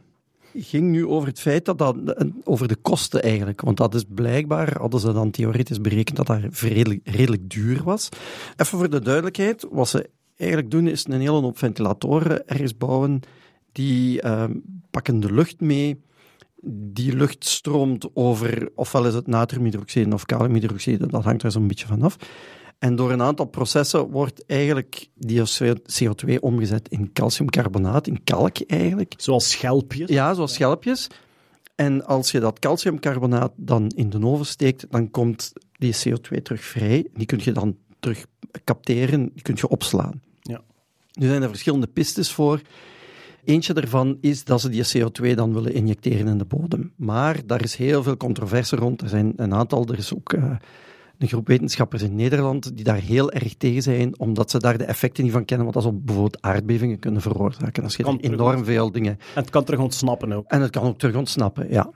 ging 0.55 0.91
nu 0.91 1.07
over 1.07 1.29
het 1.29 1.41
feit 1.41 1.65
dat 1.65 1.79
dat, 1.79 1.97
over 2.45 2.69
de 2.69 2.77
kosten 2.77 3.23
eigenlijk. 3.23 3.61
Want 3.61 3.77
dat 3.77 3.95
is 3.95 4.05
blijkbaar, 4.09 4.79
hadden 4.79 5.01
ze 5.01 5.13
dan 5.13 5.31
theoretisch 5.31 5.81
berekend 5.81 6.17
dat 6.17 6.27
dat 6.27 6.39
redelijk, 6.61 7.01
redelijk 7.05 7.51
duur 7.51 7.83
was. 7.83 8.09
Even 8.57 8.79
voor 8.79 8.91
de 8.91 9.01
duidelijkheid, 9.01 9.67
wat 9.71 9.89
ze 9.89 10.11
eigenlijk 10.37 10.71
doen 10.71 10.87
is 10.87 11.07
een 11.07 11.21
hele 11.21 11.41
hoop 11.41 11.59
ventilatoren 11.59 12.49
ergens 12.49 12.77
bouwen, 12.77 13.21
die 13.73 14.21
ehm, 14.23 14.53
pakken 14.91 15.21
de 15.21 15.33
lucht 15.33 15.61
mee. 15.61 16.01
Die 16.63 17.17
lucht 17.17 17.45
stroomt 17.45 18.09
over, 18.15 18.69
ofwel 18.75 19.07
is 19.07 19.15
het 19.15 19.27
natriumhydroxide 19.27 20.15
of 20.15 20.27
kaliumhydroxide, 20.27 21.07
dat 21.07 21.25
hangt 21.25 21.43
er 21.43 21.51
zo'n 21.51 21.67
beetje 21.67 21.87
vanaf. 21.87 22.17
En 22.81 22.97
door 22.97 23.11
een 23.11 23.23
aantal 23.23 23.47
processen 23.47 24.11
wordt 24.11 24.47
eigenlijk 24.47 25.09
die 25.15 25.43
CO2 26.03 26.41
omgezet 26.41 26.89
in 26.89 27.13
calciumcarbonaat, 27.13 28.07
in 28.07 28.25
kalk 28.25 28.57
eigenlijk. 28.67 29.15
Zoals 29.17 29.51
schelpjes. 29.51 30.09
Ja, 30.09 30.35
zoals 30.35 30.53
schelpjes. 30.53 31.07
En 31.75 32.05
als 32.07 32.31
je 32.31 32.41
dat 32.41 32.59
calciumcarbonaat 32.59 33.53
dan 33.57 33.89
in 33.89 34.11
de 34.11 34.27
oven 34.27 34.47
steekt, 34.47 34.87
dan 34.91 35.11
komt 35.11 35.53
die 35.73 35.95
CO2 35.95 36.43
terug 36.43 36.65
vrij. 36.65 37.07
Die 37.15 37.27
kun 37.27 37.41
je 37.43 37.53
dan 37.53 37.77
terug 37.99 38.27
capteren, 38.65 39.31
die 39.35 39.43
kun 39.43 39.55
je 39.57 39.69
opslaan. 39.69 40.23
Ja. 40.41 40.61
Nu 41.13 41.27
zijn 41.27 41.43
er 41.43 41.49
verschillende 41.49 41.87
pistes 41.87 42.33
voor. 42.33 42.61
Eentje 43.45 43.73
daarvan 43.73 44.19
is 44.21 44.45
dat 44.45 44.61
ze 44.61 44.69
die 44.69 44.85
CO2 44.97 45.35
dan 45.35 45.55
willen 45.55 45.75
injecteren 45.75 46.27
in 46.27 46.39
de 46.39 46.45
bodem. 46.45 46.93
Maar 46.97 47.47
daar 47.47 47.63
is 47.63 47.75
heel 47.75 48.03
veel 48.03 48.17
controverse 48.17 48.77
rond. 48.77 49.03
Er 49.03 49.09
zijn 49.09 49.33
een 49.37 49.55
aantal, 49.55 49.87
er 49.87 49.99
is 49.99 50.15
ook 50.15 50.33
uh, 50.33 50.53
een 51.21 51.29
groep 51.29 51.47
wetenschappers 51.47 52.03
in 52.03 52.15
Nederland 52.15 52.77
die 52.77 52.85
daar 52.85 53.01
heel 53.01 53.33
erg 53.33 53.55
tegen 53.55 53.83
zijn, 53.83 54.19
omdat 54.19 54.51
ze 54.51 54.59
daar 54.59 54.79
de 54.79 54.85
effecten 54.85 55.25
niet 55.25 55.33
van 55.33 55.45
kennen, 55.45 55.67
want 55.67 55.79
dat 55.79 55.93
zou 55.93 56.03
bijvoorbeeld 56.05 56.43
aardbevingen 56.43 56.99
kunnen 56.99 57.21
veroorzaken. 57.21 57.83
Als 57.83 57.97
je 57.97 58.03
Kan 58.03 58.21
er 58.21 58.33
enorm 58.33 58.65
veel 58.65 58.91
dingen... 58.93 59.13
En 59.35 59.41
het 59.41 59.51
kan 59.51 59.65
terug 59.65 59.81
ontsnappen 59.81 60.33
ook. 60.33 60.45
En 60.47 60.61
het 60.61 60.71
kan 60.71 60.83
ook 60.83 60.99
terug 60.99 61.17
ontsnappen, 61.17 61.71
ja. 61.71 61.91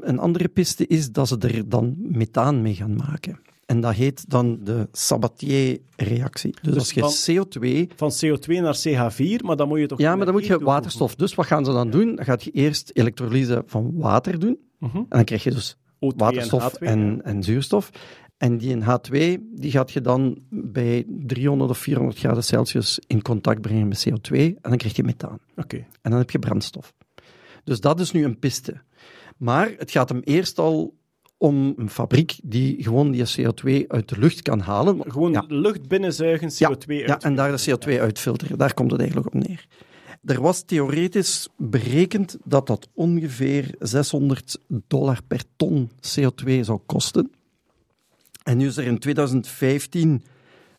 Een 0.00 0.18
andere 0.18 0.48
piste 0.48 0.86
is 0.86 1.10
dat 1.12 1.28
ze 1.28 1.38
er 1.38 1.68
dan 1.68 1.96
methaan 1.98 2.62
mee 2.62 2.74
gaan 2.74 2.96
maken. 2.96 3.40
En 3.66 3.80
dat 3.80 3.94
heet 3.94 4.24
dan 4.30 4.58
de 4.62 4.88
Sabatier-reactie. 4.92 6.54
Dus, 6.62 6.74
als 6.74 6.92
je 6.92 7.00
van- 7.00 7.12
CO2 7.12 7.90
Van 7.96 8.12
CO2 8.24 8.60
naar 8.60 8.76
CH4, 8.88 9.44
maar 9.44 9.56
dan 9.56 9.68
moet 9.68 9.78
je 9.78 9.86
toch... 9.86 9.98
ja, 9.98 10.16
maar 10.16 10.24
dan 10.24 10.34
moet 10.34 10.46
je 10.46 10.58
waterstof. 10.58 11.14
Dus 11.14 11.34
wat 11.34 11.46
gaan 11.46 11.64
ze 11.64 11.72
dan 11.72 11.90
doen? 11.90 12.14
Dan 12.14 12.24
gaat 12.24 12.44
je 12.44 12.50
eerst 12.50 12.90
elektrolyse 12.94 13.62
van 13.66 13.92
water 13.94 14.38
doen. 14.38 14.58
Mhm. 14.78 14.96
En 14.96 15.06
dan 15.08 15.24
krijg 15.24 15.42
je 15.44 15.50
dus 15.50 15.68
toevoegen. 15.68 15.80
O2 16.00 16.16
waterstof 16.16 16.74
en 16.74 16.86
H2, 16.88 16.92
en, 16.92 17.20
en 17.24 17.42
zuurstof. 17.42 17.90
En 18.40 18.58
die 18.58 18.70
in 18.70 18.82
H2 18.82 19.40
die 19.54 19.70
gaat 19.70 19.90
je 19.92 20.00
dan 20.00 20.38
bij 20.50 21.04
300 21.08 21.70
of 21.70 21.78
400 21.78 22.18
graden 22.18 22.44
Celsius 22.44 22.98
in 23.06 23.22
contact 23.22 23.60
brengen 23.60 23.88
met 23.88 24.06
CO2. 24.08 24.36
En 24.36 24.56
dan 24.62 24.76
krijg 24.76 24.96
je 24.96 25.02
methaan. 25.04 25.38
Oké. 25.56 25.76
En 25.76 26.10
dan 26.10 26.18
heb 26.18 26.30
je 26.30 26.38
brandstof. 26.38 26.94
Dus 27.64 27.80
dat 27.80 28.00
is 28.00 28.12
nu 28.12 28.24
een 28.24 28.38
piste. 28.38 28.80
Maar 29.36 29.74
het 29.76 29.90
gaat 29.90 30.08
hem 30.08 30.20
eerst 30.24 30.58
al 30.58 30.94
om 31.38 31.74
een 31.76 31.90
fabriek 31.90 32.38
die 32.42 32.82
gewoon 32.82 33.10
die 33.10 33.24
CO2 33.40 33.86
uit 33.88 34.08
de 34.08 34.18
lucht 34.18 34.42
kan 34.42 34.60
halen. 34.60 35.00
Gewoon 35.12 35.32
Ja. 35.32 35.44
lucht 35.48 35.88
binnenzuigen, 35.88 36.48
CO2 36.50 36.56
Ja, 36.56 37.06
uit. 37.06 37.22
ja, 37.22 37.28
en 37.28 37.34
daar 37.34 37.56
de 37.56 37.70
CO2 37.70 38.00
uitfilteren. 38.00 38.58
Daar 38.58 38.74
komt 38.74 38.90
het 38.90 39.00
eigenlijk 39.00 39.34
op 39.34 39.42
neer. 39.48 39.66
Er 40.24 40.40
was 40.40 40.62
theoretisch 40.62 41.48
berekend 41.56 42.36
dat 42.44 42.66
dat 42.66 42.88
ongeveer 42.94 43.74
600 43.78 44.58
dollar 44.68 45.18
per 45.26 45.42
ton 45.56 45.90
CO2 46.00 46.60
zou 46.60 46.78
kosten. 46.86 47.30
En 48.42 48.56
nu 48.56 48.66
is 48.66 48.76
er 48.76 48.84
in 48.84 48.98
2015 48.98 50.22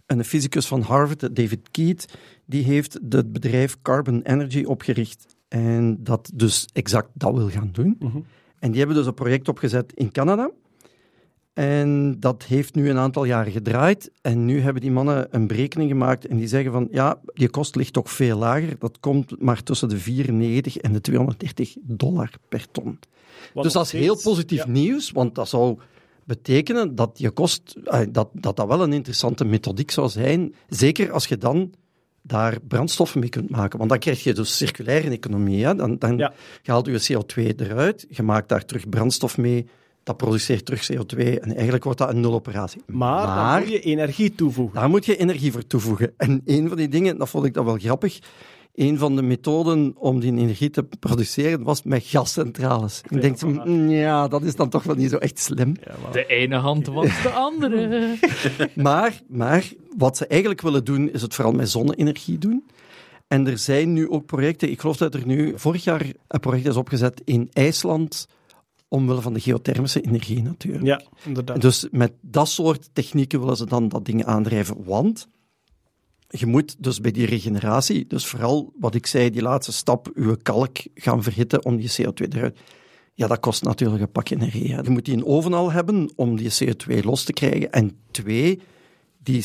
een 0.06 0.26
fysicus 0.26 0.68
van 0.68 0.82
Harvard, 0.82 1.36
David 1.36 1.72
Keat, 1.72 2.06
die 2.46 2.64
heeft 2.64 3.00
het 3.10 3.32
bedrijf 3.32 3.78
Carbon 3.82 4.22
Energy 4.22 4.64
opgericht. 4.64 5.36
En 5.48 6.04
dat 6.04 6.32
dus 6.34 6.68
exact 6.74 7.10
dat 7.14 7.34
wil 7.34 7.50
gaan 7.50 7.70
doen. 7.72 7.96
Mhm. 8.00 8.20
En 8.60 8.70
die 8.70 8.80
hebben 8.80 8.98
dus 8.98 9.06
een 9.06 9.14
project 9.14 9.48
opgezet 9.48 9.94
in 9.94 10.12
Canada. 10.12 10.52
En 11.54 12.20
dat 12.20 12.44
heeft 12.44 12.76
nu 12.76 12.90
een 12.90 12.98
aantal 12.98 13.24
jaren 13.24 13.52
gedraaid. 13.52 14.12
En 14.22 14.46
nu 14.46 14.60
hebben 14.60 14.82
die 14.82 14.92
mannen 14.92 15.28
een 15.32 15.48
berekening 15.48 15.90
gemaakt 15.90 16.28
en 16.28 16.38
die 16.38 16.48
zeggen 16.48 16.72
van 16.72 16.88
ja, 16.92 17.20
je 17.34 17.50
kost 17.50 17.76
ligt 17.76 17.94
toch 17.94 18.12
veel 18.12 18.38
lager. 18.38 18.76
Dat 18.80 19.00
komt 19.00 19.42
maar 19.42 19.64
tussen 19.64 19.90
de 19.90 19.98
94 19.98 20.78
en 20.78 20.94
de 20.94 21.02
230 21.02 21.76
dollar 21.82 22.32
per 22.50 22.66
ton. 22.72 23.00
Wat 23.54 23.64
dus 23.64 23.74
dat 23.74 23.86
is 23.86 23.92
heel 23.92 24.20
positief 24.22 24.60
ja. 24.60 24.68
nieuws, 24.68 25.12
want 25.12 25.36
dat 25.36 25.50
zou 25.50 25.80
betekenen 26.26 26.96
dat 26.96 27.12
je 27.14 27.30
kost, 27.32 27.76
eh, 27.84 28.00
dat, 28.10 28.30
dat 28.34 28.56
dat 28.56 28.68
wel 28.68 28.84
een 28.84 28.94
interessante 28.94 29.46
methodiek 29.46 29.92
zou 29.92 30.10
zijn. 30.10 30.56
Zeker 30.68 31.12
als 31.12 31.28
je 31.28 31.38
dan 31.38 31.74
daar 32.22 32.58
brandstoffen 32.68 33.20
mee 33.20 33.30
kunt 33.30 33.50
maken. 33.50 33.78
Want 33.78 33.90
dan 33.90 34.00
krijg 34.00 34.24
je 34.24 34.34
dus 34.34 34.58
circulaire 34.58 35.10
economie. 35.10 35.66
Hè? 35.66 35.76
Dan, 35.76 35.98
dan 35.98 36.18
Ja. 36.18 36.34
je 36.62 36.72
haalt 36.72 36.86
je 36.86 37.14
CO2 37.14 37.60
eruit, 37.60 38.06
je 38.10 38.24
maakt 38.24 38.50
daar 38.50 38.66
terug 38.66 38.90
brandstof 38.90 39.38
mee, 39.38 39.68
dat 40.04 40.18
produceert 40.18 40.66
terug 40.66 40.92
CO2 40.92 41.40
en 41.40 41.54
eigenlijk 41.54 41.84
wordt 41.84 42.00
dat 42.00 42.10
een 42.10 42.20
nuloperatie. 42.20 42.82
Maar, 42.88 43.28
Maar- 43.28 43.52
dan 43.54 43.60
moet 43.62 43.72
je 43.72 43.80
energie 43.80 44.36
toevoegen. 44.36 44.80
Daar 44.80 44.90
moet 44.90 45.06
je 45.06 45.18
energie 45.18 45.52
voor 45.52 45.68
toevoegen. 45.68 46.14
En 46.18 46.42
een 46.46 46.68
van 46.68 46.78
die 46.78 46.88
dingen, 46.88 47.18
dat 47.18 47.30
vond 47.30 47.46
ik 47.46 47.54
dan 47.54 47.66
wel 47.66 47.78
grappig, 47.78 48.20
een 48.74 48.98
van 48.98 49.16
de 49.16 49.22
methoden 49.22 49.94
om 49.98 50.20
die 50.20 50.32
energie 50.32 50.70
te 50.70 50.84
produceren 51.00 51.64
was 51.64 51.84
met 51.84 52.04
gascentrales. 52.04 53.02
Ik 53.10 53.22
denk, 53.22 53.42
mm, 53.42 53.90
ja, 53.90 54.28
dat 54.28 54.44
is 54.44 54.56
dan 54.56 54.70
toch 54.70 54.84
wel 54.84 54.96
niet 54.96 55.10
zo 55.10 55.18
echt 55.18 55.40
slim. 55.40 55.76
De 56.12 56.26
ene 56.26 56.56
hand 56.56 56.88
was 56.88 57.22
de 57.22 57.30
andere. 57.30 58.16
Maar, 58.76 59.22
maar 59.28 59.72
wat 59.98 60.18
ze 60.18 60.28
eigenlijk 60.28 60.62
willen 60.62 60.86
doen, 60.86 61.12
is 61.12 61.22
het 61.22 61.36
vooral 61.36 61.54
met 61.54 61.70
zonne-energie 61.70 62.38
doen. 62.38 62.64
En 63.28 63.48
er 63.48 63.58
zijn 63.58 63.94
nu 63.94 64.10
ook 64.10 64.26
projecten, 64.26 64.70
ik 64.70 64.80
geloof 64.80 64.98
dat 64.98 65.14
er 65.14 65.26
nu 65.26 65.54
vorig 65.56 65.84
jaar 65.84 66.06
een 66.28 66.40
project 66.40 66.68
is 66.68 66.76
opgezet 66.76 67.22
in 67.26 67.50
IJsland, 67.54 68.28
omwille 68.88 69.22
van 69.22 69.34
de 69.34 69.40
geothermische 69.40 70.02
energie 70.02 70.42
natuurlijk. 70.42 70.86
Ja, 70.86 71.02
inderdaad. 71.26 71.62
Dus 71.62 71.88
met 71.92 72.14
dat 72.22 72.50
soort 72.50 72.90
technieken 72.94 73.40
willen 73.40 73.58
ze 73.58 73.66
dan 73.66 73.88
dat 73.88 74.06
ding 74.06 74.26
aandrijven. 74.26 74.84
Want 74.84 75.28
je 76.32 76.46
moet 76.46 76.76
dus 76.80 77.02
bij 77.02 77.12
die 77.12 77.26
regeneratie, 77.26 78.08
dus 78.08 78.26
vooral 78.26 78.74
wat 78.80 78.96
ik 78.96 79.06
zei, 79.08 79.30
die 79.30 79.42
laatste 79.42 79.72
stap, 79.72 80.12
uw 80.14 80.36
kalk 80.44 80.78
gaan 80.94 81.24
verhitten 81.24 81.66
om 81.66 81.78
die 81.78 81.92
CO2 81.92 82.28
eruit. 82.30 82.60
Ja, 83.14 83.28
dat 83.28 83.40
kost 83.40 83.64
natuurlijk 83.64 84.02
een 84.02 84.12
pak 84.12 84.30
energie. 84.30 84.74
Hè. 84.74 84.82
Je 84.82 84.90
moet 84.90 85.06
die 85.06 85.14
in 85.14 85.26
oven 85.26 85.54
al 85.54 85.72
hebben 85.72 86.12
om 86.16 86.38
die 86.38 86.52
CO2 86.52 87.04
los 87.04 87.24
te 87.24 87.34
krijgen. 87.34 87.72
En 87.72 87.98
twee, 88.12 88.60
die 89.24 89.42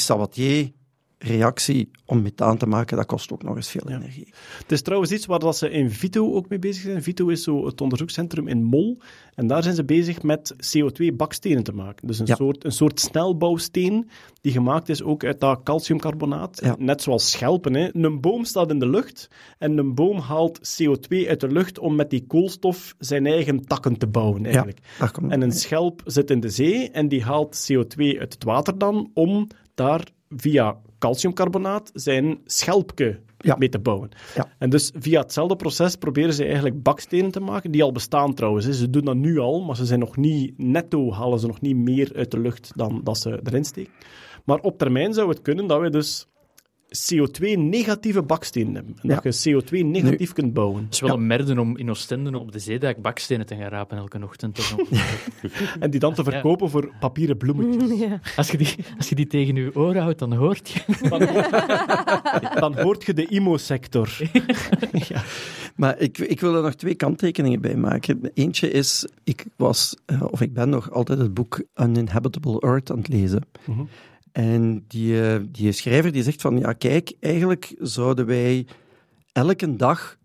Sabatier-reactie 1.18 1.90
om 2.04 2.22
methaan 2.22 2.56
te 2.58 2.66
maken, 2.66 2.96
dat 2.96 3.06
kost 3.06 3.32
ook 3.32 3.42
nog 3.42 3.56
eens 3.56 3.70
veel 3.70 3.88
Ja. 3.88 3.96
energie. 3.96 4.28
Het 4.58 4.72
is 4.72 4.82
trouwens 4.82 5.12
iets 5.12 5.26
waar 5.26 5.38
dat 5.38 5.56
ze 5.56 5.70
in 5.70 5.90
Vito 5.90 6.34
ook 6.34 6.48
mee 6.48 6.58
bezig 6.58 6.82
zijn. 6.82 7.02
Vito 7.02 7.28
is 7.28 7.42
zo 7.42 7.66
het 7.66 7.80
onderzoekscentrum 7.80 8.48
in 8.48 8.62
Mol. 8.62 8.98
En 9.34 9.46
daar 9.46 9.62
zijn 9.62 9.74
ze 9.74 9.84
bezig 9.84 10.22
met 10.22 10.54
CO2-bakstenen 10.76 11.62
te 11.62 11.72
maken. 11.72 12.06
Dus 12.06 12.18
een, 12.18 12.26
Ja. 12.26 12.34
soort, 12.34 12.64
een 12.64 12.72
soort 12.72 13.00
snelbouwsteen 13.00 14.08
die 14.40 14.52
gemaakt 14.52 14.88
is 14.88 15.02
ook 15.02 15.24
uit 15.24 15.40
dat 15.40 15.62
calciumcarbonaat. 15.62 16.60
Ja. 16.62 16.76
Net 16.78 17.02
zoals 17.02 17.30
schelpen. 17.30 17.74
Hè. 17.74 17.88
Een 17.96 18.20
boom 18.20 18.44
staat 18.44 18.70
in 18.70 18.78
de 18.78 18.88
lucht 18.88 19.28
en 19.58 19.78
een 19.78 19.94
boom 19.94 20.18
haalt 20.18 20.58
CO2 20.58 21.28
uit 21.28 21.40
de 21.40 21.48
lucht 21.48 21.78
om 21.78 21.94
met 21.94 22.10
die 22.10 22.26
koolstof 22.26 22.94
zijn 22.98 23.26
eigen 23.26 23.64
takken 23.64 23.98
te 23.98 24.06
bouwen 24.06 24.44
eigenlijk. 24.44 24.78
En 25.28 25.40
een 25.42 25.52
schelp 25.52 26.02
zit 26.04 26.30
in 26.30 26.40
de 26.40 26.48
zee 26.50 26.90
en 26.90 27.08
die 27.08 27.22
haalt 27.22 27.68
CO2 27.72 28.18
uit 28.18 28.32
het 28.32 28.44
water 28.44 28.78
dan 28.78 29.10
om 29.14 29.46
daar 29.74 30.06
via 30.28 30.76
calciumcarbonaat 30.98 31.90
zijn 31.94 32.38
schelpje 32.44 33.20
Ja. 33.38 33.56
mee 33.58 33.68
te 33.68 33.78
bouwen. 33.78 34.08
Ja. 34.34 34.48
En 34.58 34.70
dus 34.70 34.92
via 34.98 35.20
hetzelfde 35.20 35.56
proces 35.56 35.96
proberen 35.96 36.32
ze 36.34 36.44
eigenlijk 36.44 36.82
bakstenen 36.82 37.30
te 37.30 37.40
maken, 37.40 37.70
die 37.70 37.82
al 37.82 37.92
bestaan 37.92 38.34
trouwens. 38.34 38.64
hè. 38.66 38.72
Ze 38.72 38.90
doen 38.90 39.04
dat 39.04 39.16
nu 39.16 39.38
al, 39.38 39.60
maar 39.64 39.76
ze 39.76 39.84
zijn 39.86 40.00
nog 40.00 40.16
niet, 40.16 40.58
netto 40.58 41.12
halen 41.12 41.38
ze 41.38 41.46
nog 41.46 41.60
niet 41.60 41.76
meer 41.76 42.12
uit 42.16 42.30
de 42.30 42.38
lucht 42.40 42.72
dan 42.74 43.00
dat 43.04 43.18
ze 43.18 43.40
erin 43.44 43.64
steken. 43.64 43.92
Maar 44.44 44.58
op 44.60 44.78
termijn 44.78 45.14
zou 45.14 45.28
het 45.28 45.42
kunnen 45.42 45.66
dat 45.66 45.80
we 45.80 45.90
dus 45.90 46.26
CO2-negatieve 47.12 48.22
bakstenen 48.22 48.74
hebben. 48.74 48.94
En 49.02 49.08
Ja. 49.08 49.20
dat 49.20 49.42
je 49.42 49.50
CO2-negatief 49.62 50.32
kunt 50.32 50.52
bouwen. 50.52 50.84
Het 50.84 50.94
is 50.94 51.00
wel 51.00 51.14
een 51.14 51.26
merde 51.26 51.60
om 51.60 51.76
in 51.76 51.90
Oostende 51.90 52.38
op 52.38 52.52
de 52.52 52.58
zeedijk 52.58 53.02
bakstenen 53.02 53.46
te 53.46 53.56
gaan 53.56 53.68
rapen 53.68 53.96
elke 53.98 54.18
ochtend. 54.22 54.58
En 55.80 55.90
die 55.90 56.00
dan 56.00 56.14
te 56.14 56.24
verkopen 56.24 56.70
voor 56.70 56.92
papieren 57.00 57.36
bloemetjes. 57.36 57.98
Ja. 58.06 58.20
Als 58.36 58.50
je, 58.50 58.56
die, 58.56 58.74
als 58.98 59.08
je 59.08 59.14
die 59.14 59.26
tegen 59.26 59.54
je 59.56 59.70
oren 59.74 60.02
houdt, 60.02 60.18
dan 60.18 60.34
hoort 60.34 60.70
je. 60.70 60.80
Dan 62.60 62.78
hoort 62.80 63.04
je 63.04 63.14
de 63.14 63.26
IMO-sector. 63.26 64.18
Maar 65.76 65.98
ik, 65.98 66.18
ik 66.18 66.40
wil 66.40 66.54
er 66.54 66.62
nog 66.62 66.74
twee 66.74 66.94
kanttekeningen 66.94 67.60
bij 67.60 67.76
maken. 67.76 68.20
Eentje 68.34 68.70
is, 68.70 69.06
ik 69.24 69.44
was, 69.56 69.96
eh, 70.06 70.22
of 70.30 70.40
ik 70.40 70.52
ben 70.52 70.68
nog 70.68 70.90
altijd 70.90 71.18
het 71.18 71.34
boek 71.34 71.62
Uninhabitable 71.76 72.60
Earth 72.60 72.90
aan 72.90 72.98
het 72.98 73.08
lezen. 73.08 73.42
Mhm. 73.64 73.82
En 74.36 74.84
die, 74.88 75.22
eh, 75.22 75.40
die 75.48 75.72
schrijver 75.72 76.12
die 76.12 76.22
zegt 76.22 76.40
van, 76.40 76.58
ja 76.58 76.72
kijk, 76.72 77.12
eigenlijk 77.20 77.74
zouden 77.78 78.26
wij 78.26 78.66
elke 79.32 79.76
dag 79.76 80.18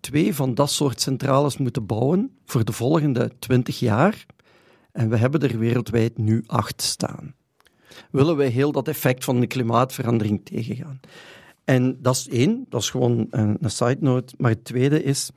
twee 0.00 0.34
van 0.34 0.54
dat 0.54 0.70
soort 0.70 1.00
centrales 1.00 1.56
moeten 1.56 1.86
bouwen 1.86 2.36
voor 2.44 2.64
de 2.64 2.72
volgende 2.72 3.30
twintig 3.38 3.78
jaar. 3.78 4.26
En 4.92 5.08
we 5.08 5.16
hebben 5.16 5.40
er 5.40 5.58
wereldwijd 5.58 6.18
nu 6.18 6.42
acht 6.46 6.82
staan. 6.82 7.34
Willen 8.10 8.36
wij 8.36 8.48
heel 8.48 8.72
dat 8.72 8.88
effect 8.88 9.24
van 9.24 9.40
de 9.40 9.46
klimaatverandering 9.46 10.44
tegengaan? 10.44 11.00
En 11.64 11.98
dat 12.02 12.14
is 12.16 12.28
één, 12.28 12.66
dat 12.68 12.80
is 12.80 12.90
gewoon 12.90 13.26
een, 13.30 13.56
een 13.60 13.70
side 13.70 13.98
note. 14.00 14.34
Maar 14.38 14.50
het 14.50 14.64
tweede 14.64 15.02
is, 15.02 15.30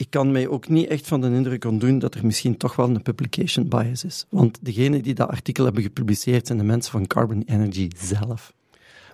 ik 0.00 0.10
kan 0.10 0.32
mij 0.32 0.48
ook 0.48 0.68
niet 0.68 0.88
echt 0.88 1.06
van 1.06 1.20
de 1.20 1.26
indruk 1.26 1.64
ontdoen 1.64 1.98
dat 1.98 2.14
er 2.14 2.26
misschien 2.26 2.56
toch 2.56 2.76
wel 2.76 2.88
een 2.88 3.02
publication 3.02 3.68
bias 3.68 4.04
is. 4.04 4.26
Want 4.28 4.58
degenen 4.62 5.02
die 5.02 5.14
dat 5.14 5.28
artikel 5.28 5.64
hebben 5.64 5.82
gepubliceerd 5.82 6.46
zijn 6.46 6.58
de 6.58 6.64
mensen 6.64 6.92
van 6.92 7.06
Carbon 7.06 7.42
Energy 7.46 7.88
zelf. 7.96 8.52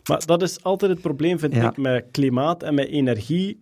Maar 0.08 0.26
dat 0.26 0.42
is 0.42 0.62
altijd 0.62 0.90
het 0.90 1.00
probleem, 1.00 1.38
vind 1.38 1.54
Ja. 1.54 1.70
ik, 1.70 1.76
met 1.76 2.04
klimaat 2.10 2.62
en 2.62 2.74
met 2.74 2.88
energie. 2.88 3.60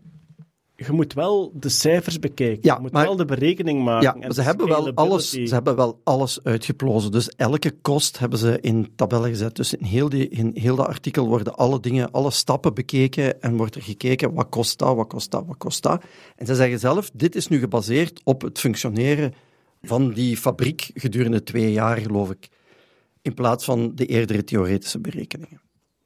Je 0.77 0.93
moet 0.93 1.13
wel 1.13 1.53
de 1.55 1.69
cijfers 1.69 2.19
bekijken. 2.19 2.59
Ja, 2.63 2.75
je 2.75 2.81
moet 2.81 2.93
maar- 2.93 3.05
wel 3.05 3.17
de 3.17 3.25
berekening 3.25 3.85
maken. 3.85 4.03
Ja, 4.03 4.27
maar 4.27 4.33
ze 4.35 4.43
hebben, 4.43 4.69
wel 4.69 4.95
alles, 4.95 5.31
ze 5.31 5.55
hebben 5.55 5.77
wel 5.77 6.01
alles 6.05 6.43
uitgeplozen. 6.43 7.11
Dus 7.11 7.29
elke 7.29 7.71
kost 7.71 8.19
hebben 8.19 8.39
ze 8.39 8.59
in 8.61 8.93
tabellen 8.97 9.29
gezet. 9.29 9.57
Dus 9.57 9.75
in 9.75 9.85
heel, 9.85 10.09
die, 10.09 10.29
in 10.29 10.51
heel 10.55 10.77
dat 10.77 10.87
artikel 10.87 11.27
worden 11.29 11.55
alle 11.55 11.81
dingen, 11.81 12.11
alle 12.11 12.31
stappen 12.31 12.75
bekeken 12.75 13.43
en 13.43 13.57
wordt 13.57 13.75
er 13.75 13.83
gekeken 13.83 14.33
wat 14.33 14.49
kost 14.49 14.79
dat, 14.79 14.97
wat 14.97 15.09
kost 15.09 15.31
dat, 15.31 15.47
wat 15.47 15.57
kost 15.57 15.83
dat. 15.83 16.05
En 16.37 16.47
ze 16.47 16.55
zeggen 16.55 16.79
zelf, 16.79 17.11
dit 17.15 17.35
is 17.35 17.49
nu 17.49 17.59
gebaseerd 17.59 18.21
op 18.25 18.43
het 18.43 18.59
functioneren 18.59 19.33
van 19.83 20.13
die 20.13 20.37
fabriek 20.37 20.91
gedurende 20.95 21.43
twee 21.43 21.73
jaar, 21.73 21.97
geloof 21.97 22.31
ik. 22.31 22.49
In 23.23 23.35
plaats 23.35 23.65
van 23.65 23.95
de 23.95 24.07
eerdere 24.07 24.45
theoretische 24.45 24.99
berekeningen. 24.99 25.61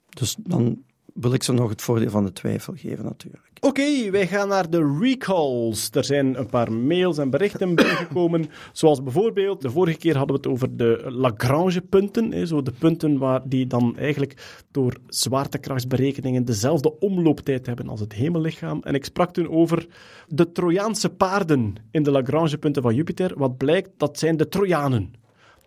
Dus 0.09 0.37
dan 0.39 0.83
wil 1.21 1.33
ik 1.33 1.43
ze 1.43 1.53
nog 1.53 1.71
het 1.71 1.83
voordeel 1.83 2.11
van 2.11 2.25
de 2.25 2.33
twijfel 2.33 2.75
geven, 2.77 3.05
natuurlijk. 3.05 3.47
Oké, 3.61 4.11
wij 4.11 4.27
gaan 4.27 4.49
naar 4.49 4.71
de 4.71 4.99
recalls. 5.01 5.89
Er 5.93 6.05
zijn 6.05 6.39
een 6.39 6.47
paar 6.47 6.73
mails 6.73 7.19
en 7.19 7.31
berichten 7.31 7.75
binnengekomen. 7.75 8.47
Zoals 8.73 9.03
bijvoorbeeld, 9.03 9.63
de 9.63 9.71
vorige 9.71 9.99
keer 9.99 10.17
hadden 10.17 10.37
we 10.37 10.43
het 10.43 10.53
over 10.53 10.77
de 10.77 11.05
Lagrange-punten. 11.07 12.33
hè, 12.33 12.47
Zo 12.47 12.63
de 12.63 12.73
punten 12.79 13.19
waar 13.19 13.41
die 13.45 13.67
dan 13.67 13.97
eigenlijk 13.97 14.63
door 14.71 14.97
zwaartekrachtsberekeningen 15.07 16.45
dezelfde 16.45 16.99
omlooptijd 16.99 17.67
hebben 17.67 17.89
als 17.89 18.01
het 18.01 18.13
hemellichaam. 18.13 18.81
En 18.83 18.95
ik 18.95 19.05
sprak 19.05 19.33
toen 19.33 19.49
over 19.49 19.87
de 20.29 20.53
Trojaanse 20.53 21.09
paarden 21.11 21.75
in 21.91 22.03
de 22.03 22.11
Lagrange-punten 22.11 22.83
van 22.83 22.95
Jupiter. 22.95 23.33
Wat 23.37 23.57
blijkt, 23.57 23.91
dat 23.97 24.19
zijn 24.19 24.37
de 24.37 24.49
Trojanen. 24.49 25.13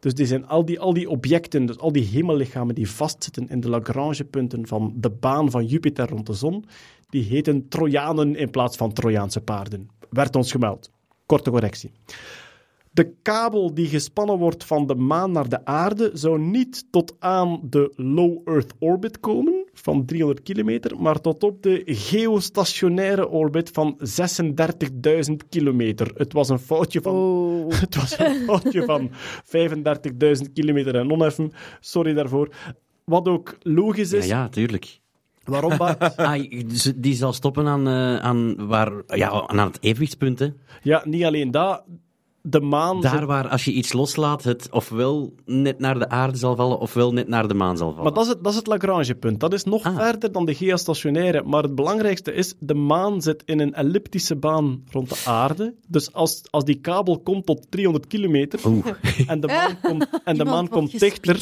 Dus 0.02 0.14
die 0.14 0.26
zijn 0.26 0.48
al 0.48 0.65
die, 0.65 0.80
al 0.80 0.94
die 0.94 1.10
objecten, 1.10 1.65
dus 1.65 1.78
al 1.78 1.91
die 1.91 2.03
hemellichamen 2.03 2.76
die 2.76 2.90
vastzitten 2.90 3.49
in 3.49 3.60
de 3.60 3.69
Lagrange-punten 3.69 4.68
van 4.68 4.94
de 4.95 5.10
baan 5.10 5.52
van 5.52 5.65
Jupiter 5.65 6.10
rond 6.10 6.26
de 6.26 6.34
zon, 6.34 6.65
die 7.10 7.23
heten 7.23 7.68
Trojanen 7.68 8.36
in 8.36 8.49
plaats 8.49 8.78
van 8.78 8.94
Trojaanse 8.94 9.41
paarden. 9.41 9.90
Werd 10.10 10.36
ons 10.36 10.52
gemeld. 10.52 10.91
Korte 11.26 11.49
correctie. 11.49 11.91
De 12.91 13.14
kabel 13.22 13.73
die 13.73 13.88
gespannen 13.88 14.38
wordt 14.38 14.64
van 14.64 14.88
de 14.88 14.95
maan 14.95 15.32
naar 15.32 15.49
de 15.49 15.65
aarde 15.65 16.11
zou 16.14 16.40
niet 16.40 16.86
tot 16.91 17.15
aan 17.19 17.60
de 17.64 17.94
low 17.95 18.49
Earth 18.49 18.73
orbit 18.80 19.19
komen 19.19 19.60
van 19.73 20.06
300 20.06 20.41
kilometer, 20.41 21.02
maar 21.02 21.22
tot 21.22 21.43
op 21.43 21.64
de 21.64 21.81
geostationaire 21.85 23.30
orbit 23.30 23.69
van 23.69 23.99
36.000 23.99 25.35
kilometer. 25.49 26.11
Het 26.15 26.34
was 26.34 26.49
een 26.49 26.60
foutje 26.60 27.02
van 27.02 27.15
Oh. 27.15 27.72
het 27.80 27.95
was 27.95 28.19
een 28.19 28.43
foutje 28.45 28.84
van 28.84 29.10
35.000 30.45 30.52
kilometer 30.53 30.95
en 30.95 31.11
oneffen. 31.11 31.52
Sorry 31.80 32.14
daarvoor. 32.14 32.49
Wat 33.06 33.27
ook 33.27 33.57
logisch 33.60 34.11
Ja, 34.11 34.18
is. 34.18 34.27
ja, 34.27 34.49
tuurlijk. 34.49 34.99
Waarom, 35.43 35.77
Bart? 35.77 36.15
Ah, 36.18 36.43
die 36.95 37.14
zal 37.15 37.34
stoppen 37.34 37.68
aan, 37.68 37.88
eh, 37.88 38.18
aan, 38.18 38.68
waar, 38.68 38.91
ja, 39.07 39.30
aan 39.48 39.57
het 39.57 39.77
evenwichtspunt. 39.81 40.39
Hè. 40.39 40.48
ja, 40.84 41.02
niet 41.06 41.23
alleen 41.23 41.52
dat. 41.52 41.84
De 42.43 42.59
maan... 42.61 43.01
Daar 43.01 43.18
zit- 43.18 43.27
waar 43.27 43.47
als 43.47 43.65
je 43.65 43.72
iets 43.72 43.93
loslaat, 43.93 44.43
het 44.43 44.68
ofwel 44.72 45.34
net 45.45 45.80
naar 45.80 45.99
de 45.99 46.09
aarde 46.09 46.38
zal 46.38 46.55
vallen, 46.55 46.80
ofwel 46.80 47.11
net 47.13 47.27
naar 47.27 47.47
de 47.47 47.53
maan 47.53 47.77
zal 47.77 47.88
vallen. 47.89 48.03
Maar 48.03 48.13
dat 48.13 48.23
is 48.23 48.30
het, 48.30 48.43
dat 48.43 48.51
is 48.51 48.57
het 48.57 48.68
Lagrange-punt. 48.68 49.39
Dat 49.39 49.53
is 49.53 49.63
nog 49.63 49.84
Ah. 49.84 49.95
verder 49.97 50.31
dan 50.31 50.45
de 50.45 50.53
geostationaire. 50.55 51.43
Maar 51.43 51.63
het 51.63 51.76
belangrijkste 51.76 52.34
is, 52.34 52.53
de 52.59 52.73
maan 52.73 53.22
zit 53.22 53.43
in 53.45 53.59
een 53.59 53.73
elliptische 53.73 54.35
baan 54.35 54.84
rond 54.91 55.09
de 55.09 55.22
aarde. 55.26 55.76
Dus 55.88 56.13
als, 56.13 56.41
als 56.49 56.63
die 56.63 56.80
kabel 56.80 57.19
komt 57.19 57.45
tot 57.45 57.65
300 57.69 58.07
kilometer 58.07 58.59
en 59.27 59.39
de 59.39 59.47
maan 59.47 59.80
komt, 59.81 60.07
en 60.23 60.38
de 60.38 60.45
maan 60.45 60.68
komt 60.69 60.99
dichter, 60.99 61.39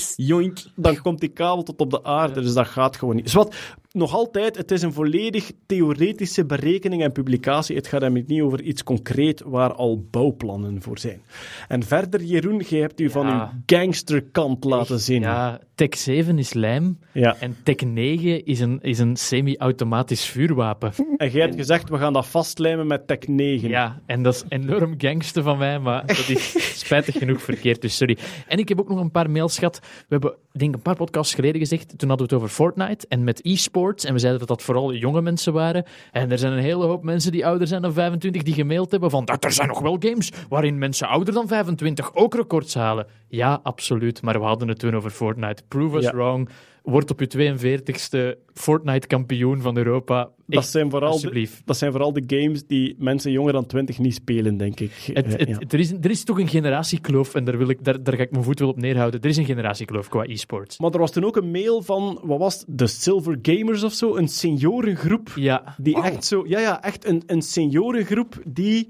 dan 0.75 1.01
komt 1.01 1.19
die 1.19 1.29
kabel 1.29 1.63
tot 1.63 1.79
op 1.79 1.89
de 1.91 2.03
aarde. 2.03 2.41
Dus 2.41 2.53
dat 2.53 2.67
gaat 2.67 2.97
gewoon 2.97 3.15
niet. 3.15 3.23
Dus 3.23 3.33
wat, 3.33 3.55
nog 3.91 4.13
altijd, 4.13 4.57
het 4.57 4.71
is 4.71 4.81
een 4.81 4.93
volledig 4.93 5.51
theoretische 5.65 6.45
berekening 6.45 7.03
en 7.03 7.11
publicatie. 7.11 7.75
Het 7.75 7.87
gaat 7.87 8.01
hem 8.01 8.23
niet 8.27 8.41
over 8.41 8.61
iets 8.61 8.83
concreet 8.83 9.41
waar 9.45 9.73
al 9.73 10.05
bouwplannen 10.11 10.81
voor 10.81 10.99
zijn. 10.99 11.21
En 11.67 11.83
verder, 11.83 12.23
Jeroen, 12.23 12.59
jij 12.69 12.79
hebt 12.79 12.99
u 12.99 13.09
van 13.09 13.27
uw 13.27 13.49
gangsterkant 13.65 14.63
laten 14.63 14.99
zien. 14.99 15.21
Ja, 15.21 15.59
Tech 15.75 15.97
7 15.97 16.37
is 16.39 16.53
lijm 16.53 16.99
Ja. 17.13 17.35
en 17.39 17.55
Tech 17.63 17.75
9 17.75 18.45
is 18.45 18.59
een, 18.59 18.79
is 18.81 18.99
een 18.99 19.15
semi-automatisch 19.15 20.25
vuurwapen. 20.25 20.91
En 21.17 21.29
jij 21.29 21.41
hebt 21.41 21.55
gezegd, 21.55 21.89
we 21.89 21.97
gaan 21.97 22.13
dat 22.13 22.27
vastlijmen 22.27 22.87
met 22.87 23.07
Tech 23.07 23.27
9. 23.27 23.69
Ja, 23.69 24.01
en 24.05 24.23
dat 24.23 24.33
is 24.33 24.43
enorm 24.49 24.93
gangster 24.97 25.43
van 25.43 25.57
mij, 25.57 25.79
maar 25.79 26.05
dat 26.05 26.29
is 26.29 26.53
spijtig 26.85 27.17
genoeg 27.17 27.41
verkeerd, 27.41 27.81
dus 27.81 27.97
sorry. 27.97 28.17
En 28.47 28.57
ik 28.57 28.69
heb 28.69 28.79
ook 28.79 28.89
nog 28.89 28.99
een 28.99 29.11
paar 29.11 29.29
mails 29.29 29.57
gehad. 29.57 29.79
We 29.79 29.87
hebben, 30.07 30.35
denk 30.59 30.75
een 30.75 30.81
paar 30.81 30.95
podcasts 30.95 31.33
geleden 31.33 31.59
gezegd, 31.59 31.97
toen 31.97 32.09
hadden 32.09 32.27
we 32.27 32.33
het 32.33 32.43
over 32.43 32.55
Fortnite 32.55 33.05
en 33.07 33.23
met 33.23 33.39
e-sports, 33.43 34.05
en 34.05 34.13
we 34.13 34.19
zeiden 34.19 34.39
dat 34.39 34.49
dat 34.49 34.61
vooral 34.61 34.93
jonge 34.93 35.21
mensen 35.21 35.53
waren. 35.53 35.85
En 36.11 36.31
er 36.31 36.37
zijn 36.37 36.53
een 36.53 36.59
hele 36.59 36.85
hoop 36.85 37.03
mensen 37.03 37.31
die 37.31 37.45
ouder 37.45 37.67
zijn 37.67 37.81
dan 37.81 37.93
25 37.93 38.43
die 38.43 38.53
gemaild 38.53 38.91
hebben 38.91 39.09
van, 39.09 39.25
dat 39.25 39.43
er 39.43 39.51
zijn 39.51 39.67
nog 39.67 39.79
wel 39.79 39.97
games 39.99 40.31
waarin 40.49 40.77
mensen 40.77 41.07
ouder 41.07 41.33
dan 41.33 41.47
25 41.47 42.15
ook 42.15 42.35
records 42.35 42.73
halen. 42.73 43.07
Ja, 43.27 43.59
absoluut, 43.63 44.21
maar 44.21 44.39
we 44.39 44.45
hadden 44.45 44.67
het 44.67 44.79
toen 44.79 44.95
over 44.95 45.09
Fortnite. 45.09 45.63
Prove 45.67 45.97
us 45.97 46.03
Ja. 46.03 46.11
wrong. 46.11 46.49
Word 46.83 47.11
op 47.11 47.19
je 47.19 47.55
42ste 47.57 48.39
Fortnite-kampioen 48.53 49.61
van 49.61 49.77
Europa. 49.77 50.29
Dat 50.45 50.65
zijn, 50.65 50.89
vooral 50.89 51.09
de, 51.09 51.15
alsjeblieft. 51.15 51.61
dat 51.65 51.77
zijn 51.77 51.91
vooral 51.91 52.13
de 52.13 52.23
games 52.27 52.65
die 52.67 52.95
mensen 52.97 53.31
jonger 53.31 53.53
dan 53.53 53.65
20 53.65 53.99
niet 53.99 54.13
spelen, 54.13 54.57
denk 54.57 54.79
ik. 54.79 54.91
Het, 55.13 55.25
Eh, 55.25 55.31
het, 55.31 55.47
ja. 55.47 55.59
er, 55.67 55.79
is, 55.79 55.91
er 55.91 56.09
is 56.09 56.23
toch 56.23 56.39
een 56.39 56.47
generatiekloof 56.47 57.35
en 57.35 57.43
daar, 57.43 57.57
wil 57.57 57.69
ik, 57.69 57.83
daar, 57.83 58.03
daar 58.03 58.15
ga 58.15 58.21
ik 58.21 58.31
mijn 58.31 58.43
voet 58.43 58.59
wel 58.59 58.69
op 58.69 58.77
neerhouden. 58.77 59.21
Er 59.21 59.29
is 59.29 59.37
een 59.37 59.45
generatiekloof 59.45 60.09
qua 60.09 60.23
e-sports. 60.23 60.79
Maar 60.79 60.91
er 60.91 60.99
was 60.99 61.11
toen 61.11 61.25
ook 61.25 61.35
een 61.35 61.51
mail 61.51 61.81
van, 61.81 62.19
wat 62.23 62.39
was 62.39 62.59
het? 62.59 62.65
De 62.67 62.87
Silver 62.87 63.39
Gamers 63.41 63.83
of 63.83 63.93
zo? 63.93 64.15
Een 64.15 64.27
seniorengroep. 64.27 65.31
Ja, 65.35 65.75
Die 65.77 66.01
echt 66.01 66.25
zo, 66.25 66.43
ja, 66.47 66.59
ja, 66.59 66.81
echt 66.83 67.05
een, 67.05 67.23
een 67.25 67.41
seniorengroep 67.41 68.41
die 68.45 68.89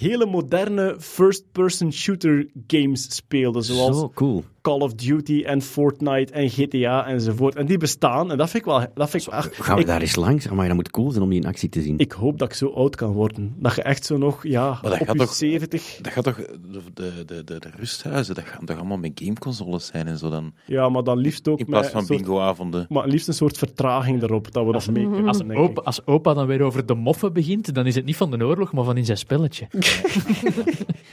hele 0.00 0.26
moderne 0.26 0.96
first-person 0.98 1.92
shooter 1.92 2.46
games 2.66 3.14
speelde. 3.16 3.62
Zoals 3.62 3.98
Zo 3.98 4.10
cool. 4.14 4.44
Call 4.62 4.80
of 4.80 4.94
Duty 4.94 5.42
en 5.46 5.62
Fortnite 5.62 6.32
en 6.32 6.48
GTA 6.50 7.06
enzovoort. 7.06 7.54
En 7.54 7.66
die 7.66 7.78
bestaan. 7.78 8.30
En 8.30 8.36
dat 8.38 8.50
vind 8.50 8.66
ik 8.66 8.70
wel. 8.70 8.86
Dat 8.94 9.10
vind 9.10 9.26
ik, 9.26 9.32
ach, 9.32 9.48
Gaan 9.52 9.74
we 9.74 9.80
ik, 9.80 9.86
daar 9.86 10.00
eens 10.00 10.16
langs? 10.16 10.48
Maar 10.48 10.66
dat 10.66 10.76
moet 10.76 10.90
cool 10.90 11.10
zijn 11.10 11.22
om 11.22 11.30
die 11.30 11.40
in 11.40 11.46
actie 11.46 11.68
te 11.68 11.82
zien. 11.82 11.98
ik 11.98 12.12
hoop 12.12 12.38
dat 12.38 12.48
ik 12.48 12.54
zo 12.54 12.66
oud 12.68 12.96
kan 12.96 13.12
worden. 13.12 13.54
Dat 13.58 13.74
je 13.74 13.82
echt 13.82 14.04
zo 14.06 14.16
nog, 14.16 14.46
ja, 14.46 14.68
Maar 14.68 14.90
dat 14.90 15.00
op 15.00 15.06
gaat 15.06 15.12
je 15.16 15.18
toch- 15.22 15.32
70. 15.34 15.98
Dat 16.02 16.12
gaat 16.12 16.24
toch, 16.24 16.36
de, 16.36 16.80
de, 16.94 17.24
de, 17.44 17.44
de, 17.44 17.70
rusthuizen, 17.76 18.34
dat 18.34 18.44
gaan 18.44 18.64
toch 18.64 18.76
allemaal 18.76 18.98
met 18.98 19.10
gameconsoles 19.14 19.86
zijn 19.86 20.06
en 20.06 20.18
zo 20.18 20.30
dan. 20.30 20.52
Ja, 20.66 20.88
maar 20.88 21.02
dan 21.04 21.18
liefst 21.18 21.48
ook 21.48 21.58
In 21.58 21.66
plaats 21.66 21.88
van 21.88 22.06
bingoavonden. 22.06 22.86
Maar 22.88 23.06
liefst 23.06 23.28
een 23.28 23.34
soort 23.34 23.58
vertraging 23.58 24.22
erop, 24.22 24.52
dat 24.52 24.66
we 24.66 24.72
dat 24.72 24.90
mee 24.90 25.04
kunnen. 25.08 25.26
als, 25.28 25.38
denk 25.38 25.50
ik. 25.50 25.58
opa, 25.58 25.80
als 25.82 26.06
opa 26.06 26.34
dan 26.34 26.46
weer 26.46 26.62
over 26.62 26.86
de 26.86 26.94
moffen 26.94 27.32
begint, 27.32 27.74
dan 27.74 27.86
is 27.86 27.94
het 27.94 28.04
niet 28.04 28.16
van 28.16 28.30
de 28.30 28.44
oorlog, 28.44 28.72
maar 28.72 28.84
van 28.84 28.96
in 28.96 29.04
zijn 29.04 29.18
spelletje. 29.18 29.66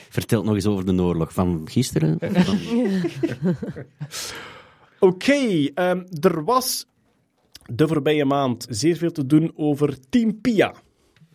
Vertel 0.10 0.44
nog 0.44 0.56
eens 0.56 0.66
over 0.66 0.86
de 0.86 1.02
oorlog 1.02 1.34
van 1.34 1.62
gisteren. 1.66 2.18
Van- 2.20 2.58
Oké, 5.00 5.68
ehm, 5.74 6.04
er 6.22 6.44
was 6.44 6.86
de 7.66 7.88
voorbije 7.88 8.26
maand 8.26 8.66
zeer 8.70 8.98
veel 8.98 9.12
te 9.12 9.26
doen 9.26 9.52
over 9.56 9.98
Team 10.10 10.42
Pia. 10.42 10.74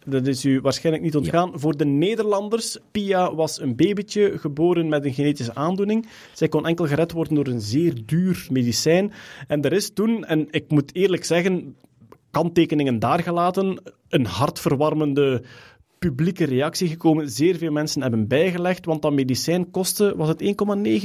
Dat 0.05 0.27
is 0.27 0.45
u 0.45 0.61
waarschijnlijk 0.61 1.05
niet 1.05 1.17
ontgaan. 1.17 1.51
Voor 1.55 1.77
de 1.77 1.85
Nederlanders, 1.85 2.79
Pia 2.91 3.35
was 3.35 3.61
een 3.61 3.77
babytje 3.77 4.39
geboren 4.39 4.89
met 4.89 5.05
een 5.05 5.13
genetische 5.15 5.55
aandoening. 5.55 6.07
Zij 6.33 6.49
kon 6.49 6.67
enkel 6.67 6.87
gered 6.87 7.13
worden 7.13 7.35
door 7.35 7.47
een 7.47 7.61
zeer 7.61 8.03
duur 8.07 8.47
medicijn. 8.51 9.13
En 9.47 9.63
er 9.63 9.73
is 9.73 9.93
toen, 9.93 10.25
en 10.25 10.47
ik 10.51 10.71
moet 10.71 10.95
eerlijk 10.95 11.25
zeggen, 11.25 11.77
kanttekeningen 12.31 12.99
daar 12.99 13.23
gelaten, 13.23 13.83
een 14.09 14.27
hartverwarmende 14.27 15.43
publieke 16.09 16.45
reactie 16.45 16.89
gekomen. 16.89 17.31
Zeer 17.31 17.57
veel 17.57 17.73
mensen 17.73 18.03
hebben 18.03 18.29
bijgelegd, 18.29 18.85
want 18.85 19.03
dat 19.03 19.13
medicijn 19.13 19.71
kostte, 19.71 20.15
was 20.17 20.29
het 20.29 20.43
1,9 20.43 20.47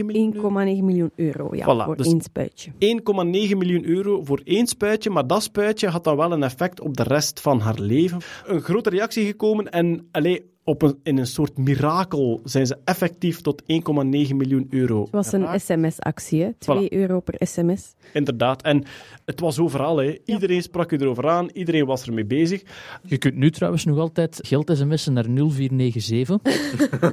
miljoen 0.05 0.35
euro? 0.35 0.49
1,9 0.49 0.83
miljoen 0.83 1.11
euro 1.15 1.55
ja, 1.55 1.63
Voilà, 1.63 1.85
voor 1.85 1.97
dus- 1.97 2.07
één 2.07 2.21
spuitje. 2.21 2.71
1,9 2.79 3.57
miljoen 3.57 3.85
euro 3.85 4.23
voor 4.23 4.41
één 4.43 4.67
spuitje, 4.67 5.09
maar 5.09 5.27
dat 5.27 5.43
spuitje 5.43 5.87
had 5.87 6.03
dan 6.03 6.17
wel 6.17 6.31
een 6.31 6.43
effect 6.43 6.81
op 6.81 6.97
de 6.97 7.03
rest 7.03 7.39
van 7.39 7.59
haar 7.59 7.79
leven. 7.79 8.19
Een 8.45 8.61
grote 8.61 8.89
reactie 8.89 9.25
gekomen 9.25 9.71
en 9.71 10.07
allee, 10.11 10.45
op 10.67 10.81
een, 10.81 10.99
in 11.03 11.17
een 11.17 11.27
soort 11.27 11.57
mirakel 11.57 12.41
zijn 12.43 12.67
ze 12.67 12.77
effectief 12.83 13.41
tot 13.41 13.61
1,9 13.61 13.67
miljoen 14.07 14.67
euro. 14.69 15.01
Het 15.01 15.11
was 15.11 15.31
een 15.31 15.59
sms-actie, 15.59 16.43
hè. 16.43 16.49
2 16.57 16.93
euro 16.93 17.19
per 17.19 17.47
sms. 17.47 17.93
Inderdaad. 18.13 18.61
En 18.61 18.83
het 19.25 19.39
was 19.39 19.59
overal. 19.59 19.97
Hè. 19.97 20.17
Iedereen 20.25 20.61
sprak 20.61 20.91
u 20.91 20.97
erover 20.97 21.27
aan, 21.29 21.49
iedereen 21.53 21.85
was 21.85 22.05
ermee 22.07 22.25
bezig. 22.25 22.61
Je 23.03 23.17
kunt 23.17 23.35
nu 23.35 23.51
trouwens 23.51 23.85
nog 23.85 23.97
altijd 23.97 24.39
geld 24.43 24.71
sms'en 24.77 25.13
naar 25.13 25.25
0497. 25.29 26.41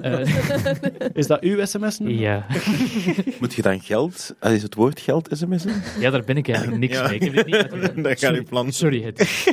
Eh, 0.01 0.21
Is 1.21 1.27
dat 1.27 1.41
uw 1.41 1.65
sms? 1.65 1.99
-nummer? 1.99 2.21
ja. 2.21 2.47
Moet 3.41 3.55
je 3.55 3.63
dan 3.63 3.81
geld, 3.81 4.35
ah, 4.39 4.53
is 4.53 4.63
het 4.63 4.75
woord 4.75 5.01
geld 5.01 5.29
sms'en? 5.33 5.83
ja, 6.01 6.11
daar 6.11 6.25
ben 6.25 6.37
ik 6.37 6.49
eigenlijk 6.49 6.79
niks 6.81 6.97
Ja. 6.97 7.07
mee. 7.09 7.15
Ik 7.19 7.23
heb 7.23 7.35
dit 7.35 7.47
niet. 7.47 8.05
Dat 8.05 8.07
gaat 8.07 8.19
Sorry. 8.19 8.37
uw 8.39 8.45
plan. 8.45 8.73
Sorry, 8.73 9.03
het. 9.03 9.47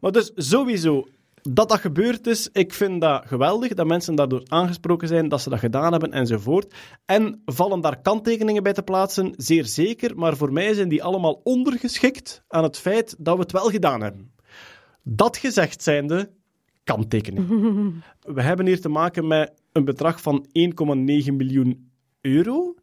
Maar 0.00 0.12
dus 0.12 0.32
sowieso, 0.34 1.06
Dat 1.48 1.68
dat 1.68 1.80
gebeurd 1.80 2.26
is, 2.26 2.48
ik 2.52 2.72
vind 2.72 3.00
dat 3.00 3.26
geweldig, 3.26 3.74
dat 3.74 3.86
mensen 3.86 4.14
daardoor 4.14 4.42
aangesproken 4.46 5.08
zijn, 5.08 5.28
dat 5.28 5.40
ze 5.40 5.50
dat 5.50 5.58
gedaan 5.58 5.92
hebben 5.92 6.12
enzovoort. 6.12 6.74
En 7.04 7.42
vallen 7.44 7.80
daar 7.80 8.00
kanttekeningen 8.00 8.62
bij 8.62 8.72
te 8.72 8.82
plaatsen? 8.82 9.32
Zeer 9.36 9.64
zeker, 9.64 10.16
maar 10.16 10.36
voor 10.36 10.52
mij 10.52 10.74
zijn 10.74 10.88
die 10.88 11.02
allemaal 11.02 11.40
ondergeschikt 11.44 12.42
aan 12.48 12.62
het 12.62 12.78
feit 12.78 13.14
dat 13.18 13.34
we 13.34 13.42
het 13.42 13.52
wel 13.52 13.68
gedaan 13.68 14.02
hebben. 14.02 14.34
Dat 15.02 15.36
gezegd 15.36 15.82
zijnde, 15.82 16.30
kanttekening. 16.84 17.48
We 18.36 18.42
hebben 18.42 18.66
hier 18.66 18.80
te 18.80 18.88
maken 18.88 19.26
met 19.26 19.52
een 19.72 19.84
bedrag 19.84 20.20
van 20.20 20.46
1,9 20.46 20.52
miljoen 21.32 21.90
euro. 22.20 22.74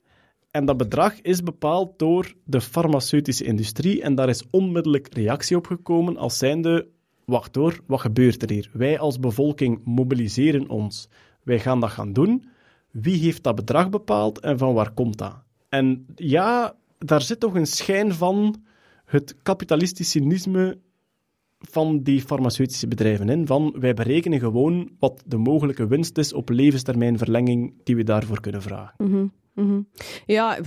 En 0.52 0.66
dat 0.66 0.78
bedrag 0.78 1.22
is 1.22 1.44
bepaald 1.44 2.00
door 2.00 2.34
de 2.46 2.62
farmaceutische 2.62 3.44
industrie. 3.44 4.02
En 4.02 4.16
daar 4.16 4.30
is 4.30 4.44
onmiddellijk 4.50 5.14
reactie 5.14 5.58
op 5.58 5.68
gekomen 5.68 6.18
als 6.18 6.38
zijnde... 6.38 6.88
Wacht 7.26 7.56
hoor, 7.56 7.80
wat 7.86 8.00
gebeurt 8.00 8.42
er 8.42 8.50
hier? 8.50 8.70
Wij 8.74 9.00
als 9.00 9.20
bevolking 9.20 9.82
mobiliseren 9.86 10.70
ons. 10.70 11.10
Wij 11.44 11.60
gaan 11.60 11.80
dat 11.80 11.90
gaan 11.90 12.14
doen. 12.14 12.46
Wie 12.92 13.18
heeft 13.18 13.44
dat 13.44 13.56
bedrag 13.56 13.90
bepaald 13.90 14.40
en 14.40 14.58
van 14.58 14.74
waar 14.74 14.92
komt 14.92 15.18
dat? 15.18 15.36
En 15.70 16.06
ja, 16.16 16.76
daar 16.98 17.22
zit 17.22 17.40
toch 17.40 17.56
een 17.56 17.66
schijn 17.66 18.14
van 18.14 18.64
het 19.06 19.36
kapitalistisch 19.44 20.10
cynisme 20.10 20.78
van 21.60 22.04
die 22.04 22.22
farmaceutische 22.22 22.88
bedrijven 22.88 23.30
in. 23.30 23.48
Van 23.48 23.76
wij 23.80 23.94
berekenen 23.94 24.40
gewoon 24.40 24.90
wat 25.00 25.24
de 25.26 25.38
mogelijke 25.38 25.88
winst 25.88 26.18
is 26.18 26.34
op 26.34 26.50
levenstermijnverlenging 26.50 27.74
die 27.84 27.96
we 27.96 28.04
daarvoor 28.04 28.40
kunnen 28.40 28.62
vragen. 28.62 28.94
Mhm. 29.54 29.82
Ja, 30.26 30.58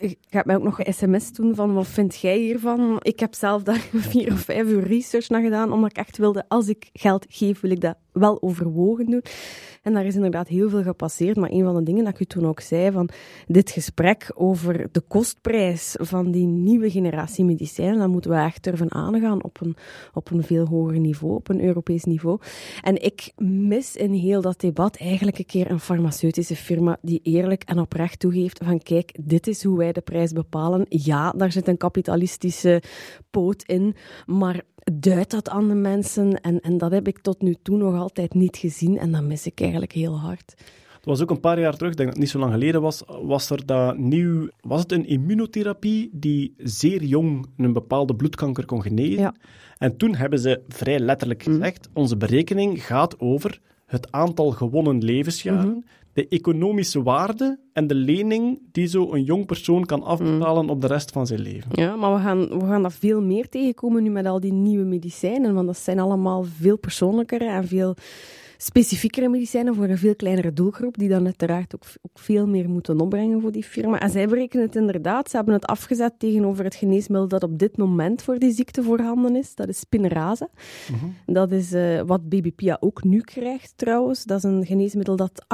ik 0.00 0.18
heb 0.28 0.44
mij 0.44 0.56
ook 0.56 0.62
nog 0.62 0.78
een 0.78 0.94
sms 0.94 1.30
toen 1.32 1.54
van 1.54 1.74
wat 1.74 1.86
vind 1.86 2.20
jij 2.20 2.38
hiervan? 2.38 2.96
Ik 3.02 3.20
heb 3.20 3.34
zelf 3.34 3.62
daar 3.62 3.88
vier 4.10 4.32
of 4.32 4.40
vijf 4.40 4.66
uur 4.66 4.82
research 4.82 5.28
naar 5.28 5.42
gedaan, 5.42 5.72
omdat 5.72 5.90
ik 5.90 5.96
echt 5.96 6.16
wilde, 6.16 6.44
als 6.48 6.68
ik 6.68 6.88
geld 6.92 7.26
geef, 7.28 7.60
wil 7.60 7.70
ik 7.70 7.80
dat 7.80 7.96
wel 8.12 8.42
overwogen 8.42 9.06
doen. 9.06 9.22
En 9.82 9.92
daar 9.92 10.04
is 10.04 10.14
inderdaad 10.14 10.48
heel 10.48 10.68
veel 10.68 10.82
gepasseerd. 10.82 11.36
Maar 11.36 11.50
een 11.50 11.64
van 11.64 11.74
de 11.74 11.82
dingen 11.82 12.04
dat 12.04 12.12
ik 12.12 12.20
u 12.20 12.24
toen 12.24 12.46
ook 12.46 12.60
zei, 12.60 12.92
van 12.92 13.08
dit 13.46 13.70
gesprek 13.70 14.30
over 14.34 14.88
de 14.92 15.00
kostprijs 15.00 15.96
van 15.98 16.30
die 16.30 16.46
nieuwe 16.46 16.90
generatie 16.90 17.44
medicijnen, 17.44 17.98
dan 17.98 18.10
moeten 18.10 18.30
we 18.30 18.36
echt 18.36 18.64
durven 18.64 18.92
aangaan 18.92 19.44
op 19.44 19.60
een, 19.60 19.76
op 20.14 20.30
een 20.30 20.42
veel 20.42 20.66
hoger 20.66 20.98
niveau, 20.98 21.34
op 21.34 21.48
een 21.48 21.64
Europees 21.64 22.04
niveau. 22.04 22.38
En 22.82 23.02
ik 23.02 23.32
mis 23.36 23.96
in 23.96 24.12
heel 24.12 24.40
dat 24.40 24.60
debat 24.60 24.96
eigenlijk 24.96 25.38
een 25.38 25.46
keer 25.46 25.70
een 25.70 25.80
farmaceutische 25.80 26.56
firma 26.56 26.96
die 27.02 27.20
eerlijk 27.22 27.62
en 27.62 27.78
oprecht 27.78 28.18
toegeeft 28.18 28.60
van 28.64 28.82
kijk, 28.82 29.12
dit 29.20 29.46
is 29.46 29.64
hoe 29.64 29.78
wij 29.78 29.92
de 29.92 30.00
prijs 30.00 30.32
bepalen. 30.32 30.86
Ja, 30.88 31.30
daar 31.30 31.52
zit 31.52 31.68
een 31.68 31.76
kapitalistische 31.76 32.82
poot 33.30 33.62
in, 33.62 33.94
maar 34.26 34.64
duidt 34.92 35.30
dat 35.30 35.48
aan 35.48 35.68
de 35.68 35.74
mensen? 35.74 36.40
En, 36.40 36.60
en 36.60 36.78
dat 36.78 36.90
heb 36.90 37.08
ik 37.08 37.18
tot 37.18 37.42
nu 37.42 37.56
toe 37.62 37.76
nog 37.76 37.94
altijd 38.00 38.34
niet 38.34 38.56
gezien 38.56 38.98
en 38.98 39.12
dat 39.12 39.22
mis 39.22 39.46
ik 39.46 39.60
eigenlijk 39.60 39.92
heel 39.92 40.18
hard. 40.18 40.54
Het 41.00 41.08
was 41.08 41.20
ook 41.20 41.30
een 41.30 41.40
paar 41.40 41.60
jaar 41.60 41.76
terug, 41.76 41.90
ik 41.90 41.96
denk 41.96 42.08
dat 42.08 42.18
het 42.18 42.18
niet 42.18 42.32
zo 42.32 42.38
lang 42.38 42.52
geleden 42.52 42.82
was, 42.82 43.02
was 43.22 43.50
er 43.50 43.66
dat 43.66 43.98
nieuw... 43.98 44.48
Was 44.60 44.80
het 44.80 44.92
een 44.92 45.06
immunotherapie 45.06 46.10
die 46.12 46.54
zeer 46.56 47.02
jong 47.02 47.46
een 47.56 47.72
bepaalde 47.72 48.14
bloedkanker 48.14 48.64
kon 48.64 48.82
genezen? 48.82 49.20
Ja. 49.20 49.34
En 49.78 49.96
toen 49.96 50.14
hebben 50.14 50.38
ze 50.38 50.62
vrij 50.68 50.98
letterlijk 50.98 51.42
gezegd, 51.42 51.88
onze 51.92 52.16
berekening 52.16 52.86
gaat 52.86 53.20
over 53.20 53.60
het 53.86 54.12
aantal 54.12 54.50
gewonnen 54.50 55.04
levensjaren, 55.04 55.84
de 56.12 56.28
economische 56.28 57.02
waarde 57.02 57.58
en 57.72 57.86
de 57.86 57.94
lening 57.94 58.62
die 58.72 58.86
zo 58.86 59.12
een 59.12 59.22
jong 59.22 59.46
persoon 59.46 59.84
kan 59.84 60.02
afbetalen 60.02 60.68
op 60.68 60.80
de 60.80 60.86
rest 60.86 61.10
van 61.10 61.26
zijn 61.26 61.40
leven. 61.40 61.70
Ja, 61.72 61.96
maar 61.96 62.14
we 62.14 62.20
gaan, 62.20 62.58
we 62.58 62.66
gaan 62.66 62.82
dat 62.82 62.94
veel 62.94 63.22
meer 63.22 63.48
tegenkomen 63.48 64.02
nu 64.02 64.10
met 64.10 64.26
al 64.26 64.40
die 64.40 64.52
nieuwe 64.52 64.84
medicijnen, 64.84 65.54
want 65.54 65.66
dat 65.66 65.78
zijn 65.78 65.98
allemaal 65.98 66.44
veel 66.58 66.78
persoonlijkere 66.78 67.44
en 67.44 67.66
veel 67.66 67.94
specifiekere 68.62 69.28
medicijnen 69.28 69.74
voor 69.74 69.84
een 69.84 69.98
veel 69.98 70.16
kleinere 70.16 70.52
doelgroep, 70.52 70.98
die 70.98 71.08
dan 71.08 71.24
uiteraard 71.24 71.74
ook, 71.74 71.82
ook 72.02 72.18
veel 72.18 72.46
meer 72.46 72.68
moeten 72.68 73.00
opbrengen 73.00 73.40
voor 73.40 73.52
die 73.52 73.64
firma. 73.64 74.00
En 74.00 74.10
zij 74.10 74.28
berekenen 74.28 74.66
het 74.66 74.76
inderdaad, 74.76 75.30
ze 75.30 75.36
hebben 75.36 75.54
het 75.54 75.66
afgezet 75.66 76.18
tegenover 76.18 76.64
het 76.64 76.74
geneesmiddel 76.74 77.28
dat 77.28 77.42
op 77.42 77.58
dit 77.58 77.76
moment 77.76 78.22
voor 78.22 78.38
die 78.38 78.52
ziekte 78.52 78.82
voorhanden 78.82 79.36
is. 79.36 79.54
Dat 79.54 79.68
is 79.68 79.78
Spinraza. 79.78 80.48
Dat 81.26 81.52
is 81.52 81.72
eh, 81.72 82.00
wat 82.00 82.28
Baby 82.28 82.52
Pia 82.52 82.76
ook 82.80 83.04
nu 83.04 83.20
krijgt 83.20 83.72
trouwens. 83.76 84.24
Dat 84.24 84.38
is 84.38 84.44
een 84.44 84.66
geneesmiddel 84.66 85.16
dat 85.16 85.44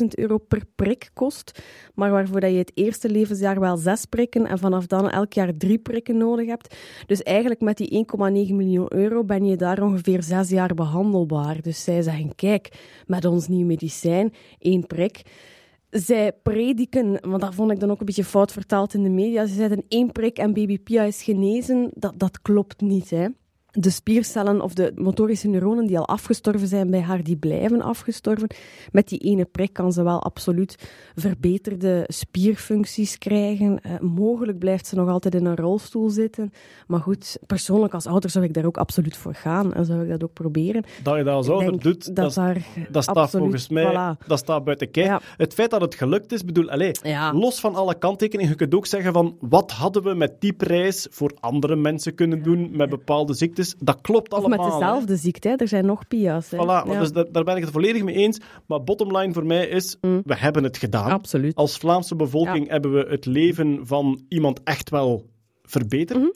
88.000 0.00 0.06
euro 0.08 0.38
per 0.38 0.62
prik 0.74 1.10
kost, 1.14 1.62
maar 1.94 2.10
waarvoor 2.10 2.40
dat 2.40 2.50
je 2.50 2.58
het 2.58 2.72
eerste 2.74 3.10
levensjaar 3.10 3.60
wel 3.60 3.76
zes 3.76 4.04
prikken 4.04 4.46
en 4.46 4.58
vanaf 4.58 4.86
dan 4.86 5.10
elk 5.10 5.32
jaar 5.32 5.56
drie 5.56 5.78
prikken 5.78 6.16
nodig 6.16 6.46
hebt. 6.46 6.76
Dus 7.06 7.22
eigenlijk 7.22 7.60
met 7.60 7.76
die 7.76 8.06
1,9 8.16 8.18
miljoen 8.54 8.94
euro 8.94 9.24
ben 9.24 9.44
je 9.44 9.56
daar 9.56 9.82
ongeveer 9.82 10.22
zes 10.22 10.48
jaar 10.48 10.74
behandelbaar. 10.74 11.62
Dus 11.62 11.84
zij 11.92 12.02
zeggen, 12.02 12.34
kijk, 12.34 12.68
met 13.06 13.24
ons 13.24 13.48
nieuw 13.48 13.66
medicijn, 13.66 14.32
één 14.58 14.86
prik. 14.86 15.22
Zij 15.90 16.32
prediken, 16.32 17.18
want 17.28 17.40
dat 17.40 17.54
vond 17.54 17.70
ik 17.70 17.80
dan 17.80 17.90
ook 17.90 18.00
een 18.00 18.06
beetje 18.06 18.24
fout 18.24 18.52
vertaald 18.52 18.94
in 18.94 19.02
de 19.02 19.08
media. 19.08 19.46
Ze 19.46 19.54
zeiden 19.54 19.84
één 19.88 20.12
prik 20.12 20.38
en 20.38 20.52
baby 20.52 20.78
Pia 20.78 21.02
is 21.02 21.22
genezen. 21.22 21.90
Dat, 21.94 22.18
dat 22.18 22.42
klopt 22.42 22.80
niet, 22.80 23.10
hè. 23.10 23.26
De 23.74 23.90
spiercellen 23.90 24.60
of 24.60 24.74
de 24.74 24.92
motorische 24.94 25.48
neuronen 25.48 25.86
die 25.86 25.98
al 25.98 26.08
afgestorven 26.08 26.68
zijn 26.68 26.90
bij 26.90 27.00
haar, 27.00 27.22
die 27.22 27.36
blijven 27.36 27.82
afgestorven. 27.82 28.48
Met 28.90 29.08
die 29.08 29.18
ene 29.18 29.44
prik 29.44 29.72
kan 29.72 29.92
ze 29.92 30.02
wel 30.02 30.22
absoluut 30.22 30.76
verbeterde 31.14 32.04
spierfuncties 32.08 33.18
krijgen. 33.18 33.80
Eh, 33.82 33.98
mogelijk 34.00 34.58
blijft 34.58 34.86
ze 34.86 34.94
nog 34.94 35.08
altijd 35.08 35.34
in 35.34 35.44
een 35.44 35.56
rolstoel 35.56 36.10
zitten. 36.10 36.52
Maar 36.86 37.00
goed, 37.00 37.38
persoonlijk 37.46 37.94
als 37.94 38.06
ouder 38.06 38.30
zou 38.30 38.44
ik 38.44 38.54
daar 38.54 38.64
ook 38.64 38.76
absoluut 38.76 39.16
voor 39.16 39.34
gaan 39.34 39.74
en 39.74 39.84
zou 39.84 40.02
ik 40.02 40.08
dat 40.08 40.24
ook 40.24 40.32
proberen. 40.32 40.84
Dat 41.02 41.16
je 41.16 41.22
dat 41.24 41.34
als 41.34 41.48
ouder 41.48 41.80
doet, 41.80 42.16
dat 42.16 42.34
dat, 42.34 42.56
dat 42.90 43.02
staat 43.02 43.30
volgens 43.30 43.68
mij 43.68 43.92
voilà. 43.92 44.26
dat 44.26 44.38
staat 44.38 44.64
buiten 44.64 44.90
kijf. 44.90 45.06
Ja. 45.06 45.20
Het 45.36 45.54
feit 45.54 45.70
dat 45.70 45.80
het 45.80 45.94
gelukt 45.94 46.32
is, 46.32 46.44
bedoel, 46.44 46.70
allez, 46.70 47.00
Ja. 47.02 47.32
los 47.32 47.60
van 47.60 47.74
alle 47.74 47.98
kanttekeningen, 47.98 48.50
je 48.50 48.56
kunt 48.58 48.74
ook 48.74 48.86
zeggen 48.86 49.12
van 49.12 49.36
wat 49.40 49.70
hadden 49.70 50.02
we 50.02 50.14
met 50.14 50.40
die 50.40 50.52
prijs 50.52 51.06
voor 51.10 51.32
andere 51.40 51.76
mensen 51.76 52.14
kunnen 52.14 52.42
doen 52.42 52.70
met 52.72 52.90
bepaalde 52.90 53.34
ziektes. 53.34 53.61
Dat 53.78 54.00
klopt 54.00 54.32
Of 54.32 54.38
allemaal. 54.38 54.58
met 54.58 54.66
hè. 54.72 54.78
dezelfde 54.78 55.16
ziekte, 55.16 55.48
hè. 55.48 55.54
er 55.54 55.68
zijn 55.68 55.86
nog 55.86 56.08
Pia's. 56.08 56.50
Hè. 56.50 56.56
Voilà, 56.56 56.88
Ja. 56.88 56.98
dus 56.98 57.12
daar, 57.12 57.32
daar 57.32 57.44
ben 57.44 57.56
ik 57.56 57.62
het 57.62 57.72
volledig 57.72 58.02
mee 58.02 58.14
eens. 58.14 58.40
Maar 58.66 58.84
bottom 58.84 59.16
line 59.16 59.32
voor 59.32 59.46
mij 59.46 59.66
is, 59.66 59.96
we 60.00 60.34
hebben 60.36 60.62
het 60.64 60.76
gedaan. 60.76 61.06
Mm. 61.06 61.12
Absoluut. 61.12 61.54
Als 61.54 61.76
Vlaamse 61.76 62.16
bevolking 62.16 62.68
hebben 62.68 62.92
we 62.92 63.06
het 63.08 63.26
leven 63.26 63.86
van 63.86 64.20
iemand 64.28 64.60
echt 64.62 64.90
wel 64.90 65.26
verbeterd. 65.62 66.18
Mhm. 66.18 66.28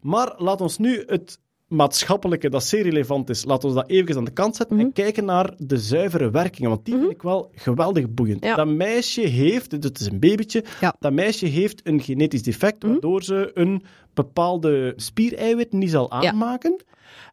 Maar 0.00 0.34
laat 0.36 0.60
ons 0.60 0.78
nu 0.78 1.02
het 1.06 1.38
maatschappelijke, 1.68 2.48
dat 2.48 2.64
zeer 2.64 2.82
relevant 2.82 3.30
is, 3.30 3.44
laat 3.44 3.64
ons 3.64 3.74
dat 3.74 3.88
even 3.88 4.16
aan 4.16 4.24
de 4.24 4.30
kant 4.30 4.56
zetten 4.56 4.76
Mhm. 4.76 4.84
en 4.86 4.92
kijken 4.92 5.24
naar 5.24 5.54
de 5.58 5.78
zuivere 5.78 6.30
werkingen. 6.30 6.70
Want 6.70 6.84
die 6.84 6.94
vind 6.98 7.10
ik 7.10 7.22
wel 7.22 7.50
geweldig 7.54 8.10
boeiend. 8.10 8.44
Ja. 8.44 8.54
Dat 8.54 8.66
meisje 8.68 9.20
heeft, 9.20 9.70
dus 9.70 9.84
het 9.90 10.00
is 10.00 10.06
een 10.06 10.18
babytje, 10.20 10.64
Ja. 10.80 10.88
Mhm. 10.88 10.96
dat 10.98 11.12
meisje 11.12 11.46
heeft 11.46 11.80
een 11.86 12.00
genetisch 12.00 12.42
defect, 12.42 12.82
waardoor 12.82 13.22
ze 13.22 13.50
een 13.54 13.82
bepaalde 14.14 14.92
spiereiwit 14.96 15.72
niet 15.72 15.90
zal 15.90 16.10
aanmaken. 16.10 16.76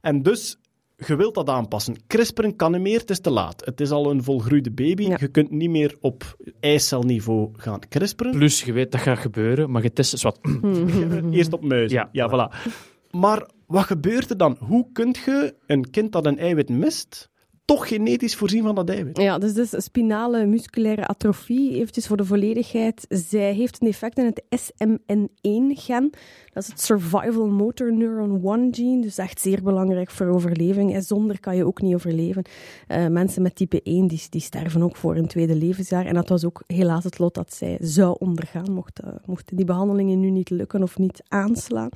En 0.02 0.22
dus, 0.24 0.57
je 0.98 1.16
wilt 1.16 1.36
dat 1.36 1.49
aanpassen. 1.49 1.95
CRISPR 2.07 2.48
kan 2.56 2.72
niet 2.72 2.82
meer, 2.82 2.99
het 2.99 3.10
is 3.10 3.20
te 3.20 3.30
laat. 3.30 3.66
Het 3.66 3.82
is 3.82 3.91
al 3.91 4.12
een 4.12 4.24
volgroeide 4.24 4.72
baby. 4.72 5.03
Ja. 5.07 5.18
Je 5.20 5.28
kunt 5.28 5.52
niet 5.52 5.70
meer 5.70 5.95
op 6.02 6.38
eicelniveau 6.60 7.49
gaan 7.53 7.80
CRISPRen. 7.90 8.32
Plus, 8.32 8.64
je 8.64 8.72
weet 8.74 8.91
dat 8.91 9.02
gaat 9.02 9.18
gebeuren, 9.18 9.72
maar 9.72 9.84
je 9.84 9.94
test 9.94 10.14
is 10.14 10.22
wat. 10.24 10.40
Eerst 11.32 11.53
op 11.53 11.64
muizen. 11.64 11.98
Ja. 11.98 12.10
Ja, 12.12 12.30
voilà. 12.30 12.74
Maar 13.20 13.50
wat 13.68 13.84
gebeurt 13.84 14.30
er 14.30 14.38
dan? 14.38 14.58
Hoe 14.60 14.88
kun 14.92 15.16
je 15.26 15.56
een 15.68 15.90
kind 15.90 16.12
dat 16.12 16.26
een 16.26 16.38
eiwit 16.38 16.70
mist, 16.70 17.30
toch 17.66 17.88
genetisch 17.88 18.36
voorzien 18.36 18.64
van 18.64 18.76
dat 18.76 18.90
eiwit? 18.90 19.18
Ja, 19.18 19.38
dus 19.38 19.54
dus 19.54 19.84
spinale 19.84 20.46
musculaire 20.46 21.08
atrofie, 21.08 21.74
eventjes 21.74 22.08
voor 22.08 22.18
de 22.18 22.26
volledigheid. 22.26 23.06
Zij 23.10 23.54
heeft 23.54 23.82
een 23.82 23.88
effect 23.88 24.18
in 24.18 24.26
het 24.26 24.44
SMN1-gen. 24.62 26.10
Dat 26.54 26.64
is 26.64 26.68
het 26.68 26.82
Survival 26.82 27.48
Motor 27.48 27.94
Neuron 27.94 28.42
1 28.44 28.74
gene, 28.74 29.02
dus 29.02 29.18
echt 29.18 29.42
zeer 29.42 29.64
belangrijk 29.64 30.12
voor 30.12 30.28
overleving. 30.28 30.94
En 30.94 31.04
zonder 31.04 31.40
kan 31.40 31.56
je 31.56 31.66
ook 31.66 31.82
niet 31.82 31.96
overleven. 31.96 32.44
Eh, 32.88 33.08
mensen 33.08 33.42
met 33.42 33.56
type 33.56 33.82
1 33.84 34.08
die, 34.08 34.24
die 34.30 34.42
sterven 34.42 34.82
ook 34.82 34.96
voor 34.96 35.16
hun 35.16 35.28
tweede 35.28 35.56
levensjaar. 35.56 36.06
En 36.06 36.14
dat 36.14 36.30
was 36.30 36.46
ook 36.46 36.64
helaas 36.68 37.04
het 37.04 37.20
lot 37.20 37.34
dat 37.34 37.54
zij 37.54 37.78
zou 37.82 38.16
ondergaan, 38.20 38.84
eh, 38.94 39.10
mochten 39.26 39.56
die 39.56 39.66
behandelingen 39.66 40.20
nu 40.20 40.30
niet 40.30 40.50
lukken 40.50 40.84
of 40.84 40.98
niet 40.98 41.24
aanslaan. 41.28 41.90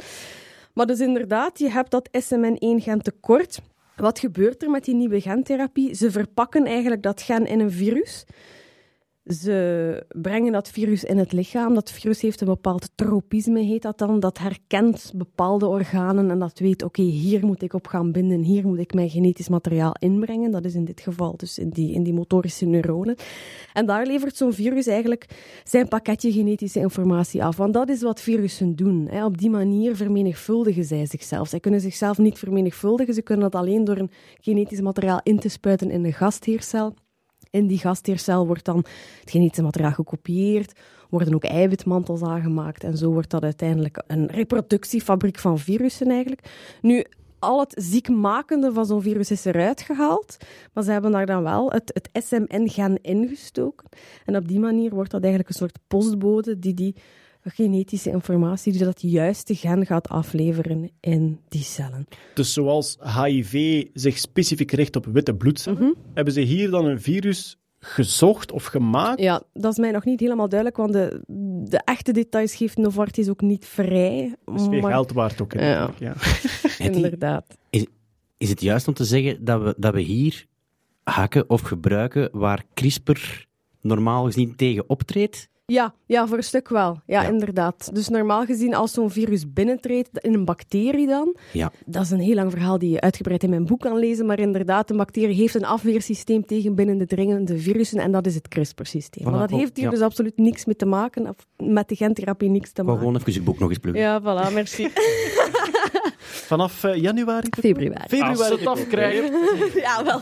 Maar 0.73 0.85
dus 0.85 0.99
inderdaad, 0.99 1.59
je 1.59 1.69
hebt 1.69 1.91
dat 1.91 2.09
SMN1-gen 2.11 3.01
tekort. 3.01 3.59
Wat 3.95 4.19
gebeurt 4.19 4.63
er 4.63 4.69
met 4.69 4.85
die 4.85 4.95
nieuwe 4.95 5.21
gentherapie? 5.21 5.95
Ze 5.95 6.11
verpakken 6.11 6.65
eigenlijk 6.65 7.03
dat 7.03 7.21
gen 7.21 7.45
in 7.45 7.59
een 7.59 7.71
virus. 7.71 8.25
Ze 9.33 10.03
brengen 10.21 10.51
dat 10.51 10.69
virus 10.69 11.03
in 11.03 11.17
het 11.17 11.31
lichaam. 11.31 11.73
Dat 11.73 11.91
virus 11.91 12.21
heeft 12.21 12.41
een 12.41 12.47
bepaald 12.47 12.89
tropisme, 12.95 13.59
heet 13.59 13.81
dat 13.81 13.97
dan. 13.97 14.19
Dat 14.19 14.37
herkent 14.37 15.11
bepaalde 15.15 15.67
organen 15.67 16.31
en 16.31 16.39
dat 16.39 16.59
weet, 16.59 16.83
oké, 16.83 17.01
hier 17.01 17.45
moet 17.45 17.61
ik 17.61 17.73
op 17.73 17.87
gaan 17.87 18.11
binden, 18.11 18.41
hier 18.41 18.67
moet 18.67 18.79
ik 18.79 18.93
mijn 18.93 19.09
genetisch 19.09 19.49
materiaal 19.49 19.95
inbrengen. 19.99 20.51
Dat 20.51 20.65
is 20.65 20.75
in 20.75 20.85
dit 20.85 21.01
geval 21.01 21.37
dus 21.37 21.57
in 21.57 21.69
die, 21.69 21.93
in 21.93 22.03
die 22.03 22.13
motorische 22.13 22.65
neuronen. 22.65 23.15
En 23.73 23.85
daar 23.85 24.05
levert 24.05 24.37
zo'n 24.37 24.53
virus 24.53 24.87
eigenlijk 24.87 25.25
zijn 25.63 25.87
pakketje 25.87 26.31
genetische 26.31 26.79
informatie 26.79 27.43
af. 27.43 27.57
Want 27.57 27.73
dat 27.73 27.89
is 27.89 28.01
wat 28.01 28.21
virussen 28.21 28.75
doen. 28.75 29.07
Hè. 29.09 29.25
Op 29.25 29.37
die 29.37 29.49
manier 29.49 29.95
vermenigvuldigen 29.95 30.83
zij 30.83 31.05
zichzelf. 31.05 31.47
Zij 31.47 31.59
kunnen 31.59 31.81
zichzelf 31.81 32.17
niet 32.17 32.39
vermenigvuldigen, 32.39 33.13
ze 33.13 33.21
kunnen 33.21 33.51
dat 33.51 33.61
alleen 33.61 33.83
door 33.83 33.97
een 33.97 34.11
genetisch 34.41 34.81
materiaal 34.81 35.19
in 35.23 35.39
te 35.39 35.49
spuiten 35.49 35.91
in 35.91 36.03
de 36.03 36.11
gastheercel. 36.13 36.93
In 37.49 37.67
die 37.67 37.77
gastheercel 37.77 38.47
wordt 38.47 38.65
dan 38.65 38.77
het 39.19 39.31
genetische 39.31 39.63
materiaal 39.63 39.91
gekopieerd, 39.91 40.79
worden 41.09 41.33
ook 41.33 41.43
eiwitmantels 41.43 42.21
aangemaakt 42.21 42.83
en 42.83 42.97
zo 42.97 43.11
wordt 43.11 43.29
dat 43.29 43.43
uiteindelijk 43.43 44.03
een 44.07 44.25
reproductiefabriek 44.25 45.39
van 45.39 45.59
virussen 45.59 46.09
eigenlijk. 46.09 46.49
Nu, 46.81 47.05
al 47.39 47.59
het 47.59 47.73
ziekmakende 47.83 48.73
van 48.73 48.85
zo'n 48.85 49.01
virus 49.01 49.31
is 49.31 49.45
eruit 49.45 49.81
gehaald, 49.81 50.37
maar 50.73 50.83
ze 50.83 50.91
hebben 50.91 51.11
daar 51.11 51.25
dan 51.25 51.43
wel 51.43 51.71
het, 51.71 51.91
het 51.93 52.25
SMN-gen 52.25 53.01
ingestoken. 53.01 53.89
En 54.25 54.35
op 54.35 54.47
die 54.47 54.59
manier 54.59 54.93
wordt 54.93 55.11
dat 55.11 55.21
eigenlijk 55.21 55.49
een 55.49 55.59
soort 55.59 55.79
postbode 55.87 56.59
die 56.59 56.73
die 56.73 56.95
genetische 57.49 58.09
informatie, 58.09 58.71
die 58.71 58.83
dat 58.83 59.01
juiste 59.01 59.55
gen 59.55 59.85
gaat 59.85 60.09
afleveren 60.09 60.91
in 60.99 61.39
die 61.47 61.63
cellen. 61.63 62.07
Dus 62.33 62.53
zoals 62.53 62.97
HIV 63.17 63.85
zich 63.93 64.17
specifiek 64.17 64.71
richt 64.71 64.95
op 64.95 65.05
witte 65.05 65.35
bloedcellen, 65.35 65.95
hebben 66.13 66.33
ze 66.33 66.41
hier 66.41 66.69
dan 66.69 66.85
een 66.85 67.01
virus 67.01 67.57
gezocht 67.79 68.51
of 68.51 68.65
gemaakt? 68.65 69.19
Ja, 69.19 69.43
dat 69.53 69.71
is 69.71 69.77
mij 69.77 69.91
nog 69.91 70.05
niet 70.05 70.19
helemaal 70.19 70.49
duidelijk, 70.49 70.79
want 70.79 70.93
de, 70.93 71.21
de 71.69 71.81
echte 71.83 72.11
details 72.11 72.55
geeft 72.55 72.77
Novartis 72.77 73.29
ook 73.29 73.41
niet 73.41 73.65
vrij. 73.65 74.35
Dat 74.45 74.59
is 74.59 74.67
weer 74.67 74.81
maar- 74.81 74.91
geld 74.91 75.11
waard 75.11 75.41
ook. 75.41 75.53
Ja. 75.53 75.93
Inderdaad. 76.77 77.57
Is, 77.69 77.85
is 78.37 78.49
het 78.49 78.61
juist 78.61 78.87
om 78.87 78.93
te 78.93 79.05
zeggen 79.05 79.45
dat 79.45 79.61
we, 79.61 79.73
dat 79.77 79.93
we 79.93 80.01
hier 80.01 80.45
hakken 81.03 81.49
of 81.49 81.61
gebruiken 81.61 82.29
waar 82.31 82.63
CRISPR 82.73 83.45
normaal 83.81 84.25
gezien 84.25 84.55
tegen 84.55 84.89
optreedt? 84.89 85.49
Ja, 85.69 85.93
ja, 86.05 86.27
voor 86.27 86.37
een 86.37 86.43
stuk 86.43 86.69
wel. 86.69 87.01
Ja, 87.05 87.21
Ja. 87.21 87.27
inderdaad. 87.27 87.89
Dus 87.93 88.07
normaal 88.09 88.45
gezien, 88.45 88.75
als 88.75 88.91
zo'n 88.93 89.09
virus 89.11 89.53
binnentreedt, 89.53 90.09
in 90.21 90.33
een 90.33 90.45
bacterie 90.45 91.07
dan, 91.07 91.35
Ja. 91.53 91.71
dat 91.85 92.03
is 92.03 92.11
een 92.11 92.19
heel 92.19 92.35
lang 92.35 92.51
verhaal 92.51 92.77
die 92.79 92.89
je 92.91 93.01
uitgebreid 93.01 93.43
in 93.43 93.49
mijn 93.49 93.65
boek 93.65 93.79
kan 93.79 93.97
lezen, 93.97 94.25
maar 94.25 94.39
inderdaad, 94.39 94.89
een 94.89 94.97
bacterie 94.97 95.35
heeft 95.35 95.55
een 95.55 95.65
afweersysteem 95.65 96.45
tegen 96.45 96.75
binnendringende 96.75 97.57
virussen 97.57 97.99
en 97.99 98.11
dat 98.11 98.25
is 98.25 98.35
het 98.35 98.47
CRISPR-systeem. 98.47 99.27
Voilà. 99.27 99.29
Maar 99.31 99.47
dat 99.47 99.59
heeft 99.59 99.75
hier 99.75 99.85
Ja. 99.85 99.91
dus 99.91 100.01
absoluut 100.01 100.37
niks 100.37 100.65
mee 100.65 100.75
te 100.75 100.85
maken, 100.85 101.27
of 101.29 101.35
met 101.57 101.89
de 101.89 101.95
gentherapie 101.95 102.49
niks 102.49 102.71
te 102.71 102.83
maken. 102.83 102.99
gewoon 102.99 103.15
even 103.15 103.33
je 103.33 103.41
boek 103.41 103.59
nog 103.59 103.69
eens 103.69 103.77
pluggen. 103.77 104.03
Ja, 104.03 104.21
voilà, 104.21 104.53
merci. 104.53 104.83
Vanaf 106.29 106.83
eh, 106.83 106.95
januari? 106.95 107.49
te 107.49 107.61
Februari. 107.61 108.07
Februari. 108.07 108.37
Als 108.37 108.47
ze 108.47 108.53
te 108.53 108.59
het 108.59 108.67
afkrijgen. 108.67 109.31
ja, 109.85 110.03
wel. 110.03 110.19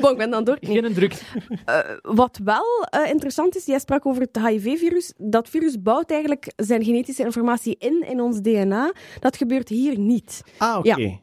Bon, 0.00 0.10
ik 0.10 0.16
ben 0.16 0.30
dan 0.30 0.44
door. 0.44 0.56
Nee. 0.60 0.82
Geen 0.82 0.94
druk. 0.94 1.22
Eh, 1.64 1.78
wat 2.02 2.40
wel 2.44 2.86
eh, 2.90 3.10
interessant 3.10 3.56
is, 3.56 3.64
jij 3.64 3.78
sprak 3.78 4.06
over 4.06 4.22
het 4.22 4.38
HIV-virus. 4.46 5.12
Dat 5.16 5.48
virus 5.48 5.82
bouwt 5.82 6.10
eigenlijk 6.10 6.52
zijn 6.56 6.84
genetische 6.84 7.24
informatie 7.24 7.76
in 7.78 8.04
in 8.08 8.20
ons 8.20 8.40
DNA. 8.40 8.92
Dat 9.20 9.36
gebeurt 9.36 9.68
hier 9.68 9.98
niet. 9.98 10.42
Ah, 10.58 10.78
oké. 10.78 11.22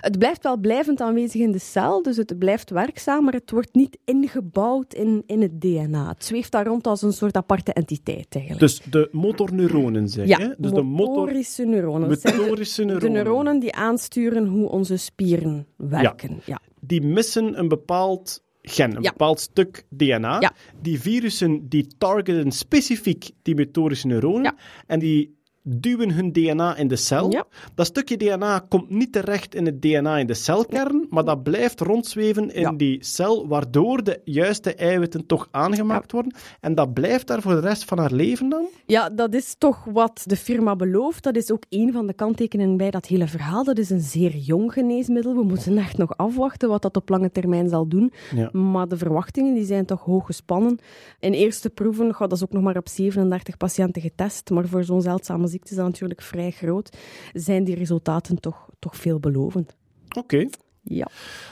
Het 0.00 0.18
blijft 0.18 0.42
wel 0.42 0.56
blijvend 0.56 1.00
aanwezig 1.00 1.40
in 1.40 1.52
de 1.52 1.58
cel, 1.58 2.02
dus 2.02 2.16
het 2.16 2.38
blijft 2.38 2.70
werkzaam, 2.70 3.24
maar 3.24 3.32
het 3.32 3.50
wordt 3.50 3.74
niet 3.74 3.98
ingebouwd 4.04 4.94
in, 4.94 5.22
in 5.26 5.42
het 5.42 5.60
DNA. 5.60 6.08
Het 6.08 6.24
zweeft 6.24 6.52
daar 6.52 6.66
rond 6.66 6.86
als 6.86 7.02
een 7.02 7.12
soort 7.12 7.36
aparte 7.36 7.72
entiteit 7.72 8.26
eigenlijk. 8.30 8.60
Dus 8.60 8.80
de 8.90 9.08
motorneuronen 9.12 10.08
zeg 10.08 10.26
ja? 10.26 10.54
Dus 10.58 10.70
de 10.70 10.82
motor... 10.82 11.14
motorische 11.14 11.64
neuronen. 11.64 12.08
De- 12.08 12.34
motorische 12.36 12.80
de, 12.80 12.86
neuronen. 12.86 13.12
neuronen 13.12 13.58
die 13.58 13.74
aansturen 13.74 14.46
hoe 14.46 14.68
onze 14.68 14.96
spieren 14.96 15.66
werken. 15.76 16.40
Ja. 16.44 16.60
Die 16.80 17.02
missen 17.02 17.58
een 17.58 17.68
bepaald 17.68 18.42
gen, 18.62 18.96
een 18.96 19.02
Ja. 19.02 19.10
bepaald 19.10 19.40
stuk 19.40 19.84
DNA. 19.88 20.40
Ja. 20.40 20.52
Die 20.82 21.00
virussen 21.00 21.68
die 21.68 21.86
targeten 21.98 22.52
specifiek 22.52 23.30
die 23.42 23.56
motorische 23.56 24.06
neuronen 24.06 24.54
en 24.86 24.98
die 24.98 25.38
duwen 25.62 26.10
hun 26.10 26.32
DNA 26.32 26.76
in 26.76 26.88
de 26.88 26.96
cel. 26.96 27.30
Ja. 27.32 27.44
Dat 27.74 27.86
stukje 27.86 28.16
DNA 28.16 28.58
komt 28.68 28.90
niet 28.90 29.12
terecht 29.12 29.54
in 29.54 29.66
het 29.66 29.82
DNA 29.82 30.18
in 30.18 30.26
de 30.26 30.34
celkern, 30.34 31.06
maar 31.10 31.24
dat 31.24 31.42
blijft 31.42 31.80
rondzweven 31.80 32.54
in 32.54 32.60
Ja. 32.60 32.72
die 32.72 33.04
cel, 33.04 33.48
waardoor 33.48 34.04
de 34.04 34.20
juiste 34.24 34.74
eiwitten 34.74 35.26
toch 35.26 35.48
aangemaakt 35.50 36.12
worden. 36.12 36.34
En 36.60 36.74
dat 36.74 36.92
blijft 36.92 37.26
daar 37.26 37.42
voor 37.42 37.54
de 37.54 37.60
rest 37.60 37.84
van 37.84 37.98
haar 37.98 38.12
leven 38.12 38.48
dan? 38.48 38.64
Ja, 38.86 39.08
dat 39.10 39.34
is 39.34 39.54
toch 39.58 39.84
wat 39.84 40.22
de 40.26 40.36
firma 40.36 40.76
belooft. 40.76 41.22
Dat 41.22 41.36
is 41.36 41.50
ook 41.50 41.64
een 41.68 41.92
van 41.92 42.06
de 42.06 42.12
kanttekeningen 42.14 42.76
bij 42.76 42.90
dat 42.90 43.06
hele 43.06 43.26
verhaal. 43.28 43.64
Dat 43.64 43.78
is 43.78 43.90
een 43.90 44.00
zeer 44.00 44.36
jong 44.36 44.72
geneesmiddel. 44.72 45.34
We 45.34 45.42
moeten 45.42 45.78
echt 45.78 45.96
nog 45.98 46.16
afwachten 46.16 46.68
wat 46.68 46.82
dat 46.82 46.96
op 46.96 47.08
lange 47.08 47.30
termijn 47.30 47.68
zal 47.68 47.88
doen. 47.88 48.12
Maar 48.52 48.88
de 48.88 48.96
verwachtingen 48.96 49.54
die 49.54 49.64
zijn 49.64 49.86
toch 49.86 50.04
hoog 50.04 50.26
gespannen. 50.26 50.78
In 51.18 51.32
eerste 51.32 51.70
proeven, 51.70 52.14
dat 52.18 52.32
is 52.32 52.42
ook 52.42 52.52
nog 52.52 52.62
maar 52.62 52.76
op 52.76 52.88
37 52.88 53.56
patiënten 53.56 54.02
getest, 54.02 54.50
maar 54.50 54.66
voor 54.66 54.84
zo'n 54.84 55.02
zeldzame 55.02 55.48
ziekte 55.50 55.70
is 55.70 55.76
natuurlijk 55.76 56.22
vrij 56.22 56.50
groot, 56.50 56.96
zijn 57.32 57.64
die 57.64 57.74
resultaten 57.74 58.40
toch, 58.40 58.68
toch 58.78 58.96
veelbelovend. 58.96 59.76
Oké. 60.16 60.48
Ja, 60.82 61.08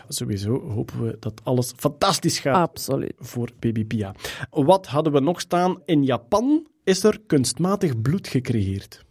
Sowieso 0.08 0.60
hopen 0.70 1.02
we 1.06 1.16
dat 1.20 1.40
alles 1.44 1.72
fantastisch 1.76 2.38
gaat 2.38 2.54
absoluut. 2.68 3.12
voor 3.18 3.50
baby 3.58 3.84
Pia. 3.84 4.14
Wat 4.50 4.86
hadden 4.86 5.12
we 5.12 5.20
nog 5.20 5.40
staan? 5.40 5.82
In 5.84 6.04
Japan 6.04 6.66
is 6.84 7.04
er 7.04 7.20
kunstmatig 7.26 8.00
bloed 8.00 8.28
gecreëerd. 8.28 9.04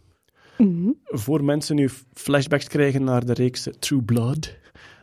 Voor 1.04 1.44
mensen 1.44 1.76
nu 1.76 1.90
flashbacks 2.12 2.66
krijgen 2.66 3.04
naar 3.04 3.24
de 3.24 3.32
reeks 3.32 3.68
True 3.78 4.02
Blood, 4.02 4.56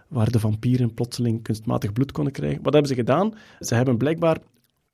waar 0.08 0.32
de 0.32 0.40
vampieren 0.40 0.94
plotseling 0.94 1.44
kunstmatig 1.44 1.94
bloed 1.94 2.12
konden 2.12 2.34
krijgen. 2.34 2.64
Wat 2.64 2.74
hebben 2.74 2.92
ze 2.92 2.98
gedaan? 2.98 3.34
Ze 3.60 3.76
hebben 3.76 3.98
blijkbaar 3.98 4.38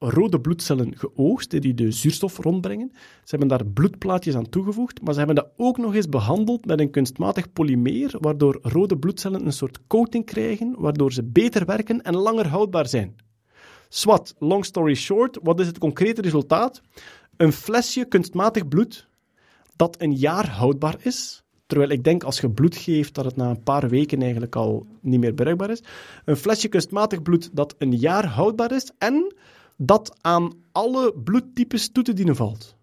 rode 0.04 0.40
bloedcellen 0.40 0.98
geoogst, 0.98 1.62
die 1.62 1.74
de 1.74 1.92
zuurstof 1.92 2.38
rondbrengen. 2.38 2.90
Ze 2.94 3.30
hebben 3.30 3.48
daar 3.48 3.66
bloedplaatjes 3.66 4.36
aan 4.36 4.50
toegevoegd, 4.50 5.02
maar 5.02 5.14
ze 5.14 5.18
hebben 5.18 5.36
dat 5.36 5.50
ook 5.58 5.78
nog 5.78 5.96
eens 5.96 6.10
behandeld 6.10 6.66
met 6.66 6.80
een 6.80 6.92
kunstmatig 6.92 7.54
polymeer, 7.54 8.16
waardoor 8.20 8.60
rode 8.62 8.98
bloedcellen 8.98 9.46
een 9.46 9.54
soort 9.54 9.80
coating 9.88 10.26
krijgen, 10.26 10.76
waardoor 10.78 11.14
ze 11.14 11.24
beter 11.24 11.66
werken 11.66 12.02
en 12.02 12.16
langer 12.16 12.48
houdbaar 12.48 12.88
zijn. 12.88 13.16
Swat, 13.90 14.36
long 14.40 14.66
story 14.66 14.96
short, 14.96 15.40
wat 15.44 15.60
is 15.60 15.68
het 15.68 15.78
concrete 15.78 16.22
resultaat? 16.22 16.82
Een 17.38 17.52
flesje 17.52 18.06
kunstmatig 18.06 18.68
bloed 18.68 19.08
dat 19.76 20.02
een 20.02 20.14
jaar 20.14 20.50
houdbaar 20.50 20.96
is. 21.02 21.44
Terwijl 21.66 21.92
ik 21.92 22.04
denk 22.04 22.24
als 22.24 22.40
je 22.40 22.50
bloed 22.50 22.76
geeft 22.76 23.14
dat 23.14 23.26
het 23.26 23.36
na 23.36 23.50
een 23.50 23.64
paar 23.64 23.90
weken 23.90 24.22
eigenlijk 24.22 24.56
al 24.56 24.86
niet 25.02 25.20
meer 25.20 25.34
bruikbaar 25.34 25.70
is. 25.70 25.84
Een 26.26 26.36
flesje 26.36 26.68
kunstmatig 26.68 27.22
bloed 27.22 27.50
dat 27.54 27.76
een 27.78 27.96
jaar 27.96 28.26
houdbaar 28.26 28.72
is 28.72 28.92
en 28.98 29.34
dat 29.84 30.18
aan 30.22 30.54
alle 30.72 31.14
bloedtypes 31.24 31.92
toe 31.92 32.04
te 32.04 32.14
dienen 32.14 32.36
valt. 32.36 32.76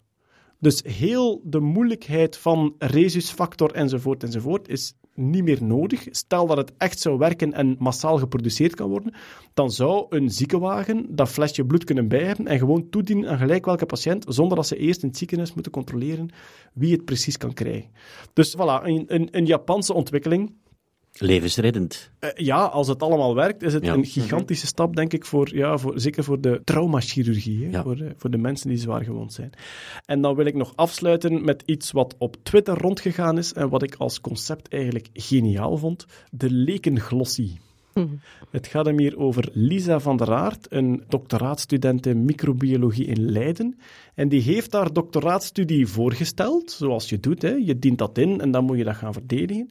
Dus 0.58 0.82
heel 0.82 1.40
de 1.44 1.60
moeilijkheid 1.60 2.36
van 2.36 2.74
rhesusfactor 2.78 3.72
enzovoort 3.72 4.22
enzovoort 4.22 4.68
is 4.68 4.94
niet 5.14 5.44
meer 5.44 5.64
nodig. 5.64 6.06
Stel 6.10 6.46
dat 6.46 6.56
het 6.56 6.72
echt 6.76 7.00
zou 7.00 7.18
werken 7.18 7.52
en 7.52 7.76
massaal 7.78 8.18
geproduceerd 8.18 8.74
kan 8.74 8.88
worden, 8.88 9.14
dan 9.54 9.70
zou 9.70 10.06
een 10.08 10.30
ziekenwagen 10.30 11.06
dat 11.08 11.28
flesje 11.28 11.64
bloed 11.64 11.84
kunnen 11.84 12.08
bijhebben 12.08 12.46
en 12.46 12.58
gewoon 12.58 12.88
toedienen 12.90 13.30
aan 13.30 13.38
gelijk 13.38 13.64
welke 13.64 13.86
patiënt, 13.86 14.24
zonder 14.28 14.56
dat 14.56 14.66
ze 14.66 14.76
eerst 14.76 15.02
in 15.02 15.08
het 15.08 15.18
ziekenhuis 15.18 15.54
moeten 15.54 15.72
controleren 15.72 16.30
wie 16.74 16.92
het 16.92 17.04
precies 17.04 17.36
kan 17.36 17.52
krijgen. 17.52 17.90
Dus 18.32 18.56
voilà, 18.56 18.82
een, 18.84 19.28
een 19.30 19.46
Japanse 19.46 19.92
ontwikkeling. 19.94 20.54
Levensreddend. 21.18 22.10
Eh, 22.18 22.30
ja, 22.34 22.64
als 22.64 22.88
het 22.88 23.02
allemaal 23.02 23.34
werkt, 23.34 23.62
is 23.62 23.72
het 23.72 23.84
Ja. 23.84 23.92
een 23.94 24.04
gigantische 24.04 24.66
stap, 24.66 24.96
denk 24.96 25.12
ik, 25.12 25.24
voor, 25.24 25.56
ja, 25.56 25.78
voor, 25.78 26.00
zeker 26.00 26.24
voor 26.24 26.40
de 26.40 26.60
traumachirurgie, 26.64 27.64
hè, 27.64 27.70
Ja. 27.70 27.82
voor, 27.82 27.96
eh, 27.96 28.10
voor 28.16 28.30
de 28.30 28.38
mensen 28.38 28.68
die 28.68 28.78
zwaar 28.78 29.04
gewond 29.04 29.32
zijn. 29.32 29.50
En 30.06 30.20
dan 30.20 30.34
wil 30.34 30.46
ik 30.46 30.54
nog 30.54 30.72
afsluiten 30.76 31.44
met 31.44 31.62
iets 31.66 31.90
wat 31.92 32.14
op 32.18 32.36
Twitter 32.42 32.74
rondgegaan 32.78 33.38
is 33.38 33.52
en 33.52 33.68
wat 33.68 33.82
ik 33.82 33.94
als 33.94 34.20
concept 34.20 34.68
eigenlijk 34.68 35.08
geniaal 35.12 35.76
vond: 35.76 36.06
de 36.30 36.50
lekenglossie. 36.50 37.58
Het 38.50 38.66
gaat 38.66 38.86
hem 38.86 38.98
hier 38.98 39.18
over 39.18 39.48
Lisa 39.52 40.00
van 40.00 40.16
der 40.16 40.32
Aert, 40.32 40.66
een 40.70 41.02
doctoraatstudent 41.08 42.06
in 42.06 42.24
microbiologie 42.24 43.06
in 43.06 43.30
Leiden. 43.30 43.78
En 44.14 44.28
die 44.28 44.40
heeft 44.42 44.72
haar 44.72 44.92
doctoraatstudie 44.92 45.86
voorgesteld, 45.86 46.70
zoals 46.70 47.08
je 47.08 47.20
doet. 47.20 47.42
Hè. 47.42 47.50
Je 47.50 47.78
dient 47.78 47.98
dat 47.98 48.18
in 48.18 48.40
en 48.40 48.50
dan 48.50 48.64
moet 48.64 48.76
je 48.78 48.84
dat 48.84 48.96
gaan 48.96 49.12
verdedigen. 49.12 49.70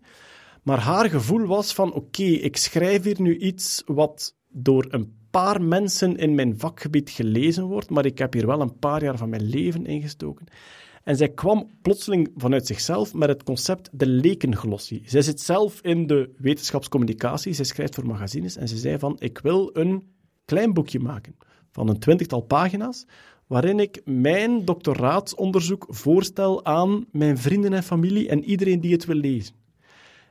Maar 0.68 0.80
haar 0.80 1.10
gevoel 1.10 1.46
was 1.46 1.74
van, 1.74 1.94
oké, 1.94 2.24
ik 2.24 2.58
schrijf 2.58 3.04
hier 3.04 3.22
nu 3.22 3.38
iets 3.38 3.84
wat 3.86 4.36
door 4.50 4.86
een 4.90 5.14
paar 5.32 5.62
mensen 5.62 6.16
in 6.16 6.36
mijn 6.36 6.60
vakgebied 6.60 7.10
gelezen 7.10 7.64
wordt, 7.64 7.90
maar 7.90 8.06
ik 8.06 8.18
heb 8.18 8.34
hier 8.34 8.48
wel 8.48 8.62
een 8.62 8.80
paar 8.80 9.04
jaar 9.04 9.18
van 9.18 9.30
mijn 9.30 9.44
leven 9.44 9.86
ingestoken. 9.86 10.46
En 11.04 11.16
zij 11.16 11.30
kwam 11.30 11.70
plotseling 11.82 12.32
vanuit 12.36 12.68
zichzelf 12.68 13.14
met 13.14 13.30
het 13.30 13.44
concept 13.44 13.90
de 13.92 14.08
lekenglossie. 14.08 15.02
Zij 15.06 15.22
zit 15.22 15.42
zelf 15.42 15.82
in 15.82 16.08
de 16.08 16.34
wetenschapscommunicatie, 16.38 17.54
zij 17.54 17.66
schrijft 17.66 17.96
voor 17.96 18.06
magazines 18.06 18.58
en 18.58 18.68
ze 18.68 18.78
zei 18.78 19.00
van, 19.00 19.16
ik 19.20 19.40
wil 19.40 19.70
een 19.74 20.04
klein 20.46 20.74
boekje 20.74 21.00
maken 21.00 21.36
van 21.72 21.90
een 21.90 22.00
twintigtal 22.00 22.42
pagina's, 22.42 23.06
waarin 23.46 23.80
ik 23.80 24.02
mijn 24.06 24.66
doctoraatsonderzoek 24.66 25.86
voorstel 25.90 26.66
aan 26.66 27.06
mijn 27.12 27.38
vrienden 27.38 27.74
en 27.74 27.84
familie 27.84 28.30
en 28.30 28.44
iedereen 28.44 28.82
die 28.82 28.92
het 28.92 29.06
wil 29.06 29.16
lezen. 29.16 29.66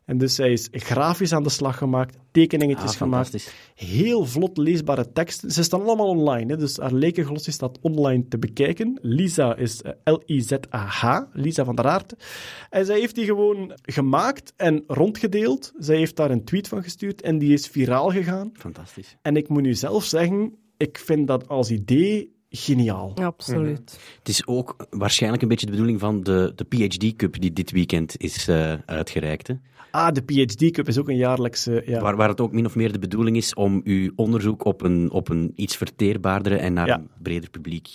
En 0.06 0.18
dus 0.18 0.34
zij 0.34 0.52
is 0.52 0.68
grafisch 0.72 1.32
aan 1.32 1.42
de 1.42 1.48
slag 1.48 1.78
gemaakt, 1.78 2.16
tekeningetjes 2.30 2.90
Ah, 2.90 2.96
gemaakt, 2.96 3.28
fantastisch. 3.30 3.54
heel 3.74 4.24
vlot 4.24 4.56
leesbare 4.56 5.12
teksten. 5.12 5.50
Ze 5.50 5.62
staan 5.62 5.82
allemaal 5.82 6.08
online, 6.08 6.52
hè, 6.52 6.58
dus 6.58 6.76
haar 6.76 6.92
lekenglossie 6.92 7.52
staat 7.52 7.78
online 7.80 8.28
te 8.28 8.38
bekijken. 8.38 8.98
Lisa 9.02 9.56
is 9.56 9.82
eh, 9.82 9.92
L-I-Z-A-H, 10.04 11.20
Lisa 11.32 11.64
van 11.64 11.74
der 11.76 11.86
Aert. 11.86 12.14
En 12.70 12.86
zij 12.86 12.98
heeft 12.98 13.14
die 13.14 13.24
gewoon 13.24 13.72
gemaakt 13.82 14.52
en 14.56 14.84
rondgedeeld. 14.86 15.72
Zij 15.78 15.96
heeft 15.96 16.16
daar 16.16 16.30
een 16.30 16.44
tweet 16.44 16.68
van 16.68 16.82
gestuurd 16.82 17.22
en 17.22 17.38
die 17.38 17.52
is 17.52 17.66
viraal 17.66 18.10
gegaan. 18.10 18.50
Fantastisch. 18.52 19.16
En 19.22 19.36
ik 19.36 19.48
moet 19.48 19.62
nu 19.62 19.74
zelf 19.74 20.04
zeggen, 20.04 20.54
ik 20.76 20.98
vind 20.98 21.26
dat 21.26 21.48
als 21.48 21.70
idee 21.70 22.34
geniaal. 22.50 23.12
Absoluut. 23.14 23.98
Het 24.18 24.28
is 24.28 24.46
ook 24.46 24.86
waarschijnlijk 24.90 25.42
een 25.42 25.48
beetje 25.48 25.66
de 25.66 25.72
bedoeling 25.72 26.00
van 26.00 26.22
de, 26.22 26.52
de 26.54 26.64
PhD 26.64 27.16
Cup 27.16 27.40
die 27.40 27.52
dit 27.52 27.70
weekend 27.70 28.14
is 28.16 28.48
eh, 28.48 28.72
uitgereikt. 28.86 29.46
Hè? 29.48 29.54
Ah, 29.96 30.12
de 30.12 30.22
PhD 30.22 30.70
Cup 30.70 30.88
is 30.88 30.98
ook 30.98 31.08
een 31.08 31.16
jaarlijkse... 31.16 31.82
Ja. 31.86 32.00
Waar, 32.00 32.16
waar 32.16 32.28
het 32.28 32.40
ook 32.40 32.52
min 32.52 32.66
of 32.66 32.74
meer 32.74 32.92
de 32.92 32.98
bedoeling 32.98 33.36
is 33.36 33.54
om 33.54 33.80
uw 33.84 34.12
onderzoek 34.16 34.64
op 34.64 34.82
een, 34.82 35.10
op 35.10 35.28
een 35.28 35.52
iets 35.54 35.76
verteerbare 35.76 36.56
en 36.56 36.72
naar 36.72 36.86
Ja. 36.86 36.98
een 36.98 37.10
breder 37.22 37.50
publiek, 37.50 37.88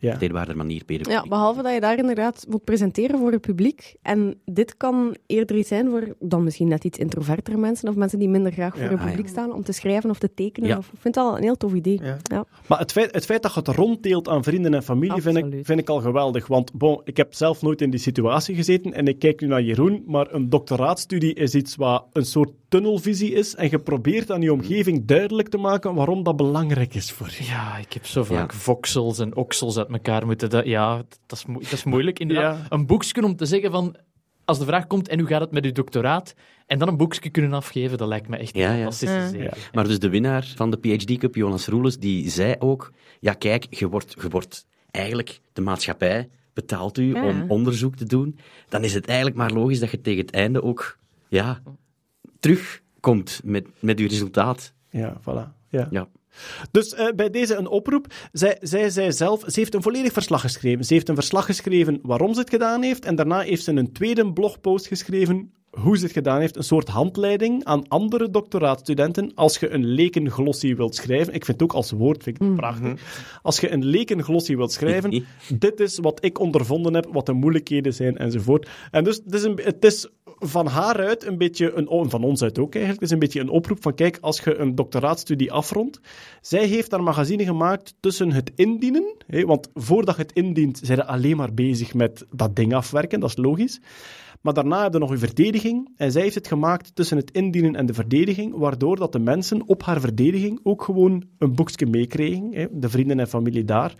Ja. 0.00 0.10
verteerbaarder 0.10 0.56
manier 0.56 0.82
Ja, 0.86 1.24
behalve 1.28 1.62
dat 1.62 1.74
je 1.74 1.80
daar 1.80 1.98
inderdaad 1.98 2.46
moet 2.48 2.64
presenteren 2.64 3.18
voor 3.18 3.32
het 3.32 3.40
publiek. 3.40 3.94
En 4.02 4.40
dit 4.44 4.76
kan 4.76 5.16
eerder 5.26 5.56
iets 5.56 5.68
zijn 5.68 5.88
voor 5.90 6.14
dan 6.20 6.44
misschien 6.44 6.68
net 6.68 6.84
iets 6.84 6.98
introvertere 6.98 7.56
mensen 7.56 7.88
of 7.88 7.94
mensen 7.94 8.18
die 8.18 8.28
minder 8.28 8.52
graag 8.52 8.72
voor 8.74 8.82
Ja. 8.82 8.88
het 8.90 8.98
Ah, 8.98 9.04
ja. 9.04 9.10
publiek 9.10 9.28
staan 9.28 9.52
om 9.52 9.62
te 9.64 9.72
schrijven 9.72 10.10
of 10.10 10.18
te 10.18 10.34
tekenen. 10.34 10.68
Ja. 10.68 10.76
Of, 10.76 10.86
ik 10.92 11.00
vind 11.00 11.14
dat 11.14 11.24
al 11.26 11.36
een 11.36 11.42
heel 11.42 11.56
tof 11.56 11.74
idee. 11.74 12.00
Ja. 12.02 12.16
Ja. 12.22 12.44
Maar 12.66 12.78
het 12.78 12.92
feit, 12.92 13.14
het 13.14 13.24
feit 13.24 13.42
dat 13.42 13.52
je 13.54 13.58
het 13.58 13.68
ronddeelt 13.68 14.28
aan 14.28 14.42
vrienden 14.42 14.74
en 14.74 14.82
familie 14.82 15.22
vind 15.22 15.36
ik, 15.36 15.66
vind 15.66 15.80
ik 15.80 15.88
al 15.88 16.00
geweldig. 16.00 16.46
Want 16.46 16.72
bon, 16.72 17.00
ik 17.04 17.16
heb 17.16 17.34
zelf 17.34 17.62
nooit 17.62 17.80
in 17.82 17.90
die 17.90 18.00
situatie 18.00 18.54
gezeten 18.54 18.92
en 18.92 19.06
ik 19.06 19.18
kijk 19.18 19.40
nu 19.40 19.46
naar 19.46 19.62
Jeroen, 19.62 20.02
maar 20.06 20.34
een 20.34 20.48
doctoraatstudie 20.48 21.34
is 21.34 21.54
iets 21.54 21.76
wat 21.76 22.04
een 22.12 22.24
soort 22.24 22.50
tunnelvisie 22.68 23.32
is 23.32 23.54
en 23.54 23.70
je 23.70 23.78
probeert 23.78 24.30
aan 24.30 24.42
je 24.42 24.52
omgeving 24.52 25.04
duidelijk 25.04 25.48
te 25.48 25.58
maken 25.58 25.94
waarom 25.94 26.22
dat 26.22 26.36
belangrijk 26.36 26.94
is 26.94 27.12
voor 27.12 27.26
je. 27.38 27.44
Ja, 27.44 27.76
ik 27.76 27.92
heb 27.92 28.06
zo 28.06 28.24
vaak 28.24 28.52
Ja. 28.52 28.58
voxels 28.58 29.18
en 29.18 29.36
oksels 29.36 29.78
uit 29.78 29.87
elkaar 29.92 30.26
moeten. 30.26 30.50
Dat, 30.50 30.64
ja, 30.64 30.96
dat 31.26 31.38
is, 31.38 31.44
dat 31.46 31.72
is 31.72 31.84
moeilijk 31.84 32.18
inderdaad. 32.18 32.58
Ja. 32.58 32.66
Een 32.68 32.86
boekje 32.86 33.24
om 33.24 33.36
te 33.36 33.46
zeggen 33.46 33.70
van... 33.70 33.96
Als 34.44 34.58
de 34.58 34.64
vraag 34.64 34.86
komt, 34.86 35.08
en 35.08 35.18
hoe 35.18 35.28
gaat 35.28 35.40
het 35.40 35.50
met 35.50 35.64
uw 35.64 35.72
doctoraat? 35.72 36.34
En 36.66 36.78
dan 36.78 36.88
een 36.88 36.96
boekje 36.96 37.30
kunnen 37.30 37.52
afgeven, 37.52 37.98
dat 37.98 38.08
lijkt 38.08 38.28
me 38.28 38.36
echt 38.36 38.56
Ja, 38.56 38.72
een 38.72 38.78
ja. 39.00 39.30
Ja. 39.32 39.52
Maar 39.72 39.84
dus 39.84 39.98
de 39.98 40.08
winnaar 40.08 40.52
van 40.56 40.70
de 40.70 40.76
PhD 40.76 41.18
Cup, 41.18 41.34
Jonas 41.34 41.66
Roeles, 41.66 41.98
die 41.98 42.30
zei 42.30 42.54
ook: 42.58 42.92
Ja, 43.20 43.32
kijk, 43.32 43.66
je 43.70 43.88
wordt, 43.88 44.14
je 44.20 44.28
wordt 44.28 44.66
eigenlijk 44.90 45.40
de 45.52 45.60
maatschappij 45.60 46.28
betaalt 46.52 46.98
u 46.98 47.14
Ja. 47.14 47.24
om 47.24 47.44
onderzoek 47.50 47.96
te 47.96 48.04
doen. 48.04 48.38
Dan 48.68 48.84
is 48.84 48.94
het 48.94 49.06
eigenlijk 49.06 49.36
maar 49.36 49.50
logisch 49.50 49.78
dat 49.80 49.90
je 49.90 50.00
tegen 50.00 50.20
het 50.20 50.30
einde 50.30 50.62
ook 50.62 50.98
ja, 51.28 51.62
terugkomt 52.40 53.40
met, 53.44 53.66
met 53.80 53.98
uw 53.98 54.08
resultaat. 54.08 54.74
Ja, 54.90 55.20
voilà. 55.20 55.68
Ja. 55.68 55.88
Ja. 55.90 56.08
Dus 56.70 56.94
eh, 56.94 57.06
bij 57.16 57.30
deze 57.30 57.54
een 57.54 57.68
oproep. 57.68 58.06
Zij, 58.32 58.56
zij 58.60 58.90
zei 58.90 59.12
zelf, 59.12 59.42
ze 59.46 59.60
heeft 59.60 59.74
een 59.74 59.82
volledig 59.82 60.12
verslag 60.12 60.40
geschreven. 60.40 60.84
Ze 60.84 60.94
heeft 60.94 61.08
een 61.08 61.14
verslag 61.14 61.46
geschreven 61.46 61.98
waarom 62.02 62.34
ze 62.34 62.40
het 62.40 62.50
gedaan 62.50 62.82
heeft. 62.82 63.04
En 63.04 63.16
daarna 63.16 63.40
heeft 63.40 63.64
ze 63.64 63.72
een 63.72 63.92
tweede 63.92 64.32
blogpost 64.32 64.86
geschreven 64.86 65.52
hoe 65.70 65.96
ze 65.96 66.04
het 66.04 66.12
gedaan 66.12 66.40
heeft. 66.40 66.56
Een 66.56 66.62
soort 66.62 66.88
handleiding 66.88 67.64
aan 67.64 67.88
andere 67.88 68.30
doctoraatstudenten. 68.30 69.32
Als 69.34 69.58
je 69.58 69.70
een 69.70 69.84
lekenglossie 69.84 70.76
wilt 70.76 70.94
schrijven. 70.94 71.34
Ik 71.34 71.44
vind 71.44 71.60
het 71.60 71.70
ook 71.70 71.76
als 71.76 71.90
woord 71.90 72.22
vind 72.22 72.40
ik 72.40 72.46
het 72.46 72.56
prachtig. 72.56 72.92
Als 73.42 73.60
je 73.60 73.70
een 73.70 73.84
lekenglossie 73.84 74.56
wilt 74.56 74.72
schrijven. 74.72 75.24
dit 75.58 75.80
is 75.80 75.98
wat 75.98 76.24
ik 76.24 76.38
ondervonden 76.38 76.94
heb, 76.94 77.08
wat 77.12 77.26
de 77.26 77.32
moeilijkheden 77.32 77.94
zijn 77.94 78.16
enzovoort. 78.16 78.68
En 78.90 79.04
dus 79.04 79.20
het 79.24 79.34
is, 79.34 79.42
een, 79.42 79.60
het 79.62 79.84
is 79.84 80.08
van 80.38 80.66
haar 80.66 81.06
uit 81.06 81.26
een 81.26 81.38
beetje, 81.38 81.72
een, 81.72 82.10
van 82.10 82.24
ons 82.24 82.42
uit 82.42 82.58
ook 82.58 82.74
eigenlijk, 82.74 83.02
is 83.02 83.10
een 83.10 83.18
beetje 83.18 83.40
een 83.40 83.48
oproep 83.48 83.82
van 83.82 83.94
kijk, 83.94 84.18
als 84.20 84.40
je 84.40 84.56
een 84.56 84.74
doctoraatstudie 84.74 85.52
afrondt, 85.52 86.00
zij 86.40 86.66
heeft 86.66 86.90
haar 86.90 87.02
magazine 87.02 87.44
gemaakt 87.44 87.94
tussen 88.00 88.32
het 88.32 88.52
indienen, 88.54 89.14
hè, 89.26 89.44
want 89.44 89.70
voordat 89.74 90.16
je 90.16 90.22
het 90.22 90.32
indient, 90.32 90.80
zijn 90.82 90.98
je 90.98 91.04
alleen 91.04 91.36
maar 91.36 91.54
bezig 91.54 91.94
met 91.94 92.26
dat 92.30 92.56
ding 92.56 92.74
afwerken, 92.74 93.20
dat 93.20 93.28
is 93.28 93.36
logisch. 93.36 93.80
Maar 94.40 94.54
daarna 94.54 94.82
heb 94.82 94.92
je 94.92 94.98
nog 94.98 95.10
je 95.10 95.18
verdediging. 95.18 95.88
En 95.96 96.12
zij 96.12 96.22
heeft 96.22 96.34
het 96.34 96.46
gemaakt 96.46 96.94
tussen 96.94 97.16
het 97.16 97.30
indienen 97.30 97.74
en 97.74 97.86
de 97.86 97.94
verdediging, 97.94 98.56
waardoor 98.56 98.96
dat 98.96 99.12
de 99.12 99.18
mensen 99.18 99.68
op 99.68 99.82
haar 99.82 100.00
verdediging 100.00 100.60
ook 100.62 100.82
gewoon 100.82 101.24
een 101.38 101.54
boekje 101.54 101.86
meekregen. 101.86 102.68
De 102.72 102.88
vrienden 102.88 103.20
en 103.20 103.28
familie 103.28 103.64
daar. 103.64 103.94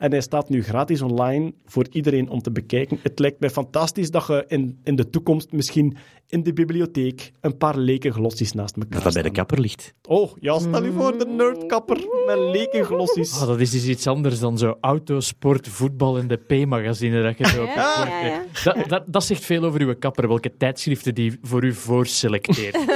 En 0.00 0.10
hij 0.10 0.20
staat 0.20 0.48
nu 0.48 0.62
gratis 0.62 1.02
online 1.02 1.52
voor 1.66 1.86
iedereen 1.90 2.28
om 2.28 2.42
te 2.42 2.50
bekijken. 2.50 2.98
Het 3.02 3.18
lijkt 3.18 3.40
mij 3.40 3.50
fantastisch 3.50 4.10
dat 4.10 4.26
je 4.26 4.44
in, 4.48 4.78
in 4.84 4.96
de 4.96 5.10
toekomst 5.10 5.52
misschien 5.52 5.96
in 6.28 6.42
de 6.42 6.52
bibliotheek 6.52 7.32
een 7.40 7.56
paar 7.56 7.76
leken 7.76 8.12
glossies 8.12 8.52
naast 8.52 8.76
elkaar 8.76 8.90
Dat 8.90 9.02
dat 9.02 9.12
bij 9.12 9.22
de 9.22 9.30
kapper 9.30 9.60
ligt. 9.60 9.94
Oh, 10.08 10.30
ja, 10.40 10.58
stel 10.58 10.84
je 10.84 10.92
voor, 10.92 11.18
de 11.18 11.26
nerdkapper 11.26 11.96
met 12.26 12.38
leken 12.38 12.84
glossies. 12.84 13.40
Oh, 13.40 13.46
dat 13.46 13.60
is 13.60 13.70
dus 13.70 13.86
iets 13.86 14.06
anders 14.06 14.38
dan 14.38 14.58
zo 14.58 14.76
autosport, 14.80 15.68
voetbal 15.68 16.18
en 16.18 16.28
de 16.28 16.36
P-magazine 16.36 17.22
dat 17.22 17.38
je 17.38 17.46
zo 17.46 17.62
op 17.62 17.68
Ja. 17.68 18.42
Dat, 18.64 18.88
dat, 18.88 19.02
dat 19.06 19.24
zegt 19.24 19.44
veel 19.44 19.64
over 19.64 19.80
uw 19.80 19.94
kapper, 19.94 20.28
welke 20.28 20.56
tijdschriften 20.56 21.14
die 21.14 21.38
voor 21.42 21.64
u 21.64 21.72
voorselecteert. 21.72 22.78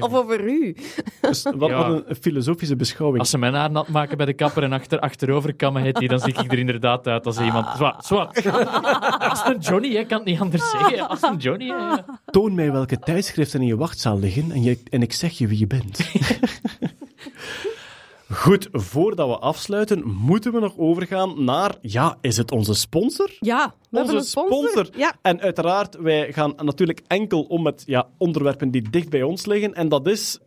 Of 0.00 0.14
over 0.14 0.44
u. 0.48 0.76
Dus 1.20 1.42
wat, 1.42 1.70
Ja. 1.70 1.76
wat 1.76 1.86
een, 1.86 2.10
een 2.10 2.16
filosofische 2.16 2.76
beschouwing. 2.76 3.20
Als 3.20 3.30
ze 3.30 3.38
mijn 3.38 3.54
haar 3.54 3.70
nat 3.70 3.88
maken 3.88 4.16
bij 4.16 4.26
de 4.26 4.32
kapper 4.32 4.62
en 4.62 4.72
achter, 4.72 4.98
achterover 5.00 5.39
die, 5.42 6.08
dan 6.08 6.20
zie 6.20 6.34
ik 6.34 6.52
er 6.52 6.58
inderdaad 6.58 7.06
uit 7.06 7.26
als 7.26 7.38
iemand... 7.38 7.66
Zwart, 7.76 8.04
zwart. 8.04 8.46
Als 9.30 9.44
een 9.44 9.58
Johnny, 9.58 9.94
hè, 9.94 10.04
kan 10.04 10.18
het 10.18 10.26
niet 10.26 10.40
anders 10.40 10.70
zeggen. 10.70 11.08
Als 11.08 11.22
een 11.22 11.36
Johnny, 11.36 11.66
ja. 11.66 12.04
Toon 12.26 12.54
mij 12.54 12.72
welke 12.72 12.98
tijdschriften 12.98 13.60
in 13.60 13.66
je 13.66 13.76
wachtzaal 13.76 14.18
liggen 14.18 14.50
en, 14.50 14.62
je, 14.62 14.82
en 14.90 15.02
ik 15.02 15.12
zeg 15.12 15.38
je 15.38 15.46
wie 15.46 15.58
je 15.58 15.66
bent. 15.66 16.00
Goed, 18.32 18.68
voordat 18.72 19.28
we 19.28 19.38
afsluiten, 19.38 20.06
moeten 20.06 20.52
we 20.52 20.60
nog 20.60 20.78
overgaan 20.78 21.44
naar, 21.44 21.74
ja, 21.80 22.16
is 22.20 22.36
het 22.36 22.52
onze 22.52 22.74
sponsor? 22.74 23.30
Ja, 23.40 23.74
we 23.90 23.96
hebben 23.96 24.14
een 24.14 24.20
Onze 24.20 24.30
sponsor. 24.30 24.88
Ja. 24.96 25.14
En 25.22 25.40
uiteraard, 25.40 25.96
wij 25.96 26.32
gaan 26.32 26.52
natuurlijk 26.56 27.02
enkel 27.06 27.42
om 27.42 27.62
met 27.62 27.82
ja, 27.86 28.08
onderwerpen 28.18 28.70
die 28.70 28.90
dicht 28.90 29.08
bij 29.08 29.22
ons 29.22 29.46
liggen. 29.46 29.74
En 29.74 29.88
dat 29.88 30.06
is 30.06 30.38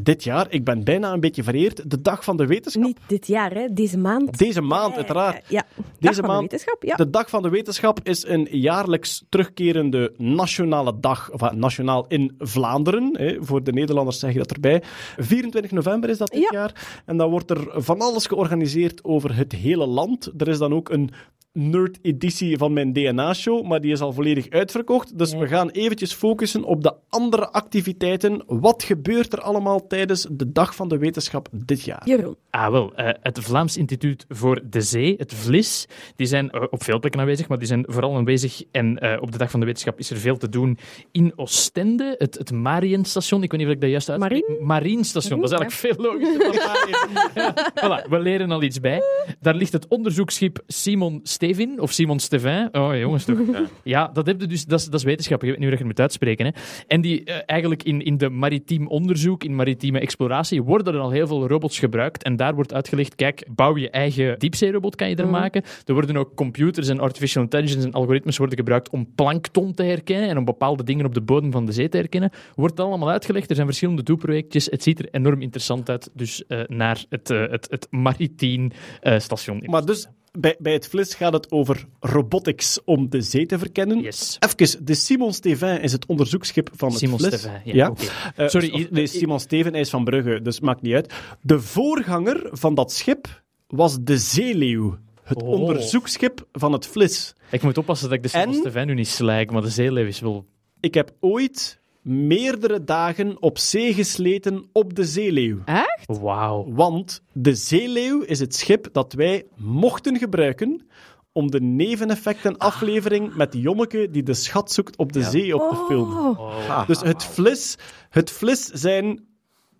dit 0.00 0.24
jaar, 0.24 0.46
ik 0.50 0.64
ben 0.64 0.84
bijna 0.84 1.12
een 1.12 1.20
beetje 1.20 1.42
vereerd, 1.42 1.90
de 1.90 2.00
Dag 2.00 2.24
van 2.24 2.36
de 2.36 2.46
Wetenschap. 2.46 2.82
Niet 2.82 2.98
dit 3.06 3.26
jaar, 3.26 3.52
hè. 3.54 3.66
Deze 3.72 3.98
maand. 3.98 4.38
Deze 4.38 4.60
maand, 4.60 4.94
uiteraard. 4.96 5.36
Eh, 5.44 5.50
Ja. 5.50 5.64
Deze 5.98 6.20
Dag 6.20 6.26
van 6.26 6.34
de 6.34 6.40
wetenschap, 6.40 6.82
ja. 6.82 6.96
De 6.96 7.10
Dag 7.10 7.28
van 7.30 7.42
de 7.42 7.48
Wetenschap 7.48 8.00
is 8.02 8.26
een 8.26 8.48
jaarlijks 8.50 9.24
terugkerende 9.28 10.12
nationale 10.16 11.00
dag, 11.00 11.30
of, 11.32 11.42
ah, 11.42 11.52
nationaal 11.52 12.04
in 12.08 12.34
Vlaanderen. 12.38 13.16
Hè, 13.18 13.36
voor 13.40 13.62
de 13.62 13.72
Nederlanders 13.72 14.18
zeg 14.18 14.32
je 14.32 14.38
dat 14.38 14.50
erbij. 14.52 14.82
24 15.16 15.70
november 15.70 16.10
is 16.10 16.18
dat 16.18 16.30
dit 16.32 16.40
Ja. 16.40 16.48
jaar. 16.58 17.02
En 17.06 17.16
dan 17.16 17.30
wordt 17.30 17.50
er 17.50 17.66
van 17.82 18.00
alles 18.00 18.26
georganiseerd 18.26 19.04
over 19.04 19.36
het 19.36 19.52
hele 19.52 19.86
land. 19.86 20.30
Er 20.36 20.48
is 20.48 20.58
dan 20.58 20.74
ook 20.74 20.88
een 20.90 21.10
nerd-editie 21.54 22.58
van 22.58 22.72
mijn 22.72 22.92
DNA-show, 22.92 23.66
maar 23.66 23.80
die 23.80 23.92
is 23.92 24.00
al 24.00 24.12
volledig 24.12 24.50
uitverkocht. 24.50 25.18
Dus 25.18 25.34
we 25.34 25.46
gaan 25.46 25.70
eventjes 25.70 26.12
focussen 26.12 26.64
op 26.64 26.82
de 26.82 26.94
andere 27.08 27.48
activiteiten. 27.52 28.42
Wat 28.46 28.82
gebeurt 28.82 29.32
er 29.32 29.40
allemaal 29.40 29.86
tijdens 29.86 30.26
de 30.30 30.52
Dag 30.52 30.74
van 30.74 30.88
de 30.88 30.98
Wetenschap 30.98 31.48
dit 31.52 31.82
jaar? 31.82 32.02
Jeroen. 32.08 32.36
Ah, 32.50 32.70
wel. 32.70 32.94
eh, 32.94 33.08
het 33.22 33.38
Vlaams 33.40 33.76
Instituut 33.76 34.24
voor 34.28 34.60
de 34.70 34.80
Zee, 34.80 35.14
het 35.18 35.34
VLIS, 35.34 35.86
die 36.16 36.26
zijn 36.26 36.50
eh, 36.50 36.62
op 36.70 36.82
veel 36.82 36.98
plekken 36.98 37.20
aanwezig, 37.20 37.48
maar 37.48 37.58
die 37.58 37.66
zijn 37.66 37.84
vooral 37.88 38.16
aanwezig. 38.16 38.62
En 38.70 38.98
eh, 38.98 39.22
op 39.22 39.32
de 39.32 39.38
Dag 39.38 39.50
van 39.50 39.60
de 39.60 39.66
Wetenschap 39.66 39.98
is 39.98 40.10
er 40.10 40.16
veel 40.16 40.36
te 40.36 40.48
doen 40.48 40.78
in 41.12 41.32
Oostende, 41.36 42.14
het, 42.18 42.34
het 42.38 42.52
Marienstation. 42.52 43.42
Ik 43.42 43.50
weet 43.50 43.60
niet 43.60 43.68
of 43.68 43.74
ik 43.74 43.80
dat 43.80 43.90
juist 43.90 44.10
uitspreek. 44.10 44.48
Marien? 44.48 44.66
Marienstation, 44.66 45.40
dat 45.40 45.52
is 45.52 45.58
eigenlijk 45.58 45.96
veel 45.96 46.04
logischer 46.12 46.38
dan 46.38 46.54
Marien. 46.66 46.92
Ja, 47.44 47.72
voilà, 47.74 48.08
we 48.08 48.18
leren 48.18 48.50
al 48.50 48.62
iets 48.62 48.80
bij. 48.80 49.02
Daar 49.40 49.54
ligt 49.54 49.72
het 49.72 49.88
onderzoeksschip 49.88 50.62
Simon 50.66 51.20
Stevin, 51.44 51.80
of 51.80 51.92
Simon 51.92 52.18
Stevin. 52.18 52.68
Oh, 52.72 52.98
jongens, 52.98 53.24
toch. 53.24 53.38
Ja, 53.82 54.10
dat, 54.12 54.26
heb 54.26 54.40
je 54.40 54.46
dus, 54.46 54.64
dat, 54.64 54.80
is, 54.80 54.84
dat 54.84 54.94
is 54.94 55.02
wetenschap. 55.02 55.40
Je 55.40 55.46
weet 55.46 55.58
niet 55.58 55.64
hoe 55.64 55.72
je 55.72 55.78
het 55.78 55.86
moet 55.86 56.00
uitspreken. 56.00 56.46
Hè. 56.46 56.52
En 56.86 57.00
die 57.00 57.24
eh, 57.24 57.36
eigenlijk 57.46 57.82
in, 57.82 58.02
in 58.02 58.16
de 58.16 58.28
maritiem 58.28 58.86
onderzoek, 58.86 59.44
in 59.44 59.54
maritieme 59.54 60.00
exploratie, 60.00 60.62
worden 60.62 60.94
er 60.94 61.00
al 61.00 61.10
heel 61.10 61.26
veel 61.26 61.46
robots 61.46 61.78
gebruikt. 61.78 62.22
En 62.22 62.36
daar 62.36 62.54
wordt 62.54 62.74
uitgelegd, 62.74 63.14
kijk, 63.14 63.46
bouw 63.54 63.76
je 63.76 63.90
eigen 63.90 64.38
diepzeerobot, 64.38 64.96
kan 64.96 65.08
je 65.08 65.16
er 65.16 65.28
maken. 65.28 65.62
Er 65.84 65.94
worden 65.94 66.16
ook 66.16 66.34
computers 66.34 66.88
en 66.88 67.00
artificial 67.00 67.42
intelligence 67.42 67.86
en 67.86 67.92
algoritmes 67.92 68.36
worden 68.36 68.56
gebruikt 68.56 68.90
om 68.90 69.14
plankton 69.14 69.74
te 69.74 69.82
herkennen 69.82 70.28
en 70.28 70.38
om 70.38 70.44
bepaalde 70.44 70.84
dingen 70.84 71.06
op 71.06 71.14
de 71.14 71.22
bodem 71.22 71.52
van 71.52 71.66
de 71.66 71.72
zee 71.72 71.88
te 71.88 71.96
herkennen. 71.96 72.30
Wordt 72.54 72.80
allemaal 72.80 73.10
uitgelegd. 73.10 73.48
Er 73.48 73.54
zijn 73.54 73.66
verschillende 73.66 74.02
doelprojectjes. 74.02 74.66
Het 74.66 74.82
ziet 74.82 74.98
er 74.98 75.08
enorm 75.10 75.42
interessant 75.42 75.90
uit. 75.90 76.10
Dus 76.14 76.46
eh, 76.46 76.60
naar 76.66 77.04
het, 77.08 77.30
eh, 77.30 77.50
het, 77.50 77.66
het 77.70 77.86
maritiem 77.90 78.70
eh, 79.00 79.18
station. 79.18 79.62
Maar 79.66 79.84
dus 79.84 80.08
bij, 80.38 80.56
bij 80.58 80.72
het 80.72 80.88
Vlis 80.88 81.14
gaat 81.14 81.32
het 81.32 81.50
over 81.50 81.84
robotics 82.00 82.78
om 82.84 83.10
de 83.10 83.22
zee 83.22 83.46
te 83.46 83.58
verkennen. 83.58 84.00
Yes. 84.00 84.36
Even, 84.58 84.84
de 84.84 84.94
Simon 84.94 85.32
Stevin 85.32 85.80
is 85.80 85.92
het 85.92 86.06
onderzoeksschip 86.06 86.70
van 86.74 86.88
het 86.88 86.98
Simon. 86.98 87.18
Stevin, 87.18 87.50
ja. 87.64 87.92
Eh, 88.36 88.48
Sorry, 88.48 88.70
of- 88.72 88.80
i- 88.80 88.88
nee, 88.90 89.06
Simon 89.06 89.40
Steven 89.40 89.72
hij 89.72 89.80
is 89.80 89.90
van 89.90 90.04
Brugge, 90.04 90.42
dus 90.42 90.60
maakt 90.60 90.82
niet 90.82 90.94
uit. 90.94 91.12
De 91.40 91.60
voorganger 91.60 92.48
van 92.50 92.74
dat 92.74 92.92
schip 92.92 93.42
was 93.66 93.96
de 94.00 94.18
Zeeleeuw. 94.18 94.98
Het 95.22 95.42
Oh. 95.42 95.48
onderzoeksschip 95.48 96.46
van 96.52 96.72
het 96.72 96.86
Vlis. 96.86 97.34
Ik 97.50 97.62
moet 97.62 97.78
oppassen 97.78 98.08
dat 98.08 98.18
ik 98.18 98.32
de 98.32 98.38
En? 98.38 98.54
Stefan 98.54 98.86
nu 98.86 98.94
niet 98.94 99.08
slijk, 99.08 99.50
maar 99.50 99.62
de 99.62 99.68
zeeleeuw 99.68 100.06
is 100.06 100.20
wel... 100.20 100.46
Ik 100.80 100.94
heb 100.94 101.12
ooit 101.20 101.80
meerdere 102.04 102.84
dagen 102.84 103.42
op 103.42 103.58
zee 103.58 103.94
gesleten 103.94 104.68
op 104.72 104.94
de 104.94 105.04
Zeeleeuw. 105.04 105.58
Wauw. 106.06 106.66
Want 106.72 107.22
de 107.32 107.54
Zeeleeuw 107.54 108.20
is 108.20 108.40
het 108.40 108.54
schip 108.54 108.88
dat 108.92 109.12
wij 109.12 109.46
mochten 109.56 110.18
gebruiken 110.18 110.86
om 111.32 111.50
de 111.50 111.60
neveneffecten 111.60 112.58
aflevering 112.58 113.34
met 113.34 113.54
Jommeke 113.54 114.10
die 114.10 114.22
de 114.22 114.34
schat 114.34 114.72
zoekt 114.72 114.96
op 114.96 115.12
de 115.12 115.22
zee 115.22 115.54
op 115.54 115.70
te 115.70 115.84
filmen. 115.88 116.38
Oh. 116.38 116.86
Dus 116.86 117.00
het 117.00 117.24
Vlis, 117.24 117.76
het 118.08 118.30
Vlis 118.30 118.64
zijn 118.64 119.26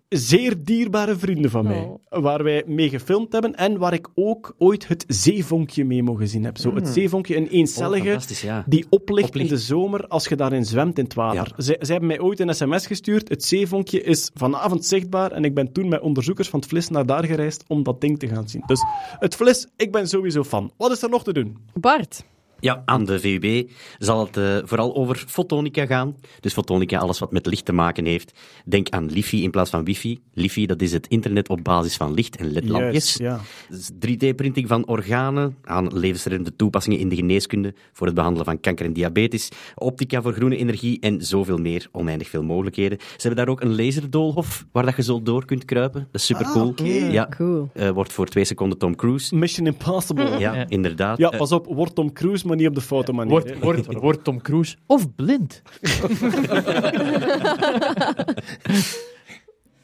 zeer 0.09 0.63
dierbare 0.63 1.15
vrienden 1.17 1.51
van 1.51 1.63
mij, 1.63 1.97
waar 2.09 2.43
wij 2.43 2.63
mee 2.65 2.89
gefilmd 2.89 3.31
hebben 3.31 3.55
en 3.55 3.77
waar 3.77 3.93
ik 3.93 4.07
ook 4.15 4.55
ooit 4.57 4.87
het 4.87 5.03
zeevonkje 5.07 5.85
mee 5.85 6.03
mogen 6.03 6.27
zien 6.27 6.43
heb. 6.43 6.57
Zo, 6.57 6.75
het 6.75 6.87
zeevonkje, 6.87 7.35
een 7.35 7.47
eencellige, 7.47 8.13
Oh, 8.15 8.21
ja. 8.41 8.63
die 8.67 8.85
oplicht, 8.89 9.27
Oplicht. 9.27 9.49
in 9.49 9.55
de 9.55 9.61
zomer 9.61 10.07
als 10.07 10.27
je 10.27 10.35
daarin 10.35 10.65
zwemt 10.65 10.97
in 10.97 11.03
het 11.03 11.13
water. 11.13 11.53
Ja. 11.55 11.63
Zij, 11.63 11.75
zij 11.79 11.95
hebben 11.95 12.07
mij 12.07 12.19
ooit 12.19 12.39
een 12.39 12.55
sms 12.55 12.87
gestuurd, 12.87 13.29
het 13.29 13.43
zeevonkje 13.43 14.01
is 14.01 14.31
vanavond 14.33 14.85
zichtbaar 14.85 15.31
en 15.31 15.43
ik 15.43 15.53
ben 15.53 15.71
toen 15.71 15.87
met 15.87 16.01
onderzoekers 16.01 16.49
van 16.49 16.59
het 16.59 16.69
Vlis 16.69 16.89
naar 16.89 17.05
daar 17.05 17.25
gereisd 17.25 17.63
om 17.67 17.83
dat 17.83 18.01
ding 18.01 18.19
te 18.19 18.27
gaan 18.27 18.49
zien. 18.49 18.63
Dus 18.65 18.83
het 19.19 19.35
Vlis, 19.35 19.67
ik 19.75 19.91
ben 19.91 20.07
sowieso 20.07 20.43
fan. 20.43 20.71
Wat 20.77 20.91
is 20.91 21.01
er 21.03 21.09
nog 21.09 21.23
te 21.23 21.33
doen? 21.33 21.57
Bart, 21.73 22.25
Ja, 22.59 22.81
aan 22.85 23.05
de 23.05 23.19
VUB 23.19 23.69
zal 23.97 24.25
het 24.25 24.37
eh, 24.37 24.57
vooral 24.63 24.95
over 24.95 25.23
fotonica 25.27 25.85
gaan. 25.85 26.15
Dus 26.39 26.53
fotonica, 26.53 26.97
alles 26.97 27.19
wat 27.19 27.31
met 27.31 27.45
licht 27.45 27.65
te 27.65 27.71
maken 27.73 28.05
heeft. 28.05 28.39
Denk 28.65 28.89
aan 28.89 29.05
LiFi 29.11 29.43
in 29.43 29.51
plaats 29.51 29.69
van 29.69 29.83
wifi. 29.83 30.19
LiFi, 30.33 30.65
dat 30.65 30.81
is 30.81 30.91
het 30.91 31.07
internet 31.07 31.49
op 31.49 31.63
basis 31.63 31.95
van 31.95 32.13
licht 32.13 32.35
en 32.35 32.51
ledlampjes. 32.51 33.15
Ja. 33.15 33.39
Dus 33.69 33.91
3D-printing 33.91 34.67
van 34.67 34.87
organen, 34.87 35.55
aan 35.63 35.97
levensreddende 35.97 36.55
toepassingen 36.55 36.99
in 36.99 37.09
de 37.09 37.15
geneeskunde, 37.15 37.73
voor 37.93 38.05
het 38.07 38.15
behandelen 38.15 38.45
van 38.45 38.59
kanker 38.59 38.85
en 38.85 38.93
diabetes, 38.93 39.49
optica 39.75 40.21
voor 40.21 40.33
groene 40.33 40.57
energie 40.57 40.99
en 40.99 41.21
zoveel 41.21 41.57
meer, 41.57 41.87
oneindig 41.91 42.29
veel 42.29 42.43
mogelijkheden. 42.43 42.97
Ze 42.99 43.27
hebben 43.27 43.45
daar 43.45 43.53
ook 43.53 43.61
een 43.61 43.75
laserdoolhof 43.75 44.65
waar 44.71 44.85
dat 44.85 44.95
je 44.95 45.03
zo 45.03 45.21
door 45.21 45.45
kunt 45.45 45.65
kruipen. 45.65 46.07
Dat 46.11 46.21
is 46.21 46.25
super 46.25 46.45
cool. 46.45 46.73
Ja, 47.11 47.27
cool. 47.37 47.69
eh, 47.73 47.89
wordt 47.89 48.13
voor 48.13 48.25
twee 48.27 48.45
seconden 48.45 48.77
Tom 48.77 48.95
Cruise. 48.95 49.35
Mission 49.35 49.65
Impossible. 49.67 50.39
Ja, 50.39 50.65
inderdaad. 50.69 51.17
Ja, 51.17 51.29
Eh, 51.31 51.37
pas 51.37 51.51
op, 51.51 51.65
word 51.65 51.95
Tom 51.95 52.13
Cruise, 52.13 52.44
maar 52.45 52.55
niet 52.57 52.67
op 52.67 52.75
de 52.75 52.81
foto 52.81 53.13
manier. 53.13 53.31
Wordt 53.31 53.49
hè. 53.49 53.59
wordt- 53.59 53.93
wordt 53.93 54.23
Tom 54.23 54.41
Cruise 54.41 54.75
of 54.85 55.15
blind? 55.15 55.61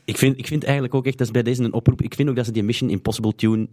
Ik 0.06 0.18
vind, 0.18 0.38
ik 0.38 0.48
vind 0.48 0.64
eigenlijk 0.64 0.96
ook 0.96 1.06
echt, 1.06 1.18
dat 1.18 1.28
is 1.28 1.34
bij 1.34 1.44
deze 1.44 1.64
een 1.64 1.74
oproep, 1.74 2.02
ik 2.02 2.14
vind 2.16 2.30
ook 2.30 2.36
dat 2.36 2.46
ze 2.46 2.52
die 2.52 2.64
Mission 2.64 2.90
Impossible 2.90 3.36
tune 3.36 3.68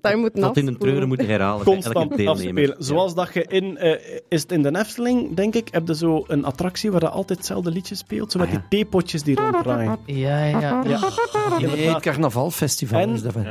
daar 0.00 0.18
moet 0.18 0.56
in 0.56 0.66
een 0.66 0.78
treuren 0.78 1.08
moeten 1.08 1.26
herhalen 1.26 1.64
constant 1.64 2.16
deelnemer. 2.16 2.28
afspelen. 2.28 2.76
Zoals 2.78 3.14
dat 3.14 3.34
je 3.34 3.44
in, 3.48 3.76
eh, 3.76 4.20
is 4.28 4.42
het 4.42 4.52
in 4.52 4.62
de 4.62 4.78
Efteling, 4.78 5.34
denk 5.34 5.54
ik, 5.54 5.68
heb 5.70 5.86
je 5.88 5.94
zo 5.96 6.24
een 6.26 6.44
attractie 6.44 6.90
waar 6.90 7.00
je 7.00 7.08
altijd 7.08 7.38
hetzelfde 7.38 7.70
liedje 7.70 7.94
speelt, 7.94 8.32
zo 8.32 8.38
met 8.38 8.48
Ah, 8.48 8.52
ja. 8.54 8.58
die 8.60 8.68
theepotjes 8.78 9.22
die 9.22 9.36
ronddraaien. 9.36 9.98
Ja, 10.06 10.44
ja. 10.44 10.60
Ja, 10.60 10.82
Nee, 11.58 11.88
het 11.88 12.02
carnavalfestival 12.02 13.00
En- 13.00 13.10
is 13.10 13.22
dat. 13.22 13.32
van. 13.32 13.44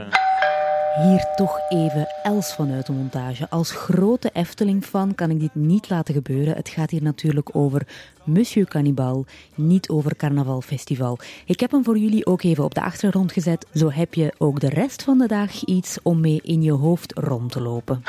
Hier 0.96 1.28
toch 1.36 1.60
even 1.70 2.08
Els 2.24 2.54
vanuit 2.54 2.86
de 2.86 2.92
montage. 2.92 3.50
Als 3.50 3.72
grote 3.72 4.30
Efteling-fan 4.34 5.16
kan 5.16 5.30
ik 5.30 5.40
dit 5.40 5.56
niet 5.56 5.90
laten 5.90 6.14
gebeuren. 6.14 6.56
Het 6.56 6.70
gaat 6.70 6.90
hier 6.90 7.04
natuurlijk 7.04 7.56
over 7.56 7.88
Monsieur 8.24 8.66
Cannibal, 8.66 9.26
niet 9.56 9.90
over 9.90 10.16
Carnaval 10.16 10.62
Festival. 10.62 11.18
Ik 11.46 11.60
heb 11.60 11.72
hem 11.72 11.84
voor 11.84 11.98
jullie 11.98 12.26
ook 12.26 12.44
even 12.44 12.64
op 12.64 12.74
de 12.74 12.82
achtergrond 12.82 13.32
gezet. 13.32 13.66
Zo 13.74 13.92
heb 13.92 14.14
je 14.14 14.34
ook 14.38 14.60
de 14.60 14.70
rest 14.70 15.04
van 15.04 15.18
de 15.18 15.28
dag 15.28 15.64
iets 15.64 15.98
om 16.04 16.20
mee 16.20 16.40
in 16.44 16.62
je 16.62 16.72
hoofd 16.72 17.18
rond 17.18 17.52
te 17.52 17.62
lopen. 17.62 18.04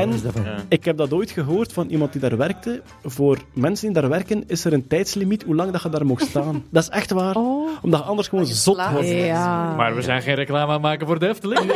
En 0.00 0.12
is 0.12 0.22
dat 0.22 0.32
van. 0.32 0.44
ik 0.68 0.84
heb 0.84 0.96
dat 0.96 1.12
ooit 1.12 1.30
gehoord 1.30 1.72
van 1.72 1.88
iemand 1.88 2.12
die 2.12 2.20
daar 2.20 2.36
werkte. 2.36 2.82
Voor 3.04 3.38
mensen 3.52 3.92
die 3.92 4.00
daar 4.00 4.10
werken 4.10 4.44
is 4.46 4.64
er 4.64 4.72
een 4.72 4.86
tijdslimiet 4.86 5.42
hoe 5.42 5.54
lang 5.54 5.72
dat 5.72 5.82
je 5.82 5.88
daar 5.88 6.06
mocht 6.06 6.26
staan. 6.26 6.64
Dat 6.70 6.82
is 6.82 6.88
echt 6.88 7.10
waar. 7.10 7.36
Omdat 7.82 8.00
je 8.00 8.06
anders 8.06 8.28
gewoon 8.28 8.46
zot 8.46 8.74
slaat. 8.74 8.92
wordt. 8.92 9.08
Ja. 9.08 9.74
Maar 9.74 9.94
we 9.94 10.02
zijn 10.02 10.22
geen 10.22 10.34
reclame 10.34 10.66
aan 10.66 10.72
het 10.72 10.82
maken 10.82 11.06
voor 11.06 11.18
de 11.18 11.28
Efteling. 11.28 11.60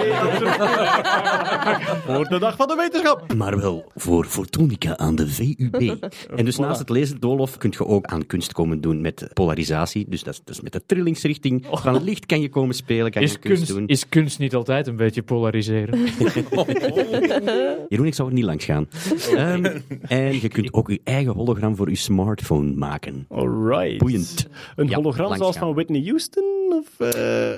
Voor 2.06 2.28
de 2.28 2.38
dag 2.38 2.56
van 2.56 2.68
de 2.68 2.74
wetenschap. 2.74 3.34
Maar 3.34 3.60
wel 3.60 3.90
voor 3.94 4.24
Fotonica 4.24 4.96
aan 4.96 5.14
de 5.14 5.28
VUB. 5.28 5.78
En 6.36 6.44
dus 6.44 6.58
naast 6.58 6.78
het 6.78 6.88
laserdoolhof 6.88 7.56
kun 7.56 7.72
je 7.78 7.86
ook 7.86 8.06
aan 8.06 8.26
kunst 8.26 8.52
komen 8.52 8.80
doen 8.80 9.00
met 9.00 9.28
polarisatie. 9.32 10.06
Dus 10.08 10.22
dat 10.22 10.34
is, 10.34 10.40
is 10.54 10.60
met 10.60 10.72
de 10.72 10.82
trillingsrichting 10.86 11.66
van 11.70 12.04
licht 12.04 12.26
kan 12.26 12.40
je 12.40 12.48
komen 12.48 12.74
spelen, 12.74 13.10
kan 13.10 13.22
je 13.22 13.28
kunst, 13.28 13.40
kunst, 13.40 13.68
doen. 13.68 13.86
is 13.86 14.08
kunst 14.08 14.38
niet 14.38 14.54
altijd 14.54 14.86
een 14.86 14.96
beetje 14.96 15.22
polariseren? 15.22 15.98
Jeroen, 17.88 18.06
ik 18.10 18.16
zou 18.16 18.28
er 18.28 18.34
niet 18.34 18.44
langs 18.44 18.64
gaan. 18.64 18.88
Ehm, 19.36 19.78
en 20.00 20.40
je 20.40 20.48
kunt 20.48 20.72
ook 20.72 20.90
je 20.90 21.00
eigen 21.04 21.32
hologram 21.32 21.76
voor 21.76 21.88
je 21.88 21.96
smartphone 21.96 22.72
maken. 22.72 23.24
Alright. 23.28 23.98
Boeiend. 23.98 24.46
Een 24.76 24.88
Ja, 24.88 24.96
hologram 24.96 25.36
zoals 25.36 25.56
gaan. 25.56 25.66
van 25.66 25.74
Whitney 25.74 26.02
Houston? 26.04 26.44
Of, 26.72 27.00
eh, 27.00 27.50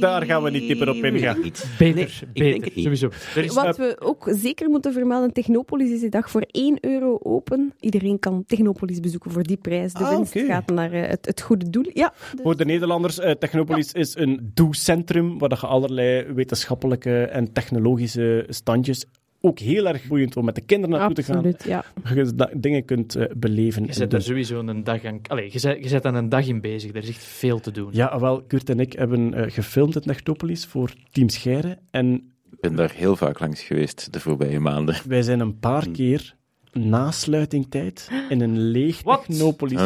Daar 0.00 0.22
gaan 0.22 0.42
we 0.42 0.50
niet 0.50 0.66
dieper 0.68 0.88
op 0.88 0.94
ingaan. 0.96 1.40
Beter, 1.42 1.66
Nee, 1.78 1.92
beter. 1.94 2.28
ik 2.32 2.42
denk 2.42 2.64
het 2.64 2.74
niet. 2.74 2.84
Sowieso. 2.84 3.08
Is, 3.34 3.54
Wat 3.54 3.76
we 3.76 3.96
ook 4.00 4.28
zeker 4.30 4.68
moeten 4.70 4.92
vermelden, 4.92 5.32
Technopolis 5.32 5.90
is 5.90 6.00
die 6.00 6.08
dag 6.10 6.30
voor 6.30 6.44
1 6.50 6.78
euro 6.80 7.18
open. 7.22 7.72
Iedereen 7.80 8.18
kan 8.18 8.44
Technopolis 8.46 9.00
bezoeken 9.00 9.30
voor 9.30 9.42
die 9.42 9.56
prijs. 9.56 9.92
De 9.92 10.04
Ah, 10.04 10.10
winst 10.16 10.38
gaat 10.38 10.68
naar 10.70 10.92
eh, 10.92 11.08
het, 11.08 11.26
het 11.26 11.40
goede 11.40 11.70
doel. 11.70 11.90
Ja, 11.94 12.12
dus- 12.32 12.40
Voor 12.42 12.56
de 12.56 12.64
Nederlanders, 12.64 13.18
eh, 13.18 13.30
Technopolis 13.30 13.92
is 13.92 14.16
een 14.16 14.50
doe-centrum 14.54 15.38
waar 15.38 15.48
dat 15.48 15.60
je 15.60 15.66
allerlei 15.66 16.32
wetenschappelijke 16.32 17.22
en 17.24 17.52
technologische 17.52 18.46
standjes 18.48 19.04
ook 19.40 19.58
heel 19.58 19.86
erg 19.88 20.06
boeiend 20.06 20.36
om 20.36 20.44
met 20.44 20.54
de 20.54 20.60
kinderen 20.60 20.98
naartoe 20.98 21.16
absoluut. 21.24 21.64
Ja. 21.64 21.84
te 21.94 22.00
gaan. 22.04 22.16
Je 22.26 22.34
da- 22.34 22.50
dingen 22.56 22.84
kunt 22.84 23.14
eh, 23.14 23.24
beleven. 23.36 23.84
je 23.86 23.92
zet 23.92 24.12
er 24.12 24.22
sowieso 24.22 24.58
een 24.58 24.84
dag 24.84 25.04
aan... 25.04 25.20
Allee, 25.26 25.48
je 25.52 25.58
zet, 25.58 25.82
je 25.82 25.88
zet 25.88 26.04
aan 26.04 26.14
een 26.14 26.28
dag 26.28 26.46
in 26.46 26.60
bezig. 26.60 26.90
Er 26.90 27.02
is 27.02 27.08
echt 27.08 27.22
veel 27.24 27.60
te 27.60 27.70
doen. 27.70 27.88
Ja, 27.92 28.20
wel, 28.20 28.42
Kurt 28.42 28.70
en 28.70 28.80
ik 28.80 28.92
hebben 28.92 29.34
eh, 29.34 29.50
gefilmd 29.52 29.94
in 29.94 30.00
Technopolis 30.02 30.66
voor 30.66 30.90
Team 31.10 31.28
Scheire. 31.28 31.78
En 31.90 32.14
Ik 32.50 32.60
ben 32.60 32.74
daar 32.76 32.92
heel 32.94 33.16
vaak 33.16 33.38
langs 33.40 33.62
geweest 33.62 34.12
de 34.12 34.20
voorbije 34.20 34.60
maanden. 34.60 34.96
wij 35.08 35.22
zijn 35.22 35.40
een 35.40 35.58
paar 35.58 35.82
Hm. 35.84 35.92
keer 35.92 36.36
na 36.72 37.10
sluitingtijd 37.10 38.08
in 38.28 38.40
een 38.40 38.58
leeg 38.58 39.02
Wat? 39.02 39.24
Technopolis. 39.26 39.80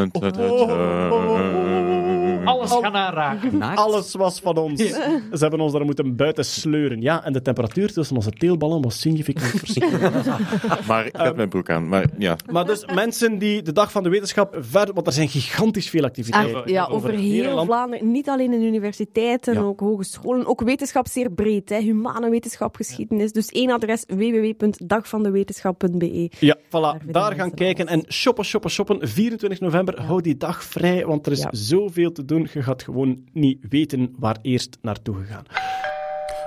Alles 2.45 2.71
gaan 2.71 2.95
aanraken. 2.95 3.59
Naakt? 3.59 3.79
Alles 3.79 4.15
was 4.15 4.41
van 4.41 4.57
ons. 4.57 4.81
Ze 4.83 5.21
hebben 5.39 5.61
ons 5.61 5.73
daar 5.73 5.85
moeten 5.85 6.17
buiten 6.17 6.45
sleuren. 6.45 7.01
Ja, 7.01 7.25
en 7.25 7.33
de 7.33 7.43
temperatuur 7.43 7.93
tussen 7.93 8.17
onze 8.17 8.31
teelballen 8.31 8.83
was 8.83 9.01
significant 9.01 9.47
verschillend. 9.51 10.27
Maar 10.89 11.07
ik 11.07 11.17
had 11.17 11.37
mijn 11.37 11.49
broek 11.49 11.71
aan. 11.71 11.89
Maar 11.89 12.05
ja, 12.19 12.37
Maar 12.53 12.67
dus 12.67 12.85
mensen 12.95 13.39
die 13.39 13.63
de 13.63 13.73
dag 13.73 13.93
van 13.93 14.03
de 14.03 14.09
wetenschap 14.09 14.57
verder... 14.61 14.95
Want 14.95 15.07
er 15.07 15.13
zijn 15.13 15.29
gigantisch 15.29 15.89
veel 15.91 16.05
activiteiten. 16.05 16.63
Ja, 16.73 16.87
over 16.87 17.11
heel. 17.11 17.65
Vlaanderen. 17.65 18.11
Niet 18.11 18.29
alleen 18.29 18.53
in 18.53 18.63
universiteiten, 18.63 19.55
Ja. 19.55 19.61
ook 19.61 19.81
hogescholen. 19.81 20.47
Ook 20.47 20.61
wetenschap 20.63 21.07
zeer 21.09 21.31
breed. 21.31 21.69
Hè. 21.69 21.79
Humane 21.81 22.31
wetenschap, 22.31 22.77
geschiedenis. 22.77 23.33
Dus 23.33 23.49
één 23.49 23.71
adres, 23.71 24.05
www.dagvandewetenschap.be. 24.07 26.31
Ja, 26.39 26.57
voilà. 26.67 26.97
Daar 27.07 27.35
gaan 27.35 27.55
kijken 27.55 27.87
en 27.87 28.05
shoppen, 28.09 28.45
shoppen, 28.45 28.71
shoppen. 28.71 29.09
24 29.09 29.61
november, 29.61 30.01
hou 30.03 30.21
die 30.23 30.37
dag 30.37 30.65
vrij, 30.65 31.07
want 31.07 31.27
er 31.27 31.33
is 31.33 31.41
Ja. 31.43 31.49
zoveel 31.53 32.13
te 32.13 32.25
doen. 32.25 32.32
Je 32.41 32.63
gaat 32.63 32.83
gewoon 32.83 33.25
niet 33.33 33.59
weten 33.69 34.15
waar 34.19 34.39
eerst 34.43 34.79
naartoe 34.83 35.17
gegaan. 35.17 35.45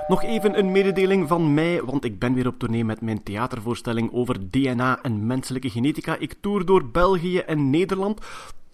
Nog 0.08 0.22
even 0.22 0.58
een 0.58 0.72
mededeling 0.72 1.28
van 1.28 1.54
mij, 1.54 1.82
want 1.82 2.04
ik 2.04 2.18
ben 2.18 2.34
weer 2.34 2.46
op 2.46 2.58
tournee 2.58 2.84
met 2.84 3.00
mijn 3.00 3.22
theatervoorstelling 3.22 4.12
over 4.12 4.50
DNA 4.50 5.02
en 5.02 5.26
menselijke 5.26 5.70
genetica. 5.70 6.16
Ik 6.18 6.34
toer 6.40 6.64
door 6.64 6.90
België 6.90 7.38
en 7.38 7.70
Nederland. 7.70 8.20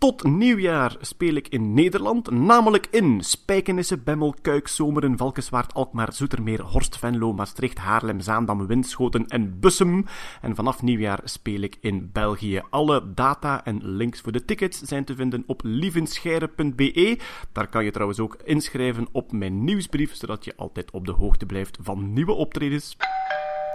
Tot 0.03 0.25
nieuwjaar 0.25 0.97
speel 1.01 1.35
ik 1.35 1.49
in 1.49 1.75
Nederland, 1.75 2.31
namelijk 2.31 2.87
in 2.91 3.21
Spijkenisse, 3.21 3.99
Bemmel, 3.99 4.35
Kuik, 4.43 4.69
Zomeren, 4.69 5.17
Valkenswaard, 5.17 5.75
Alkmaar, 5.75 6.13
Zoetermeer, 6.13 6.63
Horst, 6.63 6.99
Venlo, 6.99 7.33
Maastricht, 7.33 7.79
Haarlem, 7.79 8.21
Zaandam, 8.21 8.67
Winschoten 8.67 9.27
en 9.27 9.61
Bussum. 9.61 10.05
En 10.41 10.55
vanaf 10.55 10.83
nieuwjaar 10.83 11.21
speel 11.25 11.61
ik 11.61 11.77
in 11.81 12.11
België. 12.13 12.63
Alle 12.71 13.13
data 13.15 13.65
en 13.65 13.81
links 13.85 14.21
voor 14.21 14.33
de 14.33 14.45
tickets 14.45 14.81
zijn 14.83 15.05
te 15.05 15.15
vinden 15.15 15.45
op 15.47 15.61
lievenscheire.be. 15.65 17.19
Daar 17.53 17.69
kan 17.69 17.85
je 17.85 17.91
trouwens 17.91 18.21
ook 18.21 18.37
inschrijven 18.45 19.09
op 19.13 19.33
mijn 19.33 19.65
nieuwsbrief, 19.65 20.15
zodat 20.15 20.45
je 20.45 20.57
altijd 20.57 20.91
op 20.91 21.07
de 21.07 21.13
hoogte 21.13 21.47
blijft 21.47 21.79
van 21.83 22.13
nieuwe 22.13 22.33
optredens. 22.33 22.97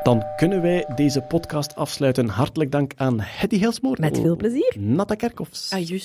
Dan 0.03 0.23
kunnen 0.35 0.61
wij 0.61 0.85
deze 0.95 1.21
podcast 1.21 1.75
afsluiten. 1.75 2.27
Hartelijk 2.27 2.71
dank 2.71 2.91
aan 2.95 3.19
Hetty 3.19 3.59
Helsmoor. 3.59 3.97
Met 3.99 4.19
veel 4.19 4.35
plezier. 4.35 4.75
Natta 4.79 5.15
Kerkhoffs. 5.15 5.71
Ah. 5.71 5.99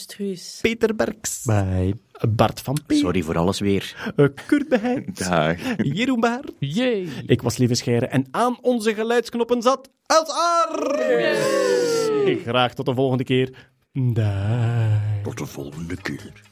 Peter 0.61 0.95
Berks. 0.95 1.43
Bye. 1.45 1.95
Bart 2.29 2.61
van 2.61 2.79
P. 2.87 2.93
Sorry 2.93 3.23
voor 3.23 3.39
alles 3.39 3.61
weer. 3.61 4.13
Eh, 4.17 4.27
Kurt 4.47 4.69
Beheid. 4.69 5.19
daar. 5.29 5.77
Jeroen 5.83 6.21
Baar. 6.21 6.45
Yay. 6.59 7.09
Ik 7.27 7.43
was 7.43 7.57
Lieve 7.57 7.75
Scheire 7.75 8.07
en 8.07 8.27
aan 8.31 8.59
onze 8.61 8.95
geluidsknoppen 8.95 9.63
zat 9.63 9.91
Els 10.07 10.31
Aar. 10.31 10.97
Graag 12.45 12.75
tot 12.75 12.87
de 12.87 12.95
volgende 12.95 13.25
keer. 13.25 13.71
Dag. 13.93 15.23
Tot 15.23 15.39
de 15.39 15.47
volgende 15.47 15.97
keer. 15.97 16.51